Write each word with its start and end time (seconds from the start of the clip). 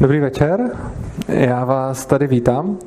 Dobrý 0.00 0.20
večer, 0.20 0.60
já 1.28 1.64
vás 1.64 2.06
tady 2.06 2.26
vítám. 2.26 2.78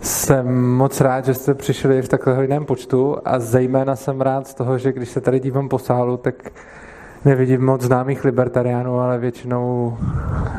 Jsem 0.00 0.68
moc 0.76 1.00
rád, 1.00 1.24
že 1.24 1.34
jste 1.34 1.54
přišli 1.54 2.02
v 2.02 2.08
takhle 2.08 2.34
hojném 2.34 2.64
počtu 2.64 3.16
a 3.24 3.38
zejména 3.38 3.96
jsem 3.96 4.20
rád 4.20 4.46
z 4.46 4.54
toho, 4.54 4.78
že 4.78 4.92
když 4.92 5.08
se 5.08 5.20
tady 5.20 5.40
dívám 5.40 5.68
po 5.68 5.78
sálu, 5.78 6.16
tak 6.16 6.34
nevidím 7.24 7.64
moc 7.64 7.82
známých 7.82 8.24
libertariánů, 8.24 9.00
ale 9.00 9.18
většinou 9.18 9.96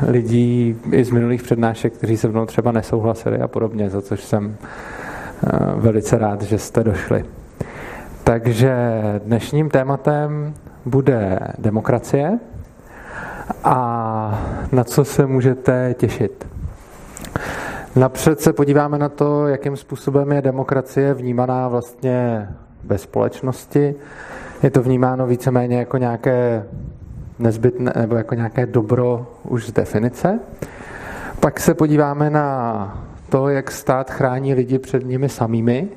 lidí 0.08 0.76
i 0.92 1.04
z 1.04 1.10
minulých 1.10 1.42
přednášek, 1.42 1.92
kteří 1.92 2.16
se 2.16 2.28
mnou 2.28 2.46
třeba 2.46 2.72
nesouhlasili 2.72 3.38
a 3.38 3.48
podobně, 3.48 3.90
za 3.90 4.02
což 4.02 4.24
jsem 4.24 4.56
eh, 4.56 5.50
velice 5.74 6.18
rád, 6.18 6.42
že 6.42 6.58
jste 6.58 6.84
došli. 6.84 7.24
Takže 8.24 8.74
dnešním 9.24 9.70
tématem 9.70 10.54
bude 10.84 11.38
demokracie 11.58 12.38
a 13.64 14.38
na 14.72 14.84
co 14.84 15.04
se 15.04 15.26
můžete 15.26 15.94
těšit. 15.98 16.46
Napřed 17.96 18.40
se 18.40 18.52
podíváme 18.52 18.98
na 18.98 19.08
to, 19.08 19.46
jakým 19.46 19.76
způsobem 19.76 20.32
je 20.32 20.42
demokracie 20.42 21.14
vnímaná 21.14 21.68
vlastně 21.68 22.48
ve 22.84 22.98
společnosti. 22.98 23.94
Je 24.62 24.70
to 24.70 24.82
vnímáno 24.82 25.26
víceméně 25.26 25.78
jako 25.78 25.96
nějaké 25.96 26.64
nezbytné 27.38 27.92
nebo 27.96 28.16
jako 28.16 28.34
nějaké 28.34 28.66
dobro 28.66 29.26
už 29.42 29.66
z 29.66 29.72
definice. 29.72 30.38
Pak 31.40 31.60
se 31.60 31.74
podíváme 31.74 32.30
na 32.30 33.06
to, 33.28 33.48
jak 33.48 33.70
stát 33.70 34.10
chrání 34.10 34.54
lidi 34.54 34.78
před 34.78 35.06
nimi 35.06 35.28
samými. 35.28 35.88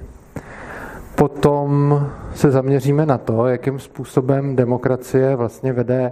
Potom 1.15 2.01
se 2.35 2.51
zaměříme 2.51 3.05
na 3.05 3.17
to, 3.17 3.47
jakým 3.47 3.79
způsobem 3.79 4.55
demokracie 4.55 5.35
vlastně 5.35 5.73
vede 5.73 6.11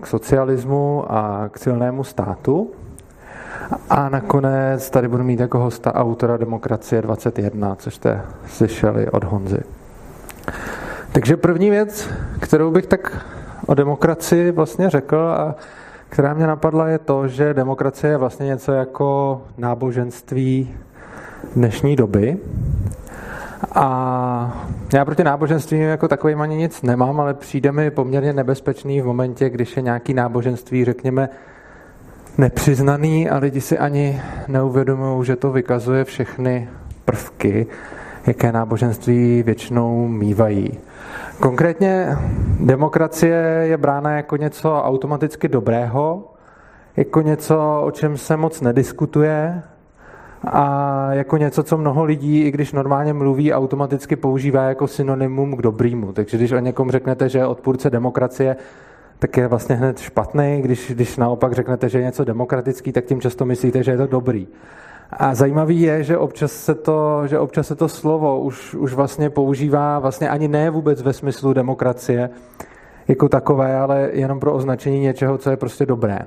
k 0.00 0.06
socialismu 0.06 1.04
a 1.12 1.48
k 1.48 1.58
silnému 1.58 2.04
státu. 2.04 2.70
A 3.90 4.08
nakonec 4.08 4.90
tady 4.90 5.08
budu 5.08 5.24
mít 5.24 5.40
jako 5.40 5.58
hosta 5.58 5.94
autora 5.94 6.36
Demokracie 6.36 7.02
21, 7.02 7.74
což 7.74 7.94
jste 7.94 8.22
slyšeli 8.46 9.10
od 9.10 9.24
Honzy. 9.24 9.60
Takže 11.12 11.36
první 11.36 11.70
věc, 11.70 12.10
kterou 12.40 12.70
bych 12.70 12.86
tak 12.86 13.24
o 13.66 13.74
demokracii 13.74 14.50
vlastně 14.50 14.90
řekl 14.90 15.16
a 15.16 15.54
která 16.08 16.34
mě 16.34 16.46
napadla, 16.46 16.88
je 16.88 16.98
to, 16.98 17.28
že 17.28 17.54
demokracie 17.54 18.10
je 18.10 18.16
vlastně 18.16 18.46
něco 18.46 18.72
jako 18.72 19.42
náboženství 19.58 20.74
dnešní 21.56 21.96
doby. 21.96 22.38
A 23.72 24.66
já 24.94 25.04
proti 25.04 25.24
náboženství 25.24 25.80
jako 25.80 26.08
takovým 26.08 26.40
ani 26.40 26.56
nic 26.56 26.82
nemám, 26.82 27.20
ale 27.20 27.34
přijde 27.34 27.72
mi 27.72 27.90
poměrně 27.90 28.32
nebezpečný 28.32 29.00
v 29.00 29.06
momentě, 29.06 29.50
když 29.50 29.76
je 29.76 29.82
nějaký 29.82 30.14
náboženství, 30.14 30.84
řekněme, 30.84 31.28
nepřiznaný 32.38 33.30
a 33.30 33.38
lidi 33.38 33.60
si 33.60 33.78
ani 33.78 34.22
neuvědomují, 34.48 35.24
že 35.24 35.36
to 35.36 35.52
vykazuje 35.52 36.04
všechny 36.04 36.68
prvky, 37.04 37.66
jaké 38.26 38.52
náboženství 38.52 39.42
většinou 39.42 40.08
mývají. 40.08 40.78
Konkrétně 41.40 42.16
demokracie 42.60 43.36
je 43.62 43.76
brána 43.76 44.10
jako 44.10 44.36
něco 44.36 44.82
automaticky 44.82 45.48
dobrého, 45.48 46.32
jako 46.96 47.20
něco, 47.20 47.82
o 47.84 47.90
čem 47.90 48.16
se 48.16 48.36
moc 48.36 48.60
nediskutuje, 48.60 49.62
a 50.46 51.08
jako 51.12 51.36
něco, 51.36 51.62
co 51.62 51.78
mnoho 51.78 52.04
lidí, 52.04 52.40
i 52.40 52.50
když 52.50 52.72
normálně 52.72 53.12
mluví, 53.12 53.52
automaticky 53.52 54.16
používá 54.16 54.62
jako 54.62 54.86
synonymum 54.86 55.56
k 55.56 55.62
dobrýmu. 55.62 56.12
Takže 56.12 56.36
když 56.36 56.52
o 56.52 56.58
někom 56.58 56.90
řeknete, 56.90 57.28
že 57.28 57.38
je 57.38 57.46
odpůrce 57.46 57.90
demokracie, 57.90 58.56
tak 59.18 59.36
je 59.36 59.48
vlastně 59.48 59.74
hned 59.74 59.98
špatný. 59.98 60.60
Když, 60.62 60.92
když 60.94 61.16
naopak 61.16 61.52
řeknete, 61.52 61.88
že 61.88 61.98
je 61.98 62.04
něco 62.04 62.24
demokratický, 62.24 62.92
tak 62.92 63.04
tím 63.04 63.20
často 63.20 63.44
myslíte, 63.44 63.82
že 63.82 63.90
je 63.90 63.96
to 63.96 64.06
dobrý. 64.06 64.48
A 65.12 65.34
zajímavý 65.34 65.80
je, 65.80 66.04
že 66.04 66.18
občas 66.18 66.52
se 66.52 66.74
to, 66.74 67.26
že 67.26 67.38
občas 67.38 67.66
se 67.66 67.74
to 67.74 67.88
slovo 67.88 68.40
už, 68.40 68.74
už 68.74 68.94
vlastně 68.94 69.30
používá 69.30 69.98
vlastně 69.98 70.28
ani 70.28 70.48
ne 70.48 70.70
vůbec 70.70 71.02
ve 71.02 71.12
smyslu 71.12 71.52
demokracie 71.52 72.30
jako 73.08 73.28
takové, 73.28 73.78
ale 73.78 74.08
jenom 74.12 74.40
pro 74.40 74.54
označení 74.54 75.00
něčeho, 75.00 75.38
co 75.38 75.50
je 75.50 75.56
prostě 75.56 75.86
dobré. 75.86 76.18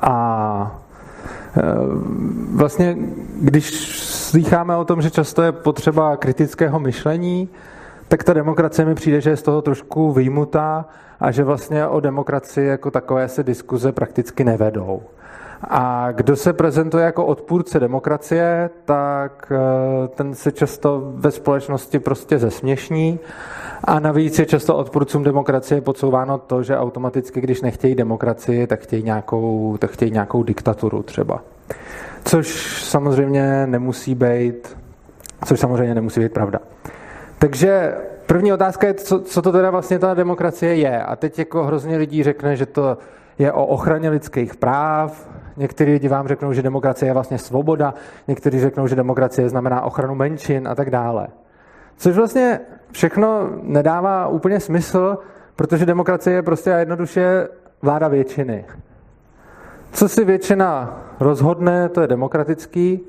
A 0.00 0.80
vlastně, 2.54 2.96
když 3.40 3.70
slycháme 3.98 4.76
o 4.76 4.84
tom, 4.84 5.02
že 5.02 5.10
často 5.10 5.42
je 5.42 5.52
potřeba 5.52 6.16
kritického 6.16 6.80
myšlení, 6.80 7.48
tak 8.08 8.24
ta 8.24 8.32
demokracie 8.32 8.86
mi 8.86 8.94
přijde, 8.94 9.20
že 9.20 9.30
je 9.30 9.36
z 9.36 9.42
toho 9.42 9.62
trošku 9.62 10.12
vyjmutá 10.12 10.88
a 11.20 11.30
že 11.30 11.44
vlastně 11.44 11.86
o 11.86 12.00
demokracii 12.00 12.68
jako 12.68 12.90
takové 12.90 13.28
se 13.28 13.42
diskuze 13.42 13.92
prakticky 13.92 14.44
nevedou. 14.44 15.02
A 15.62 16.12
kdo 16.12 16.36
se 16.36 16.52
prezentuje 16.52 17.04
jako 17.04 17.26
odpůrce 17.26 17.80
demokracie, 17.80 18.70
tak 18.84 19.52
eh, 19.52 20.08
ten 20.08 20.34
se 20.34 20.52
často 20.52 21.12
ve 21.14 21.30
společnosti 21.30 21.98
prostě 21.98 22.38
zesměšní 22.38 23.18
a 23.84 24.00
navíc 24.00 24.38
je 24.38 24.46
často 24.46 24.76
odpůrcům 24.76 25.24
demokracie 25.24 25.80
podsouváno 25.80 26.38
to, 26.38 26.62
že 26.62 26.78
automaticky, 26.78 27.40
když 27.40 27.62
nechtějí 27.62 27.94
demokracii, 27.94 28.66
tak 28.66 28.80
chtějí 28.80 29.02
nějakou, 29.02 29.76
tak 29.78 29.90
chtějí 29.90 30.10
nějakou 30.10 30.42
diktaturu 30.42 31.02
třeba. 31.02 31.42
Což 32.24 32.82
samozřejmě 32.84 33.66
nemusí 33.66 34.14
být, 34.14 34.76
což 35.44 35.60
samozřejmě 35.60 35.94
nemusí 35.94 36.20
být 36.20 36.32
pravda. 36.32 36.58
Takže 37.38 37.94
první 38.26 38.52
otázka 38.52 38.86
je, 38.86 38.94
co, 38.94 39.20
co 39.20 39.42
to 39.42 39.52
teda 39.52 39.70
vlastně 39.70 39.98
ta 39.98 40.14
demokracie 40.14 40.74
je. 40.74 41.02
A 41.02 41.16
teď 41.16 41.38
jako 41.38 41.64
hrozně 41.64 41.96
lidí 41.96 42.22
řekne, 42.22 42.56
že 42.56 42.66
to 42.66 42.98
je 43.38 43.52
o 43.52 43.66
ochraně 43.66 44.10
lidských 44.10 44.56
práv, 44.56 45.28
někteří 45.58 45.92
lidi 45.92 46.08
vám 46.08 46.28
řeknou, 46.28 46.52
že 46.52 46.62
demokracie 46.62 47.08
je 47.08 47.14
vlastně 47.14 47.38
svoboda, 47.38 47.94
někteří 48.28 48.60
řeknou, 48.60 48.86
že 48.86 48.96
demokracie 48.96 49.48
znamená 49.48 49.82
ochranu 49.82 50.14
menšin 50.14 50.68
a 50.68 50.74
tak 50.74 50.90
dále. 50.90 51.28
Což 51.96 52.16
vlastně 52.16 52.60
všechno 52.90 53.50
nedává 53.62 54.28
úplně 54.28 54.60
smysl, 54.60 55.18
protože 55.56 55.86
demokracie 55.86 56.36
je 56.36 56.42
prostě 56.42 56.74
a 56.74 56.78
jednoduše 56.78 57.48
vláda 57.82 58.08
většiny. 58.08 58.64
Co 59.92 60.08
si 60.08 60.24
většina 60.24 61.00
rozhodne, 61.20 61.88
to 61.88 62.00
je 62.00 62.06
demokratický. 62.06 63.00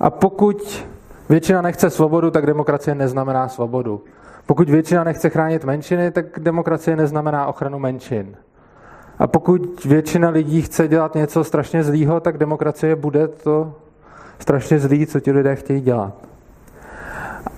A 0.00 0.10
pokud 0.10 0.86
většina 1.28 1.62
nechce 1.62 1.90
svobodu, 1.90 2.30
tak 2.30 2.46
demokracie 2.46 2.94
neznamená 2.94 3.48
svobodu. 3.48 4.04
Pokud 4.46 4.70
většina 4.70 5.04
nechce 5.04 5.30
chránit 5.30 5.64
menšiny, 5.64 6.10
tak 6.10 6.40
demokracie 6.40 6.96
neznamená 6.96 7.46
ochranu 7.46 7.78
menšin. 7.78 8.36
A 9.18 9.26
pokud 9.26 9.84
většina 9.84 10.28
lidí 10.28 10.62
chce 10.62 10.88
dělat 10.88 11.14
něco 11.14 11.44
strašně 11.44 11.82
zlýho, 11.82 12.20
tak 12.20 12.38
demokracie 12.38 12.96
bude 12.96 13.28
to 13.28 13.74
strašně 14.38 14.78
zlý, 14.78 15.06
co 15.06 15.20
ti 15.20 15.32
lidé 15.32 15.56
chtějí 15.56 15.80
dělat. 15.80 16.14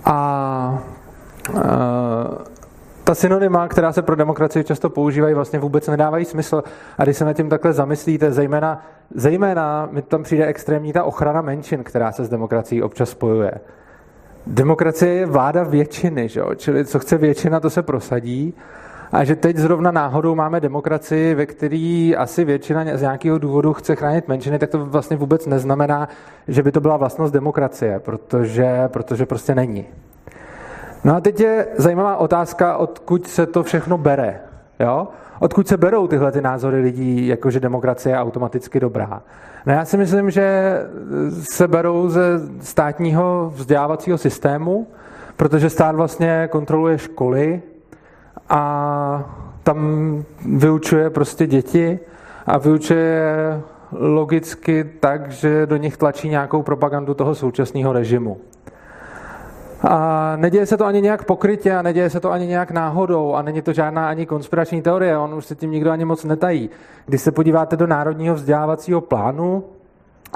A, 0.05 0.13
a 0.13 0.79
ta 3.09 3.15
synonyma, 3.15 3.67
která 3.67 3.93
se 3.93 4.01
pro 4.01 4.15
demokracii 4.15 4.63
často 4.63 4.89
používají, 4.89 5.33
vlastně 5.33 5.59
vůbec 5.59 5.87
nedávají 5.87 6.25
smysl. 6.25 6.63
A 6.97 7.03
když 7.03 7.17
se 7.17 7.25
na 7.25 7.33
tím 7.33 7.49
takhle 7.49 7.73
zamyslíte, 7.73 8.31
zejména, 8.31 8.85
zejména 9.15 9.89
mi 9.91 10.01
tam 10.01 10.23
přijde 10.23 10.45
extrémní 10.45 10.93
ta 10.93 11.03
ochrana 11.03 11.41
menšin, 11.41 11.83
která 11.83 12.11
se 12.11 12.25
s 12.25 12.29
demokracií 12.29 12.83
občas 12.83 13.09
spojuje. 13.09 13.51
Demokracie 14.47 15.13
je 15.13 15.25
vláda 15.25 15.63
většiny, 15.63 16.29
že? 16.29 16.41
čili 16.55 16.85
co 16.85 16.99
chce 16.99 17.17
většina, 17.17 17.59
to 17.59 17.69
se 17.69 17.81
prosadí. 17.81 18.53
A 19.11 19.23
že 19.23 19.35
teď 19.35 19.57
zrovna 19.57 19.91
náhodou 19.91 20.35
máme 20.35 20.59
demokracii, 20.59 21.35
ve 21.35 21.45
který 21.45 22.15
asi 22.15 22.45
většina 22.45 22.85
z 22.97 23.01
nějakého 23.01 23.37
důvodu 23.37 23.73
chce 23.73 23.95
chránit 23.95 24.27
menšiny, 24.27 24.59
tak 24.59 24.69
to 24.69 24.85
vlastně 24.85 25.17
vůbec 25.17 25.45
neznamená, 25.45 26.09
že 26.47 26.63
by 26.63 26.71
to 26.71 26.81
byla 26.81 26.97
vlastnost 26.97 27.33
demokracie, 27.33 27.99
protože, 27.99 28.87
protože 28.87 29.25
prostě 29.25 29.55
není. 29.55 29.85
No 31.03 31.15
a 31.15 31.21
teď 31.21 31.39
je 31.39 31.67
zajímavá 31.77 32.17
otázka, 32.17 32.77
odkud 32.77 33.27
se 33.27 33.45
to 33.45 33.63
všechno 33.63 33.97
bere. 33.97 34.39
Jo? 34.79 35.07
Odkud 35.39 35.67
se 35.67 35.77
berou 35.77 36.07
tyhle 36.07 36.31
ty 36.31 36.41
názory 36.41 36.81
lidí, 36.81 37.27
jakože 37.27 37.59
demokracie 37.59 38.13
je 38.13 38.19
automaticky 38.19 38.79
dobrá? 38.79 39.21
No 39.65 39.73
já 39.73 39.85
si 39.85 39.97
myslím, 39.97 40.31
že 40.31 40.77
se 41.41 41.67
berou 41.67 42.09
ze 42.09 42.21
státního 42.61 43.53
vzdělávacího 43.55 44.17
systému, 44.17 44.87
protože 45.37 45.69
stát 45.69 45.95
vlastně 45.95 46.47
kontroluje 46.51 46.97
školy 46.97 47.61
a 48.49 49.35
tam 49.63 49.79
vyučuje 50.45 51.09
prostě 51.09 51.47
děti 51.47 51.99
a 52.45 52.57
vyučuje 52.57 53.35
logicky 53.91 54.83
tak, 54.99 55.31
že 55.31 55.65
do 55.65 55.77
nich 55.77 55.97
tlačí 55.97 56.29
nějakou 56.29 56.61
propagandu 56.61 57.13
toho 57.13 57.35
současného 57.35 57.93
režimu. 57.93 58.37
A 59.83 60.33
neděje 60.35 60.65
se 60.65 60.77
to 60.77 60.85
ani 60.85 61.01
nějak 61.01 61.25
pokrytě 61.25 61.75
a 61.75 61.81
neděje 61.81 62.09
se 62.09 62.19
to 62.19 62.31
ani 62.31 62.47
nějak 62.47 62.71
náhodou 62.71 63.33
a 63.33 63.41
není 63.41 63.61
to 63.61 63.73
žádná 63.73 64.09
ani 64.09 64.25
konspirační 64.25 64.81
teorie, 64.81 65.17
on 65.17 65.33
už 65.33 65.45
se 65.45 65.55
tím 65.55 65.71
nikdo 65.71 65.91
ani 65.91 66.05
moc 66.05 66.23
netají. 66.23 66.69
Když 67.05 67.21
se 67.21 67.31
podíváte 67.31 67.77
do 67.77 67.87
Národního 67.87 68.35
vzdělávacího 68.35 69.01
plánu, 69.01 69.63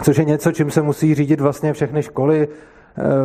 což 0.03 0.17
je 0.17 0.25
něco, 0.25 0.51
čím 0.51 0.71
se 0.71 0.81
musí 0.81 1.15
řídit 1.15 1.41
vlastně 1.41 1.73
všechny 1.73 2.03
školy, 2.03 2.47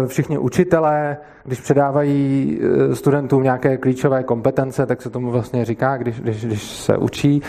všichni 0.06 0.38
učitelé, 0.38 1.16
když 1.44 1.60
předávají 1.60 2.60
eh, 2.60 2.94
studentům 2.94 3.42
nějaké 3.42 3.76
klíčové 3.76 4.22
kompetence, 4.22 4.86
tak 4.86 5.02
se 5.02 5.10
tomu 5.10 5.30
vlastně 5.30 5.64
říká, 5.64 5.96
když, 5.96 6.20
když, 6.20 6.44
když 6.44 6.62
se 6.62 6.96
učí. 6.96 7.42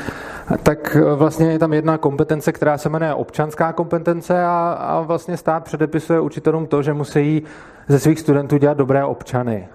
tak 0.64 0.98
vlastně 1.16 1.52
je 1.52 1.60
tam 1.60 1.74
jedna 1.74 1.98
kompetence, 1.98 2.52
která 2.52 2.78
se 2.78 2.90
jmenuje 2.90 3.14
občanská 3.14 3.74
kompetence 3.74 4.44
a, 4.44 4.78
a 4.80 5.02
vlastně 5.02 5.38
stát 5.38 5.64
předepisuje 5.64 6.20
učitelům 6.20 6.68
to, 6.68 6.82
že 6.82 6.94
musí 6.94 7.44
ze 7.88 8.00
svých 8.00 8.20
studentů 8.20 8.58
dělat 8.58 8.78
dobré 8.78 9.06
občany. 9.06 9.68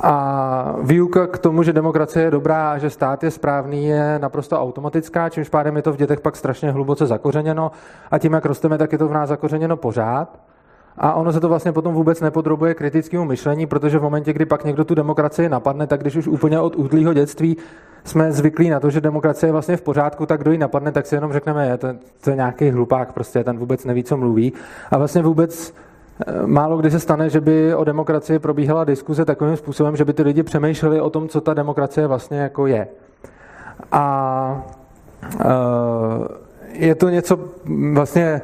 A 0.00 0.76
výuka 0.82 1.26
k 1.26 1.38
tomu, 1.38 1.62
že 1.62 1.72
demokracie 1.72 2.24
je 2.24 2.30
dobrá 2.30 2.72
a 2.72 2.78
že 2.78 2.90
stát 2.90 3.24
je 3.24 3.30
správný, 3.30 3.86
je 3.86 4.18
naprosto 4.18 4.60
automatická, 4.60 5.28
čímž 5.28 5.48
pádem 5.48 5.76
je 5.76 5.82
to 5.82 5.92
v 5.92 5.96
dětech 5.96 6.20
pak 6.20 6.36
strašně 6.36 6.70
hluboce 6.70 7.06
zakořeněno 7.06 7.70
a 8.10 8.18
tím, 8.18 8.32
jak 8.32 8.44
rosteme, 8.44 8.78
tak 8.78 8.92
je 8.92 8.98
to 8.98 9.08
v 9.08 9.12
nás 9.12 9.28
zakořeněno 9.28 9.76
pořád. 9.76 10.53
A 10.98 11.14
ono 11.14 11.32
se 11.32 11.40
to 11.40 11.48
vlastně 11.48 11.72
potom 11.72 11.94
vůbec 11.94 12.20
nepodrobuje 12.20 12.74
kritickému 12.74 13.24
myšlení, 13.24 13.66
protože 13.66 13.98
v 13.98 14.02
momentě, 14.02 14.32
kdy 14.32 14.46
pak 14.46 14.64
někdo 14.64 14.84
tu 14.84 14.94
demokracii 14.94 15.48
napadne, 15.48 15.86
tak 15.86 16.00
když 16.00 16.16
už 16.16 16.28
úplně 16.28 16.60
od 16.60 16.76
útlýho 16.76 17.14
dětství 17.14 17.56
jsme 18.04 18.32
zvyklí 18.32 18.70
na 18.70 18.80
to, 18.80 18.90
že 18.90 19.00
demokracie 19.00 19.48
je 19.48 19.52
vlastně 19.52 19.76
v 19.76 19.82
pořádku, 19.82 20.26
tak 20.26 20.40
kdo 20.40 20.52
ji 20.52 20.58
napadne, 20.58 20.92
tak 20.92 21.06
si 21.06 21.14
jenom 21.14 21.32
řekneme, 21.32 21.66
je 21.66 21.76
to, 21.76 21.88
to 22.20 22.30
je 22.30 22.36
nějaký 22.36 22.70
hlupák, 22.70 23.12
prostě 23.12 23.44
ten 23.44 23.58
vůbec 23.58 23.84
neví, 23.84 24.04
co 24.04 24.16
mluví. 24.16 24.52
A 24.90 24.98
vlastně 24.98 25.22
vůbec 25.22 25.74
eh, 26.26 26.46
málo 26.46 26.76
kdy 26.76 26.90
se 26.90 27.00
stane, 27.00 27.30
že 27.30 27.40
by 27.40 27.74
o 27.74 27.84
demokracii 27.84 28.38
probíhala 28.38 28.84
diskuze 28.84 29.24
takovým 29.24 29.56
způsobem, 29.56 29.96
že 29.96 30.04
by 30.04 30.12
ty 30.12 30.22
lidi 30.22 30.42
přemýšleli 30.42 31.00
o 31.00 31.10
tom, 31.10 31.28
co 31.28 31.40
ta 31.40 31.54
demokracie 31.54 32.06
vlastně 32.06 32.38
jako 32.38 32.66
je. 32.66 32.88
A 33.92 34.64
uh, 35.34 36.26
je 36.72 36.94
to 36.94 37.08
něco 37.08 37.38
vlastně 37.92 38.42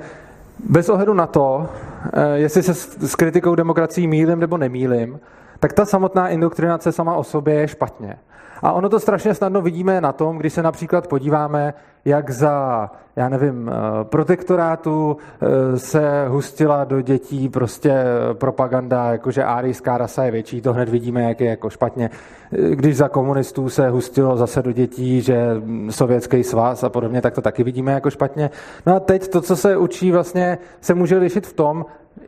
bez 0.68 0.88
ohledu 0.88 1.14
na 1.14 1.26
to, 1.26 1.68
eh, 2.12 2.38
jestli 2.38 2.62
se 2.62 2.74
s 2.74 3.14
kritikou 3.14 3.54
demokracií 3.54 4.06
mílim 4.06 4.40
nebo 4.40 4.56
nemílim, 4.56 5.20
tak 5.60 5.72
ta 5.72 5.84
samotná 5.84 6.28
indoktrinace 6.28 6.92
sama 6.92 7.14
o 7.14 7.24
sobě 7.24 7.54
je 7.54 7.68
špatně. 7.68 8.18
A 8.62 8.72
ono 8.72 8.88
to 8.88 9.00
strašně 9.00 9.34
snadno 9.34 9.62
vidíme 9.62 10.00
na 10.00 10.12
tom, 10.12 10.38
když 10.38 10.52
se 10.52 10.62
například 10.62 11.06
podíváme, 11.06 11.74
jak 12.04 12.30
za, 12.30 12.90
já 13.16 13.28
nevím, 13.28 13.70
eh, 13.72 14.04
protektorátu 14.04 15.16
eh, 15.16 15.78
se 15.78 16.26
hustila 16.28 16.84
do 16.84 17.00
dětí 17.00 17.48
prostě 17.48 18.04
propaganda, 18.32 19.12
jakože 19.12 19.44
árijská 19.44 19.98
rasa 19.98 20.24
je 20.24 20.30
větší, 20.30 20.60
to 20.60 20.72
hned 20.72 20.88
vidíme, 20.88 21.22
jak 21.22 21.40
je 21.40 21.50
jako 21.50 21.70
špatně. 21.70 22.10
Eh, 22.52 22.76
když 22.76 22.96
za 22.96 23.08
komunistů 23.08 23.68
se 23.68 23.88
hustilo 23.88 24.36
zase 24.36 24.62
do 24.62 24.72
dětí, 24.72 25.20
že 25.20 25.62
sovětský 25.90 26.44
svaz 26.44 26.84
a 26.84 26.88
podobně, 26.88 27.22
tak 27.22 27.34
to 27.34 27.42
taky 27.42 27.64
vidíme 27.64 27.92
jako 27.92 28.10
špatně. 28.10 28.50
No 28.86 28.96
a 28.96 29.00
teď 29.00 29.28
to, 29.28 29.40
co 29.40 29.56
se 29.56 29.76
učí, 29.76 30.12
vlastně 30.12 30.58
se 30.80 30.94
může 30.94 31.18
lišit 31.18 31.46
v 31.46 31.52
tom, 31.52 31.84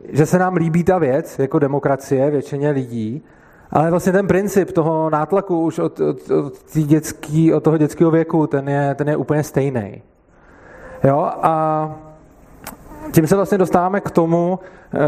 že 0.09 0.25
se 0.25 0.39
nám 0.39 0.55
líbí 0.55 0.83
ta 0.83 0.97
věc, 0.97 1.39
jako 1.39 1.59
demokracie 1.59 2.31
většině 2.31 2.69
lidí, 2.69 3.23
ale 3.73 3.89
vlastně 3.89 4.11
ten 4.11 4.27
princip 4.27 4.71
toho 4.71 5.09
nátlaku 5.09 5.61
už 5.61 5.79
od, 5.79 5.99
od, 5.99 6.29
od, 6.29 6.53
dětský, 6.73 7.53
od 7.53 7.63
toho 7.63 7.77
dětského 7.77 8.11
věku, 8.11 8.47
ten 8.47 8.69
je, 8.69 8.95
ten 8.95 9.09
je 9.09 9.17
úplně 9.17 9.43
stejný. 9.43 10.01
Jo? 11.03 11.31
A 11.41 11.95
tím 13.11 13.27
se 13.27 13.35
vlastně 13.35 13.57
dostáváme 13.57 14.01
k 14.01 14.11
tomu, 14.11 14.59
eh, 14.93 14.99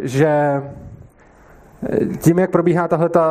že 0.00 0.62
tím, 2.18 2.38
jak 2.38 2.50
probíhá 2.50 2.88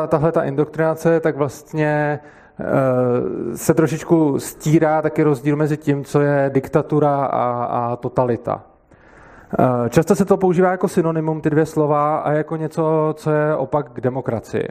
tahle 0.07 0.31
ta 0.31 0.43
indoktrinace, 0.43 1.19
tak 1.19 1.37
vlastně 1.37 2.19
eh, 2.59 3.57
se 3.57 3.73
trošičku 3.73 4.39
stírá 4.39 5.01
taky 5.01 5.23
rozdíl 5.23 5.55
mezi 5.55 5.77
tím, 5.77 6.03
co 6.03 6.21
je 6.21 6.49
diktatura 6.53 7.25
a, 7.25 7.63
a 7.63 7.95
totalita. 7.95 8.72
Eh, 9.59 9.89
často 9.89 10.15
se 10.15 10.25
to 10.25 10.37
používá 10.37 10.71
jako 10.71 10.87
synonymum, 10.87 11.41
ty 11.41 11.49
dvě 11.49 11.65
slova, 11.65 12.17
a 12.17 12.31
jako 12.31 12.55
něco, 12.55 13.13
co 13.17 13.31
je 13.31 13.55
opak 13.55 13.91
k 13.91 14.01
demokracii. 14.01 14.67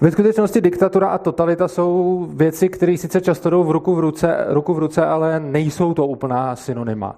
Ve 0.00 0.10
skutečnosti 0.10 0.60
diktatura 0.60 1.08
a 1.08 1.18
totalita 1.18 1.68
jsou 1.68 2.26
věci, 2.30 2.68
které 2.68 2.96
sice 2.98 3.20
často 3.20 3.50
jdou 3.50 3.64
v 3.64 3.70
ruku 3.70 3.94
v, 3.94 4.00
ruce, 4.00 4.44
ruku 4.48 4.74
v 4.74 4.78
ruce, 4.78 5.06
ale 5.06 5.40
nejsou 5.40 5.94
to 5.94 6.06
úplná 6.06 6.56
synonyma. 6.56 7.16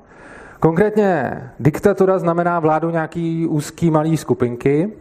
Konkrétně 0.61 1.41
diktatura 1.61 2.19
znamená 2.19 2.61
vládu 2.61 2.91
nějaký 2.91 3.47
úzký 3.47 3.91
malý 3.91 4.17
skupinky, 4.17 4.93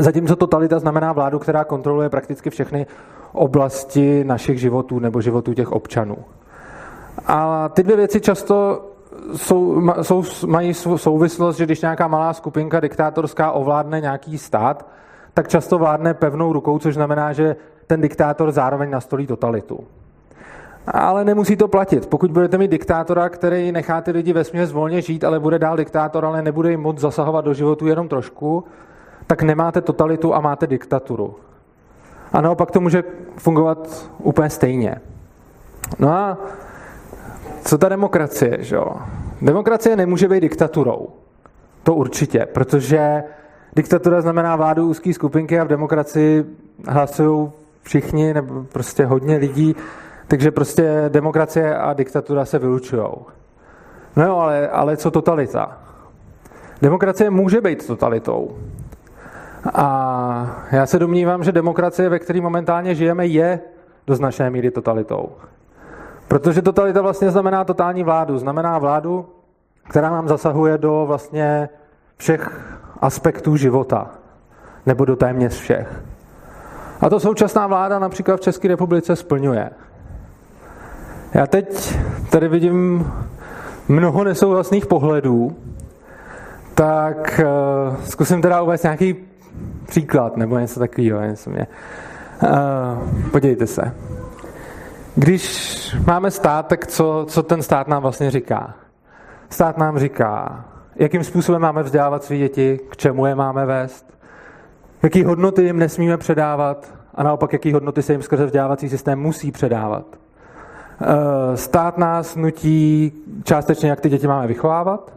zatímco 0.00 0.36
totalita 0.36 0.78
znamená 0.78 1.12
vládu, 1.12 1.38
která 1.38 1.64
kontroluje 1.64 2.08
prakticky 2.08 2.50
všechny 2.50 2.86
oblasti 3.32 4.24
našich 4.24 4.60
životů 4.60 4.98
nebo 4.98 5.20
životů 5.20 5.54
těch 5.54 5.72
občanů. 5.72 6.16
A 7.26 7.68
ty 7.68 7.82
dvě 7.82 7.96
věci 7.96 8.20
často 8.20 8.84
jsou, 9.36 9.82
jsou, 10.02 10.22
mají 10.46 10.74
souvislost, 10.96 11.56
že 11.56 11.64
když 11.64 11.80
nějaká 11.80 12.08
malá 12.08 12.32
skupinka 12.32 12.80
diktátorská 12.80 13.50
ovládne 13.50 14.00
nějaký 14.00 14.38
stát, 14.38 14.86
tak 15.34 15.48
často 15.48 15.78
vládne 15.78 16.14
pevnou 16.14 16.52
rukou, 16.52 16.78
což 16.78 16.94
znamená, 16.94 17.32
že 17.32 17.56
ten 17.86 18.00
diktátor 18.00 18.52
zároveň 18.52 18.90
nastolí 18.90 19.26
totalitu. 19.26 19.80
Ale 20.86 21.24
nemusí 21.24 21.56
to 21.56 21.68
platit. 21.68 22.06
Pokud 22.06 22.30
budete 22.30 22.58
mít 22.58 22.70
diktátora, 22.70 23.28
který 23.28 23.72
nechá 23.72 24.00
ty 24.00 24.10
lidi 24.10 24.32
ve 24.32 24.44
směs 24.44 24.72
volně 24.72 25.02
žít, 25.02 25.24
ale 25.24 25.40
bude 25.40 25.58
dál 25.58 25.76
diktátor, 25.76 26.24
ale 26.24 26.42
nebude 26.42 26.70
jim 26.70 26.80
moc 26.80 26.98
zasahovat 26.98 27.44
do 27.44 27.54
životu 27.54 27.86
jenom 27.86 28.08
trošku, 28.08 28.64
tak 29.26 29.42
nemáte 29.42 29.80
totalitu 29.80 30.34
a 30.34 30.40
máte 30.40 30.66
diktaturu. 30.66 31.34
A 32.32 32.40
naopak 32.40 32.70
to 32.70 32.80
může 32.80 33.04
fungovat 33.36 34.10
úplně 34.18 34.50
stejně. 34.50 34.96
No 35.98 36.08
a 36.08 36.38
co 37.64 37.78
ta 37.78 37.88
demokracie, 37.88 38.56
že 38.60 38.76
jo? 38.76 38.96
Demokracie 39.42 39.96
nemůže 39.96 40.28
být 40.28 40.40
diktaturou. 40.40 41.08
To 41.82 41.94
určitě, 41.94 42.46
protože 42.46 43.22
diktatura 43.76 44.20
znamená 44.20 44.56
vládu 44.56 44.88
úzké 44.88 45.14
skupinky 45.14 45.60
a 45.60 45.64
v 45.64 45.68
demokracii 45.68 46.44
hlasují 46.88 47.50
všichni 47.82 48.34
nebo 48.34 48.64
prostě 48.72 49.06
hodně 49.06 49.36
lidí, 49.36 49.76
takže 50.28 50.50
prostě 50.50 51.04
demokracie 51.08 51.76
a 51.76 51.92
diktatura 51.92 52.44
se 52.44 52.58
vylučují. 52.58 53.06
No 54.16 54.26
jo, 54.26 54.36
ale, 54.36 54.68
ale 54.68 54.96
co 54.96 55.10
totalita? 55.10 55.78
Demokracie 56.82 57.30
může 57.30 57.60
být 57.60 57.86
totalitou. 57.86 58.56
A 59.74 60.66
já 60.72 60.86
se 60.86 60.98
domnívám, 60.98 61.44
že 61.44 61.52
demokracie, 61.52 62.08
ve 62.08 62.18
které 62.18 62.40
momentálně 62.40 62.94
žijeme, 62.94 63.26
je 63.26 63.60
do 64.06 64.14
značné 64.16 64.50
míry 64.50 64.70
totalitou. 64.70 65.32
Protože 66.32 66.62
totalita 66.62 67.02
vlastně 67.02 67.30
znamená 67.30 67.64
totální 67.64 68.02
vládu. 68.02 68.38
Znamená 68.38 68.78
vládu, 68.78 69.26
která 69.88 70.10
nám 70.10 70.28
zasahuje 70.28 70.78
do 70.78 71.04
vlastně 71.06 71.68
všech 72.16 72.60
aspektů 73.00 73.56
života. 73.56 74.10
Nebo 74.86 75.04
do 75.04 75.16
téměř 75.16 75.60
všech. 75.60 76.02
A 77.00 77.08
to 77.10 77.20
současná 77.20 77.66
vláda 77.66 77.98
například 77.98 78.36
v 78.36 78.40
České 78.40 78.68
republice 78.68 79.16
splňuje. 79.16 79.70
Já 81.34 81.46
teď 81.46 81.98
tady 82.30 82.48
vidím 82.48 83.12
mnoho 83.88 84.24
nesouhlasných 84.24 84.86
pohledů, 84.86 85.56
tak 86.74 87.40
uh, 87.44 87.96
zkusím 88.04 88.42
teda 88.42 88.62
uvést 88.62 88.82
nějaký 88.82 89.16
příklad 89.86 90.36
nebo 90.36 90.58
něco 90.58 90.80
takového. 90.80 91.20
Něco 91.20 91.50
mě. 91.50 91.66
Uh, 92.42 93.30
podívejte 93.30 93.66
se. 93.66 94.11
Když 95.14 95.96
máme 96.06 96.30
stát, 96.30 96.66
tak 96.66 96.86
co, 96.86 97.26
co 97.28 97.42
ten 97.42 97.62
stát 97.62 97.88
nám 97.88 98.02
vlastně 98.02 98.30
říká? 98.30 98.74
Stát 99.50 99.78
nám 99.78 99.98
říká, 99.98 100.64
jakým 100.96 101.24
způsobem 101.24 101.62
máme 101.62 101.82
vzdělávat 101.82 102.24
své 102.24 102.36
děti, 102.36 102.80
k 102.90 102.96
čemu 102.96 103.26
je 103.26 103.34
máme 103.34 103.66
vést, 103.66 104.18
jaký 105.02 105.24
hodnoty 105.24 105.62
jim 105.62 105.78
nesmíme 105.78 106.16
předávat 106.16 106.94
a 107.14 107.22
naopak, 107.22 107.52
jaký 107.52 107.72
hodnoty 107.72 108.02
se 108.02 108.12
jim 108.12 108.22
skrze 108.22 108.46
vzdělávací 108.46 108.88
systém 108.88 109.20
musí 109.20 109.52
předávat. 109.52 110.04
Eh, 111.02 111.56
stát 111.56 111.98
nás 111.98 112.36
nutí 112.36 113.12
částečně, 113.44 113.90
jak 113.90 114.00
ty 114.00 114.08
děti 114.08 114.26
máme 114.26 114.46
vychovávat. 114.46 115.12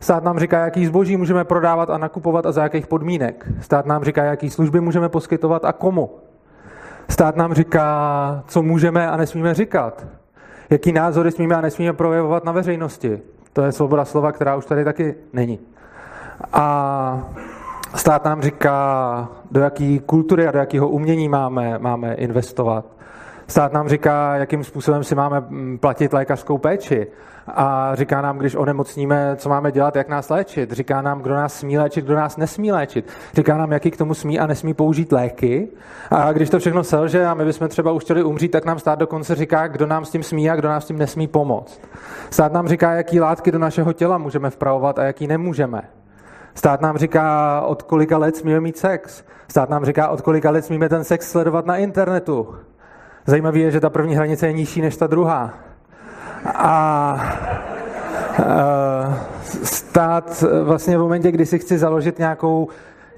Stát 0.00 0.24
nám 0.24 0.38
říká, 0.38 0.64
jaký 0.64 0.86
zboží 0.86 1.16
můžeme 1.16 1.44
prodávat 1.44 1.90
a 1.90 1.98
nakupovat 1.98 2.46
a 2.46 2.52
za 2.52 2.62
jakých 2.62 2.86
podmínek. 2.86 3.46
Stát 3.60 3.86
nám 3.86 4.04
říká, 4.04 4.24
jaký 4.24 4.50
služby 4.50 4.80
můžeme 4.80 5.08
poskytovat 5.08 5.64
a 5.64 5.72
komu. 5.72 6.10
Stát 7.08 7.36
nám 7.36 7.54
říká, 7.54 8.42
co 8.46 8.62
můžeme 8.62 9.10
a 9.10 9.16
nesmíme 9.16 9.54
říkat. 9.54 10.06
Jaký 10.70 10.92
názory 10.92 11.32
smíme 11.32 11.54
a 11.54 11.60
nesmíme 11.60 11.92
projevovat 11.92 12.44
na 12.44 12.52
veřejnosti. 12.52 13.20
To 13.52 13.62
je 13.62 13.72
svoboda 13.72 14.04
slova, 14.04 14.32
která 14.32 14.56
už 14.56 14.66
tady 14.66 14.84
taky 14.84 15.14
není. 15.32 15.58
A 16.52 17.28
stát 17.94 18.24
nám 18.24 18.42
říká, 18.42 19.28
do 19.50 19.60
jaký 19.60 19.98
kultury 19.98 20.48
a 20.48 20.50
do 20.50 20.58
jakého 20.58 20.88
umění 20.88 21.28
máme, 21.28 21.78
máme 21.78 22.14
investovat. 22.14 22.95
Stát 23.48 23.72
nám 23.72 23.88
říká, 23.88 24.36
jakým 24.36 24.64
způsobem 24.64 25.04
si 25.04 25.14
máme 25.14 25.40
mm, 25.40 25.78
platit 25.78 26.12
lékařskou 26.12 26.58
péči. 26.58 27.06
A 27.48 27.94
říká 27.94 28.20
nám, 28.20 28.38
když 28.38 28.54
onemocníme, 28.54 29.36
co 29.36 29.48
máme 29.48 29.72
dělat, 29.72 29.96
jak 29.96 30.08
nás 30.08 30.28
léčit. 30.28 30.72
Říká 30.72 31.02
nám, 31.02 31.22
kdo 31.22 31.34
nás 31.34 31.54
smí 31.54 31.78
léčit, 31.78 32.04
kdo 32.04 32.16
nás 32.16 32.36
nesmí 32.36 32.72
léčit. 32.72 33.08
Říká 33.34 33.56
nám, 33.56 33.72
jaký 33.72 33.90
k 33.90 33.96
tomu 33.96 34.14
smí 34.14 34.38
a 34.38 34.46
nesmí 34.46 34.74
použít 34.74 35.12
léky. 35.12 35.68
A 36.10 36.32
když 36.32 36.50
to 36.50 36.58
všechno 36.58 36.84
selže 36.84 37.26
a 37.26 37.34
my 37.34 37.44
bychom 37.44 37.68
třeba 37.68 37.92
už 37.92 38.04
chtěli 38.04 38.22
umřít, 38.22 38.50
tak 38.50 38.64
nám 38.64 38.78
stát 38.78 38.98
dokonce 38.98 39.34
říká, 39.34 39.66
kdo 39.66 39.86
nám 39.86 40.04
s 40.04 40.10
tím 40.10 40.22
smí 40.22 40.50
a 40.50 40.56
kdo 40.56 40.68
nám 40.68 40.80
s 40.80 40.86
tím 40.86 40.98
nesmí 40.98 41.26
pomoct. 41.26 41.80
Stát 42.30 42.52
nám 42.52 42.68
říká, 42.68 42.92
jaký 42.92 43.20
látky 43.20 43.52
do 43.52 43.58
našeho 43.58 43.92
těla 43.92 44.18
můžeme 44.18 44.50
vpravovat 44.50 44.98
a 44.98 45.04
jaký 45.04 45.26
nemůžeme. 45.26 45.82
Stát 46.54 46.80
nám 46.80 46.98
říká, 46.98 47.60
od 47.60 47.82
kolika 47.82 48.18
let 48.18 48.36
smíme 48.36 48.60
mít 48.60 48.78
sex. 48.78 49.24
Stát 49.48 49.70
nám 49.70 49.84
říká, 49.84 50.08
od 50.08 50.20
kolika 50.20 50.50
let 50.50 50.64
smíme 50.64 50.88
ten 50.88 51.04
sex 51.04 51.30
sledovat 51.30 51.66
na 51.66 51.76
internetu. 51.76 52.54
Zajímavé 53.26 53.58
je, 53.58 53.70
že 53.70 53.80
ta 53.80 53.90
první 53.90 54.14
hranice 54.14 54.46
je 54.46 54.52
nižší 54.52 54.80
než 54.80 54.96
ta 54.96 55.06
druhá. 55.06 55.54
A 56.54 57.16
stát 59.62 60.44
vlastně 60.62 60.98
v 60.98 61.00
momentě, 61.00 61.30
kdy 61.32 61.46
si 61.46 61.58
chci 61.58 61.78
založit 61.78 62.18
nějakou, 62.18 62.68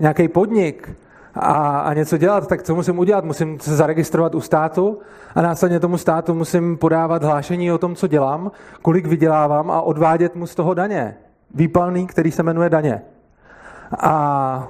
nějaký 0.00 0.28
podnik, 0.28 0.96
a, 1.34 1.78
a 1.78 1.94
něco 1.94 2.16
dělat, 2.16 2.48
tak 2.48 2.62
co 2.62 2.74
musím 2.74 2.98
udělat? 2.98 3.24
Musím 3.24 3.60
se 3.60 3.76
zaregistrovat 3.76 4.34
u 4.34 4.40
státu 4.40 4.98
a 5.34 5.42
následně 5.42 5.80
tomu 5.80 5.98
státu 5.98 6.34
musím 6.34 6.76
podávat 6.76 7.22
hlášení 7.22 7.72
o 7.72 7.78
tom, 7.78 7.94
co 7.94 8.06
dělám, 8.06 8.50
kolik 8.82 9.06
vydělávám 9.06 9.70
a 9.70 9.80
odvádět 9.80 10.36
mu 10.36 10.46
z 10.46 10.54
toho 10.54 10.74
daně. 10.74 11.16
Výpalný, 11.54 12.06
který 12.06 12.30
se 12.30 12.42
jmenuje 12.42 12.70
daně. 12.70 13.02
A 13.98 14.68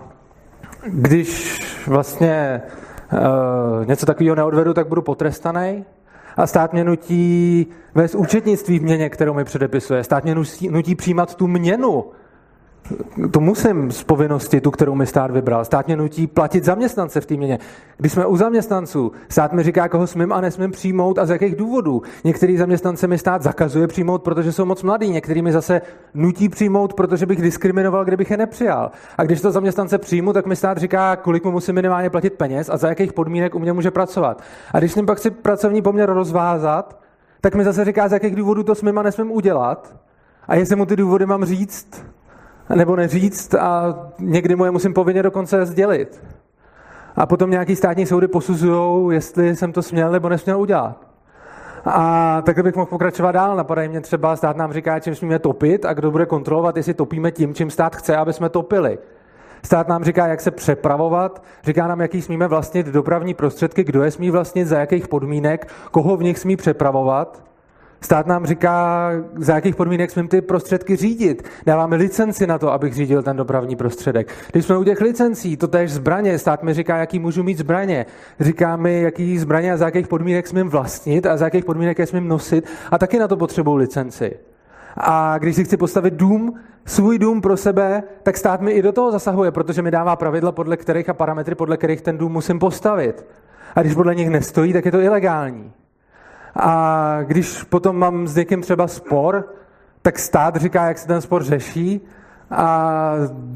když 0.86 1.60
vlastně 1.86 2.62
něco 3.84 4.06
takového 4.06 4.36
neodvedu, 4.36 4.74
tak 4.74 4.88
budu 4.88 5.02
potrestaný 5.02 5.84
a 6.36 6.46
stát 6.46 6.72
mě 6.72 6.84
nutí 6.84 7.66
vést 7.94 8.14
účetnictví 8.14 8.78
v 8.78 8.82
měně, 8.82 9.10
kterou 9.10 9.34
mi 9.34 9.44
předepisuje. 9.44 10.04
Stát 10.04 10.24
mě 10.24 10.34
nutí, 10.34 10.68
nutí 10.68 10.94
přijímat 10.94 11.34
tu 11.34 11.46
měnu, 11.46 12.04
to 13.30 13.40
musím 13.40 13.90
z 13.92 14.02
povinnosti, 14.04 14.60
tu, 14.60 14.70
kterou 14.70 14.94
mi 14.94 15.06
stát 15.06 15.30
vybral. 15.30 15.64
Stát 15.64 15.86
mě 15.86 15.96
nutí 15.96 16.26
platit 16.26 16.64
zaměstnance 16.64 17.20
v 17.20 17.26
té 17.26 17.36
měně. 17.36 17.58
Když 17.96 18.12
jsme 18.12 18.26
u 18.26 18.36
zaměstnanců, 18.36 19.12
stát 19.28 19.52
mi 19.52 19.62
říká, 19.62 19.88
koho 19.88 20.06
smím 20.06 20.32
a 20.32 20.40
nesmím 20.40 20.70
přijmout 20.70 21.18
a 21.18 21.26
z 21.26 21.30
jakých 21.30 21.56
důvodů. 21.56 22.02
Některý 22.24 22.56
zaměstnance 22.56 23.06
mi 23.06 23.18
stát 23.18 23.42
zakazuje 23.42 23.86
přijmout, 23.86 24.22
protože 24.22 24.52
jsou 24.52 24.64
moc 24.64 24.82
mladí, 24.82 25.10
některý 25.10 25.42
mi 25.42 25.52
zase 25.52 25.82
nutí 26.14 26.48
přijmout, 26.48 26.94
protože 26.94 27.26
bych 27.26 27.42
diskriminoval, 27.42 28.04
kdybych 28.04 28.30
je 28.30 28.36
nepřijal. 28.36 28.90
A 29.18 29.24
když 29.24 29.40
to 29.40 29.50
zaměstnance 29.50 29.98
přijmu, 29.98 30.32
tak 30.32 30.46
mi 30.46 30.56
stát 30.56 30.78
říká, 30.78 31.16
kolik 31.16 31.44
mu 31.44 31.50
musím 31.50 31.74
minimálně 31.74 32.10
platit 32.10 32.34
peněz 32.34 32.70
a 32.72 32.76
za 32.76 32.88
jakých 32.88 33.12
podmínek 33.12 33.54
u 33.54 33.58
mě 33.58 33.72
může 33.72 33.90
pracovat. 33.90 34.42
A 34.72 34.78
když 34.78 34.92
s 34.92 34.96
ním 34.96 35.06
pak 35.06 35.18
si 35.18 35.30
pracovní 35.30 35.82
poměr 35.82 36.10
rozvázat, 36.10 37.00
tak 37.40 37.54
mi 37.54 37.64
zase 37.64 37.84
říká, 37.84 38.08
z 38.08 38.12
jakých 38.12 38.36
důvodů 38.36 38.62
to 38.62 38.74
smím 38.74 38.98
a 38.98 39.02
nesmím 39.02 39.32
udělat. 39.32 39.94
A 40.48 40.54
jestli 40.54 40.76
mu 40.76 40.86
ty 40.86 40.96
důvody 40.96 41.26
mám 41.26 41.44
říct, 41.44 42.04
nebo 42.74 42.96
neříct 42.96 43.54
a 43.54 43.94
někdy 44.18 44.56
mu 44.56 44.64
je 44.64 44.70
musím 44.70 44.94
povinně 44.94 45.22
dokonce 45.22 45.66
sdělit. 45.66 46.22
A 47.16 47.26
potom 47.26 47.50
nějaký 47.50 47.76
státní 47.76 48.06
soudy 48.06 48.28
posuzují, 48.28 49.14
jestli 49.14 49.56
jsem 49.56 49.72
to 49.72 49.82
směl 49.82 50.10
nebo 50.12 50.28
nesměl 50.28 50.60
udělat. 50.60 51.08
A 51.84 52.42
takhle 52.42 52.62
bych 52.62 52.74
mohl 52.74 52.86
pokračovat 52.86 53.32
dál. 53.32 53.56
Napadají 53.56 53.88
mě 53.88 54.00
třeba, 54.00 54.36
stát 54.36 54.56
nám 54.56 54.72
říká, 54.72 55.00
čím 55.00 55.14
smíme 55.14 55.38
topit 55.38 55.84
a 55.84 55.94
kdo 55.94 56.10
bude 56.10 56.26
kontrolovat, 56.26 56.76
jestli 56.76 56.94
topíme 56.94 57.30
tím, 57.30 57.54
čím 57.54 57.70
stát 57.70 57.96
chce, 57.96 58.16
aby 58.16 58.32
jsme 58.32 58.48
topili. 58.48 58.98
Stát 59.62 59.88
nám 59.88 60.04
říká, 60.04 60.26
jak 60.26 60.40
se 60.40 60.50
přepravovat, 60.50 61.42
říká 61.64 61.86
nám, 61.86 62.00
jaký 62.00 62.22
smíme 62.22 62.48
vlastnit 62.48 62.86
dopravní 62.86 63.34
prostředky, 63.34 63.84
kdo 63.84 64.02
je 64.02 64.10
smí 64.10 64.30
vlastnit, 64.30 64.68
za 64.68 64.78
jakých 64.80 65.08
podmínek, 65.08 65.72
koho 65.90 66.16
v 66.16 66.22
nich 66.22 66.38
smí 66.38 66.56
přepravovat. 66.56 67.44
Stát 68.00 68.26
nám 68.26 68.46
říká, 68.46 69.10
za 69.36 69.54
jakých 69.54 69.76
podmínek 69.76 70.10
smím 70.10 70.28
ty 70.28 70.40
prostředky 70.40 70.96
řídit. 70.96 71.48
Dáváme 71.66 71.96
licenci 71.96 72.46
na 72.46 72.58
to, 72.58 72.72
abych 72.72 72.94
řídil 72.94 73.22
ten 73.22 73.36
dopravní 73.36 73.76
prostředek. 73.76 74.32
Když 74.52 74.64
jsme 74.64 74.78
u 74.78 74.84
těch 74.84 75.00
licencí, 75.00 75.56
to 75.56 75.68
též 75.68 75.92
zbraně, 75.92 76.38
stát 76.38 76.62
mi 76.62 76.74
říká, 76.74 76.96
jaký 76.96 77.18
můžu 77.18 77.42
mít 77.42 77.58
zbraně. 77.58 78.06
Říká 78.40 78.76
mi, 78.76 79.00
jaký 79.00 79.38
zbraně 79.38 79.72
a 79.72 79.76
za 79.76 79.84
jakých 79.84 80.08
podmínek 80.08 80.46
smím 80.46 80.68
vlastnit 80.68 81.26
a 81.26 81.36
za 81.36 81.44
jakých 81.44 81.64
podmínek 81.64 81.98
je 81.98 82.06
smím 82.06 82.28
nosit. 82.28 82.66
A 82.90 82.98
taky 82.98 83.18
na 83.18 83.28
to 83.28 83.36
potřebuji 83.36 83.76
licenci. 83.76 84.36
A 84.96 85.38
když 85.38 85.56
si 85.56 85.64
chci 85.64 85.76
postavit 85.76 86.14
dům, 86.14 86.54
svůj 86.86 87.18
dům 87.18 87.40
pro 87.40 87.56
sebe, 87.56 88.02
tak 88.22 88.36
stát 88.36 88.60
mi 88.60 88.70
i 88.70 88.82
do 88.82 88.92
toho 88.92 89.12
zasahuje, 89.12 89.50
protože 89.50 89.82
mi 89.82 89.90
dává 89.90 90.16
pravidla, 90.16 90.52
podle 90.52 90.76
kterých 90.76 91.08
a 91.08 91.14
parametry, 91.14 91.54
podle 91.54 91.76
kterých 91.76 92.00
ten 92.00 92.18
dům 92.18 92.32
musím 92.32 92.58
postavit. 92.58 93.26
A 93.74 93.80
když 93.80 93.94
podle 93.94 94.14
nich 94.14 94.30
nestojí, 94.30 94.72
tak 94.72 94.84
je 94.84 94.90
to 94.92 95.00
ilegální. 95.00 95.72
A 96.56 97.18
když 97.22 97.62
potom 97.62 97.98
mám 97.98 98.26
s 98.26 98.36
někým 98.36 98.62
třeba 98.62 98.88
spor, 98.88 99.48
tak 100.02 100.18
stát 100.18 100.56
říká, 100.56 100.86
jak 100.86 100.98
se 100.98 101.06
ten 101.06 101.20
spor 101.20 101.44
řeší 101.44 102.00
a 102.50 103.12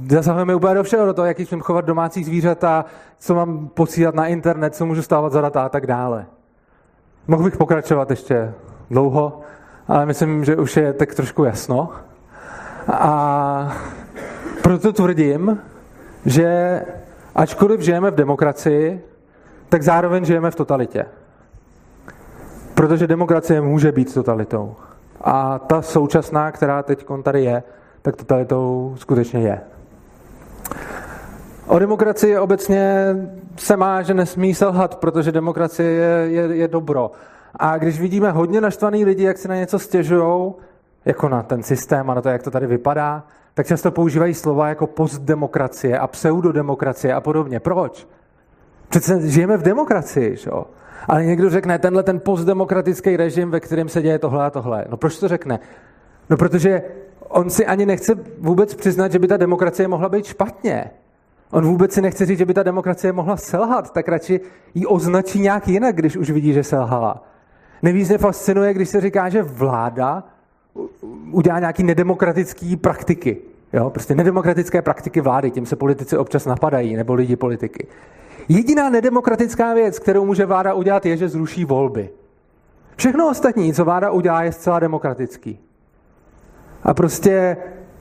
zasahujeme 0.09 0.55
úplně 0.55 0.75
do 0.75 0.83
všeho, 0.83 1.07
do 1.07 1.15
toho, 1.15 1.27
jaký 1.27 1.47
smím 1.47 1.61
chovat 1.61 1.85
domácí 1.85 2.25
zvířata, 2.25 2.85
co 3.19 3.35
mám 3.35 3.69
posílat 3.69 4.15
na 4.15 4.27
internet, 4.27 4.75
co 4.75 4.87
můžu 4.87 5.03
stávat 5.03 5.33
za 5.33 5.41
data 5.41 5.63
a 5.63 5.69
tak 5.69 5.87
dále. 5.87 6.27
Mohl 7.27 7.45
bych 7.45 7.57
pokračovat 7.57 8.11
ještě 8.11 8.55
dlouho, 8.91 9.41
ale 9.89 10.07
myslím, 10.07 10.45
že 10.45 10.57
už 10.57 10.77
je 10.77 10.93
tak 10.93 11.15
trošku 11.15 11.45
jasno. 11.45 11.91
A 12.93 13.77
proto 14.63 14.93
tvrdím, 14.93 15.59
že 16.27 16.83
ačkoliv 17.35 17.81
žijeme 17.81 18.11
v 18.11 18.15
demokracii, 18.15 19.05
tak 19.69 19.83
zároveň 19.83 20.25
žijeme 20.25 20.51
v 20.51 20.55
totalitě. 20.55 21.07
Protože 22.75 23.07
demokracie 23.07 23.61
může 23.61 23.93
být 23.93 24.15
totalitou. 24.15 24.75
A 25.21 25.59
ta 25.59 25.83
současná, 25.83 26.53
která 26.53 26.83
teď 26.83 27.07
tady 27.23 27.45
je, 27.45 27.63
tak 28.03 28.17
totalitou 28.17 28.95
skutečně 28.97 29.41
je. 29.41 29.61
O 31.67 31.79
demokracii 31.79 32.39
obecně 32.39 33.07
se 33.57 33.77
má, 33.77 34.03
že 34.03 34.15
nesmí 34.15 34.55
selhat, 34.55 34.97
protože 34.97 35.33
demokracie 35.33 35.91
je, 35.91 36.31
je, 36.31 36.57
je 36.57 36.69
dobro. 36.69 37.11
A 37.57 37.79
když 37.79 38.01
vidíme 38.01 38.31
hodně 38.31 38.61
naštvaný 38.61 39.05
lidi, 39.05 39.25
jak 39.25 39.39
si 39.39 39.49
na 39.49 39.55
něco 39.55 39.79
stěžují, 39.79 40.53
jako 41.05 41.29
na 41.29 41.43
ten 41.43 41.63
systém 41.63 42.11
a 42.11 42.15
na 42.15 42.21
to, 42.21 42.29
jak 42.29 42.43
to 42.43 42.51
tady 42.51 42.67
vypadá, 42.67 43.25
tak 43.55 43.67
často 43.67 43.91
používají 43.91 44.35
slova 44.35 44.69
jako 44.69 44.87
postdemokracie 44.87 45.99
a 45.99 46.07
pseudodemokracie 46.07 47.15
a 47.15 47.21
podobně. 47.21 47.61
Proč? 47.61 48.07
Přece 48.93 49.31
žijeme 49.31 49.57
v 49.57 49.63
demokracii, 49.63 50.37
že? 50.37 50.51
Ale 51.09 51.25
někdo 51.25 51.51
řekne, 51.51 51.79
tenhle 51.79 52.03
ten 52.03 52.21
postdemokratický 52.21 53.17
režim, 53.17 53.51
ve 53.51 53.61
kterém 53.61 53.89
se 53.89 54.03
děje 54.03 54.19
tohle 54.19 54.45
a 54.47 54.51
tohle. 54.51 54.85
No 54.91 54.97
proč 54.97 55.19
to 55.19 55.29
řekne? 55.29 55.61
No 56.31 56.37
protože 56.37 56.83
on 57.29 57.51
si 57.51 57.67
ani 57.67 57.87
nechce 57.87 58.15
vůbec 58.39 58.75
přiznat, 58.75 59.13
že 59.13 59.19
by 59.19 59.29
ta 59.29 59.37
demokracie 59.37 59.89
mohla 59.89 60.09
být 60.09 60.25
špatně. 60.25 60.91
On 61.51 61.65
vůbec 61.67 61.93
si 61.93 62.03
nechce 62.03 62.27
říct, 62.27 62.39
že 62.39 62.47
by 62.47 62.55
ta 62.55 62.63
demokracie 62.63 63.13
mohla 63.13 63.37
selhat, 63.37 63.93
tak 63.93 64.09
radši 64.09 64.41
ji 64.75 64.87
označí 64.87 65.41
nějak 65.41 65.69
jinak, 65.69 65.97
když 65.97 66.17
už 66.17 66.31
vidí, 66.31 66.53
že 66.53 66.65
selhala. 66.65 67.25
Nejvíc 67.83 68.09
mě 68.09 68.19
fascinuje, 68.19 68.75
když 68.75 68.89
se 68.89 69.01
říká, 69.01 69.29
že 69.29 69.43
vláda 69.43 70.25
udělá 71.31 71.59
nějaký 71.59 71.83
nedemokratický 71.83 72.77
praktiky. 72.77 73.37
Jo? 73.73 73.91
Prostě 73.91 74.15
nedemokratické 74.15 74.83
praktiky 74.83 75.21
vlády, 75.21 75.51
tím 75.51 75.67
se 75.67 75.77
politici 75.77 76.17
občas 76.17 76.47
napadají, 76.47 76.97
nebo 76.97 77.15
lidi 77.15 77.37
politiky. 77.37 77.87
Jediná 78.53 78.91
nedemokratická 78.91 79.75
věc, 79.75 79.99
kterou 79.99 80.25
může 80.25 80.47
vláda 80.47 80.75
udělat, 80.75 81.07
je, 81.07 81.17
že 81.17 81.29
zruší 81.29 81.65
volby. 81.65 82.11
Všechno 82.97 83.31
ostatní, 83.31 83.75
co 83.75 83.85
vláda 83.85 84.11
udělá, 84.11 84.43
je 84.43 84.53
zcela 84.53 84.79
demokratický. 84.79 85.59
A 86.83 86.95
prostě, 86.95 87.57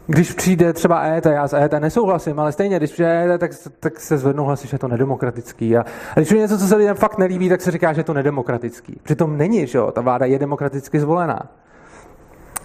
když 0.07 0.33
přijde 0.33 0.73
třeba 0.73 1.03
ET, 1.03 1.25
já 1.25 1.47
s 1.47 1.53
ET 1.53 1.73
nesouhlasím, 1.79 2.39
ale 2.39 2.51
stejně, 2.51 2.77
když 2.77 2.91
přijde 2.91 3.33
ET, 3.33 3.39
tak, 3.39 3.51
tak 3.79 3.99
se 3.99 4.17
zvednou 4.17 4.45
hlasy, 4.45 4.67
že 4.67 4.75
je 4.75 4.79
to 4.79 4.87
nedemokratický. 4.87 5.77
A, 5.77 5.81
a 5.81 6.13
když 6.15 6.27
přijde 6.27 6.41
něco, 6.41 6.57
co 6.57 6.67
se 6.67 6.75
lidem 6.75 6.95
fakt 6.95 7.17
nelíbí, 7.17 7.49
tak 7.49 7.61
se 7.61 7.71
říká, 7.71 7.93
že 7.93 7.99
je 7.99 8.03
to 8.03 8.13
nedemokratický. 8.13 8.99
Přitom 9.03 9.37
není, 9.37 9.67
že 9.67 9.77
jo, 9.77 9.91
ta 9.91 10.01
vláda 10.01 10.25
je 10.25 10.39
demokraticky 10.39 10.99
zvolená. 10.99 11.39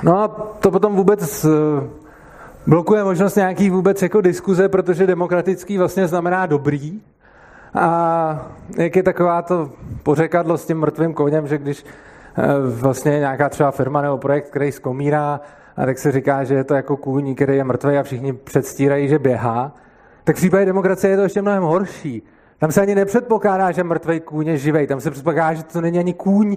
No 0.03 0.19
a 0.19 0.29
to 0.61 0.71
potom 0.71 0.97
vůbec 0.97 1.45
eh, 1.45 1.49
blokuje 2.67 3.05
možnost 3.05 3.35
nějaký 3.35 3.71
vůbec 3.71 4.03
jako 4.03 4.21
diskuze, 4.21 4.69
protože 4.69 5.07
demokratický 5.07 5.79
vlastně 5.79 6.09
znamená 6.09 6.47
dobrý, 6.47 7.01
a 7.77 8.47
jak 8.79 8.97
je 8.97 9.03
taková 9.03 9.43
to 9.43 9.71
pořekadlo 10.03 10.59
s 10.59 10.67
tím 10.67 10.79
mrtvým 10.79 11.15
koněm, 11.15 11.47
že 11.47 11.59
když 11.59 11.85
eh, 11.85 12.43
vlastně 12.81 13.11
nějaká 13.11 13.49
třeba 13.49 13.71
firma 13.71 14.03
nebo 14.03 14.19
projekt, 14.19 14.51
který 14.51 14.73
zkomírá, 14.73 15.41
a 15.77 15.87
tak 15.87 15.99
se 15.99 16.13
říká, 16.13 16.45
že 16.45 16.55
je 16.55 16.65
to 16.65 16.75
jako 16.75 16.97
kůň, 16.97 17.35
který 17.35 17.57
je 17.57 17.65
mrtvý 17.65 17.99
a 17.99 18.03
všichni 18.03 18.33
předstírají, 18.33 19.09
že 19.09 19.19
běhá, 19.19 19.75
tak 20.25 20.37
v 20.37 20.39
případě 20.39 20.65
demokracie 20.65 21.11
je 21.11 21.17
to 21.17 21.23
ještě 21.23 21.43
mnohem 21.43 21.63
horší. 21.63 22.23
Tam 22.59 22.73
se 22.73 22.81
ani 22.81 22.95
nepředpokládá, 22.95 23.73
že 23.73 23.85
mrtvý 23.85 24.21
kůň 24.21 24.47
je 24.47 24.59
živej. 24.59 24.87
Tam 24.87 25.01
se 25.01 25.11
předpokládá, 25.11 25.55
že 25.55 25.63
to 25.63 25.81
není 25.81 25.99
ani 25.99 26.15
kůň, 26.15 26.57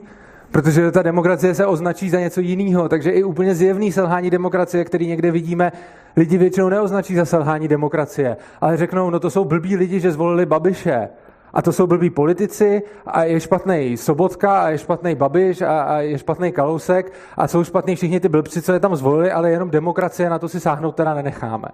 protože 0.51 0.91
ta 0.91 1.01
demokracie 1.01 1.56
se 1.56 1.65
označí 1.65 2.10
za 2.10 2.20
něco 2.20 2.41
jiného. 2.41 2.89
Takže 2.89 3.12
i 3.12 3.24
úplně 3.24 3.56
zjevný 3.56 3.91
selhání 3.91 4.29
demokracie, 4.29 4.86
který 4.86 5.08
někde 5.08 5.32
vidíme, 5.32 5.72
lidi 6.15 6.38
většinou 6.38 6.70
neoznačí 6.70 7.15
za 7.15 7.25
selhání 7.25 7.68
demokracie, 7.68 8.38
ale 8.62 8.77
řeknou, 8.77 9.10
no 9.10 9.20
to 9.20 9.29
jsou 9.29 9.46
blbí 9.46 9.75
lidi, 9.75 10.00
že 10.00 10.12
zvolili 10.12 10.46
Babiše. 10.46 11.10
A 11.53 11.62
to 11.62 11.72
jsou 11.72 11.88
blbí 11.88 12.10
politici 12.10 12.82
a 13.06 13.24
je 13.24 13.39
špatný 13.39 13.98
Sobotka 13.98 14.62
a 14.62 14.70
je 14.70 14.77
špatný 14.77 15.15
Babiš 15.15 15.62
a, 15.62 15.82
a 15.82 15.98
je 15.98 16.18
špatný 16.18 16.51
Kalousek 16.51 17.13
a 17.38 17.48
jsou 17.48 17.63
špatný 17.63 17.96
všichni 17.96 18.20
ty 18.20 18.29
blbci, 18.29 18.62
co 18.62 18.74
je 18.74 18.79
tam 18.79 18.96
zvolili, 18.96 19.32
ale 19.32 19.51
jenom 19.51 19.70
demokracie 19.70 20.29
na 20.29 20.39
to 20.39 20.50
si 20.50 20.60
sáhnout 20.60 20.96
teda 20.96 21.13
nenecháme. 21.13 21.68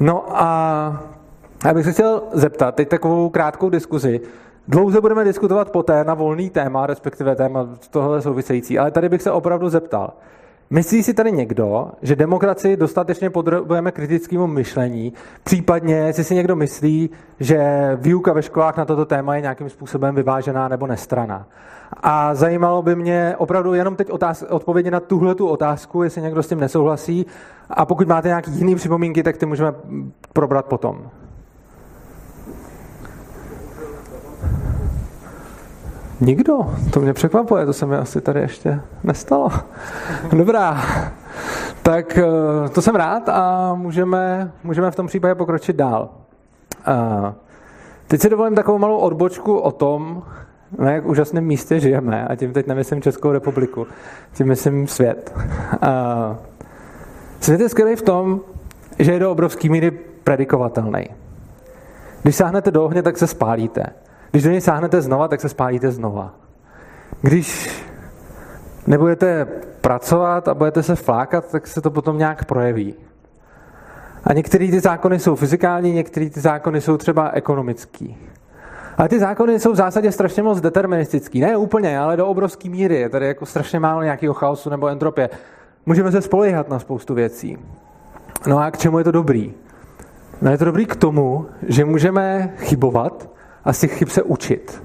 No 0.00 0.24
a 0.28 1.02
já 1.64 1.74
bych 1.74 1.84
se 1.84 1.92
chtěl 1.92 2.22
zeptat, 2.32 2.74
teď 2.74 2.88
takovou 2.88 3.28
krátkou 3.28 3.70
diskuzi. 3.70 4.20
Dlouze 4.70 5.00
budeme 5.00 5.24
diskutovat 5.24 5.70
poté 5.70 6.04
na 6.04 6.14
volný 6.14 6.50
téma, 6.50 6.86
respektive 6.86 7.36
téma 7.36 7.68
tohle 7.90 8.22
související, 8.22 8.78
ale 8.78 8.90
tady 8.90 9.08
bych 9.08 9.22
se 9.22 9.30
opravdu 9.30 9.68
zeptal. 9.68 10.12
Myslí 10.70 11.02
si 11.02 11.14
tady 11.14 11.32
někdo, 11.32 11.90
že 12.02 12.16
demokracii 12.16 12.76
dostatečně 12.76 13.30
podrobujeme 13.30 13.92
kritickému 13.92 14.46
myšlení, 14.46 15.12
případně 15.44 15.94
jestli 15.94 16.24
si 16.24 16.34
někdo 16.34 16.56
myslí, 16.56 17.10
že 17.40 17.58
výuka 18.00 18.32
ve 18.32 18.42
školách 18.42 18.76
na 18.76 18.84
toto 18.84 19.04
téma 19.04 19.34
je 19.34 19.40
nějakým 19.40 19.68
způsobem 19.68 20.14
vyvážená 20.14 20.68
nebo 20.68 20.86
nestraná. 20.86 21.46
A 22.02 22.34
zajímalo 22.34 22.82
by 22.82 22.96
mě 22.96 23.34
opravdu 23.38 23.74
jenom 23.74 23.96
teď 23.96 24.08
otáz- 24.08 24.46
odpovědi 24.48 24.90
na 24.90 25.00
tuhle 25.00 25.34
tu 25.34 25.48
otázku, 25.48 26.02
jestli 26.02 26.22
někdo 26.22 26.42
s 26.42 26.48
tím 26.48 26.60
nesouhlasí. 26.60 27.26
A 27.70 27.86
pokud 27.86 28.08
máte 28.08 28.28
nějaké 28.28 28.50
jiné 28.50 28.76
připomínky, 28.76 29.22
tak 29.22 29.36
ty 29.36 29.46
můžeme 29.46 29.74
probrat 30.32 30.66
potom. 30.66 31.10
Nikdo, 36.20 36.74
to 36.92 37.00
mě 37.00 37.12
překvapuje, 37.12 37.66
to 37.66 37.72
se 37.72 37.86
mi 37.86 37.96
asi 37.96 38.20
tady 38.20 38.40
ještě 38.40 38.80
nestalo. 39.04 39.48
Dobrá, 40.32 40.82
tak 41.82 42.18
eh, 42.18 42.68
to 42.68 42.82
jsem 42.82 42.94
rád 42.94 43.28
a 43.28 43.74
můžeme, 43.74 44.52
můžeme 44.64 44.90
v 44.90 44.96
tom 44.96 45.06
případě 45.06 45.34
pokročit 45.34 45.76
dál. 45.76 46.08
Eh, 46.86 47.34
teď 48.08 48.20
si 48.20 48.28
dovolím 48.28 48.54
takovou 48.54 48.78
malou 48.78 48.96
odbočku 48.96 49.58
o 49.58 49.72
tom, 49.72 50.22
na 50.78 50.90
jak 50.90 51.06
úžasném 51.06 51.44
místě 51.44 51.80
žijeme, 51.80 52.28
a 52.28 52.36
tím 52.36 52.52
teď 52.52 52.66
nemyslím 52.66 53.02
Českou 53.02 53.32
republiku, 53.32 53.86
tím 54.32 54.46
myslím 54.46 54.86
svět. 54.86 55.34
Eh, 55.82 56.36
svět 57.40 57.60
je 57.60 57.68
skvělý 57.68 57.96
v 57.96 58.02
tom, 58.02 58.40
že 58.98 59.12
je 59.12 59.18
do 59.18 59.32
obrovský 59.32 59.68
míry 59.68 59.90
predikovatelný. 60.24 61.08
Když 62.22 62.36
sáhnete 62.36 62.70
do 62.70 62.84
ohně, 62.84 63.02
tak 63.02 63.18
se 63.18 63.26
spálíte. 63.26 63.82
Když 64.30 64.42
do 64.42 64.50
něj 64.50 64.60
sáhnete 64.60 65.02
znova, 65.02 65.28
tak 65.28 65.40
se 65.40 65.48
spálíte 65.48 65.90
znova. 65.90 66.34
Když 67.22 67.70
nebudete 68.86 69.44
pracovat 69.80 70.48
a 70.48 70.54
budete 70.54 70.82
se 70.82 70.96
flákat, 70.96 71.50
tak 71.50 71.66
se 71.66 71.80
to 71.80 71.90
potom 71.90 72.18
nějak 72.18 72.44
projeví. 72.44 72.94
A 74.24 74.32
některé 74.32 74.68
ty 74.70 74.80
zákony 74.80 75.18
jsou 75.18 75.34
fyzikální, 75.34 75.92
některé 75.92 76.30
ty 76.30 76.40
zákony 76.40 76.80
jsou 76.80 76.96
třeba 76.96 77.30
ekonomický. 77.30 78.16
Ale 78.96 79.08
ty 79.08 79.18
zákony 79.18 79.60
jsou 79.60 79.72
v 79.72 79.76
zásadě 79.76 80.12
strašně 80.12 80.42
moc 80.42 80.60
deterministický. 80.60 81.40
Ne 81.40 81.56
úplně, 81.56 81.98
ale 81.98 82.16
do 82.16 82.26
obrovské 82.26 82.68
míry. 82.68 82.94
Je 82.94 83.08
tady 83.08 83.26
jako 83.26 83.46
strašně 83.46 83.80
málo 83.80 84.02
nějakého 84.02 84.34
chaosu 84.34 84.70
nebo 84.70 84.88
entropie. 84.88 85.30
Můžeme 85.86 86.12
se 86.12 86.22
spolehat 86.22 86.68
na 86.68 86.78
spoustu 86.78 87.14
věcí. 87.14 87.58
No 88.46 88.58
a 88.58 88.70
k 88.70 88.78
čemu 88.78 88.98
je 88.98 89.04
to 89.04 89.12
dobrý? 89.12 89.54
No 90.42 90.50
je 90.50 90.58
to 90.58 90.64
dobrý 90.64 90.86
k 90.86 90.96
tomu, 90.96 91.46
že 91.62 91.84
můžeme 91.84 92.54
chybovat 92.56 93.30
a 93.68 93.72
z 93.72 93.80
těch 93.80 93.98
chyb 93.98 94.08
se 94.08 94.22
učit. 94.22 94.82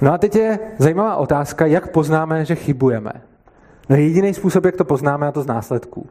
No 0.00 0.12
a 0.12 0.18
teď 0.18 0.36
je 0.36 0.58
zajímavá 0.78 1.16
otázka, 1.16 1.66
jak 1.66 1.90
poznáme, 1.90 2.44
že 2.44 2.54
chybujeme. 2.54 3.12
No 3.88 3.96
jediný 3.96 4.34
způsob, 4.34 4.64
jak 4.64 4.76
to 4.76 4.84
poznáme, 4.84 5.26
a 5.26 5.32
to 5.32 5.42
z 5.42 5.46
následků. 5.46 6.06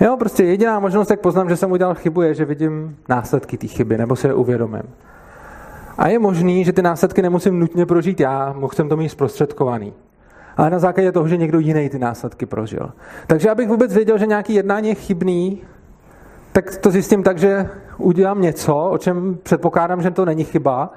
Jo, 0.00 0.16
prostě 0.18 0.44
jediná 0.44 0.80
možnost, 0.80 1.10
jak 1.10 1.20
poznám, 1.20 1.48
že 1.48 1.56
jsem 1.56 1.72
udělal 1.72 1.94
chybu, 1.94 2.22
je, 2.22 2.34
že 2.34 2.44
vidím 2.44 2.96
následky 3.08 3.58
té 3.58 3.66
chyby, 3.66 3.98
nebo 3.98 4.16
se 4.16 4.28
je 4.28 4.34
uvědomím. 4.34 4.82
A 5.98 6.08
je 6.08 6.18
možný, 6.18 6.64
že 6.64 6.72
ty 6.72 6.82
následky 6.82 7.22
nemusím 7.22 7.58
nutně 7.58 7.86
prožít 7.86 8.20
já, 8.20 8.52
mohl 8.52 8.72
jsem 8.72 8.88
to 8.88 8.96
mít 8.96 9.08
zprostředkovaný. 9.08 9.92
Ale 10.56 10.70
na 10.70 10.78
základě 10.78 11.12
toho, 11.12 11.28
že 11.28 11.36
někdo 11.36 11.58
jiný 11.58 11.88
ty 11.88 11.98
následky 11.98 12.46
prožil. 12.46 12.92
Takže 13.26 13.50
abych 13.50 13.68
vůbec 13.68 13.94
věděl, 13.94 14.18
že 14.18 14.26
nějaký 14.26 14.54
jednání 14.54 14.88
je 14.88 14.94
chybný, 14.94 15.62
tak 16.52 16.76
to 16.76 16.90
zjistím 16.90 17.22
tak, 17.22 17.38
že 17.38 17.68
udělám 17.98 18.42
něco, 18.42 18.76
o 18.76 18.98
čem 18.98 19.38
předpokládám, 19.42 20.02
že 20.02 20.10
to 20.10 20.24
není 20.24 20.44
chyba, 20.44 20.92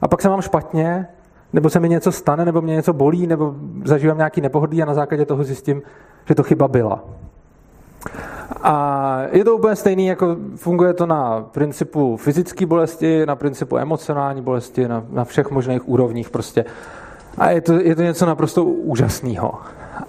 a 0.00 0.08
pak 0.08 0.22
se 0.22 0.28
mám 0.28 0.40
špatně, 0.40 1.06
nebo 1.52 1.70
se 1.70 1.80
mi 1.80 1.88
něco 1.88 2.12
stane, 2.12 2.44
nebo 2.44 2.60
mě 2.60 2.74
něco 2.74 2.92
bolí, 2.92 3.26
nebo 3.26 3.54
zažívám 3.84 4.16
nějaký 4.16 4.40
nepohodlí 4.40 4.82
a 4.82 4.86
na 4.86 4.94
základě 4.94 5.26
toho 5.26 5.44
zjistím, 5.44 5.82
že 6.28 6.34
to 6.34 6.42
chyba 6.42 6.68
byla. 6.68 7.04
A 8.62 9.22
je 9.32 9.44
to 9.44 9.56
úplně 9.56 9.76
stejný, 9.76 10.06
jako 10.06 10.36
funguje 10.56 10.94
to 10.94 11.06
na 11.06 11.40
principu 11.40 12.16
fyzické 12.16 12.66
bolesti, 12.66 13.26
na 13.26 13.36
principu 13.36 13.78
emocionální 13.78 14.42
bolesti, 14.42 14.88
na, 14.88 15.04
na 15.10 15.24
všech 15.24 15.50
možných 15.50 15.88
úrovních 15.88 16.30
prostě. 16.30 16.64
A 17.38 17.50
je 17.50 17.60
to, 17.60 17.72
je 17.72 17.96
to 17.96 18.02
něco 18.02 18.26
naprosto 18.26 18.64
úžasného. 18.64 19.54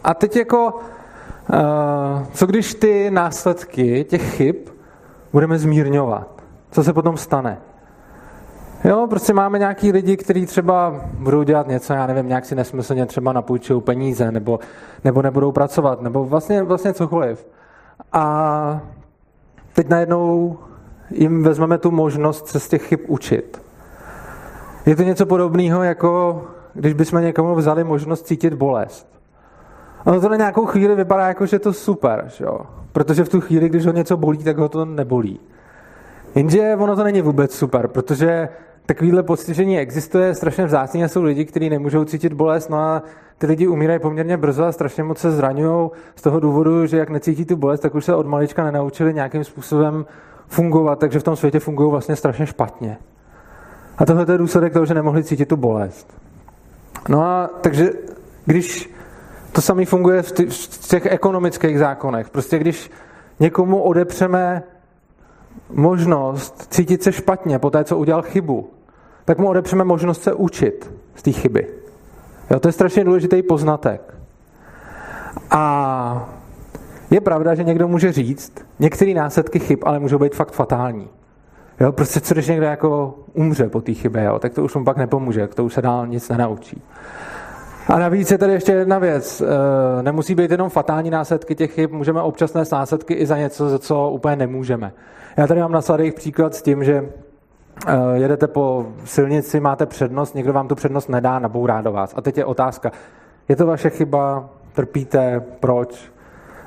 A 0.03 0.13
teď 0.13 0.35
jako, 0.35 0.67
uh, 0.67 2.25
co 2.33 2.45
když 2.45 2.73
ty 2.73 3.11
následky 3.11 4.03
těch 4.03 4.35
chyb 4.35 4.55
budeme 5.35 5.59
zmírňovat? 5.59 6.43
Co 6.71 6.83
se 6.83 6.93
potom 6.93 7.17
stane? 7.17 7.57
Jo, 8.83 9.07
prostě 9.09 9.33
máme 9.33 9.59
nějaký 9.59 9.91
lidi, 9.91 10.17
kteří 10.17 10.45
třeba 10.45 11.01
budou 11.19 11.43
dělat 11.43 11.67
něco, 11.67 11.93
já 11.93 12.07
nevím, 12.07 12.27
nějak 12.27 12.45
si 12.45 12.55
nesmyslně 12.55 13.05
třeba 13.05 13.33
napůjčují 13.33 13.81
peníze, 13.81 14.31
nebo, 14.31 14.59
nebo 15.03 15.21
nebudou 15.21 15.51
pracovat, 15.51 16.01
nebo 16.01 16.25
vlastně, 16.25 16.63
vlastně 16.63 16.93
cokoliv. 16.93 17.47
A 18.13 18.81
teď 19.73 19.89
najednou 19.89 20.57
jim 21.11 21.43
vezmeme 21.43 21.77
tu 21.77 21.91
možnost 21.91 22.47
se 22.47 22.59
z 22.59 22.67
těch 22.67 22.83
chyb 22.87 22.99
učit. 23.07 23.61
Je 24.85 24.95
to 24.95 25.03
něco 25.03 25.25
podobného, 25.25 25.83
jako 25.83 26.41
když 26.73 26.93
bychom 26.93 27.21
někomu 27.21 27.55
vzali 27.55 27.83
možnost 27.83 28.27
cítit 28.27 28.53
bolest. 28.53 29.14
Ono 30.05 30.21
to 30.21 30.29
na 30.29 30.35
nějakou 30.35 30.65
chvíli 30.65 30.95
vypadá 30.95 31.27
jako, 31.27 31.45
že 31.45 31.55
je 31.55 31.59
to 31.59 31.73
super, 31.73 32.25
že 32.37 32.45
jo? 32.45 32.59
protože 32.95 33.23
v 33.23 33.29
tu 33.29 33.41
chvíli, 33.41 33.69
když 33.69 33.85
ho 33.85 33.91
něco 33.91 34.17
bolí, 34.17 34.37
tak 34.37 34.57
ho 34.57 34.69
to 34.69 34.85
nebolí. 34.85 35.39
Jenže 36.35 36.75
ono 36.75 36.95
to 36.95 37.03
není 37.03 37.21
vůbec 37.21 37.55
super, 37.55 37.87
protože 37.87 38.49
takovýhle 38.85 39.23
postižení 39.23 39.79
existuje, 39.79 40.35
strašně 40.35 40.65
vzácně 40.65 41.09
jsou 41.09 41.23
lidi, 41.23 41.45
kteří 41.45 41.69
nemůžou 41.69 42.05
cítit 42.05 42.33
bolest, 42.33 42.69
no 42.69 42.77
a 42.77 43.03
ty 43.37 43.47
lidi 43.47 43.67
umírají 43.67 43.99
poměrně 43.99 44.37
brzo 44.37 44.63
a 44.63 44.71
strašně 44.71 45.03
moc 45.03 45.17
se 45.17 45.31
zraňují 45.31 45.89
z 46.15 46.21
toho 46.21 46.39
důvodu, 46.39 46.85
že 46.85 46.97
jak 46.97 47.09
necítí 47.09 47.45
tu 47.45 47.55
bolest, 47.55 47.79
tak 47.79 47.95
už 47.95 48.05
se 48.05 48.15
od 48.15 48.27
malička 48.27 48.63
nenaučili 48.63 49.13
nějakým 49.13 49.43
způsobem 49.43 50.05
fungovat, 50.47 50.99
takže 50.99 51.19
v 51.19 51.23
tom 51.23 51.35
světě 51.35 51.59
fungují 51.59 51.91
vlastně 51.91 52.15
strašně 52.15 52.45
špatně. 52.45 52.97
A 53.97 54.05
tohle 54.05 54.25
je 54.31 54.37
důsledek 54.37 54.73
toho, 54.73 54.85
že 54.85 54.93
nemohli 54.93 55.23
cítit 55.23 55.45
tu 55.45 55.55
bolest. 55.55 56.13
No 57.09 57.23
a 57.23 57.49
takže 57.61 57.89
když 58.45 58.94
to 59.55 59.61
samé 59.61 59.85
funguje 59.85 60.21
v, 60.21 60.31
v 60.49 60.87
těch 60.87 61.05
ekonomických 61.05 61.79
zákonech, 61.79 62.29
prostě 62.29 62.59
když 62.59 62.91
někomu 63.39 63.81
odepřeme 63.81 64.63
možnost 65.69 66.67
cítit 66.69 67.03
se 67.03 67.11
špatně 67.11 67.59
po 67.59 67.69
té, 67.69 67.83
co 67.83 67.97
udělal 67.97 68.21
chybu, 68.21 68.69
tak 69.25 69.37
mu 69.37 69.47
odepřeme 69.47 69.83
možnost 69.83 70.23
se 70.23 70.33
učit 70.33 70.91
z 71.15 71.21
té 71.21 71.31
chyby. 71.31 71.67
Jo, 72.51 72.59
to 72.59 72.67
je 72.67 72.71
strašně 72.71 73.03
důležitý 73.03 73.43
poznatek. 73.43 74.13
A 75.51 76.29
je 77.09 77.21
pravda, 77.21 77.55
že 77.55 77.63
někdo 77.63 77.87
může 77.87 78.11
říct, 78.11 78.53
některé 78.79 79.13
následky 79.13 79.59
chyb 79.59 79.79
ale 79.83 79.99
můžou 79.99 80.19
být 80.19 80.35
fakt 80.35 80.51
fatální. 80.51 81.09
Jo, 81.79 81.91
prostě 81.91 82.21
co 82.21 82.33
když 82.33 82.47
někdo 82.47 82.65
jako 82.65 83.19
umře 83.33 83.69
po 83.69 83.81
té 83.81 83.93
chybě, 83.93 84.23
jo, 84.23 84.39
tak 84.39 84.53
to 84.53 84.63
už 84.63 84.75
mu 84.75 84.83
pak 84.83 84.97
nepomůže, 84.97 85.47
to 85.47 85.65
už 85.65 85.73
se 85.73 85.81
dál 85.81 86.07
nic 86.07 86.29
nenaučí. 86.29 86.81
A 87.87 87.99
navíc 87.99 88.31
je 88.31 88.37
tady 88.37 88.53
ještě 88.53 88.71
jedna 88.71 88.99
věc. 88.99 89.41
E, 89.41 90.03
nemusí 90.03 90.35
být 90.35 90.51
jenom 90.51 90.69
fatální 90.69 91.09
následky 91.09 91.55
těch 91.55 91.73
chyb, 91.73 91.91
můžeme 91.91 92.21
občas 92.21 92.53
nést 92.53 92.71
následky 92.71 93.13
i 93.13 93.25
za 93.25 93.37
něco, 93.37 93.69
za 93.69 93.79
co 93.79 94.09
úplně 94.09 94.35
nemůžeme. 94.35 94.93
Já 95.37 95.47
tady 95.47 95.59
mám 95.59 95.71
na 95.71 95.81
sladých 95.81 96.13
příklad 96.13 96.55
s 96.55 96.61
tím, 96.61 96.83
že 96.83 97.09
Eh, 97.87 97.97
jedete 98.13 98.47
po 98.47 98.85
silnici, 99.05 99.59
máte 99.59 99.85
přednost, 99.85 100.35
někdo 100.35 100.53
vám 100.53 100.67
tu 100.67 100.75
přednost 100.75 101.09
nedá, 101.09 101.39
nabourá 101.39 101.81
do 101.81 101.91
vás. 101.91 102.13
A 102.17 102.21
teď 102.21 102.37
je 102.37 102.45
otázka, 102.45 102.91
je 103.49 103.55
to 103.55 103.65
vaše 103.65 103.89
chyba, 103.89 104.49
trpíte, 104.73 105.43
proč? 105.59 106.11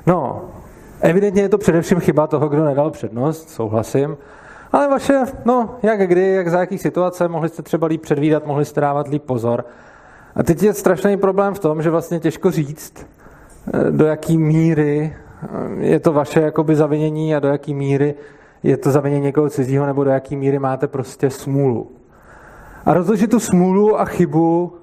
No, 0.05 0.41
evidentně 1.01 1.41
je 1.41 1.49
to 1.49 1.57
především 1.57 1.99
chyba 1.99 2.27
toho, 2.27 2.49
kdo 2.49 2.65
nedal 2.65 2.91
přednost, 2.91 3.49
souhlasím, 3.49 4.17
ale 4.71 4.87
vaše, 4.87 5.23
no, 5.45 5.75
jak 5.83 6.07
kdy, 6.07 6.33
jak 6.33 6.49
za 6.49 6.59
jaký 6.59 6.77
situace, 6.77 7.27
mohli 7.27 7.49
jste 7.49 7.63
třeba 7.63 7.87
líp 7.87 8.01
předvídat, 8.01 8.45
mohli 8.45 8.65
jste 8.65 8.81
dávat 8.81 9.07
líp 9.07 9.23
pozor. 9.23 9.65
A 10.35 10.43
teď 10.43 10.63
je 10.63 10.73
strašný 10.73 11.17
problém 11.17 11.53
v 11.53 11.59
tom, 11.59 11.81
že 11.81 11.89
vlastně 11.89 12.19
těžko 12.19 12.51
říct, 12.51 13.07
eh, 13.73 13.91
do 13.91 14.05
jaký 14.05 14.37
míry 14.37 15.13
eh, 15.43 15.47
je 15.85 15.99
to 15.99 16.13
vaše 16.13 16.41
jakoby 16.41 16.75
zavinění 16.75 17.35
a 17.35 17.39
do 17.39 17.47
jaký 17.47 17.73
míry 17.73 18.15
je 18.63 18.77
to 18.77 18.91
zavinění 18.91 19.23
někoho 19.23 19.49
cizího, 19.49 19.85
nebo 19.85 20.03
do 20.03 20.09
jaký 20.09 20.35
míry 20.35 20.59
máte 20.59 20.87
prostě 20.87 21.29
smůlu. 21.29 21.91
A 22.85 22.93
rozložit 22.93 23.31
tu 23.31 23.39
smůlu 23.39 23.99
a 23.99 24.05
chybu 24.05 24.73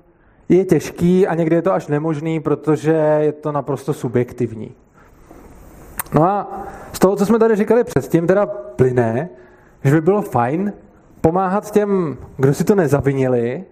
je 0.48 0.64
těžký 0.64 1.26
a 1.26 1.34
někdy 1.34 1.56
je 1.56 1.62
to 1.62 1.72
až 1.72 1.86
nemožný, 1.86 2.40
protože 2.40 2.92
je 3.20 3.32
to 3.32 3.52
naprosto 3.52 3.92
subjektivní. 3.92 4.70
No 6.14 6.24
a 6.24 6.62
z 6.92 6.98
toho, 6.98 7.16
co 7.16 7.26
jsme 7.26 7.38
tady 7.38 7.56
říkali 7.56 7.84
předtím, 7.84 8.26
teda 8.26 8.46
plyne, 8.46 9.28
že 9.84 9.94
by 9.94 10.00
bylo 10.00 10.22
fajn 10.22 10.72
pomáhat 11.20 11.70
těm, 11.70 12.16
kdo 12.36 12.54
si 12.54 12.64
to 12.64 12.74
nezavinili, 12.74 13.64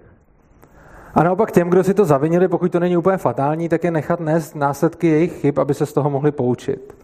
a 1.14 1.22
naopak 1.22 1.53
těm, 1.53 1.70
kdo 1.70 1.85
si 1.85 1.94
to 1.94 2.05
zavinili, 2.05 2.48
pokud 2.48 2.72
to 2.72 2.81
není 2.81 2.96
úplně 2.96 3.16
fatální, 3.16 3.68
tak 3.68 3.85
je 3.85 3.90
nechat 3.90 4.20
nést 4.20 4.57
následky 4.57 5.07
jejich 5.07 5.40
chyb, 5.40 5.59
aby 5.59 5.74
se 5.74 5.87
z 5.87 5.92
toho 5.92 6.11
mohli 6.11 6.33
poučit. 6.33 6.96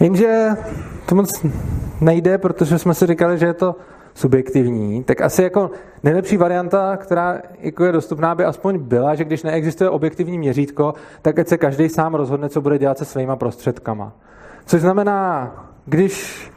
Jenže 0.00 0.48
to 1.08 1.14
moc 1.14 1.46
nejde, 2.00 2.38
protože 2.38 2.78
jsme 2.78 2.94
si 2.94 3.06
říkali, 3.06 3.38
že 3.38 3.46
je 3.46 3.54
to 3.54 3.76
subjektivní, 4.14 5.04
tak 5.04 5.20
asi 5.20 5.42
jako 5.42 5.70
nejlepší 6.02 6.36
varianta, 6.36 6.96
která 6.96 7.38
jako 7.58 7.84
je 7.84 7.92
dostupná, 7.92 8.34
by 8.34 8.44
aspoň 8.44 8.78
byla, 8.78 9.14
že 9.14 9.24
když 9.24 9.42
neexistuje 9.42 9.90
objektivní 9.90 10.38
měřítko, 10.38 10.94
tak 11.22 11.38
ať 11.38 11.48
se 11.48 11.58
každý 11.58 11.88
sám 11.88 12.14
rozhodne, 12.14 12.48
co 12.48 12.60
bude 12.60 12.78
dělat 12.78 12.98
se 12.98 13.04
svýma 13.04 13.36
prostředkama. 13.36 14.12
Což 14.66 14.80
znamená, 14.80 15.52
když 15.86 16.50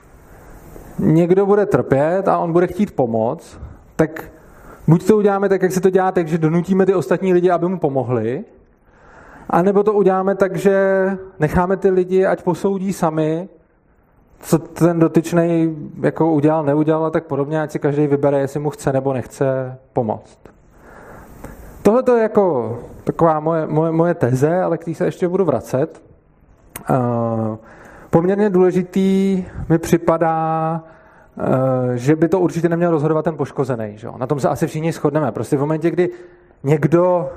někdo 1.00 1.46
bude 1.46 1.66
trpět 1.66 2.28
a 2.28 2.38
on 2.38 2.52
bude 2.54 2.68
chtít 2.68 2.96
pomoc, 2.96 3.60
tak 3.96 4.32
buď 4.88 5.08
to 5.08 5.18
uděláme 5.18 5.50
tak, 5.50 5.62
jak 5.62 5.72
se 5.72 5.82
to 5.82 5.90
dělá, 5.90 6.12
takže 6.12 6.38
donutíme 6.38 6.86
ty 6.86 6.94
ostatní 6.94 7.34
lidi, 7.34 7.52
aby 7.52 7.68
mu 7.68 7.80
pomohli, 7.80 8.44
a 9.50 9.62
nebo 9.62 9.84
to 9.84 9.94
uděláme 9.94 10.36
tak, 10.36 10.56
že 10.56 10.78
necháme 11.40 11.78
ty 11.78 11.90
lidi, 11.90 12.26
ať 12.26 12.44
posoudí 12.44 12.94
sami, 12.94 13.50
co 14.40 14.60
ten 14.60 15.00
dotyčný 15.00 15.78
jako 16.02 16.32
udělal, 16.32 16.64
neudělal 16.64 17.06
a 17.06 17.10
tak 17.10 17.24
podobně, 17.24 17.62
ať 17.62 17.72
si 17.72 17.80
každý 17.80 18.08
vybere, 18.08 18.40
jestli 18.40 18.60
mu 18.60 18.70
chce 18.70 18.94
nebo 18.94 19.14
nechce 19.14 19.78
pomoct. 19.94 20.40
Tohle 21.82 22.04
to 22.04 22.16
je 22.16 22.24
jako 22.24 22.78
taková 23.04 23.40
moje, 23.40 23.68
moje, 23.68 23.92
moje 23.92 24.14
teze, 24.14 24.62
ale 24.62 24.78
k 24.78 24.86
té 24.86 24.94
se 24.94 25.06
ještě 25.06 25.28
budu 25.28 25.46
vracet. 25.46 26.02
Uh, 26.90 27.58
poměrně 28.10 28.50
důležitý 28.50 29.46
mi 29.70 29.78
připadá, 29.78 30.84
že 31.96 32.16
by 32.16 32.28
to 32.28 32.40
určitě 32.40 32.70
neměl 32.70 32.92
rozhodovat 32.92 33.26
ten 33.26 33.38
poškozený. 33.38 33.94
Že? 33.96 34.08
Na 34.18 34.28
tom 34.28 34.40
se 34.40 34.50
asi 34.50 34.68
všichni 34.68 34.92
shodneme. 34.92 35.32
Prostě 35.32 35.58
v 35.58 35.60
momentě, 35.60 35.92
kdy 35.92 36.10
někdo 36.64 37.30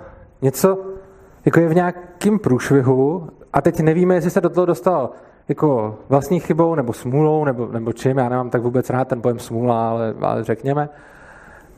něco 0.43 0.79
jako 1.45 1.61
je 1.61 1.69
v 1.69 1.75
nějakém 1.75 2.39
průšvihu 2.39 3.29
a 3.53 3.61
teď 3.61 3.81
nevíme, 3.81 4.15
jestli 4.15 4.31
se 4.31 4.41
do 4.41 4.51
toho 4.51 4.67
dostal 4.67 5.11
jako 5.49 5.99
vlastní 6.09 6.41
chybou 6.41 6.75
nebo 6.75 6.93
smůlou 6.93 7.45
nebo, 7.45 7.67
nebo 7.67 7.93
čím, 7.93 8.19
já 8.19 8.29
nemám 8.29 8.51
tak 8.51 8.63
vůbec 8.63 8.91
rád 8.91 9.09
ten 9.09 9.23
pojem 9.23 9.39
smůla, 9.39 9.91
ale, 9.91 10.15
ale 10.21 10.45
řekněme, 10.45 10.89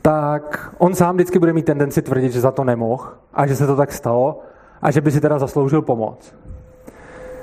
tak 0.01 0.73
on 0.77 0.95
sám 0.95 1.15
vždycky 1.15 1.39
bude 1.39 1.53
mít 1.53 1.65
tendenci 1.65 2.01
tvrdit, 2.01 2.31
že 2.31 2.41
za 2.41 2.51
to 2.51 2.63
nemohl 2.63 3.05
a 3.33 3.47
že 3.47 3.55
se 3.55 3.67
to 3.67 3.75
tak 3.75 3.91
stalo 3.91 4.39
a 4.81 4.91
že 4.91 5.01
by 5.01 5.11
si 5.11 5.21
teda 5.21 5.39
zasloužil 5.39 5.81
pomoc. 5.81 6.35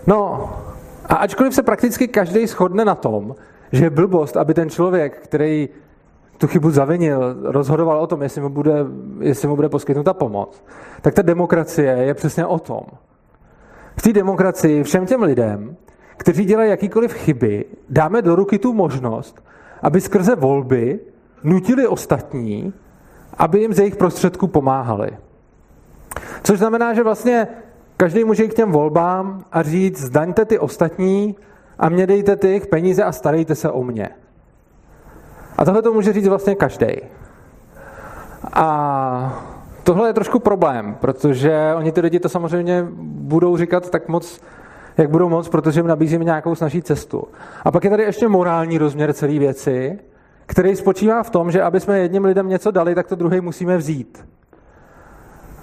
No, 0.06 0.50
a 1.06 1.14
ačkoliv 1.14 1.54
se 1.54 1.62
prakticky 1.62 2.08
každý 2.08 2.46
shodne 2.46 2.84
na 2.84 2.94
tom, 2.94 3.34
že 3.72 3.84
je 3.84 3.90
blbost, 3.90 4.36
aby 4.36 4.54
ten 4.54 4.70
člověk, 4.70 5.20
který 5.20 5.68
tu 6.38 6.46
chybu 6.46 6.70
zavinil, 6.70 7.36
rozhodoval 7.42 8.00
o 8.00 8.06
tom, 8.06 8.22
jestli 8.22 8.40
mu 8.40 8.48
bude, 8.48 8.86
jestli 9.20 9.48
mu 9.48 9.56
bude 9.56 9.68
poskytnuta 9.68 10.14
pomoc, 10.14 10.64
tak 11.00 11.14
ta 11.14 11.22
demokracie 11.22 11.92
je 11.92 12.14
přesně 12.14 12.46
o 12.46 12.58
tom. 12.58 12.82
V 13.96 14.02
té 14.02 14.12
demokracii 14.12 14.82
všem 14.82 15.06
těm 15.06 15.22
lidem, 15.22 15.76
kteří 16.16 16.44
dělají 16.44 16.70
jakýkoliv 16.70 17.12
chyby, 17.12 17.64
dáme 17.88 18.22
do 18.22 18.36
ruky 18.36 18.58
tu 18.58 18.72
možnost, 18.72 19.44
aby 19.82 20.00
skrze 20.00 20.36
volby 20.36 21.00
nutili 21.44 21.86
ostatní, 21.86 22.72
aby 23.38 23.60
jim 23.60 23.72
ze 23.72 23.82
jejich 23.82 23.96
prostředků 23.96 24.46
pomáhali. 24.46 25.10
Což 26.42 26.58
znamená, 26.58 26.94
že 26.94 27.02
vlastně 27.02 27.48
každý 27.96 28.24
může 28.24 28.42
jít 28.42 28.52
k 28.52 28.56
těm 28.56 28.72
volbám 28.72 29.44
a 29.52 29.62
říct, 29.62 30.00
zdaňte 30.00 30.44
ty 30.44 30.58
ostatní 30.58 31.36
a 31.78 31.88
mě 31.88 32.06
dejte 32.06 32.36
ty 32.36 32.60
peníze 32.70 33.04
a 33.04 33.12
starejte 33.12 33.54
se 33.54 33.70
o 33.70 33.82
mě. 33.84 34.08
A 35.58 35.64
tohle 35.64 35.82
to 35.82 35.92
může 35.92 36.12
říct 36.12 36.28
vlastně 36.28 36.54
každý. 36.54 36.86
A 38.52 39.42
tohle 39.82 40.08
je 40.08 40.12
trošku 40.12 40.38
problém, 40.38 40.96
protože 41.00 41.72
oni 41.76 41.92
ty 41.92 42.00
lidi 42.00 42.20
to 42.20 42.28
samozřejmě 42.28 42.86
budou 43.02 43.56
říkat 43.56 43.90
tak 43.90 44.08
moc, 44.08 44.40
jak 44.98 45.10
budou 45.10 45.28
moc, 45.28 45.48
protože 45.48 45.80
jim 45.80 45.86
nabízíme 45.86 46.24
nějakou 46.24 46.54
snažší 46.54 46.82
cestu. 46.82 47.24
A 47.64 47.70
pak 47.70 47.84
je 47.84 47.90
tady 47.90 48.02
ještě 48.02 48.28
morální 48.28 48.78
rozměr 48.78 49.12
celé 49.12 49.38
věci, 49.38 49.98
který 50.46 50.76
spočívá 50.76 51.22
v 51.22 51.30
tom, 51.30 51.50
že 51.50 51.62
aby 51.62 51.80
jsme 51.80 51.98
jedním 51.98 52.24
lidem 52.24 52.48
něco 52.48 52.70
dali, 52.70 52.94
tak 52.94 53.06
to 53.06 53.14
druhý 53.14 53.40
musíme 53.40 53.76
vzít. 53.76 54.26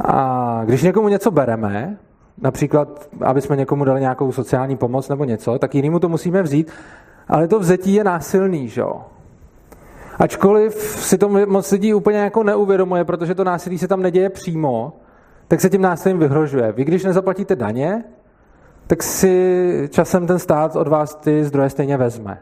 A 0.06 0.62
když 0.66 0.84
někomu 0.84 1.08
něco 1.08 1.32
bereme, 1.32 1.98
například, 2.42 3.10
aby 3.22 3.42
jsme 3.42 3.56
někomu 3.56 3.86
dali 3.86 4.02
nějakou 4.02 4.32
sociální 4.32 4.78
pomoc 4.78 5.10
nebo 5.10 5.26
něco, 5.26 5.60
tak 5.60 5.76
jinému 5.76 6.00
to 6.00 6.10
musíme 6.10 6.44
vzít, 6.44 6.72
ale 7.28 7.48
to 7.48 7.60
vzetí 7.60 7.94
je 7.94 8.04
násilný, 8.04 8.70
že 8.70 8.82
jo? 8.82 9.02
Ačkoliv 10.20 10.74
si 10.76 11.18
to 11.18 11.30
moc 11.30 11.72
lidí 11.72 11.94
úplně 11.94 12.18
jako 12.18 12.44
neuvědomuje, 12.44 13.04
protože 13.04 13.36
to 13.36 13.44
násilí 13.44 13.78
se 13.78 13.88
tam 13.88 14.02
neděje 14.02 14.30
přímo, 14.30 14.94
tak 15.48 15.62
se 15.62 15.70
tím 15.70 15.82
násilím 15.82 16.20
vyhrožuje. 16.20 16.72
Vy, 16.72 16.86
když 16.86 17.04
nezaplatíte 17.04 17.56
daně, 17.56 18.04
tak 18.88 19.04
si 19.04 19.90
časem 19.92 20.28
ten 20.28 20.40
stát 20.40 20.76
od 20.76 20.88
vás 20.88 21.16
ty 21.16 21.44
zdroje 21.44 21.70
stejně 21.70 21.98
vezme. 21.98 22.38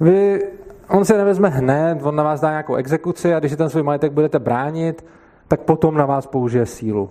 Vy, 0.00 0.42
on 0.88 1.04
si 1.04 1.12
je 1.12 1.18
nevezme 1.18 1.48
hned, 1.48 1.98
on 2.02 2.16
na 2.16 2.22
vás 2.22 2.40
dá 2.40 2.50
nějakou 2.50 2.74
exekuci 2.74 3.34
a 3.34 3.38
když 3.38 3.50
si 3.50 3.56
ten 3.56 3.70
svůj 3.70 3.82
majetek 3.82 4.12
budete 4.12 4.38
bránit, 4.38 5.04
tak 5.48 5.60
potom 5.60 5.94
na 5.94 6.06
vás 6.06 6.26
použije 6.26 6.66
sílu. 6.66 7.10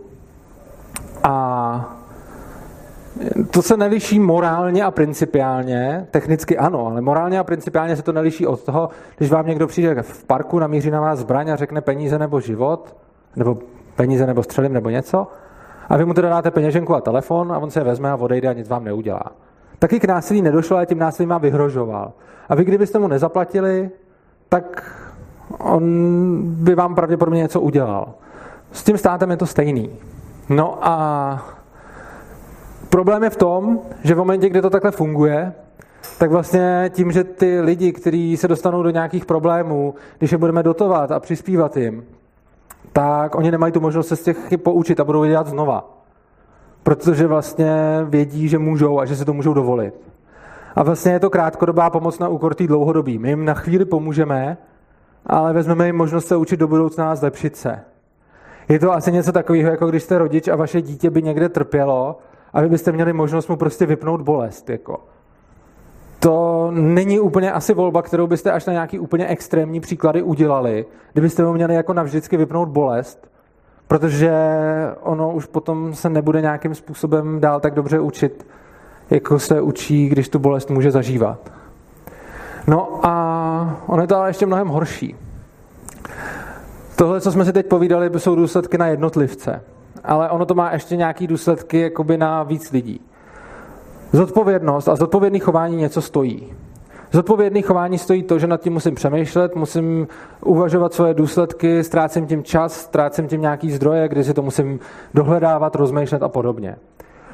A 1.28 1.96
to 3.52 3.62
se 3.62 3.78
neliší 3.78 4.20
morálně 4.20 4.84
a 4.84 4.92
principiálně, 4.92 6.08
technicky 6.12 6.58
ano, 6.58 6.88
ale 6.88 7.02
morálně 7.02 7.40
a 7.40 7.44
principiálně 7.44 7.96
se 7.96 8.02
to 8.02 8.12
neliší 8.12 8.48
od 8.48 8.64
toho, 8.64 8.90
když 9.18 9.32
vám 9.32 9.48
někdo 9.48 9.68
přijde 9.68 10.02
v 10.02 10.24
parku, 10.24 10.60
namíří 10.60 10.92
na 10.92 11.02
vás 11.02 11.20
zbraň 11.20 11.50
a 11.50 11.56
řekne 11.56 11.82
peníze 11.82 12.20
nebo 12.20 12.40
život, 12.40 12.96
nebo 13.36 13.58
peníze 13.96 14.26
nebo 14.26 14.44
střelim 14.44 14.74
nebo 14.74 14.90
něco, 14.90 15.28
a 15.90 15.98
vy 15.98 16.06
mu 16.06 16.14
teda 16.14 16.30
dáte 16.30 16.52
peněženku 16.52 16.96
a 16.96 17.02
telefon 17.02 17.52
a 17.52 17.60
on 17.60 17.72
se 17.72 17.80
je 17.80 17.84
vezme 17.84 18.12
a 18.12 18.16
odejde 18.16 18.48
a 18.48 18.54
nic 18.54 18.70
vám 18.70 18.84
neudělá. 18.84 19.32
Taky 19.80 20.00
k 20.00 20.06
násilí 20.06 20.42
nedošlo, 20.42 20.78
ale 20.78 20.86
tím 20.86 21.00
násilím 21.00 21.30
vám 21.30 21.42
vyhrožoval. 21.42 22.14
A 22.50 22.56
vy, 22.56 22.64
kdybyste 22.64 23.00
mu 23.00 23.08
nezaplatili, 23.08 23.90
tak 24.50 24.92
on 25.60 25.84
by 26.44 26.76
vám 26.76 26.96
pravděpodobně 26.96 27.42
něco 27.42 27.62
udělal. 27.62 28.14
S 28.72 28.84
tím 28.84 28.98
státem 28.98 29.32
je 29.32 29.38
to 29.38 29.46
stejný. 29.46 29.90
No 30.50 30.88
a 30.88 31.56
Problém 32.96 33.24
je 33.24 33.30
v 33.30 33.36
tom, 33.36 33.80
že 34.04 34.16
v 34.16 34.18
momentě, 34.18 34.50
kdy 34.50 34.62
to 34.62 34.70
takhle 34.70 34.92
funguje, 34.92 35.54
tak 36.18 36.32
vlastně 36.32 36.92
tím, 36.94 37.12
že 37.12 37.24
ty 37.24 37.62
lidi, 37.62 37.92
kteří 37.92 38.38
se 38.38 38.48
dostanou 38.48 38.84
do 38.84 38.90
nějakých 38.90 39.26
problémů, 39.26 39.96
když 40.18 40.32
je 40.32 40.38
budeme 40.38 40.64
dotovat 40.64 41.12
a 41.12 41.20
přispívat 41.20 41.78
jim, 41.78 42.06
tak 42.94 43.36
oni 43.36 43.52
nemají 43.52 43.74
tu 43.74 43.80
možnost 43.80 44.08
se 44.08 44.16
z 44.16 44.24
těch 44.24 44.48
chyb 44.48 44.60
poučit 44.60 45.00
a 45.00 45.04
budou 45.04 45.24
je 45.24 45.30
dělat 45.30 45.48
znova. 45.48 45.98
Protože 46.84 47.28
vlastně 47.28 47.76
vědí, 48.04 48.48
že 48.48 48.58
můžou 48.58 49.00
a 49.00 49.06
že 49.06 49.16
se 49.16 49.26
to 49.26 49.34
můžou 49.34 49.54
dovolit. 49.54 49.94
A 50.76 50.84
vlastně 50.84 51.12
je 51.12 51.20
to 51.20 51.30
krátkodobá 51.30 51.90
pomoc 51.90 52.20
na 52.20 52.28
úkor 52.28 52.56
té 52.56 52.68
dlouhodobí. 52.68 53.18
My 53.18 53.30
jim 53.30 53.46
na 53.46 53.54
chvíli 53.54 53.86
pomůžeme, 53.86 54.58
ale 55.26 55.54
vezmeme 55.54 55.86
jim 55.86 55.96
možnost 55.96 56.28
se 56.28 56.36
učit 56.36 56.60
do 56.60 56.68
budoucna 56.68 57.12
a 57.12 57.16
zlepšit 57.16 57.56
se. 57.56 57.95
Je 58.70 58.80
to 58.80 58.92
asi 58.92 59.12
něco 59.12 59.32
takového, 59.32 59.72
jako 59.72 59.88
když 59.88 60.04
jste 60.04 60.18
rodič 60.18 60.48
a 60.48 60.56
vaše 60.56 60.82
dítě 60.82 61.10
by 61.10 61.22
někde 61.22 61.50
trpělo 61.50 62.18
a 62.54 62.62
vy 62.62 62.70
byste 62.70 62.92
měli 62.92 63.14
možnost 63.14 63.48
mu 63.48 63.56
prostě 63.56 63.86
vypnout 63.86 64.22
bolest. 64.22 64.70
Jako. 64.70 65.00
To 66.20 66.68
není 66.72 67.20
úplně 67.20 67.52
asi 67.52 67.74
volba, 67.74 68.02
kterou 68.02 68.28
byste 68.28 68.52
až 68.52 68.66
na 68.66 68.74
nějaký 68.74 69.00
úplně 69.00 69.28
extrémní 69.28 69.80
příklady 69.80 70.22
udělali, 70.22 70.86
kdybyste 71.14 71.44
mu 71.44 71.54
měli 71.54 71.76
jako 71.76 71.94
navždycky 71.94 72.38
vypnout 72.38 72.70
bolest, 72.70 73.28
protože 73.88 74.34
ono 75.02 75.32
už 75.32 75.46
potom 75.46 75.94
se 75.94 76.10
nebude 76.10 76.42
nějakým 76.42 76.76
způsobem 76.76 77.40
dál 77.40 77.60
tak 77.60 77.74
dobře 77.74 78.00
učit, 78.00 78.48
jako 79.10 79.40
se 79.40 79.62
učí, 79.62 80.10
když 80.10 80.30
tu 80.30 80.40
bolest 80.40 80.70
může 80.70 80.92
zažívat. 80.92 81.52
No 82.68 83.00
a 83.06 83.82
ono 83.88 84.02
je 84.02 84.08
to 84.08 84.16
ale 84.16 84.30
ještě 84.30 84.46
mnohem 84.46 84.68
horší. 84.68 85.16
Tohle, 86.96 87.22
co 87.22 87.32
jsme 87.32 87.46
si 87.46 87.54
teď 87.54 87.66
povídali, 87.66 88.20
jsou 88.20 88.36
důsledky 88.36 88.78
na 88.78 88.88
jednotlivce 88.88 89.62
ale 90.06 90.30
ono 90.30 90.46
to 90.46 90.56
má 90.56 90.72
ještě 90.72 90.96
nějaký 90.96 91.28
důsledky 91.28 91.80
jakoby 91.80 92.18
na 92.18 92.44
víc 92.44 92.72
lidí. 92.72 93.02
Zodpovědnost 94.12 94.88
a 94.88 94.96
zodpovědný 94.96 95.40
chování 95.40 95.78
něco 95.78 96.02
stojí. 96.02 96.54
Zodpovědný 97.12 97.62
chování 97.62 97.98
stojí 97.98 98.24
to, 98.24 98.40
že 98.40 98.48
nad 98.48 98.62
tím 98.62 98.74
musím 98.74 98.96
přemýšlet, 98.96 99.56
musím 99.56 100.08
uvažovat 100.42 100.94
svoje 100.94 101.14
důsledky, 101.14 101.84
ztrácím 101.84 102.28
tím 102.28 102.44
čas, 102.44 102.74
ztrácím 102.74 103.28
tím 103.28 103.42
nějaký 103.42 103.72
zdroje, 103.72 104.08
kdy 104.08 104.24
si 104.24 104.34
to 104.34 104.42
musím 104.42 104.80
dohledávat, 105.14 105.76
rozmýšlet 105.76 106.24
a 106.24 106.30
podobně. 106.30 106.76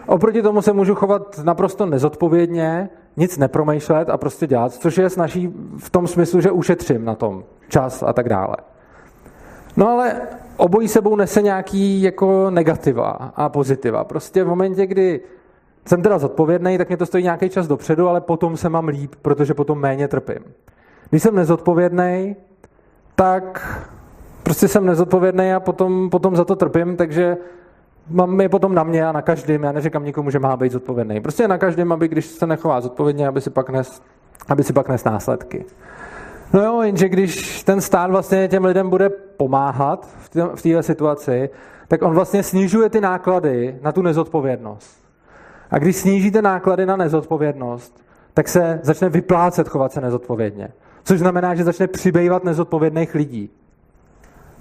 Oproti 0.07 0.41
tomu 0.41 0.61
se 0.61 0.73
můžu 0.73 0.95
chovat 0.95 1.39
naprosto 1.43 1.85
nezodpovědně, 1.85 2.89
nic 3.17 3.37
nepromýšlet 3.37 4.09
a 4.09 4.17
prostě 4.17 4.47
dělat, 4.47 4.73
což 4.73 4.97
je 4.97 5.09
snaží 5.09 5.53
v 5.77 5.89
tom 5.89 6.07
smyslu, 6.07 6.41
že 6.41 6.51
ušetřím 6.51 7.05
na 7.05 7.15
tom 7.15 7.43
čas 7.69 8.03
a 8.03 8.13
tak 8.13 8.29
dále. 8.29 8.55
No 9.77 9.89
ale 9.89 10.21
obojí 10.57 10.87
sebou 10.87 11.15
nese 11.15 11.41
nějaký 11.41 12.01
jako 12.01 12.49
negativa 12.49 13.09
a 13.35 13.49
pozitiva. 13.49 14.03
Prostě 14.03 14.43
v 14.43 14.47
momentě, 14.47 14.85
kdy 14.85 15.19
jsem 15.85 16.01
teda 16.01 16.19
zodpovědný, 16.19 16.77
tak 16.77 16.87
mě 16.87 16.97
to 16.97 17.05
stojí 17.05 17.23
nějaký 17.23 17.49
čas 17.49 17.67
dopředu, 17.67 18.07
ale 18.07 18.21
potom 18.21 18.57
se 18.57 18.69
mám 18.69 18.87
líp, 18.87 19.15
protože 19.21 19.53
potom 19.53 19.79
méně 19.79 20.07
trpím. 20.07 20.39
Když 21.09 21.23
jsem 21.23 21.35
nezodpovědný, 21.35 22.35
tak 23.15 23.77
prostě 24.43 24.67
jsem 24.67 24.85
nezodpovědný 24.85 25.53
a 25.53 25.59
potom, 25.59 26.09
potom 26.09 26.35
za 26.35 26.45
to 26.45 26.55
trpím, 26.55 26.97
takže 26.97 27.37
mám 28.09 28.41
je 28.41 28.49
potom 28.49 28.75
na 28.75 28.83
mě 28.83 29.05
a 29.05 29.11
na 29.11 29.21
každém. 29.21 29.63
Já 29.63 29.71
neříkám 29.71 30.05
nikomu, 30.05 30.29
že 30.29 30.39
má 30.39 30.57
být 30.57 30.71
zodpovědný. 30.71 31.21
Prostě 31.21 31.47
na 31.47 31.57
každém, 31.57 31.91
aby 31.91 32.07
když 32.07 32.25
se 32.25 32.47
nechová 32.47 32.81
zodpovědně, 32.81 33.27
aby 33.27 33.41
si 33.41 33.49
pak 33.49 33.69
nes, 33.69 34.01
aby 34.49 34.63
si 34.63 34.73
pak 34.73 34.89
nes 34.89 35.03
následky. 35.03 35.65
No 36.53 36.63
jo, 36.63 36.81
jenže 36.81 37.09
když 37.09 37.63
ten 37.63 37.81
stát 37.81 38.11
vlastně 38.11 38.47
těm 38.47 38.65
lidem 38.65 38.89
bude 38.89 39.09
pomáhat 39.09 40.09
v 40.55 40.61
této 40.61 40.83
situaci, 40.83 41.49
tak 41.87 42.01
on 42.01 42.13
vlastně 42.13 42.43
snižuje 42.43 42.89
ty 42.89 43.01
náklady 43.01 43.79
na 43.81 43.91
tu 43.91 44.01
nezodpovědnost. 44.01 45.01
A 45.71 45.77
když 45.77 45.95
snížíte 45.95 46.41
náklady 46.41 46.85
na 46.85 46.95
nezodpovědnost, 46.95 48.03
tak 48.33 48.47
se 48.47 48.79
začne 48.83 49.09
vyplácet 49.09 49.69
chovat 49.69 49.91
se 49.91 50.01
nezodpovědně. 50.01 50.71
Což 51.03 51.19
znamená, 51.19 51.55
že 51.55 51.63
začne 51.63 51.87
přibývat 51.87 52.43
nezodpovědných 52.43 53.15
lidí. 53.15 53.49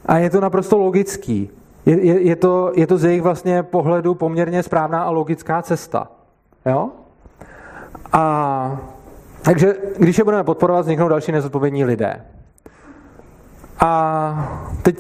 A 0.07 0.19
je 0.19 0.31
to 0.31 0.41
naprosto 0.41 0.79
logický. 0.79 1.51
Je, 1.87 2.07
je, 2.07 2.21
je, 2.21 2.37
to, 2.37 2.73
je 2.75 2.87
to 2.87 2.99
z 2.99 3.05
jejich 3.05 3.23
vlastně 3.23 3.63
pohledu 3.63 4.15
poměrně 4.15 4.63
správná 4.63 5.03
a 5.03 5.11
logická 5.11 5.63
cesta. 5.63 6.09
Jo? 6.67 6.89
A 8.13 8.81
takže 9.43 9.75
když 9.99 10.19
je 10.19 10.25
budeme 10.25 10.45
podporovat, 10.45 10.81
vzniknou 10.81 11.09
další 11.09 11.33
nezodpovědní 11.33 11.85
lidé. 11.85 12.21
A 13.81 14.73
teď 14.83 14.97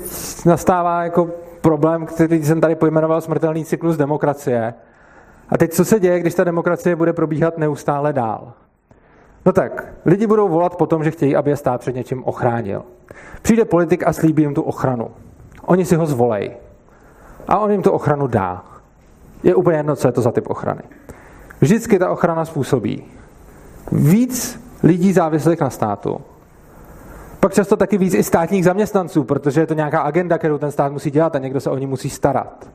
nastává 0.46 1.03
jako 1.03 1.31
problém, 1.61 2.07
který 2.07 2.44
jsem 2.44 2.61
tady 2.61 2.74
pojmenoval 2.74 3.20
smrtelný 3.20 3.64
cyklus 3.64 3.96
demokracie. 3.96 4.74
A 5.48 5.59
teď 5.59 5.72
co 5.72 5.85
se 5.85 6.00
děje, 6.00 6.20
když 6.20 6.35
ta 6.35 6.44
demokracie 6.44 6.96
bude 6.96 7.12
probíhat 7.12 7.59
neustále 7.59 8.12
dál? 8.12 8.53
No 9.46 9.53
tak, 9.53 9.92
lidi 10.05 10.26
budou 10.26 10.48
volat 10.48 10.76
po 10.76 10.87
tom, 10.87 11.05
že 11.05 11.11
chtějí, 11.11 11.37
aby 11.37 11.50
je 11.50 11.57
stát 11.57 11.81
před 11.81 11.94
něčím 11.94 12.24
ochránil. 12.24 12.83
Přijde 13.42 13.64
politik 13.64 14.07
a 14.07 14.12
slíbí 14.12 14.42
jim 14.42 14.55
tu 14.55 14.62
ochranu. 14.62 15.11
Oni 15.66 15.85
si 15.85 15.96
ho 15.96 16.07
zvolej. 16.07 16.57
A 17.48 17.59
on 17.59 17.70
jim 17.70 17.83
tu 17.83 17.90
ochranu 17.90 18.26
dá. 18.26 18.64
Je 19.42 19.55
úplně 19.55 19.76
jedno, 19.76 19.96
co 19.96 20.09
je 20.09 20.12
to 20.12 20.20
za 20.20 20.33
typ 20.33 20.50
ochrany. 20.50 20.83
Vždycky 21.61 21.98
ta 21.98 22.11
ochrana 22.11 22.44
způsobí 22.44 23.05
víc 23.92 24.60
lidí 24.82 25.12
závislých 25.12 25.60
na 25.60 25.70
státu. 25.70 26.20
Pak 27.40 27.54
často 27.54 27.76
taky 27.76 27.98
víc 27.98 28.14
i 28.14 28.22
státních 28.22 28.64
zaměstnanců, 28.64 29.24
protože 29.24 29.60
je 29.60 29.66
to 29.66 29.74
nějaká 29.74 30.00
agenda, 30.00 30.38
kterou 30.38 30.58
ten 30.58 30.70
stát 30.70 30.92
musí 30.92 31.10
dělat 31.10 31.36
a 31.36 31.38
někdo 31.38 31.60
se 31.60 31.70
o 31.70 31.78
ní 31.78 31.86
musí 31.86 32.10
starat. 32.10 32.70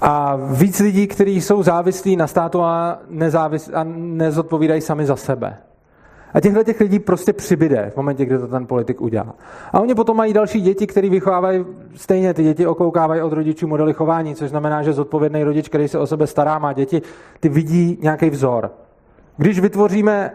A 0.00 0.36
víc 0.36 0.80
lidí, 0.80 1.06
kteří 1.06 1.40
jsou 1.40 1.62
závislí 1.62 2.16
na 2.16 2.26
státu 2.26 2.62
a, 2.62 2.98
nezávis- 3.10 3.70
a 3.74 3.84
nezodpovídají 3.96 4.80
sami 4.80 5.06
za 5.06 5.16
sebe. 5.16 5.56
A 6.34 6.40
těchto 6.40 6.64
těch 6.64 6.80
lidí 6.80 6.98
prostě 6.98 7.32
přibyde 7.32 7.90
v 7.94 7.96
momentě, 7.96 8.24
kdy 8.24 8.38
to 8.38 8.46
ten 8.46 8.66
politik 8.66 9.00
udělá. 9.00 9.34
A 9.72 9.80
oni 9.80 9.94
potom 9.94 10.16
mají 10.16 10.32
další 10.32 10.60
děti, 10.60 10.86
které 10.86 11.10
vychovávají 11.10 11.64
stejně. 11.94 12.34
Ty 12.34 12.42
děti 12.42 12.66
okoukávají 12.66 13.22
od 13.22 13.32
rodičů 13.32 13.66
modely 13.66 13.92
chování, 13.92 14.34
což 14.34 14.50
znamená, 14.50 14.82
že 14.82 14.92
zodpovědný 14.92 15.44
rodič, 15.44 15.68
který 15.68 15.88
se 15.88 15.98
o 15.98 16.06
sebe 16.06 16.26
stará, 16.26 16.58
má 16.58 16.72
děti, 16.72 17.02
ty 17.40 17.48
vidí 17.48 17.98
nějaký 18.02 18.30
vzor. 18.30 18.70
Když 19.38 19.60
vytvoříme 19.60 20.32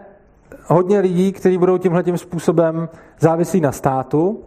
hodně 0.66 1.00
lidí, 1.00 1.32
kteří 1.32 1.58
budou 1.58 1.78
tímhle 1.78 2.02
tím 2.02 2.18
způsobem 2.18 2.88
závislí 3.20 3.60
na 3.60 3.72
státu, 3.72 4.40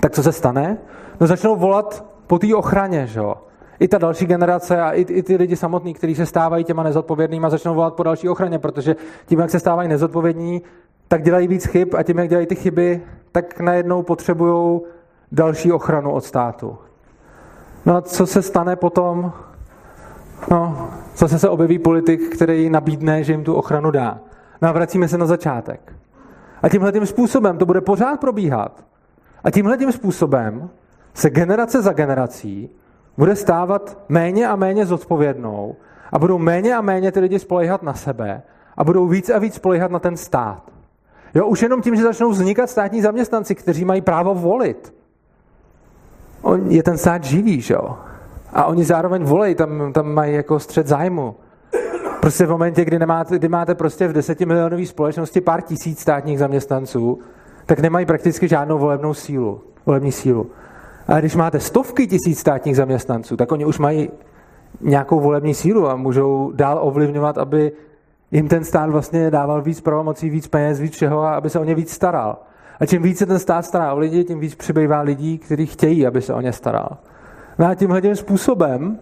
tak 0.00 0.12
co 0.12 0.22
se 0.22 0.32
stane? 0.32 0.78
No 1.20 1.26
začnou 1.26 1.56
volat 1.56 2.04
po 2.26 2.38
té 2.38 2.54
ochraně, 2.54 3.06
že 3.06 3.20
jo? 3.20 3.34
I 3.80 3.88
ta 3.88 3.98
další 3.98 4.26
generace 4.26 4.80
a 4.80 4.90
i, 4.90 5.00
i 5.00 5.22
ty 5.22 5.36
lidi 5.36 5.56
samotní, 5.56 5.94
kteří 5.94 6.14
se 6.14 6.26
stávají 6.26 6.64
těma 6.64 6.82
nezodpovědnými, 6.82 7.46
začnou 7.48 7.74
volat 7.74 7.94
po 7.94 8.02
další 8.02 8.28
ochraně, 8.28 8.58
protože 8.58 8.96
tím, 9.26 9.40
jak 9.40 9.50
se 9.50 9.60
stávají 9.60 9.88
nezodpovědní, 9.88 10.62
tak 11.08 11.22
dělají 11.22 11.48
víc 11.48 11.66
chyb 11.66 11.88
a 11.96 12.02
tím, 12.02 12.18
jak 12.18 12.28
dělají 12.28 12.46
ty 12.46 12.54
chyby, 12.54 13.02
tak 13.32 13.60
najednou 13.60 14.02
potřebují 14.02 14.80
další 15.32 15.72
ochranu 15.72 16.12
od 16.12 16.24
státu. 16.24 16.78
No 17.86 17.96
a 17.96 18.00
co 18.00 18.26
se 18.26 18.42
stane 18.42 18.76
potom? 18.76 19.32
No, 20.50 20.90
zase 21.16 21.38
se 21.38 21.48
objeví 21.48 21.78
politik, 21.78 22.34
který 22.34 22.70
nabídne, 22.70 23.24
že 23.24 23.32
jim 23.32 23.44
tu 23.44 23.54
ochranu 23.54 23.90
dá. 23.90 24.20
No 24.62 24.68
a 24.68 24.72
vracíme 24.72 25.08
se 25.08 25.18
na 25.18 25.26
začátek. 25.26 25.92
A 26.62 26.68
tímhle 26.68 26.92
tím 26.92 27.06
způsobem 27.06 27.58
to 27.58 27.66
bude 27.66 27.80
pořád 27.80 28.20
probíhat. 28.20 28.84
A 29.44 29.50
tímhle 29.50 29.78
tím 29.78 29.92
způsobem 29.92 30.70
se 31.14 31.30
generace 31.30 31.82
za 31.82 31.92
generací 31.92 32.70
bude 33.16 33.36
stávat 33.36 33.98
méně 34.08 34.48
a 34.48 34.56
méně 34.56 34.86
zodpovědnou 34.86 35.76
a 36.12 36.18
budou 36.18 36.38
méně 36.38 36.76
a 36.76 36.80
méně 36.80 37.12
ty 37.12 37.20
lidi 37.20 37.38
spolehat 37.38 37.82
na 37.82 37.94
sebe 37.94 38.42
a 38.76 38.84
budou 38.84 39.06
víc 39.06 39.30
a 39.30 39.38
víc 39.38 39.54
spolehat 39.54 39.90
na 39.90 39.98
ten 39.98 40.16
stát. 40.16 40.62
Jo, 41.34 41.46
už 41.46 41.62
jenom 41.62 41.82
tím, 41.82 41.96
že 41.96 42.02
začnou 42.02 42.30
vznikat 42.30 42.70
státní 42.70 43.02
zaměstnanci, 43.02 43.54
kteří 43.54 43.84
mají 43.84 44.00
právo 44.00 44.34
volit. 44.34 44.94
On 46.42 46.70
je 46.70 46.82
ten 46.82 46.98
stát 46.98 47.24
živý, 47.24 47.60
že 47.60 47.74
jo? 47.74 47.98
A 48.52 48.64
oni 48.64 48.84
zároveň 48.84 49.24
volej, 49.24 49.54
tam, 49.54 49.92
tam 49.92 50.14
mají 50.14 50.34
jako 50.34 50.58
střed 50.58 50.86
zájmu. 50.86 51.34
Prostě 52.20 52.46
v 52.46 52.50
momentě, 52.50 52.84
kdy, 52.84 52.98
nemáte, 52.98 53.38
kdy 53.38 53.48
máte 53.48 53.74
prostě 53.74 54.08
v 54.08 54.12
desetimilionové 54.12 54.86
společnosti 54.86 55.40
pár 55.40 55.62
tisíc 55.62 56.00
státních 56.00 56.38
zaměstnanců, 56.38 57.18
tak 57.66 57.78
nemají 57.78 58.06
prakticky 58.06 58.48
žádnou 58.48 58.78
volebnou 58.78 59.14
sílu, 59.14 59.60
volební 59.86 60.12
sílu. 60.12 60.50
Ale 61.08 61.20
když 61.20 61.36
máte 61.36 61.60
stovky 61.60 62.06
tisíc 62.06 62.38
státních 62.38 62.76
zaměstnanců, 62.76 63.36
tak 63.36 63.52
oni 63.52 63.64
už 63.64 63.78
mají 63.78 64.10
nějakou 64.80 65.20
volební 65.20 65.54
sílu 65.54 65.88
a 65.88 65.96
můžou 65.96 66.52
dál 66.54 66.78
ovlivňovat, 66.82 67.38
aby 67.38 67.72
jim 68.30 68.48
ten 68.48 68.64
stát 68.64 68.90
vlastně 68.90 69.30
dával 69.30 69.62
víc 69.62 69.80
pravomocí, 69.80 70.30
víc 70.30 70.48
peněz, 70.48 70.80
víc 70.80 70.94
všeho 70.94 71.22
a 71.22 71.34
aby 71.34 71.50
se 71.50 71.58
o 71.58 71.64
ně 71.64 71.74
víc 71.74 71.92
staral. 71.92 72.36
A 72.80 72.86
čím 72.86 73.02
více 73.02 73.26
ten 73.26 73.38
stát 73.38 73.64
stará 73.64 73.92
o 73.92 73.98
lidi, 73.98 74.24
tím 74.24 74.40
víc 74.40 74.54
přibývá 74.54 75.00
lidí, 75.00 75.38
kteří 75.38 75.66
chtějí, 75.66 76.06
aby 76.06 76.22
se 76.22 76.34
o 76.34 76.40
ně 76.40 76.52
staral. 76.52 76.96
No 77.58 77.66
a 77.66 77.74
tímhle 77.74 78.02
tím 78.02 78.16
způsobem 78.16 78.98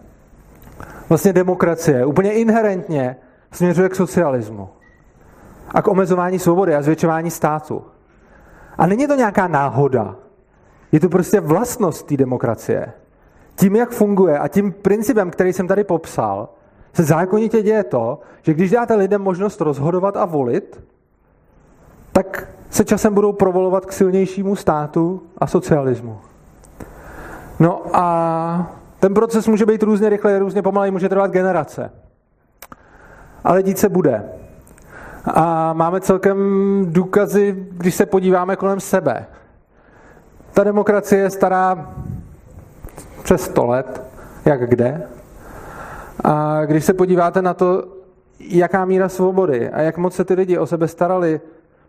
vlastně 1.09 1.33
demokracie 1.33 2.07
úplně 2.07 2.33
inherentně 2.33 3.17
směřuje 3.53 3.89
k 3.89 3.95
socialismu 3.95 4.69
a 5.75 5.83
k 5.83 5.89
omezování 5.89 6.39
svobody 6.39 6.75
a 6.75 6.83
zvětšování 6.83 7.31
státu. 7.31 7.85
A 8.79 8.87
není 8.87 9.07
to 9.07 9.15
nějaká 9.15 9.49
náhoda. 9.49 10.17
Je 10.93 11.01
to 11.01 11.09
prostě 11.09 11.41
vlastnost 11.41 12.07
té 12.07 12.17
demokracie. 12.17 12.93
Tím, 13.55 13.77
jak 13.77 13.91
funguje 13.91 14.39
a 14.39 14.49
tím 14.49 14.73
principem, 14.73 15.31
který 15.31 15.53
jsem 15.53 15.69
tady 15.69 15.85
popsal, 15.85 16.49
se 16.93 17.03
zákonitě 17.03 17.63
děje 17.63 17.85
to, 17.85 18.19
že 18.43 18.55
když 18.55 18.71
dáte 18.71 18.95
lidem 18.95 19.23
možnost 19.23 19.61
rozhodovat 19.61 20.17
a 20.17 20.25
volit, 20.25 20.81
tak 22.13 22.49
se 22.71 22.85
časem 22.85 23.15
budou 23.15 23.33
provolovat 23.33 23.87
k 23.87 23.93
silnějšímu 23.93 24.57
státu 24.57 25.23
a 25.39 25.47
socialismu. 25.47 26.19
No 27.61 27.83
a 27.93 28.73
ten 29.01 29.15
proces 29.15 29.47
může 29.47 29.67
být 29.67 29.83
různě 29.83 30.09
rychle, 30.09 30.39
různě 30.39 30.63
pomalej, 30.63 30.91
může 30.91 31.09
trvat 31.09 31.31
generace. 31.31 31.91
Ale 33.45 33.63
dít 33.63 33.79
se 33.79 33.89
bude. 33.89 34.25
A 35.25 35.73
máme 35.73 36.01
celkem 36.01 36.39
důkazy, 36.89 37.67
když 37.71 37.95
se 37.95 38.07
podíváme 38.07 38.57
kolem 38.57 38.81
sebe. 38.81 39.27
Ta 40.53 40.65
demokracie 40.65 41.23
je 41.23 41.31
stará 41.31 41.95
přes 43.23 43.43
100 43.43 43.67
let, 43.67 44.03
jak 44.45 44.69
kde. 44.69 45.03
A 46.25 46.65
když 46.65 46.85
se 46.85 46.95
podíváte 46.95 47.43
na 47.43 47.55
to, 47.55 47.85
jaká 48.39 48.85
míra 48.85 49.09
svobody 49.09 49.71
a 49.71 49.81
jak 49.81 49.99
moc 49.99 50.15
se 50.15 50.25
ty 50.25 50.35
lidi 50.35 50.59
o 50.59 50.67
sebe 50.67 50.89
starali 50.89 51.41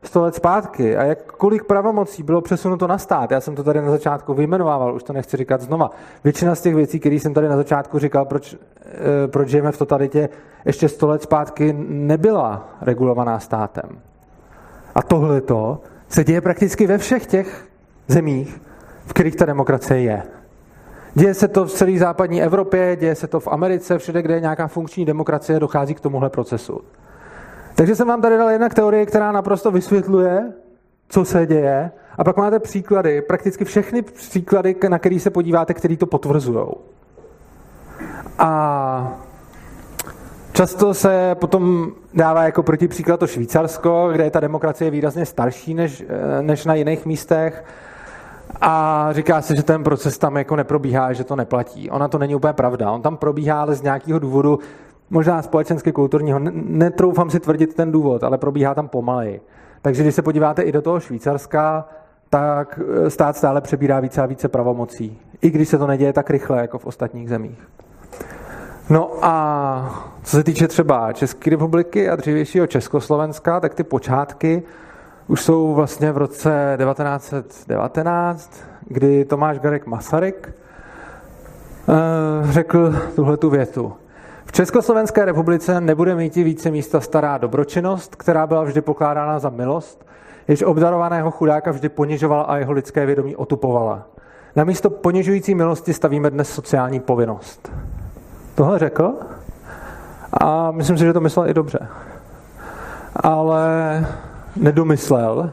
sto 0.04 0.22
let 0.22 0.36
zpátky 0.36 0.98
a 0.98 1.04
jak, 1.04 1.32
kolik 1.32 1.64
pravomocí 1.64 2.24
bylo 2.24 2.42
přesunuto 2.42 2.88
na 2.88 2.98
stát. 2.98 3.32
Já 3.32 3.42
jsem 3.42 3.56
to 3.56 3.64
tady 3.64 3.82
na 3.82 3.92
začátku 3.92 4.34
vyjmenovával, 4.34 4.96
už 4.96 5.04
to 5.04 5.14
nechci 5.14 5.38
říkat 5.38 5.62
znova. 5.62 5.92
Většina 6.24 6.56
z 6.56 6.62
těch 6.62 6.76
věcí, 6.76 7.00
které 7.00 7.16
jsem 7.16 7.34
tady 7.34 7.50
na 7.50 7.56
začátku 7.56 8.00
říkal, 8.00 8.26
proč, 8.26 8.54
e, 8.54 9.28
proč 9.28 9.50
žijeme 9.50 9.72
v 9.72 9.78
totalitě, 9.78 10.30
ještě 10.66 10.90
sto 10.90 11.08
let 11.08 11.22
zpátky 11.22 11.76
nebyla 11.88 12.70
regulovaná 12.82 13.40
státem. 13.40 13.90
A 14.96 15.02
tohle 15.02 15.42
se 16.10 16.24
děje 16.24 16.42
prakticky 16.42 16.88
ve 16.88 16.98
všech 16.98 17.26
těch 17.26 17.66
zemích, 18.08 18.62
v 19.06 19.14
kterých 19.14 19.36
ta 19.36 19.46
demokracie 19.46 20.02
je. 20.02 20.24
Děje 21.14 21.34
se 21.34 21.48
to 21.48 21.66
v 21.66 21.72
celé 21.72 21.98
západní 21.98 22.44
Evropě, 22.44 22.96
děje 22.96 23.16
se 23.16 23.28
to 23.28 23.40
v 23.40 23.48
Americe, 23.48 23.98
všude, 23.98 24.22
kde 24.22 24.34
je 24.34 24.42
nějaká 24.42 24.68
funkční 24.68 25.06
demokracie, 25.06 25.60
dochází 25.60 25.94
k 25.94 26.00
tomuhle 26.00 26.30
procesu. 26.30 26.82
Takže 27.82 27.96
jsem 27.96 28.08
vám 28.08 28.22
tady 28.22 28.38
dal 28.38 28.50
jednak 28.50 28.74
teorie, 28.74 29.06
která 29.06 29.32
naprosto 29.32 29.72
vysvětluje, 29.72 30.52
co 31.10 31.26
se 31.26 31.46
děje, 31.46 31.92
a 32.18 32.24
pak 32.24 32.38
máte 32.38 32.60
příklady, 32.60 33.22
prakticky 33.22 33.66
všechny 33.66 34.02
příklady, 34.02 34.76
na 34.90 35.00
který 35.00 35.20
se 35.20 35.30
podíváte, 35.30 35.74
který 35.74 35.98
to 35.98 36.06
potvrzují. 36.06 36.66
A 38.40 39.20
často 40.54 40.94
se 40.94 41.36
potom 41.40 41.92
dává 42.14 42.44
jako 42.44 42.64
protipříklad 42.64 43.20
to 43.20 43.28
Švýcarsko, 43.28 44.10
kde 44.12 44.24
je 44.24 44.32
ta 44.32 44.40
demokracie 44.40 44.92
výrazně 44.92 45.26
starší 45.26 45.74
než, 45.74 46.04
eh, 46.08 46.42
než 46.42 46.66
na 46.66 46.74
jiných 46.74 47.06
místech. 47.06 47.66
A 48.62 49.08
říká 49.12 49.42
se, 49.42 49.56
že 49.56 49.64
ten 49.64 49.84
proces 49.84 50.18
tam 50.18 50.38
jako 50.38 50.56
neprobíhá, 50.56 51.14
že 51.14 51.24
to 51.24 51.36
neplatí. 51.36 51.90
Ona 51.90 52.08
to 52.08 52.18
není 52.18 52.36
úplně 52.36 52.54
pravda. 52.54 52.92
On 52.92 53.02
tam 53.02 53.18
probíhá, 53.18 53.62
ale 53.62 53.76
z 53.76 53.82
nějakého 53.82 54.20
důvodu 54.20 54.60
možná 55.12 55.42
společensky 55.42 55.92
kulturního, 55.92 56.40
netroufám 56.54 57.30
si 57.30 57.40
tvrdit 57.40 57.74
ten 57.74 57.92
důvod, 57.92 58.24
ale 58.24 58.38
probíhá 58.38 58.76
tam 58.76 58.88
pomaleji. 58.88 59.42
Takže 59.82 60.04
když 60.04 60.16
se 60.16 60.22
podíváte 60.22 60.62
i 60.62 60.72
do 60.72 60.82
toho 60.82 61.00
Švýcarska, 61.00 61.88
tak 62.30 62.80
eh, 63.06 63.10
stát 63.10 63.38
stále 63.38 63.62
přebírá 63.62 64.00
více 64.00 64.22
a 64.22 64.26
více 64.26 64.48
pravomocí. 64.48 65.20
I 65.42 65.50
když 65.50 65.70
se 65.70 65.78
to 65.78 65.88
neděje 65.88 66.14
tak 66.14 66.30
rychle, 66.30 66.62
jako 66.62 66.80
v 66.80 66.86
ostatních 66.86 67.30
zemích. 67.30 67.68
No 68.90 69.12
a 69.22 70.06
co 70.24 70.38
se 70.38 70.44
týče 70.44 70.68
třeba 70.68 71.14
České 71.14 71.50
republiky 71.50 72.10
a 72.10 72.16
dřívějšího 72.16 72.68
Československa, 72.68 73.60
tak 73.60 73.74
ty 73.74 73.84
počátky 73.84 74.64
už 75.28 75.42
jsou 75.42 75.74
vlastně 75.74 76.12
v 76.12 76.18
roce 76.18 76.78
1919, 76.86 78.64
kdy 78.88 79.26
Tomáš 79.26 79.60
Garek 79.60 79.86
Masaryk 79.86 80.54
eh, 81.90 82.52
řekl 82.52 82.96
tuhle 83.16 83.38
tu 83.38 83.50
větu. 83.50 83.94
V 84.46 84.52
Československé 84.52 85.26
republice 85.26 85.82
nebude 85.82 86.16
mít 86.16 86.36
více 86.36 86.72
místa 86.72 87.02
stará 87.02 87.38
dobročinnost, 87.38 88.16
která 88.16 88.48
byla 88.48 88.64
vždy 88.64 88.82
pokládána 88.82 89.40
za 89.40 89.50
milost, 89.50 90.06
jež 90.48 90.64
obdarovaného 90.64 91.32
chudáka 91.32 91.72
vždy 91.72 91.90
ponižovala 91.90 92.44
a 92.44 92.58
jeho 92.58 92.72
lidské 92.72 93.06
vědomí 93.06 93.36
otupovala. 93.36 94.08
Na 94.56 94.64
místo 94.64 94.90
ponižující 94.90 95.56
milosti 95.56 95.94
stavíme 95.94 96.30
dnes 96.30 96.50
sociální 96.50 97.00
povinnost. 97.00 97.72
Tohle 98.56 98.80
řekl 98.80 99.14
a 100.42 100.72
myslím 100.72 100.98
si, 100.98 101.04
že 101.04 101.14
to 101.14 101.22
myslel 101.22 101.50
i 101.50 101.54
dobře. 101.54 101.88
Ale 103.16 104.06
nedomyslel, 104.56 105.52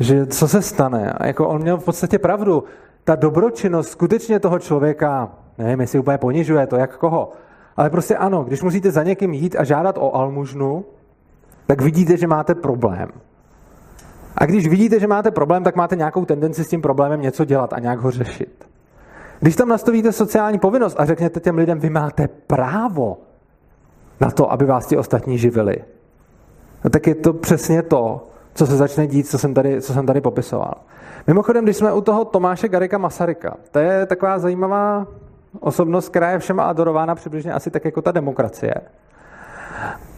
že 0.00 0.26
co 0.26 0.48
se 0.48 0.62
stane. 0.62 1.12
A 1.12 1.26
jako 1.26 1.48
on 1.48 1.62
měl 1.62 1.76
v 1.76 1.84
podstatě 1.84 2.18
pravdu. 2.18 2.64
Ta 3.04 3.14
dobročinnost 3.14 3.90
skutečně 3.90 4.40
toho 4.40 4.58
člověka, 4.58 5.30
nevím, 5.58 5.80
jestli 5.80 5.98
úplně 5.98 6.18
ponižuje 6.18 6.66
to, 6.66 6.76
jak 6.76 6.96
koho, 6.96 7.32
ale 7.76 7.90
prostě 7.90 8.16
ano, 8.16 8.44
když 8.44 8.62
musíte 8.62 8.90
za 8.90 9.02
někým 9.02 9.32
jít 9.32 9.56
a 9.58 9.64
žádat 9.64 9.98
o 9.98 10.16
almužnu, 10.16 10.84
tak 11.66 11.80
vidíte, 11.80 12.16
že 12.16 12.26
máte 12.26 12.54
problém. 12.54 13.08
A 14.36 14.46
když 14.46 14.68
vidíte, 14.68 15.00
že 15.00 15.06
máte 15.06 15.30
problém, 15.30 15.64
tak 15.64 15.76
máte 15.76 15.96
nějakou 15.96 16.24
tendenci 16.24 16.64
s 16.64 16.68
tím 16.68 16.82
problémem 16.82 17.20
něco 17.20 17.44
dělat 17.44 17.72
a 17.72 17.78
nějak 17.78 17.98
ho 17.98 18.10
řešit. 18.10 18.64
Když 19.40 19.56
tam 19.56 19.68
nastavíte 19.68 20.12
sociální 20.12 20.58
povinnost 20.58 21.00
a 21.00 21.04
řeknete 21.04 21.40
těm 21.40 21.58
lidem, 21.58 21.78
vy 21.78 21.90
máte 21.90 22.28
právo 22.28 23.18
na 24.20 24.30
to, 24.30 24.52
aby 24.52 24.64
vás 24.64 24.86
ti 24.86 24.96
ostatní 24.96 25.38
živili, 25.38 25.76
no 26.84 26.90
tak 26.90 27.06
je 27.06 27.14
to 27.14 27.32
přesně 27.32 27.82
to, 27.82 28.26
co 28.54 28.66
se 28.66 28.76
začne 28.76 29.06
dít, 29.06 29.28
co 29.28 29.38
jsem 29.38 29.54
tady, 29.54 29.82
co 29.82 29.92
jsem 29.92 30.06
tady 30.06 30.20
popisoval. 30.20 30.74
Mimochodem, 31.26 31.64
když 31.64 31.76
jsme 31.76 31.92
u 31.92 32.00
toho 32.00 32.24
Tomáše 32.24 32.68
Garika 32.68 32.98
Masaryka, 32.98 33.56
to 33.70 33.78
je 33.78 34.06
taková 34.06 34.38
zajímavá 34.38 35.06
osobnost, 35.60 36.08
která 36.08 36.30
je 36.30 36.38
všem 36.38 36.60
adorována 36.60 37.14
přibližně 37.14 37.52
asi 37.52 37.70
tak 37.70 37.84
jako 37.84 38.02
ta 38.02 38.12
demokracie. 38.12 38.74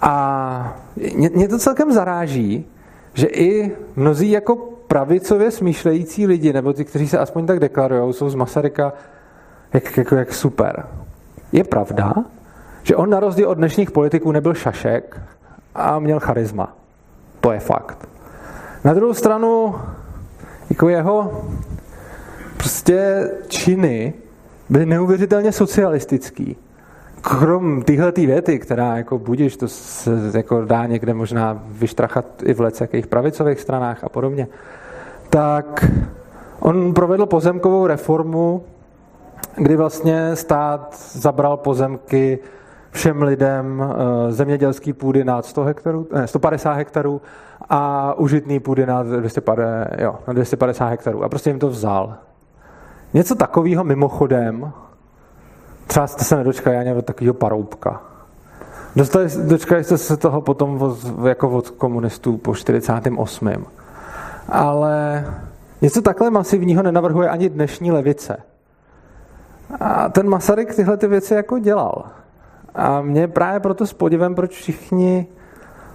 A 0.01 0.77
mě, 1.17 1.31
mě 1.35 1.49
to 1.49 1.59
celkem 1.59 1.93
zaráží, 1.93 2.67
že 3.15 3.27
i 3.27 3.77
mnozí 3.97 4.31
jako 4.31 4.57
pravicově 4.89 5.51
smýšlející 5.51 6.27
lidi, 6.27 6.53
nebo 6.53 6.73
ty, 6.73 6.85
kteří 6.85 7.09
se 7.09 7.19
aspoň 7.19 7.47
tak 7.47 7.61
deklarují, 7.61 8.13
jsou 8.13 8.29
z 8.29 8.35
Masaryka 8.35 8.93
jak, 9.73 9.97
jako, 9.97 10.15
jak 10.15 10.35
super. 10.35 10.87
Je 11.53 11.65
pravda, 11.65 12.15
že 12.83 12.97
on 12.97 13.11
na 13.11 13.21
rozdíl 13.21 13.49
od 13.49 13.55
dnešních 13.55 13.91
politiků 13.91 14.33
nebyl 14.33 14.55
šašek 14.55 15.21
a 15.75 15.99
měl 15.99 16.21
charisma. 16.21 16.77
To 17.41 17.53
je 17.53 17.61
fakt. 17.61 18.09
Na 18.85 18.95
druhou 18.95 19.15
stranu, 19.15 19.75
jako 20.71 20.89
jeho 20.89 21.45
prostě 22.57 23.31
činy 23.49 24.15
byly 24.71 24.87
neuvěřitelně 24.87 25.53
socialistický. 25.53 26.57
Krom 27.21 27.83
téhle 27.83 28.13
věty, 28.17 28.59
která 28.59 28.97
jako 28.97 29.19
budíš, 29.19 29.57
to 29.57 29.69
se 29.69 30.11
jako 30.35 30.65
dá 30.65 30.87
někde 30.87 31.15
možná 31.15 31.63
vyštrachat 31.67 32.27
i 32.43 32.55
v 32.55 32.61
jakých 32.81 33.07
pravicových 33.07 33.61
stranách 33.61 34.05
a 34.05 34.09
podobně, 34.09 34.49
tak 35.31 35.85
on 36.61 36.95
provedl 36.95 37.27
pozemkovou 37.27 37.87
reformu, 37.87 38.65
kdy 39.57 39.77
vlastně 39.77 40.37
stát 40.37 40.97
zabral 41.13 41.57
pozemky 41.57 42.39
všem 42.91 43.23
lidem 43.23 43.85
eh, 43.85 44.33
zemědělský 44.33 44.93
půdy 44.93 45.25
nad 45.25 45.47
100 45.47 45.63
hektarů, 45.65 46.09
ne, 46.13 46.27
150 46.27 46.73
hektarů 46.73 47.23
a 47.69 48.15
užitný 48.19 48.61
půdy 48.61 48.87
nad 48.87 49.07
250, 49.07 49.89
jo, 50.01 50.15
na 50.27 50.33
250 50.33 50.87
hektarů. 50.87 51.25
A 51.25 51.29
prostě 51.29 51.51
jim 51.51 51.59
to 51.59 51.69
vzal. 51.69 52.17
Něco 53.15 53.35
takového 53.35 53.85
mimochodem, 53.85 54.73
třeba 55.87 56.07
jste 56.07 56.25
se 56.25 56.37
nedočkali 56.37 56.77
ani 56.77 56.93
od 56.93 57.05
takového 57.05 57.35
paroubka. 57.35 58.03
Dostali, 58.97 59.29
dočkali 59.45 59.85
jste 59.85 59.99
se 59.99 60.17
toho 60.17 60.41
potom 60.41 60.83
od, 60.83 60.99
jako 61.29 61.51
od 61.51 61.71
komunistů 61.71 62.37
po 62.37 62.55
48. 62.55 63.67
Ale 64.49 65.27
něco 65.83 66.03
takhle 66.03 66.31
masivního 66.31 66.83
nenavrhuje 66.83 67.29
ani 67.29 67.49
dnešní 67.49 67.93
levice. 67.93 68.37
A 69.81 70.09
ten 70.09 70.29
Masaryk 70.29 70.75
tyhle 70.75 70.97
ty 70.97 71.07
věci 71.07 71.35
jako 71.35 71.59
dělal. 71.59 72.05
A 72.75 73.01
mě 73.03 73.29
právě 73.29 73.61
proto 73.61 73.87
s 73.87 73.93
podivem, 73.93 74.35
proč 74.35 74.51
všichni 74.51 75.27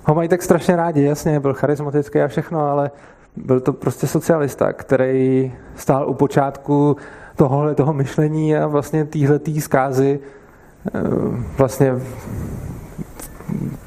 ho 0.05 0.15
mají 0.15 0.29
tak 0.29 0.41
strašně 0.41 0.75
rádi. 0.75 1.03
Jasně, 1.03 1.39
byl 1.39 1.53
charismatický 1.53 2.21
a 2.21 2.27
všechno, 2.27 2.59
ale 2.59 2.91
byl 3.35 3.59
to 3.59 3.73
prostě 3.73 4.07
socialista, 4.07 4.73
který 4.73 5.53
stál 5.75 6.09
u 6.09 6.13
počátku 6.13 6.97
tohohle 7.35 7.75
toho 7.75 7.93
myšlení 7.93 8.57
a 8.57 8.67
vlastně 8.67 9.05
týhletý 9.05 9.61
zkázy 9.61 10.19
eh, 10.87 11.01
vlastně 11.57 11.93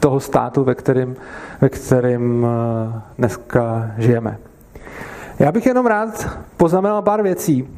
toho 0.00 0.20
státu, 0.20 0.64
ve 0.64 0.74
kterým, 0.74 1.16
ve 1.60 1.68
kterým 1.68 2.46
eh, 2.46 3.00
dneska 3.18 3.90
žijeme. 3.98 4.38
Já 5.38 5.52
bych 5.52 5.66
jenom 5.66 5.86
rád 5.86 6.38
poznamenal 6.56 7.02
pár 7.02 7.22
věcí, 7.22 7.68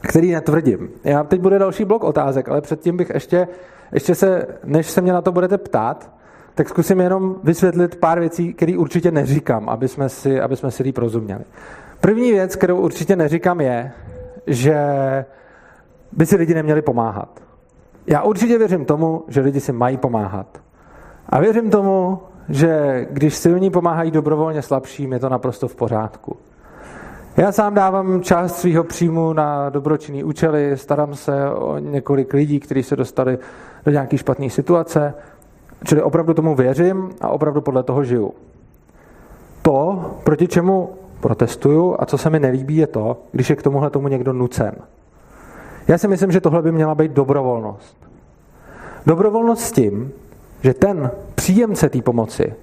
které 0.00 0.26
netvrdím. 0.26 0.88
Já 1.04 1.24
teď 1.24 1.40
bude 1.40 1.58
další 1.58 1.84
blok 1.84 2.04
otázek, 2.04 2.48
ale 2.48 2.60
předtím 2.60 2.96
bych 2.96 3.10
ještě, 3.14 3.48
ještě 3.92 4.14
se, 4.14 4.46
než 4.64 4.90
se 4.90 5.00
mě 5.00 5.12
na 5.12 5.22
to 5.22 5.32
budete 5.32 5.58
ptát, 5.58 6.13
tak 6.54 6.68
zkusím 6.68 7.00
jenom 7.00 7.36
vysvětlit 7.44 7.96
pár 7.96 8.20
věcí, 8.20 8.54
které 8.54 8.78
určitě 8.78 9.10
neříkám, 9.10 9.68
aby 9.68 9.88
jsme 9.88 10.08
si, 10.08 10.40
aby 10.40 10.56
jsme 10.56 10.70
si 10.70 10.82
líp 10.82 10.98
rozuměli. 10.98 11.44
První 12.00 12.32
věc, 12.32 12.56
kterou 12.56 12.80
určitě 12.80 13.16
neříkám, 13.16 13.60
je, 13.60 13.92
že 14.46 14.76
by 16.12 16.26
si 16.26 16.36
lidi 16.36 16.54
neměli 16.54 16.82
pomáhat. 16.82 17.40
Já 18.06 18.22
určitě 18.22 18.58
věřím 18.58 18.84
tomu, 18.84 19.24
že 19.28 19.40
lidi 19.40 19.60
si 19.60 19.72
mají 19.72 19.96
pomáhat. 19.96 20.60
A 21.28 21.40
věřím 21.40 21.70
tomu, 21.70 22.20
že 22.48 23.06
když 23.10 23.34
silní 23.34 23.70
pomáhají 23.70 24.10
dobrovolně 24.10 24.62
slabším, 24.62 25.12
je 25.12 25.18
to 25.18 25.28
naprosto 25.28 25.68
v 25.68 25.74
pořádku. 25.74 26.36
Já 27.36 27.52
sám 27.52 27.74
dávám 27.74 28.22
část 28.22 28.56
svého 28.56 28.84
příjmu 28.84 29.32
na 29.32 29.70
dobročinný 29.70 30.24
účely, 30.24 30.72
starám 30.74 31.14
se 31.14 31.50
o 31.50 31.78
několik 31.78 32.34
lidí, 32.34 32.60
kteří 32.60 32.82
se 32.82 32.96
dostali 32.96 33.38
do 33.84 33.92
nějaké 33.92 34.18
špatné 34.18 34.50
situace, 34.50 35.14
čili 35.84 36.02
opravdu 36.02 36.34
tomu 36.34 36.54
věřím 36.54 37.10
a 37.20 37.28
opravdu 37.28 37.60
podle 37.60 37.82
toho 37.82 38.04
žiju. 38.04 38.34
To, 39.62 40.10
proti 40.24 40.48
čemu 40.48 40.90
protestuju 41.20 41.96
a 41.98 42.06
co 42.06 42.18
se 42.18 42.30
mi 42.30 42.40
nelíbí, 42.40 42.76
je 42.76 42.86
to, 42.86 43.16
když 43.32 43.50
je 43.50 43.56
k 43.56 43.62
tomuhle 43.62 43.90
tomu 43.90 44.08
někdo 44.08 44.32
nucen. 44.32 44.74
Já 45.88 45.98
si 45.98 46.08
myslím, 46.08 46.32
že 46.32 46.40
tohle 46.40 46.62
by 46.62 46.72
měla 46.72 46.94
být 46.94 47.12
dobrovolnost. 47.12 47.96
Dobrovolnost 49.06 49.62
s 49.62 49.72
tím, 49.72 50.12
že 50.62 50.74
ten 50.74 51.10
příjemce 51.34 51.88
té 51.88 52.02
pomoci 52.02 52.54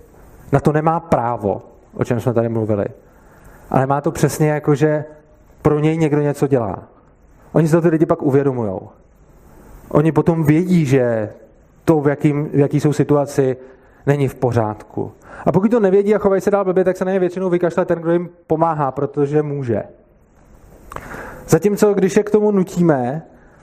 na 0.52 0.60
to 0.60 0.72
nemá 0.72 1.00
právo, 1.00 1.62
o 1.94 2.04
čem 2.04 2.20
jsme 2.20 2.34
tady 2.34 2.50
mluvili, 2.50 2.86
ale 3.70 3.86
má 3.86 4.02
to 4.02 4.12
přesně 4.12 4.50
jako, 4.50 4.76
že 4.76 5.06
pro 5.62 5.80
něj 5.80 5.98
někdo 5.98 6.22
něco 6.22 6.48
dělá. 6.48 6.84
Oni 7.54 7.68
se 7.68 7.76
to 7.76 7.82
ty 7.82 7.90
lidi 7.90 8.06
pak 8.06 8.22
uvědomují. 8.22 8.80
Oni 9.90 10.12
potom 10.12 10.44
vědí, 10.44 10.86
že 10.86 11.30
to, 11.86 12.00
v, 12.02 12.08
jakým, 12.08 12.46
v 12.46 12.56
jaký 12.56 12.80
jsou 12.80 12.94
situaci, 12.94 13.58
není 14.06 14.28
v 14.28 14.36
pořádku. 14.36 15.12
A 15.46 15.52
pokud 15.52 15.72
to 15.72 15.80
nevědí 15.80 16.16
a 16.16 16.20
chovají 16.20 16.42
se 16.42 16.52
dál 16.52 16.66
blbě, 16.66 16.84
tak 16.84 16.98
se 16.98 17.06
na 17.06 17.12
ně 17.12 17.20
většinou 17.20 17.50
vykašle 17.50 17.86
ten, 17.86 18.00
kdo 18.00 18.12
jim 18.12 18.30
pomáhá, 18.48 18.92
protože 18.92 19.42
může. 19.42 19.84
Zatímco, 21.48 21.94
když 21.94 22.18
je 22.18 22.24
k 22.24 22.30
tomu 22.30 22.52
nutíme, 22.52 23.22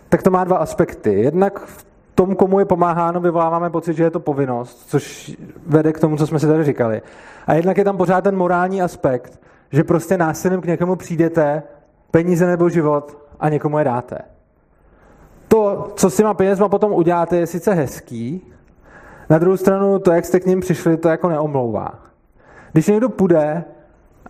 tak 0.09 0.23
to 0.23 0.31
má 0.31 0.45
dva 0.45 0.57
aspekty. 0.57 1.13
Jednak 1.13 1.59
v 1.59 1.87
tom, 2.15 2.37
komu 2.37 2.59
je 2.59 2.65
pomáháno, 2.65 3.21
vyvoláváme 3.21 3.71
pocit, 3.71 3.97
že 3.97 4.03
je 4.03 4.11
to 4.11 4.21
povinnost, 4.21 4.89
což 4.89 5.37
vede 5.67 5.93
k 5.93 6.01
tomu, 6.01 6.17
co 6.17 6.27
jsme 6.27 6.39
si 6.39 6.47
tady 6.47 6.65
říkali. 6.65 7.03
A 7.47 7.55
jednak 7.55 7.79
je 7.79 7.85
tam 7.85 7.97
pořád 7.97 8.25
ten 8.25 8.37
morální 8.37 8.83
aspekt, 8.83 9.41
že 9.73 9.85
prostě 9.85 10.19
násilím 10.19 10.61
k 10.61 10.67
někomu 10.67 10.97
přijdete, 10.97 11.63
peníze 12.11 12.47
nebo 12.47 12.69
život 12.69 13.19
a 13.41 13.49
někomu 13.49 13.79
je 13.79 13.85
dáte. 13.85 14.19
To, 15.49 15.93
co 15.97 16.11
s 16.11 16.17
těma 16.17 16.35
penězma 16.35 16.69
potom 16.69 16.93
uděláte, 16.93 17.37
je 17.37 17.47
sice 17.47 17.75
hezký, 17.75 18.43
na 19.31 19.39
druhou 19.39 19.57
stranu 19.57 19.99
to, 19.99 20.13
jak 20.13 20.25
jste 20.25 20.41
k 20.41 20.47
ním 20.47 20.61
přišli, 20.61 20.97
to 20.97 21.09
jako 21.09 21.29
neomlouvá. 21.29 21.95
Když 22.73 22.87
někdo 22.87 23.09
půjde 23.09 23.65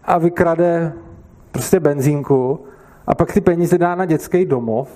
a 0.05 0.19
vykrade 0.19 0.93
prostě 1.53 1.81
benzínku 1.81 2.65
a 3.07 3.15
pak 3.15 3.33
ty 3.33 3.41
peníze 3.41 3.79
dá 3.79 3.95
na 3.95 4.05
dětský 4.05 4.45
domov, 4.45 4.89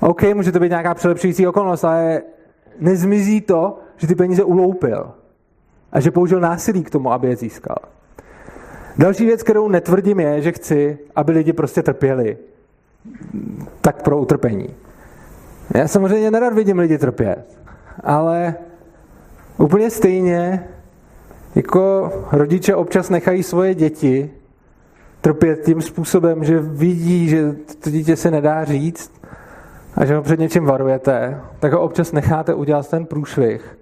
OK, 0.00 0.22
může 0.34 0.52
to 0.52 0.60
být 0.60 0.68
nějaká 0.68 0.94
přilepšující 0.94 1.46
okolnost, 1.46 1.84
ale 1.84 2.22
nezmizí 2.80 3.40
to, 3.40 3.78
že 3.96 4.06
ty 4.06 4.14
peníze 4.14 4.44
uloupil 4.44 5.10
a 5.92 6.00
že 6.00 6.10
použil 6.10 6.40
násilí 6.40 6.84
k 6.84 6.90
tomu, 6.90 7.12
aby 7.12 7.28
je 7.28 7.36
získal. 7.36 7.76
Další 8.98 9.26
věc, 9.26 9.42
kterou 9.42 9.68
netvrdím, 9.68 10.20
je, 10.20 10.42
že 10.42 10.52
chci, 10.52 10.98
aby 11.16 11.32
lidi 11.32 11.52
prostě 11.52 11.82
trpěli. 11.82 12.38
Tak 13.80 14.02
pro 14.02 14.18
utrpení. 14.18 14.74
Já 15.74 15.88
samozřejmě 15.88 16.30
nerad 16.30 16.54
vidím 16.54 16.78
lidi 16.78 16.98
trpět, 16.98 17.58
ale 18.04 18.54
úplně 19.58 19.90
stejně 19.90 20.64
jako 21.54 22.12
rodiče 22.32 22.74
občas 22.74 23.10
nechají 23.10 23.42
svoje 23.42 23.74
děti 23.74 24.30
trpět 25.20 25.64
tím 25.64 25.82
způsobem, 25.82 26.44
že 26.44 26.60
vidí, 26.60 27.28
že 27.28 27.52
to 27.84 27.90
dítě 27.90 28.16
se 28.16 28.30
nedá 28.30 28.64
říct 28.64 29.12
a 29.96 30.04
že 30.04 30.16
ho 30.16 30.22
před 30.22 30.38
něčím 30.38 30.64
varujete, 30.64 31.40
tak 31.60 31.72
ho 31.72 31.80
občas 31.80 32.12
necháte 32.12 32.54
udělat 32.54 32.90
ten 32.90 33.06
průšvih, 33.06 33.78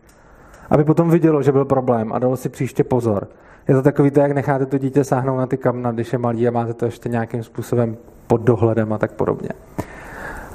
aby 0.70 0.84
potom 0.84 1.10
vidělo, 1.10 1.42
že 1.42 1.52
byl 1.52 1.64
problém 1.64 2.12
a 2.12 2.18
dalo 2.18 2.36
si 2.36 2.48
příště 2.48 2.84
pozor. 2.84 3.28
Je 3.68 3.74
to 3.74 3.82
takový 3.82 4.10
to, 4.10 4.20
jak 4.20 4.32
necháte 4.32 4.66
to 4.66 4.78
dítě 4.78 5.04
sáhnout 5.04 5.36
na 5.36 5.46
ty 5.46 5.56
kamna, 5.56 5.92
když 5.92 6.12
je 6.12 6.18
malý 6.18 6.48
a 6.48 6.50
máte 6.50 6.74
to 6.74 6.84
ještě 6.84 7.08
nějakým 7.08 7.42
způsobem 7.42 7.96
pod 8.26 8.40
dohledem 8.40 8.92
a 8.92 8.98
tak 8.98 9.12
podobně. 9.12 9.48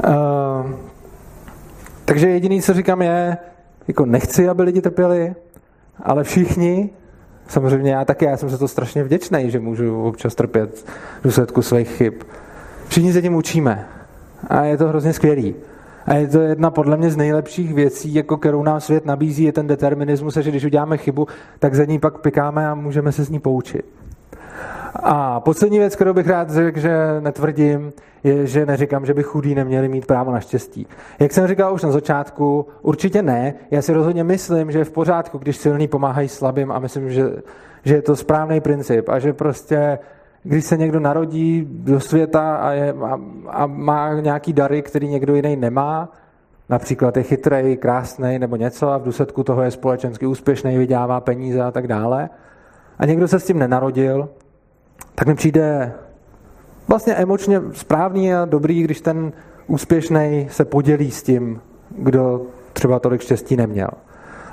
Uh, 0.08 0.72
takže 2.12 2.30
jediný, 2.30 2.62
co 2.62 2.74
říkám, 2.74 3.02
je, 3.02 3.38
jako 3.88 4.06
nechci, 4.06 4.50
aby 4.50 4.64
lidi 4.64 4.82
trpěli, 4.82 5.36
ale 6.04 6.24
všichni, 6.24 6.90
samozřejmě 7.48 7.92
já 7.92 8.06
taky, 8.06 8.26
já 8.26 8.38
jsem 8.38 8.50
se 8.50 8.58
to 8.58 8.68
strašně 8.68 9.04
vděčný, 9.04 9.52
že 9.52 9.60
můžu 9.60 10.04
občas 10.04 10.36
trpět 10.36 10.86
v 11.20 11.24
důsledku 11.24 11.62
svých 11.62 11.90
chyb. 11.90 12.14
Všichni 12.88 13.14
se 13.14 13.22
tím 13.22 13.36
učíme 13.36 13.88
a 14.48 14.64
je 14.64 14.78
to 14.78 14.88
hrozně 14.88 15.14
skvělý. 15.14 15.56
A 16.06 16.14
je 16.14 16.28
to 16.28 16.42
jedna 16.42 16.72
podle 16.72 16.98
mě 16.98 17.10
z 17.10 17.18
nejlepších 17.18 17.74
věcí, 17.74 18.14
jako 18.14 18.38
kterou 18.38 18.64
nám 18.64 18.80
svět 18.80 19.06
nabízí, 19.06 19.44
je 19.44 19.52
ten 19.52 19.68
determinismus, 19.68 20.38
že 20.38 20.50
když 20.50 20.66
uděláme 20.66 20.98
chybu, 20.98 21.28
tak 21.60 21.76
za 21.76 21.86
ní 21.86 22.00
pak 22.00 22.18
pikáme 22.18 22.68
a 22.68 22.76
můžeme 22.76 23.12
se 23.12 23.24
z 23.24 23.30
ní 23.30 23.40
poučit. 23.40 24.01
A 25.04 25.40
poslední 25.40 25.80
věc, 25.80 25.96
kterou 25.96 26.14
bych 26.14 26.28
rád 26.28 26.50
řekl, 26.50 26.80
že 26.80 26.98
netvrdím, 27.20 27.94
je, 28.24 28.48
že 28.48 28.66
neříkám, 28.66 29.06
že 29.06 29.14
by 29.14 29.24
chudí 29.24 29.56
neměli 29.56 29.88
mít 29.88 30.06
právo 30.06 30.32
na 30.32 30.40
štěstí. 30.40 30.88
Jak 31.20 31.32
jsem 31.32 31.48
říkal 31.48 31.74
už 31.74 31.84
na 31.84 31.92
začátku, 31.92 32.68
určitě 32.82 33.22
ne. 33.22 33.54
Já 33.72 33.82
si 33.82 33.94
rozhodně 33.94 34.24
myslím, 34.24 34.72
že 34.72 34.80
je 34.80 34.86
v 34.86 34.92
pořádku, 34.92 35.38
když 35.38 35.58
silní 35.58 35.88
pomáhají 35.88 36.28
slabým 36.28 36.72
a 36.72 36.80
myslím, 36.80 37.10
že, 37.10 37.32
že 37.84 37.96
je 37.96 38.02
to 38.02 38.16
správný 38.16 38.62
princip 38.62 39.10
a 39.10 39.20
že 39.20 39.34
prostě 39.34 40.00
když 40.44 40.66
se 40.66 40.78
někdo 40.78 41.00
narodí 41.00 41.68
do 41.70 42.00
světa 42.00 42.56
a, 42.56 42.72
je, 42.72 42.94
a, 42.94 43.20
a 43.50 43.66
má 43.68 44.14
nějaký 44.14 44.54
dary, 44.54 44.82
který 44.82 45.08
někdo 45.08 45.36
jiný 45.36 45.56
nemá, 45.56 46.10
například 46.70 47.18
je 47.18 47.24
chytrej, 47.24 47.78
krásný 47.78 48.40
nebo 48.40 48.56
něco 48.56 48.90
a 48.90 48.98
v 48.98 49.04
důsledku 49.04 49.44
toho 49.44 49.62
je 49.62 49.72
společensky 49.72 50.26
úspěšný, 50.26 50.78
vydělává 50.78 51.20
peníze 51.20 51.62
a 51.62 51.72
tak 51.72 51.88
dále, 51.88 52.30
a 53.00 53.06
někdo 53.06 53.28
se 53.28 53.40
s 53.40 53.46
tím 53.46 53.60
nenarodil, 53.60 54.30
tak 55.16 55.28
mi 55.28 55.36
přijde 55.36 55.94
vlastně 56.88 57.14
emočně 57.14 57.62
správný 57.74 58.34
a 58.34 58.46
dobrý, 58.46 58.84
když 58.84 59.02
ten 59.02 59.32
úspěšný 59.68 60.48
se 60.52 60.66
podělí 60.66 61.12
s 61.12 61.24
tím, 61.24 61.62
kdo 61.98 62.42
třeba 62.74 63.00
tolik 63.00 63.22
štěstí 63.22 63.56
neměl. 63.56 63.90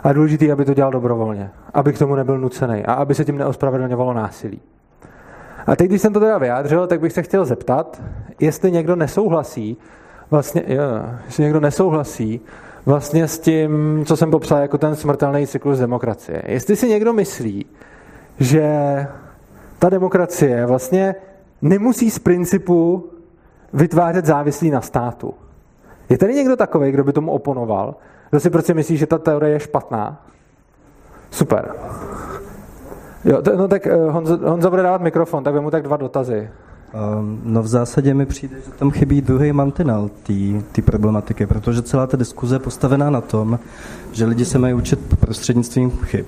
A 0.03 0.09
je 0.09 0.15
důležité, 0.15 0.53
aby 0.53 0.65
to 0.65 0.75
dělal 0.75 0.93
dobrovolně, 0.93 1.51
aby 1.75 1.93
k 1.93 1.99
tomu 1.99 2.15
nebyl 2.15 2.39
nucený 2.39 2.85
a 2.85 2.93
aby 2.93 3.15
se 3.15 3.25
tím 3.25 3.39
neospravedlňovalo 3.39 4.13
násilí. 4.13 4.61
A 5.67 5.77
teď, 5.77 5.89
když 5.89 6.03
jsem 6.03 6.13
to 6.13 6.21
teda 6.21 6.39
vyjádřil, 6.39 6.87
tak 6.87 7.01
bych 7.01 7.13
se 7.13 7.23
chtěl 7.23 7.45
zeptat, 7.45 8.03
jestli 8.41 8.73
někdo 8.73 8.97
nesouhlasí, 8.97 9.77
vlastně, 10.31 10.63
jo, 10.67 10.83
jestli 11.27 11.45
někdo 11.45 11.61
nesouhlasí 11.61 12.41
vlastně 12.87 13.29
s 13.29 13.39
tím, 13.39 14.03
co 14.05 14.17
jsem 14.17 14.31
popsal 14.31 14.59
jako 14.59 14.79
ten 14.79 14.97
smrtelný 14.97 15.47
cyklus 15.47 15.79
demokracie. 15.79 16.43
Jestli 16.47 16.77
si 16.77 16.89
někdo 16.89 17.13
myslí, 17.13 17.67
že 18.41 18.67
ta 19.79 19.89
demokracie 19.89 20.67
vlastně 20.67 21.15
nemusí 21.63 22.11
z 22.11 22.19
principu 22.19 23.11
vytvářet 23.73 24.27
závislí 24.27 24.71
na 24.71 24.81
státu. 24.81 25.35
Je 26.09 26.19
tady 26.19 26.35
někdo 26.35 26.57
takový, 26.57 26.93
kdo 26.93 27.05
by 27.05 27.13
tomu 27.13 27.33
oponoval? 27.33 27.95
Kdo 28.31 28.41
si 28.41 28.51
prostě 28.51 28.75
myslí, 28.75 28.97
že 28.97 29.07
ta 29.07 29.19
teorie 29.19 29.53
je 29.53 29.61
špatná? 29.61 30.25
Super. 31.31 31.75
Jo, 33.25 33.43
no 33.57 33.69
tak 33.69 33.87
eh, 33.87 34.11
Honzo, 34.11 34.39
Honzo 34.51 34.71
bude 34.71 34.83
dávat 34.83 35.01
mikrofon, 35.01 35.45
tak 35.45 35.63
mu 35.63 35.71
tak 35.71 35.83
dva 35.83 35.97
dotazy. 35.97 36.51
Um, 37.19 37.41
no 37.45 37.63
v 37.63 37.67
zásadě 37.67 38.15
mi 38.15 38.27
přijde, 38.27 38.57
že 38.57 38.71
tam 38.71 38.91
chybí 38.91 39.21
druhý 39.21 39.53
mantinel 39.53 40.11
té 40.73 40.83
problematiky, 40.83 41.47
protože 41.47 41.83
celá 41.83 42.07
ta 42.07 42.17
diskuze 42.17 42.55
je 42.55 42.59
postavená 42.59 43.11
na 43.11 43.21
tom, 43.21 43.59
že 44.13 44.25
lidi 44.25 44.45
se 44.45 44.59
mají 44.59 44.75
učit 44.75 45.19
prostřednictvím 45.21 45.91
chyb. 45.91 46.27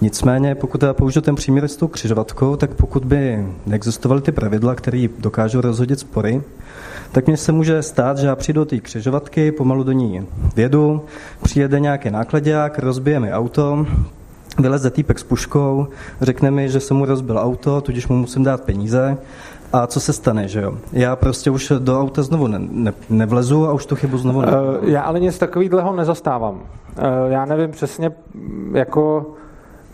Nicméně, 0.00 0.54
pokud 0.54 0.82
já 0.82 0.94
použiju 0.94 1.22
ten 1.22 1.34
příměr 1.34 1.68
s 1.68 1.76
tou 1.76 1.88
křižovatkou, 1.88 2.56
tak 2.56 2.74
pokud 2.74 3.04
by 3.04 3.46
neexistovaly 3.66 4.20
ty 4.20 4.32
pravidla, 4.32 4.74
které 4.74 5.06
dokážou 5.18 5.60
rozhodit 5.60 6.00
spory, 6.00 6.42
tak 7.12 7.26
mně 7.26 7.36
se 7.36 7.52
může 7.52 7.82
stát, 7.82 8.18
že 8.18 8.26
já 8.26 8.36
přijdu 8.36 8.60
do 8.60 8.64
té 8.64 8.78
křižovatky, 8.78 9.52
pomalu 9.52 9.82
do 9.82 9.92
ní 9.92 10.26
vědu, 10.56 11.04
přijede 11.42 11.80
nějaký 11.80 12.10
nákladák, 12.10 12.78
rozbije 12.78 13.20
mi 13.20 13.32
auto, 13.32 13.86
vyleze 14.58 14.90
týpek 14.90 15.18
s 15.18 15.22
puškou, 15.22 15.86
řekne 16.20 16.50
mi, 16.50 16.68
že 16.68 16.80
se 16.80 16.94
mu 16.94 17.04
rozbil 17.04 17.38
auto, 17.38 17.80
tudíž 17.80 18.08
mu 18.08 18.16
musím 18.16 18.44
dát 18.44 18.60
peníze. 18.60 19.18
A 19.72 19.86
co 19.86 20.00
se 20.00 20.12
stane, 20.12 20.48
že 20.48 20.60
jo? 20.60 20.78
Já 20.92 21.16
prostě 21.16 21.50
už 21.50 21.72
do 21.78 22.00
auta 22.00 22.22
znovu 22.22 22.46
ne, 22.46 22.58
ne, 22.58 22.92
nevlezu 23.10 23.68
a 23.68 23.72
už 23.72 23.86
tu 23.86 23.96
chybu 23.96 24.18
znovu 24.18 24.40
ne. 24.40 24.46
Uh, 24.46 24.88
já 24.88 25.02
ale 25.02 25.20
nic 25.20 25.38
takového 25.38 25.96
nezastávám. 25.96 26.54
Uh, 26.54 26.62
já 27.28 27.44
nevím 27.44 27.70
přesně, 27.70 28.10
jako 28.72 29.26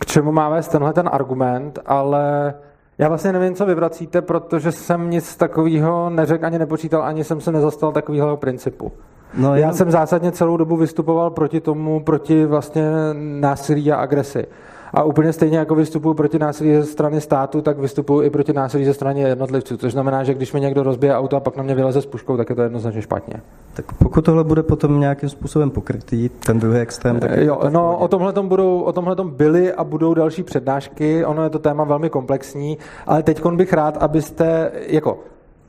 k 0.05 0.07
čemu 0.07 0.31
má 0.31 0.49
vést 0.49 0.67
tenhle 0.67 0.93
ten 0.93 1.09
argument, 1.11 1.79
ale 1.85 2.53
já 2.97 3.07
vlastně 3.07 3.33
nevím, 3.33 3.55
co 3.55 3.65
vyvracíte, 3.65 4.21
protože 4.21 4.71
jsem 4.71 5.09
nic 5.09 5.35
takového 5.35 6.09
neřekl 6.09 6.45
ani 6.45 6.59
nepočítal, 6.59 7.03
ani 7.03 7.23
jsem 7.23 7.41
se 7.41 7.51
nezastal 7.51 7.91
takového 7.91 8.37
principu. 8.37 8.91
No, 9.37 9.55
já 9.55 9.73
jsem 9.73 9.91
zásadně 9.91 10.31
celou 10.31 10.57
dobu 10.57 10.77
vystupoval 10.77 11.29
proti 11.29 11.61
tomu, 11.61 11.99
proti 11.99 12.45
vlastně 12.45 12.83
násilí 13.13 13.91
a 13.91 13.95
agresi. 13.95 14.47
A 14.95 15.03
úplně 15.03 15.33
stejně 15.33 15.57
jako 15.57 15.75
vystupuji 15.75 16.13
proti 16.13 16.39
násilí 16.39 16.75
ze 16.75 16.83
strany 16.83 17.21
státu, 17.21 17.61
tak 17.61 17.79
vystupuji 17.79 18.27
i 18.27 18.29
proti 18.29 18.53
násilí 18.53 18.85
ze 18.85 18.93
strany 18.93 19.21
jednotlivců. 19.21 19.77
Což 19.77 19.91
znamená, 19.91 20.23
že 20.23 20.33
když 20.33 20.53
mi 20.53 20.61
někdo 20.61 20.83
rozbije 20.83 21.15
auto 21.15 21.35
a 21.35 21.39
pak 21.39 21.57
na 21.57 21.63
mě 21.63 21.75
vyleze 21.75 22.01
s 22.01 22.05
puškou, 22.05 22.37
tak 22.37 22.49
je 22.49 22.55
to 22.55 22.61
jednoznačně 22.61 23.01
špatně. 23.01 23.33
Tak 23.73 23.85
pokud 23.93 24.25
tohle 24.25 24.43
bude 24.43 24.63
potom 24.63 24.99
nějakým 24.99 25.29
způsobem 25.29 25.69
pokrytý, 25.69 26.29
ten 26.29 26.59
druhý 26.59 26.79
extrém, 26.79 27.19
tak 27.19 27.31
jo, 27.37 27.59
no, 27.69 27.97
o 27.97 28.07
tomhle 28.07 28.33
budou, 28.41 28.81
o 28.81 28.93
tomhle 28.93 29.15
byly 29.23 29.73
a 29.73 29.83
budou 29.83 30.13
další 30.13 30.43
přednášky. 30.43 31.25
Ono 31.25 31.43
je 31.43 31.49
to 31.49 31.59
téma 31.59 31.83
velmi 31.83 32.09
komplexní, 32.09 32.77
ale 33.07 33.23
teď 33.23 33.45
bych 33.45 33.73
rád, 33.73 33.97
abyste 33.97 34.71
jako 34.87 35.19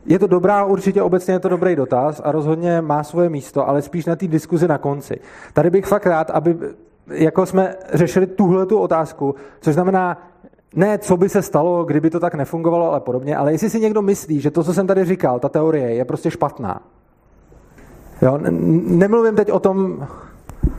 je 0.07 0.19
to 0.19 0.27
dobrá, 0.27 0.65
určitě 0.65 1.03
obecně 1.03 1.35
je 1.35 1.39
to 1.41 1.49
dobrý 1.49 1.77
dotaz 1.77 2.21
a 2.25 2.33
rozhodně 2.33 2.81
má 2.81 3.05
svoje 3.05 3.29
místo, 3.29 3.69
ale 3.69 3.83
spíš 3.83 4.07
na 4.07 4.17
té 4.17 4.27
diskuzi 4.27 4.69
na 4.69 4.79
konci. 4.79 5.21
Tady 5.53 5.71
bych 5.71 5.87
fakt 5.87 6.07
rád, 6.07 6.31
aby 6.31 6.57
jako 7.11 7.47
jsme 7.47 7.75
řešili 7.93 8.27
tuhle 8.27 8.67
tu 8.67 8.79
otázku, 8.79 9.35
což 9.61 9.75
znamená, 9.75 10.23
ne, 10.75 10.99
co 10.99 11.17
by 11.17 11.29
se 11.29 11.43
stalo, 11.43 11.85
kdyby 11.85 12.11
to 12.11 12.21
tak 12.21 12.35
nefungovalo, 12.35 12.91
ale 12.91 13.01
podobně, 13.01 13.37
ale 13.37 13.53
jestli 13.53 13.71
si 13.71 13.81
někdo 13.81 14.03
myslí, 14.03 14.41
že 14.41 14.51
to, 14.51 14.65
co 14.65 14.75
jsem 14.75 14.87
tady 14.87 15.05
říkal, 15.05 15.39
ta 15.39 15.49
teorie 15.49 15.95
je 15.95 16.05
prostě 16.05 16.31
špatná. 16.31 16.81
Jo, 18.23 18.39
nemluvím 18.87 19.37
teď 19.37 19.53
o 19.53 19.59
tom... 19.59 20.07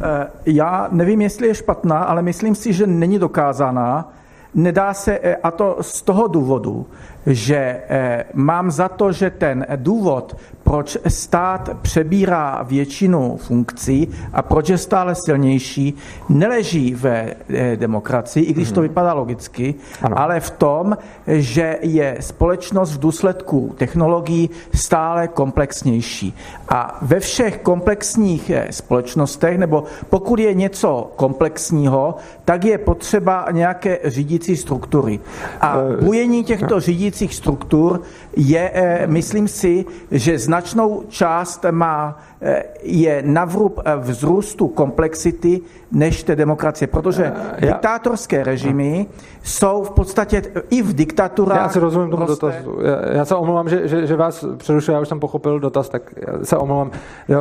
Eh, 0.02 0.28
já 0.46 0.88
nevím, 0.92 1.22
jestli 1.22 1.48
je 1.48 1.56
špatná, 1.56 2.04
ale 2.04 2.22
myslím 2.22 2.56
si, 2.56 2.74
že 2.74 2.88
není 2.88 3.20
dokázaná. 3.20 4.14
Nedá 4.56 4.94
se, 4.94 5.20
eh, 5.24 5.36
a 5.36 5.52
to 5.52 5.78
z 5.82 6.02
toho 6.02 6.28
důvodu, 6.28 6.86
že 7.28 7.82
eh, 7.90 8.26
mám 8.34 8.72
za 8.72 8.90
to, 8.90 9.12
že 9.12 9.30
ten 9.30 9.66
důvod, 9.76 10.36
proč 10.64 10.98
stát 11.08 11.70
přebírá 11.82 12.64
většinu 12.64 13.38
funkcí 13.38 14.08
a 14.34 14.42
proč 14.42 14.70
je 14.70 14.78
stále 14.78 15.16
silnější, 15.16 15.94
neleží 16.30 16.96
ve 16.96 17.34
eh, 17.50 17.76
demokracii, 17.76 18.46
i 18.46 18.54
když 18.54 18.72
to 18.72 18.80
mhm. 18.80 18.90
vypadá 18.90 19.14
logicky, 19.14 19.76
ano. 20.02 20.20
ale 20.20 20.40
v 20.40 20.52
tom, 20.52 20.98
že 21.28 21.78
je 21.82 22.18
společnost 22.20 22.94
v 22.94 23.00
důsledku 23.00 23.76
technologií 23.78 24.50
stále 24.74 25.28
komplexnější. 25.28 26.36
A 26.70 27.00
ve 27.02 27.20
všech 27.20 27.58
komplexních 27.58 28.50
eh, 28.50 28.68
společnostech, 28.72 29.58
nebo 29.58 29.84
pokud 30.10 30.40
je 30.40 30.54
něco 30.54 31.12
komplexního, 31.16 32.16
tak 32.46 32.66
je 32.66 32.78
potřeba 32.78 33.46
nějaké 33.52 34.00
řídící 34.06 34.58
struktury. 34.58 35.20
A 35.62 35.78
bujení 36.02 36.44
těchto 36.44 36.80
řídících 36.80 37.17
struktur 37.34 38.02
je, 38.36 38.72
myslím 39.08 39.48
si, 39.48 39.86
že 40.12 40.40
zna 40.40 40.58
značnou 40.58 41.04
část 41.10 41.66
má, 41.72 42.18
eh, 42.42 42.64
je 42.82 43.24
navrub 43.26 43.80
eh, 43.86 43.96
vzrůstu 43.96 44.68
komplexity 44.68 45.62
než 45.92 46.24
té 46.24 46.36
demokracie, 46.36 46.88
protože 46.88 47.32
uh, 47.32 47.62
diktátorské 47.62 48.44
režimy 48.44 49.06
jsou 49.44 49.84
v 49.84 49.92
podstatě 49.92 50.42
i 50.70 50.82
v 50.82 50.94
diktaturách... 50.94 51.58
Já 51.58 51.70
si 51.70 51.80
rozumím 51.80 52.12
tomu 52.12 52.26
dotazu. 52.26 52.80
Já, 52.82 53.16
já 53.18 53.26
se 53.26 53.36
omlouvám, 53.36 53.70
že, 53.70 53.88
že, 53.88 54.08
že 54.08 54.16
vás 54.16 54.46
přerušuji, 54.58 54.92
já 54.92 55.00
už 55.00 55.08
jsem 55.08 55.20
pochopil 55.20 55.60
dotaz, 55.60 55.90
tak 55.90 56.14
já 56.18 56.46
se 56.46 56.58
omlouvám, 56.58 56.92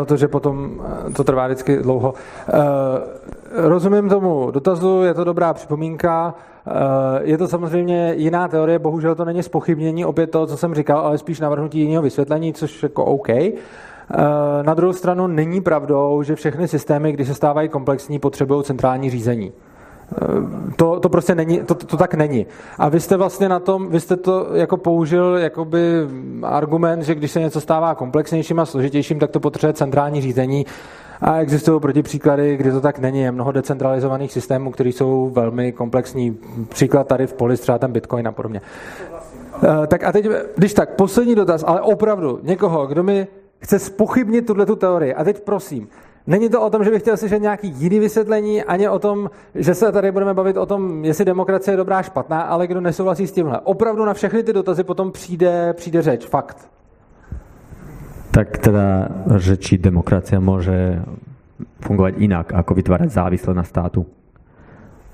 to, 0.07 0.17
že 0.17 0.29
potom 0.29 0.81
to 1.17 1.25
trvá 1.25 1.47
vždycky 1.47 1.79
dlouho. 1.79 2.15
Uh, 2.15 2.55
rozumím 3.57 4.09
tomu 4.09 4.51
dotazu, 4.51 5.03
je 5.03 5.15
to 5.15 5.25
dobrá 5.25 5.55
připomínka. 5.55 6.35
Je 7.21 7.39
to 7.39 7.49
samozřejmě 7.49 8.15
jiná 8.17 8.49
teorie, 8.49 8.79
bohužel 8.79 9.15
to 9.15 9.25
není 9.25 9.43
spochybnění 9.43 10.05
opět 10.05 10.31
toho, 10.31 10.47
co 10.47 10.57
jsem 10.57 10.75
říkal, 10.75 10.99
ale 10.99 11.19
spíš 11.19 11.41
navrhnutí 11.41 11.81
jiného 11.81 12.03
vysvětlení, 12.03 12.53
což 12.53 12.83
jako 12.83 13.05
OK. 13.05 13.29
Na 14.63 14.75
druhou 14.75 14.93
stranu 14.93 15.27
není 15.27 15.61
pravdou, 15.61 16.23
že 16.23 16.35
všechny 16.35 16.69
systémy, 16.69 17.13
když 17.13 17.29
se 17.29 17.35
stávají 17.35 17.69
komplexní, 17.69 18.19
potřebují 18.19 18.65
centrální 18.65 19.11
řízení. 19.11 19.53
To, 20.77 21.01
to 21.01 21.09
prostě 21.09 21.35
není, 21.35 21.59
to, 21.59 21.75
to, 21.75 21.87
to 21.87 21.97
tak 21.97 22.15
není. 22.15 22.47
A 22.79 22.89
vy 22.89 23.01
jste 23.01 23.17
vlastně 23.17 23.49
na 23.49 23.59
tom, 23.59 23.91
vy 23.91 24.01
jste 24.01 24.17
to 24.17 24.49
jako 24.55 24.77
použil 24.77 25.37
jakoby 25.37 25.81
argument, 26.43 27.03
že 27.03 27.15
když 27.15 27.31
se 27.31 27.41
něco 27.41 27.61
stává 27.61 27.95
komplexnějším 27.95 28.61
a 28.61 28.67
složitějším, 28.67 29.19
tak 29.19 29.31
to 29.31 29.41
potřebuje 29.41 29.75
centrální 29.75 30.21
řízení. 30.21 30.67
A 31.21 31.39
existují 31.39 31.81
protipříklady, 31.81 32.57
kdy 32.57 32.71
to 32.71 32.81
tak 32.81 32.99
není. 32.99 33.21
Je 33.21 33.33
mnoho 33.33 33.53
decentralizovaných 33.53 34.33
systémů, 34.33 34.71
které 34.71 34.89
jsou 34.89 35.31
velmi 35.35 35.73
komplexní. 35.73 36.39
Příklad 36.69 37.07
tady 37.07 37.27
v 37.27 37.33
poli, 37.33 37.57
třeba 37.57 37.79
ten 37.79 37.93
Bitcoin 37.93 38.29
a 38.29 38.33
podobně. 38.33 38.61
Uh, 39.63 39.87
tak 39.87 40.05
a 40.05 40.13
teď, 40.13 40.27
když 40.57 40.75
tak, 40.75 40.95
poslední 40.95 41.35
dotaz, 41.35 41.65
ale 41.67 41.81
opravdu 41.81 42.41
někoho, 42.43 42.87
kdo 42.87 43.03
mi 43.03 43.27
chce 43.59 43.79
spochybnit 43.79 44.47
tuhle 44.47 44.67
tu 44.67 44.77
teorii. 44.77 45.15
A 45.15 45.25
teď 45.25 45.41
prosím, 45.41 45.89
Není 46.27 46.49
to 46.49 46.63
o 46.63 46.71
tom, 46.71 46.85
že 46.85 46.91
bych 46.91 47.03
chtěl 47.03 47.17
slyšet 47.17 47.43
nějaký 47.43 47.69
jiný 47.69 47.99
vysvětlení, 47.99 48.63
ani 48.63 48.89
o 48.89 48.99
tom, 48.99 49.31
že 49.55 49.75
se 49.75 49.93
tady 49.93 50.13
budeme 50.13 50.35
bavit 50.35 50.57
o 50.57 50.67
tom, 50.67 51.05
jestli 51.05 51.25
demokracie 51.25 51.73
je 51.73 51.77
dobrá, 51.77 52.03
špatná, 52.03 52.41
ale 52.41 52.67
kdo 52.67 52.81
nesouhlasí 52.81 53.27
s 53.27 53.33
tímhle. 53.33 53.61
Opravdu 53.61 54.05
na 54.05 54.15
všechny 54.15 54.43
ty 54.43 54.53
dotazy 54.53 54.85
potom 54.85 55.13
přijde, 55.13 55.73
přijde 55.73 56.03
řeč, 56.03 56.27
fakt. 56.27 56.71
Tak 58.31 58.59
teda, 58.59 59.09
že 59.37 59.57
či 59.57 59.79
demokracia 59.79 60.41
může 60.41 61.03
fungovat 61.81 62.19
jinak, 62.19 62.53
ako 62.53 62.75
vytvárať 62.75 63.11
závisle 63.11 63.55
na 63.55 63.63
státu. 63.63 64.07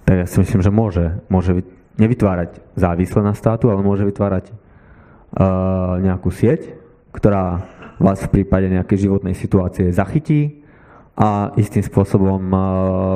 Tak 0.05 0.19
já 0.19 0.27
si 0.27 0.41
myslím, 0.41 0.63
že 0.63 0.71
může. 0.71 1.19
Může 1.31 1.63
nevytvárať 1.99 2.61
závisle 2.77 3.23
na 3.23 3.35
státu, 3.35 3.71
ale 3.71 3.83
může 3.83 4.05
vytvárať 4.05 4.53
uh, 4.53 6.03
nějakou 6.03 6.31
sieť, 6.31 6.75
která 7.13 7.63
vás 8.01 8.23
v 8.23 8.29
případě 8.29 8.69
nějaké 8.69 8.97
životnej 8.97 9.35
situácie 9.35 9.93
zachytí, 9.93 10.62
a 11.17 11.53
istým 11.61 11.85
spôsobom 11.85 12.41
eh, 12.41 12.59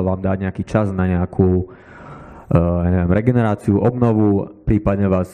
vám 0.05 0.19
dá 0.21 0.37
nejaký 0.37 0.63
čas 0.63 0.93
na 0.93 1.09
nejakú 1.09 1.65
eh, 1.65 2.57
ja 2.57 2.89
neviem, 2.93 3.11
regeneráciu, 3.11 3.81
obnovu, 3.81 4.49
prípadne 4.65 5.09
vás 5.09 5.29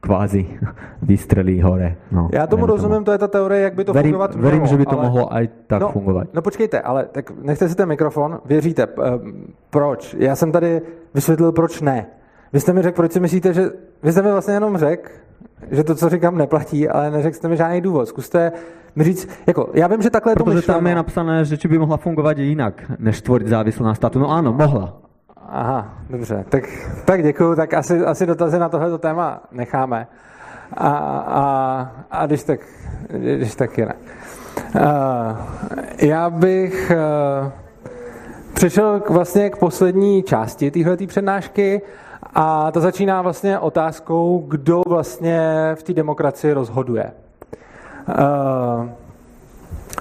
kvázi 0.00 0.46
vystrelí 1.02 1.58
hore. 1.58 1.96
No, 2.12 2.28
Já 2.32 2.46
tomu 2.46 2.66
rozumím, 2.66 3.04
to 3.04 3.12
je 3.12 3.18
ta 3.18 3.28
teorie, 3.28 3.62
jak 3.62 3.74
by 3.74 3.84
to 3.84 3.92
verím, 3.92 4.12
fungovat 4.12 4.34
Verím, 4.34 4.60
mohlo, 4.60 4.70
že 4.70 4.76
by 4.76 4.86
to 4.86 4.98
ale... 4.98 5.08
mohlo 5.08 5.24
aj 5.34 5.44
tak 5.66 5.80
no, 5.80 5.88
fungovat. 5.88 6.26
No 6.34 6.42
počkejte, 6.42 6.80
ale 6.80 7.04
tak 7.12 7.30
nechte 7.42 7.68
si 7.68 7.74
ten 7.74 7.88
mikrofon, 7.88 8.40
věříte, 8.44 8.86
proč? 9.70 10.16
Já 10.18 10.36
jsem 10.36 10.52
tady 10.52 10.82
vysvětlil, 11.14 11.52
proč 11.52 11.80
ne. 11.80 12.06
Vy 12.52 12.60
jste 12.60 12.72
mi 12.72 12.82
řekl, 12.82 12.96
proč 12.96 13.12
si 13.12 13.20
myslíte, 13.20 13.52
že... 13.52 13.70
Vy 14.02 14.12
jste 14.12 14.22
mi 14.22 14.32
vlastně 14.32 14.54
jenom 14.54 14.76
řekl, 14.76 15.10
že 15.70 15.84
to, 15.84 15.94
co 15.94 16.08
říkám, 16.08 16.38
neplatí, 16.38 16.88
ale 16.88 17.10
neřekl 17.10 17.36
jste 17.36 17.48
mi 17.48 17.56
žádný 17.56 17.80
důvod. 17.80 18.08
Zkuste 18.08 18.52
říct, 19.04 19.28
jako, 19.46 19.70
já 19.74 19.86
vím, 19.86 20.02
že 20.02 20.10
takhle 20.10 20.32
je 20.32 20.36
to 20.36 20.44
Protože 20.44 20.66
tam 20.66 20.86
je 20.86 20.94
napsané, 20.94 21.44
že 21.44 21.56
či 21.56 21.68
by 21.68 21.78
mohla 21.78 21.96
fungovat 21.96 22.38
jinak, 22.38 22.82
než 22.98 23.22
tvořit 23.22 23.48
závislou 23.48 23.86
na 23.86 23.94
státu. 23.94 24.18
No 24.18 24.30
ano, 24.30 24.52
mohla. 24.52 24.96
Aha, 25.48 25.94
dobře. 26.10 26.44
Tak, 26.48 26.64
tak 27.04 27.22
děkuju, 27.22 27.56
tak 27.56 27.74
asi, 27.74 28.00
asi 28.00 28.26
dotazy 28.26 28.58
na 28.58 28.68
tohleto 28.68 28.98
téma 28.98 29.42
necháme. 29.52 30.06
A, 30.76 30.88
a, 30.88 31.90
a 32.10 32.26
když 32.26 32.44
tak, 32.44 32.60
když 33.08 33.54
tak 33.54 33.78
jinak. 33.78 33.96
Uh, 34.74 34.82
já 35.98 36.30
bych 36.30 36.92
uh, 37.44 37.50
přešel 38.54 39.00
k, 39.00 39.10
vlastně 39.10 39.50
k 39.50 39.56
poslední 39.56 40.22
části 40.22 40.70
téhle 40.70 40.96
přednášky 40.96 41.82
a 42.34 42.70
ta 42.72 42.80
začíná 42.80 43.22
vlastně 43.22 43.58
otázkou, 43.58 44.44
kdo 44.48 44.82
vlastně 44.88 45.70
v 45.74 45.82
té 45.82 45.92
demokracii 45.92 46.52
rozhoduje. 46.52 47.12
Uh, 48.08 48.88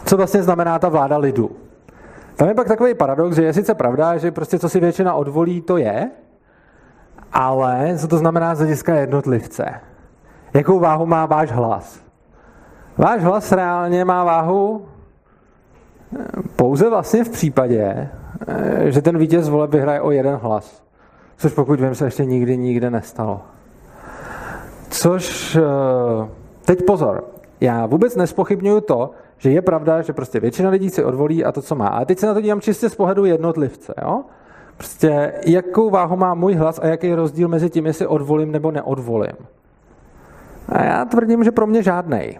co 0.05 0.17
vlastně 0.17 0.43
znamená 0.43 0.79
ta 0.79 0.89
vláda 0.89 1.17
lidu? 1.17 1.51
Tam 2.35 2.47
je 2.47 2.53
pak 2.53 2.67
takový 2.67 2.93
paradox, 2.93 3.35
že 3.35 3.43
je 3.43 3.53
sice 3.53 3.73
pravda, 3.73 4.17
že 4.17 4.31
prostě 4.31 4.59
co 4.59 4.69
si 4.69 4.79
většina 4.79 5.13
odvolí, 5.13 5.61
to 5.61 5.77
je, 5.77 6.11
ale 7.33 7.97
co 7.97 8.07
to 8.07 8.17
znamená 8.17 8.55
z 8.55 8.57
hlediska 8.57 8.95
jednotlivce? 8.95 9.65
Jakou 10.53 10.79
váhu 10.79 11.05
má 11.05 11.25
váš 11.25 11.51
hlas? 11.51 11.99
Váš 12.97 13.23
hlas 13.23 13.51
reálně 13.51 14.05
má 14.05 14.23
váhu 14.23 14.85
eh, 16.19 16.25
pouze 16.55 16.89
vlastně 16.89 17.23
v 17.23 17.29
případě, 17.29 18.09
eh, 18.47 18.91
že 18.91 19.01
ten 19.01 19.17
vítěz 19.17 19.49
voleb 19.49 19.71
vyhraje 19.71 20.01
o 20.01 20.11
jeden 20.11 20.35
hlas. 20.35 20.83
Což 21.37 21.53
pokud 21.53 21.79
vím, 21.79 21.95
se 21.95 22.05
ještě 22.05 22.25
nikdy 22.25 22.57
nikde 22.57 22.89
nestalo. 22.89 23.41
Což, 24.89 25.55
eh, 25.55 26.29
teď 26.65 26.85
pozor, 26.87 27.23
já 27.61 27.85
vůbec 27.85 28.15
nespochybnuju 28.15 28.81
to, 28.81 29.11
že 29.37 29.51
je 29.51 29.61
pravda, 29.61 30.01
že 30.01 30.13
prostě 30.13 30.39
většina 30.39 30.69
lidí 30.69 30.89
si 30.89 31.03
odvolí 31.03 31.45
a 31.45 31.51
to, 31.51 31.61
co 31.61 31.75
má. 31.75 31.87
A 31.87 32.05
teď 32.05 32.19
se 32.19 32.27
na 32.27 32.33
to 32.33 32.41
dívám 32.41 32.61
čistě 32.61 32.89
z 32.89 32.95
pohledu 32.95 33.25
jednotlivce. 33.25 33.93
Jo? 34.01 34.23
Prostě 34.77 35.33
jakou 35.45 35.89
váhu 35.89 36.17
má 36.17 36.33
můj 36.33 36.53
hlas 36.53 36.79
a 36.79 36.87
jaký 36.87 37.07
je 37.07 37.15
rozdíl 37.15 37.47
mezi 37.47 37.69
tím, 37.69 37.85
jestli 37.85 38.07
odvolím 38.07 38.51
nebo 38.51 38.71
neodvolím. 38.71 39.35
A 40.69 40.83
já 40.83 41.05
tvrdím, 41.05 41.43
že 41.43 41.51
pro 41.51 41.67
mě 41.67 41.83
žádnej. 41.83 42.39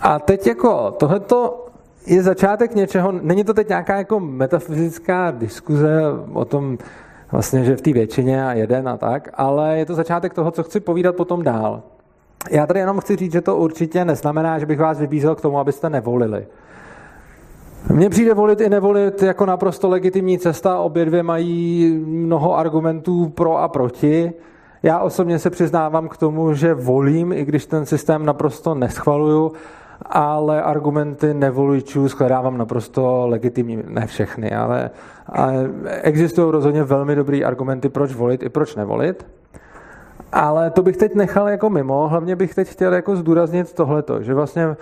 A 0.00 0.18
teď 0.18 0.46
jako 0.46 0.90
tohleto 0.90 1.66
je 2.06 2.22
začátek 2.22 2.74
něčeho, 2.74 3.12
není 3.12 3.44
to 3.44 3.54
teď 3.54 3.68
nějaká 3.68 3.96
jako 3.96 4.20
metafyzická 4.20 5.30
diskuze 5.30 6.02
o 6.32 6.44
tom, 6.44 6.78
vlastně, 7.32 7.64
že 7.64 7.76
v 7.76 7.80
té 7.80 7.92
většině 7.92 8.46
a 8.46 8.52
jeden 8.52 8.88
a 8.88 8.96
tak, 8.96 9.28
ale 9.34 9.78
je 9.78 9.86
to 9.86 9.94
začátek 9.94 10.34
toho, 10.34 10.50
co 10.50 10.62
chci 10.62 10.80
povídat 10.80 11.16
potom 11.16 11.42
dál. 11.42 11.82
Já 12.50 12.66
tady 12.66 12.80
jenom 12.80 13.00
chci 13.00 13.16
říct, 13.16 13.32
že 13.32 13.40
to 13.40 13.56
určitě 13.56 14.04
neznamená, 14.04 14.58
že 14.58 14.66
bych 14.66 14.78
vás 14.78 15.00
vybízel 15.00 15.34
k 15.34 15.40
tomu, 15.40 15.58
abyste 15.58 15.90
nevolili. 15.90 16.46
Mně 17.92 18.10
přijde 18.10 18.34
volit 18.34 18.60
i 18.60 18.68
nevolit 18.68 19.22
jako 19.22 19.46
naprosto 19.46 19.88
legitimní 19.88 20.38
cesta, 20.38 20.78
obě 20.78 21.04
dvě 21.04 21.22
mají 21.22 21.90
mnoho 22.06 22.58
argumentů 22.58 23.28
pro 23.28 23.58
a 23.58 23.68
proti. 23.68 24.32
Já 24.82 24.98
osobně 24.98 25.38
se 25.38 25.50
přiznávám 25.50 26.08
k 26.08 26.16
tomu, 26.16 26.54
že 26.54 26.74
volím, 26.74 27.32
i 27.32 27.44
když 27.44 27.66
ten 27.66 27.86
systém 27.86 28.26
naprosto 28.26 28.74
neschvaluju, 28.74 29.52
ale 30.02 30.62
argumenty 30.62 31.34
nevoličů 31.34 32.08
shledávám 32.08 32.58
naprosto 32.58 33.26
legitimní. 33.26 33.82
Ne 33.88 34.06
všechny, 34.06 34.50
ale, 34.50 34.90
ale 35.26 35.70
existují 36.02 36.52
rozhodně 36.52 36.82
velmi 36.82 37.14
dobré 37.14 37.44
argumenty, 37.44 37.88
proč 37.88 38.12
volit 38.12 38.42
i 38.42 38.48
proč 38.48 38.76
nevolit. 38.76 39.26
Ale 40.32 40.70
to 40.70 40.82
bych 40.82 40.96
teď 40.96 41.14
nechal 41.14 41.48
jako 41.48 41.70
mimo, 41.70 42.08
hlavně 42.08 42.36
bych 42.36 42.54
teď 42.54 42.68
chtěl 42.68 42.94
jako 42.94 43.16
zdůraznit 43.16 43.72
tohleto, 43.72 44.22
že 44.22 44.34
vlastně 44.34 44.76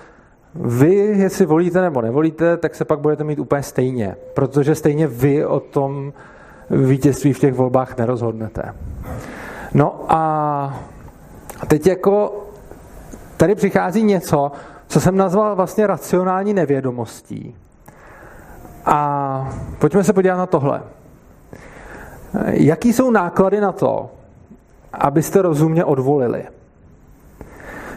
vy, 0.54 0.94
jestli 0.94 1.46
volíte 1.46 1.80
nebo 1.80 2.00
nevolíte, 2.00 2.56
tak 2.56 2.74
se 2.74 2.84
pak 2.84 2.98
budete 2.98 3.24
mít 3.24 3.38
úplně 3.38 3.62
stejně, 3.62 4.16
protože 4.34 4.74
stejně 4.74 5.06
vy 5.06 5.46
o 5.46 5.60
tom 5.60 6.12
vítězství 6.70 7.32
v 7.32 7.38
těch 7.38 7.54
volbách 7.54 7.96
nerozhodnete. 7.98 8.74
No 9.74 10.04
a 10.08 10.80
teď 11.68 11.86
jako 11.86 12.44
tady 13.36 13.54
přichází 13.54 14.02
něco, 14.02 14.52
co 14.86 15.00
jsem 15.00 15.16
nazval 15.16 15.56
vlastně 15.56 15.86
racionální 15.86 16.54
nevědomostí. 16.54 17.56
A 18.86 19.48
pojďme 19.78 20.04
se 20.04 20.12
podívat 20.12 20.36
na 20.36 20.46
tohle. 20.46 20.82
Jaký 22.46 22.92
jsou 22.92 23.10
náklady 23.10 23.60
na 23.60 23.72
to, 23.72 24.10
abyste 24.94 25.42
rozumně 25.42 25.84
odvolili? 25.84 26.44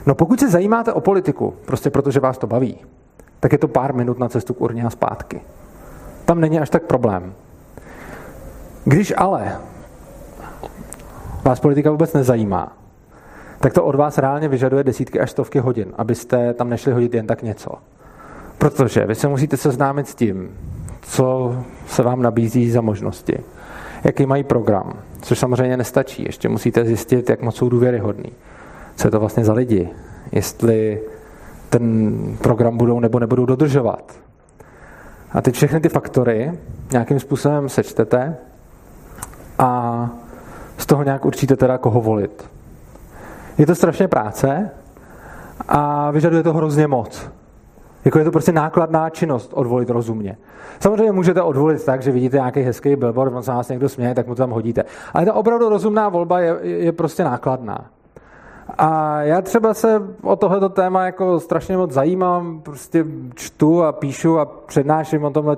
No 0.06 0.16
pokud 0.16 0.39
se 0.39 0.50
zajímáte 0.50 0.93
o 0.93 1.02
politiku, 1.02 1.54
prostě 1.66 1.89
protože 1.89 2.20
vás 2.20 2.38
to 2.38 2.48
baví, 2.48 2.78
tak 3.39 3.52
je 3.52 3.58
to 3.58 3.68
pár 3.68 3.93
minut 3.93 4.20
na 4.20 4.30
cestu 4.30 4.54
k 4.54 4.62
urně 4.62 4.84
a 4.84 4.89
zpátky. 4.89 5.41
Tam 6.26 6.39
není 6.39 6.60
až 6.60 6.70
tak 6.70 6.84
problém. 6.84 7.34
Když 8.86 9.14
ale 9.18 9.58
vás 11.43 11.60
politika 11.60 11.91
vůbec 11.91 12.14
nezajímá, 12.14 12.78
tak 13.60 13.74
to 13.74 13.84
od 13.84 13.95
vás 13.95 14.18
reálně 14.18 14.48
vyžaduje 14.48 14.84
desítky 14.84 15.20
až 15.20 15.32
stovky 15.32 15.60
hodin, 15.60 15.93
abyste 15.98 16.54
tam 16.54 16.70
nešli 16.70 16.93
hodit 16.93 17.14
jen 17.14 17.28
tak 17.28 17.43
něco. 17.43 17.72
Protože 18.58 19.06
vy 19.06 19.16
se 19.16 19.28
musíte 19.28 19.58
seznámit 19.58 20.08
s 20.08 20.16
tím, 20.16 20.58
co 21.02 21.56
se 21.88 22.04
vám 22.04 22.22
nabízí 22.22 22.72
za 22.72 22.82
možnosti, 22.82 23.43
jaký 24.04 24.26
mají 24.26 24.43
program, 24.43 24.93
což 25.22 25.39
samozřejmě 25.39 25.78
nestačí. 25.78 26.24
Ještě 26.24 26.49
musíte 26.49 26.86
zjistit, 26.86 27.30
jak 27.30 27.41
moc 27.41 27.55
jsou 27.55 27.70
důvěryhodný, 27.70 28.32
co 28.95 29.07
je 29.07 29.11
to 29.11 29.20
vlastně 29.20 29.45
za 29.45 29.53
lidi, 29.53 29.89
jestli 30.32 31.01
ten 31.70 32.18
program 32.41 32.78
budou 32.78 32.99
nebo 32.99 33.20
nebudou 33.20 33.45
dodržovat. 33.45 34.13
A 35.32 35.41
teď 35.41 35.55
všechny 35.55 35.80
ty 35.80 35.89
faktory 35.89 36.51
nějakým 36.91 37.20
způsobem 37.20 37.70
sečtete 37.70 38.38
a 39.59 40.09
z 40.78 40.86
toho 40.86 41.03
nějak 41.03 41.26
určíte 41.26 41.55
teda, 41.55 41.78
koho 41.78 42.01
volit. 42.01 42.49
Je 43.57 43.65
to 43.65 43.76
strašně 43.76 44.07
práce 44.07 44.70
a 45.68 46.11
vyžaduje 46.11 46.43
to 46.43 46.53
hrozně 46.53 46.88
moc. 46.88 47.30
Jako 48.08 48.20
je 48.20 48.26
to 48.26 48.32
prostě 48.32 48.51
nákladná 48.51 49.10
činnost 49.10 49.51
odvolit 49.53 49.89
rozumně. 49.89 50.38
Samozřejmě 50.80 51.12
můžete 51.12 51.41
odvolit 51.41 51.86
tak, 51.86 52.01
že 52.01 52.12
vidíte 52.12 52.38
nějaký 52.38 52.62
hezký 52.62 52.95
billboard, 52.95 53.34
on 53.36 53.43
se 53.43 53.51
vás 53.51 53.70
někdo 53.70 53.89
směje, 53.89 54.16
tak 54.16 54.28
mu 54.28 54.36
to 54.36 54.41
tam 54.41 54.49
hodíte. 54.49 54.84
Ale 55.14 55.26
ta 55.26 55.34
opravdu 55.34 55.70
rozumná 55.70 56.10
volba 56.10 56.39
je, 56.39 56.55
je 56.62 56.91
prostě 56.91 57.24
nákladná. 57.24 57.86
A 58.78 59.22
já 59.22 59.41
třeba 59.41 59.74
se 59.74 60.01
o 60.22 60.36
tohleto 60.36 60.70
téma 60.70 61.05
jako 61.05 61.39
strašně 61.39 61.78
moc 61.78 61.91
zajímám, 61.91 62.62
prostě 62.62 63.05
čtu 63.36 63.84
a 63.84 63.91
píšu 63.91 64.39
a 64.39 64.45
přednáším 64.45 65.24
o 65.24 65.30
tomhle 65.30 65.58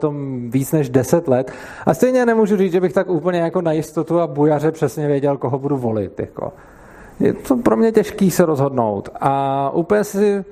víc 0.49 0.71
než 0.71 0.89
10 0.89 1.27
let. 1.27 1.51
A 1.85 1.93
stejně 1.93 2.25
nemůžu 2.25 2.57
říct, 2.57 2.71
že 2.71 2.81
bych 2.81 2.93
tak 2.93 3.09
úplně 3.09 3.39
jako 3.39 3.61
na 3.61 3.71
jistotu 3.71 4.19
a 4.19 4.27
bujaře 4.27 4.71
přesně 4.71 5.07
věděl, 5.07 5.37
koho 5.37 5.59
budu 5.59 5.77
volit. 5.77 6.19
Jako. 6.19 6.53
Je 7.19 7.33
to 7.33 7.55
pro 7.55 7.77
mě 7.77 7.91
těžký 7.91 8.31
se 8.31 8.45
rozhodnout. 8.45 9.09
A 9.21 9.69
úplně 9.73 10.03
si 10.03 10.45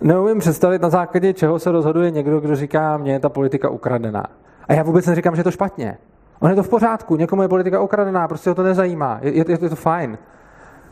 neumím 0.00 0.38
představit, 0.38 0.82
na 0.82 0.90
základě 0.90 1.32
čeho 1.32 1.58
se 1.58 1.72
rozhoduje 1.72 2.10
někdo, 2.10 2.40
kdo 2.40 2.56
říká, 2.56 2.96
mně 2.96 3.12
je 3.12 3.20
ta 3.20 3.28
politika 3.28 3.68
ukradená. 3.68 4.24
A 4.68 4.72
já 4.72 4.82
vůbec 4.82 5.06
neříkám, 5.06 5.36
že 5.36 5.40
je 5.40 5.44
to 5.44 5.50
špatně. 5.50 5.98
On 6.40 6.50
je 6.50 6.56
to 6.56 6.62
v 6.62 6.68
pořádku, 6.68 7.16
někomu 7.16 7.42
je 7.42 7.48
politika 7.48 7.80
ukradená, 7.80 8.28
prostě 8.28 8.50
ho 8.50 8.54
to 8.54 8.62
nezajímá, 8.62 9.18
je, 9.22 9.36
je, 9.36 9.44
je 9.48 9.68
to 9.68 9.76
fajn. 9.76 10.18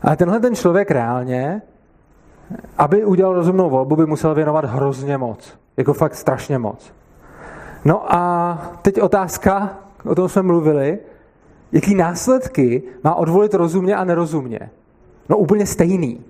Ale 0.01 0.15
tenhle 0.15 0.39
ten 0.39 0.55
člověk 0.55 0.91
reálně, 0.91 1.61
aby 2.77 3.05
udělal 3.05 3.33
rozumnou 3.33 3.69
volbu, 3.69 3.95
by 3.95 4.05
musel 4.05 4.35
věnovat 4.35 4.65
hrozně 4.65 5.17
moc. 5.17 5.57
Jako 5.77 5.93
fakt 5.93 6.15
strašně 6.15 6.57
moc. 6.57 6.93
No 7.85 8.15
a 8.15 8.57
teď 8.81 9.01
otázka, 9.01 9.77
o 10.05 10.15
tom 10.15 10.29
jsme 10.29 10.41
mluvili, 10.41 10.99
jaký 11.71 11.95
následky 11.95 12.83
má 13.03 13.15
odvolit 13.15 13.53
rozumně 13.53 13.95
a 13.95 14.03
nerozumně. 14.03 14.59
No 15.29 15.37
úplně 15.37 15.65
stejný. 15.65 16.25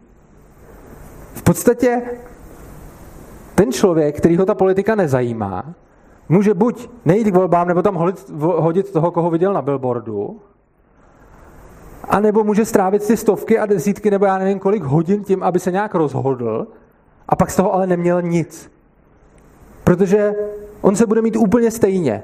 V 1.34 1.44
podstatě 1.44 2.02
ten 3.56 3.72
člověk, 3.72 4.18
který 4.18 4.38
ho 4.38 4.46
ta 4.46 4.56
politika 4.56 4.96
nezajímá, 4.96 5.74
může 6.30 6.54
buď 6.54 6.90
nejít 7.06 7.28
k 7.28 7.36
volbám, 7.36 7.68
nebo 7.68 7.82
tam 7.82 7.96
hodit, 8.40 8.92
toho, 8.92 9.12
koho 9.12 9.30
viděl 9.30 9.54
na 9.54 9.62
billboardu, 9.62 10.40
a 12.10 12.20
nebo 12.20 12.44
může 12.44 12.66
strávit 12.66 13.08
ty 13.08 13.18
stovky 13.18 13.60
a 13.60 13.66
desítky, 13.66 14.12
nebo 14.12 14.26
já 14.26 14.38
nevím 14.38 14.60
kolik 14.60 14.84
hodin 14.84 15.24
tím, 15.24 15.44
aby 15.44 15.60
se 15.60 15.72
nějak 15.72 15.96
rozhodl, 15.96 16.68
a 17.30 17.36
pak 17.36 17.52
z 17.52 17.56
toho 17.56 17.74
ale 17.74 17.88
neměl 17.88 18.22
nic. 18.22 18.72
Protože 19.84 20.36
on 20.82 20.96
se 20.96 21.06
bude 21.06 21.22
mít 21.22 21.36
úplně 21.36 21.72
stejně. 21.72 22.24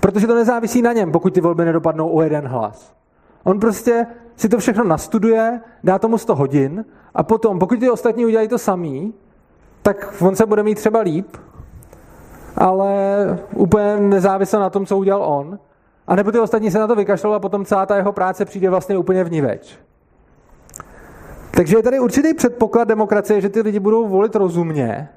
Protože 0.00 0.26
to 0.26 0.34
nezávisí 0.34 0.82
na 0.82 0.92
něm, 0.92 1.12
pokud 1.12 1.34
ty 1.34 1.40
volby 1.40 1.64
nedopadnou 1.64 2.08
o 2.08 2.22
jeden 2.22 2.46
hlas. 2.46 2.94
On 3.44 3.60
prostě 3.60 4.06
si 4.36 4.48
to 4.48 4.58
všechno 4.58 4.84
nastuduje, 4.84 5.60
dá 5.84 5.98
tomu 5.98 6.18
100 6.18 6.34
hodin 6.34 6.84
a 7.14 7.22
potom, 7.22 7.58
pokud 7.58 7.78
ty 7.78 7.90
ostatní 7.90 8.26
udělají 8.26 8.48
to 8.48 8.58
samý, 8.58 9.14
tak 9.94 10.14
on 10.20 10.36
se 10.36 10.46
bude 10.46 10.62
mít 10.62 10.74
třeba 10.74 11.00
líp, 11.00 11.36
ale 12.56 12.94
úplně 13.54 13.96
nezávisle 13.96 14.60
na 14.60 14.70
tom, 14.70 14.86
co 14.86 14.98
udělal 14.98 15.22
on. 15.24 15.58
A 16.06 16.16
nebo 16.16 16.32
ty 16.32 16.38
ostatní 16.38 16.70
se 16.70 16.78
na 16.78 16.86
to 16.86 16.96
vykašlou 16.96 17.32
a 17.32 17.38
potom 17.38 17.64
celá 17.64 17.86
ta 17.86 17.96
jeho 17.96 18.12
práce 18.12 18.44
přijde 18.44 18.70
vlastně 18.70 18.98
úplně 18.98 19.24
vniveč. 19.24 19.78
Takže 21.50 21.76
je 21.76 21.82
tady 21.82 22.00
určitý 22.00 22.34
předpoklad 22.34 22.88
demokracie, 22.88 23.40
že 23.40 23.48
ty 23.48 23.60
lidi 23.60 23.80
budou 23.80 24.08
volit 24.08 24.36
rozumně, 24.36 25.08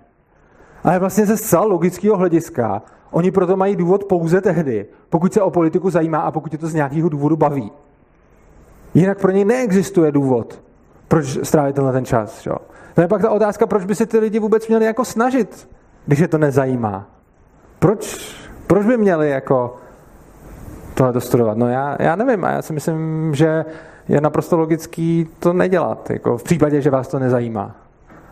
ale 0.83 0.99
vlastně 0.99 1.25
ze 1.25 1.37
zcela 1.37 1.65
logického 1.65 2.17
hlediska 2.17 2.81
oni 3.11 3.31
proto 3.31 3.57
mají 3.57 3.75
důvod 3.75 4.03
pouze 4.03 4.41
tehdy, 4.41 4.85
pokud 5.09 5.33
se 5.33 5.41
o 5.41 5.51
politiku 5.51 5.89
zajímá 5.89 6.19
a 6.19 6.31
pokud 6.31 6.53
je 6.53 6.59
to 6.59 6.67
z 6.67 6.73
nějakého 6.73 7.09
důvodu 7.09 7.37
baví. 7.37 7.71
Jinak 8.93 9.21
pro 9.21 9.31
něj 9.31 9.45
neexistuje 9.45 10.11
důvod, 10.11 10.61
proč 11.07 11.37
strávit 11.43 11.75
tenhle 11.75 11.93
ten 11.93 12.05
čas. 12.05 12.45
Jo? 12.45 12.57
To 12.95 13.01
je 13.01 13.07
pak 13.07 13.21
ta 13.21 13.29
otázka, 13.29 13.67
proč 13.67 13.85
by 13.85 13.95
se 13.95 14.05
ty 14.05 14.19
lidi 14.19 14.39
vůbec 14.39 14.67
měli 14.67 14.85
jako 14.85 15.05
snažit, 15.05 15.69
když 16.05 16.19
je 16.19 16.27
to 16.27 16.37
nezajímá. 16.37 17.05
Proč, 17.79 18.35
proč 18.67 18.85
by 18.85 18.97
měli 18.97 19.29
jako 19.29 19.77
tohle 20.93 21.21
studovat? 21.21 21.57
No 21.57 21.69
já, 21.69 21.97
já 21.99 22.15
nevím 22.15 22.45
a 22.45 22.51
já 22.51 22.61
si 22.61 22.73
myslím, 22.73 23.31
že 23.35 23.65
je 24.07 24.21
naprosto 24.21 24.57
logický 24.57 25.27
to 25.39 25.53
nedělat, 25.53 26.09
jako 26.09 26.37
v 26.37 26.43
případě, 26.43 26.81
že 26.81 26.89
vás 26.89 27.07
to 27.07 27.19
nezajímá. 27.19 27.75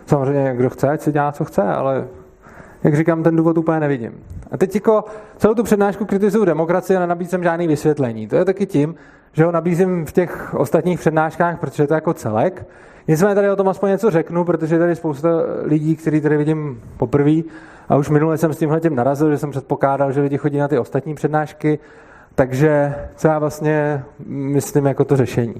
Samozřejmě, 0.05 0.53
kdo 0.55 0.69
chce, 0.69 0.89
ať 0.89 1.01
si 1.01 1.11
dělá, 1.11 1.31
co 1.31 1.45
chce, 1.45 1.61
ale 1.61 2.07
jak 2.83 2.95
říkám, 2.95 3.23
ten 3.23 3.35
důvod 3.35 3.57
úplně 3.57 3.79
nevidím. 3.79 4.23
A 4.51 4.57
teď 4.57 4.75
jako 4.75 5.03
celou 5.37 5.53
tu 5.53 5.63
přednášku 5.63 6.05
kritizuju 6.05 6.45
demokracii 6.45 6.97
a 6.97 6.99
nenabízím 6.99 7.43
žádný 7.43 7.67
vysvětlení. 7.67 8.27
To 8.27 8.35
je 8.35 8.45
taky 8.45 8.65
tím, 8.65 8.95
že 9.33 9.45
ho 9.45 9.51
nabízím 9.51 10.05
v 10.05 10.11
těch 10.11 10.53
ostatních 10.53 10.99
přednáškách, 10.99 11.59
protože 11.59 11.83
je 11.83 11.87
to 11.87 11.93
jako 11.93 12.13
celek. 12.13 12.65
Nicméně 13.07 13.35
tady 13.35 13.49
o 13.49 13.55
tom 13.55 13.69
aspoň 13.69 13.89
něco 13.89 14.11
řeknu, 14.11 14.43
protože 14.43 14.75
je 14.75 14.79
tady 14.79 14.95
spousta 14.95 15.29
lidí, 15.63 15.95
který 15.95 16.21
tady 16.21 16.37
vidím 16.37 16.81
poprvé. 16.97 17.41
A 17.89 17.95
už 17.95 18.09
minule 18.09 18.37
jsem 18.37 18.53
s 18.53 18.57
tímhle 18.57 18.79
tím 18.79 18.95
narazil, 18.95 19.31
že 19.31 19.37
jsem 19.37 19.51
předpokládal, 19.51 20.11
že 20.11 20.21
lidi 20.21 20.37
chodí 20.37 20.57
na 20.57 20.67
ty 20.67 20.79
ostatní 20.79 21.15
přednášky. 21.15 21.79
Takže 22.35 22.95
co 23.15 23.27
já 23.27 23.39
vlastně 23.39 24.03
myslím 24.27 24.85
jako 24.85 25.05
to 25.05 25.17
řešení. 25.17 25.55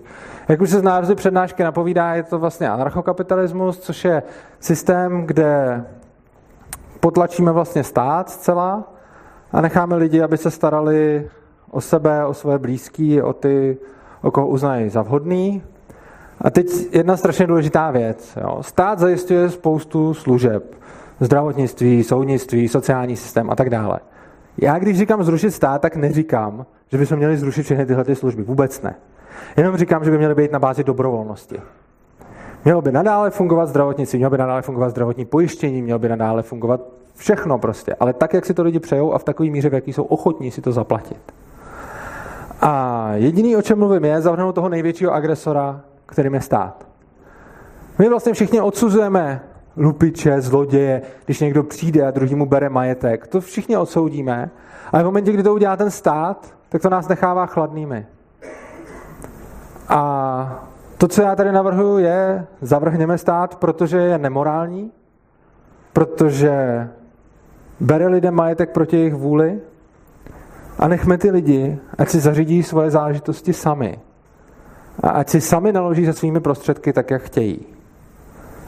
Jak 0.50 0.62
už 0.62 0.70
se 0.70 0.80
z 0.80 0.84
názvy 0.84 1.16
přednášky 1.16 1.64
napovídá, 1.64 2.14
je 2.14 2.24
to 2.24 2.40
vlastně 2.40 2.70
anarchokapitalismus, 2.70 3.80
což 3.80 4.06
je 4.06 4.24
systém, 4.60 5.24
kde 5.26 5.84
potlačíme 7.00 7.52
vlastně 7.52 7.84
stát 7.84 8.30
zcela 8.30 8.94
a 9.52 9.62
necháme 9.62 9.96
lidi, 9.96 10.22
aby 10.22 10.38
se 10.38 10.52
starali 10.52 11.30
o 11.72 11.82
sebe, 11.82 12.26
o 12.26 12.34
své 12.34 12.60
blízký, 12.60 13.22
o 13.22 13.34
ty, 13.34 13.78
o 14.22 14.32
koho 14.32 14.48
uznají 14.48 14.90
za 14.90 15.02
vhodný. 15.02 15.64
A 16.42 16.50
teď 16.50 16.68
jedna 16.92 17.18
strašně 17.18 17.48
důležitá 17.48 17.92
věc. 17.92 18.38
Jo. 18.42 18.58
Stát 18.64 19.00
zajišťuje 19.00 19.50
spoustu 19.50 20.14
služeb. 20.14 20.76
Zdravotnictví, 21.20 22.04
soudnictví, 22.04 22.68
sociální 22.68 23.16
systém 23.16 23.50
a 23.50 23.56
tak 23.56 23.70
dále. 23.70 24.00
Já 24.58 24.80
když 24.80 24.98
říkám 24.98 25.24
zrušit 25.24 25.52
stát, 25.52 25.82
tak 25.82 25.96
neříkám, 25.96 26.66
že 26.92 26.98
bychom 26.98 27.18
měli 27.18 27.38
zrušit 27.38 27.64
všechny 27.64 27.86
tyhle 27.86 28.04
ty 28.04 28.16
služby. 28.16 28.44
Vůbec 28.44 28.82
ne. 28.82 28.96
Jenom 29.58 29.78
říkám, 29.78 30.04
že 30.04 30.12
by 30.12 30.18
měly 30.18 30.36
být 30.36 30.52
na 30.52 30.60
bázi 30.60 30.84
dobrovolnosti. 30.84 31.62
Mělo 32.66 32.82
by 32.82 32.92
nadále 32.92 33.30
fungovat 33.30 33.66
zdravotnictví, 33.66 34.18
mělo 34.18 34.30
by 34.30 34.38
nadále 34.38 34.62
fungovat 34.62 34.90
zdravotní 34.90 35.26
pojištění, 35.26 35.82
mělo 35.82 36.00
by 36.00 36.10
nadále 36.10 36.42
fungovat 36.42 36.82
všechno 37.16 37.60
prostě. 37.60 37.96
Ale 38.00 38.14
tak, 38.14 38.34
jak 38.34 38.46
si 38.46 38.54
to 38.54 38.64
lidi 38.64 38.80
přejou 38.80 39.14
a 39.14 39.18
v 39.18 39.24
takové 39.24 39.50
míře, 39.50 39.70
v 39.70 39.74
jaký 39.74 39.94
jsou 39.94 40.04
ochotní 40.04 40.52
si 40.52 40.62
to 40.62 40.72
zaplatit. 40.72 41.34
A 42.62 43.08
jediný, 43.14 43.56
o 43.56 43.62
čem 43.62 43.80
mluvím, 43.80 44.06
je 44.06 44.22
zavrhnout 44.22 44.56
toho 44.56 44.70
největšího 44.70 45.14
agresora, 45.14 45.82
kterým 46.12 46.34
je 46.34 46.42
stát. 46.42 46.88
My 48.00 48.10
vlastně 48.10 48.34
všichni 48.34 48.62
odsuzujeme 48.62 49.42
lupiče, 49.78 50.42
zloděje, 50.42 51.02
když 51.26 51.40
někdo 51.40 51.64
přijde 51.64 52.08
a 52.08 52.12
druhý 52.12 52.36
mu 52.36 52.46
bere 52.46 52.70
majetek. 52.70 53.28
To 53.28 53.42
všichni 53.42 53.78
odsoudíme, 53.78 54.50
ale 54.92 55.04
v 55.04 55.06
momentě, 55.06 55.32
kdy 55.32 55.44
to 55.44 55.54
udělá 55.54 55.78
ten 55.78 55.92
stát, 55.92 56.54
tak 56.70 56.82
to 56.82 56.90
nás 56.90 57.08
nechává 57.08 57.46
chladnými. 57.46 58.06
A 59.90 60.66
to, 60.98 61.08
co 61.08 61.22
já 61.22 61.36
tady 61.36 61.52
navrhuji, 61.52 62.04
je 62.04 62.48
zavrhněme 62.62 63.18
stát, 63.18 63.56
protože 63.56 63.98
je 63.98 64.18
nemorální, 64.18 64.92
protože 65.94 66.88
bere 67.80 68.08
lidem 68.08 68.34
majetek 68.34 68.72
proti 68.72 68.98
jejich 68.98 69.16
vůli 69.16 69.60
a 70.80 70.88
nechme 70.88 71.18
ty 71.18 71.32
lidi, 71.32 71.80
ať 71.98 72.10
si 72.10 72.20
zařídí 72.20 72.64
svoje 72.64 72.92
záležitosti 72.92 73.54
sami. 73.54 74.00
A 75.00 75.10
ať 75.10 75.30
si 75.30 75.42
sami 75.42 75.72
naloží 75.72 76.06
se 76.06 76.14
svými 76.14 76.40
prostředky 76.40 76.94
tak, 76.94 77.12
jak 77.12 77.22
chtějí. 77.22 77.66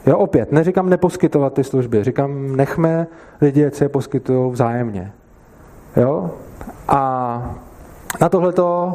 Jo, 0.05 0.17
opět, 0.17 0.51
neříkám 0.51 0.89
neposkytovat 0.89 1.53
ty 1.53 1.63
služby, 1.63 2.03
říkám, 2.03 2.55
nechme 2.55 3.07
lidi, 3.41 3.65
ať 3.65 3.73
se 3.73 3.85
je 3.85 3.89
poskytují 3.89 4.51
vzájemně. 4.51 5.11
Jo? 5.97 6.31
A 6.87 7.55
na 8.21 8.29
tohleto 8.29 8.93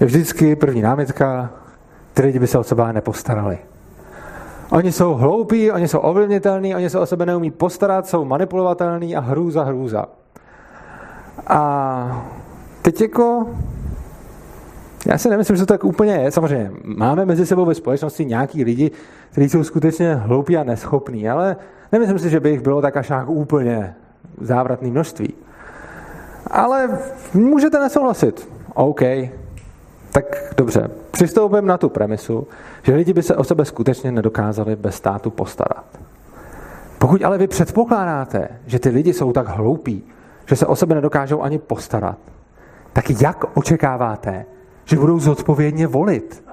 je 0.00 0.06
vždycky 0.06 0.56
první 0.56 0.82
námitka, 0.82 1.50
ty 2.14 2.22
lidi 2.22 2.38
by 2.38 2.46
se 2.46 2.58
o 2.58 2.62
sebe 2.62 2.92
nepostarali. 2.92 3.58
Oni 4.70 4.92
jsou 4.92 5.14
hloupí, 5.14 5.70
oni 5.70 5.88
jsou 5.88 5.98
ovlivnitelní, 5.98 6.74
oni 6.74 6.90
se 6.90 6.98
o 6.98 7.06
sebe 7.06 7.26
neumí 7.26 7.50
postarat, 7.50 8.06
jsou 8.06 8.24
manipulovatelní 8.24 9.16
a 9.16 9.20
hrůza, 9.20 9.64
hrůza. 9.64 10.06
A 11.46 12.24
teď 12.82 13.00
jako 13.00 13.46
já 15.06 15.18
si 15.18 15.28
nemyslím, 15.28 15.56
že 15.56 15.62
to 15.62 15.72
tak 15.72 15.84
úplně 15.84 16.12
je. 16.12 16.30
Samozřejmě 16.30 16.70
máme 16.84 17.24
mezi 17.24 17.46
sebou 17.46 17.64
ve 17.64 17.74
společnosti 17.74 18.24
nějaký 18.24 18.64
lidi, 18.64 18.90
kteří 19.30 19.48
jsou 19.48 19.64
skutečně 19.64 20.14
hloupí 20.14 20.56
a 20.56 20.64
neschopní, 20.64 21.28
ale 21.28 21.56
nemyslím 21.92 22.18
si, 22.18 22.30
že 22.30 22.40
by 22.40 22.50
jich 22.50 22.60
bylo 22.60 22.82
tak 22.82 22.96
až 22.96 23.08
nějak 23.08 23.28
úplně 23.28 23.94
závratné 24.40 24.88
množství. 24.88 25.34
Ale 26.50 26.98
můžete 27.34 27.80
nesouhlasit. 27.80 28.48
OK. 28.74 29.00
Tak 30.12 30.54
dobře. 30.56 30.90
Přistoupím 31.10 31.66
na 31.66 31.78
tu 31.78 31.88
premisu, 31.88 32.46
že 32.82 32.94
lidi 32.94 33.12
by 33.12 33.22
se 33.22 33.36
o 33.36 33.44
sebe 33.44 33.64
skutečně 33.64 34.12
nedokázali 34.12 34.76
bez 34.76 34.94
státu 34.94 35.30
postarat. 35.30 35.84
Pokud 36.98 37.22
ale 37.22 37.38
vy 37.38 37.46
předpokládáte, 37.46 38.48
že 38.66 38.78
ty 38.78 38.88
lidi 38.88 39.12
jsou 39.12 39.32
tak 39.32 39.48
hloupí, 39.48 40.04
že 40.46 40.56
se 40.56 40.66
o 40.66 40.76
sebe 40.76 40.94
nedokážou 40.94 41.42
ani 41.42 41.58
postarat, 41.58 42.18
tak 42.92 43.22
jak 43.22 43.44
očekáváte, 43.56 44.44
že 44.84 44.96
budou 44.96 45.18
zodpovědně 45.18 45.86
volit? 45.86 46.44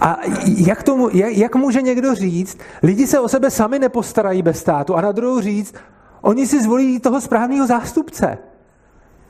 A 0.00 0.16
jak, 0.44 0.82
tomu, 0.82 1.08
jak, 1.12 1.36
jak 1.36 1.56
může 1.56 1.82
někdo 1.82 2.14
říct, 2.14 2.58
lidi 2.82 3.06
se 3.06 3.20
o 3.20 3.28
sebe 3.28 3.50
sami 3.50 3.78
nepostarají 3.78 4.42
bez 4.42 4.58
státu 4.58 4.96
a 4.96 5.00
na 5.00 5.12
druhou 5.12 5.40
říct, 5.40 5.74
oni 6.20 6.46
si 6.46 6.62
zvolí 6.62 7.00
toho 7.00 7.20
správného 7.20 7.66
zástupce. 7.66 8.38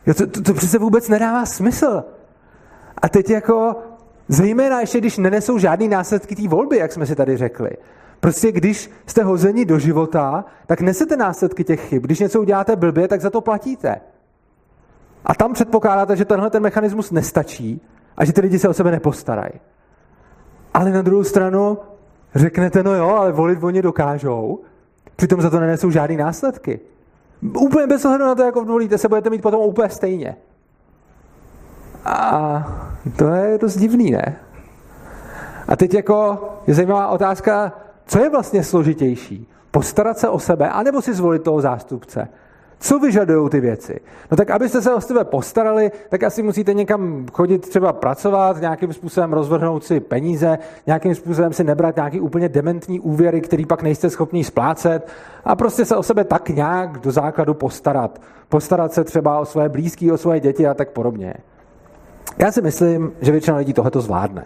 Jo, 0.06 0.14
to, 0.14 0.26
to, 0.26 0.42
to 0.42 0.54
přece 0.54 0.78
vůbec 0.78 1.08
nedává 1.08 1.46
smysl. 1.46 2.04
A 3.02 3.08
teď 3.08 3.30
jako 3.30 3.76
Zejména 4.28 4.80
ještě, 4.80 4.98
když 4.98 5.18
nenesou 5.18 5.58
žádný 5.58 5.88
následky 5.88 6.36
té 6.36 6.48
volby, 6.48 6.76
jak 6.76 6.92
jsme 6.92 7.06
si 7.06 7.16
tady 7.16 7.36
řekli. 7.36 7.70
Prostě 8.20 8.52
když 8.52 8.90
jste 9.06 9.22
hozeni 9.22 9.64
do 9.64 9.78
života, 9.78 10.44
tak 10.66 10.80
nesete 10.80 11.16
následky 11.16 11.64
těch 11.64 11.88
chyb. 11.88 12.02
Když 12.02 12.20
něco 12.20 12.40
uděláte 12.40 12.76
blbě, 12.76 13.08
tak 13.08 13.20
za 13.20 13.30
to 13.30 13.40
platíte. 13.40 14.00
A 15.28 15.34
tam 15.34 15.52
předpokládáte, 15.52 16.16
že 16.16 16.24
tenhle 16.24 16.50
ten 16.50 16.62
mechanismus 16.62 17.10
nestačí 17.10 17.80
a 18.16 18.24
že 18.24 18.32
ty 18.32 18.40
lidi 18.40 18.58
se 18.58 18.68
o 18.68 18.74
sebe 18.74 18.90
nepostarají. 18.90 19.52
Ale 20.74 20.90
na 20.90 21.02
druhou 21.02 21.24
stranu 21.24 21.78
řeknete, 22.34 22.82
no 22.82 22.94
jo, 22.94 23.08
ale 23.08 23.32
volit 23.32 23.62
oni 23.62 23.82
dokážou, 23.82 24.60
přitom 25.16 25.42
za 25.42 25.50
to 25.50 25.60
nenesou 25.60 25.90
žádný 25.90 26.16
následky. 26.16 26.80
Úplně 27.42 27.86
bez 27.86 28.04
ohledu 28.04 28.24
na 28.24 28.34
to, 28.34 28.42
jak 28.42 28.54
volíte, 28.56 28.98
se 28.98 29.08
budete 29.08 29.30
mít 29.30 29.42
potom 29.42 29.60
úplně 29.60 29.88
stejně. 29.88 30.36
A 32.04 32.80
to 33.16 33.28
je 33.28 33.58
dost 33.58 33.76
divný, 33.76 34.10
ne? 34.10 34.36
A 35.68 35.76
teď 35.76 35.94
jako 35.94 36.38
je 36.66 36.74
zajímavá 36.74 37.08
otázka, 37.08 37.72
co 38.06 38.18
je 38.18 38.30
vlastně 38.30 38.64
složitější? 38.64 39.48
Postarat 39.70 40.18
se 40.18 40.28
o 40.28 40.38
sebe, 40.38 40.68
anebo 40.68 41.02
si 41.02 41.14
zvolit 41.14 41.42
toho 41.42 41.60
zástupce? 41.60 42.28
Co 42.80 42.98
vyžadují 42.98 43.50
ty 43.50 43.60
věci? 43.60 44.00
No 44.30 44.36
tak 44.36 44.50
abyste 44.50 44.82
se 44.82 44.94
o 44.94 45.00
sebe 45.00 45.24
postarali, 45.24 45.90
tak 46.08 46.22
asi 46.22 46.42
musíte 46.42 46.74
někam 46.74 47.26
chodit 47.32 47.68
třeba 47.68 47.92
pracovat, 47.92 48.60
nějakým 48.60 48.92
způsobem 48.92 49.32
rozvrhnout 49.32 49.84
si 49.84 50.00
peníze, 50.00 50.58
nějakým 50.86 51.14
způsobem 51.14 51.52
si 51.52 51.64
nebrat 51.64 51.96
nějaký 51.96 52.20
úplně 52.20 52.48
dementní 52.48 53.00
úvěry, 53.00 53.40
který 53.40 53.66
pak 53.66 53.82
nejste 53.82 54.10
schopni 54.10 54.44
splácet 54.44 55.08
a 55.44 55.56
prostě 55.56 55.84
se 55.84 55.96
o 55.96 56.02
sebe 56.02 56.24
tak 56.24 56.48
nějak 56.48 56.98
do 56.98 57.10
základu 57.12 57.54
postarat. 57.54 58.20
Postarat 58.48 58.92
se 58.92 59.04
třeba 59.04 59.38
o 59.38 59.44
svoje 59.44 59.68
blízké, 59.68 60.12
o 60.12 60.16
svoje 60.16 60.40
děti 60.40 60.66
a 60.66 60.74
tak 60.74 60.90
podobně. 60.90 61.34
Já 62.38 62.52
si 62.52 62.62
myslím, 62.62 63.12
že 63.20 63.32
většina 63.32 63.56
lidí 63.56 63.72
tohleto 63.72 64.00
zvládne. 64.00 64.44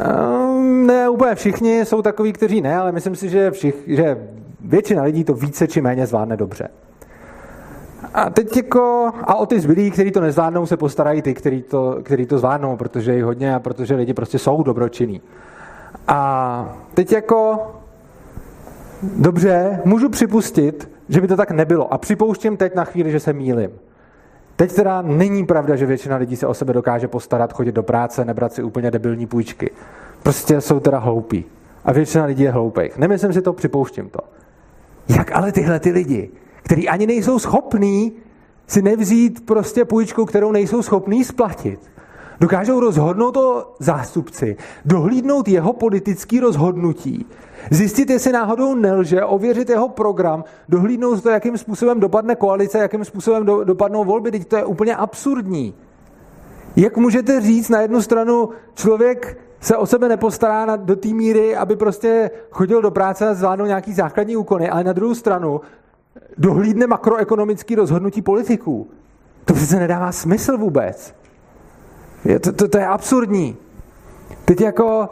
Ehm, 0.00 0.86
ne 0.86 1.08
úplně 1.08 1.34
všichni 1.34 1.84
jsou 1.84 2.02
takový, 2.02 2.32
kteří 2.32 2.60
ne, 2.60 2.78
ale 2.78 2.92
myslím 2.92 3.16
si, 3.16 3.28
že, 3.28 3.50
všich, 3.50 3.74
že 3.86 4.28
většina 4.60 5.02
lidí 5.02 5.24
to 5.24 5.34
více 5.34 5.68
či 5.68 5.80
méně 5.80 6.06
zvládne 6.06 6.36
dobře. 6.36 6.68
A 8.14 8.30
teď 8.30 8.56
jako, 8.56 9.10
a 9.22 9.34
o 9.34 9.46
ty 9.46 9.60
zbylí, 9.60 9.90
kteří 9.90 10.10
to 10.10 10.20
nezvládnou, 10.20 10.66
se 10.66 10.76
postarají 10.76 11.22
ty, 11.22 11.34
kteří 11.34 11.62
to, 11.62 11.98
který 12.02 12.26
to 12.26 12.38
zvládnou, 12.38 12.76
protože 12.76 13.14
je 13.14 13.24
hodně 13.24 13.54
a 13.54 13.60
protože 13.60 13.94
lidi 13.94 14.14
prostě 14.14 14.38
jsou 14.38 14.62
dobročinní. 14.62 15.20
A 16.08 16.76
teď 16.94 17.12
jako, 17.12 17.58
dobře, 19.02 19.80
můžu 19.84 20.08
připustit, 20.08 20.90
že 21.08 21.20
by 21.20 21.28
to 21.28 21.36
tak 21.36 21.50
nebylo. 21.50 21.92
A 21.92 21.98
připouštím 21.98 22.56
teď 22.56 22.74
na 22.74 22.84
chvíli, 22.84 23.10
že 23.10 23.20
se 23.20 23.32
mýlim. 23.32 23.70
Teď 24.56 24.72
teda 24.72 25.02
není 25.02 25.46
pravda, 25.46 25.76
že 25.76 25.86
většina 25.86 26.16
lidí 26.16 26.36
se 26.36 26.46
o 26.46 26.54
sebe 26.54 26.72
dokáže 26.72 27.08
postarat, 27.08 27.52
chodit 27.52 27.72
do 27.72 27.82
práce, 27.82 28.24
nebrat 28.24 28.52
si 28.52 28.62
úplně 28.62 28.90
debilní 28.90 29.26
půjčky. 29.26 29.70
Prostě 30.22 30.60
jsou 30.60 30.80
teda 30.80 30.98
hloupí. 30.98 31.44
A 31.84 31.92
většina 31.92 32.24
lidí 32.24 32.42
je 32.42 32.50
hloupých. 32.50 32.98
Nemyslím 32.98 33.32
si 33.32 33.42
to, 33.42 33.52
připouštím 33.52 34.08
to. 34.08 34.20
Jak 35.08 35.36
ale 35.36 35.52
tyhle 35.52 35.80
ty 35.80 35.90
lidi, 35.90 36.30
kteří 36.62 36.88
ani 36.88 37.06
nejsou 37.06 37.38
schopní 37.38 38.12
si 38.66 38.82
nevzít 38.82 39.46
prostě 39.46 39.84
půjčku, 39.84 40.24
kterou 40.24 40.52
nejsou 40.52 40.82
schopní 40.82 41.24
splatit, 41.24 41.80
dokážou 42.40 42.80
rozhodnout 42.80 43.36
o 43.36 43.74
zástupci, 43.78 44.56
dohlídnout 44.84 45.48
jeho 45.48 45.72
politický 45.72 46.40
rozhodnutí, 46.40 47.26
Zjistit, 47.70 48.10
jestli 48.10 48.32
náhodou 48.32 48.74
nelže, 48.74 49.24
ověřit 49.24 49.68
jeho 49.68 49.88
program, 49.88 50.44
dohlídnout 50.68 51.22
to, 51.22 51.28
jakým 51.28 51.58
způsobem 51.58 52.00
dopadne 52.00 52.36
koalice, 52.36 52.78
jakým 52.78 53.04
způsobem 53.04 53.46
do, 53.46 53.64
dopadnou 53.64 54.04
volby. 54.04 54.30
Teď 54.30 54.48
to 54.48 54.56
je 54.56 54.64
úplně 54.64 54.96
absurdní. 54.96 55.74
Jak 56.76 56.96
můžete 56.96 57.40
říct 57.40 57.68
na 57.68 57.80
jednu 57.80 58.02
stranu, 58.02 58.48
člověk 58.74 59.38
se 59.60 59.76
o 59.76 59.86
sebe 59.86 60.08
nepostará 60.08 60.66
na, 60.66 60.76
do 60.76 60.96
té 60.96 61.08
míry, 61.08 61.56
aby 61.56 61.76
prostě 61.76 62.30
chodil 62.50 62.82
do 62.82 62.90
práce 62.90 63.28
a 63.28 63.34
zvládnul 63.34 63.68
nějaký 63.68 63.92
základní 63.92 64.36
úkony, 64.36 64.70
ale 64.70 64.84
na 64.84 64.92
druhou 64.92 65.14
stranu 65.14 65.60
dohlídne 66.38 66.86
makroekonomický 66.86 67.74
rozhodnutí 67.74 68.22
politiků. 68.22 68.90
To 69.44 69.54
přece 69.54 69.78
nedává 69.78 70.12
smysl 70.12 70.58
vůbec. 70.58 71.14
Je, 72.24 72.38
to, 72.38 72.52
to, 72.52 72.68
to 72.68 72.78
je 72.78 72.86
absurdní. 72.86 73.56
Teď 74.44 74.60
jako 74.60 75.08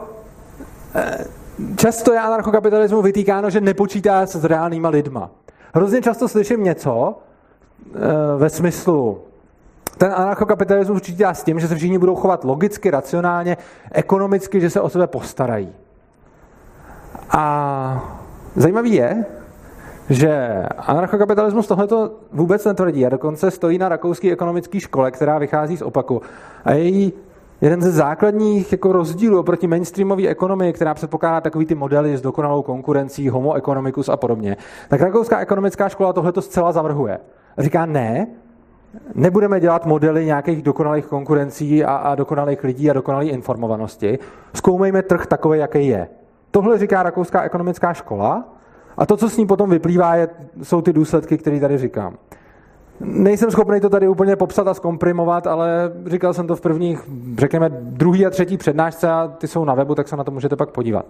eh, 0.95 1.25
často 1.77 2.13
je 2.13 2.21
anarchokapitalismu 2.21 3.03
vytýkáno, 3.03 3.51
že 3.51 3.61
nepočítá 3.61 4.27
se 4.27 4.39
s 4.39 4.45
reálnýma 4.45 4.89
lidma. 4.89 5.31
Hrozně 5.75 6.03
často 6.03 6.29
slyším 6.29 6.65
něco 6.65 7.19
e, 7.95 8.37
ve 8.37 8.51
smyslu, 8.51 9.21
ten 9.99 10.13
anarchokapitalismus 10.17 11.01
počítá 11.01 11.35
s 11.35 11.43
tím, 11.43 11.61
že 11.61 11.69
se 11.69 11.77
všichni 11.77 11.99
budou 11.99 12.15
chovat 12.15 12.45
logicky, 12.45 12.91
racionálně, 12.91 13.57
ekonomicky, 13.93 14.61
že 14.61 14.71
se 14.71 14.81
o 14.81 14.89
sebe 14.89 15.07
postarají. 15.07 15.73
A 17.31 18.21
zajímavý 18.57 18.95
je, 18.95 19.27
že 20.11 20.63
anarchokapitalismus 20.79 21.67
tohleto 21.67 22.11
vůbec 22.33 22.65
netvrdí 22.65 23.07
a 23.07 23.09
dokonce 23.09 23.51
stojí 23.51 23.79
na 23.79 23.89
rakouské 23.89 24.33
ekonomické 24.33 24.81
škole, 24.81 25.11
která 25.11 25.39
vychází 25.39 25.77
z 25.77 25.83
opaku. 25.83 26.23
A 26.65 26.73
její 26.73 27.13
jeden 27.61 27.83
ze 27.83 27.91
základních 27.91 28.73
jako 28.73 28.93
rozdílů 28.93 29.41
oproti 29.41 29.67
mainstreamové 29.67 30.29
ekonomii, 30.29 30.73
která 30.73 30.95
předpokládá 30.95 31.41
takový 31.41 31.67
ty 31.67 31.75
modely 31.75 32.17
s 32.17 32.21
dokonalou 32.21 32.63
konkurencí, 32.63 33.29
homo 33.29 33.55
economicus 33.55 34.09
a 34.09 34.17
podobně, 34.17 34.57
tak 34.89 35.01
rakouská 35.01 35.39
ekonomická 35.39 35.89
škola 35.89 36.13
tohleto 36.13 36.43
zcela 36.43 36.73
zavrhuje. 36.73 37.19
Říká 37.59 37.87
ne, 37.87 38.27
nebudeme 39.15 39.61
dělat 39.61 39.87
modely 39.87 40.25
nějakých 40.25 40.63
dokonalých 40.63 41.07
konkurencí 41.07 41.85
a, 41.85 41.97
a 41.97 42.15
dokonalých 42.15 42.65
lidí 42.65 42.91
a 42.91 42.93
dokonalé 42.93 43.25
informovanosti. 43.25 44.19
Zkoumejme 44.55 45.03
trh 45.03 45.27
takový, 45.27 45.59
jaký 45.59 45.87
je. 45.87 46.09
Tohle 46.51 46.79
říká 46.79 47.03
rakouská 47.03 47.43
ekonomická 47.43 47.93
škola 47.93 48.56
a 48.97 49.07
to, 49.07 49.17
co 49.17 49.31
s 49.31 49.37
ní 49.37 49.47
potom 49.47 49.71
vyplývá, 49.71 50.15
je, 50.15 50.29
jsou 50.63 50.83
ty 50.83 50.93
důsledky, 50.93 51.39
které 51.39 51.61
tady 51.61 51.79
říkám. 51.79 52.17
Nejsem 53.01 53.51
schopný 53.51 53.81
to 53.81 53.89
tady 53.89 54.09
úplně 54.09 54.37
popsat 54.37 54.69
a 54.69 54.75
zkomprimovat, 54.75 55.47
ale 55.47 55.93
říkal 56.07 56.35
jsem 56.35 56.47
to 56.47 56.57
v 56.57 56.61
prvních, 56.61 57.01
řekněme, 57.39 57.69
druhý 57.71 58.27
a 58.27 58.31
třetí 58.31 58.57
přednášce 58.57 59.11
a 59.11 59.29
ty 59.39 59.49
jsou 59.49 59.65
na 59.65 59.75
webu, 59.75 59.95
tak 59.95 60.09
se 60.09 60.17
na 60.17 60.25
to 60.25 60.31
můžete 60.31 60.57
pak 60.57 60.71
podívat. 60.71 61.07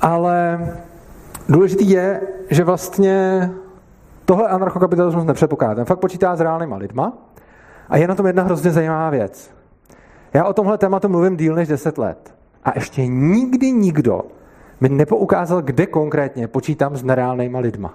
Ale 0.00 0.66
důležitý 1.48 1.90
je, 1.90 2.20
že 2.50 2.64
vlastně 2.64 3.50
tohle 4.24 4.48
anarchokapitalismus 4.48 5.24
nepředpokládá. 5.24 5.74
Ten 5.74 5.84
fakt 5.84 5.98
počítá 5.98 6.36
s 6.36 6.40
reálnýma 6.40 6.76
lidma 6.76 7.12
a 7.88 7.96
je 7.96 8.08
na 8.08 8.14
tom 8.14 8.26
jedna 8.26 8.42
hrozně 8.42 8.70
zajímavá 8.70 9.10
věc. 9.10 9.50
Já 10.34 10.44
o 10.44 10.52
tomhle 10.52 10.78
tématu 10.78 11.08
mluvím 11.08 11.36
díl 11.36 11.54
než 11.54 11.68
10 11.68 11.98
let. 11.98 12.34
A 12.64 12.72
ještě 12.74 13.06
nikdy 13.06 13.72
nikdo 13.72 14.22
mi 14.82 14.88
nepoukázal, 14.88 15.62
kde 15.62 15.86
konkrétně 15.86 16.48
počítám 16.48 16.96
s 16.96 17.02
nereálnýma 17.02 17.58
lidma. 17.58 17.94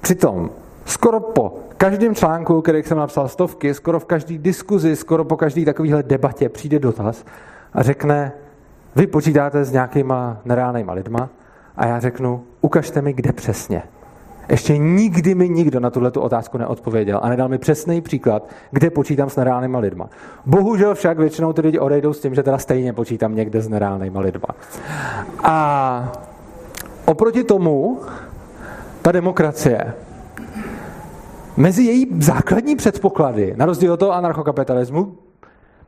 Přitom 0.00 0.50
skoro 0.84 1.20
po 1.20 1.58
každém 1.76 2.14
článku, 2.14 2.62
který 2.62 2.82
jsem 2.82 2.98
napsal 2.98 3.28
stovky, 3.28 3.74
skoro 3.74 4.00
v 4.00 4.04
každé 4.04 4.38
diskuzi, 4.38 4.96
skoro 4.96 5.24
po 5.24 5.36
každé 5.36 5.64
takovéhle 5.64 6.02
debatě 6.02 6.48
přijde 6.48 6.78
dotaz 6.78 7.24
a 7.72 7.82
řekne, 7.82 8.32
vy 8.96 9.06
počítáte 9.06 9.64
s 9.64 9.72
nějakýma 9.72 10.40
nereálnýma 10.44 10.92
lidma 10.92 11.28
a 11.76 11.86
já 11.86 12.00
řeknu, 12.00 12.44
ukažte 12.60 13.02
mi, 13.02 13.12
kde 13.12 13.32
přesně. 13.32 13.82
Ještě 14.52 14.78
nikdy 14.78 15.34
mi 15.34 15.48
nikdo 15.48 15.80
na 15.80 15.90
tuhle 15.90 16.10
otázku 16.10 16.58
neodpověděl 16.58 17.20
a 17.22 17.28
nedal 17.28 17.48
mi 17.48 17.58
přesný 17.58 18.00
příklad, 18.00 18.48
kde 18.70 18.90
počítám 18.90 19.30
s 19.30 19.36
nereálnýma 19.36 19.78
lidma. 19.78 20.08
Bohužel 20.46 20.94
však 20.94 21.18
většinou 21.18 21.52
ty 21.52 21.60
lidi 21.60 21.78
odejdou 21.78 22.12
s 22.12 22.20
tím, 22.20 22.34
že 22.34 22.42
teda 22.42 22.58
stejně 22.58 22.92
počítám 22.92 23.34
někde 23.34 23.62
s 23.62 23.68
nereálnýma 23.68 24.20
lidma. 24.20 24.48
A 25.42 26.12
oproti 27.04 27.44
tomu 27.44 28.00
ta 29.02 29.12
demokracie 29.12 29.94
Mezi 31.56 31.82
její 31.82 32.06
základní 32.20 32.76
předpoklady, 32.76 33.54
na 33.56 33.66
rozdíl 33.66 33.92
od 33.92 33.96
toho 33.96 34.12
anarchokapitalismu, 34.12 35.16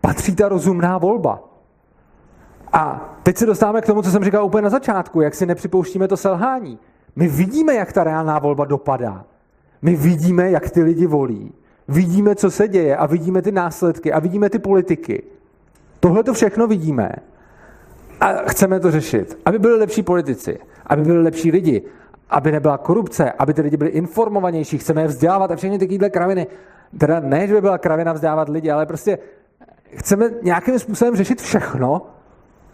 patří 0.00 0.36
ta 0.36 0.48
rozumná 0.48 0.98
volba. 0.98 1.42
A 2.72 3.14
teď 3.22 3.36
se 3.36 3.46
dostáváme 3.46 3.80
k 3.80 3.86
tomu, 3.86 4.02
co 4.02 4.10
jsem 4.10 4.24
říkal 4.24 4.44
úplně 4.44 4.62
na 4.62 4.70
začátku, 4.70 5.20
jak 5.20 5.34
si 5.34 5.46
nepřipouštíme 5.46 6.08
to 6.08 6.16
selhání. 6.16 6.78
My 7.16 7.28
vidíme, 7.28 7.74
jak 7.74 7.92
ta 7.92 8.04
reálná 8.04 8.38
volba 8.38 8.64
dopadá. 8.64 9.24
My 9.82 9.96
vidíme, 9.96 10.50
jak 10.50 10.70
ty 10.70 10.82
lidi 10.82 11.06
volí. 11.06 11.52
Vidíme, 11.88 12.34
co 12.34 12.50
se 12.50 12.68
děje 12.68 12.96
a 12.96 13.06
vidíme 13.06 13.42
ty 13.42 13.52
následky 13.52 14.12
a 14.12 14.18
vidíme 14.18 14.50
ty 14.50 14.58
politiky. 14.58 15.22
Tohle 16.00 16.24
to 16.24 16.34
všechno 16.34 16.66
vidíme 16.66 17.12
a 18.20 18.32
chceme 18.32 18.80
to 18.80 18.90
řešit. 18.90 19.38
Aby 19.44 19.58
byli 19.58 19.78
lepší 19.78 20.02
politici, 20.02 20.58
aby 20.86 21.02
byli 21.02 21.22
lepší 21.22 21.50
lidi, 21.50 21.82
aby 22.30 22.52
nebyla 22.52 22.78
korupce, 22.78 23.32
aby 23.32 23.54
ty 23.54 23.62
lidi 23.62 23.76
byli 23.76 23.90
informovanější, 23.90 24.78
chceme 24.78 25.02
je 25.02 25.08
vzdělávat 25.08 25.50
a 25.50 25.56
všechny 25.56 25.78
takovéhle 25.78 26.10
kraviny. 26.10 26.46
Teda 26.98 27.20
ne, 27.20 27.46
že 27.46 27.54
by 27.54 27.60
byla 27.60 27.78
kravina 27.78 28.12
vzdělávat 28.12 28.48
lidi, 28.48 28.70
ale 28.70 28.86
prostě 28.86 29.18
chceme 29.94 30.30
nějakým 30.42 30.78
způsobem 30.78 31.16
řešit 31.16 31.42
všechno 31.42 32.02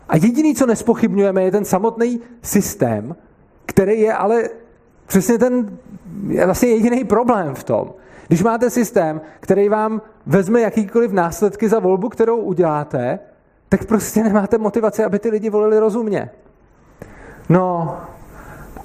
a 0.08 0.16
jediný, 0.16 0.54
co 0.54 0.66
nespochybňujeme, 0.66 1.42
je 1.42 1.50
ten 1.50 1.64
samotný 1.64 2.20
systém, 2.42 3.16
který 3.66 4.00
je 4.00 4.14
ale 4.14 4.42
přesně 5.06 5.38
ten 5.38 5.78
je 6.28 6.44
vlastně 6.44 6.68
jediný 6.68 7.04
problém 7.04 7.54
v 7.54 7.64
tom. 7.64 7.92
Když 8.28 8.42
máte 8.42 8.70
systém, 8.70 9.20
který 9.40 9.68
vám 9.68 10.02
vezme 10.26 10.60
jakýkoliv 10.60 11.12
následky 11.12 11.68
za 11.68 11.78
volbu, 11.78 12.08
kterou 12.08 12.36
uděláte, 12.36 13.18
tak 13.68 13.84
prostě 13.84 14.22
nemáte 14.22 14.58
motivaci, 14.58 15.04
aby 15.04 15.18
ty 15.18 15.28
lidi 15.28 15.50
volili 15.50 15.78
rozumně. 15.78 16.30
No 17.48 17.96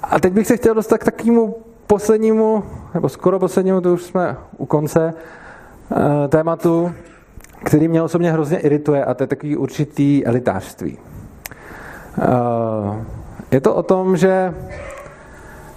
a 0.02 0.20
teď 0.20 0.32
bych 0.32 0.46
se 0.46 0.56
chtěl 0.56 0.74
dostat 0.74 0.98
k 0.98 1.04
takovému 1.04 1.56
poslednímu, 1.86 2.64
nebo 2.94 3.08
skoro 3.08 3.38
poslednímu, 3.38 3.80
to 3.80 3.92
už 3.92 4.02
jsme 4.02 4.36
u 4.56 4.66
konce, 4.66 5.14
eh, 5.14 6.28
tématu, 6.28 6.92
který 7.64 7.88
mě 7.88 8.02
osobně 8.02 8.32
hrozně 8.32 8.58
irituje 8.58 9.04
a 9.04 9.14
to 9.14 9.22
je 9.22 9.26
takový 9.26 9.56
určitý 9.56 10.26
elitářství. 10.26 10.98
Je 13.50 13.60
to 13.60 13.74
o 13.74 13.82
tom, 13.82 14.16
že 14.16 14.54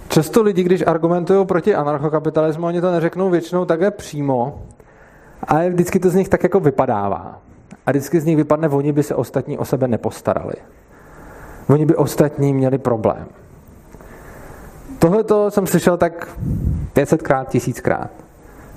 často 0.08 0.42
lidi, 0.42 0.62
když 0.62 0.86
argumentují 0.86 1.46
proti 1.46 1.74
anarchokapitalismu, 1.74 2.66
oni 2.66 2.80
to 2.80 2.92
neřeknou 2.92 3.30
většinou 3.30 3.64
takhle 3.64 3.90
přímo, 3.90 4.62
ale 5.44 5.70
vždycky 5.70 5.98
to 5.98 6.10
z 6.10 6.14
nich 6.14 6.28
tak 6.28 6.42
jako 6.42 6.60
vypadává. 6.60 7.38
A 7.86 7.90
vždycky 7.90 8.20
z 8.20 8.24
nich 8.24 8.36
vypadne, 8.36 8.68
oni 8.68 8.92
by 8.92 9.02
se 9.02 9.14
ostatní 9.14 9.58
o 9.58 9.64
sebe 9.64 9.88
nepostarali. 9.88 10.54
Oni 11.68 11.86
by 11.86 11.96
ostatní 11.96 12.54
měli 12.54 12.78
problém. 12.78 13.26
Tohle 14.98 15.24
to 15.24 15.50
jsem 15.50 15.66
slyšel 15.66 15.96
tak 15.96 16.28
500krát, 16.94 17.44
tisíckrát. 17.44 18.10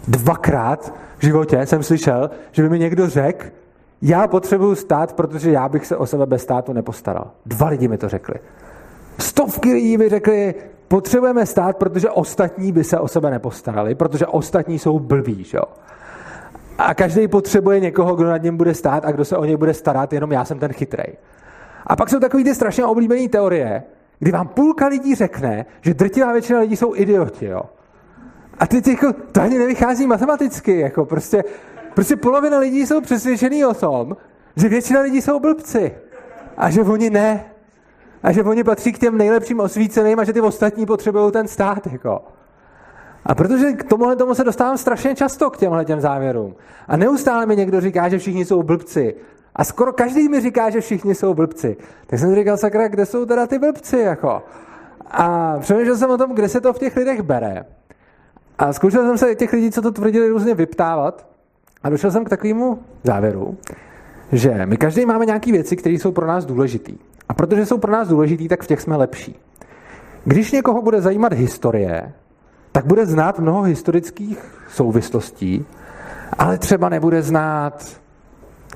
Dvakrát 0.07 0.93
v 1.17 1.25
životě 1.25 1.65
jsem 1.65 1.83
slyšel, 1.83 2.29
že 2.51 2.63
by 2.63 2.69
mi 2.69 2.79
někdo 2.79 3.09
řekl, 3.09 3.45
já 4.01 4.27
potřebuju 4.27 4.75
stát, 4.75 5.13
protože 5.13 5.51
já 5.51 5.69
bych 5.69 5.85
se 5.85 5.97
o 5.97 6.05
sebe 6.05 6.25
bez 6.25 6.41
státu 6.41 6.73
nepostaral. 6.73 7.31
Dva 7.45 7.67
lidi 7.67 7.87
mi 7.87 7.97
to 7.97 8.09
řekli. 8.09 8.35
Stovky 9.19 9.73
lidí 9.73 9.97
mi 9.97 10.09
řekli, 10.09 10.55
potřebujeme 10.87 11.45
stát, 11.45 11.77
protože 11.77 12.09
ostatní 12.09 12.71
by 12.71 12.83
se 12.83 12.99
o 12.99 13.07
sebe 13.07 13.31
nepostarali, 13.31 13.95
protože 13.95 14.25
ostatní 14.25 14.79
jsou 14.79 14.99
blbí, 14.99 15.43
že 15.43 15.57
jo? 15.57 15.63
A 16.77 16.93
každý 16.93 17.27
potřebuje 17.27 17.79
někoho, 17.79 18.15
kdo 18.15 18.29
nad 18.29 18.43
něm 18.43 18.57
bude 18.57 18.73
stát 18.73 19.05
a 19.05 19.11
kdo 19.11 19.25
se 19.25 19.37
o 19.37 19.45
něj 19.45 19.57
bude 19.57 19.73
starat, 19.73 20.13
jenom 20.13 20.31
já 20.31 20.45
jsem 20.45 20.59
ten 20.59 20.73
chytrej. 20.73 21.17
A 21.87 21.95
pak 21.95 22.09
jsou 22.09 22.19
takový 22.19 22.43
ty 22.43 22.55
strašně 22.55 22.85
oblíbené 22.85 23.29
teorie, 23.29 23.83
kdy 24.19 24.31
vám 24.31 24.47
půlka 24.47 24.87
lidí 24.87 25.15
řekne, 25.15 25.65
že 25.81 25.93
drtivá 25.93 26.31
většina 26.31 26.59
lidí 26.59 26.75
jsou 26.75 26.95
idioti, 26.95 27.45
jo. 27.45 27.61
A 28.59 28.67
teď 28.67 28.87
jako, 28.87 29.13
to 29.31 29.41
ani 29.41 29.57
nevychází 29.57 30.07
matematicky, 30.07 30.79
jako 30.79 31.05
prostě, 31.05 31.43
prostě 31.93 32.15
polovina 32.15 32.59
lidí 32.59 32.85
jsou 32.85 33.01
přesvědčený 33.01 33.65
o 33.65 33.73
tom, 33.73 34.17
že 34.55 34.69
většina 34.69 35.01
lidí 35.01 35.21
jsou 35.21 35.39
blbci. 35.39 35.91
A 36.57 36.69
že 36.69 36.81
oni 36.81 37.09
ne. 37.09 37.52
A 38.23 38.31
že 38.31 38.43
oni 38.43 38.63
patří 38.63 38.91
k 38.93 38.99
těm 38.99 39.17
nejlepším 39.17 39.59
osvíceným 39.59 40.19
a 40.19 40.23
že 40.23 40.33
ty 40.33 40.41
ostatní 40.41 40.85
potřebují 40.85 41.31
ten 41.31 41.47
stát, 41.47 41.87
jako. 41.87 42.21
A 43.25 43.35
protože 43.35 43.71
k 43.71 43.83
tomuhle 43.83 44.15
tomu 44.15 44.35
se 44.35 44.43
dostávám 44.43 44.77
strašně 44.77 45.15
často 45.15 45.49
k 45.49 45.57
těmhle 45.57 45.85
těm 45.85 46.01
závěrům. 46.01 46.55
A 46.87 46.97
neustále 46.97 47.45
mi 47.45 47.55
někdo 47.55 47.81
říká, 47.81 48.09
že 48.09 48.19
všichni 48.19 48.45
jsou 48.45 48.63
blbci. 48.63 49.15
A 49.55 49.63
skoro 49.63 49.93
každý 49.93 50.29
mi 50.29 50.41
říká, 50.41 50.69
že 50.69 50.81
všichni 50.81 51.15
jsou 51.15 51.33
blbci. 51.33 51.77
Tak 52.07 52.19
jsem 52.19 52.35
říkal, 52.35 52.57
sakra, 52.57 52.87
kde 52.87 53.05
jsou 53.05 53.25
teda 53.25 53.47
ty 53.47 53.59
blbci, 53.59 53.97
jako? 53.97 54.43
A 55.11 55.55
přemýšlel 55.59 55.97
jsem 55.97 56.09
o 56.09 56.17
tom, 56.17 56.35
kde 56.35 56.49
se 56.49 56.61
to 56.61 56.73
v 56.73 56.79
těch 56.79 56.95
lidech 56.95 57.21
bere. 57.21 57.65
A 58.57 58.73
zkoušel 58.73 59.05
jsem 59.05 59.17
se 59.17 59.35
těch 59.35 59.53
lidí, 59.53 59.71
co 59.71 59.81
to 59.81 59.91
tvrdili, 59.91 60.29
různě 60.29 60.53
vyptávat. 60.53 61.27
A 61.83 61.89
došel 61.89 62.11
jsem 62.11 62.25
k 62.25 62.29
takovému 62.29 62.79
závěru, 63.03 63.57
že 64.31 64.65
my 64.65 64.77
každý 64.77 65.05
máme 65.05 65.25
nějaké 65.25 65.51
věci, 65.51 65.75
které 65.75 65.95
jsou 65.95 66.11
pro 66.11 66.27
nás 66.27 66.45
důležité. 66.45 66.91
A 67.29 67.33
protože 67.33 67.65
jsou 67.65 67.77
pro 67.77 67.91
nás 67.91 68.07
důležité, 68.07 68.47
tak 68.47 68.63
v 68.63 68.67
těch 68.67 68.81
jsme 68.81 68.95
lepší. 68.95 69.39
Když 70.25 70.51
někoho 70.51 70.81
bude 70.81 71.01
zajímat 71.01 71.33
historie, 71.33 72.13
tak 72.71 72.85
bude 72.85 73.05
znát 73.05 73.39
mnoho 73.39 73.61
historických 73.61 74.39
souvislostí, 74.69 75.65
ale 76.39 76.57
třeba 76.57 76.89
nebude 76.89 77.21
znát, 77.21 78.01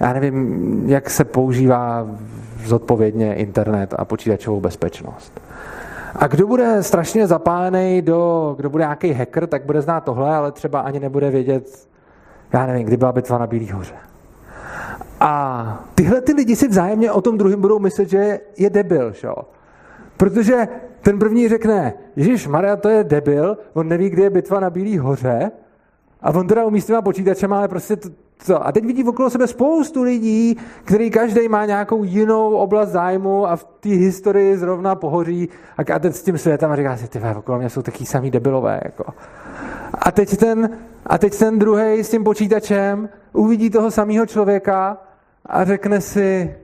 já 0.01 0.13
nevím, 0.13 0.83
jak 0.89 1.09
se 1.09 1.25
používá 1.25 2.07
zodpovědně 2.65 3.35
internet 3.35 3.93
a 3.97 4.05
počítačovou 4.05 4.61
bezpečnost. 4.61 5.41
A 6.15 6.27
kdo 6.27 6.47
bude 6.47 6.83
strašně 6.83 7.27
zapálený 7.27 8.01
do, 8.01 8.53
kdo 8.57 8.69
bude 8.69 8.83
nějaký 8.83 9.13
hacker, 9.13 9.47
tak 9.47 9.65
bude 9.65 9.81
znát 9.81 10.03
tohle, 10.03 10.35
ale 10.35 10.51
třeba 10.51 10.79
ani 10.79 10.99
nebude 10.99 11.29
vědět, 11.29 11.87
já 12.53 12.65
nevím, 12.65 12.85
kdy 12.87 12.97
byla 12.97 13.11
bitva 13.11 13.37
na 13.37 13.47
Bílý 13.47 13.71
hoře. 13.71 13.95
A 15.19 15.83
tyhle 15.95 16.21
ty 16.21 16.33
lidi 16.33 16.55
si 16.55 16.67
vzájemně 16.67 17.11
o 17.11 17.21
tom 17.21 17.37
druhém 17.37 17.61
budou 17.61 17.79
myslet, 17.79 18.09
že 18.09 18.39
je 18.57 18.69
debil, 18.69 19.13
šo? 19.13 19.35
Protože 20.17 20.67
ten 21.01 21.19
první 21.19 21.49
řekne, 21.49 21.93
Ježíš 22.15 22.47
Maria, 22.47 22.75
to 22.75 22.89
je 22.89 23.03
debil, 23.03 23.57
on 23.73 23.87
neví, 23.87 24.09
kdy 24.09 24.21
je 24.21 24.29
bitva 24.29 24.59
na 24.59 24.69
Bílý 24.69 24.97
hoře, 24.97 25.51
a 26.21 26.31
on 26.31 26.47
teda 26.47 26.65
umí 26.65 26.81
s 26.81 26.85
těma 26.85 27.01
počítačema, 27.01 27.57
ale 27.57 27.67
prostě 27.67 27.95
to, 27.95 28.09
to. 28.45 28.67
A 28.67 28.71
teď 28.71 28.85
vidí 28.85 29.03
okolo 29.03 29.29
sebe 29.29 29.47
spoustu 29.47 30.03
lidí, 30.03 30.57
který 30.83 31.11
každý 31.11 31.47
má 31.47 31.65
nějakou 31.65 32.03
jinou 32.03 32.55
oblast 32.55 32.89
zájmu 32.89 33.47
a 33.47 33.55
v 33.55 33.63
té 33.63 33.89
historii 33.89 34.57
zrovna 34.57 34.95
pohoří 34.95 35.49
a 35.77 35.99
teď 35.99 36.13
s 36.13 36.23
tím 36.23 36.37
světem 36.37 36.71
a 36.71 36.75
říká 36.75 36.97
si, 36.97 37.07
ty 37.07 37.21
okolo 37.37 37.57
mě 37.57 37.69
jsou 37.69 37.81
taky 37.81 38.05
samý 38.05 38.31
debilové. 38.31 38.81
Jako. 38.83 39.05
A 39.93 40.11
teď 40.11 40.37
ten, 40.37 40.69
a 41.05 41.17
teď 41.17 41.37
ten 41.39 41.59
druhý 41.59 42.03
s 42.03 42.09
tím 42.09 42.23
počítačem 42.23 43.09
uvidí 43.33 43.69
toho 43.69 43.91
samého 43.91 44.25
člověka 44.25 44.97
a 45.47 45.65
řekne 45.65 46.01
si, 46.01 46.55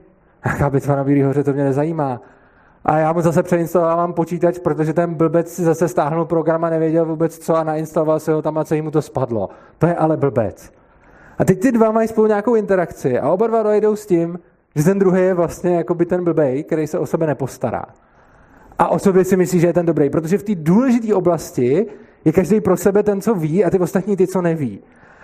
jaká 0.46 0.70
bitva 0.70 0.96
na 0.96 1.04
Bílý 1.04 1.22
hoře, 1.22 1.44
to 1.44 1.52
mě 1.52 1.64
nezajímá. 1.64 2.20
A 2.84 2.98
já 2.98 3.12
mu 3.12 3.20
zase 3.20 3.42
přeinstalovávám 3.42 4.12
počítač, 4.12 4.58
protože 4.58 4.92
ten 4.92 5.14
blbec 5.14 5.54
si 5.54 5.62
zase 5.62 5.88
stáhnul 5.88 6.24
program 6.24 6.64
a 6.64 6.70
nevěděl 6.70 7.06
vůbec 7.06 7.38
co 7.38 7.56
a 7.56 7.64
nainstaloval 7.64 8.20
se 8.20 8.32
ho 8.32 8.42
tam 8.42 8.58
a 8.58 8.64
co 8.64 8.74
mu 8.74 8.90
to 8.90 9.02
spadlo. 9.02 9.48
To 9.78 9.86
je 9.86 9.94
ale 9.94 10.16
blbec. 10.16 10.72
A 11.38 11.44
teď 11.44 11.60
ty 11.60 11.72
dva 11.72 11.90
mají 11.90 12.08
spolu 12.08 12.26
nějakou 12.26 12.54
interakci 12.54 13.18
a 13.18 13.30
oba 13.30 13.46
dva 13.46 13.62
dojdou 13.62 13.96
s 13.96 14.06
tím, 14.06 14.38
že 14.76 14.84
ten 14.84 14.98
druhý 14.98 15.20
je 15.20 15.34
vlastně 15.34 15.76
jako 15.76 15.94
by 15.94 16.06
ten 16.06 16.24
blbej, 16.24 16.64
který 16.64 16.86
se 16.86 16.98
o 16.98 17.06
sebe 17.06 17.26
nepostará. 17.26 17.84
A 18.78 18.88
o 18.88 18.98
sobě 18.98 19.24
si 19.24 19.36
myslí, 19.36 19.60
že 19.60 19.66
je 19.66 19.72
ten 19.72 19.86
dobrý, 19.86 20.10
protože 20.10 20.38
v 20.38 20.42
té 20.42 20.54
důležité 20.54 21.14
oblasti 21.14 21.86
je 22.24 22.32
každý 22.32 22.60
pro 22.60 22.76
sebe 22.76 23.02
ten, 23.02 23.20
co 23.20 23.34
ví 23.34 23.64
a 23.64 23.70
ty 23.70 23.78
ostatní 23.78 24.16
ty, 24.16 24.26
co 24.26 24.42
neví. 24.42 24.80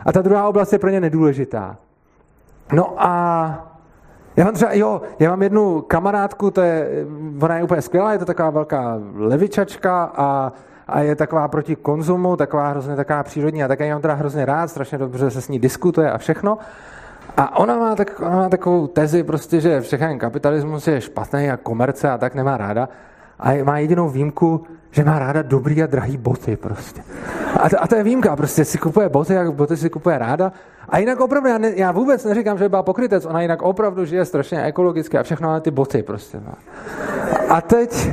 A 0.06 0.12
ta 0.12 0.22
druhá 0.22 0.48
oblast 0.48 0.72
je 0.72 0.78
pro 0.78 0.90
ně 0.90 1.00
nedůležitá. 1.00 1.78
No 2.72 2.94
a 2.96 3.70
já 4.36 4.44
mám 4.44 4.54
třeba, 4.54 4.72
jo, 4.72 5.02
já 5.18 5.30
mám 5.30 5.42
jednu 5.42 5.80
kamarádku, 5.80 6.50
to 6.50 6.60
je, 6.60 6.88
ona 7.42 7.56
je 7.56 7.64
úplně 7.64 7.82
skvělá, 7.82 8.12
je 8.12 8.18
to 8.18 8.24
taková 8.24 8.50
velká 8.50 9.00
levičačka 9.14 10.12
a, 10.16 10.52
a 10.88 11.00
je 11.00 11.16
taková 11.16 11.48
proti 11.48 11.76
konzumu, 11.76 12.36
taková 12.36 12.68
hrozně 12.68 12.96
taková 12.96 13.22
přírodní 13.22 13.64
a 13.64 13.68
také 13.68 13.86
já 13.86 13.94
mám 13.94 14.02
teda 14.02 14.14
hrozně 14.14 14.44
rád, 14.44 14.68
strašně 14.68 14.98
dobře 14.98 15.30
se 15.30 15.40
s 15.40 15.48
ní 15.48 15.58
diskutuje 15.58 16.10
a 16.12 16.18
všechno. 16.18 16.58
A 17.36 17.58
ona 17.58 17.78
má, 17.78 17.96
tak, 17.96 18.20
ona 18.20 18.36
má 18.36 18.48
takovou 18.48 18.86
tezi 18.86 19.22
prostě, 19.22 19.60
že 19.60 19.80
všechny 19.80 20.18
kapitalismus 20.18 20.88
je 20.88 21.00
špatný 21.00 21.50
a 21.50 21.56
komerce 21.56 22.10
a 22.10 22.18
tak 22.18 22.34
nemá 22.34 22.56
ráda. 22.56 22.88
A 23.40 23.64
má 23.64 23.78
jedinou 23.78 24.08
výjimku, 24.08 24.64
že 24.90 25.04
má 25.04 25.18
ráda 25.18 25.42
dobrý 25.42 25.82
a 25.82 25.86
drahý 25.86 26.16
boty 26.16 26.56
prostě. 26.56 27.02
A 27.60 27.68
to, 27.68 27.82
a 27.82 27.86
to 27.86 27.94
je 27.94 28.02
výjimka, 28.02 28.36
prostě 28.36 28.64
si 28.64 28.78
kupuje 28.78 29.08
boty 29.08 29.36
a 29.36 29.50
boty 29.50 29.76
si 29.76 29.90
kupuje 29.90 30.18
ráda. 30.18 30.52
A 30.88 30.98
jinak 30.98 31.20
opravdu, 31.20 31.48
já, 31.48 31.58
ne, 31.58 31.72
já 31.76 31.92
vůbec 31.92 32.24
neříkám, 32.24 32.58
že 32.58 32.64
by 32.64 32.68
byla 32.68 32.82
pokrytec, 32.82 33.24
ona 33.24 33.42
jinak 33.42 33.62
opravdu 33.62 34.04
žije 34.04 34.24
strašně 34.24 34.62
ekologicky 34.62 35.18
a 35.18 35.22
všechno, 35.22 35.50
ale 35.50 35.60
ty 35.60 35.70
boty 35.70 36.02
prostě. 36.02 36.40
No. 36.46 36.52
A 37.48 37.60
teď, 37.60 38.10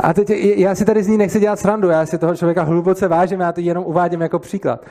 a 0.00 0.14
teď 0.14 0.30
já 0.56 0.74
si 0.74 0.84
tady 0.84 1.02
z 1.02 1.08
ní 1.08 1.18
nechci 1.18 1.40
dělat 1.40 1.58
srandu, 1.58 1.88
já 1.88 2.06
si 2.06 2.18
toho 2.18 2.36
člověka 2.36 2.62
hluboce 2.62 3.08
vážím, 3.08 3.40
já 3.40 3.52
to 3.52 3.60
jenom 3.60 3.84
uvádím 3.84 4.20
jako 4.20 4.38
příklad. 4.38 4.84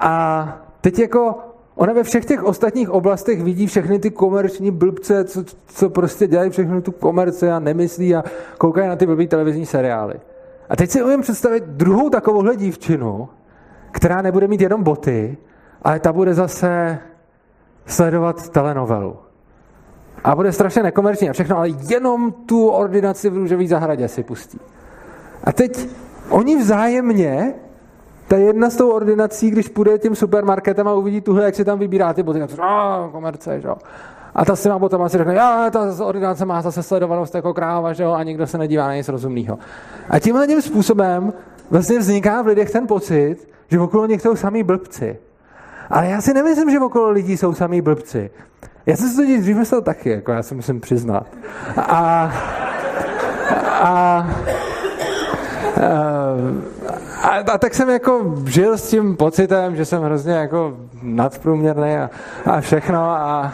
A 0.00 0.48
teď 0.80 0.98
jako 0.98 1.38
Ona 1.78 1.92
ve 1.92 2.02
všech 2.02 2.24
těch 2.24 2.44
ostatních 2.44 2.90
oblastech 2.90 3.42
vidí 3.42 3.66
všechny 3.66 3.98
ty 3.98 4.10
komerční 4.10 4.70
blbce, 4.70 5.24
co, 5.24 5.44
co 5.66 5.90
prostě 5.90 6.26
dělají 6.26 6.50
všechny 6.50 6.82
tu 6.82 6.92
komerce 6.92 7.52
a 7.52 7.58
nemyslí 7.58 8.14
a 8.14 8.24
koukají 8.58 8.88
na 8.88 8.96
ty 8.96 9.06
blbý 9.06 9.26
televizní 9.26 9.66
seriály. 9.66 10.14
A 10.68 10.76
teď 10.76 10.90
si 10.90 11.02
umím 11.02 11.20
představit 11.20 11.64
druhou 11.64 12.10
takovouhle 12.10 12.56
dívčinu, 12.56 13.28
která 13.90 14.22
nebude 14.22 14.48
mít 14.48 14.60
jenom 14.60 14.82
boty, 14.82 15.36
ale 15.82 16.00
ta 16.00 16.12
bude 16.12 16.34
zase 16.34 16.98
sledovat 17.86 18.48
telenovelu. 18.48 19.16
A 20.24 20.36
bude 20.36 20.52
strašně 20.52 20.82
nekomerční 20.82 21.30
a 21.30 21.32
všechno, 21.32 21.56
ale 21.56 21.68
jenom 21.68 22.32
tu 22.32 22.68
ordinaci 22.68 23.30
v 23.30 23.36
růžové 23.36 23.66
zahradě 23.66 24.08
si 24.08 24.22
pustí. 24.22 24.60
A 25.44 25.52
teď 25.52 25.88
oni 26.30 26.56
vzájemně 26.56 27.54
ta 28.28 28.36
jedna 28.36 28.70
z 28.70 28.76
tou 28.76 28.90
ordinací, 28.90 29.50
když 29.50 29.68
půjde 29.68 29.98
tím 29.98 30.14
supermarketem 30.14 30.88
a 30.88 30.94
uvidí 30.94 31.20
tuhle, 31.20 31.44
jak 31.44 31.54
si 31.54 31.64
tam 31.64 31.78
vybírá 31.78 32.12
ty 32.12 32.22
boty, 32.22 32.40
tak 32.40 32.50
a 32.60 33.08
komerce, 33.12 33.60
že. 33.60 33.68
A 34.34 34.44
ta 34.44 34.56
si 34.56 34.68
má 34.68 34.78
potom 34.78 35.08
si 35.08 35.18
řekne, 35.18 35.34
já, 35.34 35.70
ta 35.70 36.04
ordinace 36.04 36.44
má 36.44 36.62
zase 36.62 36.82
sledovanost 36.82 37.34
jako 37.34 37.54
kráva, 37.54 37.92
že 37.92 38.02
jo, 38.02 38.12
a 38.12 38.22
nikdo 38.22 38.46
se 38.46 38.58
nedívá 38.58 38.86
na 38.86 38.94
nic 38.94 39.08
rozumného. 39.08 39.58
A 40.10 40.18
tímhle 40.18 40.46
tím 40.46 40.62
způsobem 40.62 41.32
vlastně 41.70 41.98
vzniká 41.98 42.42
v 42.42 42.46
lidech 42.46 42.70
ten 42.70 42.86
pocit, 42.86 43.36
že 43.68 43.80
okolo 43.80 44.06
nich 44.06 44.22
jsou 44.22 44.36
samý 44.36 44.62
blbci. 44.62 45.18
Ale 45.90 46.08
já 46.08 46.20
si 46.20 46.34
nemyslím, 46.34 46.70
že 46.70 46.80
okolo 46.80 47.10
lidí 47.10 47.36
jsou 47.36 47.54
samý 47.54 47.80
blbci. 47.80 48.30
Já 48.86 48.96
jsem 48.96 49.08
si 49.08 49.16
to 49.16 49.40
dřív 49.40 49.56
myslel 49.56 49.82
taky, 49.82 50.10
jako 50.10 50.32
já 50.32 50.42
si 50.42 50.54
musím 50.54 50.80
přiznat. 50.80 51.26
A, 51.76 51.82
a, 51.82 52.32
a, 53.80 54.24
a, 57.22 57.36
a 57.52 57.58
tak 57.58 57.74
jsem 57.74 57.90
jako 57.90 58.34
žil 58.46 58.78
s 58.78 58.90
tím 58.90 59.16
pocitem, 59.16 59.76
že 59.76 59.84
jsem 59.84 60.02
hrozně 60.02 60.32
jako 60.32 60.76
nadprůměrný 61.02 61.96
a, 61.96 62.10
a 62.44 62.60
všechno 62.60 63.10
a, 63.10 63.52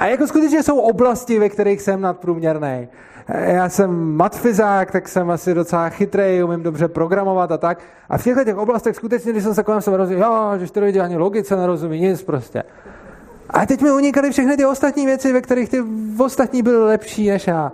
A 0.00 0.06
jako 0.06 0.26
skutečně 0.26 0.62
jsou 0.62 0.78
oblasti, 0.78 1.38
ve 1.38 1.48
kterých 1.48 1.82
jsem 1.82 2.00
nadprůměrný. 2.00 2.88
Já 3.28 3.68
jsem 3.68 4.16
matfizák, 4.16 4.90
tak 4.90 5.08
jsem 5.08 5.30
asi 5.30 5.54
docela 5.54 5.88
chytrý, 5.88 6.42
umím 6.42 6.62
dobře 6.62 6.88
programovat 6.88 7.52
a 7.52 7.58
tak. 7.58 7.78
A 8.08 8.18
v 8.18 8.24
těchto 8.24 8.44
těch 8.44 8.56
oblastech 8.56 8.96
skutečně, 8.96 9.32
když 9.32 9.44
jsem 9.44 9.54
se 9.54 9.62
kolem 9.62 9.80
sebe 9.80 9.96
rozuměl, 9.96 10.32
jo, 10.32 10.58
že 10.58 10.72
ty 10.72 10.80
lidi 10.80 11.00
ani 11.00 11.16
logice 11.16 11.56
nerozumí, 11.56 12.00
nic 12.00 12.22
prostě. 12.22 12.62
A 13.50 13.66
teď 13.66 13.82
mi 13.82 13.90
unikaly 13.90 14.30
všechny 14.30 14.56
ty 14.56 14.66
ostatní 14.66 15.06
věci, 15.06 15.32
ve 15.32 15.40
kterých 15.40 15.68
ty 15.68 15.82
ostatní 16.18 16.62
byly 16.62 16.84
lepší 16.84 17.28
než 17.28 17.46
já. 17.46 17.72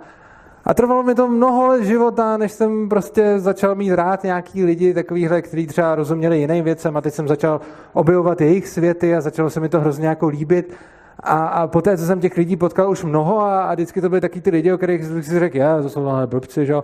A 0.65 0.73
trvalo 0.73 1.03
mi 1.03 1.15
to 1.15 1.27
mnoho 1.27 1.67
let 1.67 1.83
života, 1.83 2.37
než 2.37 2.51
jsem 2.51 2.89
prostě 2.89 3.39
začal 3.39 3.75
mít 3.75 3.95
rád 3.95 4.23
nějaký 4.23 4.63
lidi, 4.63 4.93
takovýhle, 4.93 5.41
kteří 5.41 5.67
třeba 5.67 5.95
rozuměli 5.95 6.39
jiným 6.39 6.63
věcem 6.63 6.97
a 6.97 7.01
teď 7.01 7.13
jsem 7.13 7.27
začal 7.27 7.61
objevovat 7.93 8.41
jejich 8.41 8.67
světy 8.67 9.15
a 9.15 9.21
začalo 9.21 9.49
se 9.49 9.59
mi 9.59 9.69
to 9.69 9.79
hrozně 9.79 10.07
jako 10.07 10.27
líbit. 10.27 10.73
A, 11.19 11.47
a 11.47 11.67
poté, 11.67 11.97
co 11.97 12.05
jsem 12.05 12.19
těch 12.19 12.37
lidí 12.37 12.55
potkal 12.55 12.91
už 12.91 13.03
mnoho 13.03 13.41
a, 13.41 13.63
a 13.63 13.73
vždycky 13.73 14.01
to 14.01 14.09
byly 14.09 14.21
taky 14.21 14.41
ty 14.41 14.49
lidi, 14.49 14.73
o 14.73 14.77
kterých 14.77 15.05
jsem 15.05 15.23
si 15.23 15.39
řekl, 15.39 15.57
já, 15.57 15.81
to 15.81 15.89
jsou 15.89 16.07
ale 16.07 16.27
blbci, 16.27 16.65
že? 16.65 16.75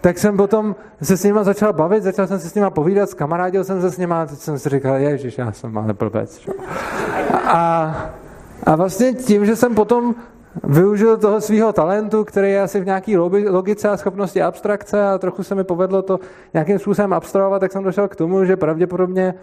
tak 0.00 0.18
jsem 0.18 0.36
potom 0.36 0.76
se 1.02 1.16
s 1.16 1.24
nima 1.24 1.44
začal 1.44 1.72
bavit, 1.72 2.02
začal 2.02 2.26
jsem 2.26 2.38
se 2.38 2.48
s 2.48 2.54
nima 2.54 2.70
povídat, 2.70 3.14
kamarádil 3.14 3.64
jsem 3.64 3.80
se 3.80 3.90
s 3.90 3.98
nima 3.98 4.22
a 4.22 4.26
teď 4.26 4.38
jsem 4.38 4.58
si 4.58 4.68
říkal, 4.68 4.96
ježiš, 4.96 5.38
já 5.38 5.52
jsem 5.52 5.78
ale 5.78 5.94
blbec. 5.94 6.38
Že? 6.38 6.52
A, 7.44 7.94
a 8.66 8.76
vlastně 8.76 9.12
tím, 9.12 9.46
že 9.46 9.56
jsem 9.56 9.74
potom 9.74 10.14
využil 10.64 11.16
toho 11.16 11.40
svého 11.40 11.72
talentu, 11.72 12.24
který 12.24 12.50
je 12.50 12.62
asi 12.62 12.80
v 12.80 12.86
nějaké 12.86 13.18
logice 13.48 13.88
a 13.88 13.96
schopnosti 13.96 14.42
abstrakce 14.42 15.08
a 15.08 15.18
trochu 15.18 15.42
se 15.42 15.54
mi 15.54 15.64
povedlo 15.64 16.02
to 16.02 16.20
nějakým 16.54 16.78
způsobem 16.78 17.12
abstrahovat, 17.12 17.60
tak 17.60 17.72
jsem 17.72 17.84
došel 17.84 18.08
k 18.08 18.16
tomu, 18.16 18.44
že 18.44 18.56
pravděpodobně 18.56 19.34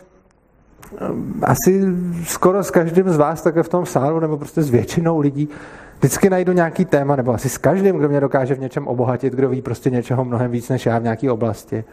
asi 1.41 1.81
skoro 2.23 2.63
s 2.63 2.71
každým 2.71 3.09
z 3.09 3.17
vás 3.17 3.41
takhle 3.41 3.63
v 3.63 3.69
tom 3.69 3.85
sálu, 3.85 4.19
nebo 4.19 4.37
prostě 4.37 4.61
s 4.61 4.69
většinou 4.69 5.19
lidí, 5.19 5.49
vždycky 5.99 6.29
najdu 6.29 6.53
nějaký 6.53 6.85
téma, 6.85 7.15
nebo 7.15 7.33
asi 7.33 7.49
s 7.49 7.57
každým, 7.57 7.97
kdo 7.97 8.09
mě 8.09 8.19
dokáže 8.19 8.55
v 8.55 8.59
něčem 8.59 8.87
obohatit, 8.87 9.33
kdo 9.33 9.49
ví 9.49 9.61
prostě 9.61 9.89
něčeho 9.89 10.25
mnohem 10.25 10.51
víc 10.51 10.69
než 10.69 10.85
já 10.85 10.99
v 10.99 11.03
nějaké 11.03 11.31
oblasti. 11.31 11.83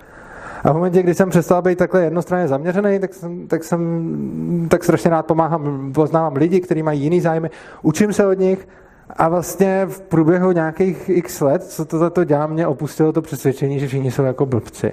A 0.64 0.72
v 0.72 0.74
momentě, 0.74 1.02
kdy 1.02 1.14
jsem 1.14 1.30
přestal 1.30 1.62
být 1.62 1.78
takhle 1.78 2.04
jednostranně 2.04 2.48
zaměřený, 2.48 2.98
tak 2.98 3.14
jsem, 3.14 3.46
tak 3.48 3.64
jsem 3.64 4.66
tak 4.68 4.84
strašně 4.84 5.10
rád 5.10 5.26
pomáhám, 5.26 5.92
poznávám 5.94 6.36
lidi, 6.36 6.60
kteří 6.60 6.82
mají 6.82 7.00
jiný 7.00 7.20
zájmy, 7.20 7.50
učím 7.82 8.12
se 8.12 8.26
od 8.26 8.38
nich 8.38 8.68
a 9.16 9.28
vlastně 9.28 9.86
v 9.86 10.00
průběhu 10.00 10.52
nějakých 10.52 11.08
x 11.08 11.40
let, 11.40 11.64
co 11.64 11.84
to 11.84 11.98
za 11.98 12.10
to 12.10 12.24
dělá, 12.24 12.46
mě 12.46 12.66
opustilo 12.66 13.12
to 13.12 13.22
přesvědčení, 13.22 13.80
že 13.80 13.86
všichni 13.86 14.10
jsou 14.10 14.22
jako 14.22 14.46
blbci. 14.46 14.92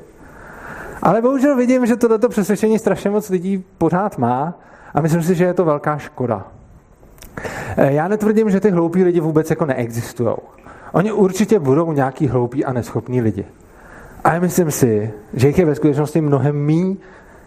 Ale 1.02 1.22
bohužel 1.22 1.56
vidím, 1.56 1.86
že 1.86 1.95
tohleto 1.95 2.30
přesvědčení 2.30 2.80
strašně 2.80 3.10
moc 3.10 3.30
lidí 3.30 3.64
pořád 3.78 4.18
má 4.18 4.54
a 4.93 5.02
myslím 5.02 5.24
si, 5.24 5.36
že 5.36 5.43
je 5.43 5.54
to 5.54 5.66
velká 5.66 5.97
škoda. 5.97 6.47
Eh, 7.78 7.93
já 7.93 8.08
netvrdím, 8.08 8.50
že 8.50 8.60
ty 8.60 8.72
hloupí 8.72 9.04
lidi 9.04 9.20
vůbec 9.20 9.50
jako 9.50 9.66
neexistují. 9.66 10.36
Oni 10.91 11.12
určitě 11.12 11.60
budou 11.60 11.91
nějaký 11.91 12.28
hloupí 12.28 12.66
a 12.66 12.74
neschopní 12.74 13.22
lidi. 13.22 13.45
Ale 14.24 14.39
myslím 14.39 14.72
si, 14.72 15.14
že 15.34 15.47
jich 15.47 15.58
je 15.58 15.66
ve 15.66 15.76
skutečnosti 15.76 16.22
mnohem 16.22 16.56
méně, 16.56 16.95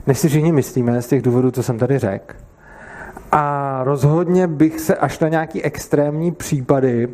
než 0.06 0.18
si 0.18 0.28
všichni 0.28 0.52
myslíme 0.52 1.02
z 1.02 1.06
těch 1.06 1.22
důvodů, 1.22 1.50
co 1.50 1.62
jsem 1.62 1.78
tady 1.78 1.98
řekl. 1.98 2.34
A 3.32 3.80
rozhodně 3.84 4.46
bych 4.46 4.80
se 4.80 4.96
až 4.96 5.18
na 5.18 5.28
nějaký 5.28 5.62
extrémní 5.62 6.32
případy 6.32 7.08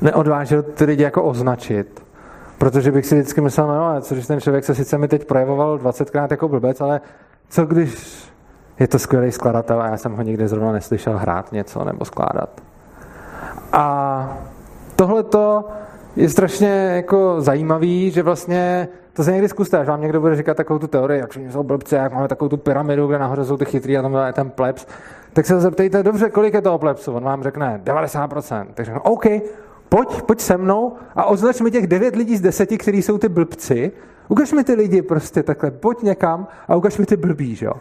neodvážil 0.00 0.62
ty 0.62 0.84
lidi 0.84 1.02
jako 1.02 1.22
označit. 1.22 2.05
Protože 2.58 2.92
bych 2.92 3.06
si 3.06 3.14
vždycky 3.14 3.40
myslel, 3.40 3.66
no, 3.66 4.00
co 4.00 4.14
když 4.14 4.26
ten 4.26 4.40
člověk 4.40 4.64
se 4.64 4.74
sice 4.74 4.98
mi 4.98 5.08
teď 5.08 5.24
projevoval 5.24 5.78
20krát 5.78 6.28
jako 6.30 6.48
blbec, 6.48 6.80
ale 6.80 7.00
co 7.48 7.66
když 7.66 8.24
je 8.80 8.88
to 8.88 8.98
skvělý 8.98 9.32
skladatel 9.32 9.82
a 9.82 9.86
já 9.86 9.96
jsem 9.96 10.12
ho 10.16 10.22
nikdy 10.22 10.48
zrovna 10.48 10.72
neslyšel 10.72 11.18
hrát 11.18 11.52
něco 11.52 11.84
nebo 11.84 12.04
skládat. 12.04 12.62
A 13.72 14.38
tohleto 14.96 15.64
je 16.16 16.28
strašně 16.28 16.68
jako 16.68 17.40
zajímavý, 17.40 18.10
že 18.10 18.22
vlastně 18.22 18.88
to 19.12 19.24
se 19.24 19.32
někdy 19.32 19.48
zkuste, 19.48 19.78
až 19.78 19.88
vám 19.88 20.00
někdo 20.00 20.20
bude 20.20 20.36
říkat 20.36 20.56
takovou 20.56 20.78
tu 20.78 20.86
teorii, 20.86 21.20
jak 21.20 21.34
jsou 21.34 21.62
blbci, 21.62 21.94
jak 21.94 22.12
máme 22.12 22.28
takovou 22.28 22.48
tu 22.48 22.56
pyramidu, 22.56 23.06
kde 23.06 23.18
nahoře 23.18 23.44
jsou 23.44 23.56
ty 23.56 23.64
chytrý 23.64 23.98
a 23.98 24.02
tam 24.02 24.14
je 24.26 24.32
ten 24.32 24.50
plebs, 24.50 24.86
tak 25.32 25.46
se 25.46 25.60
zeptejte, 25.60 26.02
dobře, 26.02 26.30
kolik 26.30 26.54
je 26.54 26.62
toho 26.62 26.78
plebsu? 26.78 27.12
On 27.12 27.24
vám 27.24 27.42
řekne 27.42 27.80
90%. 27.84 28.66
Tak 28.74 28.86
řekne, 28.86 29.00
OK, 29.00 29.26
pojď, 29.88 30.22
pojď 30.22 30.40
se 30.40 30.56
mnou 30.56 30.92
a 31.16 31.24
označ 31.24 31.60
mi 31.60 31.70
těch 31.70 31.86
9 31.86 32.16
lidí 32.16 32.36
z 32.36 32.40
10, 32.40 32.66
kteří 32.78 33.02
jsou 33.02 33.18
ty 33.18 33.28
blbci. 33.28 33.92
Ukaž 34.28 34.52
mi 34.52 34.64
ty 34.64 34.74
lidi 34.74 35.02
prostě 35.02 35.42
takhle, 35.42 35.70
pojď 35.70 36.02
někam 36.02 36.48
a 36.68 36.76
ukaž 36.76 36.98
mi 36.98 37.06
ty 37.06 37.16
blbí, 37.16 37.54
že 37.54 37.66
jo. 37.66 37.72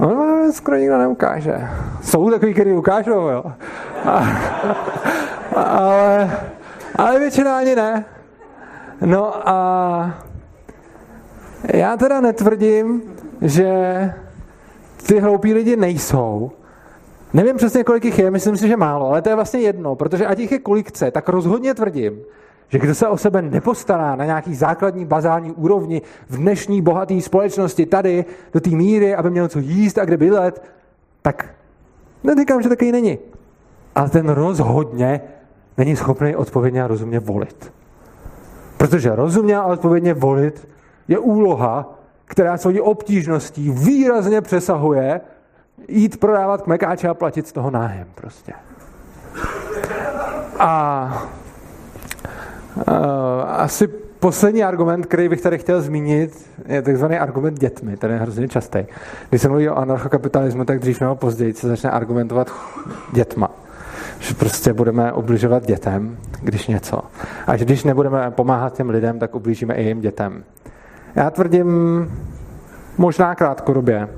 No, 0.00 0.52
skoro 0.52 0.76
nikdo 0.76 0.98
neukáže. 0.98 1.68
Jsou 2.02 2.30
takový, 2.30 2.54
kteří 2.54 2.72
ukážou, 2.72 3.28
jo. 3.28 3.44
A, 4.04 4.26
ale, 5.56 6.30
ale 6.96 7.18
většina 7.18 7.56
ani 7.56 7.76
ne. 7.76 8.04
No 9.00 9.48
a 9.48 10.14
já 11.64 11.96
teda 11.96 12.20
netvrdím, 12.20 13.02
že 13.42 13.68
ty 15.06 15.20
hloupí 15.20 15.54
lidi 15.54 15.76
nejsou. 15.76 16.50
Nevím 17.36 17.56
přesně, 17.56 17.84
kolik 17.84 18.04
jich 18.04 18.18
je, 18.18 18.30
myslím 18.30 18.56
si, 18.56 18.68
že 18.68 18.76
málo, 18.76 19.08
ale 19.08 19.22
to 19.22 19.28
je 19.28 19.34
vlastně 19.34 19.60
jedno, 19.60 19.94
protože 19.94 20.26
ať 20.26 20.38
jich 20.38 20.52
je 20.52 20.58
kolik 20.58 20.88
chce, 20.88 21.10
tak 21.10 21.28
rozhodně 21.28 21.74
tvrdím, 21.74 22.20
že 22.68 22.78
kdo 22.78 22.94
se 22.94 23.08
o 23.08 23.16
sebe 23.16 23.42
nepostará 23.42 24.16
na 24.16 24.24
nějaký 24.24 24.54
základní 24.54 25.04
bazální 25.04 25.52
úrovni 25.52 26.02
v 26.28 26.36
dnešní 26.36 26.82
bohaté 26.82 27.20
společnosti 27.20 27.86
tady 27.86 28.24
do 28.52 28.60
té 28.60 28.70
míry, 28.70 29.14
aby 29.14 29.30
měl 29.30 29.48
co 29.48 29.58
jíst 29.58 29.98
a 29.98 30.04
kde 30.04 30.16
bydlet, 30.16 30.62
tak 31.22 31.54
neříkám, 32.24 32.62
že 32.62 32.68
takový 32.68 32.92
není. 32.92 33.18
Ale 33.94 34.08
ten 34.08 34.28
rozhodně 34.28 35.20
není 35.78 35.96
schopný 35.96 36.36
odpovědně 36.36 36.84
a 36.84 36.86
rozumně 36.86 37.20
volit. 37.20 37.72
Protože 38.76 39.16
rozumně 39.16 39.56
a 39.56 39.64
odpovědně 39.64 40.14
volit 40.14 40.68
je 41.08 41.18
úloha, 41.18 41.98
která 42.24 42.56
svojí 42.56 42.80
obtížností 42.80 43.70
výrazně 43.70 44.40
přesahuje 44.40 45.20
jít 45.88 46.20
prodávat 46.20 46.62
k 46.62 46.66
mekáče 46.66 47.08
a 47.08 47.14
platit 47.14 47.46
z 47.46 47.52
toho 47.52 47.70
nájem 47.70 48.06
prostě. 48.14 48.52
A 50.58 51.28
uh, 52.76 52.84
asi 53.46 53.88
poslední 54.20 54.64
argument, 54.64 55.06
který 55.06 55.28
bych 55.28 55.40
tady 55.40 55.58
chtěl 55.58 55.82
zmínit, 55.82 56.50
je 56.66 56.82
takzvaný 56.82 57.18
argument 57.18 57.58
dětmi, 57.58 57.96
ten 57.96 58.10
je 58.10 58.16
hrozně 58.16 58.48
častý. 58.48 58.78
Když 59.28 59.42
se 59.42 59.48
mluví 59.48 59.68
o 59.68 59.78
anarchokapitalismu, 59.78 60.64
tak 60.64 60.78
dřív 60.78 61.00
nebo 61.00 61.14
později 61.14 61.54
se 61.54 61.68
začne 61.68 61.90
argumentovat 61.90 62.50
dětma. 63.12 63.50
Že 64.18 64.34
prostě 64.34 64.72
budeme 64.72 65.12
ubližovat 65.12 65.66
dětem, 65.66 66.16
když 66.42 66.66
něco. 66.66 67.00
A 67.46 67.56
že 67.56 67.64
když 67.64 67.84
nebudeme 67.84 68.30
pomáhat 68.30 68.76
těm 68.76 68.90
lidem, 68.90 69.18
tak 69.18 69.34
ublížíme 69.34 69.74
i 69.74 69.82
jim 69.88 70.00
dětem. 70.00 70.44
Já 71.14 71.30
tvrdím 71.30 71.68
možná 72.98 73.34
krátkodobě, 73.34 74.08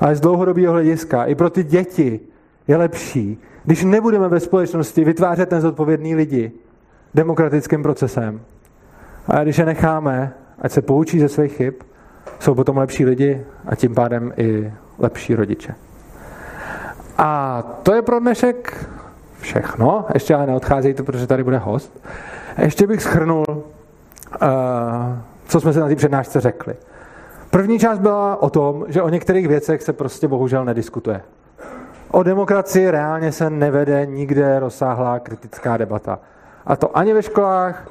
ale 0.00 0.16
z 0.16 0.20
dlouhodobého 0.20 0.72
hlediska 0.72 1.24
i 1.24 1.34
pro 1.34 1.50
ty 1.50 1.64
děti 1.64 2.20
je 2.68 2.76
lepší, 2.76 3.38
když 3.64 3.84
nebudeme 3.84 4.28
ve 4.28 4.40
společnosti 4.40 5.04
vytvářet 5.04 5.48
ten 5.48 5.60
zodpovědný 5.60 6.14
lidi 6.14 6.52
demokratickým 7.14 7.82
procesem. 7.82 8.40
A 9.26 9.42
když 9.42 9.58
je 9.58 9.66
necháme, 9.66 10.32
ať 10.58 10.72
se 10.72 10.82
poučí 10.82 11.20
ze 11.20 11.28
svých 11.28 11.52
chyb, 11.52 11.74
jsou 12.38 12.54
potom 12.54 12.76
lepší 12.76 13.04
lidi 13.04 13.44
a 13.66 13.74
tím 13.74 13.94
pádem 13.94 14.32
i 14.36 14.72
lepší 14.98 15.34
rodiče. 15.34 15.74
A 17.18 17.62
to 17.82 17.94
je 17.94 18.02
pro 18.02 18.20
dnešek 18.20 18.86
všechno. 19.40 20.06
Ještě 20.14 20.34
ale 20.34 20.46
neodcházejte, 20.46 21.02
protože 21.02 21.26
tady 21.26 21.44
bude 21.44 21.58
host. 21.58 22.00
Ještě 22.58 22.86
bych 22.86 23.02
schrnul, 23.02 23.44
uh, 23.48 23.58
co 25.48 25.60
jsme 25.60 25.72
si 25.72 25.78
na 25.78 25.88
té 25.88 25.96
přednášce 25.96 26.40
řekli. 26.40 26.74
První 27.50 27.78
část 27.78 27.98
byla 27.98 28.42
o 28.42 28.50
tom, 28.50 28.84
že 28.88 29.02
o 29.02 29.08
některých 29.08 29.48
věcech 29.48 29.82
se 29.82 29.92
prostě 29.92 30.28
bohužel 30.28 30.64
nediskutuje. 30.64 31.22
O 32.10 32.22
demokracii 32.22 32.90
reálně 32.90 33.32
se 33.32 33.50
nevede 33.50 34.06
nikde 34.06 34.60
rozsáhlá 34.60 35.18
kritická 35.18 35.76
debata. 35.76 36.18
A 36.66 36.76
to 36.76 36.96
ani 36.96 37.14
ve 37.14 37.22
školách, 37.22 37.88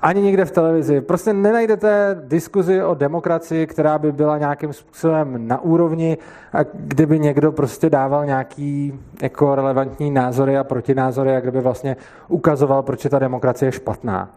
ani 0.00 0.22
někde 0.22 0.44
v 0.44 0.50
televizi. 0.50 1.00
Prostě 1.00 1.32
nenajdete 1.32 2.16
diskuzi 2.24 2.82
o 2.82 2.94
demokracii, 2.94 3.66
která 3.66 3.98
by 3.98 4.12
byla 4.12 4.38
nějakým 4.38 4.72
způsobem 4.72 5.48
na 5.48 5.60
úrovni 5.60 6.18
a 6.52 6.58
kdyby 6.74 7.18
někdo 7.18 7.52
prostě 7.52 7.90
dával 7.90 8.26
nějaký 8.26 9.00
jako 9.22 9.54
relevantní 9.54 10.10
názory 10.10 10.58
a 10.58 10.64
protinázory 10.64 11.36
a 11.36 11.40
kdyby 11.40 11.60
vlastně 11.60 11.96
ukazoval, 12.28 12.82
proč 12.82 13.04
je 13.04 13.10
ta 13.10 13.18
demokracie 13.18 13.72
špatná. 13.72 14.30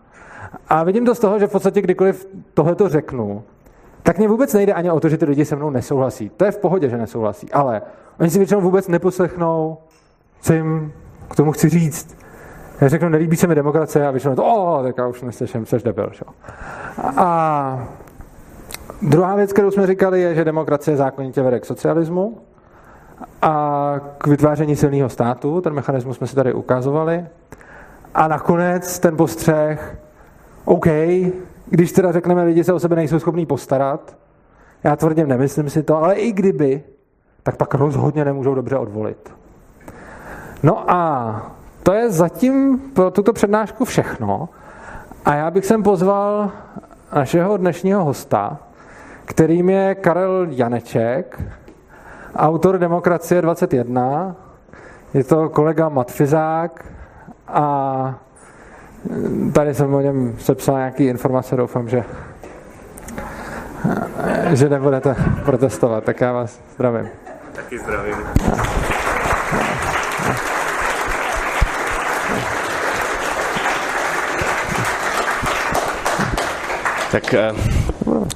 A 0.67 0.84
vidím 0.84 1.05
to 1.05 1.15
z 1.15 1.20
toho, 1.20 1.39
že 1.39 1.47
v 1.47 1.51
podstatě 1.51 1.82
kdykoliv 1.82 2.28
tohleto 2.53 2.89
řeknu, 2.89 3.43
tak 4.04 4.18
mě 4.18 4.28
vůbec 4.28 4.54
nejde 4.54 4.74
ani 4.74 4.91
o 4.91 5.00
to, 5.00 5.10
že 5.10 5.18
ty 5.18 5.26
lidi 5.26 5.45
se 5.45 5.56
mnou 5.56 5.70
nesouhlasí. 5.70 6.30
To 6.38 6.45
je 6.45 6.52
v 6.52 6.58
pohodě, 6.58 6.89
že 6.89 6.97
nesouhlasí, 6.97 7.52
ale 7.52 7.82
oni 8.20 8.30
si 8.30 8.38
většinou 8.38 8.62
vůbec 8.62 8.88
neposlechnou, 8.88 9.78
co 10.41 10.54
jim 10.54 10.93
k 11.30 11.36
tomu 11.36 11.52
chci 11.52 11.70
říct. 11.70 12.18
Já 12.82 12.88
řeknu, 12.88 13.10
nelíbí 13.10 13.36
se 13.36 13.47
mi 13.47 13.56
demokracie 13.56 14.08
a 14.08 14.12
většinou 14.12 14.36
to, 14.36 14.45
o, 14.45 14.84
tak 14.84 14.97
já 14.97 15.08
už 15.08 15.22
neslyším, 15.22 15.66
jsi 15.66 15.78
debil. 15.84 16.10
Šo? 16.12 16.26
A 17.18 17.88
druhá 19.02 19.36
věc, 19.36 19.54
kterou 19.54 19.72
jsme 19.72 19.88
říkali, 19.88 20.22
je, 20.22 20.36
že 20.36 20.45
demokracie 20.45 20.97
zákonitě 20.97 21.41
vede 21.41 21.60
k 21.60 21.66
socialismu. 21.66 22.38
a 23.41 23.95
k 24.18 24.28
vytváření 24.28 24.76
silného 24.76 25.10
státu. 25.10 25.62
Ten 25.62 25.74
mechanismus 25.74 26.18
jsme 26.18 26.28
si 26.28 26.36
tady 26.36 26.54
ukazovali. 26.54 27.26
A 28.16 28.28
nakonec 28.28 29.00
ten 29.00 29.18
postřeh, 29.18 29.97
OK, 30.66 30.88
když 31.70 31.91
teda 31.91 32.11
řekneme, 32.11 32.43
lidi 32.43 32.63
se 32.63 32.74
o 32.74 32.80
sebe 32.80 32.95
nejsou 32.95 33.20
schopní 33.20 33.45
postarat, 33.45 34.17
já 34.84 34.95
tvrdím, 34.95 35.28
nemyslím 35.28 35.70
si 35.70 35.84
to, 35.84 35.97
ale 35.97 36.15
i 36.15 36.32
kdyby, 36.32 36.84
tak 37.43 37.57
pak 37.57 37.74
rozhodně 37.74 38.26
nemůžou 38.26 38.55
dobře 38.55 38.78
odvolit. 38.78 39.34
No 40.63 40.91
a 40.91 41.51
to 41.84 41.93
je 41.93 42.11
zatím 42.11 42.80
pro 42.80 43.11
tuto 43.11 43.34
přednášku 43.34 43.86
všechno. 43.86 44.49
A 45.26 45.36
já 45.36 45.51
bych 45.51 45.65
sem 45.65 45.84
pozval 45.84 46.51
našeho 47.15 47.57
dnešního 47.57 48.03
hosta, 48.03 48.57
kterým 49.26 49.70
je 49.70 49.95
Karel 49.95 50.47
Janeček, 50.49 51.41
autor 52.36 52.78
Demokracie 52.78 53.41
21. 53.41 54.36
Je 55.13 55.24
to 55.24 55.49
kolega 55.49 55.89
Matfizák 55.89 56.86
a 57.47 58.20
tady 59.54 59.74
jsem 59.74 59.93
o 59.93 60.02
něm 60.02 60.36
sepsal 60.39 60.78
nějaké 60.78 61.04
informace, 61.04 61.56
doufám, 61.56 61.89
že, 61.89 62.04
že 64.54 64.70
nebudete 64.70 65.16
protestovat, 65.45 66.04
tak 66.04 66.22
já 66.22 66.34
vás 66.34 66.60
zdravím. 66.76 67.08
Taky 67.54 67.80
zdravím. 67.80 68.16
Tak 77.12 77.34
eh, 77.34 77.52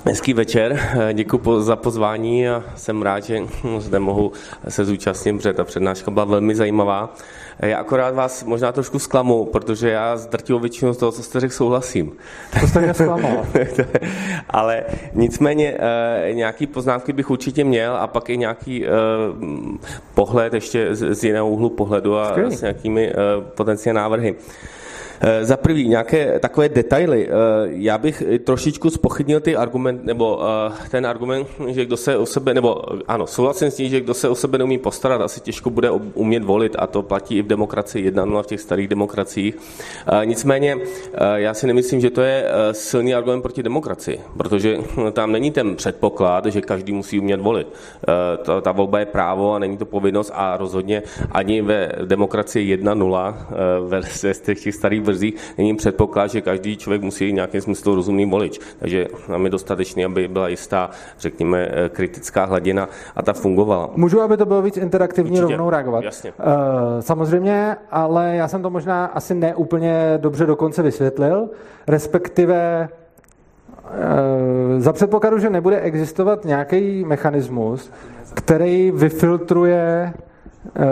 hezký 0.05 0.33
večer, 0.33 0.79
eh, 1.09 1.13
děkuji 1.13 1.61
za 1.61 1.75
pozvání 1.75 2.49
a 2.49 2.63
jsem 2.75 3.01
rád, 3.01 3.23
že 3.23 3.39
zde 3.77 3.99
mohu 3.99 4.31
se 4.69 4.85
zúčastnit, 4.85 5.37
protože 5.37 5.53
ta 5.53 5.63
přednáška 5.63 6.11
byla 6.11 6.25
velmi 6.25 6.55
zajímavá. 6.55 7.15
Eh, 7.63 7.69
já 7.69 7.77
akorát 7.77 8.15
vás 8.15 8.43
možná 8.43 8.71
trošku 8.71 8.99
zklamu, 8.99 9.45
protože 9.45 9.89
já 9.89 10.17
s 10.17 10.27
drtivou 10.27 10.59
většinou 10.59 10.93
z 10.93 10.97
toho, 10.97 11.11
co 11.11 11.23
jste 11.23 11.39
řekl, 11.39 11.53
souhlasím. 11.53 12.11
To 12.59 12.67
jste 12.67 12.79
mě 12.81 12.93
zklamal. 12.93 13.45
Ale 14.49 14.83
nicméně 15.13 15.77
nějaký 16.31 16.67
poznámky 16.67 17.13
bych 17.13 17.29
určitě 17.29 17.63
měl 17.63 17.95
a 17.95 18.07
pak 18.07 18.29
i 18.29 18.37
nějaký 18.37 18.85
pohled 20.13 20.53
ještě 20.53 20.95
z 20.95 21.23
jiného 21.23 21.49
úhlu 21.49 21.69
pohledu 21.69 22.17
a 22.17 22.29
Skvělý. 22.29 22.55
s 22.55 22.61
nějakými 22.61 23.13
potenciálními 23.55 24.01
návrhy. 24.01 24.35
Eh, 25.25 25.45
za 25.45 25.57
prvý, 25.57 25.87
nějaké 25.87 26.39
takové 26.39 26.69
detaily. 26.69 27.27
Eh, 27.27 27.31
já 27.65 27.97
bych 27.97 28.23
trošičku 28.43 28.89
spochybnil 28.89 29.39
ty 29.39 29.55
argument, 29.55 30.05
nebo 30.05 30.39
eh, 30.43 30.89
ten 30.91 31.05
argument, 31.05 31.47
že 31.67 31.85
kdo 31.85 31.97
se 31.97 32.17
o 32.17 32.25
sebe, 32.25 32.53
nebo 32.53 32.81
ano, 33.07 33.27
souhlasím 33.27 33.71
s 33.71 33.75
tím, 33.75 33.89
že 33.89 34.01
kdo 34.01 34.13
se 34.13 34.29
o 34.29 34.35
sebe 34.35 34.57
neumí 34.57 34.77
postarat, 34.77 35.21
asi 35.21 35.41
těžko 35.41 35.69
bude 35.69 35.91
umět 35.91 36.43
volit 36.43 36.75
a 36.79 36.87
to 36.87 37.01
platí 37.01 37.37
i 37.37 37.41
v 37.41 37.47
demokracii 37.47 38.11
1.0 38.11 38.43
v 38.43 38.47
těch 38.47 38.61
starých 38.61 38.87
demokraciích. 38.87 39.57
Nicméně 40.23 40.77
já 41.35 41.53
si 41.53 41.67
nemyslím, 41.67 42.01
že 42.01 42.09
to 42.09 42.21
je 42.21 42.45
silný 42.71 43.15
argument 43.15 43.41
proti 43.41 43.63
demokracii, 43.63 44.19
protože 44.37 44.77
tam 45.11 45.31
není 45.31 45.51
ten 45.51 45.75
předpoklad, 45.75 46.45
že 46.45 46.61
každý 46.61 46.93
musí 46.93 47.19
umět 47.19 47.41
volit. 47.41 47.67
Ta, 48.43 48.61
ta 48.61 48.71
volba 48.71 48.99
je 48.99 49.05
právo 49.05 49.53
a 49.53 49.59
není 49.59 49.77
to 49.77 49.85
povinnost 49.85 50.31
a 50.33 50.57
rozhodně 50.57 51.03
ani 51.31 51.61
ve 51.61 51.91
demokracii 52.05 52.77
1.0 52.77 53.35
ve 53.87 54.01
těch 54.55 54.75
starých 54.75 55.01
brzy, 55.13 55.33
není 55.57 55.75
předpoklad, 55.75 56.31
že 56.31 56.41
každý 56.41 56.77
člověk 56.77 57.01
musí 57.01 57.33
nějakým 57.33 57.61
smyslu 57.61 57.95
rozumný 57.95 58.25
volič. 58.25 58.59
Takže 58.79 59.07
nám 59.29 59.43
je 59.45 59.49
dostatečný, 59.49 60.05
aby 60.05 60.27
byla 60.27 60.47
jistá, 60.47 60.89
řekněme, 61.19 61.67
eh, 61.71 61.89
kritická 61.89 62.45
hladina 62.45 62.89
a 63.15 63.21
ta 63.21 63.33
fungovala. 63.33 63.89
Můžu, 63.95 64.21
aby 64.21 64.37
to 64.37 64.45
bylo 64.45 64.61
víc 64.61 64.77
interaktivní, 64.77 65.31
Určitě. 65.31 65.51
rovnou 65.51 65.69
reagovat? 65.69 66.03
Jasně. 66.03 66.31
Uh, 66.31 66.45
samozřejmě, 66.99 67.75
ale 67.91 68.35
já 68.35 68.47
jsem 68.47 68.61
to 68.61 68.69
možná 68.69 69.05
asi 69.05 69.33
neúplně 69.35 70.17
dobře 70.17 70.45
dokonce 70.45 70.81
vysvětlil, 70.83 71.49
respektive 71.87 72.89
uh, 73.83 74.81
za 74.81 74.93
předpokladu, 74.93 75.39
že 75.39 75.49
nebude 75.49 75.79
existovat 75.79 76.45
nějaký 76.45 77.05
mechanismus, 77.05 77.91
který 78.33 78.91
vyfiltruje 78.91 80.13
Eh, 80.13 80.32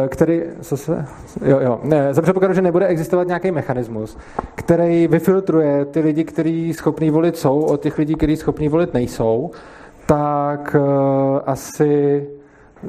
který, 0.08 0.42
co 0.62 0.78
se, 0.78 1.06
jo, 1.46 1.60
jo, 1.60 1.80
ne, 1.84 2.14
za 2.14 2.22
předpokladu, 2.22 2.54
že 2.54 2.62
nebude 2.62 2.88
existovat 2.88 3.28
nějaký 3.28 3.52
mechanismus, 3.52 4.18
který 4.56 5.08
vyfiltruje 5.08 5.86
ty 5.86 6.00
lidi, 6.00 6.24
kteří 6.24 6.74
schopní 6.74 7.10
volit 7.10 7.38
jsou, 7.38 7.62
od 7.62 7.82
těch 7.82 7.98
lidí, 7.98 8.16
kteří 8.16 8.38
schopní 8.38 8.70
volit 8.70 8.94
nejsou, 8.94 9.52
tak 10.06 10.76
uh, 10.80 11.40
asi 11.46 12.28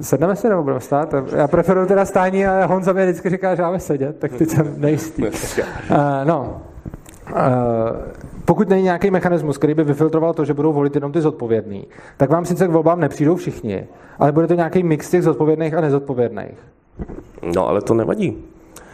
sedneme 0.00 0.36
si 0.36 0.48
nebo 0.48 0.62
budeme 0.62 0.80
stát? 0.80 1.14
Já 1.36 1.48
preferuji 1.48 1.86
teda 1.86 2.04
stání, 2.04 2.46
ale 2.46 2.66
Honza 2.66 2.92
mi 2.92 3.04
vždycky 3.04 3.30
říká, 3.30 3.54
že 3.54 3.62
máme 3.62 3.80
sedět, 3.80 4.18
tak 4.18 4.32
teď 4.32 4.48
jsem 4.48 4.74
nejistý. 4.76 5.22
Uh, 5.22 5.28
no, 6.24 6.62
uh, 7.30 7.36
pokud 8.44 8.68
není 8.68 8.82
nějaký 8.82 9.10
mechanismus, 9.10 9.58
který 9.58 9.74
by 9.74 9.84
vyfiltroval 9.84 10.34
to, 10.34 10.44
že 10.44 10.54
budou 10.54 10.72
volit 10.72 10.94
jenom 10.94 11.12
ty 11.12 11.20
zodpovědní, 11.20 11.86
tak 12.16 12.30
vám 12.30 12.44
sice 12.44 12.68
k 12.68 12.70
volbám 12.70 13.00
nepřijdou 13.00 13.36
všichni, 13.36 13.86
ale 14.18 14.32
bude 14.32 14.46
to 14.46 14.54
nějaký 14.54 14.82
mix 14.82 15.10
těch 15.10 15.22
zodpovědných 15.22 15.74
a 15.74 15.80
nezodpovědných. 15.80 16.58
No, 17.54 17.68
ale 17.68 17.82
to 17.82 17.94
nevadí. 17.94 18.44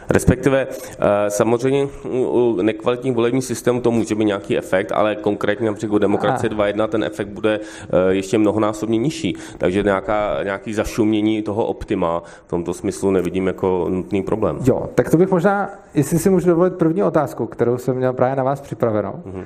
Respektive 0.09 0.67
eh, 0.67 1.29
samozřejmě 1.29 1.87
u 2.05 2.57
nekvalitních 2.61 3.15
volebních 3.15 3.45
systémů 3.45 3.81
to 3.81 3.91
může 3.91 4.15
být 4.15 4.25
nějaký 4.25 4.57
efekt, 4.57 4.91
ale 4.91 5.15
konkrétně 5.15 5.67
například 5.67 5.95
u 5.95 5.99
demokracie 5.99 6.49
2.1 6.49 6.87
ten 6.87 7.03
efekt 7.03 7.27
bude 7.27 7.59
eh, 7.59 8.13
ještě 8.13 8.37
mnohonásobně 8.37 8.97
nižší. 8.97 9.35
Takže 9.57 9.83
nějaká, 9.83 10.43
nějaký 10.43 10.73
zašumění 10.73 11.41
toho 11.41 11.65
optima 11.65 12.23
v 12.45 12.49
tomto 12.49 12.73
smyslu 12.73 13.11
nevidím 13.11 13.47
jako 13.47 13.85
nutný 13.89 14.23
problém. 14.23 14.57
Jo, 14.65 14.89
tak 14.95 15.09
to 15.09 15.17
bych 15.17 15.31
možná, 15.31 15.69
jestli 15.93 16.19
si 16.19 16.29
můžu 16.29 16.47
dovolit 16.47 16.73
první 16.73 17.03
otázku, 17.03 17.45
kterou 17.45 17.77
jsem 17.77 17.95
měl 17.95 18.13
právě 18.13 18.35
na 18.35 18.43
vás 18.43 18.61
připravenou. 18.61 19.11
Mm-hmm. 19.11 19.43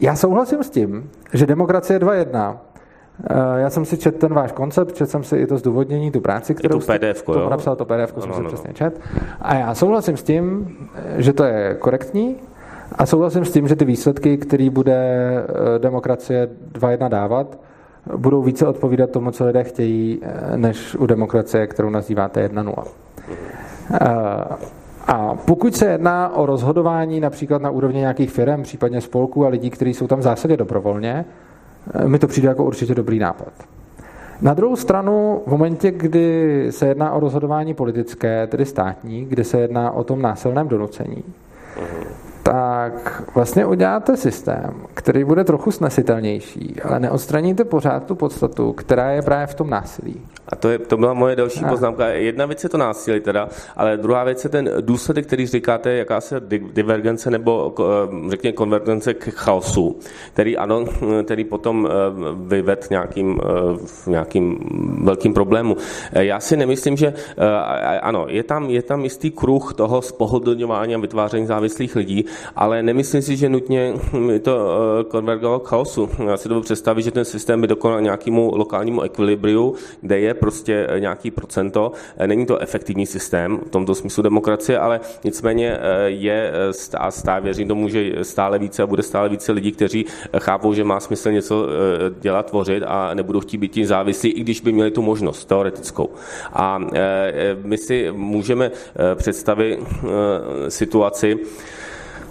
Já 0.00 0.16
souhlasím 0.16 0.62
s 0.62 0.70
tím, 0.70 1.10
že 1.32 1.46
demokracie 1.46 1.98
2.1 1.98 2.56
Eh, 2.56 2.69
já 3.56 3.70
jsem 3.70 3.84
si 3.84 3.98
četl 3.98 4.18
ten 4.18 4.34
váš 4.34 4.52
koncept, 4.52 4.92
četl 4.92 5.10
jsem 5.10 5.24
si 5.24 5.36
i 5.36 5.46
to 5.46 5.58
zdůvodnění, 5.58 6.10
tu 6.10 6.20
práci, 6.20 6.54
kterou 6.54 6.80
jste 6.80 6.98
PDF, 6.98 7.22
to 7.22 7.50
napsal, 7.50 7.76
to 7.76 7.84
PDF, 7.84 8.16
no, 8.16 8.22
jsem 8.22 8.30
no, 8.30 8.36
si 8.36 8.42
no. 8.42 8.48
přesně 8.48 8.72
čet. 8.74 9.00
A 9.40 9.54
já 9.54 9.74
souhlasím 9.74 10.16
s 10.16 10.22
tím, 10.22 10.76
že 11.16 11.32
to 11.32 11.44
je 11.44 11.76
korektní 11.78 12.36
a 12.98 13.06
souhlasím 13.06 13.44
s 13.44 13.52
tím, 13.52 13.68
že 13.68 13.76
ty 13.76 13.84
výsledky, 13.84 14.36
které 14.36 14.70
bude 14.70 14.94
eh, 14.94 15.78
demokracie 15.78 16.48
2.1 16.72 17.08
dávat, 17.08 17.58
budou 18.16 18.42
více 18.42 18.66
odpovídat 18.66 19.10
tomu, 19.10 19.30
co 19.30 19.46
lidé 19.46 19.64
chtějí, 19.64 20.20
eh, 20.22 20.56
než 20.56 20.94
u 20.94 21.06
demokracie, 21.06 21.66
kterou 21.66 21.90
nazýváte 21.90 22.48
1.0. 22.48 22.84
A 25.06 25.34
pokud 25.34 25.76
se 25.76 25.86
jedná 25.86 26.36
o 26.36 26.46
rozhodování 26.46 27.20
například 27.20 27.62
na 27.62 27.70
úrovni 27.70 27.98
nějakých 27.98 28.30
firm, 28.30 28.62
případně 28.62 29.00
spolků 29.00 29.46
a 29.46 29.48
lidí, 29.48 29.70
kteří 29.70 29.94
jsou 29.94 30.06
tam 30.06 30.18
v 30.18 30.22
zásadě 30.22 30.56
dobrovolně, 30.56 31.24
mi 32.06 32.18
to 32.18 32.26
přijde 32.26 32.48
jako 32.48 32.64
určitě 32.64 32.94
dobrý 32.94 33.18
nápad. 33.18 33.52
Na 34.42 34.54
druhou 34.54 34.76
stranu, 34.76 35.42
v 35.46 35.50
momentě, 35.50 35.90
kdy 35.90 36.66
se 36.70 36.86
jedná 36.86 37.12
o 37.12 37.20
rozhodování 37.20 37.74
politické, 37.74 38.46
tedy 38.46 38.66
státní, 38.66 39.24
kdy 39.24 39.44
se 39.44 39.60
jedná 39.60 39.90
o 39.90 40.04
tom 40.04 40.22
násilném 40.22 40.68
donucení, 40.68 41.24
tak 42.42 43.22
vlastně 43.34 43.66
uděláte 43.66 44.16
systém, 44.16 44.74
který 44.94 45.24
bude 45.24 45.44
trochu 45.44 45.70
snesitelnější, 45.70 46.76
ale 46.84 47.00
neodstraníte 47.00 47.64
pořád 47.64 48.06
tu 48.06 48.14
podstatu, 48.14 48.72
která 48.72 49.10
je 49.10 49.22
právě 49.22 49.46
v 49.46 49.54
tom 49.54 49.70
násilí. 49.70 50.20
A 50.50 50.56
to, 50.56 50.68
je, 50.68 50.78
to 50.78 50.96
byla 50.96 51.14
moje 51.14 51.36
další 51.36 51.64
poznámka. 51.64 52.08
Jedna 52.08 52.46
věc 52.46 52.64
je 52.64 52.68
to 52.68 52.78
násilí 52.78 53.20
teda, 53.20 53.48
ale 53.76 53.96
druhá 53.96 54.24
věc 54.24 54.44
je 54.44 54.50
ten 54.50 54.70
důsledek, 54.80 55.26
který 55.26 55.46
říkáte, 55.46 55.92
jaká 55.92 56.20
se 56.20 56.40
divergence 56.72 57.30
nebo 57.30 57.74
eh, 57.80 58.30
řekněme 58.30 58.52
konvergence 58.52 59.14
k 59.14 59.30
chaosu, 59.30 59.98
který 60.32 60.56
ano, 60.56 60.84
který 61.24 61.44
potom 61.44 61.88
eh, 61.90 61.90
vyved 62.34 62.86
nějakým, 62.90 63.40
eh, 64.06 64.10
nějakým 64.10 64.58
velkým 65.02 65.34
problému. 65.34 65.76
Já 66.12 66.40
si 66.40 66.56
nemyslím, 66.56 66.96
že 66.96 67.14
ano, 68.02 68.26
je 68.28 68.42
tam, 68.42 68.70
je 68.70 68.82
tam 68.82 69.04
jistý 69.04 69.30
kruh 69.30 69.74
toho 69.74 70.02
spohodlňování 70.02 70.94
a 70.94 70.98
vytváření 70.98 71.46
závislých 71.46 71.96
lidí, 71.96 72.24
ale 72.56 72.82
nemyslím 72.82 73.22
si, 73.22 73.36
že 73.36 73.48
nutně 73.48 73.94
to 74.42 74.68
konvergovalo 75.08 75.60
k 75.60 75.68
chaosu. 75.68 76.08
Já 76.26 76.36
si 76.36 76.48
dovedu 76.48 76.64
představit, 76.64 77.02
že 77.02 77.10
ten 77.10 77.24
systém 77.24 77.60
by 77.60 77.66
dokonal 77.66 78.00
nějakému 78.00 78.52
lokálnímu 78.56 79.02
ekvilibriu, 79.02 79.74
kde 80.00 80.18
je 80.18 80.34
prostě 80.40 80.86
eh, 80.88 81.00
nějaký 81.00 81.30
procento. 81.30 81.92
Eh, 82.16 82.26
není 82.26 82.46
to 82.46 82.58
efektivní 82.58 83.06
systém 83.06 83.58
v 83.66 83.70
tomto 83.70 83.94
smyslu 83.94 84.22
demokracie, 84.22 84.78
ale 84.78 85.00
nicméně 85.24 85.76
eh, 85.76 86.10
je 86.10 86.52
a 86.98 87.10
stále 87.10 87.40
věřím 87.40 87.68
tomu, 87.68 87.88
že 87.88 88.12
stále 88.22 88.58
více 88.58 88.82
a 88.82 88.86
bude 88.86 89.02
stále 89.02 89.28
více 89.28 89.52
lidí, 89.52 89.72
kteří 89.72 90.06
chápou, 90.38 90.74
že 90.74 90.84
má 90.84 91.00
smysl 91.00 91.32
něco 91.32 91.66
dělat, 92.20 92.46
tvořit 92.46 92.82
a 92.86 93.14
nebudou 93.14 93.40
chtít 93.40 93.58
být 93.58 93.72
tím 93.72 93.86
závislí, 93.86 94.30
i 94.30 94.40
když 94.40 94.60
by 94.60 94.72
měli 94.72 94.90
tu 94.90 95.02
možnost 95.02 95.44
teoretickou. 95.44 96.10
A 96.52 96.78
my 97.62 97.78
si 97.78 98.12
můžeme 98.12 98.70
představit 99.14 99.78
situaci, 100.68 101.38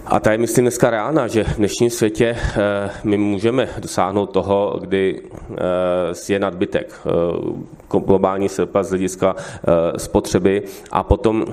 A 0.06 0.20
ta 0.20 0.32
je, 0.32 0.38
myslím, 0.38 0.64
dneska 0.64 0.90
reálná, 0.90 1.28
že 1.28 1.44
v 1.44 1.56
dnešním 1.56 1.90
světě 1.90 2.36
eh, 2.36 2.90
my 3.04 3.16
můžeme 3.16 3.68
dosáhnout 3.78 4.26
toho, 4.26 4.78
kdy 4.80 5.22
eh, 5.50 6.32
je 6.32 6.38
nadbytek 6.38 7.00
eh, 7.06 7.10
globální 7.98 8.48
srpa 8.48 8.82
z 8.82 8.88
hlediska 8.88 9.36
spotřeby 9.96 10.62
a 10.90 11.02
potom 11.02 11.44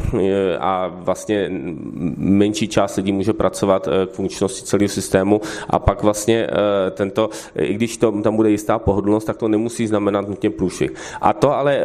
a 0.59 0.87
vlastně 0.87 1.51
menší 2.17 2.67
část 2.67 2.95
lidí 2.95 3.11
může 3.11 3.33
pracovat 3.33 3.87
k 4.05 4.11
funkčnosti 4.11 4.65
celého 4.65 4.89
systému 4.89 5.41
a 5.69 5.79
pak 5.79 6.03
vlastně 6.03 6.47
tento, 6.91 7.29
i 7.55 7.73
když 7.73 7.97
to, 7.97 8.11
tam 8.21 8.35
bude 8.35 8.49
jistá 8.49 8.79
pohodlnost, 8.79 9.27
tak 9.27 9.37
to 9.37 9.47
nemusí 9.47 9.87
znamenat 9.87 10.27
nutně 10.27 10.49
průšvih. 10.49 10.93
A 11.21 11.33
to 11.33 11.55
ale, 11.55 11.81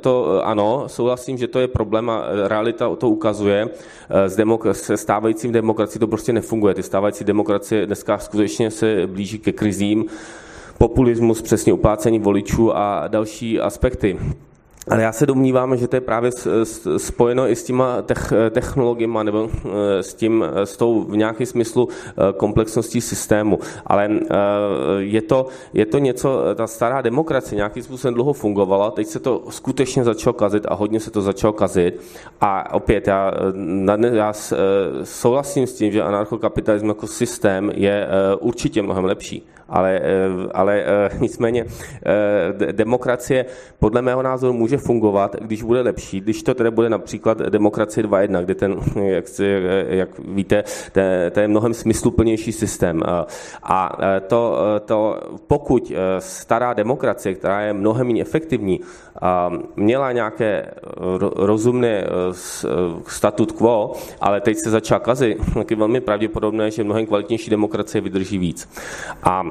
to 0.00 0.40
ano, 0.46 0.84
souhlasím, 0.86 1.38
že 1.38 1.48
to 1.48 1.60
je 1.60 1.68
problém 1.68 2.10
a 2.10 2.24
realita 2.46 2.96
to 2.96 3.08
ukazuje 3.08 3.68
s, 4.10 4.36
demok- 4.36 4.70
se 4.70 4.96
stávajícím 4.96 5.52
demokracií 5.52 5.97
to 5.98 6.06
prostě 6.06 6.32
nefunguje. 6.32 6.74
Ty 6.74 6.82
stávající 6.82 7.24
demokracie 7.24 7.86
dneska 7.86 8.18
skutečně 8.18 8.70
se 8.70 9.06
blíží 9.06 9.38
ke 9.38 9.52
krizím, 9.52 10.04
populismus, 10.78 11.42
přesně 11.42 11.72
uplácení 11.72 12.18
voličů 12.18 12.76
a 12.76 13.08
další 13.08 13.60
aspekty. 13.60 14.18
Ale 14.90 15.02
já 15.02 15.12
se 15.12 15.26
domnívám, 15.26 15.76
že 15.76 15.88
to 15.88 15.96
je 15.96 16.00
právě 16.00 16.30
spojeno 16.96 17.48
i 17.48 17.56
s 17.56 17.64
těma 17.64 18.02
technologiemi 18.50 19.18
nebo 19.22 19.50
eh, 19.50 20.02
s, 20.02 20.14
tím, 20.14 20.44
eh, 20.44 20.66
s 20.66 20.76
tou 20.76 21.02
v 21.02 21.16
nějakém 21.16 21.46
smyslu 21.46 21.88
eh, 21.88 22.32
komplexností 22.36 23.00
systému. 23.00 23.58
Ale 23.86 24.08
je 24.98 25.22
to, 25.22 25.46
je 25.72 25.86
to 25.86 25.98
něco, 25.98 26.42
ta 26.54 26.66
stará 26.66 27.02
demokracie 27.02 27.56
nějakým 27.56 27.82
způsobem 27.82 28.14
dlouho 28.14 28.32
fungovala, 28.32 28.90
teď 28.90 29.06
se 29.06 29.18
to 29.18 29.42
skutečně 29.50 30.04
začalo 30.04 30.32
kazit 30.32 30.66
a 30.68 30.74
hodně 30.74 31.00
se 31.00 31.10
to 31.10 31.22
začalo 31.22 31.52
kazit. 31.52 32.00
A 32.40 32.74
opět 32.74 33.06
já, 33.06 33.32
já 34.12 34.32
souhlasím 35.04 35.66
s 35.66 35.74
tím, 35.74 35.92
že 35.92 36.02
anarchokapitalismus 36.02 36.88
jako 36.88 37.06
systém 37.06 37.70
je 37.74 38.08
určitě 38.40 38.82
mnohem 38.82 39.04
lepší 39.04 39.46
ale, 39.68 40.00
ale 40.54 40.84
nicméně 41.20 41.64
demokracie 42.72 43.44
podle 43.78 44.02
mého 44.02 44.22
názoru 44.22 44.52
může 44.52 44.76
fungovat, 44.76 45.36
když 45.40 45.62
bude 45.62 45.80
lepší, 45.80 46.20
když 46.20 46.42
to 46.42 46.54
tedy 46.54 46.70
bude 46.70 46.90
například 46.90 47.38
demokracie 47.38 48.06
2.1, 48.06 48.44
kde 48.44 48.54
ten, 48.54 48.76
jak, 49.04 49.24
jak 49.88 50.08
víte, 50.18 50.64
to 51.32 51.40
je 51.40 51.48
mnohem 51.48 51.74
smysluplnější 51.74 52.52
systém. 52.52 53.02
A 53.62 53.98
to, 54.26 54.58
to 54.84 55.20
pokud 55.46 55.92
stará 56.18 56.72
demokracie, 56.72 57.34
která 57.34 57.60
je 57.60 57.72
mnohem 57.72 58.06
méně 58.06 58.22
efektivní, 58.22 58.80
měla 59.76 60.12
nějaké 60.12 60.70
rozumné 61.36 62.04
statut 63.06 63.52
quo, 63.52 63.92
ale 64.20 64.40
teď 64.40 64.56
se 64.58 64.70
začala 64.70 64.98
kazit, 64.98 65.38
tak 65.54 65.70
je 65.70 65.76
velmi 65.76 66.00
pravděpodobné, 66.00 66.70
že 66.70 66.84
mnohem 66.84 67.06
kvalitnější 67.06 67.50
demokracie 67.50 68.00
vydrží 68.00 68.38
víc. 68.38 68.68
A 69.22 69.46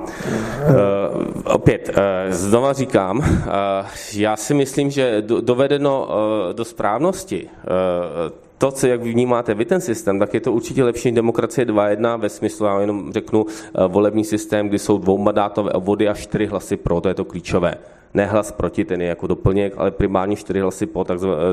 opět, 1.44 1.90
znova 2.30 2.74
říkám, 2.74 3.22
já 4.14 4.38
si 4.38 4.54
myslím, 4.54 4.92
že 4.92 5.22
dovedeno 5.22 6.08
eh, 6.10 6.54
do 6.54 6.66
správnosti 6.66 7.50
eh, 7.50 7.68
to, 8.58 8.72
co 8.72 8.88
jak 8.88 9.02
vnímáte 9.02 9.54
vy 9.54 9.66
ten 9.66 9.82
systém, 9.82 10.20
tak 10.20 10.34
je 10.34 10.40
to 10.40 10.52
určitě 10.52 10.84
lepší 10.84 11.12
demokracie 11.12 11.66
2.1 11.66 12.20
ve 12.20 12.30
smyslu, 12.30 12.66
já 12.66 12.82
jenom 12.82 13.14
řeknu, 13.14 13.46
volební 13.88 14.24
systém, 14.24 14.68
kdy 14.70 14.80
jsou 14.80 14.98
dvoumandátové 14.98 15.72
obvody 15.72 16.10
a 16.10 16.14
čtyři 16.14 16.46
hlasy 16.46 16.78
pro, 16.78 17.02
to 17.02 17.08
je 17.08 17.14
to 17.14 17.26
klíčové. 17.26 17.76
Ne 18.18 18.26
hlas 18.26 18.52
proti, 18.52 18.86
ten 18.86 19.02
je 19.02 19.08
jako 19.08 19.28
doplněk, 19.28 19.74
ale 19.78 19.92
primárně 19.92 20.36
čtyři 20.36 20.60
hlasy 20.60 20.86
po, 20.86 21.06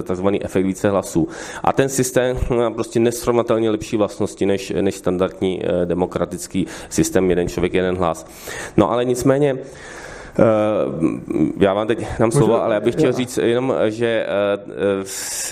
takzvaný 0.03 0.45
efekt 0.45 0.67
více 0.67 0.91
hlasů. 0.91 1.29
A 1.65 1.73
ten 1.73 1.89
systém 1.89 2.39
má 2.57 2.71
prostě 2.71 3.01
nesrovnatelně 3.01 3.71
lepší 3.71 3.97
vlastnosti 3.97 4.47
než, 4.47 4.73
než 4.81 4.95
standardní 4.95 5.63
demokratický 5.85 6.67
systém 6.89 7.31
jeden 7.31 7.49
člověk, 7.49 7.75
jeden 7.75 7.97
hlas. 7.97 8.27
No 8.77 8.91
ale 8.91 9.05
nicméně, 9.05 9.59
Eh, 10.39 10.45
já 11.59 11.75
vám 11.75 11.87
teď 11.87 12.07
dám 12.19 12.31
slovo, 12.31 12.63
ale 12.63 12.75
já 12.75 12.81
bych 12.81 12.95
chtěl 12.95 13.13
říct 13.13 13.39
jenom, 13.39 13.75
že, 13.89 14.27
eh, 14.27 15.05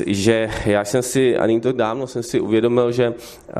že 0.06 0.50
já 0.66 0.84
jsem 0.84 1.02
si, 1.02 1.36
ani 1.36 1.60
to 1.60 1.72
dávno 1.72 2.06
jsem 2.06 2.22
si 2.22 2.40
uvědomil, 2.40 2.92
že 2.92 3.14
eh, 3.14 3.52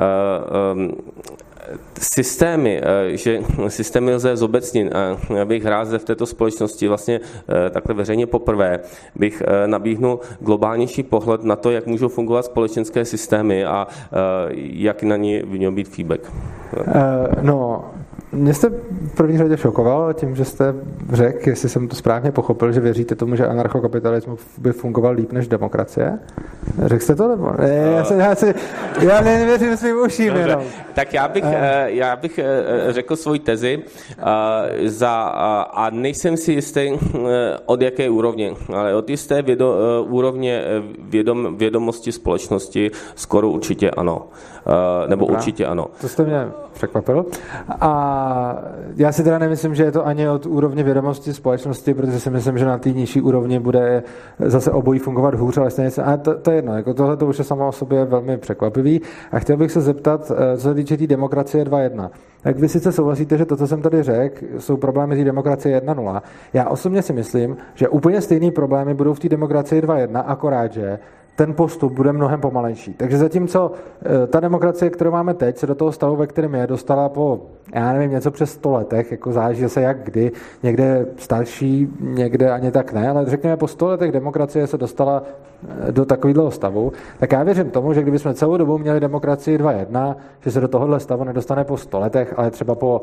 systémy, 2.01 2.81
že 3.09 3.41
systémy 3.69 4.15
lze 4.15 4.37
zobecnit 4.37 4.95
a 4.95 5.19
já 5.37 5.45
bych 5.45 5.67
rád 5.67 5.89
v 5.89 6.05
této 6.05 6.27
společnosti 6.27 6.89
vlastně 6.89 7.21
takhle 7.71 7.95
veřejně 7.95 8.27
poprvé 8.27 8.81
bych 9.17 9.43
nabíhnul 9.67 10.21
globálnější 10.41 11.03
pohled 11.03 11.45
na 11.45 11.57
to, 11.57 11.71
jak 11.71 11.87
můžou 11.87 12.09
fungovat 12.09 12.45
společenské 12.45 13.05
systémy 13.05 13.65
a 13.65 13.87
jak 14.57 15.03
na 15.03 15.17
by 15.17 15.59
měl 15.59 15.73
být 15.73 15.89
feedback. 15.89 16.33
No, 17.43 17.85
mě 18.33 18.55
jste 18.55 18.69
v 18.69 19.15
první 19.17 19.39
řadě 19.39 19.57
šokoval 19.57 20.15
tím, 20.15 20.37
že 20.37 20.45
jste 20.45 20.75
řekl, 21.13 21.49
jestli 21.49 21.69
jsem 21.69 21.89
to 21.89 21.97
správně 21.97 22.33
pochopil, 22.33 22.73
že 22.73 22.81
věříte 22.81 23.15
tomu, 23.15 23.37
že 23.37 23.47
anarchokapitalismus 23.47 24.41
by 24.59 24.73
fungoval 24.73 25.15
líp 25.15 25.33
než 25.33 25.49
demokracie. 25.49 26.19
Řekl 26.85 27.05
jste 27.05 27.15
to 27.15 27.29
nebo? 27.29 27.53
Ne, 27.59 27.75
já, 27.97 28.05
se, 28.05 28.15
já, 28.15 28.35
si, 28.35 28.55
já 29.01 29.21
nevěřím 29.21 29.77
svým 29.77 29.97
uším 29.97 30.37
jenom. 30.37 30.63
Tak 30.95 31.15
já 31.15 31.29
bych, 31.29 31.45
eh, 31.47 31.85
já 31.87 32.17
bych 32.17 32.39
eh, 32.39 32.93
řekl 32.93 33.17
svoji 33.17 33.39
tezi 33.39 33.83
eh, 34.19 34.89
za, 34.89 35.23
a 35.73 35.91
nejsem 35.91 36.37
si 36.37 36.53
jistý 36.53 36.93
od 37.67 37.83
jaké 37.83 38.11
úrovně, 38.11 38.55
ale 38.75 38.95
od 38.95 39.11
jisté 39.11 39.43
vědo, 39.43 39.77
úrovně 40.09 40.65
vědom, 40.99 41.57
vědomosti 41.57 42.13
společnosti 42.13 42.91
skoro 43.15 43.51
určitě 43.51 43.91
ano. 43.91 44.27
Nebo 45.09 45.25
Dobrá. 45.25 45.39
určitě 45.39 45.67
ano. 45.67 45.87
To 46.01 46.09
jste 46.09 46.25
mě 46.25 46.47
překvapil. 46.73 47.27
A 47.81 48.63
já 48.97 49.13
si 49.13 49.25
teda 49.25 49.39
nemyslím, 49.39 49.75
že 49.75 49.85
je 49.85 49.93
to 49.93 50.07
ani 50.07 50.29
od 50.29 50.47
úrovně 50.47 50.83
vědomosti 50.83 51.35
společnosti, 51.35 51.95
protože 51.95 52.21
si 52.21 52.31
myslím, 52.31 52.59
že 52.59 52.65
na 52.65 52.79
té 52.79 52.91
nižší 52.91 53.21
úrovni 53.21 53.59
bude 53.59 54.03
zase 54.39 54.71
obojí 54.71 54.99
fungovat 54.99 55.35
hůř, 55.35 55.59
ale 55.59 55.71
stejně 55.71 55.91
se, 55.91 56.03
a 56.03 56.17
to, 56.17 56.35
to 56.35 56.51
je 56.51 56.57
jedno, 56.57 56.77
jako 56.77 56.95
tohle 56.95 57.17
to 57.17 57.27
už 57.27 57.39
je 57.39 57.45
samo 57.45 57.69
o 57.69 57.73
sobě 57.73 58.05
velmi 58.05 58.39
překvapivý. 58.39 59.01
A 59.33 59.39
chtěl 59.39 59.57
bych 59.57 59.73
se 59.73 59.81
zeptat, 59.81 60.33
eh, 60.35 60.57
co 60.57 60.63
se 60.63 60.75
týče 60.75 60.97
té 60.97 61.07
demokracie 61.07 61.65
2.1. 61.65 62.11
Tak 62.43 62.59
vy 62.59 62.69
sice 62.69 62.93
souhlasíte, 62.93 63.39
že 63.39 63.45
to, 63.45 63.57
co 63.57 63.67
jsem 63.67 63.83
tady 63.83 64.03
řekl, 64.03 64.47
jsou 64.59 64.77
problémy 64.77 65.17
té 65.17 65.25
demokracie 65.25 65.81
1.0. 65.81 66.23
Já 66.53 66.69
osobně 66.69 67.03
si 67.03 67.13
myslím, 67.13 67.57
že 67.75 67.89
úplně 67.89 68.21
stejné 68.21 68.51
problémy 68.51 68.95
budou 68.95 69.15
v 69.15 69.21
té 69.21 69.29
demokracii 69.29 69.83
2.1, 69.83 70.23
akorát, 70.27 70.73
že 70.73 70.99
ten 71.43 71.55
postup 71.55 71.93
bude 71.93 72.13
mnohem 72.13 72.41
pomalejší. 72.41 72.95
Takže 72.95 73.19
zatímco 73.19 73.73
eh, 74.03 74.27
ta 74.27 74.41
demokracie, 74.41 74.91
kterou 74.91 75.11
máme 75.11 75.35
teď, 75.35 75.59
se 75.59 75.67
do 75.67 75.75
toho 75.75 75.93
stavu, 75.93 76.17
ve 76.17 76.27
kterém 76.27 76.55
je, 76.55 76.67
dostala 76.67 77.09
po, 77.09 77.41
já 77.75 77.93
nevím, 77.93 78.11
něco 78.11 78.31
přes 78.31 78.51
100 78.53 78.73
letech, 78.73 79.11
jako 79.11 79.33
záleží 79.33 79.69
se 79.69 79.81
jak 79.81 80.03
kdy, 80.03 80.33
někde 80.63 81.07
starší, 81.17 81.89
někde 82.01 82.51
ani 82.51 82.71
tak 82.71 82.93
ne, 82.93 83.09
ale 83.09 83.31
řekněme 83.31 83.57
po 83.57 83.69
100 83.69 83.87
letech 83.87 84.13
demokracie 84.13 84.67
se 84.67 84.79
dostala 84.79 85.23
eh, 85.89 85.93
do 85.93 86.05
takového 86.05 86.51
stavu, 86.51 86.93
tak 87.19 87.33
já 87.33 87.43
věřím 87.43 87.71
tomu, 87.71 87.93
že 87.93 88.03
kdybychom 88.03 88.35
celou 88.35 88.57
dobu 88.57 88.79
měli 88.79 89.01
demokracii 89.01 89.59
2.1, 89.59 90.17
že 90.41 90.51
se 90.51 90.61
do 90.61 90.69
tohohle 90.69 91.01
stavu 91.01 91.25
nedostane 91.25 91.65
po 91.65 91.77
100 91.77 92.01
letech, 92.01 92.35
ale 92.37 92.51
třeba 92.51 92.75
po 92.75 93.03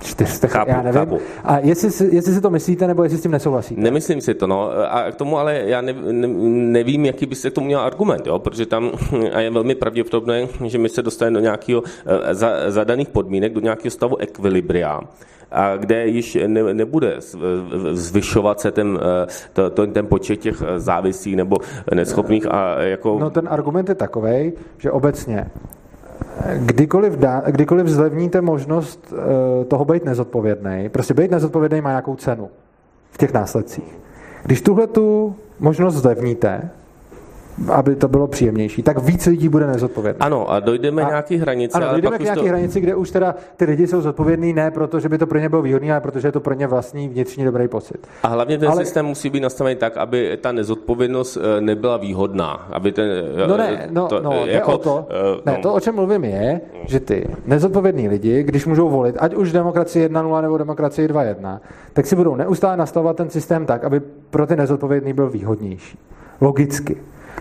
čtyřstech, 0.00 0.50
chápu, 0.50 0.70
já 0.70 0.82
nevím. 0.82 1.00
Chápu. 1.00 1.18
A 1.44 1.58
jestli, 1.58 2.14
jestli 2.16 2.34
si 2.34 2.40
to 2.40 2.50
myslíte, 2.50 2.86
nebo 2.86 3.02
jestli 3.02 3.18
s 3.18 3.22
tím 3.22 3.30
nesouhlasíte? 3.30 3.80
Nemyslím 3.80 4.20
si 4.20 4.34
to, 4.34 4.46
no. 4.46 4.70
A 4.88 5.10
k 5.10 5.14
tomu 5.14 5.38
ale 5.38 5.62
já 5.64 5.80
ne, 5.80 5.92
ne, 5.92 6.28
nevím, 6.72 7.04
jaký 7.04 7.26
byste 7.26 7.50
k 7.50 7.54
tomu 7.54 7.66
měl 7.66 7.80
argument, 7.80 8.26
jo? 8.26 8.38
protože 8.38 8.66
tam 8.66 8.90
a 9.32 9.40
je 9.40 9.50
velmi 9.50 9.74
pravděpodobné, 9.74 10.48
že 10.64 10.78
my 10.78 10.88
se 10.88 11.02
dostaneme 11.02 11.34
do 11.34 11.40
nějakého 11.40 11.82
eh, 12.06 12.34
za, 12.34 12.50
zadaných 12.68 13.08
podmínek, 13.08 13.52
do 13.52 13.60
nějakého 13.60 13.90
stavu 13.90 14.16
ekvilibria 14.16 15.00
a 15.50 15.76
kde 15.76 16.06
již 16.06 16.38
ne, 16.46 16.74
nebude 16.74 17.16
zvyšovat 17.92 18.60
se 18.60 18.70
ten, 18.70 18.98
eh, 19.02 19.26
to, 19.52 19.70
to, 19.70 19.86
ten 19.86 20.06
počet 20.06 20.36
těch 20.36 20.62
eh, 20.62 20.80
závisích 20.80 21.36
nebo 21.36 21.56
neschopných. 21.94 22.46
A 22.50 22.82
jako... 22.82 23.18
No 23.18 23.30
ten 23.30 23.48
argument 23.50 23.88
je 23.88 23.94
takový, 23.94 24.52
že 24.78 24.90
obecně 24.90 25.46
kdykoliv, 26.56 27.12
dá, 27.12 27.42
kdykoliv 27.46 27.86
zlevníte 27.86 28.40
možnost 28.40 29.12
uh, 29.12 29.18
toho 29.64 29.84
být 29.84 30.04
nezodpovědný, 30.04 30.88
prostě 30.88 31.14
být 31.14 31.30
nezodpovědný 31.30 31.80
má 31.80 31.88
nějakou 31.88 32.16
cenu 32.16 32.48
v 33.10 33.18
těch 33.18 33.32
následcích. 33.32 33.98
Když 34.42 34.60
tuhle 34.60 34.86
tu 34.86 35.36
možnost 35.60 35.94
zlevníte, 35.94 36.70
aby 37.72 37.96
to 37.96 38.08
bylo 38.08 38.26
příjemnější, 38.26 38.82
tak 38.82 39.02
víc 39.02 39.26
lidí 39.26 39.48
bude 39.48 39.66
nezodpovědný. 39.66 40.20
Ano, 40.20 40.50
a 40.50 40.60
dojdeme 40.60 41.02
a, 41.02 41.08
nějaký 41.08 41.36
hranici. 41.36 41.74
Ano, 41.74 41.86
dojdeme 41.90 42.18
k 42.18 42.20
nějaké 42.20 42.40
to... 42.40 42.46
hranici, 42.46 42.80
kde 42.80 42.94
už 42.94 43.10
teda 43.10 43.34
ty 43.56 43.64
lidi 43.64 43.86
jsou 43.86 44.00
zodpovědní 44.00 44.52
ne 44.52 44.70
proto, 44.70 45.00
že 45.00 45.08
by 45.08 45.18
to 45.18 45.26
pro 45.26 45.38
ně 45.38 45.48
bylo 45.48 45.62
výhodné, 45.62 45.92
ale 45.92 46.00
protože 46.00 46.28
je 46.28 46.32
to 46.32 46.40
pro 46.40 46.54
ně 46.54 46.66
vlastní 46.66 47.08
vnitřní 47.08 47.44
dobrý 47.44 47.68
pocit. 47.68 48.06
A 48.22 48.28
hlavně 48.28 48.58
ten 48.58 48.68
ale... 48.68 48.84
systém 48.84 49.06
musí 49.06 49.30
být 49.30 49.40
nastavený 49.40 49.76
tak, 49.76 49.96
aby 49.96 50.38
ta 50.40 50.52
nezodpovědnost 50.52 51.36
eh, 51.36 51.60
nebyla 51.60 51.96
výhodná. 51.96 52.68
Aby 52.72 52.92
ten, 52.92 53.10
eh, 53.44 53.46
no 53.46 53.56
ne, 53.56 53.88
no, 53.90 54.08
to, 54.08 54.22
no 54.22 54.46
jako, 54.46 54.72
o 54.72 54.78
to, 54.78 54.94
uh, 54.94 55.04
ne, 55.46 55.52
no. 55.52 55.58
to, 55.62 55.74
o 55.74 55.80
čem 55.80 55.94
mluvím, 55.94 56.24
je, 56.24 56.60
že 56.86 57.00
ty 57.00 57.26
nezodpovědní 57.46 58.08
lidi, 58.08 58.42
když 58.42 58.66
můžou 58.66 58.88
volit, 58.88 59.16
ať 59.18 59.34
už 59.34 59.52
demokracie 59.52 60.08
1.0 60.08 60.42
nebo 60.42 60.58
demokracie 60.58 61.08
2.1, 61.08 61.60
tak 61.92 62.06
si 62.06 62.16
budou 62.16 62.36
neustále 62.36 62.76
nastavovat 62.76 63.16
ten 63.16 63.30
systém 63.30 63.66
tak, 63.66 63.84
aby 63.84 64.00
pro 64.30 64.46
ty 64.46 64.56
nezodpovědný 64.56 65.12
byl 65.12 65.30
výhodnější. 65.30 65.98
Logicky. 66.40 66.96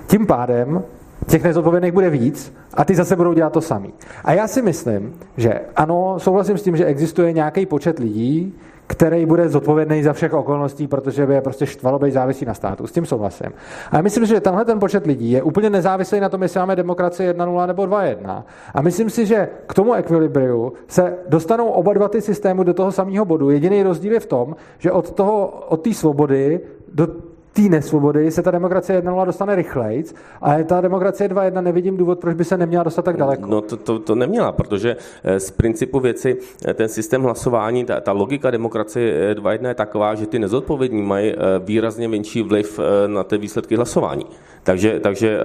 Tím 0.07 0.27
pádem 0.27 0.83
těch 1.27 1.43
nezodpovědných 1.43 1.91
bude 1.91 2.09
víc 2.09 2.53
a 2.73 2.85
ty 2.85 2.95
zase 2.95 3.15
budou 3.15 3.33
dělat 3.33 3.53
to 3.53 3.61
samý. 3.61 3.93
A 4.23 4.33
já 4.33 4.47
si 4.47 4.61
myslím, 4.61 5.13
že 5.37 5.61
ano, 5.75 6.15
souhlasím 6.17 6.57
s 6.57 6.63
tím, 6.63 6.77
že 6.77 6.85
existuje 6.85 7.33
nějaký 7.33 7.65
počet 7.65 7.99
lidí, 7.99 8.53
který 8.87 9.25
bude 9.25 9.49
zodpovědný 9.49 10.03
za 10.03 10.13
všech 10.13 10.33
okolností, 10.33 10.87
protože 10.87 11.25
by 11.25 11.33
je 11.33 11.41
prostě 11.41 11.65
štvalo 11.65 11.99
být 11.99 12.11
závislý 12.11 12.45
na 12.45 12.53
státu. 12.53 12.87
S 12.87 12.91
tím 12.91 13.05
souhlasím. 13.05 13.49
A 13.91 14.01
myslím 14.01 14.25
si, 14.25 14.33
že 14.33 14.41
tenhle 14.41 14.65
ten 14.65 14.79
počet 14.79 15.05
lidí 15.05 15.31
je 15.31 15.43
úplně 15.43 15.69
nezávislý 15.69 16.19
na 16.19 16.29
tom, 16.29 16.43
jestli 16.43 16.59
máme 16.59 16.75
demokracii 16.75 17.29
1.0 17.29 17.67
nebo 17.67 17.83
2.1. 17.83 18.43
A 18.73 18.81
myslím 18.81 19.09
si, 19.09 19.25
že 19.25 19.49
k 19.67 19.73
tomu 19.73 19.93
ekvilibriu 19.93 20.73
se 20.87 21.13
dostanou 21.27 21.67
oba 21.67 21.93
dva 21.93 22.07
ty 22.07 22.21
systémy 22.21 22.65
do 22.65 22.73
toho 22.73 22.91
samého 22.91 23.25
bodu. 23.25 23.49
Jediný 23.49 23.83
rozdíl 23.83 24.13
je 24.13 24.19
v 24.19 24.25
tom, 24.25 24.55
že 24.77 24.91
od 24.91 25.11
té 25.11 25.23
od 25.67 25.87
svobody 25.91 26.59
do 26.93 27.07
té 27.55 27.61
nesvobody 27.61 28.31
se 28.31 28.43
ta 28.43 28.51
demokracie 28.51 29.01
1.0 29.01 29.25
dostane 29.25 29.55
rychleji, 29.55 30.03
ale 30.41 30.63
ta 30.63 30.81
demokracie 30.81 31.29
2.1 31.29 31.63
nevidím 31.63 31.97
důvod, 31.97 32.19
proč 32.19 32.35
by 32.35 32.43
se 32.45 32.57
neměla 32.57 32.83
dostat 32.83 33.05
tak 33.05 33.17
daleko. 33.17 33.47
No 33.47 33.61
to, 33.61 33.77
to, 33.77 33.99
to 33.99 34.15
neměla, 34.15 34.51
protože 34.51 34.97
eh, 35.23 35.39
z 35.39 35.51
principu 35.51 35.99
věci 35.99 36.37
eh, 36.67 36.73
ten 36.73 36.89
systém 36.89 37.23
hlasování, 37.23 37.85
ta, 37.85 38.01
ta 38.01 38.11
logika 38.11 38.51
demokracie 38.51 39.35
2.1 39.35 39.67
je 39.67 39.73
taková, 39.73 40.15
že 40.15 40.27
ty 40.27 40.39
nezodpovědní 40.39 41.01
mají 41.01 41.31
eh, 41.31 41.35
výrazně 41.59 42.07
menší 42.07 42.41
vliv 42.41 42.79
na 43.07 43.23
ty 43.23 43.37
výsledky 43.37 43.75
hlasování. 43.75 44.25
Takže, 44.63 44.99
takže 44.99 45.39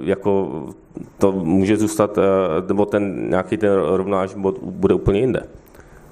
jako 0.00 0.64
to 1.18 1.32
může 1.32 1.76
zůstat, 1.76 2.18
nebo 2.68 2.86
ten 2.86 3.30
nějaký 3.30 3.56
ten 3.56 3.70
rovnáž 3.72 4.34
bude 4.62 4.94
úplně 4.94 5.20
jinde. 5.20 5.42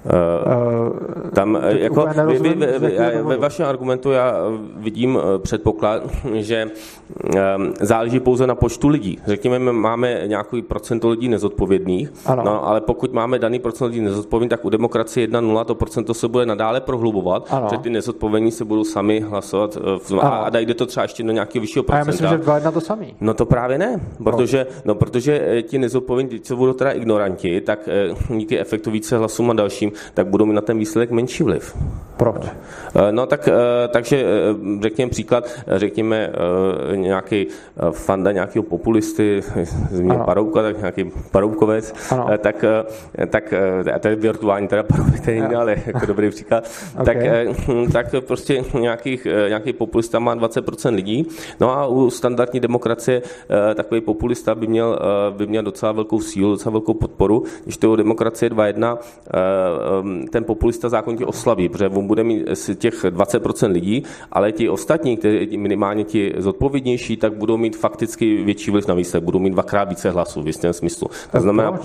Uh, 0.05 1.29
tam 1.29 1.57
jako 1.67 2.07
vy, 2.25 2.39
vy, 2.39 2.53
vy, 2.53 2.79
vy, 2.79 2.97
ve 3.23 3.37
vašem 3.37 3.65
argumentu 3.65 4.11
já 4.11 4.35
vidím 4.75 5.19
předpoklad, 5.37 6.03
že 6.33 6.67
um, 7.57 7.73
záleží 7.81 8.19
pouze 8.19 8.47
na 8.47 8.55
počtu 8.55 8.87
lidí. 8.87 9.19
Řekněme, 9.25 9.59
máme 9.59 10.21
nějaký 10.25 10.61
procento 10.61 11.09
lidí 11.09 11.29
nezodpovědných, 11.29 12.11
ano. 12.25 12.43
no, 12.45 12.67
ale 12.67 12.81
pokud 12.81 13.13
máme 13.13 13.39
daný 13.39 13.59
procent 13.59 13.87
lidí 13.87 14.01
nezodpovědných, 14.01 14.49
tak 14.49 14.65
u 14.65 14.69
demokracie 14.69 15.27
1,0 15.27 15.65
to 15.65 15.75
procento 15.75 16.13
se 16.13 16.27
bude 16.27 16.45
nadále 16.45 16.81
prohlubovat, 16.81 17.47
ano. 17.49 17.61
protože 17.61 17.81
ty 17.81 17.89
nezodpovědní 17.89 18.51
se 18.51 18.65
budou 18.65 18.83
sami 18.83 19.19
hlasovat 19.19 19.77
v, 19.97 20.19
a, 20.21 20.27
a 20.27 20.59
jde 20.59 20.73
to 20.73 20.85
třeba 20.85 21.03
ještě 21.03 21.23
do 21.23 21.31
nějakého 21.31 21.61
vyššího 21.61 21.83
procenta. 21.83 22.27
A 22.27 22.31
já 22.31 22.37
myslím, 22.37 22.55
že 22.55 22.67
2,1 22.67 22.71
to 22.71 22.81
samý. 22.81 23.15
No 23.21 23.33
to 23.33 23.45
právě 23.45 23.77
ne, 23.77 24.01
protože, 24.23 24.67
no, 24.85 24.95
protože 24.95 25.63
ti 25.67 25.77
nezodpovědní, 25.77 26.39
co 26.39 26.55
budou 26.55 26.73
teda 26.73 26.91
ignoranti, 26.91 27.61
tak 27.61 27.89
díky 28.29 28.59
efektu 28.59 28.91
více 28.91 29.17
hlasům 29.17 29.51
a 29.51 29.53
dalším, 29.53 29.92
tak 30.13 30.27
budou 30.27 30.45
mít 30.45 30.53
na 30.53 30.61
ten 30.61 30.77
výsledek 30.77 31.11
menší 31.11 31.43
vliv. 31.43 31.75
Proč? 32.17 32.45
Eh, 32.45 33.11
no 33.11 33.25
tak, 33.25 33.47
eh, 33.47 33.87
takže 33.87 34.23
eh, 34.23 34.81
řekněme 34.81 35.09
příklad, 35.09 35.49
řekněme 35.67 36.29
nějaký 36.95 37.47
fanda 37.91 38.31
nějakého 38.31 38.63
populisty, 38.63 39.41
zmínil 39.91 40.23
Paroubka, 40.25 40.61
tak 40.61 40.77
nějaký 40.77 41.11
Paroubkovec, 41.31 41.93
ano. 42.11 42.27
tak, 42.37 42.65
tak 43.29 43.53
a 43.93 43.99
to 43.99 44.07
je 44.07 44.15
virtuální 44.15 44.67
teda 44.67 44.83
Paroubek, 44.83 45.25
to 45.25 45.31
je 45.31 45.43
ale 45.43 45.75
jako 45.85 46.05
dobrý 46.05 46.29
příklad, 46.29 46.69
okay. 46.99 47.47
tak, 47.91 48.11
tak 48.11 48.25
prostě 48.25 48.63
nějakých, 48.79 49.27
nějaký 49.47 49.73
populista 49.73 50.19
má 50.19 50.35
20% 50.35 50.95
lidí, 50.95 51.27
no 51.59 51.77
a 51.77 51.87
u 51.87 52.09
standardní 52.09 52.59
demokracie 52.59 53.21
takový 53.75 54.01
populista 54.01 54.55
by 54.55 54.67
měl, 54.67 54.99
by 55.29 55.47
měl 55.47 55.63
docela 55.63 55.91
velkou 55.91 56.21
sílu, 56.21 56.51
docela 56.51 56.71
velkou 56.71 56.93
podporu, 56.93 57.43
když 57.63 57.77
to 57.77 57.95
demokracie 57.95 58.49
2.1 58.49 58.97
ten 60.31 60.43
populista 60.43 60.89
zákonitě 60.89 61.25
oslaví, 61.25 61.69
protože 61.69 61.87
on 61.87 62.07
bude 62.07 62.23
mít 62.23 62.45
těch 62.75 63.03
20% 63.03 63.71
lidí, 63.71 64.03
ale 64.31 64.51
ti 64.51 64.69
ostatní, 64.69 65.17
kteří 65.17 65.57
minimálně 65.57 66.03
ti 66.03 66.33
zodpovědnější, 66.37 67.17
tak 67.17 67.33
budou 67.33 67.57
mít 67.57 67.77
fakticky 67.77 68.43
větší 68.43 68.71
vliv 68.71 68.87
na 68.87 68.93
výsledek, 68.93 69.25
budou 69.25 69.39
mít 69.39 69.53
dvakrát 69.53 69.89
více 69.89 70.09
hlasů 70.09 70.41
v 70.41 70.47
jistém 70.47 70.73
smyslu. 70.73 71.07
To 71.31 71.39
znamená, 71.39 71.79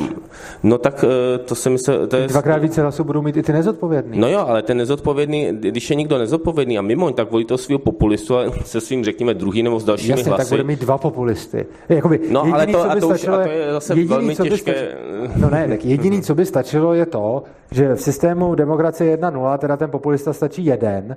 no 0.62 0.78
tak 0.78 1.04
eh, 1.04 1.38
to 1.38 1.54
si 1.54 1.70
myslím, 1.70 2.08
to 2.08 2.16
je... 2.16 2.28
Dvakrát 2.28 2.62
více 2.62 2.82
hlasů 2.82 3.04
budou 3.04 3.22
mít 3.22 3.36
i 3.36 3.42
ty 3.42 3.52
nezodpovědný. 3.52 4.18
No 4.18 4.28
jo, 4.28 4.44
ale 4.48 4.62
ten 4.62 4.76
nezodpovědný, 4.76 5.48
když 5.52 5.90
je 5.90 5.96
někdo 5.96 6.18
nezodpovědný 6.18 6.78
a 6.78 6.82
mimo, 6.82 7.10
tak 7.10 7.30
volí 7.30 7.44
toho 7.44 7.58
svého 7.58 7.78
populistu 7.78 8.36
a 8.36 8.42
se 8.64 8.80
svým, 8.80 9.04
řekněme, 9.04 9.34
druhý 9.34 9.62
nebo 9.62 9.80
s 9.80 9.84
dalšími 9.84 10.10
Jasně, 10.10 10.24
hlasy. 10.24 10.42
tak 10.42 10.48
bude 10.48 10.64
mít 10.64 10.80
dva 10.80 10.98
populisty. 10.98 11.66
Jakoby, 11.88 12.20
no 12.30 12.40
jediný, 12.40 12.54
ale 12.54 12.66
to, 12.66 12.90
a 12.90 13.00
to, 13.00 13.08
už, 13.08 13.28
a 13.28 13.42
to 13.42 13.50
je 13.50 13.72
zase 13.72 13.92
jediný, 13.92 14.08
velmi 14.08 14.36
těžké. 14.36 14.74
Stačilo, 14.74 15.28
no 15.36 15.50
ne, 15.50 15.68
tak 15.68 15.84
jediný, 15.84 16.22
co 16.22 16.34
by 16.34 16.46
stačilo, 16.46 16.94
je 16.94 17.06
to, 17.06 17.42
že 17.70 17.94
v 17.94 18.00
systému 18.00 18.54
demokracie 18.54 19.16
1.0 19.16 19.58
teda 19.58 19.76
ten 19.76 19.90
populista 19.90 20.32
stačí 20.32 20.64
jeden, 20.64 21.16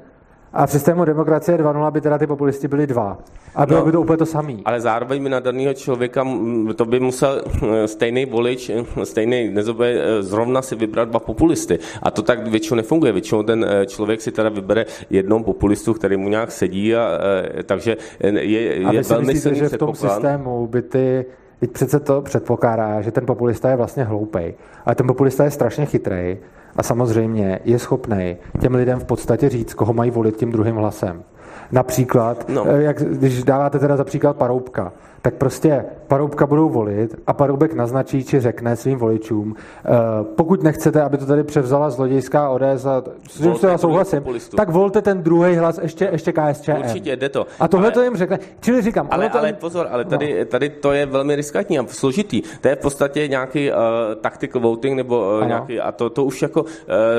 a 0.53 0.67
v 0.67 0.71
systému 0.71 1.05
demokracie 1.05 1.57
2.0 1.57 1.91
by 1.91 2.01
teda 2.01 2.17
ty 2.17 2.27
populisti 2.27 2.67
byli 2.67 2.87
dva. 2.87 3.17
A 3.55 3.65
bylo 3.65 3.79
no, 3.79 3.85
by 3.85 3.91
to 3.91 4.01
úplně 4.01 4.17
to 4.17 4.25
samý. 4.25 4.61
Ale 4.65 4.81
zároveň 4.81 5.23
by 5.23 5.29
na 5.29 5.39
daného 5.39 5.73
člověka, 5.73 6.27
to 6.75 6.85
by 6.85 6.99
musel 6.99 7.41
eh, 7.41 7.87
stejný 7.87 8.25
volič, 8.25 8.69
eh, 8.69 9.05
stejný 9.05 9.49
nezobě, 9.49 10.01
eh, 10.01 10.23
zrovna 10.23 10.61
si 10.61 10.75
vybrat 10.75 11.09
dva 11.09 11.19
populisty. 11.19 11.79
A 12.03 12.11
to 12.11 12.21
tak 12.21 12.47
většinou 12.47 12.75
nefunguje. 12.75 13.11
Většinou 13.11 13.43
ten 13.43 13.65
člověk 13.87 14.21
si 14.21 14.31
teda 14.31 14.49
vybere 14.49 14.85
jednou 15.09 15.43
populistu, 15.43 15.93
který 15.93 16.17
mu 16.17 16.29
nějak 16.29 16.51
sedí, 16.51 16.95
a, 16.95 17.19
takže 17.63 17.97
je, 18.19 18.61
je 18.61 18.85
a 18.85 19.01
velmi 19.09 19.33
myslíte, 19.33 19.55
že 19.55 19.69
v 19.69 19.77
tom 19.77 19.95
systému 19.95 20.67
by 20.67 20.81
ty 20.81 21.25
Teď 21.61 21.71
přece 21.71 21.99
to 21.99 22.21
předpokládá, 22.21 23.01
že 23.01 23.11
ten 23.11 23.25
populista 23.25 23.69
je 23.69 23.75
vlastně 23.75 24.03
hloupej, 24.03 24.53
ale 24.85 24.95
ten 24.95 25.07
populista 25.07 25.43
je 25.43 25.51
strašně 25.51 25.85
chytrý 25.85 26.37
a 26.75 26.83
samozřejmě 26.83 27.59
je 27.65 27.79
schopný 27.79 28.37
těm 28.61 28.75
lidem 28.75 28.99
v 28.99 29.03
podstatě 29.03 29.49
říct, 29.49 29.73
koho 29.73 29.93
mají 29.93 30.11
volit 30.11 30.35
tím 30.35 30.51
druhým 30.51 30.75
hlasem. 30.75 31.23
Například, 31.71 32.49
no. 32.49 32.65
Eh, 32.67 32.81
jak, 32.81 33.03
když 33.03 33.43
dáváte 33.43 33.79
teda 33.79 33.97
za 33.97 34.03
příklad 34.03 34.37
Paroubka, 34.37 34.93
tak 35.21 35.33
prostě 35.33 35.85
Paroubka 36.07 36.47
budou 36.47 36.69
volit 36.69 37.15
a 37.27 37.33
Paroubek 37.33 37.73
naznačí, 37.73 38.23
či 38.23 38.39
řekne 38.39 38.75
svým 38.75 38.97
voličům, 38.97 39.51
uh, 39.51 40.25
pokud 40.35 40.63
nechcete, 40.63 41.01
aby 41.01 41.17
to 41.17 41.25
tady 41.25 41.43
převzala 41.43 41.89
zlodějská 41.89 42.49
ODS, 42.49 42.85
a 42.85 43.03
s 43.29 43.59
se 43.59 43.77
souhlasím, 43.77 44.23
tak 44.55 44.69
volte 44.69 45.01
ten 45.01 45.23
druhý 45.23 45.55
hlas 45.55 45.79
ještě, 45.81 46.09
ještě 46.11 46.31
KSČM. 46.31 46.71
Určitě, 46.77 47.15
jde 47.15 47.29
to. 47.29 47.47
A 47.59 47.67
tohle 47.67 47.85
ale, 47.85 47.93
to 47.93 48.03
jim 48.03 48.15
řekne. 48.17 48.39
Čili 48.61 48.81
říkám, 48.81 49.07
ale, 49.11 49.29
to... 49.29 49.37
ale 49.37 49.53
pozor, 49.53 49.87
ale 49.91 50.05
tady, 50.05 50.39
no. 50.39 50.45
tady 50.45 50.69
to 50.69 50.91
je 50.91 51.05
velmi 51.05 51.35
riskantní 51.35 51.79
a 51.79 51.85
složitý. 51.87 52.41
To 52.61 52.67
je 52.67 52.75
v 52.75 52.79
podstatě 52.79 53.27
nějaký 53.27 53.71
uh, 53.71 53.75
tactical 54.21 54.61
voting, 54.61 54.97
nebo 54.97 55.39
uh, 55.41 55.47
nějaký, 55.47 55.79
a 55.79 55.91
to, 55.91 56.09
to 56.09 56.23
už 56.23 56.41
jako 56.41 56.61
uh, 56.61 56.69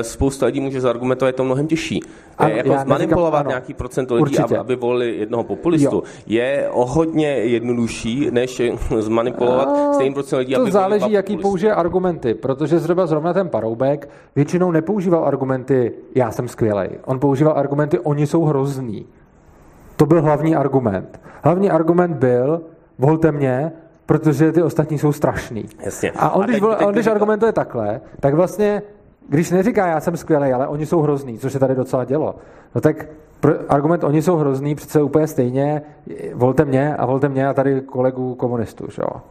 spousta 0.01 0.45
lidí 0.45 0.59
může 0.59 0.81
zargumentovat, 0.81 1.27
je 1.27 1.33
to 1.33 1.43
mnohem 1.43 1.67
těžší. 1.67 1.99
Ano, 2.37 2.55
jako 2.55 2.77
zmanipulovat 2.83 3.47
nějaký 3.47 3.73
procento 3.73 4.15
lidí, 4.15 4.39
aby, 4.39 4.57
aby 4.57 4.75
volili 4.75 5.17
jednoho 5.17 5.43
populistu, 5.43 5.95
jo. 5.95 6.03
je 6.27 6.69
o 6.71 6.85
hodně 6.85 7.27
jednodušší, 7.27 7.92
než 8.31 8.61
zmanipulovat 8.99 9.67
a 9.67 9.93
stejný 9.93 10.13
procent 10.13 10.39
lidí, 10.39 10.53
To 10.53 10.61
aby 10.61 10.71
záleží, 10.71 11.11
jaký 11.11 11.37
použije 11.37 11.73
argumenty, 11.73 12.33
protože 12.33 12.79
zhruba 12.79 13.05
zrovna 13.05 13.33
ten 13.33 13.49
Paroubek 13.49 14.09
většinou 14.35 14.71
nepoužíval 14.71 15.25
argumenty 15.25 15.91
já 16.15 16.31
jsem 16.31 16.47
skvělej. 16.47 16.89
On 17.05 17.19
používal 17.19 17.53
argumenty 17.57 17.99
oni 17.99 18.27
jsou 18.27 18.43
hrozný. 18.43 19.05
To 19.95 20.05
byl 20.05 20.21
hlavní 20.21 20.55
argument. 20.55 21.21
Hlavní 21.43 21.69
argument 21.69 22.17
byl 22.17 22.61
volte 22.99 23.31
mě, 23.31 23.71
protože 24.05 24.51
ty 24.51 24.61
ostatní 24.61 24.97
jsou 24.97 25.11
strašný. 25.11 25.65
Jasně. 25.85 26.11
A 26.11 26.29
on, 26.29 26.43
a 26.43 26.45
když, 26.45 26.59
teď, 26.59 26.63
on, 26.85 26.93
když 26.93 27.07
argumentuje 27.07 27.51
takhle, 27.51 28.01
tak 28.19 28.33
vlastně 28.33 28.81
když 29.29 29.51
neříká, 29.51 29.87
já 29.87 29.99
jsem 29.99 30.17
skvělý, 30.17 30.53
ale 30.53 30.67
oni 30.67 30.85
jsou 30.85 31.01
hrozný, 31.01 31.37
což 31.37 31.53
se 31.53 31.59
tady 31.59 31.75
docela 31.75 32.05
dělo, 32.05 32.35
no 32.75 32.81
tak 32.81 33.05
argument, 33.69 34.03
oni 34.03 34.21
jsou 34.21 34.35
hrozný, 34.35 34.75
přece 34.75 35.01
úplně 35.01 35.27
stejně, 35.27 35.81
volte 36.33 36.65
mě 36.65 36.95
a 36.95 37.05
volte 37.05 37.29
mě 37.29 37.47
a 37.47 37.53
tady 37.53 37.81
kolegu 37.81 38.35
komunistů, 38.35 38.85
že 38.91 39.01
jo. 39.01 39.21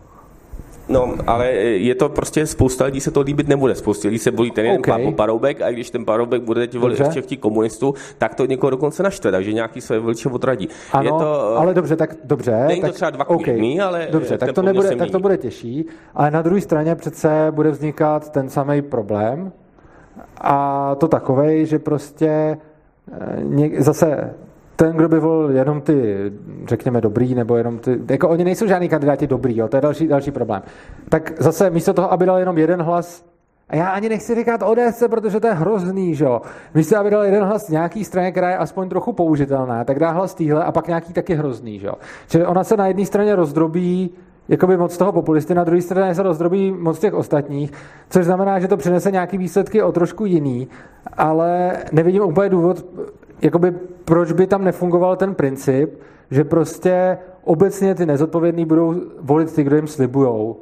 No, 0.89 1.15
ale 1.27 1.51
je 1.53 1.95
to 1.95 2.09
prostě, 2.09 2.47
spousta 2.47 2.85
lidí 2.85 3.01
se 3.01 3.11
to 3.11 3.21
líbit 3.21 3.49
nebude. 3.49 3.75
Spousta 3.75 4.09
lidí 4.09 4.19
se 4.19 4.31
bolí 4.31 4.51
ten 4.51 4.65
jeden 4.65 4.79
okay. 4.79 5.13
paroubek 5.13 5.63
a 5.63 5.71
když 5.71 5.91
ten 5.91 6.05
paroubek 6.05 6.43
bude 6.43 6.61
teď 6.61 6.79
volit 6.81 7.01
ještě 7.01 7.23
těch 7.23 7.39
komunistů, 7.39 7.95
tak 8.19 8.35
to 8.35 8.47
někoho 8.47 8.71
dokonce 8.71 9.03
naštve, 9.03 9.31
takže 9.31 9.53
nějaký 9.53 9.81
své 9.81 9.99
voliče 9.99 10.29
odradí. 10.29 10.69
Ano, 10.93 11.05
je 11.05 11.11
to, 11.11 11.59
ale 11.59 11.75
dobře, 11.75 11.97
tak 11.97 12.17
dobře. 12.25 12.65
Není 12.67 12.81
tak, 12.81 12.91
to 12.91 12.95
třeba 12.95 13.11
dva 13.11 13.29
okay. 13.29 13.55
dní, 13.55 13.81
ale 13.81 14.09
dobře, 14.11 14.39
tak 14.39 14.53
to, 14.53 14.63
nebude, 14.63 14.97
tak 14.97 15.11
to 15.11 15.19
bude 15.19 15.37
těžší, 15.37 15.87
ale 16.15 16.31
na 16.31 16.43
druhé 16.43 16.61
straně 16.61 16.95
přece 16.95 17.47
bude 17.51 17.71
vznikat 17.71 18.31
ten 18.31 18.49
samý 18.49 18.83
problém, 18.83 19.53
a 20.41 20.95
to 20.95 21.09
takovej, 21.09 21.67
že 21.67 21.79
prostě 21.79 22.59
zase 23.79 24.35
ten, 24.77 24.97
kdo 24.97 25.09
by 25.09 25.21
volil 25.21 25.51
jenom 25.51 25.81
ty, 25.81 26.17
řekněme, 26.67 27.01
dobrý, 27.01 27.35
nebo 27.35 27.57
jenom 27.57 27.79
ty, 27.79 28.01
jako 28.11 28.29
oni 28.29 28.45
nejsou 28.45 28.67
žádní 28.67 28.89
kandidáti 28.89 29.27
dobrý, 29.27 29.57
jo, 29.57 29.69
to 29.69 29.77
je 29.77 29.81
další, 29.81 30.09
další 30.09 30.31
problém. 30.31 30.63
Tak 31.09 31.33
zase 31.39 31.71
místo 31.71 31.93
toho, 31.93 32.13
aby 32.13 32.27
dal 32.27 32.39
jenom 32.39 32.59
jeden 32.59 32.83
hlas, 32.83 33.25
a 33.69 33.77
já 33.77 33.89
ani 33.89 34.09
nechci 34.09 34.35
říkat 34.35 34.63
ODS, 34.63 35.03
protože 35.11 35.41
to 35.41 35.47
je 35.47 35.53
hrozný, 35.53 36.15
že 36.15 36.25
jo. 36.25 36.43
Místo, 36.75 36.99
aby 36.99 37.11
dal 37.11 37.25
jeden 37.25 37.45
hlas 37.45 37.69
nějaký 37.69 38.05
straně, 38.05 38.31
která 38.31 38.51
je 38.51 38.57
aspoň 38.57 38.89
trochu 38.89 39.13
použitelná, 39.13 39.85
tak 39.85 39.99
dá 39.99 40.11
hlas 40.11 40.35
týhle 40.35 40.65
a 40.65 40.73
pak 40.73 40.89
nějaký 40.89 41.13
taky 41.13 41.35
hrozný, 41.35 41.79
že 41.79 41.87
jo. 41.87 41.95
Čili 42.29 42.47
ona 42.47 42.65
se 42.65 42.77
na 42.77 42.87
jedné 42.87 43.07
straně 43.07 43.37
rozdrobí 43.37 44.11
jakoby 44.49 44.77
moc 44.77 44.97
toho 44.97 45.13
populisty, 45.13 45.55
na 45.55 45.65
druhé 45.65 45.83
straně 45.83 46.15
se 46.15 46.23
rozdrobí 46.23 46.73
moc 46.73 46.99
těch 46.99 47.15
ostatních, 47.15 47.73
což 48.11 48.25
znamená, 48.25 48.61
že 48.61 48.69
to 48.69 48.77
přinese 48.77 49.11
nějaký 49.11 49.39
výsledky 49.39 49.83
o 49.83 49.93
trošku 49.93 50.25
jiný, 50.25 50.69
ale 51.17 51.73
nevidím 51.93 52.23
úplně 52.23 52.49
důvod, 52.49 52.85
jakoby 53.43 53.71
proč 54.05 54.33
by 54.33 54.47
tam 54.47 54.65
nefungoval 54.65 55.17
ten 55.17 55.35
princip, 55.35 56.01
že 56.31 56.45
prostě 56.45 57.19
obecně 57.45 57.95
ty 57.95 58.07
nezodpovědní 58.07 58.65
budou 58.65 58.95
volit 59.21 59.55
ty, 59.55 59.63
kdo 59.63 59.77
jim 59.77 59.87
slibujou 59.87 60.57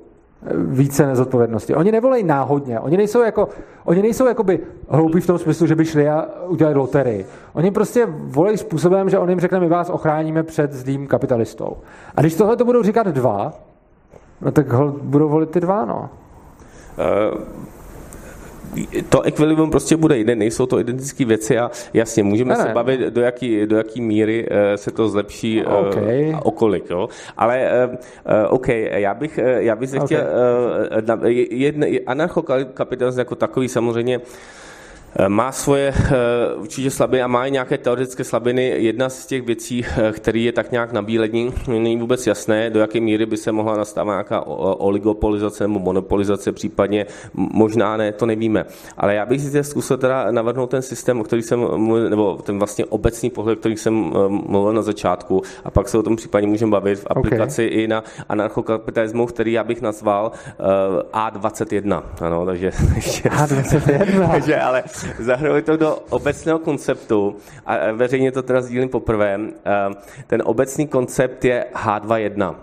více 0.57 1.07
nezodpovědnosti. 1.07 1.75
Oni 1.75 1.93
nevolají 1.93 2.25
náhodně, 2.25 2.81
oni 2.81 2.97
nejsou, 2.97 3.23
jako, 3.23 3.49
oni 3.85 4.03
nejsou 4.03 4.27
jakoby 4.27 4.61
hloupí 4.89 5.21
v 5.21 5.27
tom 5.27 5.39
smyslu, 5.39 5.67
že 5.67 5.75
by 5.75 5.85
šli 5.85 6.09
a 6.09 6.27
udělali 6.47 6.77
loterii. 6.77 7.27
Oni 7.53 7.71
prostě 7.71 8.07
volají 8.11 8.59
způsobem, 8.59 9.09
že 9.09 9.19
on 9.19 9.31
jim 9.31 9.41
řekne, 9.41 9.61
my 9.61 9.69
vás 9.69 9.91
ochráníme 9.91 10.43
před 10.43 10.73
zlým 10.73 11.07
kapitalistou. 11.07 11.77
A 12.17 12.21
když 12.21 12.35
tohle 12.35 12.57
to 12.57 12.65
budou 12.65 12.83
říkat 12.83 13.07
dva, 13.07 13.53
no 14.43 14.51
tak 14.51 14.69
ho 14.69 14.89
budou 15.03 15.29
volit 15.29 15.51
ty 15.51 15.61
dva, 15.61 15.85
no. 15.85 16.11
Uh 16.99 17.71
to 19.09 19.23
ekvilibrium 19.23 19.71
prostě 19.71 19.97
bude 19.97 20.19
jinde, 20.19 20.37
nejsou 20.37 20.67
to 20.67 20.81
identické 20.81 21.25
věci 21.25 21.59
a 21.59 21.71
jasně, 21.95 22.23
můžeme 22.23 22.55
ne, 22.55 22.63
se 22.65 22.69
bavit, 22.69 23.01
do 23.01 23.21
jaký, 23.21 23.67
do 23.67 23.77
jaký 23.77 24.01
míry 24.01 24.49
uh, 24.49 24.57
se 24.77 24.91
to 24.91 25.09
zlepší 25.09 25.65
uh, 25.65 25.75
okay. 25.75 26.35
a 26.35 26.45
okolik, 26.45 26.91
jo. 26.91 27.09
Ale 27.37 27.71
OK, 28.49 28.69
já 28.69 29.15
bych, 29.15 29.39
já 29.59 29.77
bych 29.77 29.91
okay. 29.91 30.07
chtěl, 30.07 30.25
uh, 31.81 31.97
anarchokapitalismus 32.07 33.19
jako 33.19 33.35
takový 33.35 33.69
samozřejmě 33.69 34.21
Eh, 34.21 34.25
má 35.29 35.53
svoje 35.53 35.95
eh, 35.97 36.55
určitě 36.55 36.91
slabiny 36.91 37.23
a 37.23 37.27
má 37.27 37.47
i 37.47 37.51
nějaké 37.51 37.79
teoretické 37.79 38.25
slabiny. 38.25 38.73
Jedna 38.77 39.09
z 39.09 39.27
těch 39.27 39.43
věcí, 39.43 39.85
eh, 39.85 40.13
který 40.13 40.45
je 40.45 40.53
tak 40.53 40.73
nějak 40.73 40.93
nabílední, 40.93 41.55
není 41.69 41.97
vůbec 41.97 42.27
jasné, 42.27 42.71
do 42.71 42.81
jaké 42.81 43.01
míry 43.01 43.27
by 43.27 43.37
se 43.37 43.53
mohla 43.53 43.77
nastávat 43.77 44.13
nějaká 44.13 44.41
oligopolizace 44.47 45.65
nebo 45.69 45.81
monopolizace, 45.81 46.53
případně 46.53 47.07
možná 47.35 47.97
ne, 47.97 48.13
to 48.13 48.27
nevíme. 48.27 48.65
Ale 48.97 49.15
já 49.15 49.27
bych 49.27 49.41
si 49.41 49.65
zkusil 49.65 49.97
teda 49.97 50.31
navrhnout 50.31 50.71
ten 50.71 50.83
systém, 50.83 51.21
o 51.21 51.25
který 51.25 51.43
jsem 51.43 51.61
mluvil, 51.61 52.11
nebo 52.11 52.37
ten 52.37 52.59
vlastně 52.59 52.85
obecný 52.85 53.31
pohled, 53.31 53.59
který 53.59 53.77
jsem 53.77 53.95
mluvil 54.29 54.73
na 54.73 54.83
začátku, 54.83 55.43
a 55.65 55.71
pak 55.71 55.89
se 55.89 55.99
o 55.99 56.03
tom 56.03 56.17
případně 56.17 56.49
můžeme 56.49 56.71
bavit 56.71 56.99
v 56.99 57.07
aplikaci 57.07 57.67
okay. 57.67 57.83
i 57.83 57.89
na 57.89 58.05
anarchokapitalismu, 58.29 59.27
který 59.27 59.53
já 59.53 59.65
bych 59.65 59.83
nazval 59.83 60.33
A21. 61.13 62.03
Ano, 62.21 62.47
takže 62.47 62.71
A21. 62.71 64.31
takže, 64.31 64.61
ale 64.61 64.83
zahrnuli 65.19 65.63
to 65.63 65.77
do 65.77 65.99
obecného 66.11 66.59
konceptu 66.59 67.37
a 67.67 67.93
veřejně 67.93 68.33
to 68.33 68.43
teda 68.43 68.61
sdílím 68.61 68.89
poprvé. 68.89 69.35
Ehm, 69.35 69.95
ten 70.27 70.43
obecný 70.45 70.87
koncept 70.87 71.45
je 71.45 71.67
H21. 71.75 72.55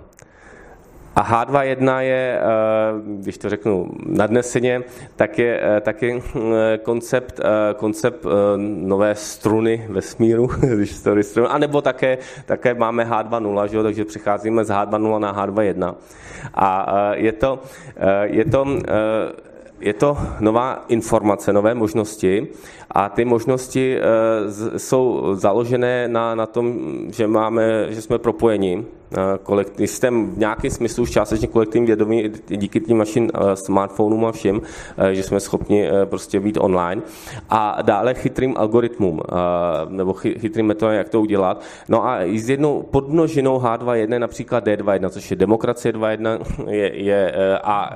A 1.16 1.24
H21 1.24 2.00
je, 2.00 2.40
ehm, 2.40 3.22
když 3.22 3.38
to 3.38 3.50
řeknu 3.50 3.92
nadneseně, 4.06 4.84
tak 5.16 5.40
je, 5.40 5.62
eh, 5.64 5.82
tak 5.82 6.02
je 6.02 6.22
koncept, 6.84 7.40
eh, 7.40 7.74
koncept 7.74 8.26
eh, 8.26 8.30
nové 8.58 9.16
struny 9.16 9.86
vesmíru, 9.90 10.48
když 10.76 11.34
to 11.34 11.52
a 11.52 11.58
nebo 11.58 11.82
také, 11.82 12.18
také 12.46 12.74
máme 12.74 13.06
H2.0, 13.06 13.66
že 13.66 13.78
jo, 13.78 13.84
takže 13.84 14.06
přecházíme 14.06 14.66
z 14.66 14.70
H2.0 14.70 15.20
na 15.20 15.34
H2.1. 15.34 15.96
A 16.54 16.86
je 17.14 17.32
to, 17.32 17.60
je 18.24 18.46
to 18.46 18.66
je 19.80 19.94
to 19.94 20.18
nová 20.40 20.86
informace, 20.88 21.54
nové 21.54 21.74
možnosti 21.74 22.48
a 22.92 23.10
ty 23.10 23.26
možnosti 23.26 23.98
eh, 23.98 24.80
jsou 24.80 25.30
založené 25.34 26.08
na, 26.08 26.36
na 26.36 26.46
tom, 26.46 26.80
že, 27.12 27.28
máme, 27.28 27.86
že 27.90 28.02
jsme 28.02 28.18
propojeni 28.18 28.86
kolektiv, 29.44 29.90
systém 29.90 30.32
v 30.32 30.38
nějakém 30.38 30.72
smyslu 30.72 31.04
už 31.04 31.12
částečně 31.12 31.48
kolektivní 31.48 31.88
vědomí 31.88 32.32
díky 32.48 32.80
tím 32.80 32.98
našim 32.98 33.30
eh, 33.34 33.56
smartphonům 33.56 34.26
a 34.26 34.32
všem, 34.32 34.62
eh, 34.98 35.16
že 35.16 35.24
jsme 35.24 35.40
schopni 35.40 35.88
eh, 35.88 36.06
prostě 36.06 36.40
být 36.40 36.58
online. 36.58 37.02
A 37.50 37.82
dále 37.82 38.14
chytrým 38.14 38.58
algoritmům, 38.58 39.22
nebo 39.90 40.14
chytrým 40.14 40.66
metodem, 40.66 40.96
jak 40.96 41.10
to 41.10 41.22
udělat. 41.22 41.62
No 41.90 42.06
a 42.06 42.20
s 42.22 42.50
jednou 42.50 42.84
podmnožinou 42.84 43.60
H2.1 43.60 44.20
například 44.20 44.66
D2.1, 44.66 45.10
což 45.10 45.32
je 45.32 45.38
demokracie 45.38 45.94
2.1, 45.94 46.40
je, 46.70 47.04
je 47.04 47.32
a, 47.64 47.94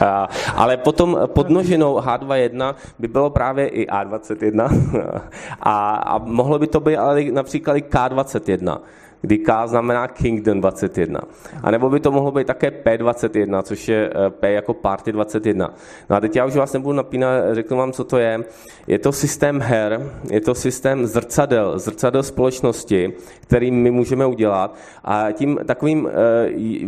a, 0.00 0.28
ale 0.54 0.76
potom 0.76 1.18
podmnožinou 1.26 1.98
H2.1 1.98 2.74
by 2.98 3.08
bylo 3.08 3.30
právě 3.30 3.66
i 3.66 3.86
A21 3.86 4.68
a, 5.60 5.96
a 5.96 6.18
mohlo 6.18 6.58
by 6.58 6.66
to 6.66 6.80
být 6.80 6.96
ale 6.96 7.24
například 7.24 7.76
i 7.76 7.82
K21 7.82 8.78
kdy 9.24 9.38
K 9.38 9.66
znamená 9.66 10.08
Kingdom 10.08 10.60
21. 10.60 11.20
A 11.62 11.70
nebo 11.70 11.90
by 11.90 12.00
to 12.00 12.12
mohlo 12.12 12.32
být 12.32 12.46
také 12.46 12.70
P21, 12.70 13.62
což 13.62 13.88
je 13.88 14.10
eh, 14.10 14.30
P 14.30 14.52
jako 14.52 14.74
Party 14.74 15.12
21. 15.12 15.74
No 16.10 16.16
a 16.16 16.20
teď 16.20 16.36
já 16.36 16.46
už 16.46 16.56
vás 16.56 16.72
nebudu 16.72 16.96
napínat, 16.96 17.44
řeknu 17.52 17.76
vám, 17.76 17.92
co 17.92 18.04
to 18.04 18.18
je. 18.18 18.44
Je 18.86 18.98
to 18.98 19.12
systém 19.12 19.60
her, 19.60 20.12
je 20.30 20.40
to 20.40 20.54
systém 20.54 21.06
zrcadel, 21.06 21.78
zrcadel 21.78 22.22
společnosti, 22.22 23.12
který 23.40 23.70
my 23.70 23.90
můžeme 23.90 24.26
udělat. 24.26 24.76
A 25.04 25.32
tím 25.32 25.58
takovým 25.66 26.08
eh, 26.08 26.12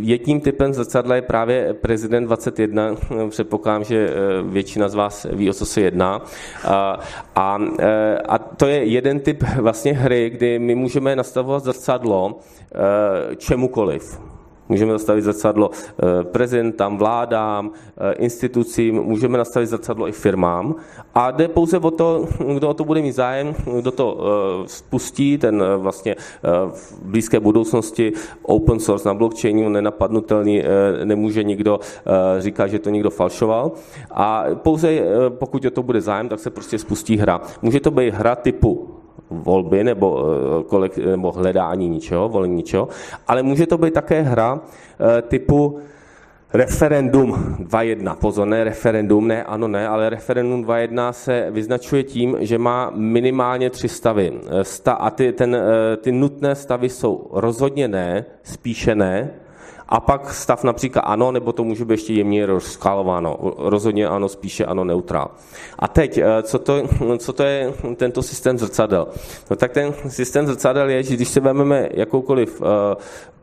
jedním 0.00 0.40
typem 0.40 0.74
zrcadla 0.74 1.14
je 1.14 1.22
právě 1.22 1.74
prezident 1.74 2.24
21. 2.24 2.96
Předpokládám, 3.28 3.84
že 3.84 4.10
eh, 4.10 4.12
většina 4.42 4.88
z 4.88 4.94
vás 4.94 5.26
ví, 5.32 5.50
o 5.50 5.52
co 5.52 5.66
se 5.66 5.80
jedná. 5.80 6.22
A, 6.64 6.98
a, 7.34 7.58
a 8.28 8.38
to 8.38 8.66
je 8.66 8.84
jeden 8.84 9.20
typ 9.20 9.44
vlastně 9.60 9.92
hry, 9.92 10.30
kdy 10.30 10.58
my 10.58 10.74
můžeme 10.74 11.16
nastavovat 11.16 11.64
zrcadlo, 11.64 12.25
Eh, 12.76 13.36
čemukoliv. 13.36 14.20
Můžeme 14.68 14.92
nastavit 14.92 15.22
zrcadlo 15.22 15.70
eh, 15.70 16.24
prezidentám, 16.24 16.96
vládám, 16.96 17.70
eh, 17.70 18.12
institucím, 18.12 19.02
můžeme 19.02 19.38
nastavit 19.38 19.66
zrcadlo 19.66 20.08
i 20.08 20.12
firmám. 20.12 20.74
A 21.14 21.30
jde 21.30 21.48
pouze 21.48 21.78
o 21.78 21.90
to, 21.90 22.28
kdo 22.56 22.68
o 22.68 22.74
to 22.74 22.84
bude 22.84 23.02
mít 23.02 23.12
zájem, 23.12 23.54
kdo 23.80 23.90
to 23.90 24.18
spustí, 24.66 25.38
ten 25.38 25.64
vlastně 25.76 26.16
v 26.70 26.98
blízké 27.02 27.40
budoucnosti 27.40 28.12
open 28.42 28.80
source 28.80 29.08
na 29.08 29.14
blockchainu, 29.14 29.68
nenapadnutelný, 29.68 30.62
nemůže 31.04 31.44
nikdo 31.44 31.80
říkat, 32.38 32.66
že 32.66 32.78
to 32.78 32.90
někdo 32.90 33.10
falšoval. 33.10 33.72
A 34.10 34.44
pouze 34.54 34.98
pokud 35.28 35.64
o 35.64 35.70
to 35.70 35.82
bude 35.82 36.00
zájem, 36.00 36.28
tak 36.28 36.40
se 36.40 36.50
prostě 36.50 36.78
spustí 36.78 37.16
hra. 37.16 37.40
Může 37.62 37.80
to 37.80 37.90
být 37.90 38.14
hra 38.14 38.36
typu 38.36 38.95
volby 39.30 39.84
nebo, 39.84 40.24
eh, 40.24 40.64
kolek, 40.64 40.98
nebo 40.98 41.32
hledání 41.32 41.88
ničeho, 41.88 42.28
volení 42.28 42.54
ničeho, 42.54 42.88
ale 43.28 43.42
může 43.42 43.66
to 43.66 43.78
být 43.78 43.94
také 43.94 44.22
hra 44.22 44.60
eh, 44.60 45.22
typu 45.22 45.78
Referendum 46.52 47.32
2.1. 47.32 48.16
Pozor, 48.16 48.48
ne 48.48 48.64
referendum, 48.64 49.28
ne 49.28 49.44
ano, 49.44 49.68
ne, 49.68 49.88
ale 49.88 50.10
referendum 50.10 50.64
2.1 50.64 51.12
se 51.12 51.46
vyznačuje 51.50 52.02
tím, 52.02 52.36
že 52.40 52.58
má 52.58 52.90
minimálně 52.94 53.70
tři 53.70 53.88
stavy. 53.88 54.32
Eh, 54.46 54.64
sta, 54.64 54.92
a 54.92 55.10
ty, 55.10 55.32
ten, 55.32 55.56
ty 56.00 56.12
nutné 56.12 56.54
stavy 56.54 56.88
jsou 56.88 57.30
rozhodně 57.32 57.88
ne, 57.88 58.24
spíše 58.42 58.94
ne, 58.94 59.30
a 59.88 60.00
pak 60.00 60.34
stav 60.34 60.64
například 60.64 61.00
ano, 61.02 61.32
nebo 61.32 61.52
to 61.52 61.64
může 61.64 61.84
být 61.84 61.90
ještě 61.94 62.12
jemně 62.12 62.46
rozskalováno. 62.46 63.36
Rozhodně 63.58 64.08
ano, 64.08 64.28
spíše 64.28 64.64
ano, 64.64 64.84
neutrál. 64.84 65.30
A 65.78 65.88
teď, 65.88 66.18
eh, 66.18 66.42
co 66.42 66.58
to, 66.58 66.82
co 67.18 67.32
to 67.32 67.42
je 67.42 67.72
tento 67.96 68.22
systém 68.22 68.58
zrcadel? 68.58 69.08
No 69.50 69.56
tak 69.56 69.72
ten 69.72 69.94
systém 70.08 70.46
zrcadel 70.46 70.90
je, 70.90 71.02
že 71.02 71.14
když 71.14 71.28
se 71.28 71.40
vezmeme 71.40 71.88
jakoukoliv 71.92 72.62
eh, 72.62 72.96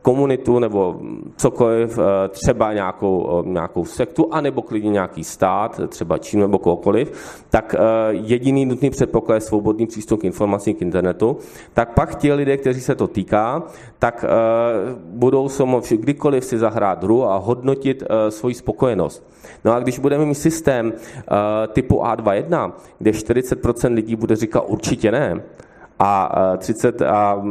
komunitu 0.04 0.58
nebo 0.58 1.00
cokoliv, 1.36 1.98
eh, 1.98 2.28
třeba 2.28 2.72
nějakou, 2.72 3.42
nějakou 3.46 3.84
sektu, 3.84 4.28
anebo 4.30 4.62
klidně 4.62 4.90
nějaký 4.90 5.24
stát, 5.24 5.80
třeba 5.88 6.18
Čínu 6.18 6.42
nebo 6.42 6.58
kohokoliv, 6.58 7.12
tak 7.50 7.74
jediný 8.10 8.66
nutný 8.66 8.90
předpoklad 8.90 9.34
je 9.34 9.40
svobodný 9.40 9.86
přístup 9.86 10.20
k 10.20 10.24
informacím 10.24 10.74
k 10.74 10.82
internetu, 10.82 11.36
tak 11.74 11.94
pak 11.94 12.14
ti 12.14 12.32
lidé, 12.32 12.56
kteří 12.56 12.80
se 12.80 12.94
to 12.94 13.06
týká, 13.06 13.62
tak 13.98 14.24
budou 14.96 15.48
se 15.48 15.64
moci 15.64 15.96
kdykoliv 15.96 16.44
si 16.44 16.58
zahrát 16.58 17.04
hru 17.04 17.24
a 17.24 17.36
hodnotit 17.36 18.02
svoji 18.28 18.54
spokojenost. 18.54 19.24
No 19.64 19.72
a 19.72 19.80
když 19.80 19.98
budeme 19.98 20.26
mít 20.26 20.34
systém 20.34 20.92
typu 21.72 21.94
A21, 22.00 22.72
kde 22.98 23.10
40% 23.10 23.94
lidí 23.94 24.16
bude 24.16 24.36
říkat 24.36 24.60
určitě 24.60 25.12
ne, 25.12 25.42
a 25.98 26.32
30 26.58 27.02
a, 27.02 27.42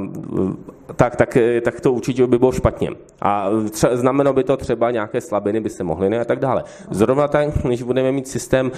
tak, 0.95 1.15
tak, 1.15 1.38
tak 1.64 1.82
to 1.82 1.94
určitě 1.94 2.28
by 2.28 2.40
bylo 2.40 2.52
špatně. 2.52 2.90
A 3.22 3.49
tře, 3.70 3.90
znamenalo 3.98 4.34
by 4.34 4.44
to 4.44 4.57
třeba 4.57 4.91
nějaké 4.91 5.22
slabiny 5.22 5.60
by 5.60 5.70
se 5.70 5.84
mohly 5.84 6.10
ne 6.10 6.20
a 6.20 6.26
tak 6.26 6.40
dále. 6.40 6.64
Zrovna 6.91 7.28
tak, 7.28 7.48
když 7.64 7.84
budeme 7.84 8.11
mít 8.11 8.28
systém 8.28 8.72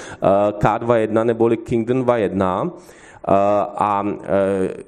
K21 0.59 1.23
neboli 1.23 1.57
Kingdom 1.57 2.03
2.1, 2.03 2.71
a 3.27 4.03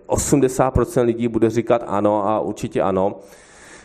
80% 0.08 1.04
lidí 1.04 1.28
bude 1.28 1.50
říkat 1.50 1.84
ano 1.88 2.28
a 2.28 2.40
určitě 2.40 2.82
ano, 2.82 3.16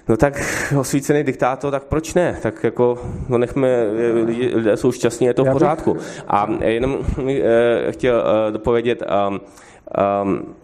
No 0.08 0.16
tak 0.16 0.34
osvícený 0.78 1.24
diktátor, 1.24 1.70
tak 1.70 1.84
proč 1.84 2.14
ne? 2.14 2.38
Tak 2.42 2.64
jako, 2.64 2.98
no 3.28 3.38
nechme, 3.38 3.68
lidi, 4.24 4.50
lidé 4.54 4.76
jsou 4.76 4.92
šťastní, 4.92 5.26
je 5.26 5.34
to 5.34 5.44
v 5.44 5.52
pořádku. 5.52 5.96
A 6.28 6.48
jenom 6.64 6.98
chtěl 7.90 8.24
dopovědět, 8.50 9.02
um, 9.28 9.40
um, 10.22 10.54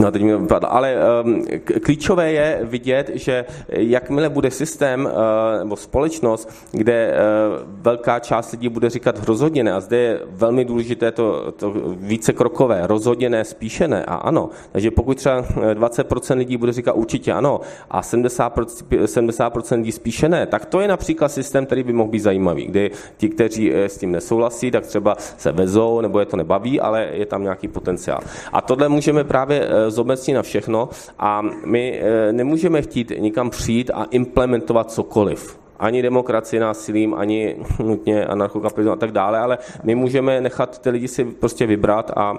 No, 0.00 0.12
teď 0.12 0.22
mi 0.22 0.36
vypadlo. 0.36 0.72
Ale 0.72 0.96
um, 1.24 1.44
klíčové 1.82 2.32
je 2.32 2.60
vidět, 2.62 3.10
že 3.14 3.44
jakmile 3.68 4.28
bude 4.28 4.50
systém 4.50 5.04
uh, 5.04 5.12
nebo 5.58 5.76
společnost, 5.76 6.50
kde 6.72 7.12
uh, 7.12 7.68
velká 7.82 8.18
část 8.18 8.52
lidí 8.52 8.68
bude 8.68 8.90
říkat 8.90 9.24
rozhodně 9.24 9.64
ne, 9.64 9.72
a 9.72 9.80
zde 9.80 9.96
je 9.96 10.20
velmi 10.30 10.64
důležité 10.64 11.12
to, 11.12 11.52
to 11.52 11.74
více 11.96 12.32
krokové, 12.32 12.86
rozhodně 12.86 13.30
ne, 13.30 13.44
spíše 13.44 13.88
ne 13.88 14.04
a 14.04 14.14
ano. 14.14 14.50
Takže 14.72 14.90
pokud 14.90 15.16
třeba 15.16 15.42
20% 15.42 16.36
lidí 16.36 16.56
bude 16.56 16.72
říkat 16.72 16.92
určitě 16.92 17.32
ano 17.32 17.60
a 17.90 18.00
70%, 18.00 18.64
70% 19.04 19.76
lidí 19.76 19.92
spíše 19.92 20.28
ne, 20.28 20.46
tak 20.46 20.66
to 20.66 20.80
je 20.80 20.88
například 20.88 21.28
systém, 21.28 21.66
který 21.66 21.82
by 21.82 21.92
mohl 21.92 22.10
být 22.10 22.20
zajímavý, 22.20 22.64
kdy 22.64 22.90
ti, 23.16 23.28
kteří 23.28 23.72
s 23.74 23.98
tím 23.98 24.12
nesouhlasí, 24.12 24.70
tak 24.70 24.86
třeba 24.86 25.16
se 25.18 25.52
vezou 25.52 26.00
nebo 26.00 26.20
je 26.20 26.26
to 26.26 26.36
nebaví, 26.36 26.80
ale 26.80 27.08
je 27.12 27.26
tam 27.26 27.42
nějaký 27.42 27.68
potenciál. 27.68 28.20
A 28.52 28.60
tohle 28.60 28.88
můžeme 28.88 29.24
právě 29.24 29.68
zobecnit 29.90 30.34
na 30.34 30.42
všechno 30.42 30.88
a 31.18 31.42
my 31.66 32.00
eh, 32.02 32.32
nemůžeme 32.32 32.82
chtít 32.82 33.12
nikam 33.18 33.50
přijít 33.50 33.90
a 33.94 34.04
implementovat 34.04 34.90
cokoliv 34.90 35.64
ani 35.78 36.02
demokracii 36.02 36.60
násilím, 36.60 37.14
ani 37.14 37.56
nutně 37.84 38.26
anarchokapitalismu 38.26 38.92
a 38.92 38.96
tak 38.96 39.12
dále, 39.12 39.38
ale 39.38 39.58
my 39.82 39.94
můžeme 39.94 40.40
nechat 40.40 40.78
ty 40.78 40.90
lidi 40.90 41.08
si 41.08 41.24
prostě 41.24 41.66
vybrat 41.66 42.10
a 42.16 42.32
uh, 42.32 42.38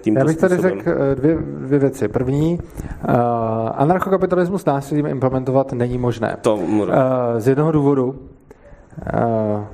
tímto 0.00 0.18
Já 0.18 0.24
bych 0.24 0.36
tady 0.36 0.56
řekl 0.56 0.90
eh, 0.90 1.14
dvě, 1.14 1.38
dvě 1.40 1.78
věci. 1.78 2.08
První, 2.08 2.58
uh, 2.58 3.14
anarchokapitalismus 3.74 4.64
násilím 4.64 5.06
implementovat 5.06 5.72
není 5.72 5.98
možné. 5.98 6.36
To 6.40 6.54
uh, 6.54 6.88
z 7.38 7.48
jednoho 7.48 7.72
důvodu. 7.72 8.04
Uh, 8.04 8.14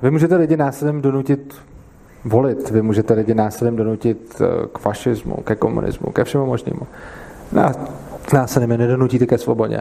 vy 0.03 0.11
můžete 0.11 0.37
lidi 0.37 0.57
násilím 0.57 1.03
donutit 1.03 1.55
volit. 2.27 2.71
Vy 2.71 2.83
můžete 2.83 3.15
lidi 3.15 3.35
násilím 3.35 3.77
donutit 3.77 4.41
eh, 4.41 4.67
k 4.73 4.79
fašismu, 4.79 5.37
ke 5.37 5.57
komunismu, 5.57 6.13
ke 6.13 6.25
všemu 6.25 6.47
možnému. 6.47 6.81
Násilím 8.33 8.71
je 8.71 8.79
nedonutíte 8.79 9.27
ke 9.27 9.39
svobodě. 9.39 9.81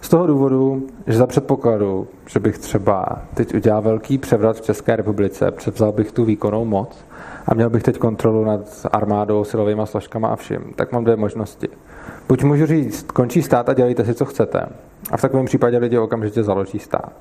Z 0.00 0.08
toho 0.08 0.26
důvodu, 0.26 0.86
že 1.06 1.18
za 1.18 1.26
předpokladu, 1.26 2.06
že 2.26 2.40
bych 2.40 2.58
třeba 2.58 3.06
teď 3.34 3.54
udělal 3.54 3.82
velký 3.82 4.18
převrat 4.18 4.56
v 4.56 4.60
České 4.60 4.96
republice, 4.96 5.50
převzal 5.50 5.92
bych 5.92 6.12
tu 6.12 6.24
výkonnou 6.24 6.64
moc 6.64 7.04
a 7.46 7.54
měl 7.54 7.70
bych 7.70 7.82
teď 7.82 7.98
kontrolu 7.98 8.44
nad 8.44 8.86
armádou, 8.92 9.44
silovými 9.44 9.82
složkama 9.84 10.28
a 10.28 10.36
vším, 10.36 10.60
tak 10.76 10.92
mám 10.92 11.04
dvě 11.04 11.16
možnosti. 11.16 11.68
Buď 12.28 12.44
můžu 12.44 12.66
říct, 12.66 13.10
končí 13.10 13.42
stát 13.42 13.68
a 13.68 13.74
dělejte 13.74 14.04
si, 14.04 14.14
co 14.14 14.24
chcete. 14.24 14.66
A 15.10 15.16
v 15.16 15.20
takovém 15.20 15.46
případě 15.46 15.78
lidi 15.78 15.98
okamžitě 15.98 16.42
založí 16.42 16.78
stát 16.78 17.12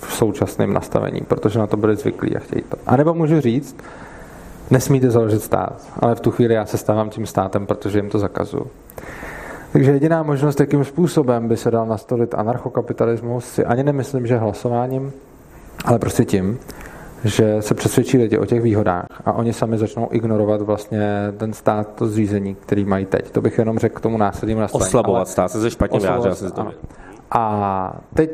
v 0.00 0.12
současném 0.12 0.72
nastavení, 0.72 1.20
protože 1.20 1.58
na 1.58 1.66
to 1.66 1.76
byli 1.76 1.96
zvyklí 1.96 2.36
a 2.36 2.38
chtějí 2.38 2.62
to. 2.68 2.76
A 2.86 2.96
nebo 2.96 3.14
můžu 3.14 3.40
říct, 3.40 3.76
nesmíte 4.70 5.10
založit 5.10 5.42
stát, 5.42 5.82
ale 6.00 6.14
v 6.14 6.20
tu 6.20 6.30
chvíli 6.30 6.54
já 6.54 6.66
se 6.66 6.78
stávám 6.78 7.10
tím 7.10 7.26
státem, 7.26 7.66
protože 7.66 7.98
jim 7.98 8.10
to 8.10 8.18
zakazuju. 8.18 8.66
Takže 9.72 9.90
jediná 9.90 10.22
možnost, 10.22 10.60
jakým 10.60 10.84
způsobem 10.84 11.48
by 11.48 11.56
se 11.56 11.70
dal 11.70 11.86
nastolit 11.86 12.34
anarchokapitalismus, 12.34 13.44
si 13.44 13.64
ani 13.64 13.82
nemyslím, 13.82 14.26
že 14.26 14.36
hlasováním, 14.36 15.12
ale 15.84 15.98
prostě 15.98 16.24
tím, 16.24 16.58
že 17.24 17.62
se 17.62 17.74
přesvědčí 17.74 18.18
lidi 18.18 18.38
o 18.38 18.46
těch 18.46 18.62
výhodách 18.62 19.06
a 19.24 19.32
oni 19.32 19.52
sami 19.52 19.78
začnou 19.78 20.08
ignorovat 20.10 20.60
vlastně 20.62 21.32
ten 21.36 21.52
stát, 21.52 21.94
to 21.94 22.06
zřízení, 22.06 22.54
který 22.54 22.84
mají 22.84 23.06
teď. 23.06 23.30
To 23.30 23.40
bych 23.40 23.58
jenom 23.58 23.78
řekl 23.78 23.98
k 23.98 24.00
tomu 24.00 24.18
následním 24.18 24.58
nastavení. 24.58 24.88
Oslabovat 24.88 25.28
stát, 25.28 25.50
se 25.50 25.70
špatně 25.70 25.98
vyjádřil. 25.98 26.36
A 27.30 27.92
teď 28.14 28.30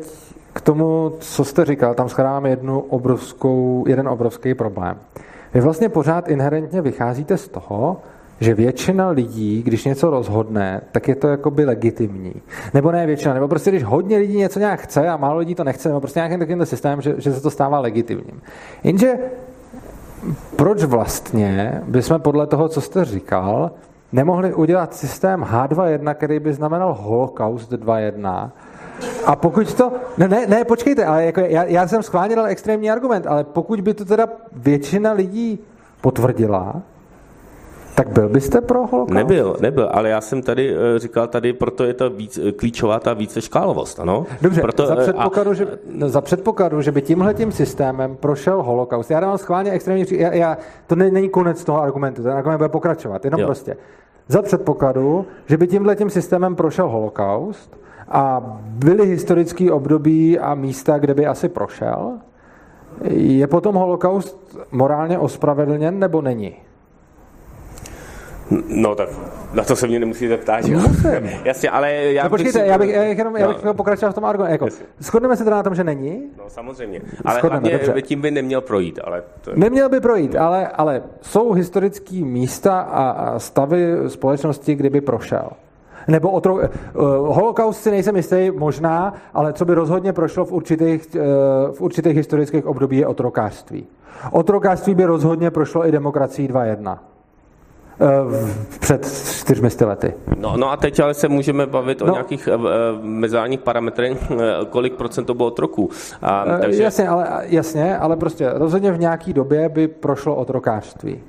k 0.53 0.61
tomu, 0.61 1.11
co 1.19 1.43
jste 1.43 1.65
říkal, 1.65 1.93
tam 1.93 2.09
schráváme 2.09 2.49
jednu 2.49 2.79
obrovskou, 2.79 3.83
jeden 3.87 4.07
obrovský 4.07 4.53
problém. 4.53 4.97
Vy 5.53 5.61
vlastně 5.61 5.89
pořád 5.89 6.29
inherentně 6.29 6.81
vycházíte 6.81 7.37
z 7.37 7.47
toho, 7.47 7.97
že 8.39 8.53
většina 8.53 9.09
lidí, 9.09 9.63
když 9.63 9.85
něco 9.85 10.09
rozhodne, 10.09 10.81
tak 10.91 11.07
je 11.07 11.15
to 11.15 11.27
jakoby 11.27 11.65
legitimní. 11.65 12.33
Nebo 12.73 12.91
ne 12.91 13.05
většina, 13.05 13.33
nebo 13.33 13.47
prostě 13.47 13.69
když 13.69 13.83
hodně 13.83 14.17
lidí 14.17 14.37
něco 14.37 14.59
nějak 14.59 14.79
chce 14.79 15.07
a 15.09 15.17
málo 15.17 15.39
lidí 15.39 15.55
to 15.55 15.63
nechce, 15.63 15.89
nebo 15.89 15.99
prostě 15.99 16.19
nějakým 16.19 16.39
takovým 16.39 16.65
systémem, 16.65 17.01
že, 17.01 17.15
že 17.17 17.33
se 17.33 17.41
to 17.41 17.49
stává 17.49 17.79
legitimním. 17.79 18.41
Jenže 18.83 19.13
proč 20.55 20.83
vlastně 20.83 21.81
bychom 21.87 22.21
podle 22.21 22.47
toho, 22.47 22.69
co 22.69 22.81
jste 22.81 23.05
říkal, 23.05 23.71
nemohli 24.11 24.53
udělat 24.53 24.93
systém 24.93 25.41
H2.1, 25.41 26.15
který 26.15 26.39
by 26.39 26.53
znamenal 26.53 26.97
holokaust 26.99 27.71
2.1, 27.71 28.51
a 29.25 29.35
pokud 29.35 29.73
to... 29.73 29.91
Ne, 30.17 30.27
ne, 30.27 30.47
ne 30.47 30.65
počkejte, 30.65 31.05
ale 31.05 31.25
jako 31.25 31.39
já, 31.39 31.63
já 31.63 31.87
jsem 31.87 32.03
schválně 32.03 32.35
dal 32.35 32.45
extrémní 32.45 32.91
argument, 32.91 33.27
ale 33.27 33.43
pokud 33.43 33.81
by 33.81 33.93
to 33.93 34.05
teda 34.05 34.27
většina 34.51 35.11
lidí 35.11 35.59
potvrdila, 36.01 36.81
tak 37.97 38.09
byl 38.09 38.29
byste 38.29 38.61
pro 38.61 38.87
holokaust? 38.87 39.15
Nebyl, 39.15 39.57
nebyl, 39.59 39.89
ale 39.91 40.09
já 40.09 40.21
jsem 40.21 40.41
tady 40.41 40.75
eh, 40.75 40.99
říkal, 40.99 41.27
tady 41.27 41.53
proto 41.53 41.83
je 41.83 41.93
to 41.93 42.09
víc, 42.09 42.37
eh, 42.37 42.51
klíčová 42.51 42.99
ta 42.99 43.13
více 43.13 43.41
škálovost, 43.41 43.99
ano? 43.99 44.25
Dobře, 44.41 44.61
proto, 44.61 44.85
za, 44.85 44.93
eh, 44.93 45.01
předpokladu, 45.01 45.51
a... 45.51 45.53
že, 45.53 45.67
no, 45.91 46.09
za 46.09 46.21
předpokladu, 46.21 46.81
že 46.81 46.91
by 46.91 47.01
tímhletím 47.01 47.51
systémem 47.51 48.15
prošel 48.15 48.63
holokaust, 48.63 49.11
já 49.11 49.19
dávám 49.19 49.37
schválně 49.37 49.71
extrémní, 49.71 50.05
já, 50.11 50.33
já, 50.33 50.57
to 50.87 50.95
ne, 50.95 51.11
není 51.11 51.29
konec 51.29 51.63
toho 51.63 51.81
argumentu, 51.81 52.23
ten 52.23 52.31
argument 52.31 52.57
bude 52.57 52.69
pokračovat, 52.69 53.25
jenom 53.25 53.39
jo. 53.39 53.45
prostě. 53.45 53.77
Za 54.27 54.41
předpokladu, 54.41 55.25
že 55.45 55.57
by 55.57 55.67
tímhletím 55.67 56.09
systémem 56.09 56.55
prošel 56.55 56.89
holokaust, 56.89 57.77
a 58.09 58.41
byly 58.61 59.05
historické 59.05 59.71
období 59.71 60.39
a 60.39 60.55
místa, 60.55 60.97
kde 60.97 61.13
by 61.13 61.27
asi 61.27 61.49
prošel. 61.49 62.13
Je 63.09 63.47
potom 63.47 63.75
holokaust 63.75 64.57
morálně 64.71 65.19
ospravedlněn 65.19 65.99
nebo 65.99 66.21
není? 66.21 66.55
No 68.67 68.95
tak 68.95 69.09
na 69.53 69.63
to 69.63 69.75
se 69.75 69.87
mě 69.87 69.99
nemusíte 69.99 70.37
ptát. 70.37 70.65
Jo? 70.65 70.79
Jasně, 71.43 71.69
ale 71.69 71.93
já 71.93 72.23
no, 72.23 72.29
počkejte, 72.29 72.59
já 72.65 72.77
bych, 72.77 72.89
já 72.89 73.01
bych 73.03 73.17
jenom 73.17 73.35
já 73.35 73.47
bych 73.47 73.63
no. 73.63 73.73
pokračoval 73.73 74.11
v 74.11 74.15
tom 74.15 74.25
argumentu. 74.25 74.51
Jako, 74.51 74.67
shodneme 74.99 75.37
se 75.37 75.43
teda 75.43 75.55
na 75.55 75.63
tom, 75.63 75.75
že 75.75 75.83
není? 75.83 76.23
No 76.37 76.43
samozřejmě. 76.47 77.01
Ale 77.25 77.39
Shodneme, 77.39 77.77
hlavně 77.77 78.01
tím 78.01 78.21
by 78.21 78.31
neměl 78.31 78.61
projít. 78.61 78.99
Ale 79.03 79.23
to... 79.41 79.51
Neměl 79.55 79.89
by 79.89 79.99
projít, 79.99 80.35
ale, 80.35 80.67
ale 80.67 81.03
jsou 81.21 81.51
historické 81.51 82.15
místa 82.15 82.79
a, 82.79 83.09
a 83.09 83.39
stavy 83.39 83.93
společnosti, 84.07 84.75
kdyby 84.75 85.01
prošel. 85.01 85.49
Nebo 86.07 86.31
otro, 86.31 86.53
uh, 86.53 86.61
holokaust 87.35 87.83
si 87.83 87.91
nejsem 87.91 88.15
jistý, 88.15 88.51
možná, 88.51 89.13
ale 89.33 89.53
co 89.53 89.65
by 89.65 89.73
rozhodně 89.73 90.13
prošlo 90.13 90.45
v 90.45 90.51
určitých, 90.51 91.07
uh, 91.15 91.21
v 91.75 91.81
určitých 91.81 92.15
historických 92.15 92.65
období 92.65 92.97
je 92.97 93.07
otrokářství. 93.07 93.87
Otrokářství 94.31 94.95
by 94.95 95.05
rozhodně 95.05 95.51
prošlo 95.51 95.87
i 95.87 95.91
demokracii 95.91 96.47
2.1 96.49 96.97
eh, 98.01 98.77
před 98.79 99.05
čtyřmi 99.31 99.69
lety. 99.85 100.13
No, 100.37 100.57
no 100.57 100.71
a 100.71 100.77
teď 100.77 100.99
ale 100.99 101.13
se 101.13 101.27
můžeme 101.27 101.65
bavit 101.65 102.01
no. 102.01 102.07
o 102.07 102.11
nějakých 102.11 102.49
uh, 102.55 102.61
mezinárodních 103.01 103.59
parametrech, 103.59 104.31
uh, 104.31 104.39
kolik 104.69 104.93
procent 104.93 105.25
to 105.25 105.33
bylo 105.33 105.47
otroků. 105.47 105.89
A, 106.21 106.43
uh, 106.43 106.59
takže... 106.59 106.83
jasně, 106.83 107.07
ale, 107.07 107.27
jasně, 107.43 107.97
ale 107.97 108.17
prostě 108.17 108.49
rozhodně 108.53 108.91
v 108.91 108.99
nějaký 108.99 109.33
době 109.33 109.69
by 109.69 109.87
prošlo 109.87 110.35
otrokářství. 110.35 111.19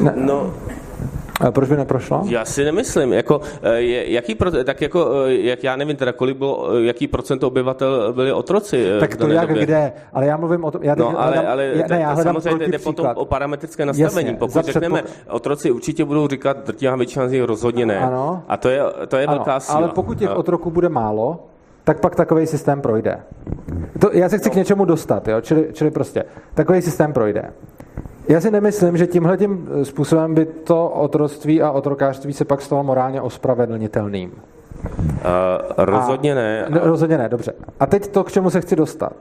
Ne, 0.00 0.12
no, 0.16 0.54
a 1.40 1.50
proč 1.50 1.68
by 1.68 1.76
neprošlo? 1.76 2.22
Já 2.28 2.44
si 2.44 2.64
nemyslím. 2.64 3.12
Jako, 3.12 3.40
eh, 3.62 3.82
jaký 4.12 4.36
tak 4.64 4.80
jako, 4.80 5.10
eh, 5.26 5.32
jak 5.32 5.64
já 5.64 5.76
nevím, 5.76 5.96
teda 5.96 6.12
kolik 6.12 6.36
bylo, 6.36 6.68
eh, 6.76 6.84
jaký 6.84 7.06
procent 7.06 7.44
obyvatel 7.44 8.12
byli 8.12 8.32
otroci. 8.32 8.86
Tak 9.00 9.16
to 9.16 9.28
jak 9.28 9.48
době. 9.48 9.62
kde, 9.62 9.92
ale 10.12 10.26
já 10.26 10.36
mluvím 10.36 10.64
o 10.64 10.70
tom, 10.70 10.82
já 10.82 10.94
no, 10.94 11.20
ale, 11.20 11.26
hledám, 11.26 11.52
ale 11.52 11.64
já, 11.64 11.86
ne, 11.90 12.00
já 12.00 12.16
samozřejmě 12.16 12.68
jde 12.68 12.78
potom 12.78 13.06
o 13.14 13.24
parametrické 13.24 13.86
nastavení. 13.86 14.28
Jasně, 14.28 14.38
Pokud 14.38 14.64
řekneme, 14.64 15.02
otroci 15.30 15.70
určitě 15.70 16.04
budou 16.04 16.28
říkat, 16.28 16.66
drtivá 16.66 16.96
většina 16.96 17.28
z 17.28 17.32
nich 17.32 17.42
rozhodně 17.42 17.86
ne. 17.86 17.98
Ano. 17.98 18.42
A 18.48 18.56
to 18.56 18.68
je, 18.68 18.82
to 19.08 19.16
je 19.16 19.26
ano, 19.26 19.36
velká 19.36 19.60
síla. 19.60 19.78
Ale 19.78 19.88
pokud 19.88 20.18
těch 20.18 20.36
otroků 20.36 20.70
bude 20.70 20.88
málo, 20.88 21.38
tak 21.84 22.00
pak 22.00 22.16
takový 22.16 22.46
systém 22.46 22.80
projde. 22.80 23.20
To, 24.00 24.10
já 24.12 24.28
se 24.28 24.38
chci 24.38 24.48
no. 24.48 24.52
k 24.52 24.56
něčemu 24.56 24.84
dostat, 24.84 25.28
jo? 25.28 25.40
Čili, 25.40 25.68
čili 25.72 25.90
prostě 25.90 26.24
takový 26.54 26.82
systém 26.82 27.12
projde. 27.12 27.42
Já 28.28 28.40
si 28.40 28.50
nemyslím, 28.50 28.96
že 28.96 29.06
tímhle 29.06 29.36
tím 29.36 29.68
způsobem 29.82 30.34
by 30.34 30.46
to 30.46 30.88
otroctví 30.88 31.62
a 31.62 31.70
otrokářství 31.70 32.32
se 32.32 32.44
pak 32.44 32.62
stalo 32.62 32.82
morálně 32.82 33.20
ospravedlnitelným. 33.20 34.32
Uh, 34.84 35.14
rozhodně 35.76 36.32
a, 36.32 36.34
ne. 36.34 36.64
A... 36.64 36.78
Rozhodně 36.78 37.18
ne, 37.18 37.28
dobře. 37.28 37.52
A 37.80 37.86
teď 37.86 38.08
to, 38.08 38.24
k 38.24 38.32
čemu 38.32 38.50
se 38.50 38.60
chci 38.60 38.76
dostat. 38.76 39.16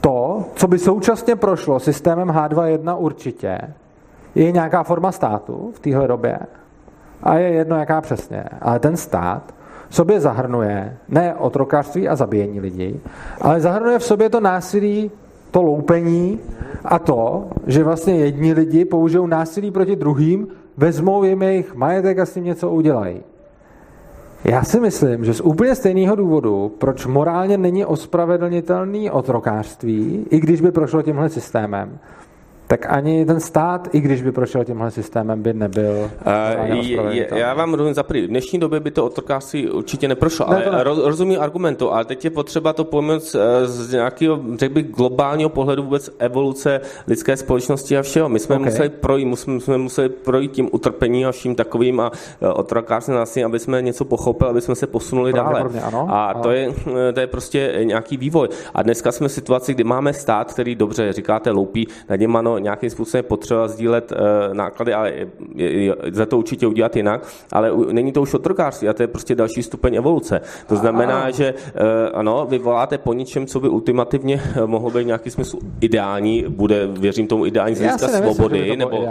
To, 0.00 0.44
co 0.54 0.68
by 0.68 0.78
současně 0.78 1.36
prošlo 1.36 1.80
systémem 1.80 2.28
H2.1 2.28 2.96
určitě, 2.98 3.58
je 4.34 4.52
nějaká 4.52 4.82
forma 4.82 5.12
státu 5.12 5.72
v 5.74 5.80
téhle 5.80 6.08
době 6.08 6.38
a 7.22 7.38
je 7.38 7.48
jedno, 7.48 7.76
jaká 7.76 8.00
přesně. 8.00 8.44
Ale 8.60 8.78
ten 8.78 8.96
stát 8.96 9.54
v 9.88 9.94
sobě 9.94 10.20
zahrnuje 10.20 10.96
ne 11.08 11.34
otrokářství 11.34 12.08
a 12.08 12.16
zabíjení 12.16 12.60
lidí, 12.60 13.00
ale 13.40 13.60
zahrnuje 13.60 13.98
v 13.98 14.04
sobě 14.04 14.30
to 14.30 14.40
násilí 14.40 15.10
to 15.50 15.62
loupení 15.62 16.38
a 16.84 16.98
to, 16.98 17.48
že 17.66 17.84
vlastně 17.84 18.14
jedni 18.14 18.52
lidi 18.52 18.84
použijou 18.84 19.26
násilí 19.26 19.70
proti 19.70 19.96
druhým, 19.96 20.48
vezmou 20.76 21.24
jim 21.24 21.42
jejich 21.42 21.74
majetek 21.74 22.18
a 22.18 22.26
s 22.26 22.34
tím 22.34 22.44
něco 22.44 22.70
udělají. 22.70 23.20
Já 24.44 24.62
si 24.64 24.80
myslím, 24.80 25.24
že 25.24 25.34
z 25.34 25.40
úplně 25.40 25.74
stejného 25.74 26.16
důvodu, 26.16 26.72
proč 26.78 27.06
morálně 27.06 27.58
není 27.58 27.84
ospravedlnitelný 27.84 29.10
otrokářství, 29.10 30.26
i 30.30 30.40
když 30.40 30.60
by 30.60 30.72
prošlo 30.72 31.02
tímhle 31.02 31.28
systémem, 31.28 31.98
tak 32.70 32.86
ani 32.88 33.26
ten 33.26 33.40
stát, 33.40 33.88
i 33.92 34.00
když 34.00 34.22
by 34.22 34.32
prošel 34.32 34.64
tímhle 34.64 34.90
systémem, 34.90 35.42
by 35.42 35.52
nebyl. 35.52 36.10
Uh, 36.70 37.10
je, 37.10 37.28
já 37.34 37.54
vám 37.54 37.74
rozumím 37.74 37.94
za 37.94 38.02
první. 38.02 38.22
V 38.22 38.28
dnešní 38.28 38.58
době 38.58 38.80
by 38.80 38.90
to 38.90 39.04
otrokářství 39.04 39.70
určitě 39.70 40.08
neprošlo, 40.08 40.46
ne, 40.50 40.64
ale 40.64 40.76
ne. 40.76 40.84
rozumím 40.84 41.40
argumentu, 41.40 41.92
ale 41.92 42.04
teď 42.04 42.24
je 42.24 42.30
potřeba 42.30 42.72
to 42.72 42.84
pojmout 42.84 43.22
z 43.64 43.92
nějakého, 43.92 44.40
řekl 44.56 44.74
bych, 44.74 44.90
globálního 44.90 45.50
pohledu 45.50 45.82
vůbec 45.82 46.10
evoluce 46.18 46.80
lidské 47.06 47.36
společnosti 47.36 47.98
a 47.98 48.02
všeho. 48.02 48.28
My 48.28 48.38
jsme 48.38 48.56
okay. 48.56 48.64
museli 48.64 48.88
projít, 48.88 49.24
museli, 49.24 49.60
jsme 49.60 49.78
museli 49.78 50.08
projít 50.08 50.52
tím 50.52 50.68
utrpením 50.72 51.28
a 51.28 51.32
vším 51.32 51.54
takovým 51.54 52.00
a 52.00 52.10
e, 52.42 52.48
otrokářství 52.48 53.14
násilím, 53.14 53.46
aby 53.46 53.58
jsme 53.58 53.82
něco 53.82 54.04
pochopili, 54.04 54.50
aby 54.50 54.60
jsme 54.60 54.74
se 54.74 54.86
posunuli 54.86 55.32
dále. 55.32 55.60
Ano, 55.82 56.06
a 56.10 56.26
ano. 56.26 56.42
To, 56.42 56.50
je, 56.50 56.72
to 57.14 57.20
je 57.20 57.26
prostě 57.26 57.80
nějaký 57.82 58.16
vývoj. 58.16 58.48
A 58.74 58.82
dneska 58.82 59.12
jsme 59.12 59.28
v 59.28 59.32
situaci, 59.32 59.74
kdy 59.74 59.84
máme 59.84 60.12
stát, 60.12 60.52
který 60.52 60.74
dobře, 60.74 61.12
říkáte, 61.12 61.50
loupí, 61.50 61.86
na 62.08 62.16
něm 62.16 62.36
ano, 62.36 62.59
nějakým 62.62 62.90
způsobem 62.90 63.24
potřeba 63.24 63.68
sdílet 63.68 64.12
uh, 64.12 64.54
náklady, 64.54 64.94
ale 64.94 65.12
za 66.12 66.26
to 66.26 66.38
určitě 66.38 66.66
udělat 66.66 66.96
jinak, 66.96 67.26
ale 67.52 67.72
není 67.92 68.12
to 68.12 68.22
už 68.22 68.34
otrokářství 68.34 68.88
a 68.88 68.92
to 68.92 69.02
je 69.02 69.06
prostě 69.06 69.34
další 69.34 69.62
stupeň 69.62 69.94
evoluce. 69.94 70.40
To 70.68 70.76
znamená, 70.76 71.22
a... 71.22 71.30
že 71.30 71.54
uh, 71.54 71.80
ano, 72.14 72.46
vy 72.50 72.58
voláte 72.58 72.98
po 72.98 73.12
něčem, 73.12 73.46
co 73.46 73.60
by 73.60 73.68
ultimativně 73.68 74.42
mohlo 74.66 74.90
být 74.90 75.06
nějaký 75.06 75.30
smysl 75.30 75.58
ideální, 75.80 76.44
bude, 76.48 76.86
věřím 76.86 77.26
tomu, 77.26 77.46
ideální 77.46 77.76
z 77.76 77.80
hlediska 77.80 78.08
svobody, 78.08 78.76
nebo 78.76 78.98
uh, 78.98 79.06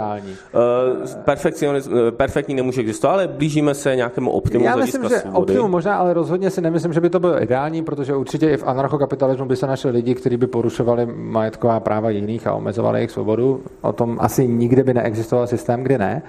perfektní 2.10 2.54
nemůže 2.54 2.80
existovat, 2.80 3.14
ale 3.14 3.28
blížíme 3.28 3.74
se 3.74 3.96
nějakému 3.96 4.30
optimu 4.30 4.64
Já 4.64 4.76
myslím, 4.76 5.02
že 5.08 5.18
svobody. 5.18 5.40
optimum 5.42 5.70
možná, 5.70 5.96
ale 5.96 6.14
rozhodně 6.14 6.50
si 6.50 6.60
nemyslím, 6.60 6.92
že 6.92 7.00
by 7.00 7.10
to 7.10 7.20
bylo 7.20 7.42
ideální, 7.42 7.82
protože 7.82 8.14
určitě 8.14 8.50
i 8.50 8.56
v 8.56 8.66
anarchokapitalismu 8.66 9.46
by 9.46 9.56
se 9.56 9.66
našli 9.66 9.90
lidi, 9.90 10.14
kteří 10.14 10.36
by 10.36 10.46
porušovali 10.46 11.06
majetková 11.14 11.80
práva 11.80 12.10
jiných 12.10 12.46
a 12.46 12.54
omezovali 12.54 12.98
jejich 12.98 13.10
svobodu. 13.10 13.39
O 13.80 13.92
tom 13.92 14.16
asi 14.20 14.48
nikdy 14.48 14.82
by 14.82 14.94
neexistoval 14.94 15.46
systém, 15.46 15.82
kdy 15.82 15.98
ne. 15.98 16.22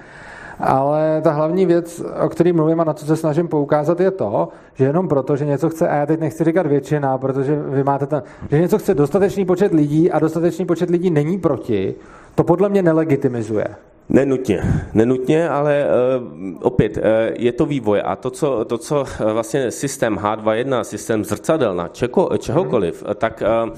Ale 0.60 1.20
ta 1.22 1.32
hlavní 1.32 1.66
věc, 1.66 2.02
o 2.24 2.28
které 2.28 2.52
mluvím 2.52 2.80
a 2.80 2.84
na 2.84 2.94
co 2.94 3.06
se 3.06 3.16
snažím 3.16 3.48
poukázat, 3.48 4.00
je 4.00 4.10
to, 4.10 4.48
že 4.74 4.84
jenom 4.84 5.08
proto, 5.08 5.36
že 5.36 5.44
něco 5.44 5.68
chce, 5.68 5.88
a 5.88 5.94
já 5.94 6.06
teď 6.06 6.20
nechci 6.20 6.44
říkat 6.44 6.66
většina, 6.66 7.18
protože 7.18 7.56
vy 7.56 7.84
máte 7.84 8.06
ten, 8.06 8.22
že 8.50 8.60
něco 8.60 8.78
chce 8.78 8.94
dostatečný 8.94 9.44
počet 9.44 9.72
lidí 9.72 10.10
a 10.10 10.18
dostatečný 10.18 10.66
počet 10.66 10.90
lidí 10.90 11.10
není 11.10 11.38
proti, 11.38 11.94
to 12.34 12.44
podle 12.44 12.68
mě 12.68 12.82
nelegitimizuje. 12.82 13.66
Nenutně, 14.08 14.62
nenutně, 14.94 15.48
ale 15.48 15.86
uh, 15.86 16.56
opět 16.62 16.96
uh, 16.96 17.02
je 17.38 17.52
to 17.52 17.66
vývoj 17.66 18.02
a 18.04 18.16
to 18.16 18.30
co, 18.30 18.64
to, 18.64 18.78
co 18.78 19.00
uh, 19.00 19.32
vlastně 19.32 19.70
systém 19.70 20.16
H2.1, 20.16 20.80
systém 20.80 21.24
zrcadel 21.24 21.88
čeko, 21.92 22.28
čehokoliv, 22.38 23.02
hmm. 23.02 23.14
tak, 23.14 23.42
uh, 23.42 23.70
uh, 23.70 23.74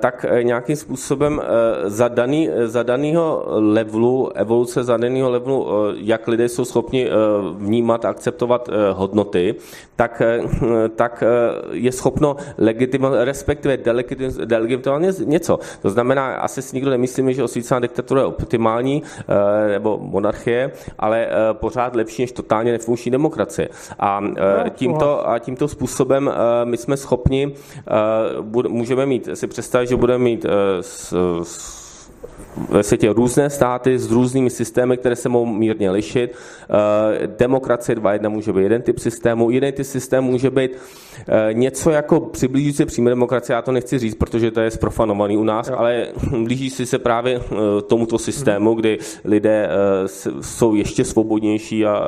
tak 0.00 0.26
nějakým 0.42 0.76
způsobem 0.76 1.38
uh, 1.38 1.44
za, 1.90 2.08
daný, 2.08 2.48
za 2.64 2.82
danýho 2.82 3.44
levelu, 3.46 4.30
evoluce 4.34 4.84
za 4.84 4.96
danýho 4.96 5.30
levelu, 5.30 5.62
uh, 5.62 5.70
jak 5.96 6.28
lidé 6.28 6.48
jsou 6.48 6.64
schopni 6.64 7.10
uh, 7.10 7.12
vnímat 7.56 8.04
a 8.04 8.08
akceptovat 8.08 8.68
uh, 8.68 8.74
hodnoty, 8.98 9.54
tak, 9.96 10.22
uh, 10.42 10.68
tak 10.96 11.22
uh, 11.22 11.74
je 11.74 11.92
schopno 11.92 12.36
legitimovat, 12.58 13.24
respektive 13.24 13.76
delegitimovat 14.44 15.02
něco. 15.24 15.58
To 15.82 15.90
znamená, 15.90 16.34
asi 16.34 16.62
si 16.62 16.76
nikdo 16.76 16.90
nemyslíme, 16.90 17.32
že 17.32 17.42
osvícená 17.42 17.80
diktatura 17.80 18.20
je 18.20 18.26
optimální, 18.26 19.02
uh, 19.02 19.43
Eh, 19.43 19.43
nebo 19.68 19.98
monarchie, 20.02 20.72
ale 20.98 21.26
eh, 21.26 21.30
pořád 21.52 21.96
lepší 21.96 22.22
než 22.22 22.32
totálně 22.32 22.72
nefunkční 22.72 23.10
demokracie. 23.10 23.68
A 23.98 24.20
eh, 24.36 24.70
tímto, 24.70 25.28
a 25.28 25.38
tímto 25.38 25.68
způsobem 25.68 26.30
my 26.64 26.76
jsme 26.76 26.96
schopni, 26.96 27.54
můžeme 28.68 29.06
mít, 29.06 29.28
si 29.34 29.46
představit, 29.46 29.86
že 29.86 29.96
budeme 29.96 30.24
mít 30.24 30.46
s, 30.80 31.14
s 31.42 31.83
ve 32.56 32.82
světě 32.82 33.12
různé 33.12 33.50
státy 33.50 33.98
s 33.98 34.10
různými 34.10 34.50
systémy, 34.50 34.96
které 34.96 35.16
se 35.16 35.28
mohou 35.28 35.46
mírně 35.46 35.90
lišit. 35.90 36.32
Eh, 36.32 37.26
demokracie 37.26 37.96
2.1 37.96 38.30
může 38.30 38.52
být 38.52 38.62
jeden 38.62 38.82
typ 38.82 38.98
systému, 38.98 39.50
jiný 39.50 39.72
typ 39.72 39.86
systému 39.86 40.30
může 40.30 40.50
být 40.50 40.70
eh, 41.28 41.54
něco 41.54 41.90
jako 41.90 42.20
přiblížící 42.20 42.84
přímé 42.84 43.10
demokracie, 43.10 43.54
já 43.54 43.62
to 43.62 43.72
nechci 43.72 43.98
říct, 43.98 44.14
protože 44.14 44.50
to 44.50 44.60
je 44.60 44.70
sprofanovaný 44.70 45.36
u 45.36 45.44
nás, 45.44 45.68
jo. 45.68 45.74
ale 45.78 46.06
blíží 46.42 46.70
si 46.70 46.86
se 46.86 46.98
právě 46.98 47.40
eh, 47.40 47.56
tomuto 47.82 48.18
systému, 48.18 48.74
kdy 48.74 48.98
lidé 49.24 49.68
jsou 50.40 50.74
ještě 50.74 51.04
svobodnější 51.04 51.86
a 51.86 52.02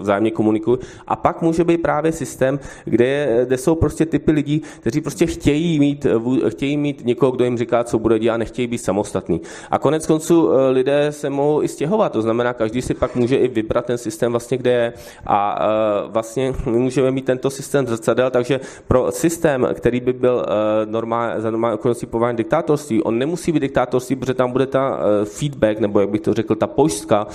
vzájemně 0.00 0.30
komunikují. 0.30 0.78
A 1.06 1.16
pak 1.16 1.42
může 1.42 1.64
být 1.64 1.82
právě 1.82 2.12
systém, 2.12 2.58
kde, 2.84 3.44
kde 3.44 3.58
jsou 3.58 3.74
prostě 3.74 4.06
typy 4.06 4.32
lidí, 4.32 4.62
kteří 4.80 5.00
prostě 5.00 5.26
chtějí 5.26 5.78
mít, 5.78 6.06
chtějí 6.48 6.76
mít 6.76 7.02
někoho, 7.04 7.32
kdo 7.32 7.44
jim 7.44 7.58
říká, 7.58 7.84
co 7.84 7.98
bude 7.98 8.18
dělat, 8.18 8.36
nechtějí 8.36 8.68
být 8.68 8.78
samostatní. 8.78 9.40
A 9.70 9.78
konec 9.80 10.06
konců 10.06 10.52
eh, 10.52 10.70
lidé 10.70 11.12
se 11.12 11.30
mohou 11.30 11.62
i 11.62 11.68
stěhovat, 11.68 12.12
to 12.12 12.22
znamená, 12.22 12.52
každý 12.52 12.82
si 12.82 12.94
pak 12.94 13.16
může 13.16 13.36
i 13.36 13.48
vybrat 13.48 13.86
ten 13.86 13.98
systém 13.98 14.30
vlastně, 14.32 14.58
kde 14.58 14.70
je. 14.70 14.92
A 15.26 15.58
eh, 15.60 16.08
vlastně 16.08 16.54
my 16.66 16.78
můžeme 16.78 17.10
mít 17.10 17.24
tento 17.24 17.50
systém 17.50 17.86
zrcadel, 17.86 18.30
takže 18.30 18.60
pro 18.88 19.12
systém, 19.12 19.68
který 19.74 20.00
by 20.00 20.12
byl 20.12 20.46
eh, 20.46 20.86
normál, 20.86 21.40
za 21.40 21.50
normální 21.50 21.74
okolností 21.74 22.06
povolán 22.06 22.36
diktátorství, 22.36 23.02
on 23.02 23.18
nemusí 23.18 23.52
být 23.52 23.60
diktátorství, 23.60 24.16
protože 24.16 24.34
tam 24.34 24.52
bude 24.52 24.66
ta 24.66 24.98
feedback, 25.24 25.80
nebo 25.80 26.00
jak 26.00 26.08
bych 26.08 26.20
to 26.20 26.34
řekl, 26.34 26.54
ta 26.54 26.66
pojistka, 26.66 27.26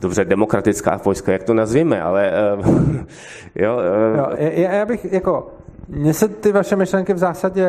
dobře, 0.00 0.24
demokratická 0.24 1.00
vojska, 1.04 1.32
jak 1.32 1.42
to 1.42 1.54
nazvíme, 1.54 2.02
ale 2.02 2.32
jo, 3.54 3.78
jo. 4.16 4.26
Já 4.56 4.86
bych 4.86 5.12
jako 5.12 5.55
mně 5.88 6.14
se 6.14 6.28
ty 6.28 6.52
vaše 6.52 6.76
myšlenky 6.76 7.14
v 7.14 7.18
zásadě 7.18 7.68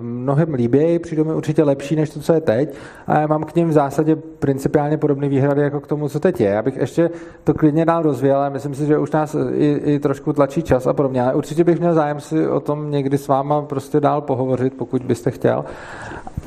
mnohem 0.00 0.54
líbí, 0.54 0.98
přijdou 0.98 1.24
mi 1.24 1.34
určitě 1.34 1.62
lepší 1.62 1.96
než 1.96 2.10
to, 2.10 2.20
co 2.20 2.32
je 2.32 2.40
teď 2.40 2.74
a 3.06 3.20
já 3.20 3.26
mám 3.26 3.44
k 3.44 3.54
ním 3.54 3.68
v 3.68 3.72
zásadě 3.72 4.16
principiálně 4.16 4.96
podobné 4.96 5.28
výhrady 5.28 5.62
jako 5.62 5.80
k 5.80 5.86
tomu, 5.86 6.08
co 6.08 6.20
teď 6.20 6.40
je. 6.40 6.48
Já 6.48 6.62
bych 6.62 6.76
ještě 6.76 7.10
to 7.44 7.54
klidně 7.54 7.84
dál 7.84 8.02
rozvíjel, 8.02 8.36
ale 8.36 8.50
myslím 8.50 8.74
si, 8.74 8.86
že 8.86 8.98
už 8.98 9.10
nás 9.10 9.36
i, 9.52 9.80
i 9.84 9.98
trošku 9.98 10.32
tlačí 10.32 10.62
čas 10.62 10.86
a 10.86 10.92
podobně, 10.92 11.22
ale 11.22 11.34
určitě 11.34 11.64
bych 11.64 11.78
měl 11.78 11.94
zájem 11.94 12.20
si 12.20 12.48
o 12.48 12.60
tom 12.60 12.90
někdy 12.90 13.18
s 13.18 13.28
váma 13.28 13.62
prostě 13.62 14.00
dál 14.00 14.20
pohovořit, 14.20 14.74
pokud 14.74 15.02
byste 15.02 15.30
chtěl. 15.30 15.64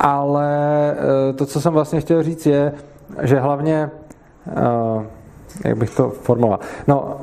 Ale 0.00 0.48
eh, 0.92 1.32
to, 1.32 1.46
co 1.46 1.60
jsem 1.60 1.72
vlastně 1.72 2.00
chtěl 2.00 2.22
říct, 2.22 2.46
je, 2.46 2.72
že 3.22 3.40
hlavně 3.40 3.90
eh, 4.48 5.06
jak 5.64 5.76
bych 5.76 5.96
to 5.96 6.10
formuloval. 6.10 6.60
No, 6.88 7.16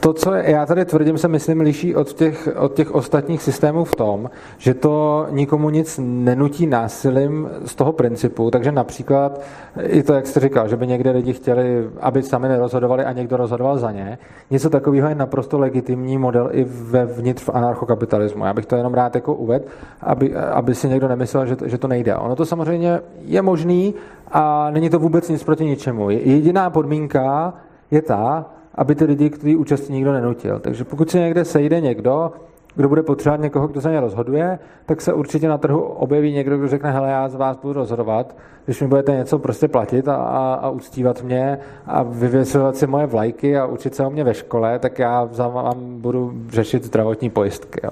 to, 0.00 0.12
co 0.12 0.34
já 0.34 0.66
tady 0.66 0.84
tvrdím, 0.84 1.18
se 1.18 1.28
myslím 1.28 1.60
liší 1.60 1.96
od 1.96 2.12
těch, 2.12 2.48
od 2.56 2.74
těch 2.74 2.94
ostatních 2.94 3.42
systémů 3.42 3.84
v 3.84 3.94
tom, 3.94 4.30
že 4.58 4.74
to 4.74 5.26
nikomu 5.30 5.70
nic 5.70 6.00
nenutí 6.02 6.66
násilím 6.66 7.48
z 7.64 7.74
toho 7.74 7.92
principu, 7.92 8.50
takže 8.50 8.72
například 8.72 9.40
i 9.82 10.02
to, 10.02 10.14
jak 10.14 10.26
jste 10.26 10.40
říkal, 10.40 10.68
že 10.68 10.76
by 10.76 10.86
někde 10.86 11.10
lidi 11.10 11.32
chtěli, 11.32 11.88
aby 12.00 12.22
sami 12.22 12.48
nerozhodovali 12.48 13.04
a 13.04 13.12
někdo 13.12 13.36
rozhodoval 13.36 13.78
za 13.78 13.92
ně, 13.92 14.18
něco 14.50 14.70
takového 14.70 15.08
je 15.08 15.14
naprosto 15.14 15.58
legitimní 15.58 16.18
model 16.18 16.48
i 16.52 16.64
ve 16.64 17.06
vnitř 17.06 17.42
v 17.42 17.48
anarchokapitalismu. 17.48 18.44
Já 18.44 18.54
bych 18.54 18.66
to 18.66 18.76
jenom 18.76 18.94
rád 18.94 19.14
jako 19.14 19.34
uved, 19.34 19.68
aby, 20.00 20.36
aby 20.36 20.74
si 20.74 20.88
někdo 20.88 21.08
nemyslel, 21.08 21.46
že 21.46 21.56
to, 21.56 21.68
že 21.68 21.78
to 21.78 21.88
nejde. 21.88 22.16
Ono 22.16 22.36
to 22.36 22.46
samozřejmě 22.46 23.00
je 23.24 23.42
možný 23.42 23.94
a 24.32 24.70
není 24.70 24.90
to 24.90 24.98
vůbec 24.98 25.28
nic 25.28 25.44
proti 25.44 25.64
ničemu. 25.64 26.10
Jediná 26.10 26.70
podmínka 26.70 27.54
je 27.90 28.02
ta, 28.02 28.46
aby 28.74 28.94
ty 28.94 29.04
lidi, 29.04 29.30
kteří 29.30 29.56
účastní, 29.56 29.94
nikdo 29.94 30.12
nenutil. 30.12 30.58
Takže 30.58 30.84
pokud 30.84 31.10
se 31.10 31.18
někde 31.18 31.44
sejde 31.44 31.80
někdo, 31.80 32.32
kdo 32.78 32.88
bude 32.88 33.02
potřebovat 33.02 33.40
někoho, 33.40 33.68
kdo 33.68 33.80
za 33.80 33.90
ně 33.90 34.00
rozhoduje, 34.00 34.58
tak 34.86 35.00
se 35.00 35.12
určitě 35.12 35.48
na 35.48 35.58
trhu 35.58 35.80
objeví 35.80 36.32
někdo, 36.32 36.58
kdo 36.58 36.68
řekne, 36.68 36.92
hele, 36.92 37.10
já 37.10 37.28
z 37.28 37.34
vás 37.34 37.56
budu 37.56 37.72
rozhodovat, 37.72 38.36
když 38.64 38.82
mi 38.82 38.88
budete 38.88 39.12
něco 39.12 39.38
prostě 39.38 39.68
platit 39.68 40.08
a, 40.08 40.14
a, 40.14 40.54
a 40.54 40.70
uctívat 40.70 41.22
mě 41.22 41.58
a 41.86 42.02
vyvěsovat 42.02 42.76
si 42.76 42.86
moje 42.86 43.06
vlajky 43.06 43.58
a 43.58 43.66
učit 43.66 43.94
se 43.94 44.06
o 44.06 44.10
mě 44.10 44.24
ve 44.24 44.34
škole, 44.34 44.78
tak 44.78 44.98
já 44.98 45.28
za 45.32 45.48
vám 45.48 46.00
budu 46.00 46.32
řešit 46.48 46.84
zdravotní 46.84 47.30
pojistky. 47.30 47.80
Jo. 47.84 47.90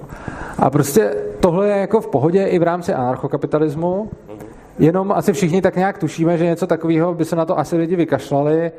A 0.59 0.69
prostě 0.69 1.15
tohle 1.39 1.67
je 1.67 1.77
jako 1.77 2.01
v 2.01 2.07
pohodě 2.07 2.43
i 2.43 2.59
v 2.59 2.63
rámci 2.63 2.93
anarchokapitalismu, 2.93 4.09
jenom 4.79 5.11
asi 5.11 5.33
všichni 5.33 5.61
tak 5.61 5.75
nějak 5.75 5.97
tušíme, 5.97 6.37
že 6.37 6.45
něco 6.45 6.67
takového 6.67 7.13
by 7.13 7.25
se 7.25 7.35
na 7.35 7.45
to 7.45 7.59
asi 7.59 7.77
lidi 7.77 7.95
vykašlali, 7.95 8.71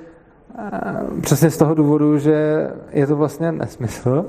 Přesně 1.20 1.51
z 1.51 1.56
toho 1.56 1.74
důvodu, 1.74 2.18
že 2.18 2.68
je 2.93 3.06
to 3.06 3.16
vlastně 3.16 3.52
nesmysl, 3.52 4.26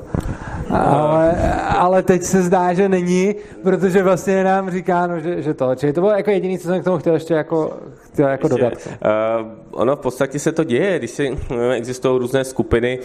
ale, 0.70 1.36
ale 1.78 2.04
teď 2.04 2.24
se 2.24 2.42
zdá, 2.42 2.74
že 2.74 2.90
není, 2.90 3.36
protože 3.64 4.04
vlastně 4.04 4.44
nám 4.44 4.72
říkáno, 4.72 5.20
že, 5.20 5.42
že 5.42 5.54
to. 5.54 5.76
Čili 5.76 5.94
to 5.94 6.02
bylo 6.02 6.14
jako 6.14 6.30
jediné, 6.30 6.58
co 6.58 6.68
jsem 6.68 6.82
k 6.82 6.84
tomu 6.84 6.98
chtěl 6.98 7.14
ještě 7.14 7.34
jako, 7.34 7.78
chtěl 8.14 8.28
jako 8.28 8.48
dodat. 8.48 8.74
Uh, 8.74 9.48
ono 9.72 9.96
v 9.96 10.00
podstatě 10.00 10.40
se 10.40 10.52
to 10.52 10.64
děje, 10.64 11.00
když 11.00 11.12
si 11.12 11.38
existují 11.76 12.20
různé 12.20 12.44
skupiny, 12.44 13.00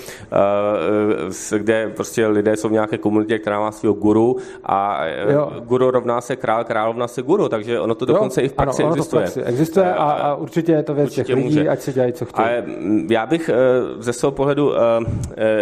uh, 1.53 1.59
kde 1.59 1.89
prostě 1.97 2.27
lidé 2.27 2.57
jsou 2.57 2.69
v 2.69 2.73
nějaké 2.73 2.99
komunitě, 2.99 3.39
která 3.39 3.61
má 3.61 3.73
svého 3.73 3.95
guru 3.95 4.37
a 4.65 5.07
jo. 5.07 5.53
guru 5.65 5.91
rovná 5.91 6.21
se 6.21 6.37
král, 6.37 6.65
král 6.65 6.87
rovná 6.87 7.09
se 7.09 7.23
guru, 7.23 7.49
takže 7.49 7.81
ono 7.81 7.95
to 7.95 8.05
dokonce 8.05 8.41
jo, 8.41 8.45
i 8.45 8.49
v 8.49 8.53
praxi 8.53 8.83
ano, 8.83 8.93
existuje. 8.93 9.27
V 9.27 9.35
praxi 9.35 9.43
existuje 9.43 9.95
a, 9.95 10.11
a 10.11 10.35
určitě 10.35 10.73
je 10.73 10.83
to 10.83 10.95
věc 10.95 11.15
těch 11.15 11.29
lidí, 11.29 11.43
může. 11.43 11.69
ať 11.69 11.81
se 11.81 11.93
dělají, 11.93 12.13
co 12.13 12.25
chtějí. 12.25 12.49
Ale 12.49 12.65
já 13.09 13.27
bych 13.27 13.51
ze 13.99 14.13
svého 14.13 14.33
pohledu 14.33 14.73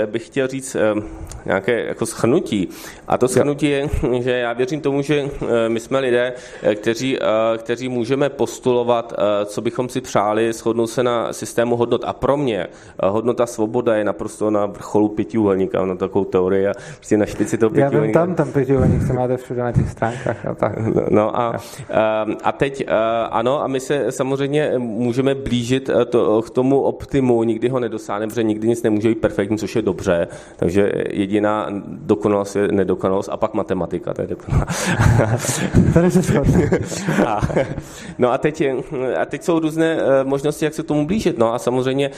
bych 0.06 0.27
chtěl 0.27 0.47
říct 0.47 0.77
nějaké 1.47 1.85
jako 1.85 2.06
schnutí. 2.06 2.69
A 3.09 3.19
to 3.19 3.28
schnutí 3.28 3.66
je, 3.66 3.89
že 4.20 4.31
já 4.31 4.52
věřím 4.52 4.81
tomu, 4.81 5.02
že 5.02 5.28
my 5.69 5.81
jsme 5.81 5.98
lidé, 5.98 6.32
kteří, 6.74 7.19
kteří 7.59 7.89
můžeme 7.89 8.28
postulovat, 8.28 9.12
co 9.44 9.60
bychom 9.60 9.88
si 9.88 10.00
přáli, 10.00 10.52
shodnout 10.52 10.86
se 10.86 11.02
na 11.02 11.32
systému 11.32 11.76
hodnot. 11.76 12.04
A 12.04 12.12
pro 12.12 12.36
mě 12.36 12.66
hodnota 13.02 13.46
svoboda 13.46 13.96
je 13.96 14.04
naprosto 14.04 14.50
na 14.50 14.66
vrcholu 14.66 15.09
pětiúhelníka, 15.09 15.84
na 15.84 15.94
takovou 15.94 16.24
teorii 16.24 16.68
a 16.68 16.72
prostě 16.96 17.16
na 17.16 17.26
špici 17.26 17.59
toho 17.59 17.70
pětiúhelníka. 17.70 18.18
Já 18.18 18.24
vím, 18.24 18.34
tam 18.34 18.44
ten 18.44 18.52
pětiúhelník 18.52 19.02
se 19.02 19.12
máte 19.12 19.36
všude 19.36 19.62
na 19.62 19.72
těch 19.72 19.90
stránkách. 19.90 20.46
A 20.46 20.54
tak. 20.54 20.78
No, 20.78 21.02
no 21.10 21.40
a, 21.40 21.60
a 22.44 22.52
teď 22.52 22.84
ano, 23.30 23.62
a 23.62 23.66
my 23.66 23.80
se 23.80 24.12
samozřejmě 24.12 24.72
můžeme 24.78 25.34
blížit 25.34 25.90
to, 26.09 26.42
k 26.42 26.50
tomu 26.50 26.80
optimu, 26.80 27.42
nikdy 27.42 27.68
ho 27.68 27.80
nedosáhneme, 27.80 28.30
protože 28.30 28.42
nikdy 28.42 28.68
nic 28.68 28.82
nemůže 28.82 29.09
být 29.09 29.20
perfektní, 29.20 29.59
což 29.59 29.76
je 29.76 29.82
dobře. 29.82 30.28
Takže 30.56 30.92
jediná 31.10 31.66
dokonalost 31.86 32.56
je 32.56 32.68
nedokonalost 32.68 33.28
a 33.32 33.36
pak 33.36 33.54
matematika, 33.54 34.14
to 34.14 34.22
je 34.22 34.28
dokonalá. 34.28 34.66
Tady 35.94 36.10
se 36.10 36.32
a, 37.26 37.40
No 38.18 38.32
a 38.32 38.38
teď, 38.38 38.62
a 39.23 39.27
teď 39.27 39.43
jsou 39.43 39.59
různé 39.59 39.99
možnosti, 40.24 40.65
jak 40.65 40.74
se 40.74 40.82
tomu 40.82 41.07
blížit. 41.07 41.39
No 41.39 41.55
a 41.55 41.59
samozřejmě 41.59 42.11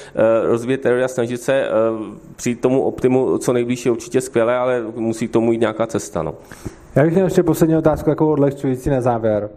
rozvíjet 0.43 0.81
teorie 0.81 1.05
a 1.05 1.09
snažit 1.09 1.43
se 1.43 1.68
přijít 2.36 2.60
tomu 2.60 2.82
optimu 2.82 3.39
co 3.39 3.52
nejblíž 3.52 3.86
je 3.86 3.93
určitě 3.93 4.20
skvělé, 4.20 4.56
ale 4.56 4.82
musí 4.97 5.28
tomu 5.28 5.52
jít 5.52 5.60
nějaká 5.60 5.86
cesta. 5.86 6.22
No. 6.22 6.35
Já 6.97 7.02
bych 7.02 7.12
měl 7.12 7.26
ještě 7.26 7.43
poslední 7.43 7.76
otázku, 7.76 8.10
jako 8.10 8.32
odlehčující 8.32 8.90
na 8.90 9.01
závěr. 9.01 9.51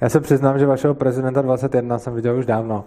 Já 0.00 0.08
se 0.08 0.20
přiznám, 0.20 0.58
že 0.58 0.66
vašeho 0.66 0.94
prezidenta 0.94 1.42
21 1.42 1.98
jsem 1.98 2.14
viděl 2.14 2.38
už 2.38 2.46
dávno 2.46 2.84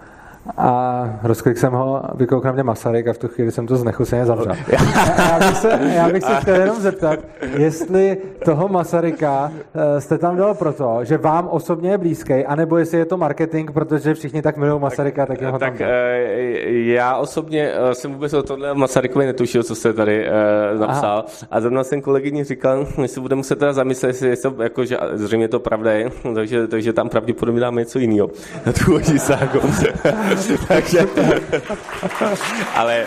a 0.57 1.19
rozklik 1.23 1.57
jsem 1.57 1.73
ho, 1.73 2.03
vykoukl 2.15 2.47
na 2.47 2.53
mě 2.53 2.63
Masaryk 2.63 3.07
a 3.07 3.13
v 3.13 3.17
tu 3.17 3.27
chvíli 3.27 3.51
jsem 3.51 3.67
to 3.67 3.75
znechuseně 3.75 4.25
zavřel. 4.25 4.55
já, 4.67 5.39
bych 5.39 5.57
se, 5.57 5.79
já 5.95 6.09
bych 6.09 6.23
se 6.23 6.35
chtěl 6.35 6.55
jenom 6.55 6.75
zeptat, 6.75 7.19
jestli 7.57 8.17
toho 8.45 8.67
Masaryka 8.67 9.51
eh, 9.75 10.01
jste 10.01 10.17
tam 10.17 10.37
dal 10.37 10.53
proto, 10.53 10.99
že 11.03 11.17
vám 11.17 11.47
osobně 11.47 11.91
je 11.91 11.97
blízký, 11.97 12.33
anebo 12.33 12.77
jestli 12.77 12.97
je 12.97 13.05
to 13.05 13.17
marketing, 13.17 13.71
protože 13.71 14.13
všichni 14.13 14.41
tak 14.41 14.57
milují 14.57 14.81
Masaryka, 14.81 15.25
tak, 15.25 15.39
tak 15.39 15.51
ho 15.51 15.59
tak, 15.59 15.77
tam 15.77 15.87
eh, 15.91 16.23
Já 16.71 17.17
osobně 17.17 17.71
eh, 17.73 17.95
jsem 17.95 18.13
vůbec 18.13 18.33
o 18.33 18.43
tohle 18.43 18.73
Masarykovi 18.73 19.25
netušil, 19.25 19.63
co 19.63 19.75
jste 19.75 19.93
tady 19.93 20.27
napsal. 20.79 21.17
Aha. 21.17 21.47
A 21.51 21.61
zrovna 21.61 21.83
jsem 21.83 22.01
kolegyni 22.01 22.43
říkal, 22.43 22.87
jestli 23.01 23.21
budeme 23.21 23.43
se 23.43 23.55
teda 23.55 23.73
zamyslet, 23.73 24.07
jestli 24.07 24.29
je 24.29 24.37
to, 24.37 24.55
jako, 24.63 24.85
že 24.85 24.97
zřejmě 25.13 25.47
to 25.47 25.59
pravda 25.59 25.91
je, 25.91 26.09
takže, 26.35 26.67
takže 26.67 26.93
tam 26.93 27.09
pravděpodobně 27.09 27.61
dáme 27.61 27.81
něco 27.81 27.99
jiného 27.99 28.29
na 28.65 28.73
tu 28.73 28.99
Takže, 30.67 30.99
ale 32.75 33.05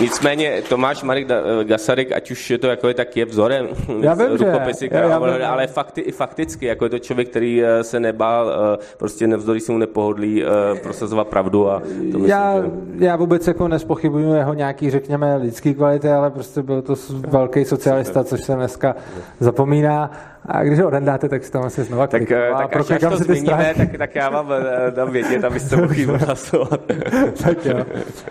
nicméně 0.00 0.62
Tomáš 0.68 1.02
Marek 1.02 1.28
Gasarik, 1.62 2.12
ať 2.12 2.30
už 2.30 2.50
je 2.50 2.58
to 2.58 2.66
jako 2.66 2.88
je, 2.88 2.94
tak 2.94 3.16
je 3.16 3.24
vzorem. 3.24 3.68
Já 4.00 4.14
vím, 4.14 4.26
rukopisy, 4.26 4.88
já, 4.92 5.00
já 5.00 5.18
vím, 5.18 5.44
ale 5.46 5.66
fakty, 5.66 6.00
i 6.00 6.12
fakticky, 6.12 6.66
jako 6.66 6.84
je 6.84 6.90
to 6.90 6.98
člověk, 6.98 7.28
který 7.28 7.64
eh, 7.64 7.84
se 7.84 8.00
nebál, 8.00 8.52
eh, 8.74 8.78
prostě 8.96 9.26
nevzdory 9.26 9.60
mu 9.68 9.78
nepohodlí 9.78 10.44
eh, 10.44 10.46
prosazovat 10.82 11.28
pravdu. 11.28 11.70
A 11.70 11.80
to 11.80 11.86
myslím, 11.88 12.26
já, 12.26 12.60
že... 12.60 12.70
já 13.04 13.16
vůbec 13.16 13.46
jako 13.46 13.68
nespochybuju 13.68 14.34
jeho 14.34 14.54
nějaký, 14.54 14.90
řekněme, 14.90 15.36
lidský 15.36 15.74
kvality, 15.74 16.08
ale 16.08 16.30
prostě 16.30 16.62
byl 16.62 16.82
to 16.82 16.94
velký 17.28 17.64
socialista, 17.64 18.24
což 18.24 18.40
se 18.44 18.54
dneska 18.54 18.96
zapomíná. 19.40 20.10
A 20.46 20.62
když 20.64 20.78
ho 20.78 20.86
odendáte, 20.86 21.28
tak 21.28 21.44
si 21.44 21.52
tam 21.52 21.64
asi 21.64 21.84
znova 21.84 22.06
tak, 22.06 22.22
tak 22.58 22.76
až, 22.76 22.90
až 22.90 23.00
to 23.00 23.16
změníme, 23.16 23.74
tak, 23.76 23.88
tak 23.98 24.14
já 24.14 24.30
vám 24.30 24.52
dám 24.90 25.10
vědět, 25.10 25.44
abyste 25.44 25.76
mohli 25.76 26.04
hlasovat. 26.26 26.80
tak 27.42 27.64
jo. 27.66 27.84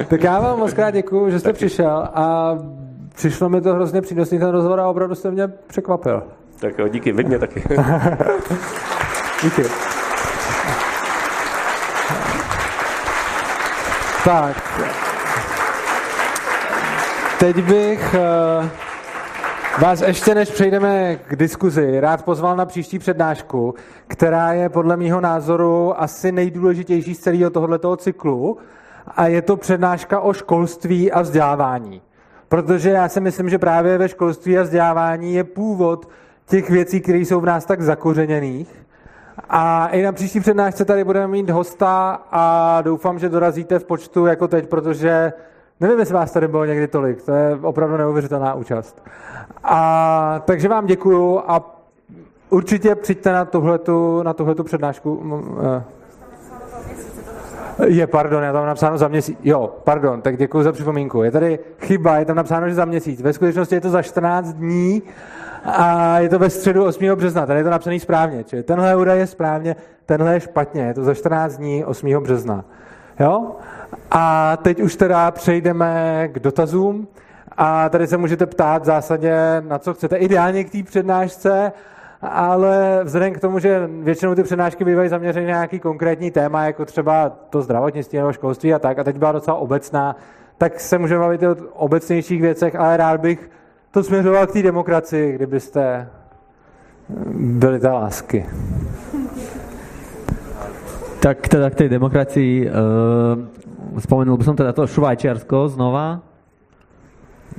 Tak 0.07 0.23
já 0.23 0.39
vám 0.39 0.59
moc 0.59 0.73
krát 0.73 0.91
děkuju, 0.91 1.29
že 1.29 1.39
jste 1.39 1.49
Taky. 1.49 1.57
přišel 1.57 2.07
a 2.13 2.57
přišlo 3.15 3.49
mi 3.49 3.61
to 3.61 3.73
hrozně 3.73 4.01
přínosný 4.01 4.39
ten 4.39 4.49
rozhovor 4.49 4.79
a 4.79 4.87
opravdu 4.87 5.15
jste 5.15 5.31
mě 5.31 5.47
překvapil. 5.47 6.23
Tak 6.59 6.79
jo, 6.79 6.87
díky, 6.87 7.11
vy 7.11 7.23
mě 7.23 7.39
taky. 7.39 7.63
díky. 9.43 9.63
Tak. 14.23 14.81
Teď 17.39 17.55
bych 17.63 18.15
uh, 18.59 18.65
vás 19.79 20.01
ještě 20.01 20.35
než 20.35 20.49
přejdeme 20.49 21.15
k 21.15 21.35
diskuzi, 21.35 21.99
rád 21.99 22.25
pozval 22.25 22.55
na 22.55 22.65
příští 22.65 22.99
přednášku, 22.99 23.75
která 24.07 24.53
je 24.53 24.69
podle 24.69 24.97
mého 24.97 25.21
názoru 25.21 26.01
asi 26.01 26.31
nejdůležitější 26.31 27.15
z 27.15 27.19
celého 27.19 27.49
tohoto 27.49 27.97
cyklu 27.97 28.57
a 29.07 29.27
je 29.27 29.41
to 29.41 29.57
přednáška 29.57 30.19
o 30.19 30.33
školství 30.33 31.11
a 31.11 31.21
vzdělávání. 31.21 32.01
Protože 32.49 32.89
já 32.89 33.09
si 33.09 33.19
myslím, 33.19 33.49
že 33.49 33.57
právě 33.57 33.97
ve 33.97 34.09
školství 34.09 34.57
a 34.57 34.63
vzdělávání 34.63 35.33
je 35.33 35.43
původ 35.43 36.09
těch 36.45 36.69
věcí, 36.69 37.01
které 37.01 37.17
jsou 37.17 37.41
v 37.41 37.45
nás 37.45 37.65
tak 37.65 37.81
zakořeněných. 37.81 38.85
A 39.49 39.87
i 39.87 40.03
na 40.03 40.11
příští 40.11 40.39
přednášce 40.39 40.85
tady 40.85 41.03
budeme 41.03 41.27
mít 41.27 41.49
hosta 41.49 42.21
a 42.31 42.77
doufám, 42.81 43.19
že 43.19 43.29
dorazíte 43.29 43.79
v 43.79 43.83
počtu 43.83 44.25
jako 44.25 44.47
teď, 44.47 44.69
protože 44.69 45.33
nevím, 45.81 45.99
jestli 45.99 46.15
vás 46.15 46.31
tady 46.31 46.47
bylo 46.47 46.65
někdy 46.65 46.87
tolik. 46.87 47.21
To 47.21 47.31
je 47.31 47.57
opravdu 47.61 47.97
neuvěřitelná 47.97 48.53
účast. 48.53 49.03
A, 49.63 50.41
takže 50.45 50.67
vám 50.67 50.85
děkuju 50.85 51.41
a 51.47 51.81
určitě 52.49 52.95
přijďte 52.95 53.31
na 53.31 53.45
tuhletu, 53.45 54.23
na 54.23 54.33
tuhletu 54.33 54.63
přednášku. 54.63 55.41
Eh. 55.77 55.83
Je, 57.85 58.07
pardon, 58.07 58.43
já 58.43 58.53
tam 58.53 58.65
napsáno 58.65 58.97
za 58.97 59.07
měsíc. 59.07 59.39
Jo, 59.43 59.73
pardon, 59.83 60.21
tak 60.21 60.37
děkuji 60.37 60.63
za 60.63 60.71
připomínku. 60.71 61.23
Je 61.23 61.31
tady 61.31 61.59
chyba, 61.79 62.17
je 62.17 62.25
tam 62.25 62.35
napsáno, 62.35 62.69
že 62.69 62.75
za 62.75 62.85
měsíc. 62.85 63.21
Ve 63.21 63.33
skutečnosti 63.33 63.75
je 63.75 63.81
to 63.81 63.89
za 63.89 64.01
14 64.01 64.53
dní 64.53 65.01
a 65.65 66.19
je 66.19 66.29
to 66.29 66.39
ve 66.39 66.49
středu 66.49 66.85
8. 66.85 67.05
března. 67.15 67.45
Tady 67.45 67.59
je 67.59 67.63
to 67.63 67.69
napsané 67.69 67.99
správně. 67.99 68.43
Čili 68.43 68.63
tenhle 68.63 68.95
údaj 68.95 69.19
je 69.19 69.27
správně, 69.27 69.75
tenhle 70.05 70.33
je 70.33 70.39
špatně. 70.39 70.81
Je 70.81 70.93
to 70.93 71.03
za 71.03 71.13
14 71.13 71.57
dní 71.57 71.85
8. 71.85 72.23
března. 72.23 72.65
Jo? 73.19 73.55
A 74.11 74.57
teď 74.57 74.81
už 74.81 74.95
teda 74.95 75.31
přejdeme 75.31 76.27
k 76.31 76.39
dotazům. 76.39 77.07
A 77.57 77.89
tady 77.89 78.07
se 78.07 78.17
můžete 78.17 78.45
ptát 78.45 78.81
v 78.81 78.85
zásadě, 78.85 79.35
na 79.67 79.79
co 79.79 79.93
chcete. 79.93 80.17
Ideálně 80.17 80.63
k 80.63 80.71
té 80.71 80.83
přednášce, 80.83 81.71
ale 82.21 82.99
vzhledem 83.03 83.33
k 83.33 83.39
tomu, 83.39 83.59
že 83.59 83.89
většinou 84.03 84.35
ty 84.35 84.43
přednášky 84.43 84.85
bývají 84.85 85.09
zaměřeny 85.09 85.45
na 85.45 85.51
nějaký 85.51 85.79
konkrétní 85.79 86.31
téma, 86.31 86.65
jako 86.65 86.85
třeba 86.85 87.29
to 87.49 87.61
zdravotnictví 87.61 88.17
nebo 88.17 88.33
školství 88.33 88.73
a 88.73 88.79
tak, 88.79 88.99
a 88.99 89.03
teď 89.03 89.17
byla 89.17 89.31
docela 89.31 89.57
obecná, 89.57 90.15
tak 90.57 90.79
se 90.79 90.97
můžeme 90.97 91.19
bavit 91.19 91.43
o 91.43 91.55
obecnějších 91.73 92.41
věcech, 92.41 92.75
ale 92.75 92.97
rád 92.97 93.21
bych 93.21 93.49
to 93.91 94.03
směřoval 94.03 94.47
k 94.47 94.53
té 94.53 94.63
demokracii, 94.63 95.33
kdybyste 95.35 96.07
byli 97.35 97.79
ta 97.79 97.93
lásky. 97.93 98.45
Tak 101.19 101.47
teda 101.47 101.69
k 101.69 101.75
tej 101.75 101.89
demokracii 101.89 102.69
uh, 102.69 102.75
spomenul 103.99 104.37
by 104.37 104.43
som 104.47 104.55
teda 104.55 104.71
to 104.71 104.87
Švajčiarsko 104.87 105.67
znova. 105.75 106.23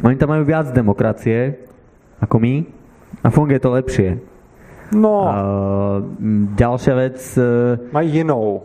Oni 0.00 0.16
tam 0.16 0.32
majú 0.32 0.48
viac 0.48 0.72
demokracie 0.72 1.58
ako 2.20 2.40
my 2.40 2.64
a 3.20 3.28
funguje 3.28 3.60
to 3.60 3.70
lepšie. 3.74 4.10
No. 4.96 5.14
Uh, 5.24 5.34
ďalšia 6.56 6.94
vec... 6.94 7.18
Uh, 7.36 7.76
mají 7.92 8.22
jinou. 8.24 8.62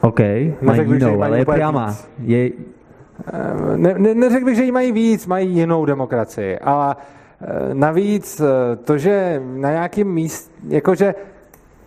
OK, 0.00 0.20
mají 0.62 0.82
jinou, 0.90 1.22
ale 1.22 1.38
je 1.38 1.44
priama. 1.44 1.86
Je... 2.22 2.40
Ne, 3.76 3.94
ne, 3.98 4.14
neřekl 4.14 4.44
bych, 4.44 4.56
že 4.56 4.64
ji 4.64 4.72
mají 4.72 4.92
víc, 4.92 5.26
mají 5.26 5.50
jinou 5.50 5.84
demokracii. 5.84 6.58
A 6.58 6.96
navíc 7.72 8.42
to, 8.84 8.98
že 8.98 9.42
na 9.42 9.70
nějakém 9.70 10.08
místě, 10.08 10.52
jakože 10.68 11.14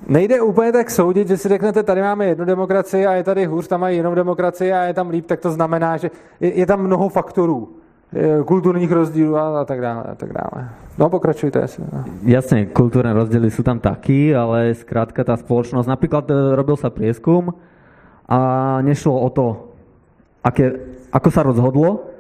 nejde 0.08 0.42
úplně 0.42 0.72
tak 0.72 0.92
soudit, 0.92 1.28
že 1.28 1.38
si 1.38 1.50
řeknete, 1.50 1.84
tady 1.84 2.02
máme 2.02 2.26
jednu 2.26 2.46
demokracii 2.46 3.06
a 3.06 3.14
je 3.14 3.24
tady 3.24 3.46
hůř, 3.46 3.68
tam 3.68 3.82
mají 3.82 3.98
jinou 3.98 4.16
demokracii 4.16 4.74
a 4.74 4.84
je 4.84 4.94
tam 4.94 5.10
líp, 5.10 5.26
tak 5.26 5.40
to 5.40 5.52
znamená, 5.52 5.98
že 5.98 6.12
je, 6.40 6.54
je 6.54 6.66
tam 6.66 6.84
mnoho 6.84 7.10
faktorů 7.10 7.82
kulturních 8.46 8.92
rozdílů 8.92 9.38
a, 9.38 9.62
a 9.62 9.66
tak 9.66 9.82
dále. 9.82 10.04
A 10.04 10.16
tak 10.16 10.34
dále. 10.34 10.70
No 10.98 11.10
pokračujte. 11.10 11.64
Asi. 11.64 11.80
Jasne, 12.28 12.68
kultúrne 12.76 13.16
rozdiely 13.16 13.48
sú 13.48 13.64
tam 13.64 13.80
taky, 13.80 14.36
ale 14.36 14.76
zkrátka 14.76 15.24
tá 15.24 15.40
spoločnosť, 15.40 15.88
napríklad 15.88 16.28
e, 16.28 16.36
robil 16.60 16.76
sa 16.76 16.92
prieskum 16.92 17.56
a 18.28 18.40
nešlo 18.84 19.16
o 19.16 19.30
to, 19.32 19.48
aké, 20.44 20.76
ako 21.16 21.30
sa 21.32 21.42
rozhodlo, 21.48 22.11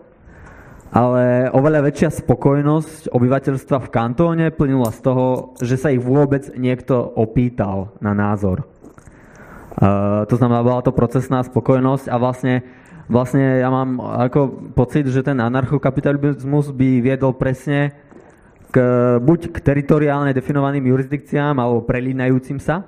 ale 0.91 1.47
oveľa 1.55 1.87
väčšia 1.87 2.11
spokojnosť 2.19 3.15
obyvateľstva 3.15 3.77
v 3.79 3.91
kantóne 3.95 4.45
plynula 4.51 4.91
z 4.91 4.99
toho, 4.99 5.55
že 5.63 5.79
sa 5.79 5.87
ich 5.87 6.03
vôbec 6.03 6.51
niekto 6.59 6.99
opýtal 7.15 7.95
na 8.03 8.11
názor. 8.11 8.67
Uh, 9.71 10.27
to 10.27 10.35
znamená, 10.35 10.59
bola 10.67 10.83
to 10.83 10.91
procesná 10.91 11.39
spokojnosť 11.47 12.11
a 12.11 12.19
vlastne 12.19 12.67
vlastne 13.07 13.63
ja 13.63 13.71
mám 13.71 14.03
ako 14.03 14.71
pocit, 14.75 15.07
že 15.07 15.23
ten 15.23 15.39
anarchokapitalizmus 15.39 16.75
by 16.75 16.99
viedol 16.99 17.35
presne 17.39 17.95
k, 18.71 18.77
buď 19.19 19.51
k 19.51 19.57
teritoriálne 19.63 20.35
definovaným 20.35 20.91
jurisdikciám 20.91 21.59
alebo 21.59 21.87
prelínajúcim 21.87 22.59
sa. 22.59 22.87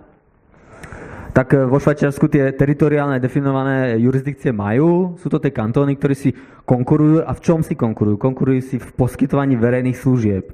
Tak 1.34 1.58
vo 1.58 1.82
Švajčiarsku 1.82 2.30
tie 2.30 2.54
teritoriálne 2.54 3.18
definované 3.18 3.98
jurisdikcie 3.98 4.54
majú. 4.54 5.18
Sú 5.18 5.34
to 5.34 5.42
tie 5.42 5.50
kantóny, 5.50 5.98
ktorí 5.98 6.14
si 6.14 6.30
konkurujú. 6.64 7.26
A 7.26 7.34
v 7.34 7.42
čom 7.42 7.66
si 7.66 7.74
konkurujú? 7.74 8.22
Konkurujú 8.22 8.62
si 8.62 8.78
v 8.78 8.90
poskytovaní 8.94 9.58
verejných 9.58 9.98
služieb, 9.98 10.54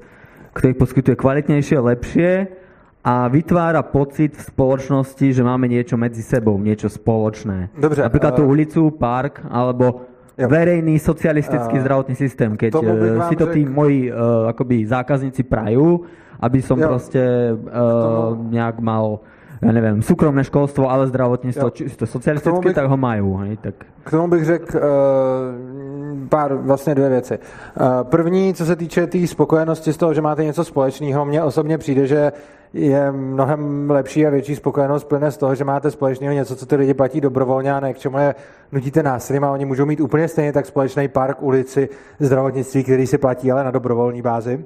ktorých 0.56 0.80
poskytuje 0.80 1.15
kvalitnejšie, 1.19 1.77
lepšie 1.84 2.31
a 3.03 3.27
vytvára 3.27 3.84
pocit 3.84 4.35
v 4.35 4.43
spoločnosti, 4.43 5.35
že 5.35 5.43
máme 5.43 5.68
niečo 5.68 5.99
medzi 5.99 6.23
sebou, 6.23 6.56
niečo 6.60 6.88
spoločné. 6.88 7.76
Dobře, 7.76 8.03
Napríklad 8.07 8.35
tú 8.35 8.43
ulicu, 8.47 8.91
park 8.91 9.43
alebo 9.51 10.07
Jo. 10.39 10.47
verejný 10.47 10.99
socialistický 10.99 11.76
A- 11.76 11.84
zdravotný 11.84 12.15
systém, 12.15 12.56
keď 12.56 12.72
tomu 12.72 12.95
eh, 12.95 13.19
si 13.27 13.35
to 13.35 13.51
tí 13.51 13.68
řekl- 13.68 13.76
moji 13.76 13.99
uh, 14.07 14.47
akoby 14.47 14.88
zákazníci 14.88 15.43
prajú, 15.43 16.07
aby 16.39 16.60
som 16.64 16.80
Jo. 16.80 16.88
proste 16.88 17.19
uh, 17.51 18.39
nejak 18.47 18.80
mal 18.80 19.19
ja 19.61 19.72
neviem, 19.76 19.99
súkromné 20.02 20.44
školstvo, 20.44 20.88
ale 20.90 21.07
Jo. 21.68 21.69
čisto 21.69 22.06
K 22.06 22.10
tomu 22.10 22.11
socialistické, 22.15 22.68
bych- 22.72 22.76
tak 22.76 22.88
ho 22.88 22.98
majú. 22.98 23.36
Hej, 23.44 23.57
tak. 23.57 23.76
K 24.03 24.10
tomu 24.11 24.27
bych 24.27 24.45
řekl 24.45 24.77
uh, 24.77 24.84
pár, 26.30 26.53
vlastně 26.53 26.95
dvě 26.95 27.10
věci. 27.10 27.40
Uh, 27.40 28.03
první, 28.03 28.53
co 28.53 28.65
se 28.65 28.76
týče 28.76 29.02
té 29.02 29.07
tý 29.07 29.27
spokojenosti 29.27 29.94
z 29.94 29.98
toho, 29.98 30.14
že 30.14 30.22
máte 30.22 30.44
něco 30.44 30.64
společného, 30.64 31.26
mně 31.26 31.44
osobně 31.44 31.77
přijde, 31.77 32.07
že 32.07 32.31
je 32.73 33.11
mnohem 33.11 33.90
lepší 33.91 34.27
a 34.27 34.30
větší 34.30 34.56
spokojenost 34.56 35.03
plyne 35.03 35.31
z 35.31 35.38
toho, 35.38 35.56
že 35.56 35.64
máte 35.64 35.91
společného 35.91 36.34
něco, 36.34 36.56
co 36.56 36.65
ty 36.65 36.76
lidi 36.76 36.94
platí 36.94 37.22
dobrovolně 37.22 37.73
a 37.73 37.80
ne 37.80 37.94
k 37.94 37.98
čemu 37.98 38.18
je 38.18 38.36
nutíte 38.72 39.03
násilím 39.03 39.44
a 39.44 39.52
oni 39.52 39.65
můžou 39.65 39.86
mít 39.86 39.99
úplně 40.02 40.27
stejně 40.27 40.53
tak 40.53 40.65
společný 40.65 41.07
park, 41.07 41.44
ulici, 41.44 41.90
zdravotnictví, 42.19 42.84
který 42.84 43.07
si 43.07 43.18
platí 43.18 43.52
ale 43.52 43.64
na 43.64 43.72
dobrovolní 43.72 44.22
bázi. 44.22 44.65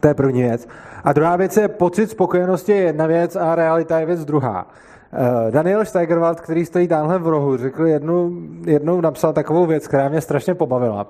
To 0.00 0.08
je 0.08 0.14
první 0.14 0.42
věc. 0.42 0.68
A 1.04 1.12
druhá 1.12 1.36
věc 1.36 1.56
je 1.56 1.68
pocit 1.68 2.10
spokojenosti 2.10 2.72
je 2.72 2.78
jedna 2.78 3.06
věc 3.06 3.36
a 3.36 3.54
realita 3.54 4.00
je 4.00 4.06
věc 4.06 4.24
druhá. 4.24 4.66
Eh, 5.12 5.50
Daniel 5.50 5.84
Steigerwald, 5.84 6.40
který 6.40 6.66
stojí 6.66 6.88
tamhle 6.88 7.18
v 7.18 7.28
rohu, 7.28 7.56
řekl 7.56 7.86
jednu, 7.86 8.32
jednou 8.66 9.00
napsal 9.00 9.32
takovou 9.32 9.66
věc, 9.66 9.88
která 9.88 10.08
mě 10.08 10.20
strašně 10.20 10.54
pobavila. 10.54 11.06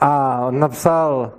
A 0.00 0.40
on 0.46 0.58
napsal 0.58 1.32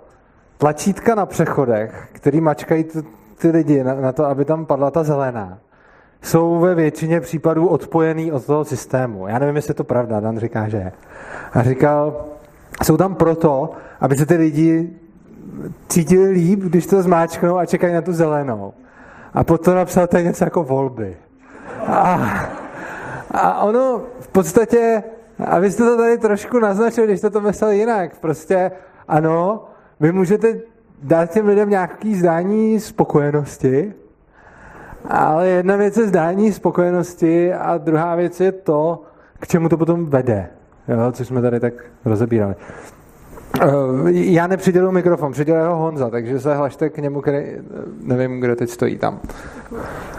tlačítka 0.58 1.16
na 1.16 1.26
přechodech, 1.26 2.10
který 2.12 2.42
mačkají 2.42 2.84
t- 2.84 3.02
ty 3.38 3.50
lidi 3.50 3.84
na, 3.84 3.96
na 3.96 4.12
to, 4.12 4.26
aby 4.26 4.46
tam 4.46 4.66
padla 4.66 4.92
ta 4.92 5.04
zelená, 5.04 5.58
jsou 6.22 6.60
ve 6.60 6.76
většině 6.76 7.22
případů 7.22 7.68
odpojený 7.68 8.32
od 8.32 8.46
toho 8.46 8.66
systému. 8.66 9.28
Já 9.28 9.40
nevím, 9.40 9.56
jestli 9.56 9.72
je 9.72 9.76
to 9.76 9.84
pravda, 9.84 10.20
Dan 10.20 10.40
říká, 10.40 10.70
že 10.70 10.78
je. 10.78 10.92
A 11.54 11.64
říkal, 11.64 12.26
jsou 12.84 12.98
tam 12.98 13.16
proto, 13.16 13.70
aby 14.00 14.16
se 14.16 14.26
ty 14.26 14.36
lidi 14.36 14.90
cítili 15.88 16.30
líp, 16.30 16.60
když 16.60 16.88
to 16.88 17.02
zmáčknou 17.02 17.58
a 17.58 17.66
čekají 17.66 17.94
na 17.94 18.02
tu 18.02 18.14
zelenou. 18.14 18.74
A 19.34 19.44
potom 19.44 19.76
napsal 19.76 20.08
je 20.18 20.24
něco 20.24 20.44
jako 20.44 20.64
volby. 20.64 21.18
A, 21.88 22.20
a 23.32 23.64
ono 23.64 24.02
v 24.20 24.28
podstatě, 24.28 25.04
a 25.46 25.60
vy 25.60 25.72
jste 25.72 25.84
to 25.84 25.98
tady 25.98 26.18
trošku 26.18 26.60
naznačil, 26.60 27.06
když 27.06 27.20
jste 27.20 27.30
to 27.30 27.42
myslel 27.42 27.72
jinak, 27.72 28.20
prostě 28.20 28.72
ano, 29.08 29.66
vy 30.00 30.12
můžete 30.12 30.60
dát 31.04 31.32
těm 31.32 31.48
lidem 31.48 31.70
nějaký 31.70 32.16
zdání 32.16 32.80
spokojenosti, 32.80 33.94
ale 35.10 35.48
jedna 35.48 35.76
věc 35.76 35.98
je 35.98 36.08
zdání 36.08 36.52
spokojenosti 36.52 37.54
a 37.54 37.78
druhá 37.78 38.16
věc 38.16 38.40
je 38.40 38.52
to, 38.52 39.04
k 39.40 39.48
čemu 39.48 39.70
to 39.70 39.78
potom 39.78 40.06
vede, 40.06 40.50
jo, 40.88 41.12
což 41.12 41.28
jsme 41.28 41.42
tady 41.42 41.60
tak 41.60 41.74
rozebírali. 42.06 42.56
Eh, 43.62 43.68
Já 44.12 44.48
nepřiděluji 44.48 44.92
mikrofon, 44.92 45.32
přiděluje 45.32 45.66
ho 45.66 45.76
Honza, 45.76 46.10
takže 46.10 46.40
se 46.40 46.56
hlašte 46.56 46.90
k 46.90 46.98
němu, 46.98 47.22
který, 47.22 47.38
eh, 47.38 47.62
nevím, 48.02 48.40
kdo 48.40 48.56
teď 48.56 48.70
stojí 48.70 48.98
tam. 48.98 49.20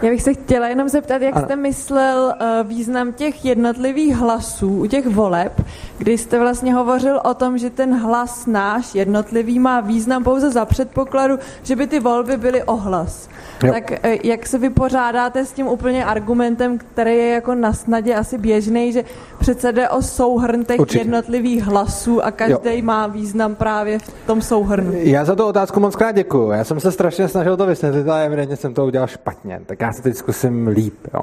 Já 0.01 0.09
bych 0.09 0.21
se 0.21 0.33
chtěla 0.33 0.67
jenom 0.67 0.89
zeptat, 0.89 1.21
jak 1.21 1.35
Ano. 1.35 1.45
jste 1.45 1.55
myslel 1.55 2.33
eh, 2.39 2.63
význam 2.63 3.13
těch 3.13 3.45
jednotlivých 3.45 4.15
hlasů 4.15 4.79
u 4.79 4.85
těch 4.85 5.07
voleb, 5.07 5.61
kdy 5.97 6.17
jste 6.17 6.39
vlastně 6.39 6.73
hovořil 6.73 7.21
o 7.23 7.33
tom, 7.33 7.57
že 7.57 7.69
ten 7.69 7.99
hlas 7.99 8.45
náš 8.45 8.95
jednotlivý 8.95 9.59
má 9.59 9.81
význam 9.81 10.23
pouze 10.23 10.51
za 10.51 10.65
předpokladu, 10.65 11.39
že 11.63 11.75
by 11.75 11.87
ty 11.87 11.99
volby 11.99 12.37
byly 12.37 12.63
o 12.63 12.75
hlas. 12.75 13.29
Jo. 13.63 13.73
Tak 13.73 13.91
jak 14.25 14.47
se 14.47 14.57
vypořádáte 14.57 15.45
s 15.45 15.51
tím 15.51 15.67
úplně 15.67 16.05
argumentem, 16.05 16.77
který 16.77 17.17
je 17.17 17.29
jako 17.29 17.55
na 17.55 17.73
snadě 17.73 18.15
asi 18.15 18.37
běžný, 18.37 18.91
že 18.91 19.03
přece 19.39 19.71
jde 19.71 19.89
o 19.89 20.01
souhrn 20.01 20.65
těch 20.65 20.79
Určitě. 20.79 20.99
jednotlivých 20.99 21.63
hlasů 21.63 22.25
a 22.25 22.31
každý 22.31 22.81
má 22.81 23.07
význam 23.07 23.18
právě 23.55 23.99
v 23.99 24.27
tom 24.27 24.41
souhrnu. 24.41 24.91
Já 24.93 25.25
za 25.25 25.35
tu 25.35 25.45
otázku 25.45 25.79
moc 25.79 25.95
krát 25.95 26.11
děkuju. 26.11 26.51
Já 26.51 26.63
jsem 26.63 26.79
se 26.79 26.91
strašně 26.91 27.27
snažil 27.27 27.57
to 27.57 27.65
vysvětlit, 27.65 28.07
ale 28.07 28.25
evidentně 28.25 28.55
jsem 28.55 28.73
to 28.73 28.85
udělal 28.85 29.07
špatně. 29.07 29.61
Tak 29.65 29.81
já 29.81 29.93
se 29.93 30.01
teď 30.01 30.15
zkusím 30.15 30.67
líp. 30.67 30.95
Jo. 31.13 31.21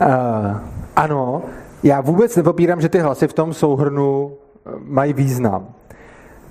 Uh, 0.00 0.56
ano, 0.96 1.42
já 1.82 2.00
vůbec 2.00 2.36
nepopírám, 2.36 2.80
že 2.80 2.88
ty 2.88 2.98
hlasy 2.98 3.28
v 3.28 3.32
tom 3.32 3.54
souhrnu 3.54 4.32
eh, 4.32 4.70
mají 4.84 5.12
význam. 5.12 5.66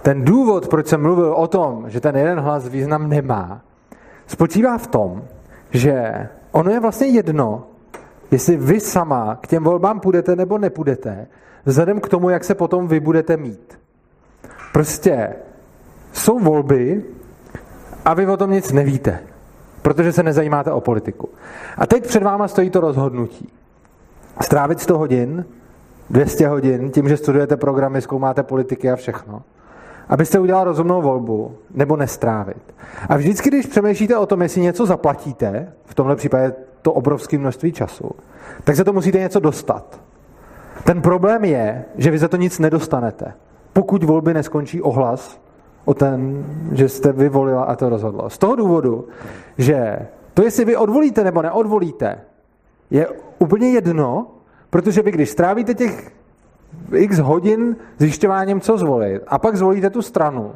Ten 0.01 0.25
důvod, 0.25 0.67
proč 0.67 0.87
jsem 0.87 1.01
mluvil 1.01 1.33
o 1.33 1.47
tom, 1.47 1.89
že 1.89 1.99
ten 1.99 2.15
jeden 2.17 2.39
hlas 2.39 2.67
význam 2.67 3.09
nemá, 3.09 3.61
spočívá 4.27 4.77
v 4.77 4.87
tom, 4.87 5.23
že 5.71 6.13
ono 6.51 6.71
je 6.71 6.79
vlastně 6.79 7.07
jedno, 7.07 7.63
jestli 8.31 8.57
vy 8.57 8.79
sama 8.79 9.35
k 9.41 9.47
těm 9.47 9.63
volbám 9.63 9.99
půjdete 9.99 10.35
nebo 10.35 10.57
nepůjdete, 10.57 11.27
vzhledem 11.65 11.99
k 11.99 12.09
tomu, 12.09 12.29
jak 12.29 12.43
se 12.43 12.55
potom 12.55 12.87
vy 12.87 12.99
budete 12.99 13.37
mít. 13.37 13.80
Prostě 14.71 15.35
jsou 16.13 16.39
volby 16.39 17.03
a 18.05 18.13
vy 18.13 18.27
o 18.27 18.37
tom 18.37 18.51
nic 18.51 18.71
nevíte, 18.71 19.19
protože 19.81 20.13
se 20.13 20.23
nezajímáte 20.23 20.71
o 20.71 20.81
politiku. 20.81 21.29
A 21.77 21.87
teď 21.87 22.07
před 22.07 22.23
váma 22.23 22.47
stojí 22.47 22.69
to 22.69 22.79
rozhodnutí. 22.79 23.49
Strávit 24.41 24.79
100 24.79 24.97
hodin, 24.97 25.45
200 26.09 26.47
hodin 26.47 26.91
tím, 26.91 27.09
že 27.09 27.17
studujete 27.17 27.57
programy, 27.57 28.01
zkoumáte 28.01 28.43
politiky 28.43 28.91
a 28.91 28.95
všechno, 28.95 29.41
abyste 30.09 30.39
udělal 30.39 30.63
rozumnou 30.63 31.01
volbu, 31.01 31.57
nebo 31.73 31.95
nestrávit. 31.95 32.75
A 33.09 33.17
vždycky, 33.17 33.49
když 33.49 33.65
přemýšlíte 33.65 34.17
o 34.17 34.25
tom, 34.25 34.41
jestli 34.41 34.61
něco 34.61 34.85
zaplatíte, 34.85 35.73
v 35.85 35.95
tomhle 35.95 36.15
případě 36.15 36.53
to 36.81 36.93
obrovské 36.93 37.37
množství 37.37 37.71
času, 37.71 38.11
tak 38.63 38.75
se 38.75 38.83
to 38.83 38.93
musíte 38.93 39.19
něco 39.19 39.39
dostat. 39.39 39.99
Ten 40.83 41.01
problém 41.01 41.45
je, 41.45 41.85
že 41.97 42.11
vy 42.11 42.17
za 42.17 42.27
to 42.27 42.37
nic 42.37 42.59
nedostanete, 42.59 43.33
pokud 43.73 44.03
volby 44.03 44.33
neskončí 44.33 44.81
ohlas 44.81 45.41
o 45.85 45.93
ten, 45.93 46.45
že 46.71 46.89
jste 46.89 47.11
vy 47.11 47.29
volila 47.29 47.63
a 47.63 47.75
to 47.75 47.89
rozhodlo. 47.89 48.29
Z 48.29 48.37
toho 48.37 48.55
důvodu, 48.55 49.07
že 49.57 49.99
to, 50.33 50.43
jestli 50.43 50.65
vy 50.65 50.75
odvolíte 50.75 51.23
nebo 51.23 51.41
neodvolíte, 51.41 52.21
je 52.89 53.07
úplně 53.39 53.69
jedno, 53.69 54.27
protože 54.69 55.01
vy, 55.01 55.11
když 55.11 55.29
strávíte 55.29 55.73
těch 55.73 56.11
x 56.95 57.19
hodin 57.19 57.75
zjišťováním, 57.97 58.61
co 58.61 58.77
zvolit, 58.77 59.21
a 59.27 59.39
pak 59.39 59.55
zvolíte 59.55 59.89
tu 59.89 60.01
stranu, 60.01 60.55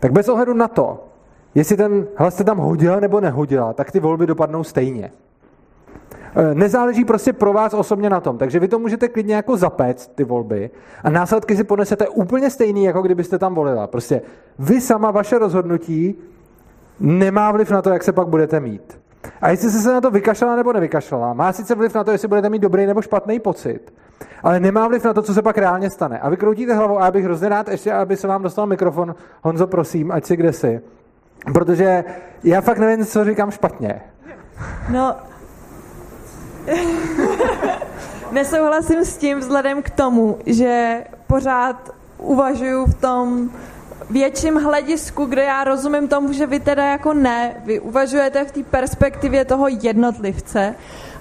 tak 0.00 0.12
bez 0.12 0.28
ohledu 0.28 0.54
na 0.54 0.68
to, 0.68 1.04
jestli 1.54 1.76
ten 1.76 2.06
hlas 2.16 2.34
jste 2.34 2.44
tam 2.44 2.58
hodila 2.58 3.00
nebo 3.00 3.20
nehodila, 3.20 3.72
tak 3.72 3.92
ty 3.92 4.00
volby 4.00 4.26
dopadnou 4.26 4.64
stejně. 4.64 5.10
E, 6.36 6.54
Nezáleží 6.54 7.04
prostě 7.04 7.32
pro 7.32 7.52
vás 7.52 7.74
osobně 7.74 8.10
na 8.10 8.20
tom, 8.20 8.38
takže 8.38 8.60
vy 8.60 8.68
to 8.68 8.78
můžete 8.78 9.08
klidně 9.08 9.34
jako 9.34 9.56
zapéct, 9.56 10.14
ty 10.14 10.24
volby, 10.24 10.70
a 11.04 11.10
následky 11.10 11.56
si 11.56 11.64
ponesete 11.64 12.08
úplně 12.08 12.50
stejný, 12.50 12.84
jako 12.84 13.02
kdybyste 13.02 13.38
tam 13.38 13.54
volila. 13.54 13.86
Prostě 13.86 14.22
vy 14.58 14.80
sama, 14.80 15.10
vaše 15.10 15.38
rozhodnutí 15.38 16.14
nemá 17.00 17.52
vliv 17.52 17.70
na 17.70 17.82
to, 17.82 17.90
jak 17.90 18.02
se 18.02 18.12
pak 18.12 18.28
budete 18.28 18.60
mít. 18.60 18.98
A 19.40 19.50
jestli 19.50 19.70
jste 19.70 19.78
se 19.78 19.92
na 19.92 20.00
to 20.00 20.10
vykašlala 20.10 20.56
nebo 20.56 20.72
nevykašlala, 20.72 21.32
má 21.32 21.52
sice 21.52 21.74
vliv 21.74 21.94
na 21.94 22.04
to, 22.04 22.10
jestli 22.10 22.28
budete 22.28 22.48
mít 22.48 22.62
dobrý 22.62 22.86
nebo 22.86 23.02
špatný 23.02 23.40
pocit, 23.40 23.94
ale 24.42 24.60
nemá 24.60 24.88
vliv 24.88 25.04
na 25.04 25.14
to, 25.14 25.22
co 25.22 25.34
se 25.34 25.42
pak 25.42 25.58
reálně 25.58 25.90
stane. 25.90 26.18
A 26.18 26.28
vy 26.28 26.36
kroutíte 26.36 26.74
hlavou 26.74 27.00
a 27.00 27.04
já 27.04 27.10
bych 27.10 27.24
hrozně 27.24 27.48
rád 27.48 27.68
ještě, 27.68 27.92
aby 27.92 28.16
se 28.16 28.28
vám 28.28 28.42
dostal 28.42 28.66
mikrofon. 28.66 29.14
Honzo, 29.42 29.66
prosím, 29.66 30.12
ať 30.12 30.24
si 30.24 30.36
kde 30.36 30.52
si. 30.52 30.80
Protože 31.52 32.04
já 32.44 32.60
fakt 32.60 32.78
nevím, 32.78 33.06
co 33.06 33.24
říkám 33.24 33.50
špatně. 33.50 34.00
No, 34.88 35.16
nesouhlasím 38.32 39.04
s 39.04 39.16
tím 39.16 39.38
vzhledem 39.38 39.82
k 39.82 39.90
tomu, 39.90 40.38
že 40.46 41.04
pořád 41.26 41.90
uvažuju 42.18 42.86
v 42.86 42.94
tom 42.94 43.50
větším 44.10 44.54
hledisku, 44.54 45.24
kde 45.24 45.44
já 45.44 45.64
rozumím 45.64 46.08
tomu, 46.08 46.32
že 46.32 46.46
vy 46.46 46.60
teda 46.60 46.84
jako 46.84 47.14
ne, 47.14 47.62
vy 47.64 47.80
uvažujete 47.80 48.44
v 48.44 48.52
té 48.52 48.62
perspektivě 48.62 49.44
toho 49.44 49.68
jednotlivce, 49.68 50.74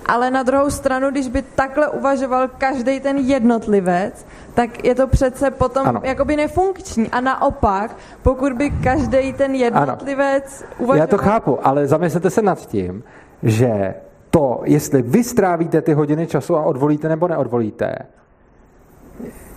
ale 0.06 0.32
na 0.32 0.44
druhou 0.44 0.70
stranu, 0.70 1.12
když 1.12 1.28
by 1.28 1.42
takhle 1.42 1.88
uvažoval 1.88 2.48
každý 2.48 3.00
ten 3.00 3.18
jednotlivec, 3.18 4.26
tak 4.54 4.86
je 4.86 4.96
to 4.96 5.08
přece 5.08 5.52
potom 5.52 5.88
Ano. 5.88 6.02
jakoby 6.04 6.36
nefunkční. 6.36 7.10
A 7.10 7.22
naopak, 7.22 7.96
pokud 8.22 8.54
by 8.54 8.70
každý 8.70 9.34
ten 9.34 9.56
jednotlivec 9.56 10.66
uvažoval... 10.78 10.98
Já 10.98 11.08
to 11.08 11.18
chápu, 11.18 11.68
ale 11.68 11.88
zamyslete 11.88 12.30
se 12.30 12.42
nad 12.42 12.66
tím, 12.66 13.04
že 13.44 13.96
to, 14.34 14.62
jestli 14.64 15.02
vy 15.02 15.24
strávíte 15.24 15.82
ty 15.82 15.94
hodiny 15.94 16.28
času 16.28 16.56
a 16.56 16.64
odvolíte 16.64 17.10
nebo 17.10 17.28
neodvolíte, 17.28 17.96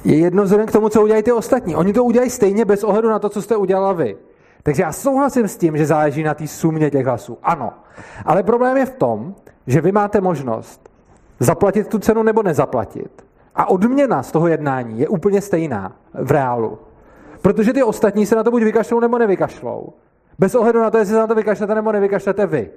je 0.04 0.16
jedno 0.16 0.44
k 0.66 0.72
tomu, 0.72 0.88
co 0.88 1.02
udělají 1.02 1.22
ty 1.22 1.32
ostatní. 1.32 1.76
Oni 1.76 1.92
to 1.92 2.04
udělají 2.04 2.30
stejně 2.30 2.64
bez 2.64 2.84
ohledu 2.84 3.08
na 3.08 3.18
to, 3.18 3.28
co 3.28 3.42
jste 3.42 3.56
udělala 3.56 3.92
vy. 3.92 4.16
Takže 4.62 4.82
já 4.82 4.92
souhlasím 4.92 5.48
s 5.48 5.56
tím, 5.56 5.76
že 5.76 5.86
záleží 5.86 6.22
na 6.22 6.34
té 6.34 6.46
sumě 6.46 6.90
těch 6.90 7.06
hlasů. 7.06 7.38
Ano. 7.42 7.72
Ale 8.24 8.42
problém 8.42 8.76
je 8.76 8.86
v 8.86 8.94
tom, 8.94 9.34
že 9.66 9.80
vy 9.80 9.92
máte 9.92 10.20
možnost 10.20 10.90
zaplatit 11.40 11.88
tu 11.88 11.98
cenu 11.98 12.22
nebo 12.22 12.42
nezaplatit. 12.42 13.24
A 13.54 13.68
odměna 13.68 14.22
z 14.22 14.32
toho 14.32 14.48
jednání 14.48 15.00
je 15.00 15.08
úplně 15.08 15.40
stejná 15.40 15.96
v 16.14 16.30
reálu. 16.30 16.78
Protože 17.42 17.72
ty 17.72 17.82
ostatní 17.82 18.26
se 18.26 18.36
na 18.36 18.42
to 18.42 18.50
buď 18.50 18.62
vykašlou 18.62 19.00
nebo 19.00 19.18
nevykašlou. 19.18 19.92
Bez 20.38 20.54
ohledu 20.54 20.80
na 20.80 20.90
to, 20.90 20.98
jestli 20.98 21.14
se 21.14 21.20
na 21.20 21.26
to 21.26 21.34
vykašlete 21.34 21.74
nebo 21.74 21.92
nevykašlete 21.92 22.46
vy. 22.46 22.70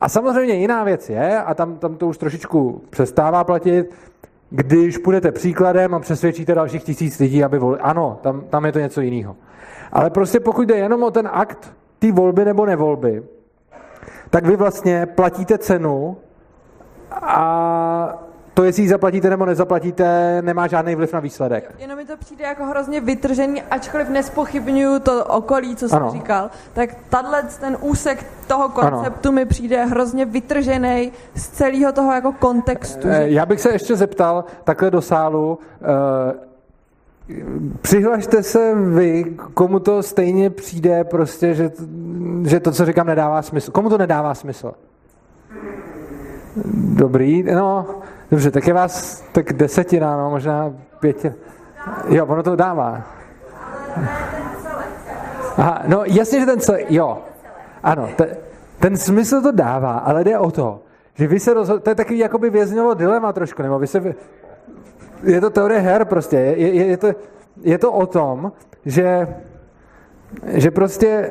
A 0.00 0.08
samozřejmě 0.08 0.54
jiná 0.54 0.84
věc 0.84 1.10
je, 1.10 1.42
a 1.42 1.54
tam, 1.54 1.76
tam 1.76 1.96
to 1.96 2.06
už 2.06 2.18
trošičku 2.18 2.82
přestává 2.90 3.44
platit, 3.44 3.94
když 4.50 4.98
půjdete 4.98 5.32
příkladem 5.32 5.94
a 5.94 6.00
přesvědčíte 6.00 6.54
dalších 6.54 6.84
tisíc 6.84 7.18
lidí, 7.18 7.44
aby 7.44 7.58
volili. 7.58 7.80
Ano, 7.80 8.18
tam, 8.22 8.40
tam 8.40 8.66
je 8.66 8.72
to 8.72 8.78
něco 8.78 9.00
jiného. 9.00 9.36
Ale 9.92 10.10
prostě 10.10 10.40
pokud 10.40 10.68
jde 10.68 10.76
jenom 10.76 11.02
o 11.02 11.10
ten 11.10 11.28
akt 11.32 11.72
té 11.98 12.12
volby 12.12 12.44
nebo 12.44 12.66
nevolby, 12.66 13.22
tak 14.30 14.46
vy 14.46 14.56
vlastně 14.56 15.06
platíte 15.06 15.58
cenu 15.58 16.16
a 17.12 18.27
to, 18.58 18.64
jestli 18.64 18.82
ji 18.82 18.88
zaplatíte 18.88 19.30
nebo 19.30 19.46
nezaplatíte, 19.46 20.42
nemá 20.42 20.66
žádný 20.66 20.94
vliv 20.94 21.12
na 21.12 21.20
výsledek. 21.20 21.74
Jenom 21.78 21.96
mi 21.96 22.04
to 22.04 22.16
přijde 22.16 22.44
jako 22.44 22.64
hrozně 22.64 23.00
vytržený, 23.00 23.62
ačkoliv 23.62 24.08
nespochybnuju 24.08 24.98
to 25.00 25.24
okolí, 25.24 25.76
co 25.76 25.88
jsem 25.88 26.10
říkal, 26.10 26.50
tak 26.72 26.90
tahle 27.08 27.42
ten 27.60 27.76
úsek 27.80 28.26
toho 28.46 28.68
konceptu 28.68 29.28
ano. 29.28 29.34
mi 29.34 29.46
přijde 29.46 29.84
hrozně 29.84 30.24
vytržený 30.24 31.12
z 31.34 31.48
celého 31.48 31.92
toho 31.92 32.12
jako 32.12 32.32
kontextu. 32.32 33.08
Že... 33.08 33.24
Já 33.28 33.46
bych 33.46 33.60
se 33.60 33.72
ještě 33.72 33.96
zeptal 33.96 34.44
takhle 34.64 34.90
do 34.90 35.02
sálu, 35.02 35.58
uh, 35.80 36.48
Přihlašte 37.80 38.42
se 38.42 38.74
vy, 38.74 39.24
komu 39.54 39.78
to 39.78 40.02
stejně 40.02 40.50
přijde 40.50 41.04
prostě, 41.04 41.54
že, 41.54 41.70
že 42.46 42.60
to, 42.60 42.72
co 42.72 42.86
říkám, 42.86 43.06
nedává 43.06 43.42
smysl. 43.42 43.70
Komu 43.70 43.90
to 43.90 43.98
nedává 43.98 44.34
smysl? 44.34 44.72
Dobrý, 46.74 47.42
no, 47.42 47.86
dobře, 48.30 48.50
tak 48.50 48.66
je 48.66 48.74
vás 48.74 49.24
tak 49.32 49.52
desetina, 49.52 50.16
no, 50.16 50.30
možná 50.30 50.72
pětina. 51.00 51.34
Jo, 52.08 52.26
ono 52.26 52.42
to 52.42 52.56
dává. 52.56 53.02
Aha, 55.56 55.82
no 55.86 56.02
jasně, 56.06 56.40
že 56.40 56.46
ten 56.46 56.60
celý, 56.60 56.84
jo, 56.88 57.18
ano, 57.82 58.08
te, 58.16 58.36
ten 58.78 58.96
smysl 58.96 59.42
to 59.42 59.52
dává, 59.52 59.98
ale 59.98 60.24
jde 60.24 60.38
o 60.38 60.50
to, 60.50 60.82
že 61.14 61.26
vy 61.26 61.40
se 61.40 61.54
rozhodl, 61.54 61.80
to 61.80 61.90
je 61.90 61.94
takový 61.94 62.18
jakoby 62.18 62.50
věznělo 62.50 62.94
dilema 62.94 63.32
trošku, 63.32 63.62
nebo 63.62 63.78
vy 63.78 63.86
se, 63.86 64.14
je 65.22 65.40
to 65.40 65.50
teorie 65.50 65.80
her 65.80 66.04
prostě, 66.04 66.36
je, 66.36 66.74
je, 66.74 66.86
je, 66.86 66.96
to, 66.96 67.08
je 67.62 67.78
to 67.78 67.92
o 67.92 68.06
tom, 68.06 68.52
že, 68.84 69.28
že 70.46 70.70
prostě 70.70 71.30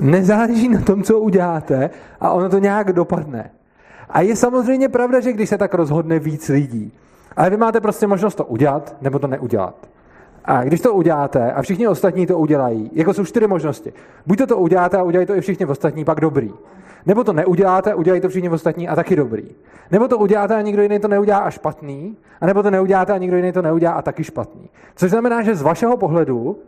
nezáleží 0.00 0.68
na 0.68 0.80
tom, 0.80 1.02
co 1.02 1.18
uděláte 1.18 1.90
a 2.20 2.30
ono 2.30 2.48
to 2.48 2.58
nějak 2.58 2.92
dopadne. 2.92 3.50
A 4.10 4.20
je 4.20 4.36
samozřejmě 4.36 4.88
pravda, 4.88 5.20
že 5.20 5.32
když 5.32 5.48
se 5.48 5.58
tak 5.58 5.74
rozhodne 5.74 6.18
víc 6.18 6.48
lidí, 6.48 6.92
ale 7.36 7.50
vy 7.50 7.56
máte 7.56 7.80
prostě 7.80 8.06
možnost 8.06 8.34
to 8.34 8.44
udělat 8.44 8.96
nebo 9.00 9.18
to 9.18 9.26
neudělat. 9.26 9.74
A 10.44 10.64
když 10.64 10.80
to 10.80 10.94
uděláte 10.94 11.52
a 11.52 11.62
všichni 11.62 11.88
ostatní 11.88 12.26
to 12.26 12.38
udělají, 12.38 12.90
jako 12.92 13.14
jsou 13.14 13.24
čtyři 13.24 13.46
možnosti. 13.46 13.92
Buď 14.26 14.38
to, 14.38 14.46
to 14.46 14.56
uděláte 14.56 14.96
a 14.96 15.02
udělají 15.02 15.26
to 15.26 15.34
i 15.34 15.40
všichni 15.40 15.66
ostatní, 15.66 16.04
pak 16.04 16.20
dobrý. 16.20 16.52
Nebo 17.06 17.24
to 17.24 17.32
neuděláte, 17.32 17.94
udělají 17.94 18.20
to 18.20 18.28
všichni 18.28 18.48
ostatní 18.48 18.88
a 18.88 18.96
taky 18.96 19.16
dobrý. 19.16 19.48
Nebo 19.90 20.08
to 20.08 20.18
uděláte 20.18 20.54
a 20.54 20.60
nikdo 20.60 20.82
jiný 20.82 20.98
to 20.98 21.08
neudělá 21.08 21.38
a 21.38 21.50
špatný, 21.50 22.16
a 22.40 22.46
nebo 22.46 22.62
to 22.62 22.70
neuděláte 22.70 23.12
a 23.12 23.18
nikdo 23.18 23.36
jiný 23.36 23.52
to 23.52 23.62
neudělá 23.62 23.92
a 23.92 24.02
taky 24.02 24.24
špatný. 24.24 24.70
Což 24.96 25.10
znamená, 25.10 25.42
že 25.42 25.54
z 25.54 25.62
vašeho 25.62 25.96
pohledu 25.96 26.58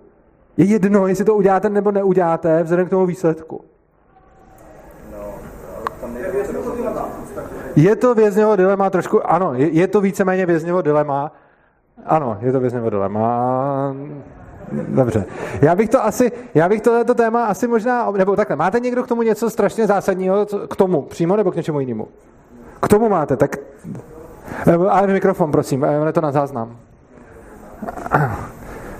je 0.56 0.64
jedno, 0.64 1.06
jestli 1.06 1.24
to 1.24 1.34
uděláte 1.34 1.68
nebo 1.68 1.90
neuděláte, 1.90 2.62
vzhledem 2.62 2.86
k 2.86 2.90
tomu 2.90 3.06
výsledku. 3.06 3.60
Je 7.78 7.96
to 7.96 8.14
vězněvo 8.14 8.56
dilema 8.56 8.90
trošku, 8.90 9.30
ano, 9.30 9.54
je, 9.54 9.68
je 9.68 9.88
to 9.88 10.00
víceméně 10.00 10.46
vězněvo 10.46 10.82
dilema, 10.82 11.32
ano, 12.06 12.38
je 12.40 12.52
to 12.52 12.60
vězněvo 12.60 12.90
dilema. 12.90 13.94
Dobře. 14.72 15.24
Já 15.62 15.74
bych 15.74 15.88
to 15.88 16.04
asi, 16.04 16.32
já 16.54 16.68
bych 16.68 16.80
tohleto 16.82 17.14
téma 17.14 17.46
asi 17.46 17.68
možná, 17.68 18.10
nebo 18.10 18.36
takhle, 18.36 18.56
máte 18.56 18.80
někdo 18.80 19.02
k 19.02 19.06
tomu 19.06 19.22
něco 19.22 19.50
strašně 19.50 19.86
zásadního, 19.86 20.46
k 20.70 20.76
tomu 20.76 21.02
přímo 21.02 21.36
nebo 21.36 21.50
k 21.50 21.56
něčemu 21.56 21.80
jinému? 21.80 22.08
K 22.82 22.88
tomu 22.88 23.08
máte, 23.08 23.36
tak... 23.36 23.56
Ale 24.88 25.06
mikrofon, 25.06 25.52
prosím, 25.52 25.86
je 26.06 26.12
to 26.12 26.20
na 26.20 26.32
záznam. 26.32 26.76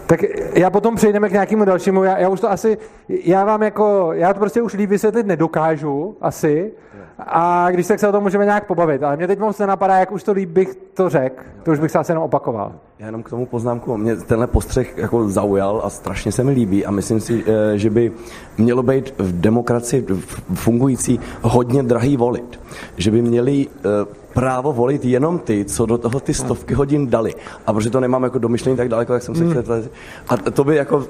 Tak 0.07 0.21
já 0.53 0.71
potom 0.71 0.95
přejdeme 0.95 1.29
k 1.29 1.33
nějakému 1.33 1.65
dalšímu, 1.65 2.05
já, 2.05 2.19
já 2.19 2.29
už 2.29 2.41
to 2.41 2.51
asi, 2.51 2.79
já 3.09 3.45
vám 3.45 3.63
jako, 3.63 4.11
já 4.13 4.33
to 4.35 4.41
prostě 4.41 4.63
už 4.63 4.75
líp 4.75 4.91
vysvětlit 4.91 5.27
nedokážu, 5.27 6.17
asi, 6.21 6.73
a 7.19 7.71
když 7.71 7.87
tak 7.87 8.01
se 8.01 8.09
o 8.09 8.13
tom 8.13 8.23
můžeme 8.23 8.45
nějak 8.45 8.67
pobavit, 8.67 9.03
ale 9.03 9.17
mě 9.17 9.27
teď 9.27 9.39
moc 9.39 9.59
nenapadá, 9.59 9.97
jak 9.97 10.13
už 10.13 10.23
to 10.23 10.33
líp 10.33 10.49
bych 10.49 10.75
to 10.95 11.09
řekl, 11.09 11.43
to 11.63 11.71
už 11.71 11.79
bych 11.79 11.91
se 11.91 11.99
asi 11.99 12.13
jenom 12.13 12.25
opakoval. 12.25 12.73
Já 12.99 13.07
jenom 13.07 13.23
k 13.23 13.31
tomu 13.31 13.47
poznámku, 13.47 13.97
mě 13.97 14.17
tenhle 14.17 14.47
postřeh 14.47 14.99
jako 14.99 15.29
zaujal 15.29 15.81
a 15.85 15.91
strašně 15.91 16.33
se 16.33 16.45
mi 16.45 16.51
líbí 16.51 16.87
a 16.87 16.91
myslím 16.91 17.21
si, 17.21 17.45
eh, 17.47 17.79
že 17.79 17.91
by 17.91 18.13
mělo 18.59 18.83
být 18.83 19.15
v 19.19 19.41
demokracii 19.41 20.07
fungující 20.55 21.21
hodně 21.43 21.83
drahý 21.83 22.17
volit. 22.17 22.61
Že 22.97 23.11
by 23.11 23.23
měli 23.23 23.67
eh, 23.67 24.18
právo 24.35 24.73
volit 24.73 25.05
jenom 25.05 25.39
ty, 25.39 25.65
co 25.65 25.87
do 25.87 25.99
toho 25.99 26.21
ty 26.21 26.35
stovky 26.35 26.75
hodin 26.75 27.11
dali. 27.11 27.35
A 27.67 27.73
protože 27.73 27.91
to 27.91 28.01
nemám 28.01 28.23
jako 28.23 28.39
domyšlený 28.39 28.77
tak 28.77 28.89
daleko, 28.89 29.15
jak 29.15 29.23
jsem 29.23 29.35
se 29.35 29.45
hmm. 29.45 29.51
chtěl. 29.51 29.83
A 30.29 30.37
to 30.37 30.65
by 30.65 30.77
jako 30.77 31.05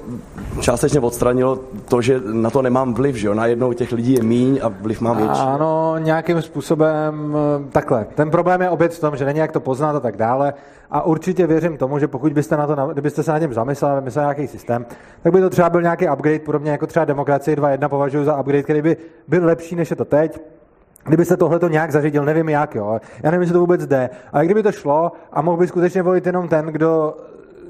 částečně 0.59 0.99
odstranilo 0.99 1.59
to, 1.87 2.01
že 2.01 2.21
na 2.31 2.49
to 2.49 2.61
nemám 2.61 2.93
vliv, 2.93 3.15
že 3.15 3.27
jo? 3.27 3.33
Najednou 3.33 3.73
těch 3.73 3.91
lidí 3.91 4.13
je 4.13 4.23
míň 4.23 4.59
a 4.63 4.67
vliv 4.67 5.01
mám 5.01 5.17
větší. 5.17 5.41
Ano, 5.41 5.95
nějakým 5.97 6.41
způsobem 6.41 7.37
eh, 7.37 7.71
takhle. 7.71 8.07
Ten 8.15 8.31
problém 8.31 8.61
je 8.61 8.69
opět 8.69 8.93
v 8.93 8.99
tom, 8.99 9.15
že 9.15 9.25
není 9.25 9.39
jak 9.39 9.51
to 9.51 9.59
poznat 9.59 9.95
a 9.95 9.99
tak 9.99 10.17
dále. 10.17 10.53
A 10.91 11.01
určitě 11.01 11.47
věřím 11.47 11.77
tomu, 11.77 11.99
že 11.99 12.07
pokud 12.07 12.33
byste, 12.33 12.57
na 12.57 12.67
to, 12.67 12.87
kdybyste 12.93 13.23
se 13.23 13.31
na 13.31 13.37
něm 13.37 13.53
zamysleli, 13.53 13.95
vymysleli 13.95 14.25
nějaký 14.25 14.47
systém, 14.47 14.85
tak 15.23 15.33
by 15.33 15.41
to 15.41 15.49
třeba 15.49 15.69
byl 15.69 15.81
nějaký 15.81 16.09
upgrade, 16.09 16.39
podobně 16.39 16.71
jako 16.71 16.87
třeba 16.87 17.05
demokracie 17.05 17.57
2.1 17.57 17.89
považuji 17.89 18.25
za 18.25 18.39
upgrade, 18.39 18.63
který 18.63 18.81
by 18.81 18.97
byl 19.27 19.45
lepší, 19.45 19.75
než 19.75 19.89
je 19.89 19.95
to 19.95 20.05
teď 20.05 20.39
Kdyby 21.09 21.25
se 21.25 21.37
tohle 21.37 21.59
to 21.59 21.67
nějak 21.67 21.91
zařídil, 21.91 22.25
nevím 22.25 22.49
jak, 22.49 22.75
jo. 22.75 22.99
Já 23.23 23.31
nevím, 23.31 23.41
jestli 23.41 23.53
to 23.53 23.59
vůbec 23.59 23.85
jde. 23.85 24.09
Ale 24.33 24.45
kdyby 24.45 24.63
to 24.63 24.71
šlo 24.71 25.11
a 25.33 25.41
mohl 25.41 25.57
by 25.57 25.67
skutečně 25.67 26.01
volit 26.01 26.25
jenom 26.25 26.47
ten, 26.47 26.65
kdo 26.65 27.17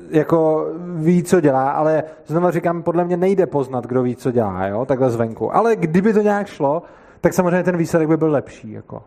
jako 0.10 0.68
ví, 0.96 1.24
co 1.24 1.42
dělá, 1.42 1.72
ale 1.72 2.04
znovu 2.28 2.52
říkám, 2.52 2.84
podle 2.84 3.06
mě 3.06 3.18
nejde 3.18 3.46
poznat, 3.46 3.88
kdo 3.88 4.04
ví, 4.04 4.16
co 4.16 4.32
dělá, 4.32 4.68
jo, 4.68 4.86
takhle 4.86 5.10
zvenku. 5.10 5.56
Ale 5.56 5.76
kdyby 5.76 6.14
to 6.14 6.22
nějak 6.22 6.48
šlo, 6.48 6.84
tak 7.22 7.34
samozřejmě 7.34 7.64
ten 7.64 7.78
výsledek 7.78 8.08
by 8.08 8.18
byl 8.18 8.32
lepší, 8.32 8.72
jako. 8.72 9.04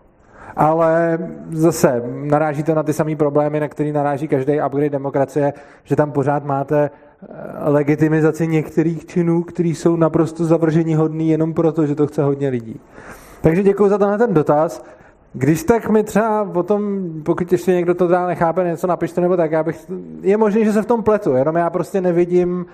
Ale 0.56 1.18
zase 1.50 2.02
naráží 2.06 2.62
to 2.62 2.74
na 2.74 2.82
ty 2.82 2.92
samé 2.92 3.16
problémy, 3.16 3.60
na 3.60 3.68
který 3.68 3.92
naráží 3.92 4.28
každý 4.28 4.52
upgrade 4.66 4.90
demokracie, 4.90 5.52
že 5.84 5.96
tam 5.96 6.12
pořád 6.12 6.44
máte 6.44 6.90
eh, 6.90 7.28
legitimizaci 7.70 8.46
některých 8.46 9.06
činů, 9.06 9.42
které 9.42 9.68
jsou 9.68 9.96
naprosto 9.96 10.44
zavržení 10.44 10.94
hodný 10.94 11.28
jenom 11.28 11.54
proto, 11.54 11.86
že 11.86 11.94
to 11.94 12.06
chce 12.06 12.22
hodně 12.22 12.48
lidí. 12.48 12.80
Takže 13.42 13.62
děkuji 13.62 13.88
za 13.88 13.98
tenhle 13.98 14.18
ten 14.18 14.34
dotaz. 14.34 14.84
Když 15.32 15.64
tak 15.64 15.90
mi 15.90 16.02
třeba 16.02 16.48
o 16.54 16.62
tom, 16.62 17.02
pokud 17.24 17.52
ještě 17.52 17.72
někdo 17.72 17.94
to 17.94 18.08
teda 18.08 18.26
nechápe, 18.26 18.64
něco 18.64 18.86
napište 18.86 19.20
nebo 19.20 19.36
tak, 19.36 19.52
já 19.52 19.62
bych, 19.62 19.90
je 20.20 20.36
možné, 20.36 20.64
že 20.64 20.72
se 20.72 20.82
v 20.82 20.86
tom 20.86 21.02
pletu, 21.02 21.32
jenom 21.32 21.56
já 21.56 21.70
prostě 21.70 22.00
nevidím, 22.00 22.66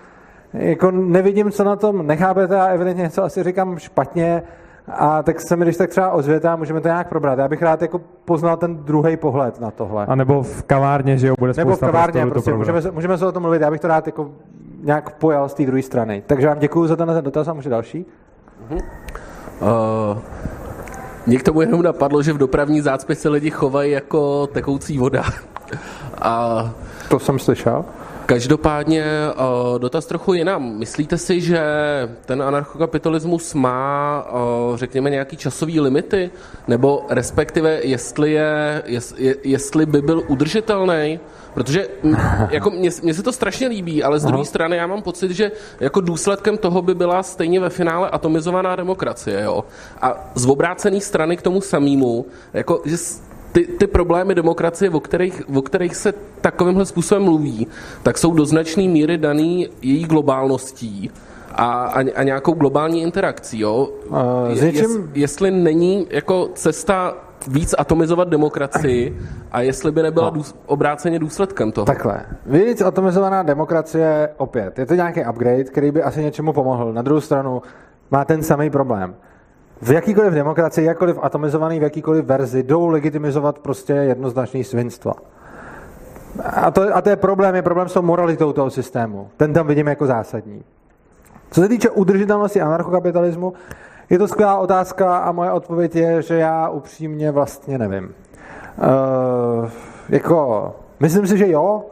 jako 0.52 0.90
nevidím, 0.90 1.50
co 1.50 1.64
na 1.64 1.76
tom 1.76 2.06
nechápete 2.06 2.60
a 2.60 2.66
evidentně 2.66 3.02
něco 3.02 3.24
asi 3.24 3.42
říkám 3.42 3.78
špatně 3.78 4.42
a 4.88 5.22
tak 5.22 5.40
se 5.40 5.56
mi 5.56 5.64
když 5.64 5.76
tak 5.76 5.90
třeba 5.90 6.10
ozvěte 6.10 6.48
a 6.48 6.56
můžeme 6.56 6.80
to 6.80 6.88
nějak 6.88 7.08
probrat. 7.08 7.38
Já 7.38 7.48
bych 7.48 7.62
rád 7.62 7.82
jako 7.82 8.00
poznal 8.24 8.56
ten 8.56 8.76
druhý 8.76 9.16
pohled 9.16 9.60
na 9.60 9.70
tohle. 9.70 10.06
A 10.06 10.14
nebo 10.14 10.42
v 10.42 10.62
kavárně, 10.62 11.18
že 11.18 11.28
jo, 11.28 11.34
bude 11.38 11.52
Nebo 11.56 11.76
v 11.76 11.80
kavárně, 11.80 12.26
prostě, 12.26 12.52
můžeme, 12.52 12.82
se, 12.82 12.90
můžeme 12.90 13.18
se 13.18 13.26
o 13.26 13.32
tom 13.32 13.42
mluvit, 13.42 13.62
já 13.62 13.70
bych 13.70 13.80
to 13.80 13.88
rád 13.88 14.06
jako 14.06 14.30
nějak 14.82 15.10
pojal 15.10 15.48
z 15.48 15.54
té 15.54 15.66
druhé 15.66 15.82
strany. 15.82 16.22
Takže 16.26 16.46
vám 16.46 16.58
děkuji 16.58 16.86
za 16.86 16.96
ten 16.96 17.08
dotaz 17.20 17.48
a 17.48 17.52
může 17.52 17.70
další. 17.70 18.06
Uh-huh. 18.70 18.82
Uh, 19.60 20.18
mě 21.26 21.38
k 21.38 21.42
tomu 21.42 21.60
jenom 21.60 21.82
napadlo, 21.82 22.22
že 22.22 22.32
v 22.32 22.38
dopravní 22.38 22.80
zácpě 22.80 23.16
se 23.16 23.28
lidi 23.28 23.50
chovají 23.50 23.92
jako 23.92 24.46
tekoucí 24.46 24.98
voda. 24.98 25.24
A 26.22 26.64
to 27.08 27.18
jsem 27.18 27.38
slyšel. 27.38 27.84
Každopádně 28.28 29.04
dotaz 29.78 30.06
trochu 30.06 30.34
jinam. 30.34 30.78
Myslíte 30.78 31.18
si, 31.18 31.40
že 31.40 31.60
ten 32.26 32.42
anarchokapitalismus 32.42 33.54
má, 33.54 34.26
řekněme, 34.74 35.10
nějaký 35.10 35.36
časový 35.36 35.80
limity? 35.80 36.30
Nebo 36.68 37.06
respektive, 37.08 37.80
jestli, 37.82 38.32
je, 38.32 38.82
jestli 39.44 39.86
by 39.86 40.02
byl 40.02 40.22
udržitelný? 40.28 41.20
Protože 41.54 41.88
jako 42.50 42.70
mně, 42.70 42.90
mně 43.02 43.14
se 43.14 43.22
to 43.22 43.32
strašně 43.32 43.68
líbí, 43.68 44.02
ale 44.02 44.20
z 44.20 44.24
druhé 44.24 44.44
strany 44.44 44.76
já 44.76 44.86
mám 44.86 45.02
pocit, 45.02 45.30
že 45.30 45.52
jako 45.80 46.00
důsledkem 46.00 46.58
toho 46.58 46.82
by 46.82 46.94
byla 46.94 47.22
stejně 47.22 47.60
ve 47.60 47.70
finále 47.70 48.10
atomizovaná 48.10 48.76
demokracie. 48.76 49.42
Jo? 49.42 49.64
A 50.00 50.30
z 50.34 50.46
obrácené 50.46 51.00
strany 51.00 51.36
k 51.36 51.42
tomu 51.42 51.60
samému, 51.60 52.26
jako, 52.52 52.82
že 52.84 52.96
ty, 53.58 53.72
ty 53.72 53.86
problémy 53.86 54.34
demokracie, 54.34 54.90
o 54.90 55.00
kterých, 55.00 55.42
o 55.56 55.62
kterých 55.62 55.96
se 55.96 56.14
takovýmhle 56.40 56.86
způsobem 56.86 57.24
mluví, 57.24 57.66
tak 58.02 58.18
jsou 58.18 58.34
do 58.34 58.46
značné 58.46 58.82
míry 58.82 59.18
daný 59.18 59.68
její 59.82 60.04
globálností 60.04 61.10
a, 61.52 61.84
a, 61.84 62.04
a 62.14 62.22
nějakou 62.22 62.52
globální 62.52 63.02
interakcí. 63.02 63.60
Jo? 63.60 63.88
Uh, 64.08 64.18
je, 64.62 64.72
Jest, 64.72 65.00
jestli 65.14 65.50
není 65.50 66.06
jako 66.10 66.50
cesta 66.54 67.16
víc 67.48 67.74
atomizovat 67.78 68.28
demokracii 68.28 69.18
a 69.52 69.60
jestli 69.60 69.92
by 69.92 70.02
nebyla 70.02 70.32
no. 70.34 70.42
obráceně 70.66 71.18
důsledkem 71.18 71.72
toho. 71.72 71.84
Takhle. 71.84 72.20
Víc 72.46 72.80
atomizovaná 72.80 73.42
demokracie 73.42 74.28
opět. 74.36 74.78
Je 74.78 74.86
to 74.86 74.94
nějaký 74.94 75.20
upgrade, 75.30 75.64
který 75.64 75.90
by 75.90 76.02
asi 76.02 76.22
něčemu 76.22 76.52
pomohl. 76.52 76.92
Na 76.92 77.02
druhou 77.02 77.20
stranu 77.20 77.62
má 78.10 78.24
ten 78.24 78.42
samý 78.42 78.70
problém. 78.70 79.14
V 79.82 79.90
jakýkoliv 79.90 80.32
demokracii, 80.32 80.86
jakkoliv 80.86 81.18
atomizovaný 81.22 81.80
v 81.80 81.82
jakýkoliv 81.82 82.24
verzi, 82.24 82.62
jdou 82.62 82.86
legitimizovat 82.86 83.58
prostě 83.58 83.92
jednoznačný 83.92 84.64
svinstva. 84.64 85.12
A 86.44 86.70
to, 86.70 86.96
a 86.96 87.00
to 87.00 87.10
je 87.10 87.16
problém, 87.16 87.54
je 87.54 87.62
problém 87.62 87.88
s 87.88 87.92
tou 87.92 88.02
moralitou 88.02 88.52
toho 88.52 88.70
systému. 88.70 89.28
Ten 89.36 89.52
tam 89.52 89.66
vidím 89.66 89.86
jako 89.86 90.06
zásadní. 90.06 90.62
Co 91.50 91.60
se 91.60 91.68
týče 91.68 91.90
udržitelnosti 91.90 92.60
anarchokapitalismu, 92.60 93.52
je 94.10 94.18
to 94.18 94.28
skvělá 94.28 94.58
otázka 94.58 95.18
a 95.18 95.32
moje 95.32 95.52
odpověď 95.52 95.96
je, 95.96 96.22
že 96.22 96.34
já 96.34 96.68
upřímně 96.68 97.30
vlastně 97.30 97.78
nevím. 97.78 98.04
Uh, 98.04 99.70
jako, 100.08 100.72
myslím 101.00 101.26
si, 101.26 101.38
že 101.38 101.50
jo, 101.50 101.84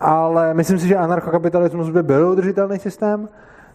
ale 0.00 0.54
myslím 0.54 0.78
si, 0.78 0.88
že 0.88 0.96
anarchokapitalismus 0.96 1.90
by 1.90 2.02
byl 2.02 2.28
udržitelný 2.28 2.78
systém. 2.78 3.28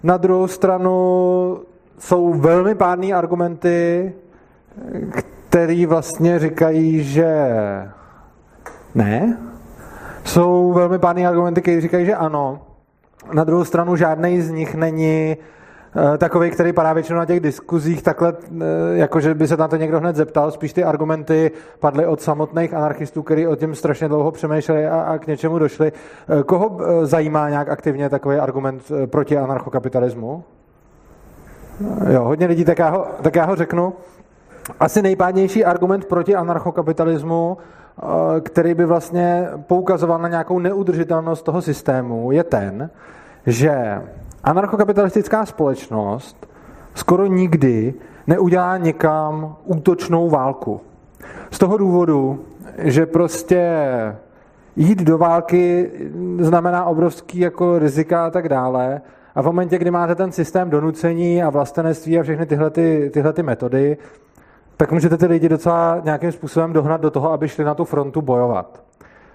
Na 0.03 0.17
druhou 0.17 0.47
stranu 0.47 1.59
jsou 1.99 2.33
velmi 2.33 2.75
pádné 2.75 3.13
argumenty, 3.13 4.13
které 5.49 5.85
vlastně 5.87 6.39
říkají, 6.39 7.03
že 7.03 7.49
ne. 8.95 9.37
Jsou 10.23 10.73
velmi 10.73 10.99
pádné 10.99 11.27
argumenty, 11.27 11.61
které 11.61 11.81
říkají, 11.81 12.05
že 12.05 12.15
ano. 12.15 12.61
Na 13.33 13.43
druhou 13.43 13.63
stranu 13.63 13.95
žádný 13.95 14.41
z 14.41 14.51
nich 14.51 14.75
není 14.75 15.37
Eh, 15.95 16.17
takový, 16.17 16.51
který 16.51 16.73
padá 16.73 16.93
většinou 16.93 17.19
na 17.19 17.25
těch 17.25 17.39
diskuzích, 17.39 18.01
takhle, 18.01 18.33
eh, 18.33 18.63
jakože 18.93 19.33
by 19.33 19.47
se 19.47 19.57
na 19.57 19.67
to 19.67 19.75
někdo 19.75 19.99
hned 19.99 20.15
zeptal, 20.15 20.51
spíš 20.51 20.73
ty 20.73 20.83
argumenty 20.83 21.51
padly 21.79 22.05
od 22.05 22.21
samotných 22.21 22.73
anarchistů, 22.73 23.23
kteří 23.23 23.47
o 23.47 23.55
tím 23.55 23.75
strašně 23.75 24.07
dlouho 24.07 24.31
přemýšleli 24.31 24.87
a, 24.87 25.01
a 25.01 25.17
k 25.17 25.27
něčemu 25.27 25.59
došli. 25.59 25.91
Eh, 25.91 26.43
koho 26.43 26.79
zajímá 27.03 27.49
nějak 27.49 27.69
aktivně 27.69 28.09
takový 28.09 28.37
argument 28.37 28.91
proti 29.05 29.37
anarchokapitalismu? 29.37 30.43
Jo, 32.09 32.23
hodně 32.23 32.47
lidí, 32.47 32.65
tak 32.65 32.79
já 32.79 32.89
ho, 32.89 33.07
tak 33.21 33.35
já 33.35 33.45
ho 33.45 33.55
řeknu. 33.55 33.93
Asi 34.79 35.01
nejpádnější 35.01 35.65
argument 35.65 36.05
proti 36.05 36.35
anarchokapitalismu, 36.35 37.57
který 38.43 38.73
by 38.73 38.85
vlastně 38.85 39.47
poukazoval 39.67 40.19
na 40.19 40.27
nějakou 40.27 40.59
neudržitelnost 40.59 41.45
toho 41.45 41.61
systému, 41.61 42.31
je 42.31 42.43
ten, 42.43 42.89
že 43.45 44.01
anarchokapitalistická 44.43 45.45
společnost 45.45 46.47
skoro 46.93 47.25
nikdy 47.25 47.93
neudělá 48.27 48.77
někam 48.77 49.55
útočnou 49.65 50.29
válku. 50.29 50.81
Z 51.51 51.59
toho 51.59 51.77
důvodu, 51.77 52.45
že 52.77 53.05
prostě 53.05 53.73
jít 54.75 55.03
do 55.03 55.17
války 55.17 55.91
znamená 56.39 56.85
obrovský 56.85 57.39
jako 57.39 57.79
rizika 57.79 58.25
a 58.25 58.29
tak 58.29 58.49
dále. 58.49 59.01
A 59.35 59.41
v 59.41 59.45
momentě, 59.45 59.77
kdy 59.77 59.91
máte 59.91 60.15
ten 60.15 60.31
systém 60.31 60.69
donucení 60.69 61.43
a 61.43 61.49
vlastenectví 61.49 62.19
a 62.19 62.23
všechny 62.23 62.45
tyhle, 62.45 62.69
ty, 62.69 63.09
tyhle 63.13 63.33
ty 63.33 63.43
metody, 63.43 63.97
tak 64.77 64.91
můžete 64.91 65.17
ty 65.17 65.25
lidi 65.25 65.49
docela 65.49 66.01
nějakým 66.03 66.31
způsobem 66.31 66.73
dohnat 66.73 67.01
do 67.01 67.11
toho, 67.11 67.31
aby 67.31 67.47
šli 67.47 67.63
na 67.63 67.75
tu 67.75 67.85
frontu 67.85 68.21
bojovat. 68.21 68.83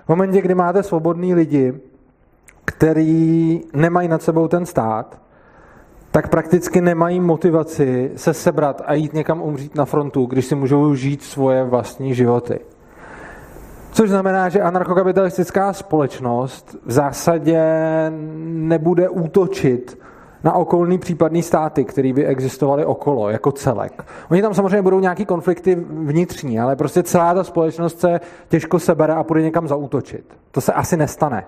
V 0.04 0.08
momentě, 0.08 0.42
kdy 0.42 0.54
máte 0.54 0.82
svobodní 0.82 1.34
lidi, 1.34 1.74
který 2.64 3.60
nemají 3.72 4.08
nad 4.08 4.22
sebou 4.22 4.48
ten 4.48 4.66
stát, 4.66 5.20
tak 6.10 6.28
prakticky 6.28 6.80
nemají 6.80 7.20
motivaci 7.20 8.12
se 8.16 8.34
sebrat 8.34 8.82
a 8.86 8.94
jít 8.94 9.14
někam 9.14 9.42
umřít 9.42 9.74
na 9.74 9.84
frontu, 9.84 10.26
když 10.26 10.46
si 10.46 10.54
můžou 10.54 10.94
žít 10.94 11.22
svoje 11.22 11.64
vlastní 11.64 12.14
životy. 12.14 12.60
Což 13.94 14.10
znamená, 14.10 14.48
že 14.48 14.60
anarchokapitalistická 14.60 15.72
společnost 15.72 16.76
v 16.86 16.92
zásadě 16.92 17.62
nebude 18.44 19.08
útočit 19.08 19.98
na 20.44 20.52
okolní 20.52 20.98
případný 20.98 21.42
státy, 21.42 21.84
které 21.84 22.12
by 22.12 22.26
existovaly 22.26 22.84
okolo, 22.84 23.30
jako 23.30 23.52
celek. 23.52 24.04
Oni 24.30 24.42
tam 24.42 24.54
samozřejmě 24.54 24.82
budou 24.82 25.00
nějaký 25.00 25.24
konflikty 25.24 25.74
vnitřní, 25.90 26.60
ale 26.60 26.76
prostě 26.76 27.02
celá 27.02 27.34
ta 27.34 27.44
společnost 27.44 28.00
se 28.00 28.20
těžko 28.48 28.78
sebere 28.78 29.14
a 29.14 29.22
půjde 29.22 29.42
někam 29.42 29.68
zaútočit. 29.68 30.24
To 30.50 30.60
se 30.60 30.72
asi 30.72 30.96
nestane. 30.96 31.46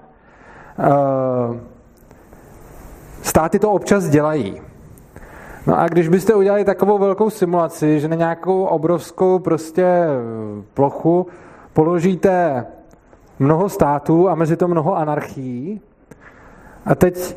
Uh, 0.78 1.56
státy 3.22 3.58
to 3.58 3.70
občas 3.70 4.08
dělají. 4.08 4.60
No 5.66 5.78
a 5.78 5.88
když 5.88 6.08
byste 6.08 6.34
udělali 6.34 6.64
takovou 6.64 6.98
velkou 6.98 7.30
simulaci, 7.30 8.00
že 8.00 8.08
na 8.08 8.16
nějakou 8.16 8.64
obrovskou 8.64 9.38
prostě 9.38 10.06
plochu 10.74 11.26
položíte 11.76 12.66
mnoho 13.38 13.68
států 13.68 14.28
a 14.28 14.34
mezi 14.34 14.56
to 14.56 14.68
mnoho 14.68 14.96
anarchií 14.96 15.80
a 16.86 16.94
teď 16.94 17.36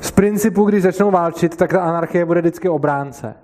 z 0.00 0.10
principu, 0.10 0.64
když 0.64 0.82
začnou 0.82 1.10
válčit, 1.10 1.56
tak 1.56 1.72
ta 1.72 1.80
anarchie 1.80 2.24
bude 2.24 2.40
vždycky 2.40 2.68
obránce. 2.68 3.34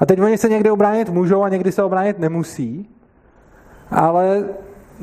A 0.00 0.06
teď 0.06 0.20
oni 0.20 0.38
se 0.38 0.48
někde 0.48 0.72
obránit 0.72 1.08
můžou 1.08 1.42
a 1.42 1.48
někdy 1.48 1.72
se 1.72 1.82
obránit 1.82 2.18
nemusí, 2.18 2.88
ale 3.90 4.44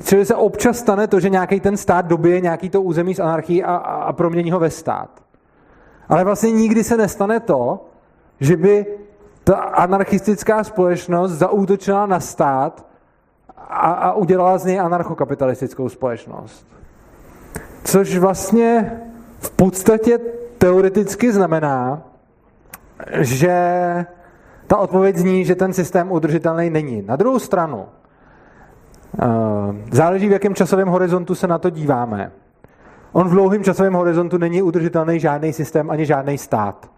Čili 0.03 0.25
se 0.25 0.35
občas 0.35 0.77
stane 0.77 1.07
to, 1.07 1.19
že 1.19 1.29
nějaký 1.29 1.59
ten 1.59 1.77
stát 1.77 2.05
dobije 2.05 2.41
nějaký 2.41 2.69
to 2.69 2.81
území 2.81 3.15
z 3.15 3.19
anarchii 3.19 3.63
a, 3.63 3.75
a 3.75 4.13
promění 4.13 4.51
ho 4.51 4.59
ve 4.59 4.69
stát. 4.69 5.09
Ale 6.09 6.23
vlastně 6.23 6.51
nikdy 6.51 6.83
se 6.83 6.97
nestane 6.97 7.39
to, 7.39 7.85
že 8.39 8.57
by 8.57 8.85
ta 9.43 9.55
anarchistická 9.55 10.63
společnost 10.63 11.31
zaútočila 11.31 12.05
na 12.05 12.19
stát 12.19 12.90
a, 13.71 13.91
a 13.91 14.13
udělala 14.13 14.57
z 14.57 14.65
něj 14.65 14.79
anarchokapitalistickou 14.79 15.89
společnost. 15.89 16.67
Což 17.83 18.17
vlastně 18.17 18.91
v 19.39 19.51
podstatě 19.51 20.19
teoreticky 20.57 21.31
znamená, 21.31 22.01
že 23.19 23.55
ta 24.67 24.77
odpověď 24.77 25.17
zní, 25.17 25.45
že 25.45 25.55
ten 25.55 25.73
systém 25.73 26.11
udržitelný 26.11 26.69
není. 26.69 27.01
Na 27.01 27.15
druhou 27.15 27.39
stranu, 27.39 27.85
eh, 27.85 29.25
záleží, 29.91 30.27
v 30.27 30.31
jakém 30.31 30.55
časovém 30.55 30.87
horizontu 30.87 31.35
se 31.35 31.47
na 31.47 31.57
to 31.57 31.69
díváme. 31.69 32.31
On 33.11 33.27
v 33.27 33.31
dlouhém 33.31 33.63
časovém 33.63 33.93
horizontu 33.93 34.37
není 34.37 34.61
udržitelný 34.61 35.19
žádný 35.19 35.53
systém 35.53 35.91
ani 35.91 36.05
žádný 36.05 36.37
stát. 36.37 36.91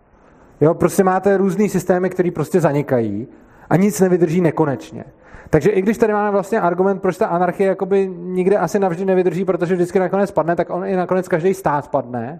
Jo, 0.61 0.73
prostě 0.73 1.03
máte 1.03 1.37
různý 1.37 1.69
systémy, 1.69 2.09
které 2.09 2.31
prostě 2.31 2.61
zanikají 2.61 3.27
a 3.69 3.75
nic 3.75 3.99
nevydrží 3.99 4.41
nekonečně. 4.41 5.05
Takže 5.53 5.69
i 5.69 5.81
když 5.81 5.97
tady 5.97 6.13
máme 6.13 6.31
vlastně 6.31 6.61
argument, 6.61 7.01
proč 7.01 7.17
ta 7.17 7.27
anarchie 7.27 7.67
jakoby 7.67 8.11
nikde 8.17 8.57
asi 8.57 8.79
navždy 8.79 9.05
nevydrží, 9.05 9.45
protože 9.45 9.75
vždycky 9.75 9.99
nakonec 9.99 10.31
padne, 10.31 10.55
tak 10.55 10.69
on 10.69 10.85
i 10.85 10.95
nakonec 10.95 11.27
každý 11.27 11.53
stát 11.53 11.87
padne. 11.87 12.39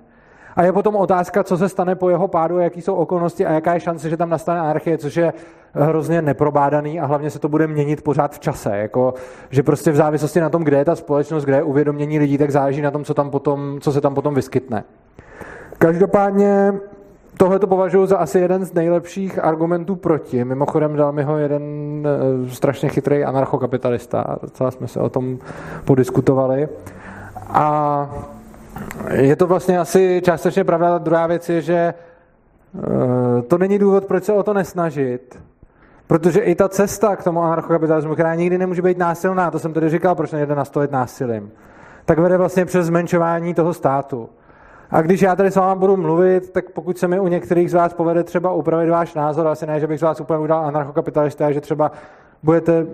A 0.55 0.63
je 0.63 0.73
potom 0.73 0.95
otázka, 0.95 1.43
co 1.43 1.57
se 1.57 1.69
stane 1.69 1.95
po 1.95 2.09
jeho 2.09 2.27
pádu, 2.27 2.59
jaký 2.59 2.81
jsou 2.81 2.95
okolnosti 2.95 3.45
a 3.45 3.51
jaká 3.51 3.73
je 3.73 3.79
šance, 3.79 4.09
že 4.09 4.17
tam 4.17 4.29
nastane 4.29 4.59
anarchie, 4.59 4.97
což 4.97 5.15
je 5.15 5.33
hrozně 5.73 6.21
neprobádaný 6.21 6.99
a 6.99 7.05
hlavně 7.05 7.29
se 7.29 7.39
to 7.39 7.49
bude 7.49 7.67
měnit 7.67 8.01
pořád 8.01 8.35
v 8.35 8.39
čase. 8.39 8.77
Jako, 8.77 9.13
že 9.49 9.63
prostě 9.63 9.91
v 9.91 9.95
závislosti 9.95 10.39
na 10.39 10.49
tom, 10.49 10.63
kde 10.63 10.77
je 10.77 10.85
ta 10.85 10.95
společnost, 10.95 11.43
kde 11.43 11.55
je 11.55 11.63
uvědomění 11.63 12.19
lidí, 12.19 12.37
tak 12.37 12.51
záleží 12.51 12.81
na 12.81 12.91
tom, 12.91 13.03
co, 13.03 13.13
tam 13.13 13.29
potom, 13.29 13.77
co 13.81 13.91
se 13.91 14.01
tam 14.01 14.15
potom 14.15 14.35
vyskytne. 14.35 14.83
Každopádně 15.77 16.73
tohle 17.37 17.59
to 17.59 17.67
považuji 17.67 18.05
za 18.05 18.17
asi 18.17 18.39
jeden 18.39 18.65
z 18.65 18.73
nejlepších 18.73 19.43
argumentů 19.43 19.95
proti. 19.95 20.45
Mimochodem 20.45 20.95
dal 20.95 21.11
mi 21.11 21.23
ho 21.23 21.37
jeden 21.37 21.63
eh, 22.07 22.49
strašně 22.49 22.89
chytrý 22.89 23.23
anarchokapitalista. 23.23 24.37
Docela 24.41 24.71
jsme 24.71 24.87
se 24.87 24.99
o 24.99 25.09
tom 25.09 25.37
podiskutovali. 25.85 26.69
A 27.47 28.09
je 29.11 29.35
to 29.35 29.47
vlastně 29.47 29.79
asi 29.79 30.21
částečně 30.25 30.63
pravda. 30.63 30.97
Druhá 30.97 31.27
věc 31.27 31.49
je, 31.49 31.61
že 31.61 31.93
eh, 31.93 33.41
to 33.41 33.57
není 33.57 33.79
důvod, 33.79 34.05
proč 34.05 34.23
se 34.23 34.33
o 34.33 34.43
to 34.43 34.53
nesnažit. 34.53 35.39
Protože 36.07 36.39
i 36.39 36.55
ta 36.55 36.69
cesta 36.69 37.15
k 37.15 37.23
tomu 37.23 37.43
anarchokapitalismu, 37.43 38.13
která 38.13 38.35
nikdy 38.35 38.57
nemůže 38.57 38.81
být 38.81 38.97
násilná, 38.97 39.51
to 39.51 39.59
jsem 39.59 39.73
tedy 39.73 39.89
říkal, 39.89 40.15
proč 40.15 40.31
nejde 40.31 40.55
nastolit 40.55 40.91
násilím, 40.91 41.51
tak 42.05 42.19
vede 42.19 42.37
vlastně 42.37 42.65
přes 42.65 42.85
zmenšování 42.85 43.53
toho 43.53 43.73
státu. 43.73 44.29
A 44.91 45.01
když 45.01 45.21
já 45.21 45.35
tady 45.35 45.51
s 45.51 45.55
váma 45.55 45.75
budu 45.75 45.97
mluvit, 45.97 46.49
tak 46.49 46.69
pokud 46.69 46.97
se 46.97 47.07
mi 47.07 47.19
u 47.19 47.27
některých 47.27 47.71
z 47.71 47.73
vás 47.73 47.93
povede 47.93 48.23
třeba 48.23 48.53
upravit 48.53 48.89
váš 48.89 49.13
názor, 49.13 49.47
asi 49.47 49.65
ne, 49.65 49.79
že 49.79 49.87
bych 49.87 49.99
z 49.99 50.03
vás 50.03 50.21
úplně 50.21 50.39
udělal 50.39 50.65
anarchokapitalista, 50.65 51.51
že 51.51 51.61
třeba 51.61 51.91
budete 52.43 52.85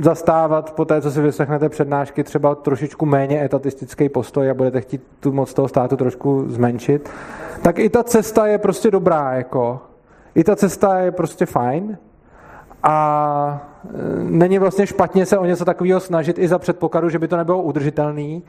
zastávat 0.00 0.72
po 0.72 0.84
té, 0.84 1.00
co 1.00 1.10
si 1.10 1.20
vyslechnete 1.20 1.68
přednášky, 1.68 2.24
třeba 2.24 2.54
trošičku 2.54 3.06
méně 3.06 3.44
etatistický 3.44 4.08
postoj 4.08 4.50
a 4.50 4.54
budete 4.54 4.80
chtít 4.80 5.02
tu 5.20 5.32
moc 5.32 5.54
toho 5.54 5.68
státu 5.68 5.96
trošku 5.96 6.44
zmenšit, 6.48 7.10
tak 7.62 7.78
i 7.78 7.88
ta 7.88 8.02
cesta 8.02 8.46
je 8.46 8.58
prostě 8.58 8.90
dobrá, 8.90 9.32
jako. 9.32 9.80
I 10.34 10.44
ta 10.44 10.56
cesta 10.56 10.98
je 10.98 11.10
prostě 11.10 11.46
fajn 11.46 11.98
a 12.82 13.66
e, 13.84 13.90
není 14.24 14.58
vlastně 14.58 14.86
špatně 14.86 15.26
se 15.26 15.38
o 15.38 15.44
něco 15.44 15.64
takového 15.64 16.00
snažit 16.00 16.38
i 16.38 16.48
za 16.48 16.58
předpokladu, 16.58 17.08
že 17.08 17.18
by 17.18 17.28
to 17.28 17.36
nebylo 17.36 17.62
udržitelný, 17.62 18.42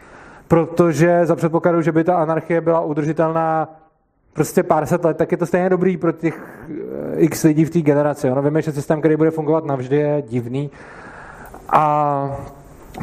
protože 0.48 1.26
za 1.26 1.36
předpokladu, 1.36 1.82
že 1.82 1.92
by 1.92 2.04
ta 2.04 2.16
anarchie 2.16 2.62
byla 2.62 2.82
udržitelná 2.82 3.70
prostě 4.34 4.64
pár 4.64 4.86
set 4.86 5.06
let, 5.06 5.18
tak 5.18 5.32
je 5.32 5.38
to 5.38 5.46
stejně 5.46 5.70
dobrý 5.70 5.98
pro 5.98 6.12
těch 6.12 6.42
eh, 6.70 7.20
x 7.20 7.44
lidí 7.44 7.66
v 7.66 7.70
té 7.70 7.82
generaci. 7.82 8.32
Ono 8.32 8.42
víme, 8.42 8.62
že 8.62 8.72
systém, 8.72 9.00
který 9.00 9.16
bude 9.16 9.32
fungovat 9.32 9.66
navždy, 9.66 9.96
je 9.96 10.24
divný. 10.28 10.72
A 11.70 12.38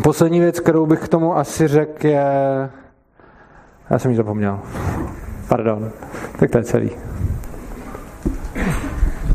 poslední 0.02 0.40
věc, 0.40 0.60
kterou 0.60 0.86
bych 0.86 1.00
k 1.00 1.08
tomu 1.08 1.36
asi 1.36 1.68
řekl, 1.68 2.06
je... 2.06 2.24
Já 3.90 3.98
jsem 3.98 4.10
ji 4.10 4.16
zapomněl. 4.16 4.60
Pardon. 5.48 5.90
Tak 6.38 6.50
to 6.50 6.58
je 6.58 6.64
celý. 6.64 6.90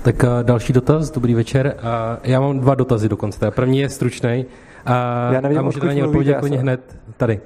Tak 0.01 0.15
další 0.43 0.73
dotaz, 0.73 1.11
dobrý 1.11 1.33
večer. 1.33 1.77
Já 2.23 2.39
mám 2.39 2.59
dva 2.59 2.75
dotazy 2.75 3.09
dokonce. 3.09 3.51
První 3.51 3.79
je 3.79 3.89
stručný. 3.89 4.45
A, 4.85 5.29
Já 5.33 5.41
nevím, 5.41 5.59
a 5.59 5.61
můžete 5.61 5.85
na 5.85 5.93
ně 5.93 6.05
odpovědět 6.05 6.43
hned 6.43 6.95
tady. 7.17 7.39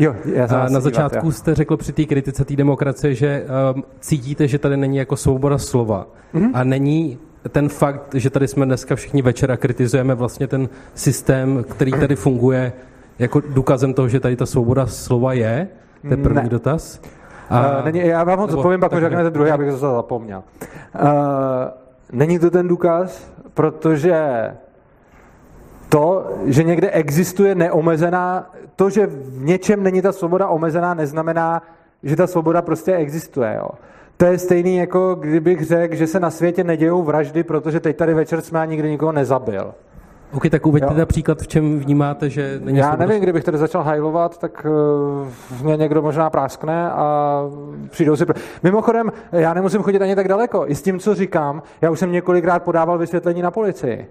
Jo, 0.00 0.14
já 0.24 0.44
a 0.44 0.68
na 0.68 0.80
začátku 0.80 1.20
dívat, 1.20 1.32
jste 1.32 1.54
řekl 1.54 1.76
při 1.76 1.92
té 1.92 2.04
kritice 2.04 2.44
té 2.44 2.56
demokracie, 2.56 3.14
že 3.14 3.46
um, 3.74 3.84
cítíte, 4.00 4.48
že 4.48 4.58
tady 4.58 4.76
není 4.76 4.96
jako 4.96 5.16
svoboda 5.16 5.58
slova. 5.58 6.06
Mm-hmm. 6.34 6.50
A 6.54 6.64
není 6.64 7.18
ten 7.48 7.68
fakt, 7.68 8.14
že 8.14 8.30
tady 8.30 8.48
jsme 8.48 8.66
dneska 8.66 8.96
všichni 8.96 9.22
večera 9.22 9.56
kritizujeme 9.56 10.14
vlastně 10.14 10.46
ten 10.46 10.68
systém, 10.94 11.64
který 11.68 11.92
tady 11.92 12.16
funguje, 12.16 12.72
jako 13.18 13.40
důkazem 13.40 13.94
toho, 13.94 14.08
že 14.08 14.20
tady 14.20 14.36
ta 14.36 14.46
svoboda 14.46 14.86
slova 14.86 15.32
je? 15.32 15.68
To 16.02 16.08
je 16.08 16.16
první 16.16 16.42
ne. 16.42 16.48
dotaz. 16.48 17.00
A, 17.50 17.78
uh, 17.78 17.84
není, 17.84 18.06
já 18.06 18.24
vám 18.24 18.38
moc 18.38 18.54
odpovím, 18.54 18.80
pak 18.80 19.00
řeknete 19.00 19.30
druhý, 19.30 19.50
abych 19.50 19.70
to 19.70 19.76
zapomněl. 19.76 20.42
Uh, 21.02 21.10
není 22.12 22.38
to 22.38 22.50
ten 22.50 22.68
důkaz, 22.68 23.32
protože 23.54 24.16
to, 25.90 26.30
že 26.44 26.64
někde 26.64 26.90
existuje 26.90 27.54
neomezená, 27.54 28.50
to, 28.76 28.90
že 28.90 29.06
v 29.06 29.44
něčem 29.44 29.82
není 29.82 30.02
ta 30.02 30.12
svoboda 30.12 30.48
omezená, 30.48 30.94
neznamená, 30.94 31.62
že 32.02 32.16
ta 32.16 32.26
svoboda 32.26 32.62
prostě 32.62 32.96
existuje. 32.96 33.54
Jo. 33.56 33.68
To 34.16 34.24
je 34.24 34.38
stejný, 34.38 34.76
jako 34.76 35.14
kdybych 35.14 35.64
řekl, 35.64 35.94
že 35.94 36.06
se 36.06 36.20
na 36.20 36.30
světě 36.30 36.64
nedějou 36.64 37.02
vraždy, 37.02 37.42
protože 37.42 37.80
teď 37.80 37.96
tady 37.96 38.14
večer 38.14 38.40
jsme 38.40 38.60
a 38.60 38.64
nikdy 38.64 38.90
nikoho 38.90 39.12
nezabil. 39.12 39.74
OK, 40.32 40.48
tak 40.50 40.66
uveďte 40.66 40.94
například, 40.94 41.42
v 41.42 41.46
čem 41.48 41.78
vnímáte, 41.78 42.30
že 42.30 42.60
není 42.64 42.78
Já 42.78 42.84
svoboda... 42.84 43.06
nevím, 43.06 43.22
kdybych 43.22 43.44
tady 43.44 43.58
začal 43.58 43.82
hajlovat, 43.82 44.38
tak 44.38 44.66
uh, 45.50 45.62
mě 45.62 45.76
někdo 45.76 46.02
možná 46.02 46.30
práskne 46.30 46.90
a 46.90 47.42
přijdou 47.90 48.16
si... 48.16 48.24
Mimochodem, 48.62 49.12
já 49.32 49.54
nemusím 49.54 49.82
chodit 49.82 50.02
ani 50.02 50.16
tak 50.16 50.28
daleko. 50.28 50.64
I 50.66 50.74
s 50.74 50.82
tím, 50.82 50.98
co 50.98 51.14
říkám, 51.14 51.62
já 51.80 51.90
už 51.90 51.98
jsem 51.98 52.12
několikrát 52.12 52.62
podával 52.62 52.98
vysvětlení 52.98 53.42
na 53.42 53.50
policii. 53.50 54.06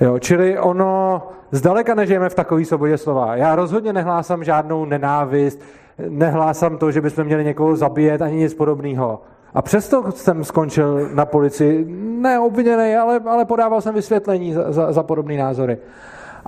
Jo, 0.00 0.18
čili 0.18 0.58
ono, 0.58 1.22
zdaleka 1.50 1.94
nežijeme 1.94 2.28
v 2.28 2.34
takové 2.34 2.64
svobodě 2.64 2.98
slova. 2.98 3.36
Já 3.36 3.56
rozhodně 3.56 3.92
nehlásám 3.92 4.44
žádnou 4.44 4.84
nenávist, 4.84 5.60
nehlásám 6.08 6.78
to, 6.78 6.90
že 6.90 7.00
bychom 7.00 7.24
měli 7.24 7.44
někoho 7.44 7.76
zabíjet, 7.76 8.22
ani 8.22 8.36
nic 8.36 8.54
podobného. 8.54 9.20
A 9.54 9.62
přesto 9.62 10.12
jsem 10.12 10.44
skončil 10.44 11.08
na 11.14 11.26
policii, 11.26 11.84
ne 12.20 12.40
obviněný, 12.40 12.96
ale, 12.96 13.20
ale 13.26 13.44
podával 13.44 13.80
jsem 13.80 13.94
vysvětlení 13.94 14.52
za, 14.52 14.72
za, 14.72 14.92
za 14.92 15.02
podobné 15.02 15.36
názory. 15.36 15.78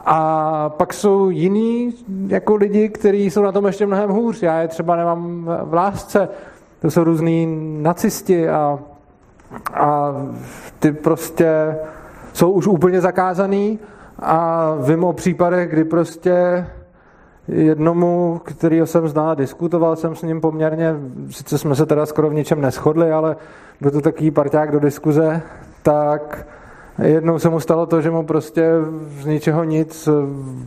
A 0.04 0.68
pak 0.68 0.94
jsou 0.94 1.30
jiní 1.30 1.94
jako 2.26 2.56
lidi, 2.56 2.88
kteří 2.88 3.30
jsou 3.30 3.42
na 3.42 3.52
tom 3.52 3.66
ještě 3.66 3.86
mnohem 3.86 4.10
hůř. 4.10 4.42
Já 4.42 4.60
je 4.60 4.68
třeba 4.68 4.96
nemám 4.96 5.50
v 5.62 5.74
lásce. 5.74 6.28
To 6.80 6.90
jsou 6.90 7.04
různí 7.04 7.46
nacisti 7.82 8.48
a, 8.48 8.78
a 9.74 10.12
ty 10.78 10.92
prostě 10.92 11.76
jsou 12.38 12.50
už 12.50 12.66
úplně 12.66 13.00
zakázaný 13.00 13.78
a 14.18 14.74
vím 14.86 15.04
o 15.04 15.12
případech, 15.12 15.70
kdy 15.70 15.84
prostě 15.84 16.66
jednomu, 17.48 18.40
kterýho 18.44 18.86
jsem 18.86 19.08
znal, 19.08 19.36
diskutoval 19.36 19.96
jsem 19.96 20.14
s 20.14 20.22
ním 20.22 20.40
poměrně, 20.40 20.94
sice 21.30 21.58
jsme 21.58 21.74
se 21.74 21.86
teda 21.86 22.06
skoro 22.06 22.30
v 22.30 22.34
něčem 22.34 22.60
neschodli, 22.60 23.12
ale 23.12 23.36
byl 23.80 23.90
to 23.90 24.00
takový 24.00 24.30
parťák 24.30 24.72
do 24.72 24.80
diskuze, 24.80 25.42
tak 25.82 26.46
jednou 27.02 27.38
se 27.38 27.48
mu 27.48 27.60
stalo 27.60 27.86
to, 27.86 28.00
že 28.00 28.10
mu 28.10 28.22
prostě 28.22 28.70
z 29.20 29.26
ničeho 29.26 29.64
nic 29.64 30.08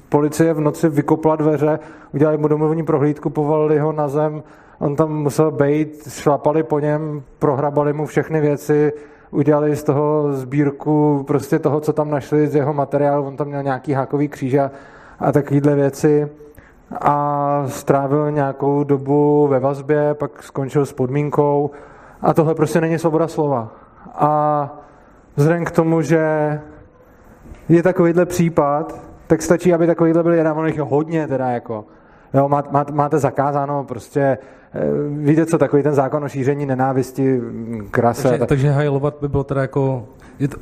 policie 0.09 0.53
v 0.53 0.59
noci 0.59 0.89
vykopla 0.89 1.35
dveře, 1.35 1.79
udělali 2.13 2.37
mu 2.37 2.47
domovní 2.47 2.83
prohlídku, 2.83 3.29
povolili 3.29 3.79
ho 3.79 3.91
na 3.91 4.07
zem, 4.07 4.43
on 4.79 4.95
tam 4.95 5.13
musel 5.13 5.51
být, 5.51 6.07
šlapali 6.09 6.63
po 6.63 6.79
něm, 6.79 7.23
prohrabali 7.39 7.93
mu 7.93 8.05
všechny 8.05 8.41
věci, 8.41 8.93
udělali 9.31 9.75
z 9.75 9.83
toho 9.83 10.33
sbírku 10.33 11.23
prostě 11.27 11.59
toho, 11.59 11.79
co 11.79 11.93
tam 11.93 12.09
našli 12.09 12.47
z 12.47 12.55
jeho 12.55 12.73
materiálu, 12.73 13.27
on 13.27 13.37
tam 13.37 13.47
měl 13.47 13.63
nějaký 13.63 13.93
hákový 13.93 14.27
kříž 14.27 14.53
a, 14.53 14.71
a 15.19 15.31
takovéhle 15.31 15.75
věci. 15.75 16.29
A 17.01 17.63
strávil 17.67 18.31
nějakou 18.31 18.83
dobu 18.83 19.47
ve 19.47 19.59
vazbě, 19.59 20.13
pak 20.13 20.43
skončil 20.43 20.85
s 20.85 20.93
podmínkou. 20.93 21.71
A 22.21 22.33
tohle 22.33 22.55
prostě 22.55 22.81
není 22.81 22.99
svoboda 22.99 23.27
slova. 23.27 23.71
A 24.15 24.69
vzhledem 25.35 25.65
k 25.65 25.71
tomu, 25.71 26.01
že 26.01 26.59
je 27.69 27.83
takovýhle 27.83 28.25
případ, 28.25 29.01
tak 29.27 29.41
stačí, 29.41 29.73
aby 29.73 29.87
takovýhle 29.87 30.23
byl 30.23 30.33
jeden, 30.33 30.57
je 30.65 30.81
hodně 30.81 31.27
teda 31.27 31.47
jako, 31.47 31.85
jo, 32.33 32.49
má, 32.49 32.63
má, 32.71 32.85
máte 32.91 33.19
zakázáno 33.19 33.83
prostě 33.83 34.37
víte 35.09 35.45
co, 35.45 35.57
takový 35.57 35.83
ten 35.83 35.93
zákon 35.93 36.23
o 36.23 36.29
šíření 36.29 36.65
nenávisti, 36.65 37.39
krase. 37.91 38.23
Takže, 38.23 38.39
tak... 38.39 38.49
takže 38.49 38.69
hajlovat 38.69 39.17
by 39.21 39.27
bylo 39.27 39.43
teda 39.43 39.61
jako 39.61 40.07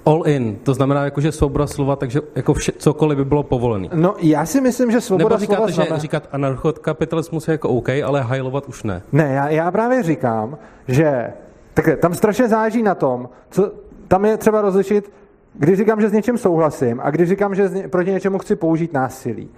all 0.06 0.24
in, 0.28 0.56
to 0.64 0.74
znamená 0.74 1.04
jako, 1.04 1.22
že 1.22 1.32
svoboda 1.32 1.68
slova, 1.68 1.96
takže 1.96 2.22
jako 2.36 2.54
vše, 2.54 2.72
cokoliv 2.78 3.18
by 3.18 3.26
bylo 3.26 3.44
povolené. 3.44 3.88
No 3.94 4.16
já 4.20 4.46
si 4.46 4.62
myslím, 4.62 4.92
že 4.92 5.02
svoboda 5.02 5.36
Nebo 5.36 5.40
říkáte, 5.40 5.58
slova 5.58 5.72
znamená... 5.72 5.96
že 5.96 6.02
říkat 6.02 6.30
anarchokapitalismus 6.32 7.48
je 7.48 7.52
jako 7.52 7.70
OK, 7.70 7.90
ale 7.90 8.22
hajlovat 8.22 8.68
už 8.68 8.84
ne. 8.84 9.02
Ne, 9.12 9.34
já, 9.34 9.50
já 9.50 9.72
právě 9.72 10.04
říkám, 10.04 10.58
že 10.88 11.34
takhle, 11.74 11.96
tam 11.96 12.14
strašně 12.14 12.48
záží 12.48 12.84
na 12.84 12.96
tom, 12.96 13.30
co, 13.50 13.72
tam 14.08 14.26
je 14.26 14.38
třeba 14.38 14.62
rozlišit, 14.62 15.12
když 15.54 15.78
říkám, 15.78 16.02
že 16.02 16.10
s 16.10 16.14
něčím 16.14 16.38
souhlasím 16.38 17.00
a 17.04 17.10
když 17.12 17.30
říkám, 17.30 17.56
že 17.56 17.70
proti 17.90 18.12
něčemu 18.12 18.38
chci 18.38 18.56
použít 18.56 18.94
násilí. 18.94 19.50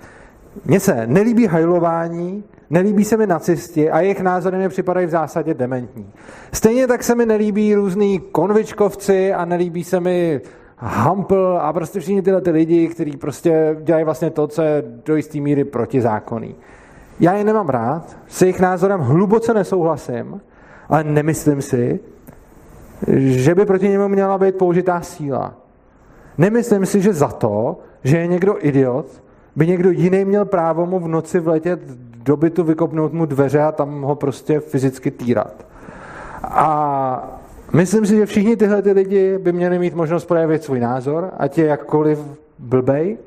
Mně 0.66 0.80
se 0.80 1.08
nelíbí 1.08 1.48
hajlování, 1.48 2.44
nelíbí 2.72 3.06
se 3.06 3.18
mi 3.18 3.28
nacisti 3.28 3.92
a 3.92 4.00
jejich 4.00 4.22
názory 4.22 4.58
mi 4.58 4.70
připadají 4.70 5.08
v 5.08 5.10
zásadě 5.10 5.54
dementní. 5.54 6.10
Stejně 6.54 6.88
tak 6.88 7.04
se 7.04 7.16
mi 7.16 7.26
nelíbí 7.26 7.76
různý 7.76 8.20
konvičkovci 8.20 9.34
a 9.34 9.46
nelíbí 9.46 9.84
se 9.84 10.00
mi 10.00 10.42
Hampl 10.78 11.58
a 11.62 11.74
prostě 11.74 12.00
všichni 12.00 12.22
tyhle 12.22 12.42
ty 12.42 12.52
lidi, 12.52 12.88
kteří 12.88 13.18
prostě 13.18 13.78
dělají 13.84 14.06
vlastně 14.06 14.30
to, 14.30 14.48
co 14.48 14.62
je 14.62 14.84
do 15.06 15.16
jisté 15.16 15.40
míry 15.40 15.64
protizákonný. 15.64 16.56
Já 17.20 17.34
je 17.34 17.44
nemám 17.44 17.70
rád, 17.70 18.18
s 18.28 18.42
jejich 18.42 18.60
názorem 18.60 19.00
hluboce 19.00 19.54
nesouhlasím, 19.54 20.42
ale 20.90 21.04
nemyslím 21.04 21.62
si, 21.62 22.00
že 23.18 23.56
by 23.56 23.66
proti 23.66 23.90
němu 23.90 24.08
měla 24.08 24.38
být 24.38 24.56
použitá 24.56 25.02
síla. 25.02 25.54
Nemyslím 26.38 26.86
si, 26.86 27.02
že 27.02 27.14
za 27.14 27.28
to, 27.28 27.80
že 28.04 28.18
je 28.18 28.28
někdo 28.28 28.56
idiot, 28.60 29.24
by 29.56 29.68
někdo 29.68 29.92
jiný 29.92 30.26
měl 30.26 30.46
právo 30.46 30.86
mu 30.86 31.00
v 31.00 31.08
noci 31.08 31.40
vletět 31.40 31.80
do 32.24 32.38
bytu, 32.38 32.64
vykopnout 32.64 33.14
mu 33.14 33.26
dveře 33.26 33.62
a 33.62 33.72
tam 33.72 34.02
ho 34.02 34.16
prostě 34.16 34.60
fyzicky 34.60 35.12
týrat. 35.12 35.66
A 36.44 37.40
myslím 37.74 38.06
si, 38.06 38.16
že 38.16 38.26
všichni 38.26 38.58
tyhle 38.58 38.82
ty 38.82 38.92
lidi 38.92 39.38
by 39.38 39.52
měli 39.52 39.80
mít 39.80 39.96
možnost 39.96 40.26
projevit 40.26 40.64
svůj 40.64 40.80
názor, 40.80 41.30
ať 41.38 41.58
je 41.58 41.66
jakkoliv 41.66 42.20
blbej. 42.60 43.18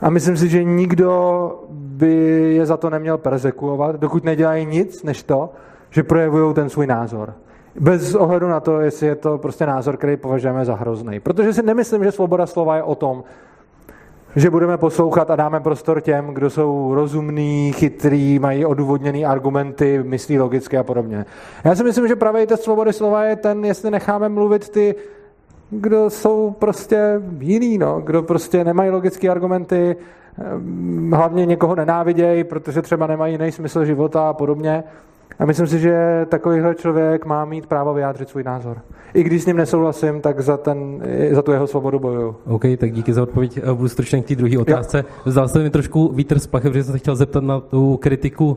A 0.00 0.10
myslím 0.10 0.36
si, 0.36 0.48
že 0.48 0.64
nikdo 0.64 1.64
by 1.70 2.14
je 2.54 2.66
za 2.66 2.76
to 2.76 2.90
neměl 2.90 3.18
persekuovat, 3.18 3.96
dokud 3.96 4.24
nedělají 4.24 4.66
nic 4.66 5.02
než 5.02 5.22
to, 5.22 5.50
že 5.90 6.02
projevují 6.02 6.54
ten 6.54 6.68
svůj 6.68 6.86
názor. 6.86 7.34
Bez 7.80 8.14
ohledu 8.14 8.48
na 8.48 8.60
to, 8.60 8.80
jestli 8.80 9.06
je 9.06 9.14
to 9.14 9.38
prostě 9.38 9.66
názor, 9.66 9.96
který 9.96 10.16
považujeme 10.16 10.64
za 10.64 10.74
hrozný. 10.74 11.20
Protože 11.20 11.52
si 11.52 11.62
nemyslím, 11.62 12.04
že 12.04 12.12
svoboda 12.12 12.46
slova 12.46 12.76
je 12.76 12.82
o 12.82 12.94
tom, 12.94 13.24
že 14.36 14.50
budeme 14.50 14.76
poslouchat 14.78 15.30
a 15.30 15.36
dáme 15.36 15.60
prostor 15.60 16.00
těm, 16.00 16.26
kdo 16.26 16.50
jsou 16.50 16.94
rozumní, 16.94 17.72
chytrý, 17.72 18.38
mají 18.38 18.64
odůvodněné 18.64 19.26
argumenty, 19.26 20.00
myslí 20.02 20.38
logicky 20.38 20.76
a 20.76 20.82
podobně. 20.82 21.26
Já 21.64 21.74
si 21.74 21.84
myslím, 21.84 22.08
že 22.08 22.16
pravý 22.16 22.46
test 22.46 22.62
svobody 22.62 22.92
slova 22.92 23.24
je 23.24 23.36
ten, 23.36 23.64
jestli 23.64 23.90
necháme 23.90 24.28
mluvit 24.28 24.68
ty, 24.68 24.94
kdo 25.70 26.10
jsou 26.10 26.50
prostě 26.58 27.22
jiný, 27.38 27.78
no, 27.78 28.00
kdo 28.00 28.22
prostě 28.22 28.64
nemají 28.64 28.90
logické 28.90 29.28
argumenty, 29.28 29.96
ehm, 30.38 31.12
hlavně 31.14 31.46
někoho 31.46 31.74
nenávidějí, 31.74 32.44
protože 32.44 32.82
třeba 32.82 33.06
nemají 33.06 33.34
jiný 33.34 33.52
smysl 33.52 33.84
života 33.84 34.28
a 34.28 34.32
podobně. 34.32 34.84
A 35.38 35.44
myslím 35.44 35.66
si, 35.66 35.78
že 35.78 36.26
takovýhle 36.28 36.74
člověk 36.74 37.26
má 37.26 37.44
mít 37.44 37.66
právo 37.66 37.94
vyjádřit 37.94 38.28
svůj 38.28 38.42
názor. 38.42 38.78
I 39.14 39.22
když 39.22 39.42
s 39.42 39.46
ním 39.46 39.56
nesouhlasím, 39.56 40.20
tak 40.20 40.40
za, 40.40 40.56
ten, 40.56 41.02
za 41.30 41.42
tu 41.42 41.52
jeho 41.52 41.66
svobodu 41.66 41.98
bojuju. 41.98 42.36
OK, 42.46 42.62
tak 42.78 42.92
díky 42.92 43.12
za 43.12 43.22
odpověď. 43.22 43.64
Budu 43.74 43.88
stručně 43.88 44.22
k 44.22 44.26
té 44.26 44.34
druhé 44.34 44.58
otázce. 44.58 45.04
Zdal 45.26 45.48
se 45.48 45.58
mi 45.58 45.70
trošku 45.70 46.12
vítr 46.14 46.38
z 46.38 46.46
plachy, 46.46 46.68
protože 46.68 46.84
jsem 46.84 46.92
se 46.92 46.98
chtěl 46.98 47.16
zeptat 47.16 47.44
na 47.44 47.60
tu 47.60 47.96
kritiku 47.96 48.46
uh, 48.50 48.56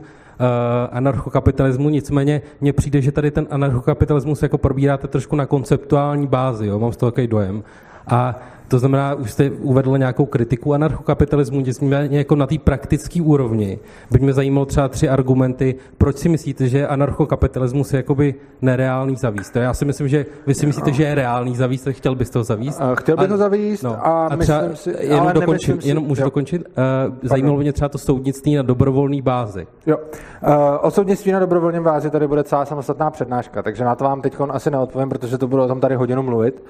anarchokapitalismu, 0.90 1.88
nicméně 1.88 2.42
mně 2.60 2.72
přijde, 2.72 3.00
že 3.00 3.12
tady 3.12 3.30
ten 3.30 3.46
anarchokapitalismus 3.50 4.42
jako 4.42 4.58
probíráte 4.58 5.08
trošku 5.08 5.36
na 5.36 5.46
konceptuální 5.46 6.26
bázi, 6.26 6.66
jo? 6.66 6.78
mám 6.78 6.92
z 6.92 6.96
toho 6.96 7.10
takový 7.10 7.26
dojem. 7.26 7.62
A 8.06 8.36
To 8.68 8.78
znamená, 8.78 9.14
už 9.14 9.32
jste 9.32 9.50
uvedl 9.50 9.98
nějakou 9.98 10.26
kritiku 10.26 10.74
anarchokapitalismu, 10.74 11.60
nicméně 11.60 12.18
jako 12.18 12.36
na 12.36 12.46
té 12.46 12.58
praktické 12.58 13.22
úrovni. 13.22 13.78
By 14.10 14.18
mě 14.18 14.32
zajímalo 14.32 14.66
třeba 14.66 14.88
tři 14.88 15.08
argumenty, 15.08 15.74
proč 15.98 16.16
si 16.16 16.28
myslíte, 16.28 16.68
že 16.68 16.86
anarchokapitalismus 16.86 17.92
je 17.92 17.96
jakoby 17.96 18.34
nereálný 18.62 19.16
zavíst. 19.16 19.56
Já 19.56 19.74
si 19.74 19.84
myslím, 19.84 20.08
že 20.08 20.26
vy 20.46 20.54
si 20.54 20.66
myslíte, 20.66 20.92
že 20.92 21.02
je 21.02 21.14
reálný 21.14 21.56
zavíst, 21.56 21.88
chtěl 21.90 22.14
byste 22.14 22.38
ho 22.38 22.44
zavíst. 22.44 22.80
Chtěl 22.94 23.16
bych 23.16 23.30
ho 23.30 23.36
zavíst 23.36 23.82
no. 23.82 24.06
a, 24.06 24.26
a 24.26 24.36
třeba, 24.36 24.60
myslím 24.60 24.94
si, 24.94 25.06
jenom, 25.06 25.20
ale 25.20 25.32
dokončím, 25.32 25.80
si, 25.80 25.88
jenom 25.88 26.04
můžu 26.04 26.20
jo. 26.20 26.24
dokončit, 26.24 26.62
uh, 26.62 27.14
zajímalo 27.22 27.56
by 27.56 27.62
mě 27.62 27.72
třeba 27.72 27.88
to 27.88 27.98
soudnictví 27.98 28.54
na 28.54 28.62
dobrovolné 28.62 29.22
bázi. 29.22 29.66
Jo. 29.86 29.96
Uh, 29.96 30.52
o 30.80 30.90
soudnictví 30.90 31.32
na 31.32 31.38
dobrovolné 31.38 31.80
bázi 31.80 32.10
tady 32.10 32.28
bude 32.28 32.44
celá 32.44 32.64
samostatná 32.64 33.10
přednáška, 33.10 33.62
takže 33.62 33.84
na 33.84 33.94
to 33.94 34.04
vám 34.04 34.20
teď 34.20 34.36
asi 34.48 34.70
neodpovím, 34.70 35.08
protože 35.08 35.38
to 35.38 35.46
budu 35.46 35.62
o 35.62 35.68
tom 35.68 35.80
tady 35.80 35.94
hodinu 35.94 36.22
mluvit. 36.22 36.64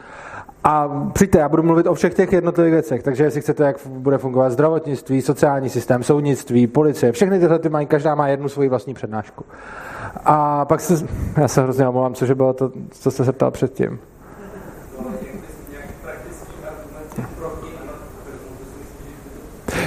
A 0.64 0.88
přijďte, 1.12 1.38
já 1.38 1.48
budu 1.48 1.62
mluvit 1.62 1.86
o 1.86 1.94
všech 1.94 2.14
těch 2.14 2.32
jednotlivých 2.32 2.72
věcech, 2.72 3.02
takže 3.02 3.24
jestli 3.24 3.40
chcete, 3.40 3.64
jak 3.64 3.76
bude 3.86 4.18
fungovat 4.18 4.50
zdravotnictví, 4.50 5.22
sociální 5.22 5.68
systém, 5.68 6.02
soudnictví, 6.02 6.66
policie, 6.66 7.12
všechny 7.12 7.38
tyhle 7.38 7.58
ty 7.58 7.68
mají, 7.68 7.86
každá 7.86 8.14
má 8.14 8.28
jednu 8.28 8.48
svoji 8.48 8.68
vlastní 8.68 8.94
přednášku. 8.94 9.44
A 10.24 10.64
pak 10.64 10.80
se, 10.80 11.06
já 11.36 11.48
se 11.48 11.62
hrozně 11.62 11.88
omlouvám, 11.88 12.14
cože 12.14 12.34
bylo 12.34 12.52
to, 12.52 12.72
co 12.90 13.10
jste 13.10 13.24
se 13.24 13.32
ptal 13.32 13.50
předtím. 13.50 13.98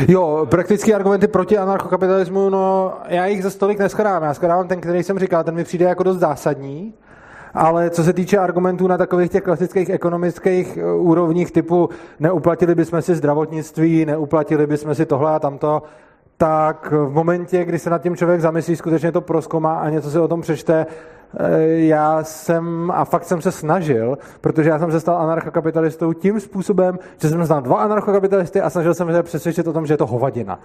Jo, 0.08 0.48
praktické 0.50 0.94
argumenty 0.94 1.28
proti 1.28 1.58
anarchokapitalismu, 1.58 2.50
no 2.50 2.94
já 3.08 3.26
jich 3.26 3.44
za 3.44 3.50
stolik 3.50 3.80
neschadám. 3.80 4.24
Já 4.24 4.34
schadám 4.34 4.68
ten, 4.68 4.82
který 4.82 5.04
jsem 5.04 5.20
říkal, 5.20 5.44
ten 5.44 5.56
mi 5.56 5.64
přijde 5.64 5.86
jako 5.86 6.04
dost 6.04 6.18
zásadní. 6.18 6.94
Ale 7.54 7.90
co 7.90 8.04
se 8.04 8.14
týče 8.14 8.38
argumentů 8.38 8.88
na 8.88 8.98
takových 8.98 9.32
těch 9.32 9.44
klasických 9.44 9.90
ekonomických 9.90 10.78
eh, 10.78 10.94
úrovních 10.94 11.52
typu 11.52 11.90
neuplatili 12.20 12.76
bychom 12.76 13.02
si 13.02 13.16
zdravotnictví, 13.16 14.06
neuplatili 14.06 14.68
bychom 14.68 14.96
si 14.96 15.06
tohle 15.06 15.32
a 15.32 15.40
tamto, 15.40 15.84
tak 16.38 16.92
v 16.92 17.14
momentě, 17.14 17.66
kdy 17.66 17.80
se 17.80 17.90
nad 17.90 18.02
tím 18.02 18.16
člověk 18.16 18.42
zamyslí, 18.42 18.76
skutečně 18.76 19.12
to 19.12 19.22
proskomá 19.22 19.80
a 19.80 19.90
něco 19.90 20.12
si 20.12 20.20
o 20.20 20.28
tom 20.28 20.42
přečte, 20.42 20.86
eh, 21.40 21.68
já 21.68 22.24
jsem, 22.24 22.92
a 22.92 23.06
fakt 23.06 23.24
jsem 23.24 23.42
se 23.42 23.52
snažil, 23.52 24.18
protože 24.42 24.70
já 24.70 24.80
jsem 24.80 24.92
se 24.92 25.00
stal 25.00 25.18
anarchokapitalistou 25.18 26.14
tím 26.14 26.40
způsobem, 26.40 27.00
že 27.18 27.30
jsem 27.30 27.46
znal 27.46 27.62
dva 27.62 27.78
anarchokapitalisty 27.78 28.62
a 28.62 28.70
snažil 28.70 28.94
jsem 28.94 29.12
se 29.12 29.24
přesvědčit 29.24 29.68
o 29.68 29.74
tom, 29.74 29.86
že 29.86 29.94
je 29.94 29.98
to 29.98 30.08
hovadina. 30.08 30.60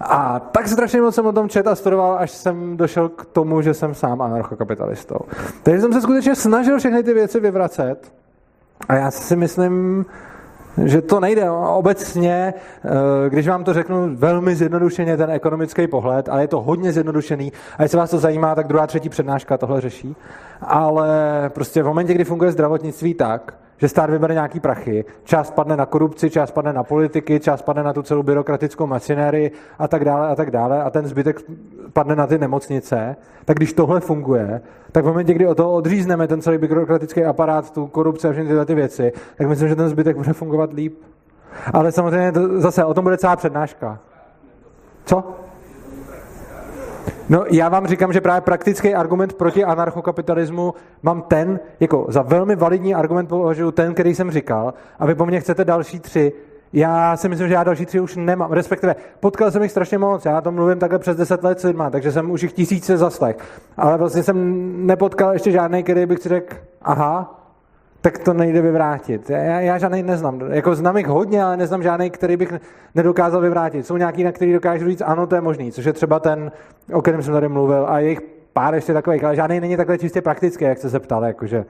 A 0.00 0.40
tak 0.40 0.68
strašně 0.68 1.02
moc 1.02 1.14
jsem 1.14 1.26
o 1.26 1.32
tom 1.32 1.48
čet 1.48 1.66
a 1.66 1.74
studoval, 1.74 2.16
až 2.18 2.30
jsem 2.30 2.76
došel 2.76 3.08
k 3.08 3.24
tomu, 3.24 3.62
že 3.62 3.74
jsem 3.74 3.94
sám 3.94 4.22
anarchokapitalistou. 4.22 5.18
Takže 5.62 5.80
jsem 5.80 5.92
se 5.92 6.00
skutečně 6.00 6.34
snažil 6.34 6.78
všechny 6.78 7.02
ty 7.02 7.14
věci 7.14 7.40
vyvracet. 7.40 8.12
A 8.88 8.94
já 8.94 9.10
si 9.10 9.36
myslím, 9.36 10.06
že 10.84 11.02
to 11.02 11.20
nejde. 11.20 11.50
Obecně, 11.50 12.54
eh, 12.84 12.90
když 13.30 13.48
vám 13.48 13.64
to 13.64 13.72
řeknu 13.72 14.16
velmi 14.16 14.54
zjednodušeně, 14.56 15.16
ten 15.16 15.30
ekonomický 15.30 15.86
pohled, 15.86 16.28
ale 16.28 16.42
je 16.42 16.48
to 16.48 16.60
hodně 16.60 16.92
zjednodušený, 16.92 17.52
a 17.78 17.82
jestli 17.82 17.98
vás 17.98 18.10
to 18.10 18.18
zajímá, 18.18 18.54
tak 18.54 18.66
druhá, 18.66 18.86
třetí 18.86 19.08
přednáška 19.08 19.58
tohle 19.58 19.80
řeší. 19.80 20.16
Ale 20.60 21.10
prostě 21.54 21.82
v 21.82 21.86
momentě, 21.86 22.14
kdy 22.14 22.24
funguje 22.24 22.52
zdravotnictví 22.52 23.14
tak, 23.14 23.54
že 23.78 23.88
stát 23.88 24.10
vybere 24.10 24.34
nějaký 24.34 24.60
prachy, 24.60 25.04
část 25.24 25.50
padne 25.50 25.76
na 25.76 25.86
korupci, 25.86 26.30
část 26.30 26.50
padne 26.50 26.72
na 26.72 26.82
politiky, 26.82 27.40
část 27.40 27.62
padne 27.62 27.82
na 27.82 27.92
tu 27.92 28.02
celou 28.02 28.22
byrokratickou 28.22 28.86
mašinérii 28.86 29.50
a 29.78 29.88
tak 29.88 30.04
dále 30.04 30.28
a 30.28 30.34
tak 30.34 30.50
dále 30.50 30.82
a 30.82 30.90
ten 30.90 31.06
zbytek 31.06 31.40
padne 31.92 32.16
na 32.16 32.26
ty 32.26 32.38
nemocnice, 32.38 33.16
tak 33.44 33.56
když 33.56 33.72
tohle 33.72 34.00
funguje, 34.00 34.60
tak 34.92 35.04
v 35.04 35.06
momentě, 35.06 35.34
kdy 35.34 35.46
o 35.46 35.54
toho 35.54 35.72
odřízneme 35.72 36.28
ten 36.28 36.42
celý 36.42 36.58
byrokratický 36.58 37.24
aparát, 37.24 37.70
tu 37.70 37.86
korupci 37.86 38.28
a 38.28 38.32
všechny 38.32 38.48
tyhle 38.48 38.66
ty 38.66 38.74
věci, 38.74 39.12
tak 39.38 39.48
myslím, 39.48 39.68
že 39.68 39.76
ten 39.76 39.88
zbytek 39.88 40.16
bude 40.16 40.32
fungovat 40.32 40.72
líp. 40.72 40.98
Ale 41.72 41.92
samozřejmě 41.92 42.32
to, 42.32 42.60
zase 42.60 42.84
o 42.84 42.94
tom 42.94 43.04
bude 43.04 43.16
celá 43.16 43.36
přednáška. 43.36 43.98
Co? 45.04 45.43
No, 47.28 47.44
já 47.50 47.68
vám 47.68 47.86
říkám, 47.86 48.12
že 48.12 48.20
právě 48.20 48.40
praktický 48.40 48.94
argument 48.94 49.32
proti 49.32 49.64
anarchokapitalismu 49.64 50.74
mám 51.02 51.22
ten, 51.22 51.60
jako 51.80 52.06
za 52.08 52.22
velmi 52.22 52.56
validní 52.56 52.94
argument 52.94 53.26
považuji 53.26 53.70
ten, 53.70 53.94
který 53.94 54.14
jsem 54.14 54.30
říkal, 54.30 54.74
a 54.98 55.06
vy 55.06 55.14
po 55.14 55.26
mně 55.26 55.40
chcete 55.40 55.64
další 55.64 56.00
tři. 56.00 56.32
Já 56.72 57.16
si 57.16 57.28
myslím, 57.28 57.48
že 57.48 57.54
já 57.54 57.64
další 57.64 57.86
tři 57.86 58.00
už 58.00 58.16
nemám. 58.16 58.52
Respektive, 58.52 58.96
potkal 59.20 59.50
jsem 59.50 59.62
jich 59.62 59.70
strašně 59.70 59.98
moc. 59.98 60.24
Já 60.24 60.40
to 60.40 60.52
mluvím 60.52 60.78
takhle 60.78 60.98
přes 60.98 61.16
deset 61.16 61.44
let 61.44 61.60
s 61.60 61.64
lidma, 61.64 61.90
takže 61.90 62.12
jsem 62.12 62.30
už 62.30 62.42
jich 62.42 62.52
tisíce 62.52 62.96
zaslech. 62.96 63.36
Ale 63.76 63.98
vlastně 63.98 64.22
jsem 64.22 64.36
nepotkal 64.86 65.32
ještě 65.32 65.50
žádný, 65.50 65.82
který 65.82 66.06
bych 66.06 66.18
si 66.18 66.28
řekl, 66.28 66.56
aha, 66.82 67.43
tak 68.04 68.18
to 68.18 68.34
nejde 68.34 68.62
vyvrátit. 68.62 69.30
Já, 69.30 69.60
já 69.60 69.78
žádný 69.78 70.02
neznám. 70.02 70.40
Jako 70.50 70.74
znám 70.74 70.96
jich 70.96 71.06
hodně, 71.06 71.44
ale 71.44 71.56
neznám 71.56 71.82
žádný, 71.82 72.10
který 72.10 72.36
bych 72.36 72.52
nedokázal 72.94 73.40
vyvrátit. 73.40 73.86
Jsou 73.86 73.96
nějaký, 73.96 74.24
na 74.24 74.32
který 74.32 74.52
dokážu 74.52 74.86
říct, 74.86 75.02
ano, 75.06 75.26
to 75.26 75.34
je 75.34 75.40
možný, 75.40 75.72
což 75.72 75.84
je 75.84 75.92
třeba 75.92 76.20
ten, 76.20 76.52
o 76.92 77.02
kterém 77.02 77.22
jsem 77.22 77.34
tady 77.34 77.48
mluvil, 77.48 77.86
a 77.88 77.98
jejich 77.98 78.20
pár 78.52 78.74
ještě 78.74 78.92
takových, 78.92 79.24
ale 79.24 79.36
žádný 79.36 79.60
není 79.60 79.76
takhle 79.76 79.98
čistě 79.98 80.22
praktický, 80.22 80.64
jak 80.64 80.78
jste 80.78 80.90
se 80.90 81.00
ptal, 81.00 81.24
jakože. 81.24 81.64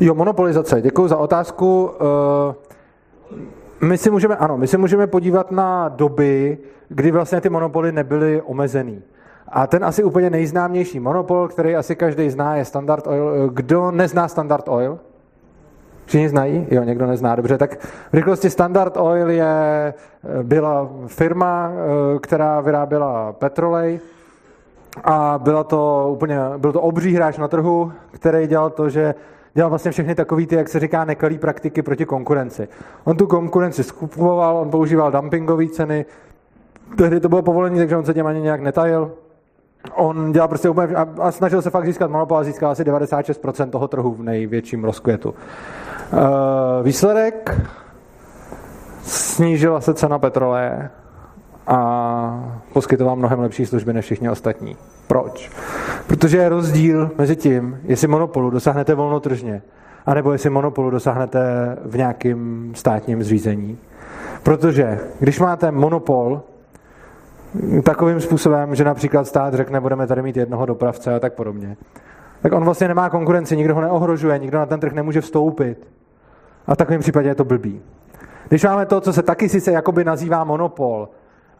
Jo, 0.00 0.14
monopolizace. 0.14 0.82
Děkuji 0.82 1.08
za 1.08 1.16
otázku. 1.16 1.90
Eh, 2.00 2.54
my 3.80 3.98
si 3.98 4.10
můžeme, 4.10 4.36
ano, 4.36 4.58
my 4.58 4.66
si 4.66 4.78
můžeme 4.78 5.06
podívat 5.06 5.50
na 5.50 5.88
doby, 5.88 6.58
kdy 6.88 7.10
vlastně 7.10 7.40
ty 7.40 7.48
monopoly 7.48 7.92
nebyly 7.92 8.42
omezený. 8.42 9.02
A 9.54 9.66
ten 9.66 9.84
asi 9.84 10.04
úplně 10.04 10.30
nejznámější 10.30 11.00
monopol, 11.00 11.48
který 11.48 11.76
asi 11.76 11.96
každý 11.96 12.30
zná, 12.30 12.56
je 12.56 12.64
Standard 12.64 13.06
Oil. 13.06 13.50
Kdo 13.52 13.90
nezná 13.90 14.28
Standard 14.28 14.68
Oil? 14.68 14.98
Všichni 16.06 16.28
znají? 16.28 16.66
Jo, 16.70 16.82
někdo 16.82 17.06
nezná. 17.06 17.36
Dobře, 17.36 17.58
tak 17.58 17.84
v 17.84 18.14
rychlosti 18.14 18.50
Standard 18.50 18.96
Oil 18.96 19.30
je, 19.30 19.94
byla 20.42 20.88
firma, 21.06 21.72
která 22.20 22.60
vyráběla 22.60 23.32
petrolej 23.32 24.00
a 25.04 25.40
byla 25.42 25.64
to 25.64 26.08
úplně, 26.12 26.38
byl 26.56 26.72
to 26.72 26.80
obří 26.80 27.14
hráč 27.14 27.38
na 27.38 27.48
trhu, 27.48 27.92
který 28.10 28.46
dělal 28.46 28.70
to, 28.70 28.88
že 28.88 29.14
dělal 29.54 29.70
vlastně 29.70 29.90
všechny 29.90 30.14
takový 30.14 30.46
ty, 30.46 30.54
jak 30.54 30.68
se 30.68 30.80
říká, 30.80 31.04
nekalý 31.04 31.38
praktiky 31.38 31.82
proti 31.82 32.06
konkurenci. 32.06 32.68
On 33.04 33.16
tu 33.16 33.26
konkurenci 33.26 33.84
skupoval, 33.84 34.56
on 34.56 34.70
používal 34.70 35.12
dumpingové 35.12 35.68
ceny, 35.68 36.06
tehdy 36.96 37.20
to 37.20 37.28
bylo 37.28 37.42
povolení, 37.42 37.78
takže 37.78 37.96
on 37.96 38.04
se 38.04 38.14
těm 38.14 38.26
ani 38.26 38.40
nějak 38.40 38.60
netajil 38.60 39.12
on 39.94 40.32
dělal 40.32 40.48
prostě 40.48 40.68
úplně, 40.68 40.96
a, 40.96 41.06
a 41.18 41.32
snažil 41.32 41.62
se 41.62 41.70
fakt 41.70 41.86
získat 41.86 42.10
monopol 42.10 42.38
a 42.38 42.44
získal 42.44 42.70
asi 42.70 42.84
96% 42.84 43.70
toho 43.70 43.88
trhu 43.88 44.14
v 44.14 44.22
největším 44.22 44.84
rozkvětu. 44.84 45.30
Uh, 46.12 46.18
výsledek 46.82 47.60
snížila 49.02 49.80
se 49.80 49.94
cena 49.94 50.18
petroleje 50.18 50.90
a 51.66 52.58
poskytoval 52.72 53.16
mnohem 53.16 53.40
lepší 53.40 53.66
služby 53.66 53.92
než 53.92 54.04
všichni 54.04 54.30
ostatní. 54.30 54.76
Proč? 55.06 55.50
Protože 56.06 56.38
je 56.38 56.48
rozdíl 56.48 57.10
mezi 57.18 57.36
tím, 57.36 57.78
jestli 57.84 58.08
monopolu 58.08 58.50
dosáhnete 58.50 58.94
volnotržně, 58.94 59.62
anebo 60.06 60.32
jestli 60.32 60.50
monopolu 60.50 60.90
dosáhnete 60.90 61.40
v 61.84 61.96
nějakém 61.96 62.72
státním 62.74 63.22
zřízení. 63.22 63.78
Protože 64.42 64.98
když 65.20 65.40
máte 65.40 65.70
monopol, 65.70 66.42
takovým 67.84 68.20
způsobem, 68.20 68.74
že 68.74 68.84
například 68.84 69.26
stát 69.26 69.54
řekne, 69.54 69.80
budeme 69.80 70.06
tady 70.06 70.22
mít 70.22 70.36
jednoho 70.36 70.66
dopravce 70.66 71.14
a 71.14 71.20
tak 71.20 71.32
podobně. 71.32 71.76
Tak 72.42 72.52
on 72.52 72.64
vlastně 72.64 72.88
nemá 72.88 73.10
konkurenci, 73.10 73.56
nikdo 73.56 73.74
ho 73.74 73.80
neohrožuje, 73.80 74.38
nikdo 74.38 74.58
na 74.58 74.66
ten 74.66 74.80
trh 74.80 74.92
nemůže 74.92 75.20
vstoupit. 75.20 75.88
A 76.66 76.74
v 76.74 76.76
takovém 76.76 77.00
případě 77.00 77.28
je 77.28 77.34
to 77.34 77.44
blbý. 77.44 77.82
Když 78.48 78.64
máme 78.64 78.86
to, 78.86 79.00
co 79.00 79.12
se 79.12 79.22
taky 79.22 79.48
sice 79.48 79.72
jakoby 79.72 80.04
nazývá 80.04 80.44
monopol, 80.44 81.08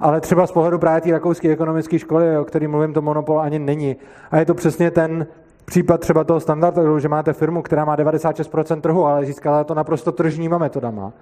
ale 0.01 0.21
třeba 0.21 0.47
z 0.47 0.53
pohledu 0.53 0.79
právě 0.79 1.01
té 1.01 1.11
rakouské 1.11 1.51
ekonomické 1.51 1.99
školy, 1.99 2.39
o 2.39 2.45
který 2.45 2.67
mluvím, 2.67 2.93
to 2.93 3.03
monopol 3.03 3.41
ani 3.41 3.59
není. 3.59 3.97
A 4.31 4.39
je 4.39 4.45
to 4.45 4.55
přesně 4.55 4.91
ten 4.91 5.27
případ 5.65 6.01
třeba 6.01 6.25
toho 6.25 6.41
standardu, 6.41 6.99
že 6.99 7.09
máte 7.09 7.33
firmu, 7.33 7.63
která 7.63 7.85
má 7.85 7.97
96% 7.97 8.81
trhu, 8.81 9.07
ale 9.07 9.25
získala 9.25 9.65
to 9.65 9.75
naprosto 9.75 10.13
tržníma 10.13 10.59
metodama. 10.59 11.13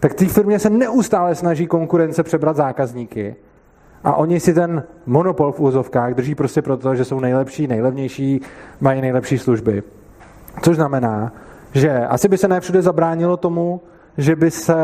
Tak 0.00 0.14
té 0.14 0.26
firmě 0.26 0.58
se 0.58 0.70
neustále 0.70 1.34
snaží 1.34 1.66
konkurence 1.66 2.22
přebrat 2.22 2.56
zákazníky 2.56 3.36
a 4.04 4.14
oni 4.14 4.40
si 4.40 4.54
ten 4.54 4.84
monopol 5.06 5.52
v 5.52 5.60
úzovkách 5.60 6.14
drží 6.14 6.34
prostě 6.34 6.62
proto, 6.62 6.94
že 6.94 7.04
jsou 7.04 7.20
nejlepší, 7.20 7.66
nejlevnější, 7.66 8.40
mají 8.80 9.00
nejlepší 9.00 9.38
služby. 9.38 9.82
Což 10.62 10.76
znamená, 10.76 11.32
že 11.74 12.06
asi 12.06 12.28
by 12.28 12.38
se 12.38 12.48
ne 12.48 12.60
všude 12.60 12.82
zabránilo 12.82 13.36
tomu, 13.36 13.80
že 14.18 14.36
by, 14.36 14.50
se, 14.50 14.76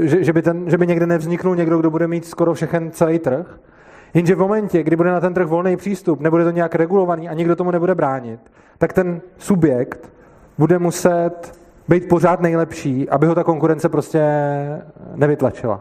že, 0.00 0.24
že, 0.24 0.32
by 0.32 0.42
ten, 0.42 0.70
že 0.70 0.78
by 0.78 0.86
někde 0.86 1.06
nevzniknul 1.06 1.56
někdo, 1.56 1.78
kdo 1.78 1.90
bude 1.90 2.08
mít 2.08 2.24
skoro 2.24 2.54
všechen 2.54 2.90
celý 2.90 3.18
trh. 3.18 3.58
Jenže 4.14 4.34
v 4.34 4.38
momentě, 4.38 4.82
kdy 4.82 4.96
bude 4.96 5.10
na 5.10 5.20
ten 5.20 5.34
trh 5.34 5.46
volný 5.46 5.76
přístup, 5.76 6.20
nebude 6.20 6.44
to 6.44 6.50
nějak 6.50 6.74
regulovaný 6.74 7.28
a 7.28 7.34
nikdo 7.34 7.56
tomu 7.56 7.70
nebude 7.70 7.94
bránit, 7.94 8.40
tak 8.78 8.92
ten 8.92 9.20
subjekt 9.38 10.12
bude 10.58 10.78
muset 10.78 11.58
být 11.88 12.08
pořád 12.08 12.40
nejlepší, 12.40 13.08
aby 13.08 13.26
ho 13.26 13.34
ta 13.34 13.44
konkurence 13.44 13.88
prostě 13.88 14.22
nevytlačila. 15.14 15.80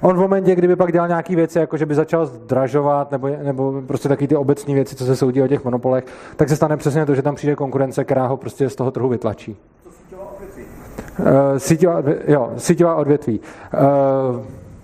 On 0.00 0.16
v 0.16 0.20
momentě, 0.20 0.54
kdyby 0.54 0.76
pak 0.76 0.92
dělal 0.92 1.08
nějaké 1.08 1.36
věci, 1.36 1.58
jako 1.58 1.76
že 1.76 1.86
by 1.86 1.94
začal 1.94 2.26
zdražovat, 2.26 3.10
nebo, 3.10 3.28
nebo 3.42 3.82
prostě 3.86 4.08
taky 4.08 4.28
ty 4.28 4.36
obecní 4.36 4.74
věci, 4.74 4.96
co 4.96 5.04
se 5.04 5.16
soudí 5.16 5.42
o 5.42 5.48
těch 5.48 5.64
monopolech, 5.64 6.04
tak 6.36 6.48
se 6.48 6.56
stane 6.56 6.76
přesně 6.76 7.06
to, 7.06 7.14
že 7.14 7.22
tam 7.22 7.34
přijde 7.34 7.56
konkurence, 7.56 8.04
která 8.04 8.26
ho 8.26 8.36
prostě 8.36 8.68
z 8.68 8.76
toho 8.76 8.90
trhu 8.90 9.08
vytlačí. 9.08 9.56
Uh, 11.18 11.26
síťová, 11.56 12.02
jo, 12.26 12.52
síťová 12.56 12.94
odvětví. 12.94 13.40
Uh, 13.40 14.40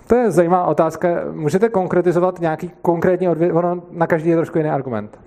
to 0.07 0.15
je 0.15 0.31
zajímavá 0.31 0.65
otázka. 0.65 1.07
Můžete 1.31 1.69
konkretizovat 1.69 2.39
nějaký 2.39 2.71
konkrétní 2.81 3.29
odvětví? 3.29 3.57
Ono 3.57 3.81
na 3.91 4.07
každý 4.07 4.29
je 4.29 4.35
trošku 4.35 4.57
jiný 4.57 4.69
argument. 4.69 5.19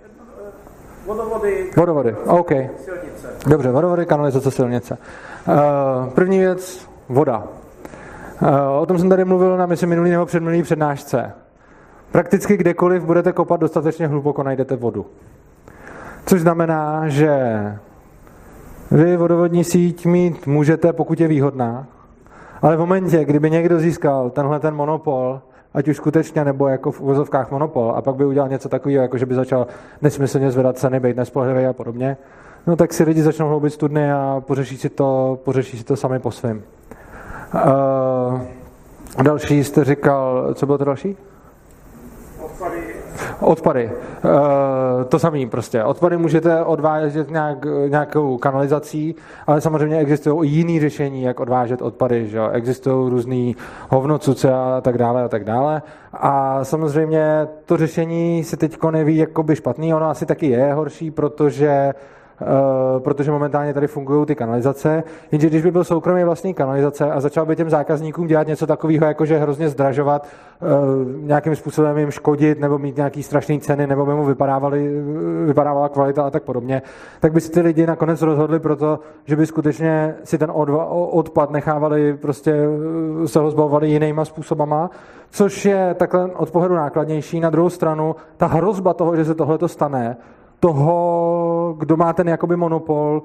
Vodovody. 1.07 1.71
Vodovody, 1.77 2.17
OK. 2.27 2.49
Silnice. 2.49 3.29
Dobře, 3.47 3.71
vodovody, 3.71 4.07
kanalizace, 4.07 4.51
silnice. 4.51 4.99
Uh, 5.49 6.11
první 6.11 6.39
věc, 6.39 6.89
voda. 7.09 7.45
Uh, 8.43 8.49
o 8.81 8.87
tom 8.87 8.99
jsem 8.99 9.09
tady 9.09 9.25
mluvil 9.25 9.57
na 9.57 9.67
myslím 9.67 9.89
minulý 9.89 10.11
nebo 10.11 10.27
předminulý 10.27 10.62
přednášce. 10.62 11.33
Prakticky 12.12 12.57
kdekoliv 12.57 13.05
budete 13.05 13.33
kopat 13.33 13.61
dostatečně 13.61 14.07
hluboko, 14.07 14.43
najdete 14.43 14.77
vodu. 14.77 15.07
Což 16.27 16.41
znamená, 16.41 17.09
že 17.09 17.31
vy 18.91 19.17
vodovodní 19.17 19.65
síť 19.65 20.07
mít 20.07 20.47
můžete, 20.47 20.93
pokud 20.93 21.21
je 21.21 21.29
výhodná, 21.29 21.87
ale 22.62 22.77
v 22.77 22.81
momentě, 22.81 23.25
kdyby 23.25 23.51
někdo 23.51 23.79
získal 23.79 24.31
tenhle 24.31 24.61
ten 24.61 24.75
monopol, 24.75 25.41
ať 25.75 25.89
už 25.89 25.97
skutečně 25.97 26.45
nebo 26.45 26.69
jako 26.69 26.91
v 26.91 27.01
uvozovkách 27.01 27.51
monopol, 27.51 27.93
a 27.97 28.03
pak 28.03 28.15
by 28.15 28.25
udělal 28.25 28.49
něco 28.49 28.69
takového, 28.69 29.03
jako 29.03 29.19
že 29.19 29.27
by 29.27 29.35
začal 29.35 29.67
nesmyslně 30.03 30.51
zvedat 30.51 30.79
ceny, 30.79 31.01
být 31.01 31.17
nespolehlivý 31.17 31.67
a 31.67 31.73
podobně, 31.73 32.17
no 32.67 32.77
tak 32.77 32.93
si 32.93 33.05
lidi 33.05 33.23
začnou 33.23 33.49
hloubit 33.49 33.73
studny 33.73 34.12
a 34.12 34.43
pořeší 34.47 34.77
si 34.77 34.89
to, 34.89 35.39
pořeší 35.45 35.79
si 35.79 35.85
to 35.85 35.97
sami 35.97 36.19
po 36.19 36.31
svém. 36.31 36.62
Uh, 37.55 38.40
další 39.22 39.64
jste 39.64 39.85
říkal, 39.85 40.55
co 40.55 40.66
bylo 40.66 40.78
to 40.78 40.85
další? 40.85 41.16
Odpady. 43.40 43.85
E, 43.85 45.05
to 45.05 45.18
samé 45.18 45.47
prostě. 45.47 45.85
Odpady 45.85 46.16
můžete 46.16 46.64
odvážet 46.64 47.31
nějak, 47.31 47.66
nějakou 47.89 48.39
kanalizací, 48.39 49.14
ale 49.47 49.60
samozřejmě 49.60 49.98
existují 49.98 50.51
i 50.51 50.55
jiné 50.55 50.81
řešení, 50.81 51.22
jak 51.22 51.40
odvážet 51.40 51.82
odpady. 51.82 52.28
Že? 52.28 52.40
Existují 52.52 53.10
různý 53.10 53.56
hovnocuce 53.89 54.52
a 54.52 54.81
tak 54.81 54.98
dále 54.98 55.24
a 55.24 55.28
tak 55.28 55.44
dále. 55.44 55.82
A 56.12 56.64
samozřejmě 56.64 57.48
to 57.66 57.77
řešení 57.77 58.44
se 58.44 58.56
teď 58.56 58.78
neví 58.90 59.16
jakoby 59.16 59.56
špatný, 59.56 59.94
ono 59.94 60.10
asi 60.10 60.27
taky 60.27 60.47
je 60.47 60.72
horší, 60.74 61.10
protože 61.10 61.93
Uh, 61.93 62.19
protože 62.99 63.31
momentálně 63.31 63.75
tady 63.75 63.87
fungují 63.87 64.27
ty 64.27 64.35
kanalizace. 64.35 65.03
Jenže 65.33 65.47
když 65.47 65.62
by 65.62 65.71
byl 65.71 65.85
soukromý 65.85 66.25
vlastní 66.25 66.55
kanalizace 66.55 67.11
a 67.11 67.21
začal 67.21 67.47
by 67.47 67.57
těm 67.57 67.71
zákazníkům 67.71 68.27
dělat 68.27 68.47
něco 68.47 68.67
takového, 68.67 69.07
jako 69.07 69.27
že 69.27 69.39
hrozně 69.39 69.69
zdražovat, 69.69 70.27
uh, 70.61 70.69
nějakým 71.27 71.57
způsobem 71.57 71.99
jim 71.99 72.11
škodit 72.11 72.61
nebo 72.61 72.79
mít 72.79 72.97
nějaký 72.97 73.23
strašné 73.23 73.59
ceny, 73.59 73.87
nebo 73.87 74.07
by 74.07 74.15
mu 74.15 74.25
vypadávala 75.47 75.89
kvalita 75.89 76.27
a 76.27 76.31
tak 76.31 76.43
podobně, 76.43 76.83
tak 77.21 77.33
by 77.33 77.41
si 77.41 77.51
ty 77.51 77.61
lidi 77.61 77.87
nakonec 77.87 78.23
rozhodli 78.23 78.61
proto, 78.61 78.99
že 79.25 79.37
by 79.37 79.47
skutečně 79.47 80.15
si 80.25 80.39
ten 80.39 80.53
odpad 81.11 81.51
nechávali, 81.51 82.17
prostě 82.17 82.55
eh, 83.25 83.29
se 83.29 83.39
ho 83.39 83.51
zbavovali 83.51 83.89
jinýma 83.89 84.25
způsobama, 84.25 84.91
což 85.31 85.65
je 85.65 85.95
takhle 85.95 86.27
od 86.27 86.51
pohledu 86.51 86.75
nákladnější. 86.75 87.41
Na 87.41 87.51
druhou 87.51 87.71
stranu, 87.71 88.17
ta 88.37 88.47
hrozba 88.47 88.95
toho, 88.95 89.17
že 89.17 89.25
se 89.25 89.35
tohle 89.35 89.59
stane, 89.67 90.17
toho, 90.61 91.74
kdo 91.78 91.97
má 91.97 92.12
ten 92.12 92.28
jakoby 92.28 92.57
monopol, 92.57 93.23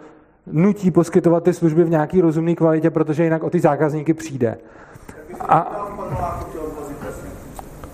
nutí 0.48 0.92
poskytovat 0.92 1.44
ty 1.44 1.54
služby 1.54 1.84
v 1.84 1.90
nějaký 1.90 2.22
rozumné 2.22 2.56
kvalitě, 2.56 2.90
protože 2.90 3.24
jinak 3.24 3.44
o 3.44 3.50
ty 3.50 3.60
zákazníky 3.60 4.14
přijde. 4.14 4.58
A... 5.40 5.88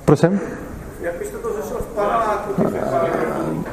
Prosím? 0.06 0.40
Jak 1.02 1.18
byste 1.20 1.38
to 1.38 1.50
řešil 1.62 1.78
v? 1.78 1.91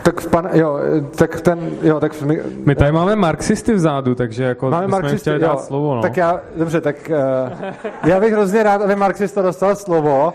Tak, 0.03 0.21
v 0.21 0.27
pan, 0.27 0.49
jo, 0.53 0.79
tak 1.17 1.41
ten, 1.41 1.71
jo, 1.83 2.01
tak 2.01 2.23
my, 2.23 2.41
my 2.67 2.75
tady 2.75 2.93
máme 2.93 3.17
marxisty 3.17 3.75
vzadu, 3.75 4.15
takže 4.15 4.45
jako 4.45 4.71
máme 4.71 4.87
marxisty, 4.87 5.19
chtěli 5.19 5.39
dát 5.39 5.61
slovo, 5.61 5.95
no. 5.95 6.03
Tak 6.03 6.17
já, 6.17 6.41
dobře, 6.57 6.81
tak 6.81 6.97
uh, 7.11 7.65
já 8.05 8.21
bych 8.21 8.33
hrozně 8.33 8.63
rád, 8.63 8.83
aby 8.83 8.97
marxista 8.97 9.43
dostal 9.43 9.77
slovo 9.77 10.33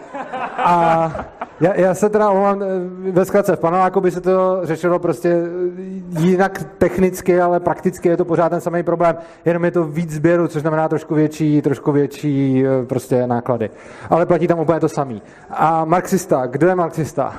a 0.58 1.12
já, 1.62 1.74
já 1.76 1.94
se 1.94 2.10
teda 2.10 2.30
omlouvám, 2.30 2.62
eh, 2.62 3.12
ve 3.12 3.26
zkratce, 3.26 3.56
v 3.56 3.60
paneláku 3.60 4.02
by 4.02 4.12
se 4.12 4.22
to 4.22 4.60
řešilo 4.64 5.00
prostě 5.00 5.30
eh, 5.30 6.20
jinak 6.20 6.64
technicky, 6.78 7.42
ale 7.42 7.60
prakticky 7.60 8.10
je 8.10 8.18
to 8.18 8.26
pořád 8.26 8.50
ten 8.50 8.62
samý 8.62 8.84
problém, 8.84 9.16
jenom 9.46 9.66
je 9.66 9.72
to 9.72 9.84
víc 9.84 10.12
sběru, 10.12 10.48
což 10.48 10.62
znamená 10.62 10.90
trošku 10.90 11.16
větší, 11.16 11.62
trošku 11.62 11.92
větší 11.92 12.64
prostě 12.88 13.28
náklady. 13.28 13.70
Ale 14.10 14.26
platí 14.26 14.48
tam 14.48 14.60
úplně 14.60 14.80
to 14.80 14.90
samý. 14.90 15.22
A 15.50 15.86
marxista, 15.86 16.46
kdo 16.46 16.68
je 16.68 16.76
marxista? 16.76 17.34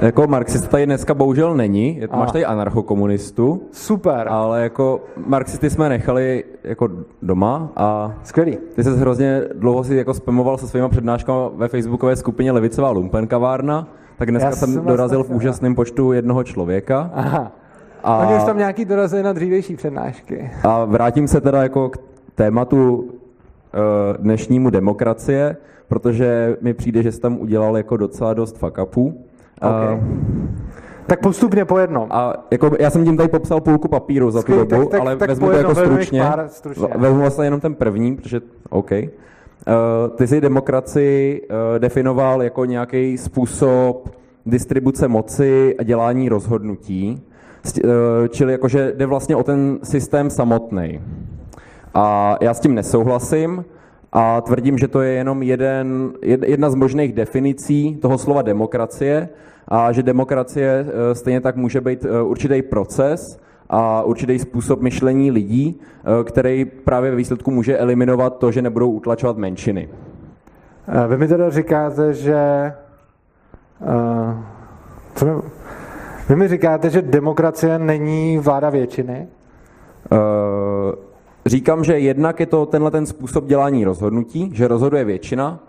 Jako 0.00 0.26
marxista 0.26 0.68
tady 0.68 0.86
dneska 0.86 1.14
bohužel 1.14 1.54
není, 1.54 1.96
je, 1.96 2.08
máš 2.12 2.32
tady 2.32 2.44
anarchokomunistu. 2.44 3.62
Super. 3.72 4.28
Ale 4.28 4.62
jako 4.62 5.00
marxisty 5.26 5.70
jsme 5.70 5.88
nechali 5.88 6.44
jako 6.64 6.88
doma 7.22 7.72
a... 7.76 8.14
Skvělý. 8.22 8.58
Ty 8.74 8.84
jsi 8.84 8.90
hrozně 8.90 9.42
dlouho 9.54 9.84
si 9.84 9.96
jako 9.96 10.14
spamoval 10.14 10.58
se 10.58 10.68
svýma 10.68 10.88
přednáškami 10.88 11.40
ve 11.54 11.68
facebookové 11.68 12.16
skupině 12.16 12.52
Levicová 12.52 12.90
lumpenkavárna, 12.90 13.88
tak 14.18 14.30
dneska 14.30 14.48
Já 14.48 14.56
jsem 14.56 14.84
dorazil 14.86 15.24
v 15.24 15.30
úžasném 15.30 15.74
počtu 15.74 16.12
jednoho 16.12 16.44
člověka. 16.44 17.10
Aha. 17.14 17.52
A... 18.02 18.18
Oni 18.18 18.36
už 18.36 18.44
tam 18.44 18.58
nějaký 18.58 18.84
dorazili 18.84 19.22
na 19.22 19.32
dřívější 19.32 19.76
přednášky. 19.76 20.50
A 20.64 20.84
vrátím 20.84 21.28
se 21.28 21.40
teda 21.40 21.62
jako 21.62 21.88
k 21.88 21.98
tématu 22.34 23.10
eh, 23.10 23.78
dnešnímu 24.18 24.70
demokracie, 24.70 25.56
protože 25.88 26.56
mi 26.60 26.74
přijde, 26.74 27.02
že 27.02 27.12
jsi 27.12 27.20
tam 27.20 27.38
udělal 27.40 27.76
jako 27.76 27.96
docela 27.96 28.34
dost 28.34 28.58
fuck 28.58 28.78
upů. 28.82 29.24
Okay. 29.60 29.94
Uh, 29.94 30.00
tak 31.06 31.20
postupně 31.20 31.64
po 31.64 31.78
jednom. 31.78 32.06
A 32.10 32.46
jako, 32.50 32.70
já 32.80 32.90
jsem 32.90 33.04
tím 33.04 33.16
tady 33.16 33.28
popsal 33.28 33.60
půlku 33.60 33.88
papíru 33.88 34.30
za 34.30 34.42
tu 34.42 34.52
dobu, 34.52 34.66
tak, 34.66 34.90
tak, 34.90 35.00
ale 35.00 35.16
tak 35.16 35.28
vezmu 35.28 35.46
to 35.46 35.52
jako 35.52 35.74
stručně. 35.74 36.22
Pár, 36.22 36.44
stručně. 36.48 36.86
Vezmu 36.96 37.20
vlastně 37.20 37.44
jenom 37.44 37.60
ten 37.60 37.74
první, 37.74 38.16
protože 38.16 38.40
OK. 38.70 38.90
Uh, 38.92 39.06
ty 40.16 40.26
jsi 40.26 40.40
demokracii 40.40 41.42
uh, 41.42 41.78
definoval 41.78 42.42
jako 42.42 42.64
nějaký 42.64 43.18
způsob 43.18 44.08
distribuce 44.46 45.08
moci 45.08 45.76
a 45.78 45.82
dělání 45.82 46.28
rozhodnutí, 46.28 47.22
uh, 47.84 47.90
čili 48.28 48.52
jakože 48.52 48.92
jde 48.96 49.06
vlastně 49.06 49.36
o 49.36 49.42
ten 49.42 49.78
systém 49.82 50.30
samotný. 50.30 51.00
A 51.94 52.36
já 52.40 52.54
s 52.54 52.60
tím 52.60 52.74
nesouhlasím 52.74 53.64
a 54.12 54.40
tvrdím, 54.40 54.78
že 54.78 54.88
to 54.88 55.00
je 55.00 55.12
jenom 55.12 55.42
jeden, 55.42 56.12
jedna 56.22 56.70
z 56.70 56.74
možných 56.74 57.12
definicí 57.12 57.96
toho 57.96 58.18
slova 58.18 58.42
demokracie 58.42 59.28
a 59.68 59.92
že 59.92 60.02
demokracie 60.02 60.86
eh, 60.88 61.14
stejně 61.14 61.40
tak 61.40 61.56
může 61.56 61.80
být 61.80 62.04
eh, 62.04 62.22
určitý 62.22 62.62
proces 62.62 63.40
a 63.70 64.02
určitý 64.02 64.38
způsob 64.38 64.80
myšlení 64.80 65.30
lidí, 65.30 65.80
eh, 65.80 66.24
který 66.24 66.64
právě 66.64 67.10
ve 67.10 67.16
výsledku 67.16 67.50
může 67.50 67.78
eliminovat 67.78 68.38
to, 68.38 68.50
že 68.52 68.62
nebudou 68.62 68.90
utlačovat 68.90 69.36
menšiny. 69.36 69.88
Vy 71.08 71.16
mi 71.16 71.28
teda 71.28 71.50
říkáte, 71.50 72.14
že... 72.14 72.72
co 75.14 75.26
mi, 75.26 75.32
vy 76.28 76.36
mi 76.36 76.48
říkáte, 76.48 76.90
že 76.90 77.02
demokracie 77.02 77.78
není 77.78 78.38
vláda 78.38 78.70
většiny? 78.70 79.28
Říkám, 81.48 81.84
že 81.84 81.98
jednak 81.98 82.40
je 82.40 82.46
to 82.46 82.66
tenhle 82.66 82.90
ten 82.90 83.06
způsob 83.06 83.44
dělání 83.44 83.84
rozhodnutí, 83.84 84.50
že 84.54 84.68
rozhoduje 84.68 85.04
většina, 85.04 85.60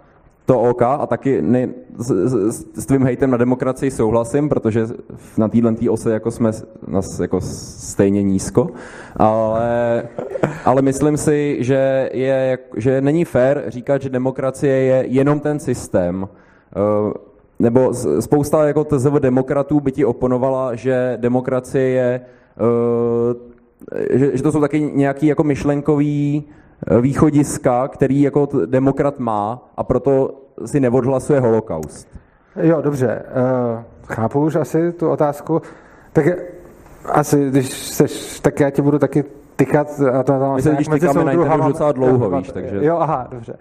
to 0.46 0.60
OK 0.60 0.82
a 0.82 1.06
taky 1.08 1.42
ne, 1.42 1.70
s, 1.98 2.12
s, 2.52 2.66
s 2.76 2.86
tvým 2.86 3.04
hejtem 3.04 3.32
na 3.32 3.38
demokracii 3.38 3.92
souhlasím, 3.92 4.50
protože 4.50 4.88
na 5.38 5.48
téhle 5.48 5.76
tý 5.76 5.90
ose 5.90 6.14
jako 6.14 6.32
jsme 6.32 6.52
nás 6.88 7.20
jako 7.20 7.42
stejně 7.42 8.24
nízko, 8.24 8.70
ale, 9.16 10.04
ale 10.66 10.82
myslím 10.82 11.18
si, 11.18 11.58
že, 11.60 12.10
je, 12.14 12.58
že 12.78 13.02
není 13.02 13.26
fér 13.26 13.64
říkat, 13.68 14.02
že 14.02 14.10
demokracie 14.10 14.76
je 14.76 15.06
jenom 15.08 15.40
ten 15.40 15.60
systém, 15.60 16.28
eh, 16.28 17.14
nebo 17.60 17.94
spousta 18.20 18.68
jako 18.68 18.84
TZV 18.84 19.14
demokratů 19.20 19.80
by 19.80 19.92
ti 19.92 20.06
oponovala, 20.06 20.76
že 20.76 21.18
demokracie 21.22 21.90
je 21.90 22.22
eh, 22.22 23.49
že, 24.10 24.38
že 24.38 24.44
to 24.44 24.52
jsou 24.52 24.62
taky 24.62 24.82
nějaký 24.82 25.28
jako 25.28 25.44
myšlenkový 25.44 26.44
eh, 26.88 27.02
východiska, 27.02 27.88
který 27.88 28.22
jako 28.22 28.48
demokrat 28.66 29.20
má 29.20 29.70
a 29.78 29.84
proto 29.84 30.42
si 30.66 30.80
neodhlasuje 30.80 31.40
holokaust. 31.40 32.08
Jo, 32.56 32.82
dobře. 32.82 33.22
Uh, 33.76 33.84
chápu 34.08 34.40
už 34.40 34.56
asi 34.56 34.92
tu 34.92 35.10
otázku. 35.10 35.62
Tak 36.14 36.26
asi, 37.06 37.50
když 37.50 37.70
seš, 37.74 38.40
tak 38.40 38.60
já 38.60 38.70
ti 38.70 38.82
budu 38.82 39.00
taky 39.00 39.24
tykat 39.56 39.88
a 40.14 40.24
to 40.24 40.40
tam 40.40 40.56
Myslím, 40.56 40.76
když 40.76 40.88
tykáme 40.88 41.24
na 41.24 41.32
internetu 41.32 41.68
docela 41.68 41.92
dlouho, 41.92 42.38
víš, 42.38 42.52
takže... 42.52 42.86
Jo, 42.86 42.98
aha, 42.98 43.28
dobře. 43.32 43.58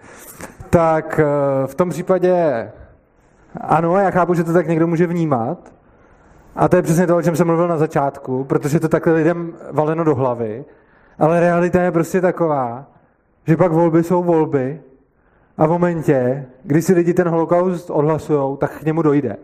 Tak 0.69 1.19
uh, 1.23 1.67
v 1.67 1.75
tom 1.75 1.89
případě 1.89 2.69
ano, 3.61 3.97
já 3.97 4.11
chápu, 4.11 4.33
že 4.33 4.43
to 4.43 4.53
tak 4.53 4.67
někdo 4.67 4.87
může 4.87 5.07
vnímat, 5.07 5.73
a 6.59 6.67
to 6.67 6.75
je 6.75 6.81
přesně 6.81 7.07
to, 7.07 7.17
o 7.17 7.21
čem 7.21 7.35
jsem 7.35 7.47
mluvil 7.47 7.67
na 7.67 7.77
začátku, 7.77 8.43
protože 8.43 8.79
to 8.79 8.87
takhle 8.87 9.13
lidem 9.13 9.53
valeno 9.71 10.03
do 10.03 10.15
hlavy, 10.15 10.65
ale 11.19 11.39
realita 11.39 11.81
je 11.81 11.91
prostě 11.91 12.21
taková, 12.21 12.85
že 13.47 13.57
pak 13.57 13.71
volby 13.71 14.03
jsou 14.03 14.23
volby 14.23 14.81
a 15.57 15.65
v 15.65 15.69
momentě, 15.69 16.45
kdy 16.63 16.81
si 16.81 16.93
lidi 16.93 17.13
ten 17.13 17.27
holokaust 17.27 17.89
odhlasují, 17.89 18.57
tak 18.57 18.79
k 18.79 18.83
němu 18.83 19.01
dojde. 19.01 19.37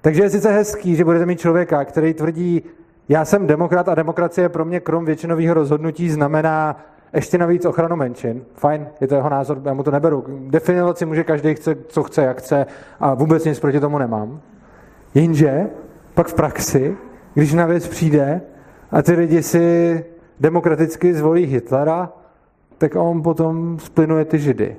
Takže 0.00 0.22
je 0.22 0.30
sice 0.30 0.52
hezký, 0.52 0.96
že 0.96 1.04
budete 1.04 1.26
mít 1.26 1.40
člověka, 1.40 1.84
který 1.84 2.14
tvrdí, 2.14 2.62
já 3.08 3.24
jsem 3.24 3.46
demokrat 3.46 3.88
a 3.88 3.94
demokracie 3.94 4.48
pro 4.48 4.64
mě 4.64 4.80
krom 4.80 5.04
většinového 5.04 5.54
rozhodnutí 5.54 6.10
znamená 6.10 6.76
ještě 7.12 7.38
navíc 7.38 7.64
ochranu 7.64 7.96
menšin. 7.96 8.42
Fajn, 8.54 8.88
je 9.00 9.08
to 9.08 9.14
jeho 9.14 9.28
názor, 9.28 9.60
já 9.64 9.74
mu 9.74 9.82
to 9.82 9.90
neberu. 9.90 10.24
Definovat 10.28 10.98
si 10.98 11.06
může 11.06 11.24
každý, 11.24 11.54
chce, 11.54 11.76
co 11.88 12.02
chce, 12.02 12.22
jak 12.22 12.38
chce 12.38 12.66
a 13.00 13.14
vůbec 13.14 13.44
nic 13.44 13.60
proti 13.60 13.80
tomu 13.80 13.98
nemám. 13.98 14.40
Jenže 15.14 15.66
pak 16.18 16.26
v 16.26 16.34
praxi, 16.34 16.96
když 17.34 17.54
na 17.54 17.66
věc 17.66 17.88
přijde 17.88 18.40
a 18.90 19.02
ty 19.02 19.12
lidi 19.12 19.42
si 19.42 20.04
demokraticky 20.40 21.14
zvolí 21.14 21.46
Hitlera, 21.46 22.12
tak 22.78 22.96
on 22.96 23.22
potom 23.22 23.78
splinuje 23.78 24.24
ty 24.24 24.38
židy. 24.38 24.76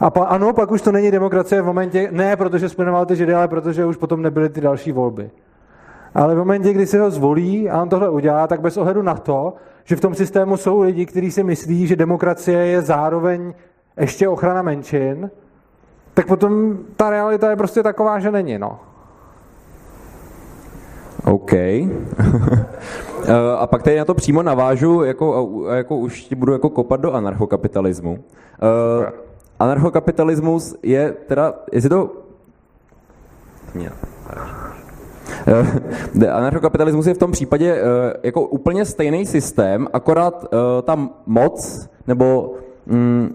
A 0.00 0.10
pa, 0.10 0.24
ano, 0.24 0.52
pak 0.52 0.70
už 0.70 0.82
to 0.82 0.92
není 0.92 1.10
demokracie 1.10 1.62
v 1.62 1.64
momentě, 1.64 2.08
ne 2.12 2.36
protože 2.36 2.68
splinoval 2.68 3.06
ty 3.06 3.16
židy, 3.16 3.34
ale 3.34 3.48
protože 3.48 3.86
už 3.86 3.96
potom 3.96 4.22
nebyly 4.22 4.48
ty 4.48 4.60
další 4.60 4.92
volby. 4.92 5.30
Ale 6.14 6.34
v 6.34 6.38
momentě, 6.38 6.72
kdy 6.72 6.86
si 6.86 6.98
ho 6.98 7.10
zvolí 7.10 7.70
a 7.70 7.82
on 7.82 7.88
tohle 7.88 8.10
udělá, 8.10 8.46
tak 8.46 8.60
bez 8.60 8.76
ohledu 8.76 9.02
na 9.02 9.14
to, 9.14 9.54
že 9.84 9.96
v 9.96 10.00
tom 10.00 10.14
systému 10.14 10.56
jsou 10.56 10.80
lidi, 10.80 11.06
kteří 11.06 11.30
si 11.30 11.42
myslí, 11.42 11.86
že 11.86 11.96
demokracie 11.96 12.58
je 12.58 12.82
zároveň 12.82 13.54
ještě 14.00 14.28
ochrana 14.28 14.62
menšin, 14.62 15.30
tak 16.14 16.26
potom 16.26 16.78
ta 16.96 17.10
realita 17.10 17.50
je 17.50 17.56
prostě 17.56 17.82
taková, 17.82 18.18
že 18.18 18.30
není, 18.30 18.58
no. 18.58 18.89
OK. 21.24 21.52
a 23.58 23.66
pak 23.66 23.82
tady 23.82 23.98
na 23.98 24.04
to 24.04 24.14
přímo 24.14 24.42
navážu, 24.42 25.02
jako, 25.02 25.48
jako 25.74 25.96
už 25.96 26.22
ti 26.22 26.34
budu 26.34 26.52
jako 26.52 26.70
kopat 26.70 27.00
do 27.00 27.12
anarchokapitalismu. 27.12 28.12
Uh, 28.12 28.18
anarchokapitalismus 29.58 30.76
je 30.82 31.14
teda, 31.26 31.54
jestli 31.72 31.90
to... 31.90 32.10
Uh, 36.14 36.22
anarchokapitalismus 36.32 37.06
je 37.06 37.14
v 37.14 37.18
tom 37.18 37.32
případě 37.32 37.74
uh, 37.74 37.80
jako 38.22 38.42
úplně 38.42 38.84
stejný 38.84 39.26
systém, 39.26 39.88
akorát 39.92 40.44
uh, 40.44 40.58
tam 40.82 41.10
moc 41.26 41.88
nebo 42.06 42.54
um, 42.90 43.34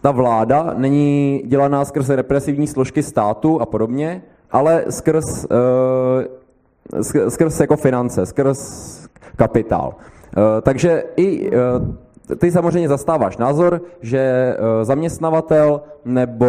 ta 0.00 0.10
vláda 0.10 0.74
není 0.76 1.42
dělaná 1.46 1.84
skrz 1.84 2.08
represivní 2.08 2.66
složky 2.66 3.02
státu 3.02 3.60
a 3.60 3.66
podobně, 3.66 4.22
ale 4.50 4.84
skrz 4.90 5.46
skrz 7.28 7.60
jako 7.60 7.76
finance, 7.76 8.26
skrz 8.26 8.58
kapitál. 9.36 9.94
Eh, 10.36 10.60
takže 10.62 11.04
i 11.16 11.50
eh, 11.52 12.36
ty 12.36 12.52
samozřejmě 12.52 12.88
zastáváš 12.88 13.36
názor, 13.36 13.80
že 14.00 14.18
eh, 14.18 14.84
zaměstnavatel 14.84 15.80
nebo 16.04 16.46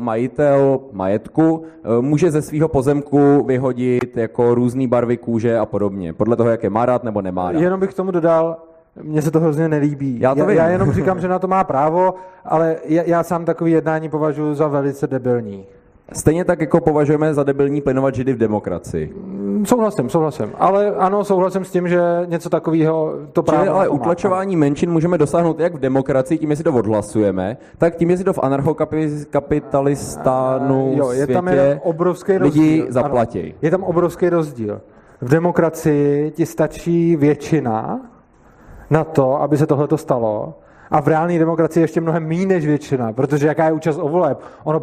majitel 0.00 0.80
majetku 0.92 1.64
může 2.00 2.30
ze 2.30 2.42
svého 2.42 2.68
pozemku 2.68 3.44
vyhodit 3.44 4.16
jako 4.16 4.54
různé 4.54 4.88
barvy 4.88 5.16
kůže 5.16 5.58
a 5.58 5.66
podobně, 5.66 6.12
podle 6.12 6.36
toho, 6.36 6.50
jak 6.50 6.62
je 6.62 6.70
má 6.70 6.86
rád 6.86 7.04
nebo 7.04 7.22
nemá 7.22 7.52
rád. 7.52 7.60
Jenom 7.60 7.80
bych 7.80 7.90
k 7.90 7.96
tomu 7.96 8.10
dodal, 8.10 8.56
mně 9.02 9.22
se 9.22 9.30
to 9.30 9.40
hrozně 9.40 9.68
nelíbí. 9.68 10.20
Já, 10.20 10.34
to 10.34 10.40
já, 10.40 10.46
vím. 10.46 10.56
já 10.56 10.68
jenom 10.68 10.92
říkám, 10.92 11.20
že 11.20 11.28
na 11.28 11.38
to 11.38 11.48
má 11.48 11.64
právo, 11.64 12.14
ale 12.44 12.76
já, 12.84 13.02
já 13.02 13.22
sám 13.22 13.44
takový 13.44 13.72
jednání 13.72 14.08
považuji 14.08 14.54
za 14.54 14.68
velice 14.68 15.06
debilní. 15.06 15.66
Stejně 16.14 16.44
tak, 16.44 16.60
jako 16.60 16.80
považujeme 16.80 17.34
za 17.34 17.42
debilní 17.42 17.80
plinovat 17.80 18.14
židy 18.14 18.32
v 18.32 18.38
demokracii. 18.38 19.14
Mm, 19.16 19.66
souhlasím, 19.66 20.08
souhlasím. 20.08 20.52
Ale 20.58 20.94
ano, 20.94 21.24
souhlasím 21.24 21.64
s 21.64 21.70
tím, 21.70 21.88
že 21.88 22.02
něco 22.26 22.50
takového 22.50 23.14
to 23.32 23.42
právě. 23.42 23.70
ale 23.70 23.88
utlačování 23.88 24.56
menšin 24.56 24.90
můžeme 24.90 25.18
dosáhnout 25.18 25.60
jak 25.60 25.74
v 25.74 25.78
demokracii, 25.78 26.38
tím, 26.38 26.50
jestli 26.50 26.64
to 26.64 26.72
odhlasujeme, 26.72 27.56
tak 27.78 27.96
tím, 27.96 28.10
jestli 28.10 28.24
to 28.24 28.32
v 28.32 28.38
anarchokapitalistánu 28.42 30.94
jo, 30.96 31.10
je 31.10 31.26
tam 31.26 31.48
je 31.48 31.80
obrovský 31.84 32.38
rozdíl. 32.38 32.62
lidi 32.62 32.86
zaplatí. 32.88 33.54
Je 33.62 33.70
tam 33.70 33.82
obrovský 33.82 34.28
rozdíl. 34.28 34.80
V 35.20 35.28
demokracii 35.28 36.30
ti 36.30 36.46
stačí 36.46 37.16
většina 37.16 38.00
na 38.90 39.04
to, 39.04 39.42
aby 39.42 39.56
se 39.56 39.66
tohle 39.66 39.88
stalo, 39.96 40.54
a 40.92 41.00
v 41.00 41.08
reálné 41.08 41.38
demokracii 41.38 41.84
ještě 41.84 42.00
mnohem 42.00 42.28
méně 42.28 42.46
než 42.46 42.66
většina, 42.66 43.12
protože 43.12 43.46
jaká 43.46 43.66
je 43.66 43.72
účast 43.72 43.98
o 43.98 44.08
voleb? 44.08 44.40
Ono 44.64 44.80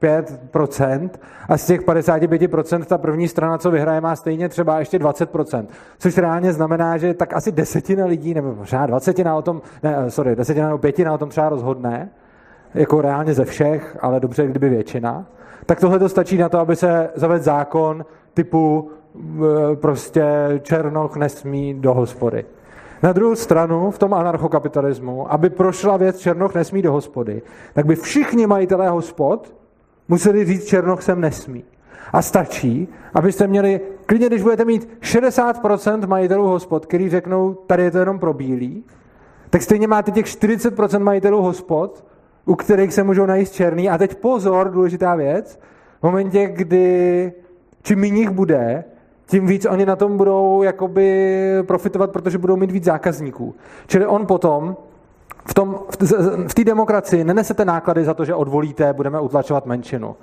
55% 0.00 1.10
a 1.48 1.56
z 1.56 1.66
těch 1.66 1.82
55% 1.82 2.84
ta 2.84 2.98
první 2.98 3.28
strana, 3.28 3.58
co 3.58 3.70
vyhraje, 3.70 4.00
má 4.00 4.16
stejně 4.16 4.48
třeba 4.48 4.78
ještě 4.78 4.98
20%, 4.98 5.66
což 5.98 6.18
reálně 6.18 6.52
znamená, 6.52 6.96
že 6.96 7.14
tak 7.14 7.34
asi 7.34 7.52
desetina 7.52 8.06
lidí, 8.06 8.34
nebo 8.34 8.54
možná 8.54 8.86
dvacetina 8.86 9.36
o 9.36 9.42
tom, 9.42 9.62
ne, 9.82 10.10
sorry, 10.10 10.36
desetina 10.36 10.66
nebo 10.66 10.78
pětina 10.78 11.14
o 11.14 11.18
tom 11.18 11.28
třeba 11.28 11.48
rozhodne, 11.48 12.10
jako 12.74 13.00
reálně 13.00 13.34
ze 13.34 13.44
všech, 13.44 13.96
ale 14.00 14.20
dobře, 14.20 14.46
kdyby 14.46 14.68
většina, 14.68 15.26
tak 15.66 15.80
tohle 15.80 15.98
to 15.98 16.08
stačí 16.08 16.38
na 16.38 16.48
to, 16.48 16.58
aby 16.58 16.76
se 16.76 17.10
zavedl 17.14 17.44
zákon 17.44 18.04
typu 18.34 18.90
e, 19.72 19.76
prostě 19.76 20.24
Černoch 20.62 21.16
nesmí 21.16 21.74
do 21.74 21.94
hospody. 21.94 22.44
Na 23.02 23.12
druhou 23.12 23.34
stranu, 23.34 23.90
v 23.90 23.98
tom 23.98 24.14
anarchokapitalismu, 24.14 25.32
aby 25.32 25.50
prošla 25.50 25.96
věc 25.96 26.18
Černoch 26.18 26.54
nesmí 26.54 26.82
do 26.82 26.92
hospody, 26.92 27.42
tak 27.74 27.86
by 27.86 27.96
všichni 27.96 28.46
majitelé 28.46 28.88
hospod 28.88 29.54
museli 30.08 30.44
říct, 30.44 30.64
Černoch 30.64 31.02
sem 31.02 31.20
nesmí. 31.20 31.64
A 32.12 32.22
stačí, 32.22 32.88
abyste 33.14 33.46
měli, 33.46 33.80
klidně 34.06 34.26
když 34.26 34.42
budete 34.42 34.64
mít 34.64 34.88
60% 35.00 36.06
majitelů 36.06 36.46
hospod, 36.46 36.86
který 36.86 37.10
řeknou, 37.10 37.54
tady 37.54 37.82
je 37.82 37.90
to 37.90 37.98
jenom 37.98 38.18
pro 38.18 38.34
bílý, 38.34 38.84
tak 39.50 39.62
stejně 39.62 39.88
máte 39.88 40.10
těch 40.10 40.26
40% 40.26 40.98
majitelů 40.98 41.42
hospod, 41.42 42.04
u 42.44 42.54
kterých 42.54 42.94
se 42.94 43.02
můžou 43.02 43.26
najíst 43.26 43.54
černý. 43.54 43.90
A 43.90 43.98
teď 43.98 44.14
pozor, 44.14 44.70
důležitá 44.70 45.14
věc, 45.14 45.60
v 46.00 46.02
momentě, 46.02 46.46
kdy 46.46 47.32
čím 47.82 48.00
méně 48.00 48.20
jich 48.20 48.30
bude, 48.30 48.84
tím 49.26 49.46
víc 49.46 49.66
oni 49.66 49.86
na 49.86 49.96
tom 49.96 50.16
budou 50.16 50.62
jakoby 50.62 51.38
profitovat, 51.62 52.10
protože 52.10 52.38
budou 52.38 52.56
mít 52.56 52.70
víc 52.70 52.84
zákazníků. 52.84 53.54
Čili 53.86 54.06
on 54.06 54.26
potom 54.26 54.76
v 55.50 55.54
té 55.54 55.62
v, 56.06 56.60
v 56.60 56.64
demokracii 56.64 57.24
nenesete 57.24 57.64
náklady 57.64 58.04
za 58.04 58.14
to, 58.14 58.24
že 58.24 58.34
odvolíte, 58.34 58.92
budeme 58.92 59.20
utlačovat 59.20 59.66
menšinu. 59.66 60.16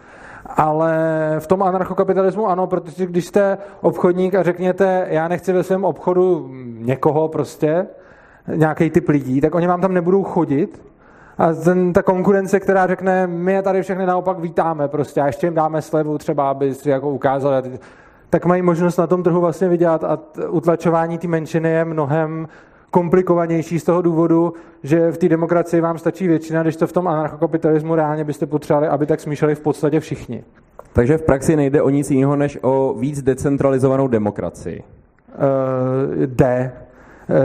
Ale 0.46 0.96
v 1.40 1.48
tom 1.48 1.64
anarchokapitalismu 1.64 2.48
ano, 2.48 2.68
protože 2.68 3.06
když 3.06 3.26
jste 3.26 3.58
obchodník 3.82 4.36
a 4.36 4.44
řekněte, 4.44 5.08
já 5.10 5.28
nechci 5.28 5.54
ve 5.54 5.64
svém 5.64 5.86
obchodu 5.86 6.50
někoho 6.78 7.28
prostě, 7.28 7.88
nějaký 8.56 8.90
typ 8.90 9.10
lidí, 9.10 9.42
tak 9.42 9.56
oni 9.56 9.68
vám 9.68 9.82
tam 9.82 9.94
nebudou 9.94 10.24
chodit, 10.24 10.82
a 11.38 11.54
ten, 11.54 11.94
ta 11.94 12.04
konkurence, 12.04 12.60
která 12.60 12.88
řekne, 12.88 13.28
my 13.28 13.54
je 13.54 13.62
tady 13.62 13.82
všechny 13.82 14.06
naopak 14.06 14.40
vítáme 14.40 14.88
prostě 14.88 15.22
a 15.22 15.26
ještě 15.26 15.48
jim 15.48 15.54
dáme 15.54 15.82
slevu 15.82 16.18
třeba, 16.18 16.50
aby 16.50 16.74
si 16.74 16.90
jako 16.90 17.10
ukázali, 17.10 17.80
tak 18.30 18.46
mají 18.46 18.62
možnost 18.62 18.98
na 18.98 19.08
tom 19.08 19.24
trhu 19.24 19.42
vlastně 19.42 19.68
vydělat 19.70 20.04
a 20.04 20.20
utlačování 20.50 21.18
té 21.18 21.28
menšiny 21.28 21.70
je 21.70 21.86
mnohem 21.86 22.48
komplikovanější 22.96 23.80
z 23.80 23.84
toho 23.84 24.02
důvodu, 24.02 24.54
že 24.84 25.12
v 25.12 25.18
té 25.18 25.30
demokracii 25.30 25.82
vám 25.82 25.98
stačí 25.98 26.28
většina, 26.28 26.64
když 26.64 26.76
to 26.76 26.88
v 26.88 26.94
tom 26.94 27.08
anarchokapitalismu 27.08 27.96
reálně 27.96 28.24
byste 28.24 28.46
potřebovali, 28.46 28.88
aby 28.88 29.06
tak 29.06 29.20
smíšeli 29.20 29.56
v 29.56 29.60
podstatě 29.60 30.00
všichni. 30.00 30.44
Takže 30.94 31.18
v 31.18 31.22
praxi 31.22 31.56
nejde 31.56 31.82
o 31.82 31.90
nic 31.90 32.12
jiného, 32.12 32.36
než 32.36 32.58
o 32.62 32.94
víc 32.94 33.22
decentralizovanou 33.22 34.08
demokracii. 34.08 34.84
Uh, 34.84 36.26
jde, 36.26 36.72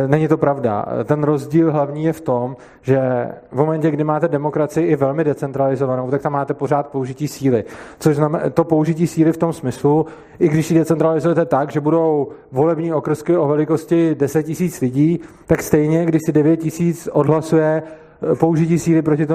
není 0.06 0.28
to 0.28 0.36
pravda. 0.36 0.86
Ten 1.04 1.22
rozdíl 1.22 1.72
hlavní 1.72 2.04
je 2.04 2.12
v 2.12 2.20
tom, 2.20 2.56
že 2.82 3.00
v 3.52 3.56
momentě, 3.56 3.90
kdy 3.90 4.04
máte 4.04 4.28
demokracii 4.28 4.86
i 4.86 4.96
velmi 4.96 5.24
decentralizovanou, 5.24 6.10
tak 6.10 6.22
tam 6.22 6.32
máte 6.32 6.54
pořád 6.54 6.88
použití 6.88 7.28
síly. 7.28 7.64
Což 7.98 8.16
znamená 8.16 8.50
to 8.50 8.64
použití 8.64 9.06
síly 9.06 9.32
v 9.32 9.36
tom 9.36 9.52
smyslu, 9.52 10.06
i 10.38 10.48
když 10.48 10.70
ji 10.70 10.78
decentralizujete 10.78 11.44
tak, 11.44 11.70
že 11.70 11.80
budou 11.80 12.28
volební 12.52 12.92
okrsky 12.92 13.36
o 13.36 13.48
velikosti 13.48 14.14
10 14.14 14.48
000 14.48 14.72
lidí, 14.82 15.20
tak 15.46 15.62
stejně, 15.62 16.06
když 16.06 16.22
si 16.26 16.32
9 16.32 16.60
000 16.80 16.92
odhlasuje 17.12 17.82
použití 18.38 18.78
síly 18.78 19.02
proti 19.02 19.26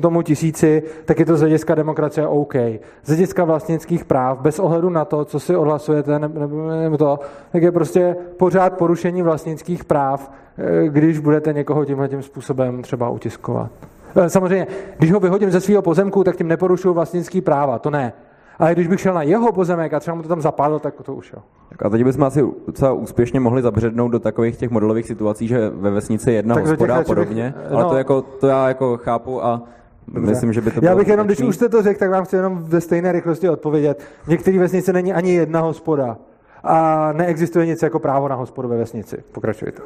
tomu 0.00 0.22
tisíci, 0.22 0.82
tak 1.04 1.18
je 1.18 1.26
to 1.26 1.36
z 1.36 1.40
hlediska 1.40 1.74
demokracie 1.74 2.26
OK. 2.26 2.54
Z 3.02 3.06
hlediska 3.06 3.44
vlastnických 3.44 4.04
práv, 4.04 4.40
bez 4.40 4.58
ohledu 4.58 4.90
na 4.90 5.04
to, 5.04 5.24
co 5.24 5.40
si 5.40 5.56
odhlasujete, 5.56 6.18
nebo 6.18 6.96
to, 6.96 7.18
tak 7.52 7.62
je 7.62 7.72
prostě 7.72 8.16
pořád 8.36 8.72
porušení 8.72 9.22
vlastnických 9.22 9.84
práv, 9.84 10.30
eh, 10.58 10.88
když 10.88 11.18
budete 11.18 11.52
někoho 11.52 11.84
tímhle 11.84 12.08
tím 12.08 12.22
způsobem 12.22 12.82
třeba 12.82 13.10
utiskovat. 13.10 13.70
Eh, 14.16 14.30
samozřejmě, 14.30 14.66
když 14.98 15.12
ho 15.12 15.20
vyhodím 15.20 15.50
ze 15.50 15.60
svého 15.60 15.82
pozemku, 15.82 16.24
tak 16.24 16.36
tím 16.36 16.48
neporušuju 16.48 16.94
vlastnický 16.94 17.40
práva, 17.40 17.78
to 17.78 17.90
ne. 17.90 18.12
Ale 18.58 18.74
když 18.74 18.86
bych 18.86 19.00
šel 19.00 19.14
na 19.14 19.22
jeho 19.22 19.52
pozemek 19.52 19.94
a 19.94 20.00
třeba 20.00 20.14
mu 20.14 20.22
to 20.22 20.28
tam 20.28 20.40
zapadlo, 20.40 20.78
tak 20.78 20.94
to 21.02 21.14
už 21.14 21.32
jo. 21.32 21.42
Tak 21.68 21.86
a 21.86 21.88
teď 21.88 22.04
bychom 22.04 22.22
asi 22.24 22.44
docela 22.66 22.92
úspěšně 22.92 23.40
mohli 23.40 23.62
zabřednout 23.62 24.12
do 24.12 24.18
takových 24.18 24.56
těch 24.56 24.70
modelových 24.70 25.06
situací, 25.06 25.48
že 25.48 25.70
ve 25.70 25.90
vesnici 25.90 26.30
je 26.30 26.36
jedna 26.36 26.54
tak 26.54 26.66
hospoda 26.66 26.96
a 26.96 27.02
podobně, 27.02 27.54
bych, 27.56 27.70
no, 27.70 27.78
ale 27.78 27.84
to, 27.84 27.96
jako, 27.96 28.22
to 28.22 28.46
já 28.46 28.68
jako 28.68 28.96
chápu 28.96 29.44
a 29.44 29.62
Dobře. 30.08 30.30
Myslím, 30.30 30.52
že 30.52 30.60
by 30.60 30.70
to 30.70 30.80
Já 30.82 30.96
bych 30.96 31.08
jenom, 31.08 31.26
když 31.26 31.40
už 31.40 31.54
jste 31.54 31.68
to 31.68 31.82
řekl, 31.82 31.98
tak 31.98 32.10
vám 32.10 32.24
chci 32.24 32.36
jenom 32.36 32.62
ve 32.62 32.80
stejné 32.80 33.12
rychlosti 33.12 33.48
odpovědět. 33.48 34.02
V 34.24 34.28
některé 34.28 34.58
vesnici 34.58 34.92
není 34.92 35.12
ani 35.12 35.34
jedna 35.34 35.60
hospoda 35.60 36.16
a 36.64 37.12
neexistuje 37.12 37.66
nic 37.66 37.82
jako 37.82 37.98
právo 37.98 38.28
na 38.28 38.34
hospodu 38.34 38.68
ve 38.68 38.76
vesnici. 38.76 39.16
Pokračujte. 39.32 39.82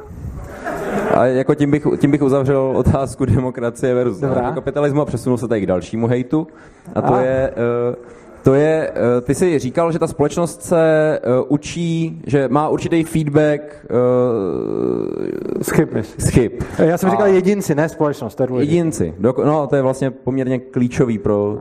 A 1.15 1.25
jako 1.25 1.55
tím 1.55 1.71
bych, 1.71 1.87
tím 1.97 2.11
bych 2.11 2.21
uzavřel 2.21 2.73
otázku 2.75 3.25
demokracie 3.25 3.93
versus 3.93 4.21
kapitalismu 4.55 5.01
a 5.01 5.05
přesunul 5.05 5.37
se 5.37 5.47
tady 5.47 5.61
k 5.61 5.65
dalšímu 5.65 6.07
hejtu. 6.07 6.47
A 6.95 7.01
to 7.01 7.13
a. 7.13 7.21
je... 7.21 7.53
Uh, 7.89 7.95
to 8.43 8.53
je, 8.53 8.91
eh, 8.91 9.21
ty 9.21 9.35
jsi 9.35 9.59
říkal, 9.59 9.91
že 9.91 9.99
ta 9.99 10.07
společnost 10.07 10.61
se 10.61 11.19
uh, 11.39 11.45
učí, 11.47 12.21
že 12.27 12.47
má 12.47 12.69
určitý 12.69 13.03
feedback 13.03 13.61
uh, 13.61 13.67
z 15.61 15.69
chyb. 15.69 15.89
Z 16.17 16.29
chyb. 16.29 16.51
Já 16.79 16.97
jsem 16.97 17.09
a 17.09 17.11
říkal 17.11 17.27
jedinci, 17.27 17.75
ne 17.75 17.89
společnost, 17.89 18.35
to 18.35 18.43
je 18.43 18.47
důležité. 18.47 18.75
Jedinci, 18.75 19.13
no 19.19 19.67
to 19.67 19.75
je 19.75 19.81
vlastně 19.81 20.11
poměrně 20.11 20.59
klíčový 20.59 21.17
pro 21.17 21.57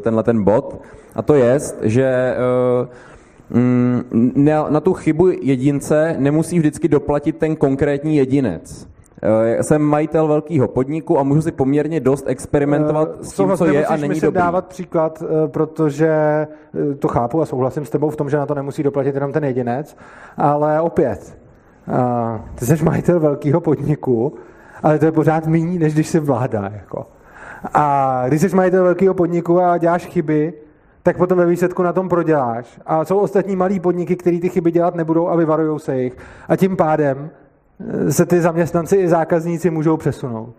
tenhle 0.00 0.22
ten 0.22 0.44
bod. 0.44 0.80
A 1.14 1.22
to 1.22 1.34
je, 1.34 1.58
že 1.82 2.36
uh, 2.80 2.88
na 4.70 4.80
tu 4.80 4.92
chybu 4.92 5.28
jedince 5.28 6.16
nemusí 6.18 6.58
vždycky 6.58 6.88
doplatit 6.88 7.36
ten 7.36 7.56
konkrétní 7.56 8.16
jedinec. 8.16 8.93
Eh, 9.22 9.62
jsem 9.62 9.82
majitel 9.82 10.28
velkého 10.28 10.68
podniku 10.68 11.18
a 11.18 11.22
můžu 11.22 11.42
si 11.42 11.52
poměrně 11.52 12.00
dost 12.00 12.24
experimentovat 12.28 13.08
uh, 13.08 13.22
s 13.22 13.32
tím, 13.32 13.56
co 13.56 13.64
je 13.64 13.86
a 13.86 13.96
není 13.96 14.20
dobrý. 14.20 14.40
dávat 14.40 14.66
příklad, 14.66 15.22
eh, 15.22 15.48
protože 15.48 16.46
to 16.98 17.08
chápu 17.08 17.42
a 17.42 17.46
souhlasím 17.46 17.84
s 17.84 17.90
tebou 17.90 18.10
v 18.10 18.16
tom, 18.16 18.30
že 18.30 18.36
na 18.36 18.46
to 18.46 18.54
nemusí 18.54 18.82
doplatit 18.82 19.14
jenom 19.14 19.32
ten 19.32 19.44
jedinec, 19.44 19.96
ale 20.36 20.80
opět, 20.80 21.38
uh, 21.88 22.40
ty 22.54 22.66
jsi 22.66 22.84
majitel 22.84 23.20
velkého 23.20 23.60
podniku, 23.60 24.34
ale 24.82 24.98
to 24.98 25.04
je 25.04 25.12
pořád 25.12 25.46
méně, 25.46 25.78
než 25.78 25.94
když 25.94 26.08
jsi 26.08 26.20
vláda. 26.20 26.70
Jako. 26.72 27.06
A 27.74 28.24
když 28.28 28.40
jsi 28.40 28.56
majitel 28.56 28.84
velkého 28.84 29.14
podniku 29.14 29.60
a 29.60 29.78
děláš 29.78 30.06
chyby, 30.06 30.52
tak 31.02 31.16
potom 31.16 31.38
ve 31.38 31.46
výsledku 31.46 31.82
na 31.82 31.92
tom 31.92 32.08
proděláš. 32.08 32.80
A 32.86 33.04
jsou 33.04 33.18
ostatní 33.18 33.56
malí 33.56 33.80
podniky, 33.80 34.16
které 34.16 34.38
ty 34.40 34.48
chyby 34.48 34.70
dělat 34.70 34.94
nebudou 34.94 35.28
a 35.28 35.36
vyvarují 35.36 35.80
se 35.80 35.96
jich. 35.96 36.16
A 36.48 36.56
tím 36.56 36.76
pádem 36.76 37.30
se 38.10 38.26
ty 38.26 38.40
zaměstnanci 38.40 38.96
i 38.96 39.08
zákazníci 39.08 39.70
můžou 39.70 39.96
přesunout. 39.96 40.54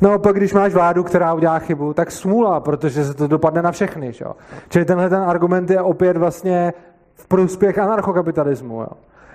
No 0.00 0.18
pak, 0.18 0.36
když 0.36 0.52
máš 0.52 0.72
vládu, 0.74 1.04
která 1.04 1.34
udělá 1.34 1.58
chybu, 1.58 1.92
tak 1.92 2.10
smůla, 2.10 2.60
protože 2.60 3.04
se 3.04 3.14
to 3.14 3.26
dopadne 3.26 3.62
na 3.62 3.72
všechny. 3.72 4.12
Čo? 4.12 4.36
Čili 4.68 4.84
tenhle 4.84 5.08
ten 5.08 5.22
argument 5.22 5.70
je 5.70 5.80
opět 5.80 6.16
vlastně 6.16 6.72
v 7.14 7.26
prospěch 7.28 7.78
anarchokapitalismu. 7.78 8.80
Jo? 8.80 8.88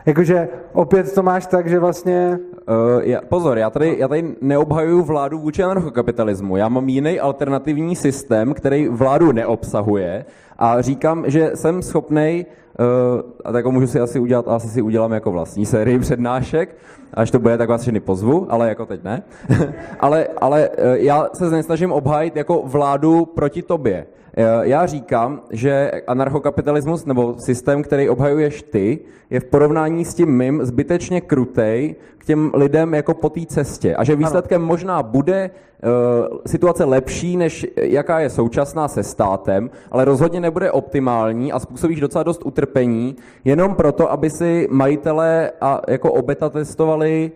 Jakože 0.05 0.47
opět 0.73 1.13
to 1.13 1.23
máš 1.23 1.45
tak, 1.45 1.69
že 1.69 1.79
vlastně... 1.79 2.39
Uh, 2.71 3.01
já, 3.03 3.21
pozor, 3.21 3.57
já 3.57 3.69
tady, 3.69 3.95
já 3.99 4.07
tady 4.07 4.35
neobhajuju 4.41 5.03
vládu 5.03 5.39
vůči 5.39 5.63
anarchokapitalismu. 5.63 6.57
Já 6.57 6.69
mám 6.69 6.89
jiný 6.89 7.19
alternativní 7.19 7.95
systém, 7.95 8.53
který 8.53 8.87
vládu 8.87 9.31
neobsahuje 9.31 10.25
a 10.57 10.81
říkám, 10.81 11.23
že 11.27 11.51
jsem 11.55 11.81
schopný 11.81 12.45
Uh, 12.79 13.21
a 13.45 13.51
tak 13.51 13.65
můžu 13.65 13.87
si 13.87 13.99
asi 13.99 14.19
udělat, 14.19 14.47
asi 14.47 14.67
si 14.67 14.81
udělám 14.81 15.11
jako 15.11 15.31
vlastní 15.31 15.65
sérii 15.65 15.99
přednášek, 15.99 16.75
až 17.13 17.31
to 17.31 17.39
bude, 17.39 17.57
tak 17.57 17.69
vás 17.69 17.81
všechny 17.81 17.99
pozvu, 17.99 18.47
ale 18.49 18.69
jako 18.69 18.85
teď 18.85 19.03
ne. 19.03 19.23
ale, 19.99 20.27
ale 20.41 20.69
uh, 20.69 20.93
já 20.93 21.29
se 21.33 21.49
nesnažím 21.49 21.91
obhájit 21.91 22.35
jako 22.35 22.61
vládu 22.65 23.25
proti 23.25 23.61
tobě. 23.61 24.05
Uh, 24.37 24.43
já 24.61 24.85
říkám, 24.85 25.41
že 25.51 25.91
anarchokapitalismus 26.07 27.05
nebo 27.05 27.35
systém, 27.37 27.83
který 27.83 28.09
obhajuješ 28.09 28.61
ty, 28.63 28.99
je 29.29 29.39
v 29.39 29.45
porovnání 29.45 30.05
s 30.05 30.13
tím 30.13 30.37
mým 30.37 30.65
zbytečně 30.65 31.21
krutej 31.21 31.95
k 32.17 32.25
těm 32.25 32.51
lidem 32.53 32.93
jako 32.93 33.13
po 33.13 33.29
té 33.29 33.45
cestě. 33.45 33.95
A 33.95 34.03
že 34.03 34.15
výsledkem 34.15 34.61
ano. 34.61 34.67
možná 34.67 35.03
bude 35.03 35.49
uh, 35.83 36.37
situace 36.45 36.83
lepší, 36.83 37.37
než 37.37 37.67
jaká 37.75 38.19
je 38.19 38.29
současná 38.29 38.87
se 38.87 39.03
státem, 39.03 39.69
ale 39.91 40.05
rozhodně 40.05 40.39
nebude 40.39 40.71
optimální 40.71 41.51
a 41.51 41.59
způsobíš 41.59 41.99
docela 41.99 42.23
dost 42.23 42.45
utrpení, 42.45 43.15
jenom 43.45 43.75
proto, 43.75 44.11
aby 44.11 44.29
si 44.29 44.67
majitelé 44.71 45.51
a 45.61 45.81
jako 45.87 46.11
obeta 46.13 46.49
testovali, 46.49 47.31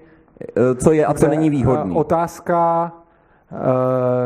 uh, 0.58 0.78
co 0.78 0.92
je 0.92 1.06
a 1.06 1.14
co 1.14 1.28
není 1.28 1.50
výhodný. 1.50 1.96
Otázka 1.96 2.92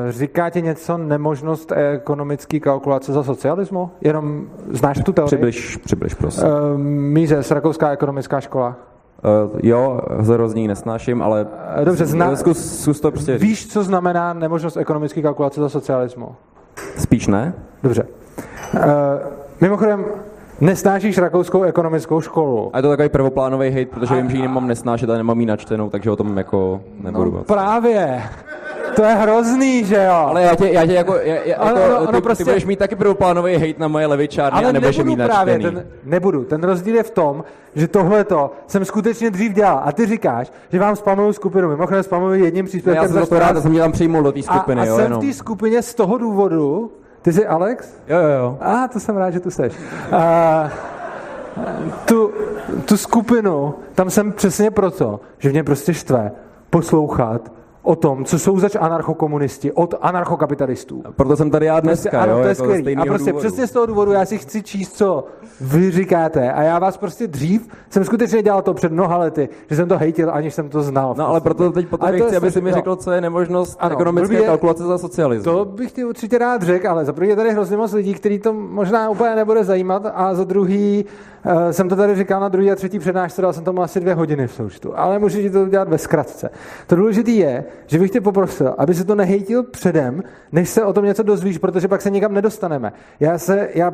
říká 0.10 0.50
ti 0.50 0.62
něco 0.62 0.98
nemožnost 0.98 1.72
ekonomické 1.72 2.60
kalkulace 2.60 3.14
za 3.14 3.24
socialismu? 3.24 3.90
Jenom 4.02 4.48
znáš 4.70 5.00
tu 5.04 5.14
teorii? 5.14 5.28
Přibliž, 5.28 5.78
přibliž 5.78 6.14
prosím. 6.14 6.44
Uh, 6.44 6.78
Mířes, 6.88 7.52
Rakouská 7.52 7.92
ekonomická 7.92 8.42
škola. 8.42 8.76
Uh, 9.24 9.60
jo, 9.64 10.02
hrozně 10.20 10.68
nesnáším, 10.68 11.22
ale 11.22 11.48
Dobře, 11.84 12.06
zna... 12.06 12.36
zkus, 12.36 12.82
zkus 12.82 13.00
to 13.00 13.12
prostě 13.12 13.38
Víš, 13.38 13.68
co 13.68 13.84
znamená 13.84 14.34
nemožnost 14.34 14.78
ekonomické 14.78 15.22
kalkulace 15.22 15.62
za 15.62 15.70
socialismu? 15.70 16.36
Spíš 16.98 17.28
ne. 17.28 17.54
Dobře. 17.84 18.08
Uh, 18.74 18.82
mimochodem, 19.62 20.06
Nesnášíš 20.62 21.18
rakouskou 21.18 21.64
ekonomickou 21.64 22.22
školu. 22.22 22.70
A 22.74 22.78
je 22.78 22.82
to 22.82 22.90
takový 22.90 23.10
prvoplánový 23.10 23.70
hate, 23.70 23.86
protože 23.86 24.14
a, 24.14 24.18
vím, 24.18 24.30
že 24.30 24.38
ji 24.38 24.42
nemám 24.42 24.68
nesnášet 24.68 25.10
a 25.10 25.18
nemám 25.18 25.40
ji 25.40 25.46
načtenou, 25.46 25.90
takže 25.90 26.12
o 26.12 26.16
tom 26.16 26.38
jako 26.38 26.82
nebudu. 27.00 27.32
No, 27.32 27.44
právě. 27.44 28.24
To 28.96 29.04
je 29.04 29.16
hrozný, 29.16 29.86
že 29.86 30.04
jo? 30.04 30.14
Ale 30.14 30.42
já 30.42 30.56
tě, 30.56 30.70
já 30.70 30.86
tě 30.86 30.94
jako, 30.94 31.16
já, 31.16 31.36
já, 31.46 31.56
ano, 31.58 31.80
jako 31.80 31.96
ano, 31.96 32.12
ty, 32.12 32.22
prostě... 32.22 32.44
ty 32.44 32.50
budeš 32.50 32.66
mít 32.66 32.80
taky 32.80 32.96
prvoplánový 32.96 33.54
hate 33.54 33.80
na 33.80 33.88
moje 33.88 34.08
levičárny 34.08 34.60
Ale 34.60 34.70
a 34.70 34.72
nebudeš 34.72 34.98
mít 34.98 35.16
právě, 35.16 35.54
načtený. 35.54 35.76
ten, 35.76 35.88
nebudu. 36.04 36.44
Ten 36.44 36.64
rozdíl 36.64 36.96
je 36.96 37.04
v 37.04 37.12
tom, 37.12 37.44
že 37.76 37.88
tohleto 37.88 38.52
jsem 38.68 38.86
skutečně 38.86 39.32
dřív 39.32 39.54
dělal. 39.54 39.82
A 39.86 39.92
ty 39.92 40.06
říkáš, 40.06 40.52
že 40.72 40.80
vám 40.80 40.96
spamuju 40.96 41.34
skupinu. 41.34 41.70
Mimochodem 41.70 42.04
spamuju 42.04 42.34
jedním 42.44 42.66
příspěvkem. 42.66 43.12
No 43.12 43.20
já 43.20 43.26
jsem 43.26 43.30
to 43.30 43.40
rád, 43.40 43.62
jsem 43.62 43.72
mě 43.72 43.80
tam 43.80 43.92
přijmul 43.92 44.24
do 44.24 44.32
té 44.32 44.42
skupiny. 44.44 44.82
A, 44.82 44.84
a 44.84 44.88
jo, 44.88 44.96
jsem 44.96 45.04
jenom. 45.04 45.22
v 45.22 45.26
té 45.26 45.34
skupině 45.34 45.82
z 45.82 45.94
toho 45.94 46.18
důvodu, 46.18 46.92
ty 47.22 47.34
jsi 47.34 47.48
Alex? 47.48 47.94
Jo, 48.08 48.18
jo, 48.20 48.30
jo. 48.30 48.58
A, 48.62 48.88
to 48.88 49.00
jsem 49.00 49.18
rád, 49.18 49.32
že 49.32 49.40
tu 49.40 49.52
seš. 49.52 49.74
A, 50.12 50.70
tu, 52.06 52.32
tu 52.86 52.98
skupinu, 52.98 53.74
tam 53.96 54.10
jsem 54.10 54.32
přesně 54.32 54.72
proto, 54.72 55.20
že 55.38 55.50
mě 55.50 55.64
prostě 55.64 55.94
štve 55.94 56.32
poslouchat 56.70 57.52
o 57.82 57.96
tom, 57.96 58.26
co 58.26 58.40
jsou 58.40 58.60
zač 58.60 58.76
anarchokomunisti 58.76 59.72
od 59.72 59.96
anarchokapitalistů. 60.02 61.04
Proto 61.16 61.38
jsem 61.38 61.52
tady 61.52 61.66
já 61.66 61.80
dneska, 61.80 62.10
prostě, 62.10 62.30
jo, 62.30 62.34
ano, 62.34 62.42
to 62.42 62.48
je 62.48 62.50
jako 62.50 62.64
skvělý. 62.64 62.96
A 62.96 63.06
prostě 63.06 63.32
důvodu. 63.32 63.48
přesně 63.48 63.68
z 63.68 63.72
toho 63.72 63.86
důvodu 63.86 64.12
já 64.12 64.26
si 64.26 64.38
chci 64.38 64.64
číst, 64.64 64.98
co 64.98 65.26
vy 65.62 65.92
říkáte. 65.92 66.52
A 66.52 66.62
já 66.62 66.80
vás 66.80 66.98
prostě 66.98 67.28
dřív 67.28 67.68
jsem 67.90 68.04
skutečně 68.06 68.44
dělal 68.44 68.62
to 68.62 68.74
před 68.74 68.92
mnoha 68.92 69.18
lety, 69.18 69.50
že 69.70 69.76
jsem 69.76 69.90
to 69.90 69.98
hejtil, 69.98 70.32
aniž 70.32 70.54
jsem 70.54 70.70
to 70.70 70.82
znal. 70.82 71.16
No 71.18 71.28
ale 71.28 71.42
proto 71.42 71.72
teď 71.72 71.88
potom 71.88 72.10
chci, 72.10 72.36
aby 72.36 72.52
si 72.52 72.62
mi 72.62 72.70
no. 72.70 72.76
řekl, 72.76 72.96
co 72.96 73.12
je 73.12 73.22
nemožnost 73.22 73.78
ano, 73.80 73.96
ekonomické 73.96 74.36
blbě, 74.36 74.48
kalkulace 74.48 74.84
za 74.84 74.98
socialismus. 74.98 75.56
To 75.56 75.66
bych 75.66 75.92
ti 75.92 76.06
určitě 76.06 76.38
rád 76.38 76.64
řekl, 76.64 76.90
ale 76.90 77.06
za 77.06 77.14
první 77.14 77.30
je 77.30 77.36
tady 77.36 77.52
hrozně 77.52 77.78
moc 77.78 77.94
lidí, 77.94 78.14
který 78.14 78.40
to 78.40 78.54
možná 78.54 79.10
úplně 79.10 79.36
nebude 79.36 79.64
zajímat 79.64 80.12
a 80.16 80.34
za 80.34 80.44
druhý 80.44 81.06
uh, 81.06 81.12
jsem 81.72 81.90
to 81.90 81.96
tady 81.96 82.16
říkal 82.16 82.42
na 82.42 82.50
druhý 82.50 82.72
a 82.72 82.76
třetí 82.76 83.00
přednášce, 83.00 83.42
dal 83.42 83.54
jsem 83.54 83.64
tomu 83.64 83.82
asi 83.82 84.00
dvě 84.00 84.14
hodiny 84.14 84.48
v 84.48 84.54
součtu, 84.54 85.00
ale 85.00 85.20
můžete 85.20 85.50
to 85.50 85.68
dělat 85.68 85.90
ve 85.90 85.98
zkratce. 85.98 86.50
To 86.88 86.96
důležité 86.96 87.32
je, 87.32 87.66
že 87.88 88.00
bych 88.00 88.12
tě 88.12 88.22
poprosil, 88.22 88.76
aby 88.78 88.94
se 88.94 89.04
to 89.04 89.16
nehejtil 89.16 89.64
předem, 89.64 90.24
než 90.52 90.70
se 90.70 90.84
o 90.84 90.94
tom 90.94 91.06
něco 91.06 91.24
dozvíš, 91.24 91.58
protože 91.58 91.88
pak 91.88 92.02
se 92.02 92.10
nikam 92.10 92.34
nedostaneme. 92.34 92.94
Já, 93.20 93.38
se, 93.38 93.70
já 93.74 93.92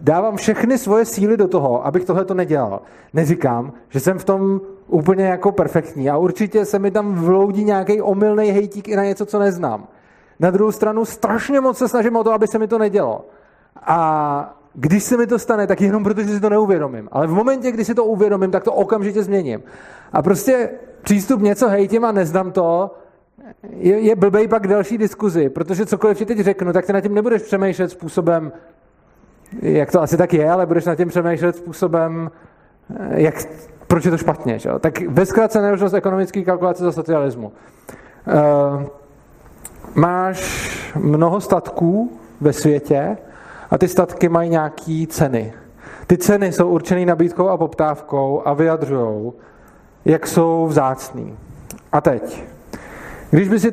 dávám 0.00 0.36
všechny 0.36 0.78
svoje 0.78 1.04
síly 1.04 1.36
do 1.36 1.48
toho, 1.48 1.86
abych 1.86 2.04
tohle 2.04 2.24
to 2.24 2.34
nedělal. 2.34 2.82
Neříkám, 3.12 3.72
že 3.88 4.00
jsem 4.00 4.18
v 4.18 4.24
tom 4.24 4.60
úplně 4.86 5.24
jako 5.24 5.52
perfektní 5.52 6.10
a 6.10 6.16
určitě 6.16 6.64
se 6.64 6.78
mi 6.78 6.90
tam 6.90 7.14
vloudí 7.14 7.64
nějaký 7.64 8.02
omylný 8.02 8.50
hejtík 8.50 8.88
i 8.88 8.96
na 8.96 9.04
něco, 9.04 9.26
co 9.26 9.38
neznám. 9.38 9.88
Na 10.40 10.50
druhou 10.50 10.72
stranu 10.72 11.04
strašně 11.04 11.60
moc 11.60 11.78
se 11.78 11.88
snažím 11.88 12.16
o 12.16 12.24
to, 12.24 12.32
aby 12.32 12.46
se 12.46 12.58
mi 12.58 12.68
to 12.68 12.78
nedělo. 12.78 13.24
A 13.76 14.59
když 14.74 15.04
se 15.04 15.16
mi 15.16 15.26
to 15.26 15.38
stane, 15.38 15.66
tak 15.66 15.80
jenom 15.80 16.04
protože 16.04 16.28
si 16.28 16.40
to 16.40 16.50
neuvědomím. 16.50 17.08
Ale 17.12 17.26
v 17.26 17.30
momentě, 17.32 17.72
kdy 17.72 17.84
si 17.84 17.94
to 17.94 18.04
uvědomím, 18.04 18.50
tak 18.50 18.64
to 18.64 18.72
okamžitě 18.72 19.22
změním. 19.22 19.62
A 20.12 20.22
prostě 20.22 20.70
přístup 21.02 21.40
něco 21.40 21.68
hejtím 21.68 22.04
a 22.04 22.12
neznám 22.12 22.52
to, 22.52 22.94
je, 23.70 24.00
je 24.00 24.16
blbej 24.16 24.48
pak 24.48 24.66
další 24.66 24.98
diskuzi, 24.98 25.48
protože 25.48 25.86
cokoliv 25.86 26.18
ti 26.18 26.26
teď 26.26 26.38
řeknu, 26.38 26.72
tak 26.72 26.86
ty 26.86 26.92
na 26.92 27.00
tím 27.00 27.14
nebudeš 27.14 27.42
přemýšlet 27.42 27.90
způsobem, 27.90 28.52
jak 29.62 29.90
to 29.90 30.02
asi 30.02 30.16
tak 30.16 30.34
je, 30.34 30.50
ale 30.50 30.66
budeš 30.66 30.84
na 30.84 30.94
tím 30.94 31.08
přemýšlet 31.08 31.56
způsobem, 31.56 32.30
jak, 33.10 33.34
proč 33.86 34.04
je 34.04 34.10
to 34.10 34.18
špatně. 34.18 34.58
Že? 34.58 34.70
Tak 34.80 35.00
ve 35.00 35.26
zkratce 35.26 35.62
nemožnost 35.62 35.94
ekonomické 35.94 36.42
kalkulace 36.42 36.84
za 36.84 36.92
socialismu. 36.92 37.52
Uh, 38.26 38.82
máš 39.94 40.70
mnoho 40.96 41.40
statků 41.40 42.12
ve 42.40 42.52
světě 42.52 43.16
a 43.70 43.78
ty 43.78 43.88
statky 43.88 44.28
mají 44.28 44.50
nějaké 44.50 45.04
ceny. 45.08 45.52
Ty 46.06 46.18
ceny 46.18 46.52
jsou 46.52 46.68
určené 46.68 47.06
nabídkou 47.06 47.48
a 47.48 47.56
poptávkou 47.56 48.42
a 48.44 48.54
vyjadřují, 48.54 49.32
jak 50.04 50.26
jsou 50.26 50.66
vzácný. 50.66 51.36
A 51.92 52.00
teď, 52.00 52.44
když 53.30 53.48
by 53.48 53.60
si 53.60 53.72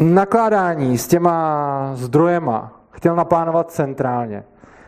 nakládání 0.00 0.98
s 0.98 1.08
těma 1.08 1.90
zdrojema 1.94 2.80
chtěl 2.90 3.16
naplánovat 3.16 3.70
centrálně, 3.70 4.44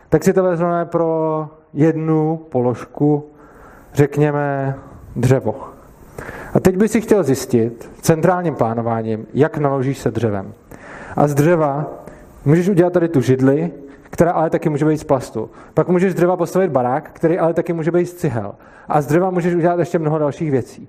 tak 0.09 0.23
si 0.23 0.33
to 0.33 0.43
vezmeme 0.43 0.85
pro 0.85 1.49
jednu 1.73 2.37
položku, 2.49 3.25
řekněme 3.93 4.75
dřevo. 5.15 5.55
A 6.53 6.59
teď 6.59 6.77
by 6.77 6.87
si 6.87 7.01
chtěl 7.01 7.23
zjistit 7.23 7.91
centrálním 8.01 8.55
plánováním, 8.55 9.25
jak 9.33 9.57
naložíš 9.57 9.97
se 9.97 10.11
dřevem. 10.11 10.53
A 11.15 11.27
z 11.27 11.33
dřeva 11.33 11.85
můžeš 12.45 12.69
udělat 12.69 12.93
tady 12.93 13.07
tu 13.07 13.21
židli, 13.21 13.71
která 14.15 14.31
ale 14.31 14.49
taky 14.49 14.69
může 14.69 14.85
být 14.85 14.97
z 14.97 15.03
plastu. 15.03 15.49
Pak 15.73 15.87
můžeš 15.87 16.11
z 16.11 16.15
dřeva 16.15 16.37
postavit 16.37 16.71
barák, 16.71 17.09
který 17.13 17.39
ale 17.39 17.53
taky 17.53 17.73
může 17.73 17.91
být 17.91 18.05
z 18.05 18.13
cihel. 18.13 18.55
A 18.87 19.01
z 19.01 19.05
dřeva 19.05 19.29
můžeš 19.29 19.55
udělat 19.55 19.79
ještě 19.79 19.99
mnoho 19.99 20.17
dalších 20.17 20.51
věcí. 20.51 20.87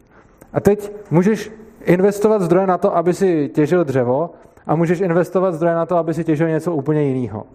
A 0.53 0.61
teď 0.61 0.93
můžeš 1.11 1.51
investovat 1.85 2.43
zdroje 2.43 2.67
na 2.67 2.79
to, 2.79 2.97
aby 2.97 3.15
si 3.15 3.51
těžil 3.55 3.85
dřevo 3.85 4.31
a 4.67 4.75
můžeš 4.75 5.01
investovat 5.01 5.55
zdroje 5.55 5.75
na 5.75 5.87
to, 5.87 5.97
aby 5.97 6.15
si 6.15 6.25
těžil 6.25 6.49
něco 6.49 6.73
úplně 6.73 7.03
jiného. 7.03 7.47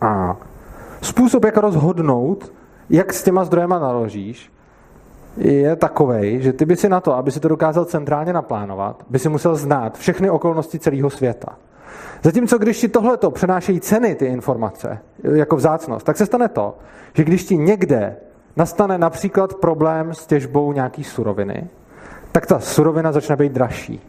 A 0.00 0.36
Způsob, 1.02 1.44
jak 1.44 1.56
rozhodnout, 1.56 2.52
jak 2.90 3.12
s 3.12 3.22
těma 3.22 3.44
zdrojema 3.44 3.78
naložíš, 3.78 4.52
je 5.36 5.76
takový, 5.76 6.42
že 6.42 6.52
ty 6.52 6.64
by 6.64 6.76
si 6.76 6.88
na 6.88 7.00
to, 7.00 7.16
aby 7.16 7.30
si 7.30 7.40
to 7.40 7.48
dokázal 7.48 7.84
centrálně 7.84 8.32
naplánovat, 8.32 9.04
by 9.10 9.18
si 9.18 9.28
musel 9.28 9.56
znát 9.56 9.98
všechny 9.98 10.30
okolnosti 10.30 10.78
celého 10.78 11.10
světa. 11.10 11.56
Zatímco 12.22 12.58
když 12.58 12.80
ti 12.80 12.88
tohleto 12.88 13.30
přenášejí 13.30 13.80
ceny, 13.80 14.14
ty 14.14 14.26
informace, 14.26 14.98
jako 15.22 15.56
vzácnost, 15.56 16.06
tak 16.06 16.16
se 16.16 16.26
stane 16.26 16.48
to, 16.48 16.78
že 17.14 17.24
když 17.24 17.44
ti 17.44 17.56
někde 17.56 18.16
nastane 18.56 18.98
například 18.98 19.54
problém 19.54 20.14
s 20.14 20.26
těžbou 20.26 20.72
nějaký 20.72 21.04
suroviny, 21.04 21.68
tak 22.32 22.46
ta 22.46 22.60
surovina 22.60 23.12
začne 23.12 23.36
být 23.36 23.52
dražší 23.52 24.00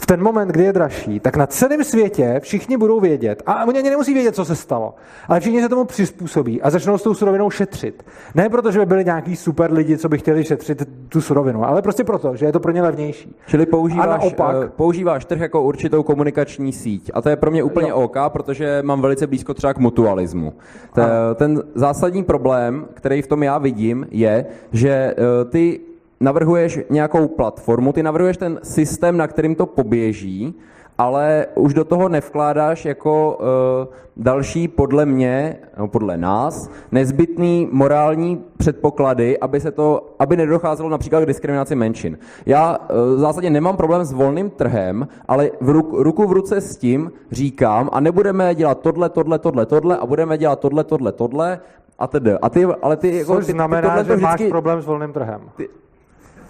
v 0.00 0.06
ten 0.06 0.22
moment, 0.22 0.48
kdy 0.48 0.64
je 0.64 0.72
dražší, 0.72 1.20
tak 1.20 1.36
na 1.36 1.46
celém 1.46 1.84
světě 1.84 2.40
všichni 2.42 2.76
budou 2.76 3.00
vědět, 3.00 3.42
a 3.46 3.64
oni 3.64 3.78
ani 3.78 3.90
nemusí 3.90 4.14
vědět, 4.14 4.34
co 4.34 4.44
se 4.44 4.56
stalo, 4.56 4.94
ale 5.28 5.40
všichni 5.40 5.62
se 5.62 5.68
tomu 5.68 5.84
přizpůsobí 5.84 6.62
a 6.62 6.70
začnou 6.70 6.98
s 6.98 7.02
tou 7.02 7.14
surovinou 7.14 7.50
šetřit. 7.50 8.04
Ne 8.34 8.48
proto, 8.48 8.72
že 8.72 8.78
by 8.78 8.86
byli 8.86 9.04
nějaký 9.04 9.36
super 9.36 9.72
lidi, 9.72 9.98
co 9.98 10.08
by 10.08 10.18
chtěli 10.18 10.44
šetřit 10.44 10.88
tu 11.08 11.20
surovinu, 11.20 11.64
ale 11.64 11.82
prostě 11.82 12.04
proto, 12.04 12.36
že 12.36 12.46
je 12.46 12.52
to 12.52 12.60
pro 12.60 12.72
ně 12.72 12.82
levnější. 12.82 13.36
Čili 13.46 13.66
používáš, 13.66 14.06
a 14.06 14.10
naopak, 14.10 14.56
uh, 14.56 14.64
používáš 14.68 15.24
trh 15.24 15.40
jako 15.40 15.62
určitou 15.62 16.02
komunikační 16.02 16.72
síť. 16.72 17.10
A 17.14 17.22
to 17.22 17.28
je 17.28 17.36
pro 17.36 17.50
mě 17.50 17.62
úplně 17.62 17.88
jo. 17.88 17.96
OK, 17.96 18.16
protože 18.28 18.82
mám 18.82 19.00
velice 19.00 19.26
blízko 19.26 19.54
třeba 19.54 19.74
k 19.74 19.78
mutualismu. 19.78 20.52
Ten, 20.94 21.06
ten 21.34 21.62
zásadní 21.74 22.24
problém, 22.24 22.86
který 22.94 23.22
v 23.22 23.26
tom 23.26 23.42
já 23.42 23.58
vidím, 23.58 24.06
je, 24.10 24.46
že 24.72 25.14
uh, 25.18 25.50
ty 25.50 25.80
navrhuješ 26.20 26.78
nějakou 26.90 27.28
platformu, 27.28 27.92
ty 27.92 28.02
navrhuješ 28.02 28.36
ten 28.36 28.60
systém, 28.62 29.16
na 29.16 29.26
kterým 29.26 29.54
to 29.54 29.66
poběží, 29.66 30.54
ale 30.98 31.46
už 31.54 31.74
do 31.74 31.84
toho 31.84 32.08
nevkládáš 32.08 32.84
jako 32.84 33.38
uh, 33.40 33.94
další 34.16 34.68
podle 34.68 35.06
mě, 35.06 35.56
no 35.78 35.88
podle 35.88 36.16
nás, 36.16 36.70
nezbytný 36.92 37.68
morální 37.72 38.44
předpoklady, 38.56 39.38
aby, 39.38 39.60
se 39.60 39.70
to, 39.70 40.14
aby 40.18 40.36
nedocházelo 40.36 40.88
například 40.88 41.20
k 41.20 41.26
diskriminaci 41.26 41.74
menšin. 41.74 42.18
Já 42.46 42.78
uh, 42.78 43.16
v 43.16 43.18
zásadě 43.18 43.50
nemám 43.50 43.76
problém 43.76 44.04
s 44.04 44.12
volným 44.12 44.50
trhem, 44.50 45.08
ale 45.28 45.50
v 45.60 45.68
ruku, 45.68 46.02
ruku 46.02 46.26
v 46.26 46.32
ruce 46.32 46.60
s 46.60 46.76
tím 46.76 47.12
říkám 47.30 47.90
a 47.92 48.00
nebudeme 48.00 48.54
dělat 48.54 48.80
tohle, 48.80 49.08
tohle, 49.08 49.38
tohle, 49.38 49.66
tohle 49.66 49.98
a 49.98 50.06
budeme 50.06 50.38
dělat 50.38 50.60
tohle, 50.60 50.84
tohle, 50.84 51.12
tohle 51.12 51.60
a 51.98 52.06
tedy. 52.06 52.32
A 52.32 52.48
ty, 52.48 52.64
ale 52.64 52.96
ty, 52.96 53.16
jako, 53.16 53.34
Což 53.34 53.46
ty, 53.46 53.52
znamená, 53.52 53.90
ty 53.90 54.08
že 54.08 54.16
vždycky, 54.16 54.22
máš 54.22 54.42
problém 54.48 54.82
s 54.82 54.86
volným 54.86 55.12
trhem. 55.12 55.40
Ty, 55.56 55.68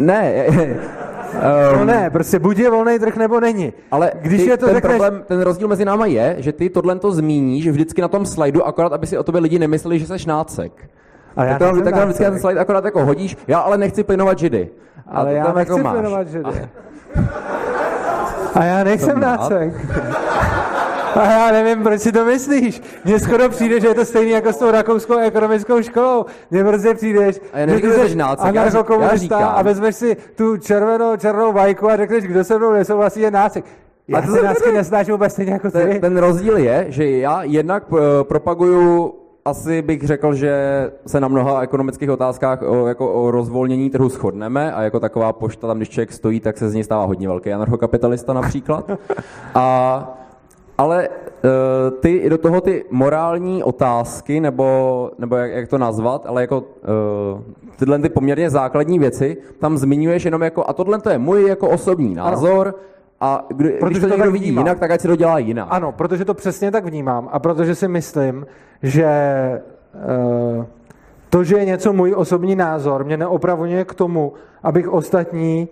ne. 0.06 0.46
um, 0.48 1.78
no 1.78 1.84
ne, 1.84 2.10
prostě 2.10 2.38
buď 2.38 2.58
je 2.58 2.70
volný 2.70 2.98
trh, 2.98 3.16
nebo 3.16 3.40
není. 3.40 3.72
Ale 3.90 4.12
když 4.20 4.42
ty, 4.42 4.48
je 4.48 4.56
to 4.56 4.66
ten, 4.66 4.74
řekneš... 4.74 4.90
problém, 4.90 5.22
ten 5.26 5.40
rozdíl 5.40 5.68
mezi 5.68 5.84
náma 5.84 6.06
je, 6.06 6.36
že 6.38 6.52
ty 6.52 6.70
tohle 6.70 6.98
to 6.98 7.12
zmíníš 7.12 7.68
vždycky 7.68 8.02
na 8.02 8.08
tom 8.08 8.26
slajdu, 8.26 8.66
akorát 8.66 8.92
aby 8.92 9.06
si 9.06 9.18
o 9.18 9.22
tobě 9.22 9.40
lidi 9.40 9.58
nemysleli, 9.58 9.98
že 9.98 10.06
jsi 10.06 10.28
nácek. 10.28 10.72
A 11.36 11.44
já 11.44 11.58
tak 11.58 11.58
tam, 11.58 11.82
tak 11.82 11.94
tam 11.94 12.04
vždycky 12.04 12.24
na 12.24 12.30
ten 12.30 12.40
slide 12.40 12.60
akorát 12.60 12.84
jako 12.84 13.04
hodíš, 13.04 13.36
já 13.48 13.58
ale 13.58 13.78
nechci 13.78 14.04
plynovat 14.04 14.38
židy. 14.38 14.68
Ale 15.06 15.34
já 15.34 15.52
nechci 15.52 15.72
jako 15.78 15.90
plynovat 15.90 16.28
židy. 16.28 16.44
A, 16.44 16.60
a 18.60 18.64
já 18.64 18.84
nejsem 18.84 19.20
nácek. 19.20 19.72
A 21.14 21.30
já 21.30 21.52
nevím, 21.52 21.82
proč 21.82 22.00
si 22.00 22.12
to 22.12 22.24
myslíš. 22.24 22.82
Mně 23.04 23.18
skoro 23.18 23.48
přijde, 23.48 23.80
že 23.80 23.88
je 23.88 23.94
to 23.94 24.04
stejný 24.04 24.30
jako 24.30 24.52
s 24.52 24.56
tou 24.56 24.70
rakouskou 24.70 25.18
ekonomickou 25.18 25.82
školou. 25.82 26.24
Mně 26.50 26.64
prostě 26.64 26.94
přijdeš, 26.94 27.40
a 27.52 27.58
já 27.58 27.66
nevím, 27.66 27.92
že 27.92 28.08
jsi 28.08 28.20
anarchokomunista 28.20 29.36
a 29.36 29.62
vezmeš 29.62 29.96
si 29.96 30.16
tu 30.36 30.56
červenou, 30.56 31.16
černou 31.16 31.52
vajku 31.52 31.90
a 31.90 31.96
řekneš, 31.96 32.24
kdo 32.24 32.44
se 32.44 32.58
mnou 32.58 32.72
nesouhlasí, 32.72 33.20
je 33.20 33.30
nácek. 33.30 33.64
Já 34.08 34.18
a 34.18 34.22
to 34.22 34.32
se 34.32 34.42
nácky 34.42 34.72
nesnáším 34.72 35.12
vůbec 35.14 35.32
stejně 35.32 35.52
jako 35.52 35.70
ty. 35.70 35.78
Ten, 35.78 36.00
ten 36.00 36.16
rozdíl 36.16 36.56
je, 36.56 36.86
že 36.88 37.10
já 37.10 37.42
jednak 37.42 37.92
uh, 37.92 37.98
propaguju 38.22 39.14
asi 39.44 39.82
bych 39.82 40.02
řekl, 40.02 40.34
že 40.34 40.54
se 41.06 41.20
na 41.20 41.28
mnoha 41.28 41.60
ekonomických 41.60 42.10
otázkách 42.10 42.62
o, 42.62 42.86
jako 42.86 43.12
o 43.12 43.30
rozvolnění 43.30 43.90
trhu 43.90 44.08
shodneme 44.08 44.72
a 44.72 44.82
jako 44.82 45.00
taková 45.00 45.32
pošta 45.32 45.66
tam, 45.66 45.76
když 45.76 45.88
člověk 45.88 46.12
stojí, 46.12 46.40
tak 46.40 46.58
se 46.58 46.70
z 46.70 46.74
ní 46.74 46.84
stává 46.84 47.04
hodně 47.04 47.28
velký 47.28 47.52
anarchokapitalista 47.52 48.32
například. 48.32 48.90
A 49.54 50.19
ale 50.80 51.08
uh, 51.08 51.50
ty 52.00 52.30
do 52.30 52.38
toho 52.38 52.60
ty 52.60 52.84
morální 52.90 53.62
otázky, 53.62 54.40
nebo, 54.40 55.10
nebo 55.18 55.36
jak, 55.36 55.50
jak 55.50 55.68
to 55.68 55.78
nazvat, 55.78 56.26
ale 56.26 56.40
jako 56.40 56.58
uh, 56.58 57.42
tyhle 57.76 57.98
ty 57.98 58.08
poměrně 58.08 58.50
základní 58.50 58.98
věci, 58.98 59.36
tam 59.58 59.78
zmiňuješ 59.78 60.24
jenom 60.24 60.42
jako, 60.42 60.64
a 60.68 60.72
tohle 60.72 61.00
to 61.00 61.10
je 61.10 61.18
můj 61.18 61.48
jako 61.48 61.68
osobní 61.68 62.14
názor, 62.14 62.66
ano. 62.66 62.76
A 63.20 63.44
kdy, 63.48 63.70
protože 63.70 63.90
když 63.90 64.02
to, 64.02 64.08
to 64.08 64.14
někdo 64.14 64.32
vidí 64.32 64.48
jinak, 64.48 64.78
tak 64.78 64.90
ať 64.90 65.00
si 65.00 65.08
to 65.08 65.16
dělá 65.16 65.38
jinak. 65.38 65.68
Ano, 65.70 65.92
protože 65.92 66.24
to 66.24 66.34
přesně 66.34 66.70
tak 66.70 66.84
vnímám 66.84 67.28
a 67.32 67.38
protože 67.38 67.74
si 67.74 67.88
myslím, 67.88 68.46
že 68.82 69.10
uh, 70.56 70.64
to, 71.30 71.44
že 71.44 71.56
je 71.56 71.64
něco 71.64 71.92
můj 71.92 72.14
osobní 72.16 72.56
názor, 72.56 73.04
mě 73.04 73.16
neopravuje 73.16 73.84
k 73.84 73.94
tomu, 73.94 74.32
abych 74.62 74.88
ostatní 74.88 75.68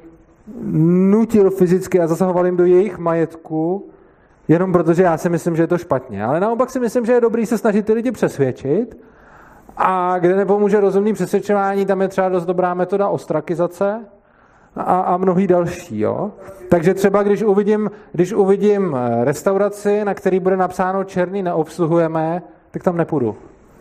nutil 1.10 1.50
fyzicky 1.50 2.00
a 2.00 2.06
zasahoval 2.06 2.46
jim 2.46 2.56
do 2.56 2.64
jejich 2.64 2.98
majetku, 2.98 3.88
jenom 4.48 4.72
protože 4.72 5.02
já 5.02 5.16
si 5.16 5.28
myslím, 5.28 5.56
že 5.56 5.62
je 5.62 5.66
to 5.66 5.78
špatně. 5.78 6.24
Ale 6.24 6.40
naopak 6.40 6.70
si 6.70 6.80
myslím, 6.80 7.06
že 7.06 7.12
je 7.12 7.20
dobrý 7.20 7.46
se 7.46 7.58
snažit 7.58 7.86
ty 7.86 7.92
lidi 7.92 8.10
přesvědčit 8.10 8.98
a 9.76 10.18
kde 10.18 10.36
nepomůže 10.36 10.80
rozumný 10.80 11.12
přesvědčování, 11.12 11.86
tam 11.86 12.02
je 12.02 12.08
třeba 12.08 12.28
dost 12.28 12.44
dobrá 12.44 12.74
metoda 12.74 13.08
ostrakizace 13.08 14.00
a, 14.76 15.00
a 15.00 15.16
mnohý 15.16 15.46
další. 15.46 16.00
Jo? 16.00 16.30
Takže 16.68 16.94
třeba 16.94 17.22
když 17.22 17.42
uvidím, 17.42 17.90
když 18.12 18.32
uvidím 18.32 18.96
eh, 18.96 19.24
restauraci, 19.24 20.04
na 20.04 20.14
který 20.14 20.40
bude 20.40 20.56
napsáno 20.56 21.04
černý 21.04 21.42
neobsluhujeme, 21.42 22.42
tak 22.70 22.82
tam 22.82 22.96
nepůjdu. 22.96 23.36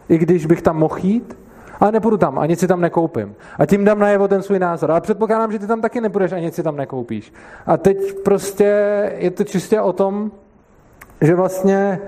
I 0.09 0.17
když 0.17 0.45
bych 0.45 0.61
tam 0.61 0.77
mohl 0.77 0.97
jít, 0.97 1.37
ale 1.79 1.91
nepůjdu 1.91 2.17
tam 2.17 2.39
a 2.39 2.45
nic 2.45 2.59
si 2.59 2.67
tam 2.67 2.81
nekoupím. 2.81 3.35
A 3.59 3.65
tím 3.65 3.85
dám 3.85 3.99
najevo 3.99 4.27
ten 4.27 4.41
svůj 4.41 4.59
názor. 4.59 4.91
Ale 4.91 5.01
předpokládám, 5.01 5.51
že 5.51 5.59
ty 5.59 5.67
tam 5.67 5.81
taky 5.81 6.01
nepůjdeš 6.01 6.31
a 6.31 6.39
nic 6.39 6.55
si 6.55 6.63
tam 6.63 6.75
nekoupíš. 6.75 7.33
A 7.65 7.77
teď 7.77 7.97
prostě 8.23 8.73
je 9.17 9.31
to 9.31 9.43
čistě 9.43 9.81
o 9.81 9.93
tom, 9.93 10.31
že 11.21 11.35
vlastně 11.35 11.99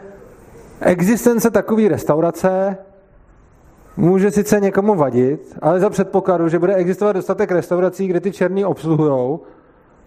existence 0.82 1.52
takové 1.52 1.88
restaurace 1.88 2.78
může 3.98 4.32
sice 4.32 4.60
někomu 4.60 4.96
vadit, 4.96 5.58
ale 5.62 5.80
za 5.80 5.90
předpokladu, 5.90 6.50
že 6.50 6.60
bude 6.60 6.76
existovat 6.76 7.16
dostatek 7.16 7.52
restaurací, 7.52 8.08
kde 8.08 8.20
ty 8.20 8.32
černý 8.32 8.66
obsluhujou, 8.66 9.40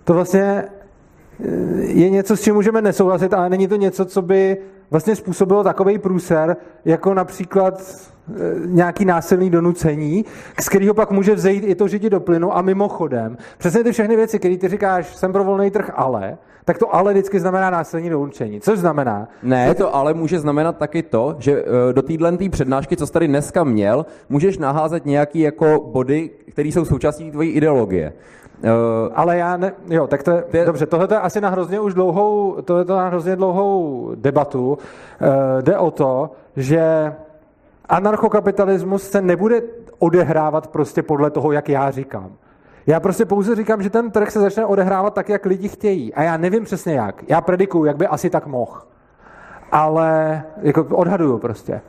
to 0.05 0.15
vlastně 0.15 0.43
eh, 0.45 1.49
je 1.81 2.11
něco, 2.11 2.37
s 2.37 2.43
čím 2.43 2.55
můžeme 2.55 2.83
nesouhlasit, 2.83 3.35
ale 3.35 3.51
není 3.51 3.69
to 3.69 3.77
něco, 3.77 4.05
co 4.05 4.23
by 4.23 4.57
vlastně 4.91 5.17
způsobilo 5.17 5.65
takový 5.65 5.99
průser, 5.99 6.57
jako 6.85 7.15
například 7.15 7.83
eh, 7.83 8.41
nějaký 8.67 9.05
násilný 9.05 9.51
donucení, 9.51 10.25
z 10.61 10.69
kterého 10.69 10.95
pak 10.95 11.11
může 11.11 11.35
vzejít 11.35 11.65
i 11.65 11.75
to 11.75 11.89
žití 11.89 12.11
do 12.11 12.21
plynu 12.21 12.57
a 12.57 12.63
mimochodem. 12.63 13.37
Přesně 13.59 13.85
ty 13.85 13.93
všechny 13.93 14.17
věci, 14.17 14.39
které 14.39 14.57
ty 14.57 14.69
říkáš, 14.69 15.17
jsem 15.17 15.33
pro 15.33 15.45
volný 15.45 15.71
trh, 15.71 15.91
ale, 15.95 16.39
tak 16.65 16.78
to 16.78 16.94
ale 16.94 17.12
vždycky 17.12 17.41
znamená 17.41 17.70
násilní 17.70 18.10
donucení. 18.10 18.60
Což 18.60 18.78
znamená... 18.78 19.28
Ne, 19.42 19.74
to 19.74 19.94
ale 19.94 20.15
může 20.15 20.39
znamenat 20.39 20.76
taky 20.76 21.02
to, 21.02 21.36
že 21.39 21.65
eh, 21.65 21.92
do 21.92 22.02
téhle 22.02 22.39
přednášky, 22.50 22.97
co 22.97 23.07
jsi 23.07 23.12
tady 23.12 23.28
dneska 23.28 23.65
měl, 23.65 24.07
můžeš 24.28 24.58
naházet 24.58 25.07
nějaký 25.07 25.41
jako 25.41 25.91
body, 25.92 26.31
které 26.50 26.68
jsou 26.68 26.84
součástí 26.84 27.31
tvojí 27.31 27.50
ideologie. 27.50 28.12
Uh, 28.62 28.68
ale 29.15 29.36
já 29.36 29.57
ne, 29.57 29.73
jo, 29.89 30.07
tak 30.07 30.23
to 30.23 30.31
je, 30.52 30.65
dobře, 30.65 30.86
tohle 30.86 31.08
je 31.10 31.18
asi 31.18 31.41
na 31.41 31.49
hrozně 31.49 31.81
už 31.81 31.94
dlouhou, 31.94 32.57
tohle 32.65 32.82
je 32.82 32.97
na 32.97 33.08
hrozně 33.08 33.36
dlouhou 33.36 34.10
debatu. 34.15 34.68
Uh, 34.68 34.78
jde 35.62 35.78
o 35.78 35.91
to, 35.91 36.31
že 36.57 37.12
anarchokapitalismus 37.89 39.10
se 39.10 39.23
nebude 39.23 39.62
odehrávat 39.99 40.66
prostě 40.66 41.02
podle 41.02 41.31
toho, 41.31 41.52
jak 41.52 41.68
já 41.68 41.91
říkám. 41.91 42.32
Já 42.86 43.01
prostě 43.01 43.25
pouze 43.25 43.57
říkám, 43.57 43.83
že 43.83 43.91
ten 43.91 44.11
trh 44.11 44.31
se 44.31 44.41
začne 44.41 44.67
odehrávat 44.67 45.15
tak, 45.15 45.28
jak 45.28 45.47
lidi 45.47 45.69
chtějí. 45.69 46.15
A 46.15 46.23
já 46.23 46.36
nevím 46.36 46.65
přesně 46.65 46.94
jak. 46.94 47.25
Já 47.28 47.41
predikuju, 47.41 47.85
jak 47.85 47.97
by 47.97 48.07
asi 48.07 48.31
tak 48.31 48.47
mohl. 48.47 48.81
Ale, 49.73 50.43
jako 50.62 50.85
odhaduju 50.85 51.39
prostě. 51.39 51.81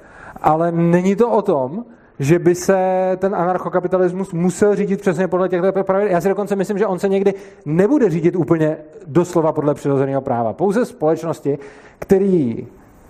Ale 0.41 0.71
není 0.71 1.15
to 1.15 1.29
o 1.29 1.41
tom, 1.41 1.85
že 2.19 2.39
by 2.39 2.55
se 2.55 2.77
ten 3.17 3.35
anarchokapitalismus 3.35 4.33
musel 4.33 4.75
řídit 4.75 5.01
přesně 5.01 5.27
podle 5.27 5.49
těchto 5.49 5.83
pravidel. 5.83 6.11
Já 6.11 6.21
si 6.21 6.29
dokonce 6.29 6.55
myslím, 6.55 6.77
že 6.77 6.87
on 6.87 6.99
se 6.99 7.09
někdy 7.09 7.33
nebude 7.65 8.09
řídit 8.09 8.35
úplně 8.35 8.77
doslova 9.07 9.51
podle 9.51 9.73
přirozeného 9.73 10.21
práva. 10.21 10.53
Pouze 10.53 10.85
společnosti, 10.85 11.57
které 11.99 12.55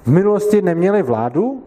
v 0.03 0.07
minulosti 0.07 0.61
neměly 0.61 1.03
vládu, 1.03 1.63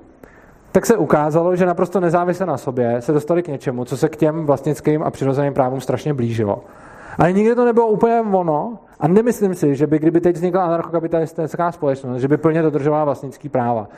tak 0.76 0.86
se 0.86 0.96
ukázalo, 0.96 1.56
že 1.56 1.66
naprosto 1.66 2.00
nezávisle 2.00 2.46
na 2.46 2.56
sobě 2.56 2.96
se 3.00 3.12
dostali 3.12 3.42
k 3.42 3.48
něčemu, 3.48 3.84
co 3.84 3.96
se 3.96 4.08
k 4.08 4.16
těm 4.16 4.46
vlastnickým 4.46 5.02
a 5.02 5.10
přirozeným 5.10 5.54
právům 5.54 5.80
strašně 5.80 6.14
blížilo. 6.14 6.64
Ale 7.18 7.32
nikdy 7.32 7.54
to 7.54 7.64
nebylo 7.64 7.86
úplně 7.86 8.20
ono 8.32 8.78
a 9.00 9.08
nemyslím 9.08 9.54
si, 9.54 9.74
že 9.74 9.86
by 9.86 9.98
kdyby 9.98 10.20
teď 10.20 10.36
vznikla 10.36 10.64
anarchokapitalistická 10.64 11.72
společnost, 11.72 12.20
že 12.20 12.28
by 12.28 12.36
plně 12.36 12.62
dodržovala 12.62 13.04
vlastnický 13.04 13.48
práva. 13.48 13.88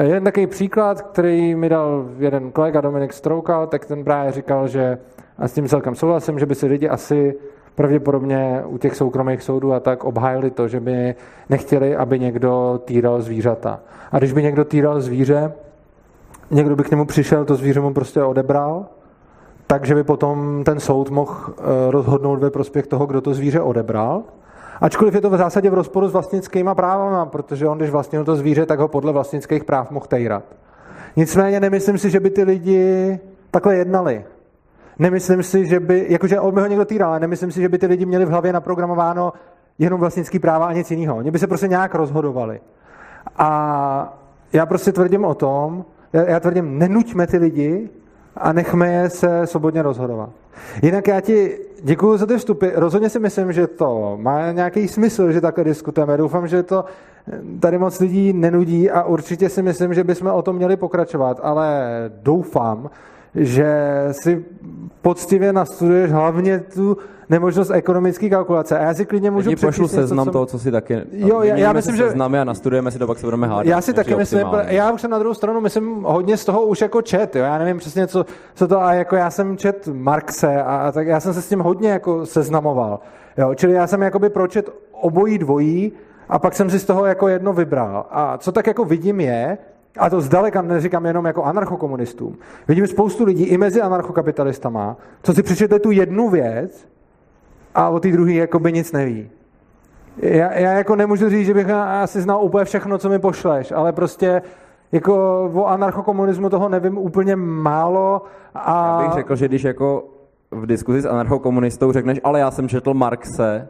Jeden 0.00 0.24
takový 0.24 0.46
příklad, 0.46 1.02
který 1.02 1.54
mi 1.54 1.68
dal 1.68 2.06
jeden 2.18 2.52
kolega 2.52 2.80
Dominik 2.80 3.12
Stroukal, 3.12 3.66
tak 3.66 3.86
ten 3.86 4.04
právě 4.04 4.32
říkal, 4.32 4.68
že 4.68 4.98
a 5.38 5.48
s 5.48 5.52
tím 5.52 5.68
celkem 5.68 5.94
souhlasím, 5.94 6.38
že 6.38 6.46
by 6.46 6.54
si 6.54 6.66
lidi 6.66 6.88
asi 6.88 7.34
pravděpodobně 7.74 8.62
u 8.66 8.78
těch 8.78 8.96
soukromých 8.96 9.42
soudů 9.42 9.72
a 9.72 9.80
tak 9.80 10.04
obhájili 10.04 10.50
to, 10.50 10.68
že 10.68 10.80
by 10.80 11.14
nechtěli, 11.48 11.96
aby 11.96 12.18
někdo 12.18 12.80
týral 12.84 13.20
zvířata. 13.20 13.80
A 14.12 14.18
když 14.18 14.32
by 14.32 14.42
někdo 14.42 14.64
týral 14.64 15.00
zvíře, 15.00 15.52
někdo 16.50 16.76
by 16.76 16.84
k 16.84 16.90
němu 16.90 17.04
přišel, 17.04 17.44
to 17.44 17.54
zvíře 17.54 17.80
mu 17.80 17.94
prostě 17.94 18.22
odebral, 18.22 18.86
takže 19.66 19.94
by 19.94 20.04
potom 20.04 20.62
ten 20.64 20.80
soud 20.80 21.10
mohl 21.10 21.34
eh, 21.48 21.90
rozhodnout 21.90 22.40
ve 22.40 22.50
prospěch 22.50 22.86
toho, 22.86 23.06
kdo 23.06 23.20
to 23.20 23.34
zvíře 23.34 23.60
odebral. 23.60 24.22
Ačkoliv 24.80 25.14
je 25.14 25.20
to 25.20 25.30
v 25.30 25.36
zásadě 25.36 25.70
v 25.70 25.74
rozporu 25.74 26.08
s 26.08 26.12
vlastnickýma 26.12 26.74
právama, 26.74 27.26
protože 27.26 27.68
on, 27.68 27.78
když 27.78 27.90
vlastnil 27.90 28.24
to 28.24 28.36
zvíře, 28.36 28.66
tak 28.66 28.78
ho 28.78 28.88
podle 28.88 29.12
vlastnických 29.12 29.64
práv 29.64 29.90
mohl 29.90 30.06
tejrat. 30.06 30.44
Nicméně 31.16 31.60
nemyslím 31.60 31.98
si, 31.98 32.10
že 32.10 32.20
by 32.20 32.30
ty 32.30 32.42
lidi 32.42 33.18
takhle 33.50 33.76
jednali. 33.76 34.24
Nemyslím 34.98 35.42
si, 35.42 35.66
že 35.66 35.80
by, 35.80 36.06
jakože 36.08 36.40
on 36.40 36.54
by 36.54 36.60
ho 36.60 36.66
někdo 36.66 36.84
týral, 36.84 37.10
ale 37.10 37.20
nemyslím 37.20 37.52
si, 37.52 37.60
že 37.60 37.68
by 37.68 37.78
ty 37.78 37.86
lidi 37.86 38.06
měli 38.06 38.24
v 38.24 38.28
hlavě 38.28 38.52
naprogramováno 38.52 39.32
jenom 39.78 40.00
vlastnický 40.00 40.38
práva 40.38 40.66
a 40.66 40.72
nic 40.72 40.90
jiného. 40.90 41.16
Oni 41.16 41.30
by 41.30 41.38
se 41.38 41.46
prostě 41.46 41.68
nějak 41.68 41.94
rozhodovali. 41.94 42.60
A 43.36 44.18
já 44.52 44.66
prostě 44.66 44.92
tvrdím 44.92 45.24
o 45.24 45.34
tom, 45.34 45.84
já 46.26 46.40
tvrdím, 46.40 46.78
nenuťme 46.78 47.26
ty 47.26 47.36
lidi 47.36 47.88
a 48.36 48.52
nechme 48.52 48.92
je 48.92 49.10
se 49.10 49.46
svobodně 49.46 49.82
rozhodovat. 49.82 50.30
Jinak 50.82 51.08
já 51.08 51.20
ti 51.20 51.58
děkuji 51.82 52.16
za 52.16 52.26
ty 52.26 52.38
vstupy. 52.38 52.68
Rozhodně 52.74 53.10
si 53.10 53.18
myslím, 53.18 53.52
že 53.52 53.66
to 53.66 54.18
má 54.20 54.52
nějaký 54.52 54.88
smysl, 54.88 55.32
že 55.32 55.40
takhle 55.40 55.64
diskutujeme. 55.64 56.16
Doufám, 56.16 56.48
že 56.48 56.62
to 56.62 56.84
tady 57.60 57.78
moc 57.78 58.00
lidí 58.00 58.32
nenudí 58.32 58.90
a 58.90 59.02
určitě 59.02 59.48
si 59.48 59.62
myslím, 59.62 59.94
že 59.94 60.04
bychom 60.04 60.30
o 60.30 60.42
tom 60.42 60.56
měli 60.56 60.76
pokračovat, 60.76 61.40
ale 61.42 61.86
doufám, 62.22 62.90
že 63.34 63.76
si 64.10 64.44
poctivě 65.02 65.52
nastuduješ 65.52 66.12
hlavně 66.12 66.58
tu 66.58 66.96
nemožnost 67.28 67.70
ekonomické 67.70 68.30
kalkulace. 68.30 68.78
A 68.78 68.82
já 68.82 68.94
si 68.94 69.06
klidně 69.06 69.30
můžu 69.30 69.50
přečíst 69.50 69.66
pošlu 69.66 69.88
seznam 69.88 70.26
co... 70.26 70.32
toho, 70.32 70.46
co 70.46 70.58
si 70.58 70.70
taky... 70.70 71.02
Jo, 71.12 71.42
já, 71.42 71.56
já 71.56 71.72
myslím, 71.72 71.96
že... 71.96 72.04
Seznamy 72.04 72.38
a 72.38 72.44
nastudujeme 72.44 72.90
si 72.90 72.98
to, 72.98 73.06
pak 73.06 73.18
se 73.18 73.26
budeme 73.26 73.46
hádat. 73.46 73.66
Já 73.66 73.80
si 73.80 73.94
taky 73.94 74.16
myslím, 74.16 74.46
já 74.66 74.90
už 74.90 75.00
jsem 75.00 75.10
na 75.10 75.18
druhou 75.18 75.34
stranu, 75.34 75.60
myslím, 75.60 76.02
hodně 76.02 76.36
z 76.36 76.44
toho 76.44 76.62
už 76.62 76.80
jako 76.80 77.02
čet, 77.02 77.36
jo. 77.36 77.44
Já 77.44 77.58
nevím 77.58 77.78
přesně, 77.78 78.06
co, 78.06 78.26
co 78.54 78.68
to, 78.68 78.82
a 78.82 78.92
jako 78.92 79.16
já 79.16 79.30
jsem 79.30 79.56
čet 79.56 79.88
Marxe 79.92 80.62
a, 80.62 80.76
a, 80.76 80.92
tak 80.92 81.06
já 81.06 81.20
jsem 81.20 81.34
se 81.34 81.42
s 81.42 81.48
tím 81.48 81.60
hodně 81.60 81.90
jako 81.90 82.26
seznamoval. 82.26 83.00
Jo. 83.38 83.54
Čili 83.54 83.72
já 83.72 83.86
jsem 83.86 84.02
jakoby 84.02 84.28
pročet 84.28 84.70
obojí 84.92 85.38
dvojí 85.38 85.92
a 86.28 86.38
pak 86.38 86.54
jsem 86.54 86.70
si 86.70 86.78
z 86.78 86.84
toho 86.84 87.06
jako 87.06 87.28
jedno 87.28 87.52
vybral. 87.52 88.06
A 88.10 88.38
co 88.38 88.52
tak 88.52 88.66
jako 88.66 88.84
vidím 88.84 89.20
je, 89.20 89.58
a 89.98 90.10
to 90.10 90.20
zdaleka 90.20 90.62
neříkám 90.62 91.06
jenom 91.06 91.24
jako 91.24 91.44
anarchokomunistům. 91.44 92.38
Vidím 92.68 92.86
spoustu 92.86 93.24
lidí 93.24 93.44
i 93.44 93.58
mezi 93.58 93.80
anarchokapitalistama, 93.80 94.96
co 95.22 95.34
si 95.34 95.42
přečetli 95.42 95.80
tu 95.80 95.90
jednu 95.90 96.30
věc 96.30 96.86
a 97.76 97.88
o 97.88 98.00
té 98.00 98.12
druhé 98.12 98.32
jakoby 98.32 98.72
nic 98.72 98.92
neví. 98.92 99.30
Já, 100.16 100.52
já 100.52 100.72
jako 100.72 100.96
nemůžu 100.96 101.28
říct, 101.28 101.46
že 101.46 101.54
bych 101.54 101.70
asi 101.70 102.20
znal 102.20 102.44
úplně 102.44 102.64
všechno, 102.64 102.98
co 102.98 103.08
mi 103.08 103.18
pošleš, 103.18 103.72
ale 103.72 103.92
prostě 103.92 104.42
jako 104.92 105.44
o 105.54 105.66
anarchokomunismu 105.66 106.50
toho 106.50 106.68
nevím 106.68 106.98
úplně 106.98 107.36
málo. 107.36 108.22
A... 108.54 109.00
Já 109.00 109.06
bych 109.06 109.14
řekl, 109.14 109.36
že 109.36 109.48
když 109.48 109.64
jako 109.64 110.04
v 110.50 110.66
diskuzi 110.66 111.02
s 111.02 111.06
anarchokomunistou 111.06 111.92
řekneš, 111.92 112.20
ale 112.24 112.40
já 112.40 112.50
jsem 112.50 112.68
četl 112.68 112.94
Marxe, 112.94 113.68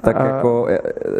tak 0.00 0.20
uh, 0.20 0.26
jako, 0.26 0.66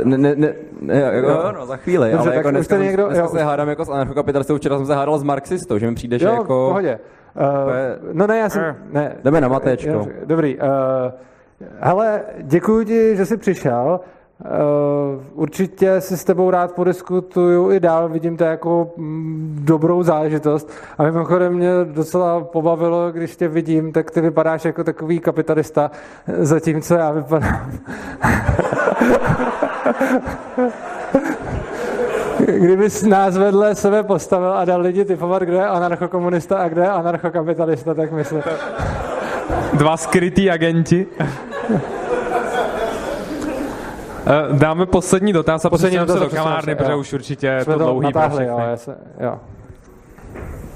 ne, 0.04 0.18
ne, 0.18 0.34
ne, 0.36 0.54
ne 0.80 1.00
jako, 1.00 1.28
jo, 1.28 1.52
no, 1.58 1.66
za 1.66 1.76
chvíli, 1.76 2.10
dobře, 2.10 2.28
ale 2.28 2.36
jako 2.36 2.50
dneska, 2.50 2.76
někdo, 2.76 3.06
dneska 3.06 3.24
jo, 3.24 3.28
se 3.28 3.42
hádám 3.42 3.68
jako 3.68 3.84
s 3.84 3.88
anarchokapitalistou, 3.88 4.56
včera 4.56 4.76
jsem 4.76 4.86
se 4.86 4.94
hádal 4.94 5.18
s 5.18 5.22
marxistou, 5.22 5.78
že 5.78 5.90
mi 5.90 5.94
přijde, 5.94 6.18
že 6.18 6.26
jo, 6.26 6.32
jako... 6.32 6.66
pohodě. 6.68 6.98
Uh, 7.36 8.12
no 8.12 8.26
ne, 8.26 8.38
já 8.38 8.48
jsem, 8.48 8.62
uh, 8.62 8.92
ne. 8.92 9.16
Jdeme 9.24 9.40
na 9.40 9.48
matečko. 9.48 10.06
Dobrý, 10.24 10.58
uh, 10.58 10.64
hele, 11.80 12.22
děkuji 12.42 12.84
ti, 12.84 13.16
že 13.16 13.26
jsi 13.26 13.36
přišel, 13.36 14.00
Uh, 14.44 15.22
určitě 15.34 16.00
si 16.00 16.16
s 16.16 16.24
tebou 16.24 16.50
rád 16.50 16.72
podiskutuju 16.72 17.72
i 17.72 17.80
dál, 17.80 18.08
vidím 18.08 18.36
to 18.36 18.44
jako 18.44 18.92
mm, 18.96 19.58
dobrou 19.64 20.02
záležitost. 20.02 20.70
A 20.98 21.02
mimochodem 21.02 21.54
mě 21.54 21.70
docela 21.84 22.40
pobavilo, 22.40 23.12
když 23.12 23.36
tě 23.36 23.48
vidím, 23.48 23.92
tak 23.92 24.10
ty 24.10 24.20
vypadáš 24.20 24.64
jako 24.64 24.84
takový 24.84 25.20
kapitalista, 25.20 25.90
zatímco 26.38 26.94
já 26.94 27.10
vypadám... 27.10 27.70
Kdybys 32.46 33.02
nás 33.02 33.36
vedle 33.36 33.74
sebe 33.74 34.02
postavil 34.02 34.52
a 34.52 34.64
dal 34.64 34.80
lidi 34.80 35.04
typovat, 35.04 35.42
kdo 35.42 35.56
je 35.56 35.66
anarchokomunista 35.66 36.58
a 36.58 36.68
kdo 36.68 36.80
je 36.80 36.88
anarchokapitalista, 36.88 37.94
tak 37.94 38.12
myslím... 38.12 38.42
Dva 39.74 39.96
skrytý 39.96 40.50
agenti. 40.50 41.06
Eh, 44.26 44.58
dáme 44.58 44.86
poslední 44.86 45.32
dotaz 45.32 45.64
a 45.64 45.70
poslední 45.70 45.98
dotaz 45.98 46.18
se 46.18 46.24
do 46.24 46.30
kamárny, 46.30 46.74
protože 46.74 46.94
už 46.94 47.12
určitě 47.12 47.46
je 47.46 47.64
to 47.64 47.78
dlouhý 47.78 48.04
natáhli, 48.04 48.46
jo, 48.46 48.58
já 48.58 48.76
se, 48.76 48.96
jo. 49.20 49.38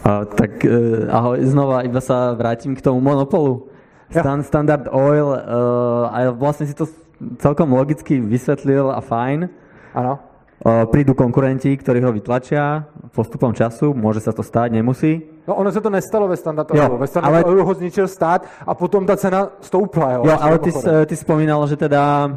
A, 0.05 0.25
tak 0.25 0.51
uh, 0.65 1.05
ahoj, 1.13 1.37
znova 1.45 1.85
iba 1.85 2.01
sa 2.01 2.33
vrátim 2.33 2.73
k 2.73 2.81
tomu 2.81 2.97
monopolu. 2.97 3.69
Stan, 4.09 4.41
Standard 4.41 4.89
Oil, 4.89 5.37
uh, 5.37 6.09
a 6.09 6.33
vlastne 6.33 6.65
si 6.65 6.73
to 6.73 6.89
celkom 7.37 7.77
logicky 7.77 8.17
vysvetlil 8.17 8.89
a 8.89 9.05
fajn. 9.05 9.53
Ano. 9.93 10.17
Uh, 10.65 10.89
prídu 10.89 11.13
konkurenti, 11.13 11.77
ktorí 11.77 12.01
ho 12.01 12.09
vytlačia 12.09 12.89
postupom 13.13 13.53
času, 13.53 13.93
môže 13.93 14.25
sa 14.25 14.33
to 14.33 14.41
stať, 14.41 14.81
nemusí. 14.81 15.29
No 15.49 15.55
ono 15.55 15.73
se 15.73 15.81
to 15.81 15.91
nestalo 15.91 16.29
ve 16.29 16.37
Standard 16.37 16.71
Oilu. 16.71 16.99
Ve 16.99 17.07
Standard 17.07 17.47
ale... 17.47 17.63
Ho 17.63 17.75
zničil 17.75 18.09
stát 18.09 18.45
a 18.67 18.75
potom 18.75 19.07
ta 19.07 19.17
cena 19.17 19.49
stoupla. 19.61 20.13
Jo, 20.13 20.23
jo 20.25 20.37
ale 20.41 20.59
ty, 20.59 20.71
ty 21.07 21.17
spomínal, 21.17 21.67
že 21.67 21.77
teda 21.77 22.31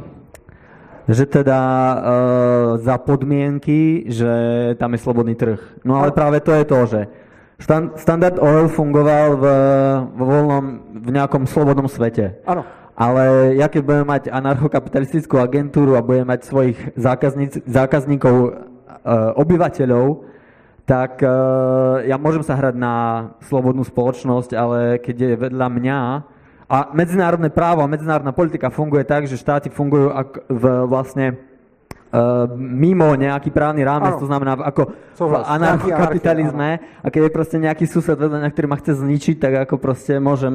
že 1.07 1.25
teda 1.25 1.59
e, 1.59 1.97
za 2.77 2.95
podmienky, 2.97 4.05
že 4.07 4.31
tam 4.79 4.93
je 4.95 4.99
slobodný 5.03 5.35
trh. 5.35 5.59
No 5.83 5.99
ale 5.99 6.15
práve 6.15 6.39
to 6.39 6.55
je 6.55 6.63
to, 6.63 6.79
že 6.85 7.01
Standard 7.99 8.39
Oil 8.39 8.71
fungoval 8.71 9.27
v, 9.35 9.45
v 10.15 10.19
voľnom, 10.23 10.65
v 11.03 11.09
nejakom 11.11 11.43
slobodnom 11.45 11.91
svete. 11.91 12.39
Áno. 12.47 12.63
Ale 12.95 13.57
ja 13.59 13.67
keď 13.67 13.81
budem 13.81 14.07
mať 14.07 14.23
anarchokapitalistickú 14.29 15.41
agentúru 15.41 15.99
a 15.99 16.05
budem 16.05 16.25
mať 16.25 16.47
svojich 16.47 16.77
zákazníkov, 17.67 18.35
e, 18.39 18.49
obyvateľov, 19.35 20.31
tak 20.85 21.21
e, 21.21 21.29
ja 22.09 22.17
môžem 22.17 22.41
sa 22.41 22.57
hrať 22.57 22.75
na 22.75 22.95
slobodnú 23.45 23.85
spoločnosť, 23.85 24.51
ale 24.57 24.79
keď 24.99 25.15
je 25.15 25.41
vedľa 25.47 25.67
mňa 25.67 25.99
a 26.71 26.77
medzinárodné 26.95 27.51
právo 27.51 27.83
a 27.83 27.91
medzinárodná 27.91 28.31
politika 28.31 28.71
funguje 28.71 29.03
tak, 29.03 29.27
že 29.27 29.35
štáty 29.35 29.67
fungujú 29.67 30.07
v 30.47 30.63
vlastne 30.87 31.50
uh, 32.11 32.47
mimo 32.55 33.15
nejaký 33.15 33.49
právny 33.51 33.83
rámec, 33.83 34.19
to 34.19 34.27
znamená 34.27 34.59
ako 34.59 34.91
v 35.21 35.35
anarchokapitalizme 35.37 36.69
a 37.03 37.07
keď 37.07 37.21
je 37.29 37.31
proste 37.31 37.57
nejaký 37.61 37.85
sused 37.87 38.17
vedľa, 38.17 38.51
ktorý 38.51 38.67
ma 38.67 38.77
chce 38.79 38.99
zničiť, 38.99 39.35
tak 39.39 39.53
ako 39.67 39.75
proste 39.77 40.19
môžem 40.19 40.53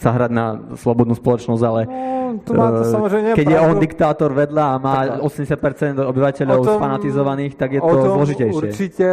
sa 0.00 0.10
hrať 0.14 0.30
na 0.32 0.46
slobodnú 0.74 1.14
spoločnosť, 1.14 1.62
ale 1.62 1.80
no, 1.86 2.72
to 2.78 2.84
samozřejmě 2.84 3.34
keď 3.34 3.46
pravdu. 3.46 3.64
je 3.64 3.70
on 3.70 3.78
diktátor 3.78 4.30
vedľa 4.32 4.64
a 4.74 4.78
má 4.78 4.96
80% 5.20 6.00
obyvateľov 6.06 6.64
tom, 6.64 6.76
sfanatizovaných, 6.76 7.54
tak 7.54 7.72
je 7.72 7.80
to 7.80 7.86
tom 7.86 8.12
zložitější. 8.12 8.56
Určitě 8.56 9.10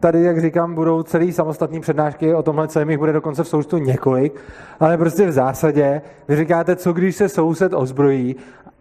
tady, 0.00 0.22
jak 0.22 0.40
říkám, 0.40 0.74
budou 0.74 1.02
celý 1.02 1.32
samostatní 1.32 1.80
přednášky 1.80 2.34
o 2.34 2.42
tomhle 2.42 2.68
celém 2.68 2.90
jich 2.90 2.98
bude 2.98 3.12
dokonce 3.12 3.44
v 3.44 3.48
soustu 3.48 3.78
několik, 3.78 4.40
ale 4.80 4.98
prostě 4.98 5.26
v 5.26 5.32
zásadě 5.32 6.02
vy 6.28 6.36
říkáte, 6.36 6.76
co 6.76 6.92
když 6.92 7.16
se 7.16 7.28
soused 7.28 7.72
ozbrojí 7.74 8.36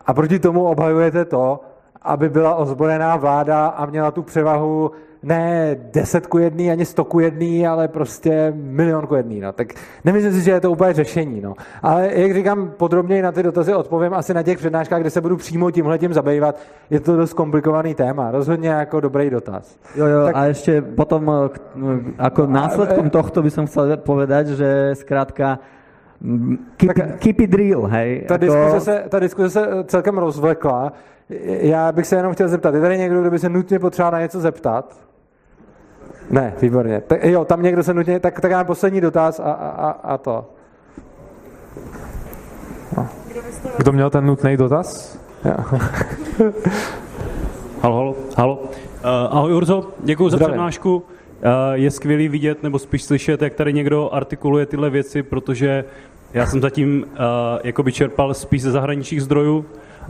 a 0.06 0.14
proti 0.14 0.40
tomu 0.40 0.64
obhajujete 0.64 1.26
to, 1.26 1.60
aby 2.02 2.30
byla 2.30 2.56
ozbrojená 2.56 3.16
vláda 3.16 3.68
a 3.68 3.86
měla 3.86 4.12
tu 4.12 4.22
převahu 4.24 4.92
ne 5.24 5.76
desetku 5.94 6.38
jedný, 6.38 6.72
ani 6.72 6.86
stoku 6.86 7.20
jedný, 7.20 7.68
ale 7.68 7.88
prostě 7.88 8.54
milionku 8.56 9.16
jedný. 9.16 9.40
No. 9.40 9.54
Tak 9.54 9.68
nemyslím 10.06 10.34
si, 10.34 10.42
že 10.42 10.52
je 10.52 10.60
to 10.60 10.72
úplně 10.72 10.94
řešení. 10.94 11.42
No. 11.42 11.54
Ale 11.82 12.10
jak 12.14 12.34
říkám, 12.34 12.72
podrobněji 12.78 13.22
na 13.22 13.32
ty 13.32 13.44
dotazy 13.44 13.74
odpovím 13.74 14.14
asi 14.14 14.34
na 14.34 14.44
těch 14.44 14.58
přednáškách, 14.58 15.02
kde 15.02 15.10
se 15.10 15.22
budu 15.22 15.38
přímo 15.38 15.72
tímhle 15.72 15.98
tím 15.98 16.14
zabývat. 16.14 16.60
Je 16.90 17.00
to 17.00 17.18
dost 17.18 17.34
komplikovaný 17.34 17.96
téma. 17.96 18.32
Rozhodně 18.32 18.70
jako 18.70 19.00
dobrý 19.00 19.30
dotaz. 19.30 19.78
Jo, 19.96 20.06
jo, 20.06 20.26
tak... 20.26 20.36
a 20.36 20.46
ještě 20.46 20.82
potom 20.82 21.32
jako 22.24 22.46
následkom 22.46 23.10
tohto 23.10 23.42
by 23.42 23.52
som 23.52 23.66
chcel 23.66 23.98
povedať, 23.98 24.48
že 24.48 24.96
zkrátka 24.96 25.60
keep, 26.78 26.94
tak, 26.94 27.20
keep 27.20 27.40
it 27.40 27.54
real, 27.54 27.84
hej. 27.86 28.26
Ta, 28.28 28.34
jako... 28.34 28.46
diskuze 28.46 28.80
se, 28.80 29.04
ta 29.10 29.20
diskuze 29.20 29.50
se 29.50 29.84
celkem 29.86 30.18
rozvlekla. 30.18 30.94
Já 31.46 31.92
bych 31.92 32.08
se 32.08 32.16
jenom 32.16 32.34
chtěl 32.34 32.48
zeptat, 32.48 32.76
je 32.76 32.82
tady 32.82 32.98
někdo, 32.98 33.22
kdo 33.22 33.32
by 33.32 33.40
se 33.40 33.50
nutně 33.50 33.80
potřeboval 33.80 34.12
na 34.12 34.22
něco 34.22 34.40
zeptat? 34.40 34.98
Ne, 36.30 36.54
výborně. 36.62 37.02
Tak, 37.08 37.24
jo, 37.24 37.46
tam 37.46 37.64
někdo 37.64 37.84
se 37.84 37.94
nutně, 37.94 38.20
tak, 38.20 38.40
tak 38.40 38.52
mám 38.52 38.66
poslední 38.66 39.02
dotaz 39.02 39.40
a, 39.40 39.52
a, 39.52 39.90
a 39.90 40.18
to. 40.18 40.50
No. 42.98 43.08
Kdo 43.78 43.92
měl 43.92 44.10
ten 44.10 44.26
nutný 44.26 44.58
dotaz? 44.58 45.20
halo, 47.82 47.98
halo, 47.98 48.16
halo. 48.38 48.60
Uh, 48.62 48.70
ahoj 49.30 49.54
Urzo, 49.54 49.88
děkuji 50.00 50.30
za 50.30 50.38
přednášku. 50.38 50.96
Uh, 50.96 51.04
je 51.74 51.92
skvělý 51.92 52.28
vidět, 52.28 52.64
nebo 52.64 52.80
spíš 52.80 53.04
slyšet, 53.04 53.42
jak 53.42 53.54
tady 53.54 53.74
někdo 53.74 54.14
artikuluje 54.14 54.66
tyhle 54.66 54.90
věci, 54.90 55.24
protože 55.24 55.86
já 56.34 56.46
jsem 56.46 56.62
zatím 56.62 57.04
uh, 57.04 57.18
jakoby 57.64 57.92
čerpal 57.92 58.34
spíš 58.34 58.62
ze 58.62 58.72
zahraničních 58.72 59.22
zdrojů 59.22 59.66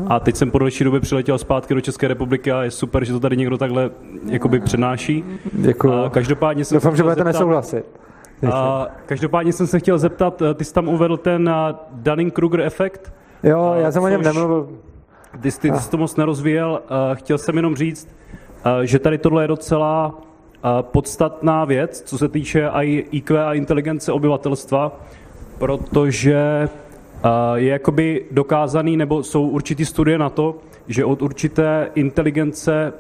A 0.08 0.20
teď 0.20 0.36
jsem 0.36 0.52
po 0.52 0.60
další 0.60 0.84
době 0.84 1.00
přiletěl 1.00 1.38
zpátky 1.38 1.74
do 1.74 1.82
České 1.82 2.08
republiky 2.08 2.52
a 2.52 2.64
je 2.64 2.72
super, 2.72 3.06
že 3.06 3.14
to 3.14 3.20
tady 3.20 3.38
někdo 3.38 3.58
takhle 3.58 3.90
jakoby 4.26 4.60
přednáší. 4.60 5.24
Děkuji. 5.54 5.94
A 5.94 6.10
každopádně 6.10 6.66
jsem 6.66 6.76
Doufám, 6.76 6.96
že 6.96 7.04
budete 7.04 7.24
nesouhlasit. 7.24 7.86
A 8.52 8.88
každopádně 9.06 9.54
jsem 9.54 9.68
se 9.68 9.80
chtěl 9.80 9.98
zeptat, 9.98 10.42
ty 10.56 10.66
jsi 10.66 10.74
tam 10.74 10.88
uvedl 10.88 11.18
ten 11.18 11.50
Dunning-Kruger 12.04 12.62
efekt. 12.62 13.14
Jo, 13.44 13.74
já 13.78 13.92
jsem 13.92 14.04
o 14.04 14.08
něm 14.08 14.22
nemluvil. 14.22 14.70
Ty, 15.42 15.52
ty, 15.52 15.72
ty 15.72 15.80
jsi 15.80 15.90
to 15.90 15.98
moc 15.98 16.16
nerozvíjel. 16.16 16.82
Chtěl 17.14 17.38
jsem 17.38 17.56
jenom 17.56 17.76
říct, 17.76 18.16
že 18.84 19.00
tady 19.00 19.18
tohle 19.18 19.44
je 19.44 19.48
docela 19.48 20.22
podstatná 20.82 21.66
věc, 21.66 22.02
co 22.02 22.18
se 22.18 22.28
týče 22.28 22.68
i 22.68 23.06
IQ 23.12 23.46
a 23.46 23.54
inteligence 23.54 24.12
obyvatelstva, 24.12 25.00
protože 25.58 26.70
je 27.56 27.70
jakoby 27.70 28.26
dokázaný, 28.32 28.98
nebo 28.98 29.24
jsou 29.24 29.48
určitý 29.48 29.86
studie 29.86 30.18
na 30.18 30.30
to, 30.30 30.56
že 30.88 31.06
od 31.06 31.22
určité 31.22 31.90
inteligence, 31.96 32.94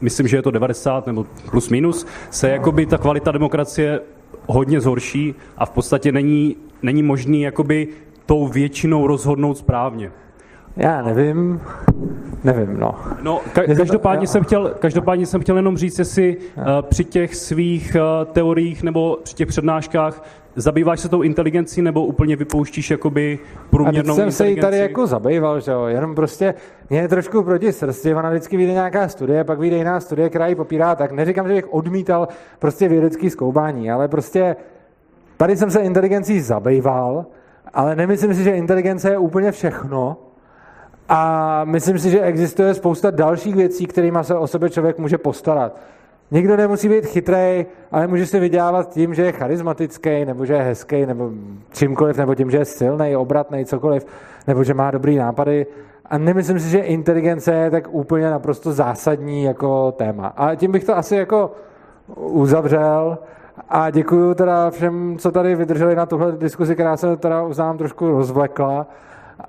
myslím, 0.00 0.28
že 0.28 0.36
je 0.36 0.42
to 0.42 0.50
90 0.50 1.06
nebo 1.06 1.26
plus 1.50 1.68
minus, 1.68 2.06
se 2.30 2.50
jakoby 2.50 2.86
ta 2.86 2.98
kvalita 2.98 3.32
demokracie 3.32 4.00
hodně 4.46 4.80
zhorší 4.80 5.34
a 5.56 5.66
v 5.66 5.70
podstatě 5.70 6.12
není, 6.12 6.56
není 6.82 7.02
možný 7.02 7.42
jakoby 7.42 7.88
tou 8.26 8.46
většinou 8.46 9.06
rozhodnout 9.06 9.58
správně. 9.58 10.12
Já 10.76 11.02
nevím, 11.02 11.60
nevím, 12.44 12.76
no. 12.78 12.94
No, 13.22 13.40
ka- 13.54 13.76
každopádně, 13.76 14.26
jsem 14.26 14.44
chtěl, 14.44 14.74
každopádně 14.78 15.26
jsem 15.26 15.40
chtěl 15.40 15.56
jenom 15.56 15.76
říct, 15.76 15.98
jestli 15.98 16.36
uh, 16.36 16.64
při 16.82 17.04
těch 17.04 17.34
svých 17.34 17.96
uh, 17.96 18.32
teoriích 18.32 18.82
nebo 18.82 19.18
při 19.22 19.34
těch 19.34 19.48
přednáškách 19.48 20.22
zabýváš 20.56 21.00
se 21.00 21.08
tou 21.08 21.22
inteligencí 21.22 21.82
nebo 21.82 22.04
úplně 22.04 22.36
vypouštíš 22.36 22.90
jakoby 22.90 23.38
průměrnou 23.70 24.14
A 24.14 24.16
jsem 24.16 24.32
se 24.32 24.48
jí 24.48 24.56
tady 24.56 24.78
jako 24.78 25.06
zabýval, 25.06 25.60
že 25.60 25.72
jo, 25.72 25.86
jenom 25.86 26.14
prostě 26.14 26.54
mě 26.90 27.00
je 27.00 27.08
trošku 27.08 27.42
proti 27.42 27.72
srsti, 27.72 28.14
ona 28.14 28.30
vždycky 28.30 28.56
vyjde 28.56 28.72
nějaká 28.72 29.08
studie, 29.08 29.44
pak 29.44 29.58
vyjde 29.58 29.76
jiná 29.76 30.00
studie, 30.00 30.28
která 30.28 30.46
ji 30.46 30.54
popírá, 30.54 30.94
tak 30.94 31.12
neříkám, 31.12 31.48
že 31.48 31.54
bych 31.54 31.72
odmítal 31.72 32.28
prostě 32.58 32.88
vědecký 32.88 33.30
zkoumání, 33.30 33.90
ale 33.90 34.08
prostě 34.08 34.56
tady 35.36 35.56
jsem 35.56 35.70
se 35.70 35.80
inteligencí 35.80 36.40
zabýval, 36.40 37.26
ale 37.74 37.96
nemyslím 37.96 38.34
si, 38.34 38.44
že 38.44 38.50
inteligence 38.50 39.10
je 39.10 39.18
úplně 39.18 39.52
všechno, 39.52 40.16
a 41.08 41.60
myslím 41.64 41.98
si, 41.98 42.10
že 42.10 42.20
existuje 42.20 42.74
spousta 42.74 43.10
dalších 43.10 43.56
věcí, 43.56 43.86
kterými 43.86 44.18
se 44.22 44.34
o 44.34 44.46
sebe 44.46 44.70
člověk 44.70 44.98
může 44.98 45.18
postarat. 45.18 45.80
Někdo 46.30 46.56
nemusí 46.56 46.88
být 46.88 47.06
chytrý, 47.06 47.66
ale 47.92 48.06
může 48.06 48.26
si 48.26 48.40
vydělávat 48.40 48.90
tím, 48.90 49.14
že 49.14 49.22
je 49.22 49.32
charismatický, 49.32 50.24
nebo 50.24 50.46
že 50.46 50.54
je 50.54 50.62
hezký, 50.62 51.06
nebo 51.06 51.30
čímkoliv, 51.72 52.16
nebo 52.16 52.34
tím, 52.34 52.50
že 52.50 52.58
je 52.58 52.64
silný, 52.64 53.16
obratný, 53.16 53.64
cokoliv, 53.64 54.06
nebo 54.46 54.64
že 54.64 54.74
má 54.74 54.90
dobrý 54.90 55.16
nápady. 55.16 55.66
A 56.06 56.18
nemyslím 56.18 56.60
si, 56.60 56.68
že 56.68 56.78
inteligence 56.78 57.54
je 57.54 57.70
tak 57.70 57.88
úplně 57.90 58.30
naprosto 58.30 58.72
zásadní 58.72 59.44
jako 59.44 59.92
téma. 59.92 60.26
A 60.26 60.54
tím 60.54 60.72
bych 60.72 60.84
to 60.84 60.96
asi 60.96 61.16
jako 61.16 61.52
uzavřel. 62.16 63.18
A 63.68 63.90
děkuji 63.90 64.34
teda 64.34 64.70
všem, 64.70 65.16
co 65.18 65.30
tady 65.30 65.54
vydrželi 65.54 65.96
na 65.96 66.06
tuhle 66.06 66.32
diskuzi, 66.32 66.74
která 66.74 66.96
se 66.96 67.16
teda 67.16 67.42
uznám 67.42 67.78
trošku 67.78 68.08
rozvlekla 68.08 68.86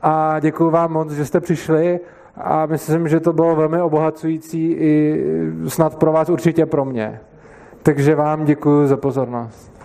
a 0.01 0.39
děkuji 0.39 0.69
vám 0.69 0.91
moc, 0.91 1.11
že 1.11 1.25
jste 1.25 1.39
přišli 1.39 1.99
a 2.37 2.65
myslím, 2.65 3.07
že 3.07 3.19
to 3.19 3.33
bylo 3.33 3.55
velmi 3.55 3.81
obohacující 3.81 4.71
i 4.71 5.25
snad 5.67 5.95
pro 5.95 6.11
vás 6.11 6.29
určitě 6.29 6.65
pro 6.65 6.85
mě. 6.85 7.19
Takže 7.83 8.15
vám 8.15 8.45
děkuji 8.45 8.87
za 8.87 8.97
pozornost. 8.97 9.78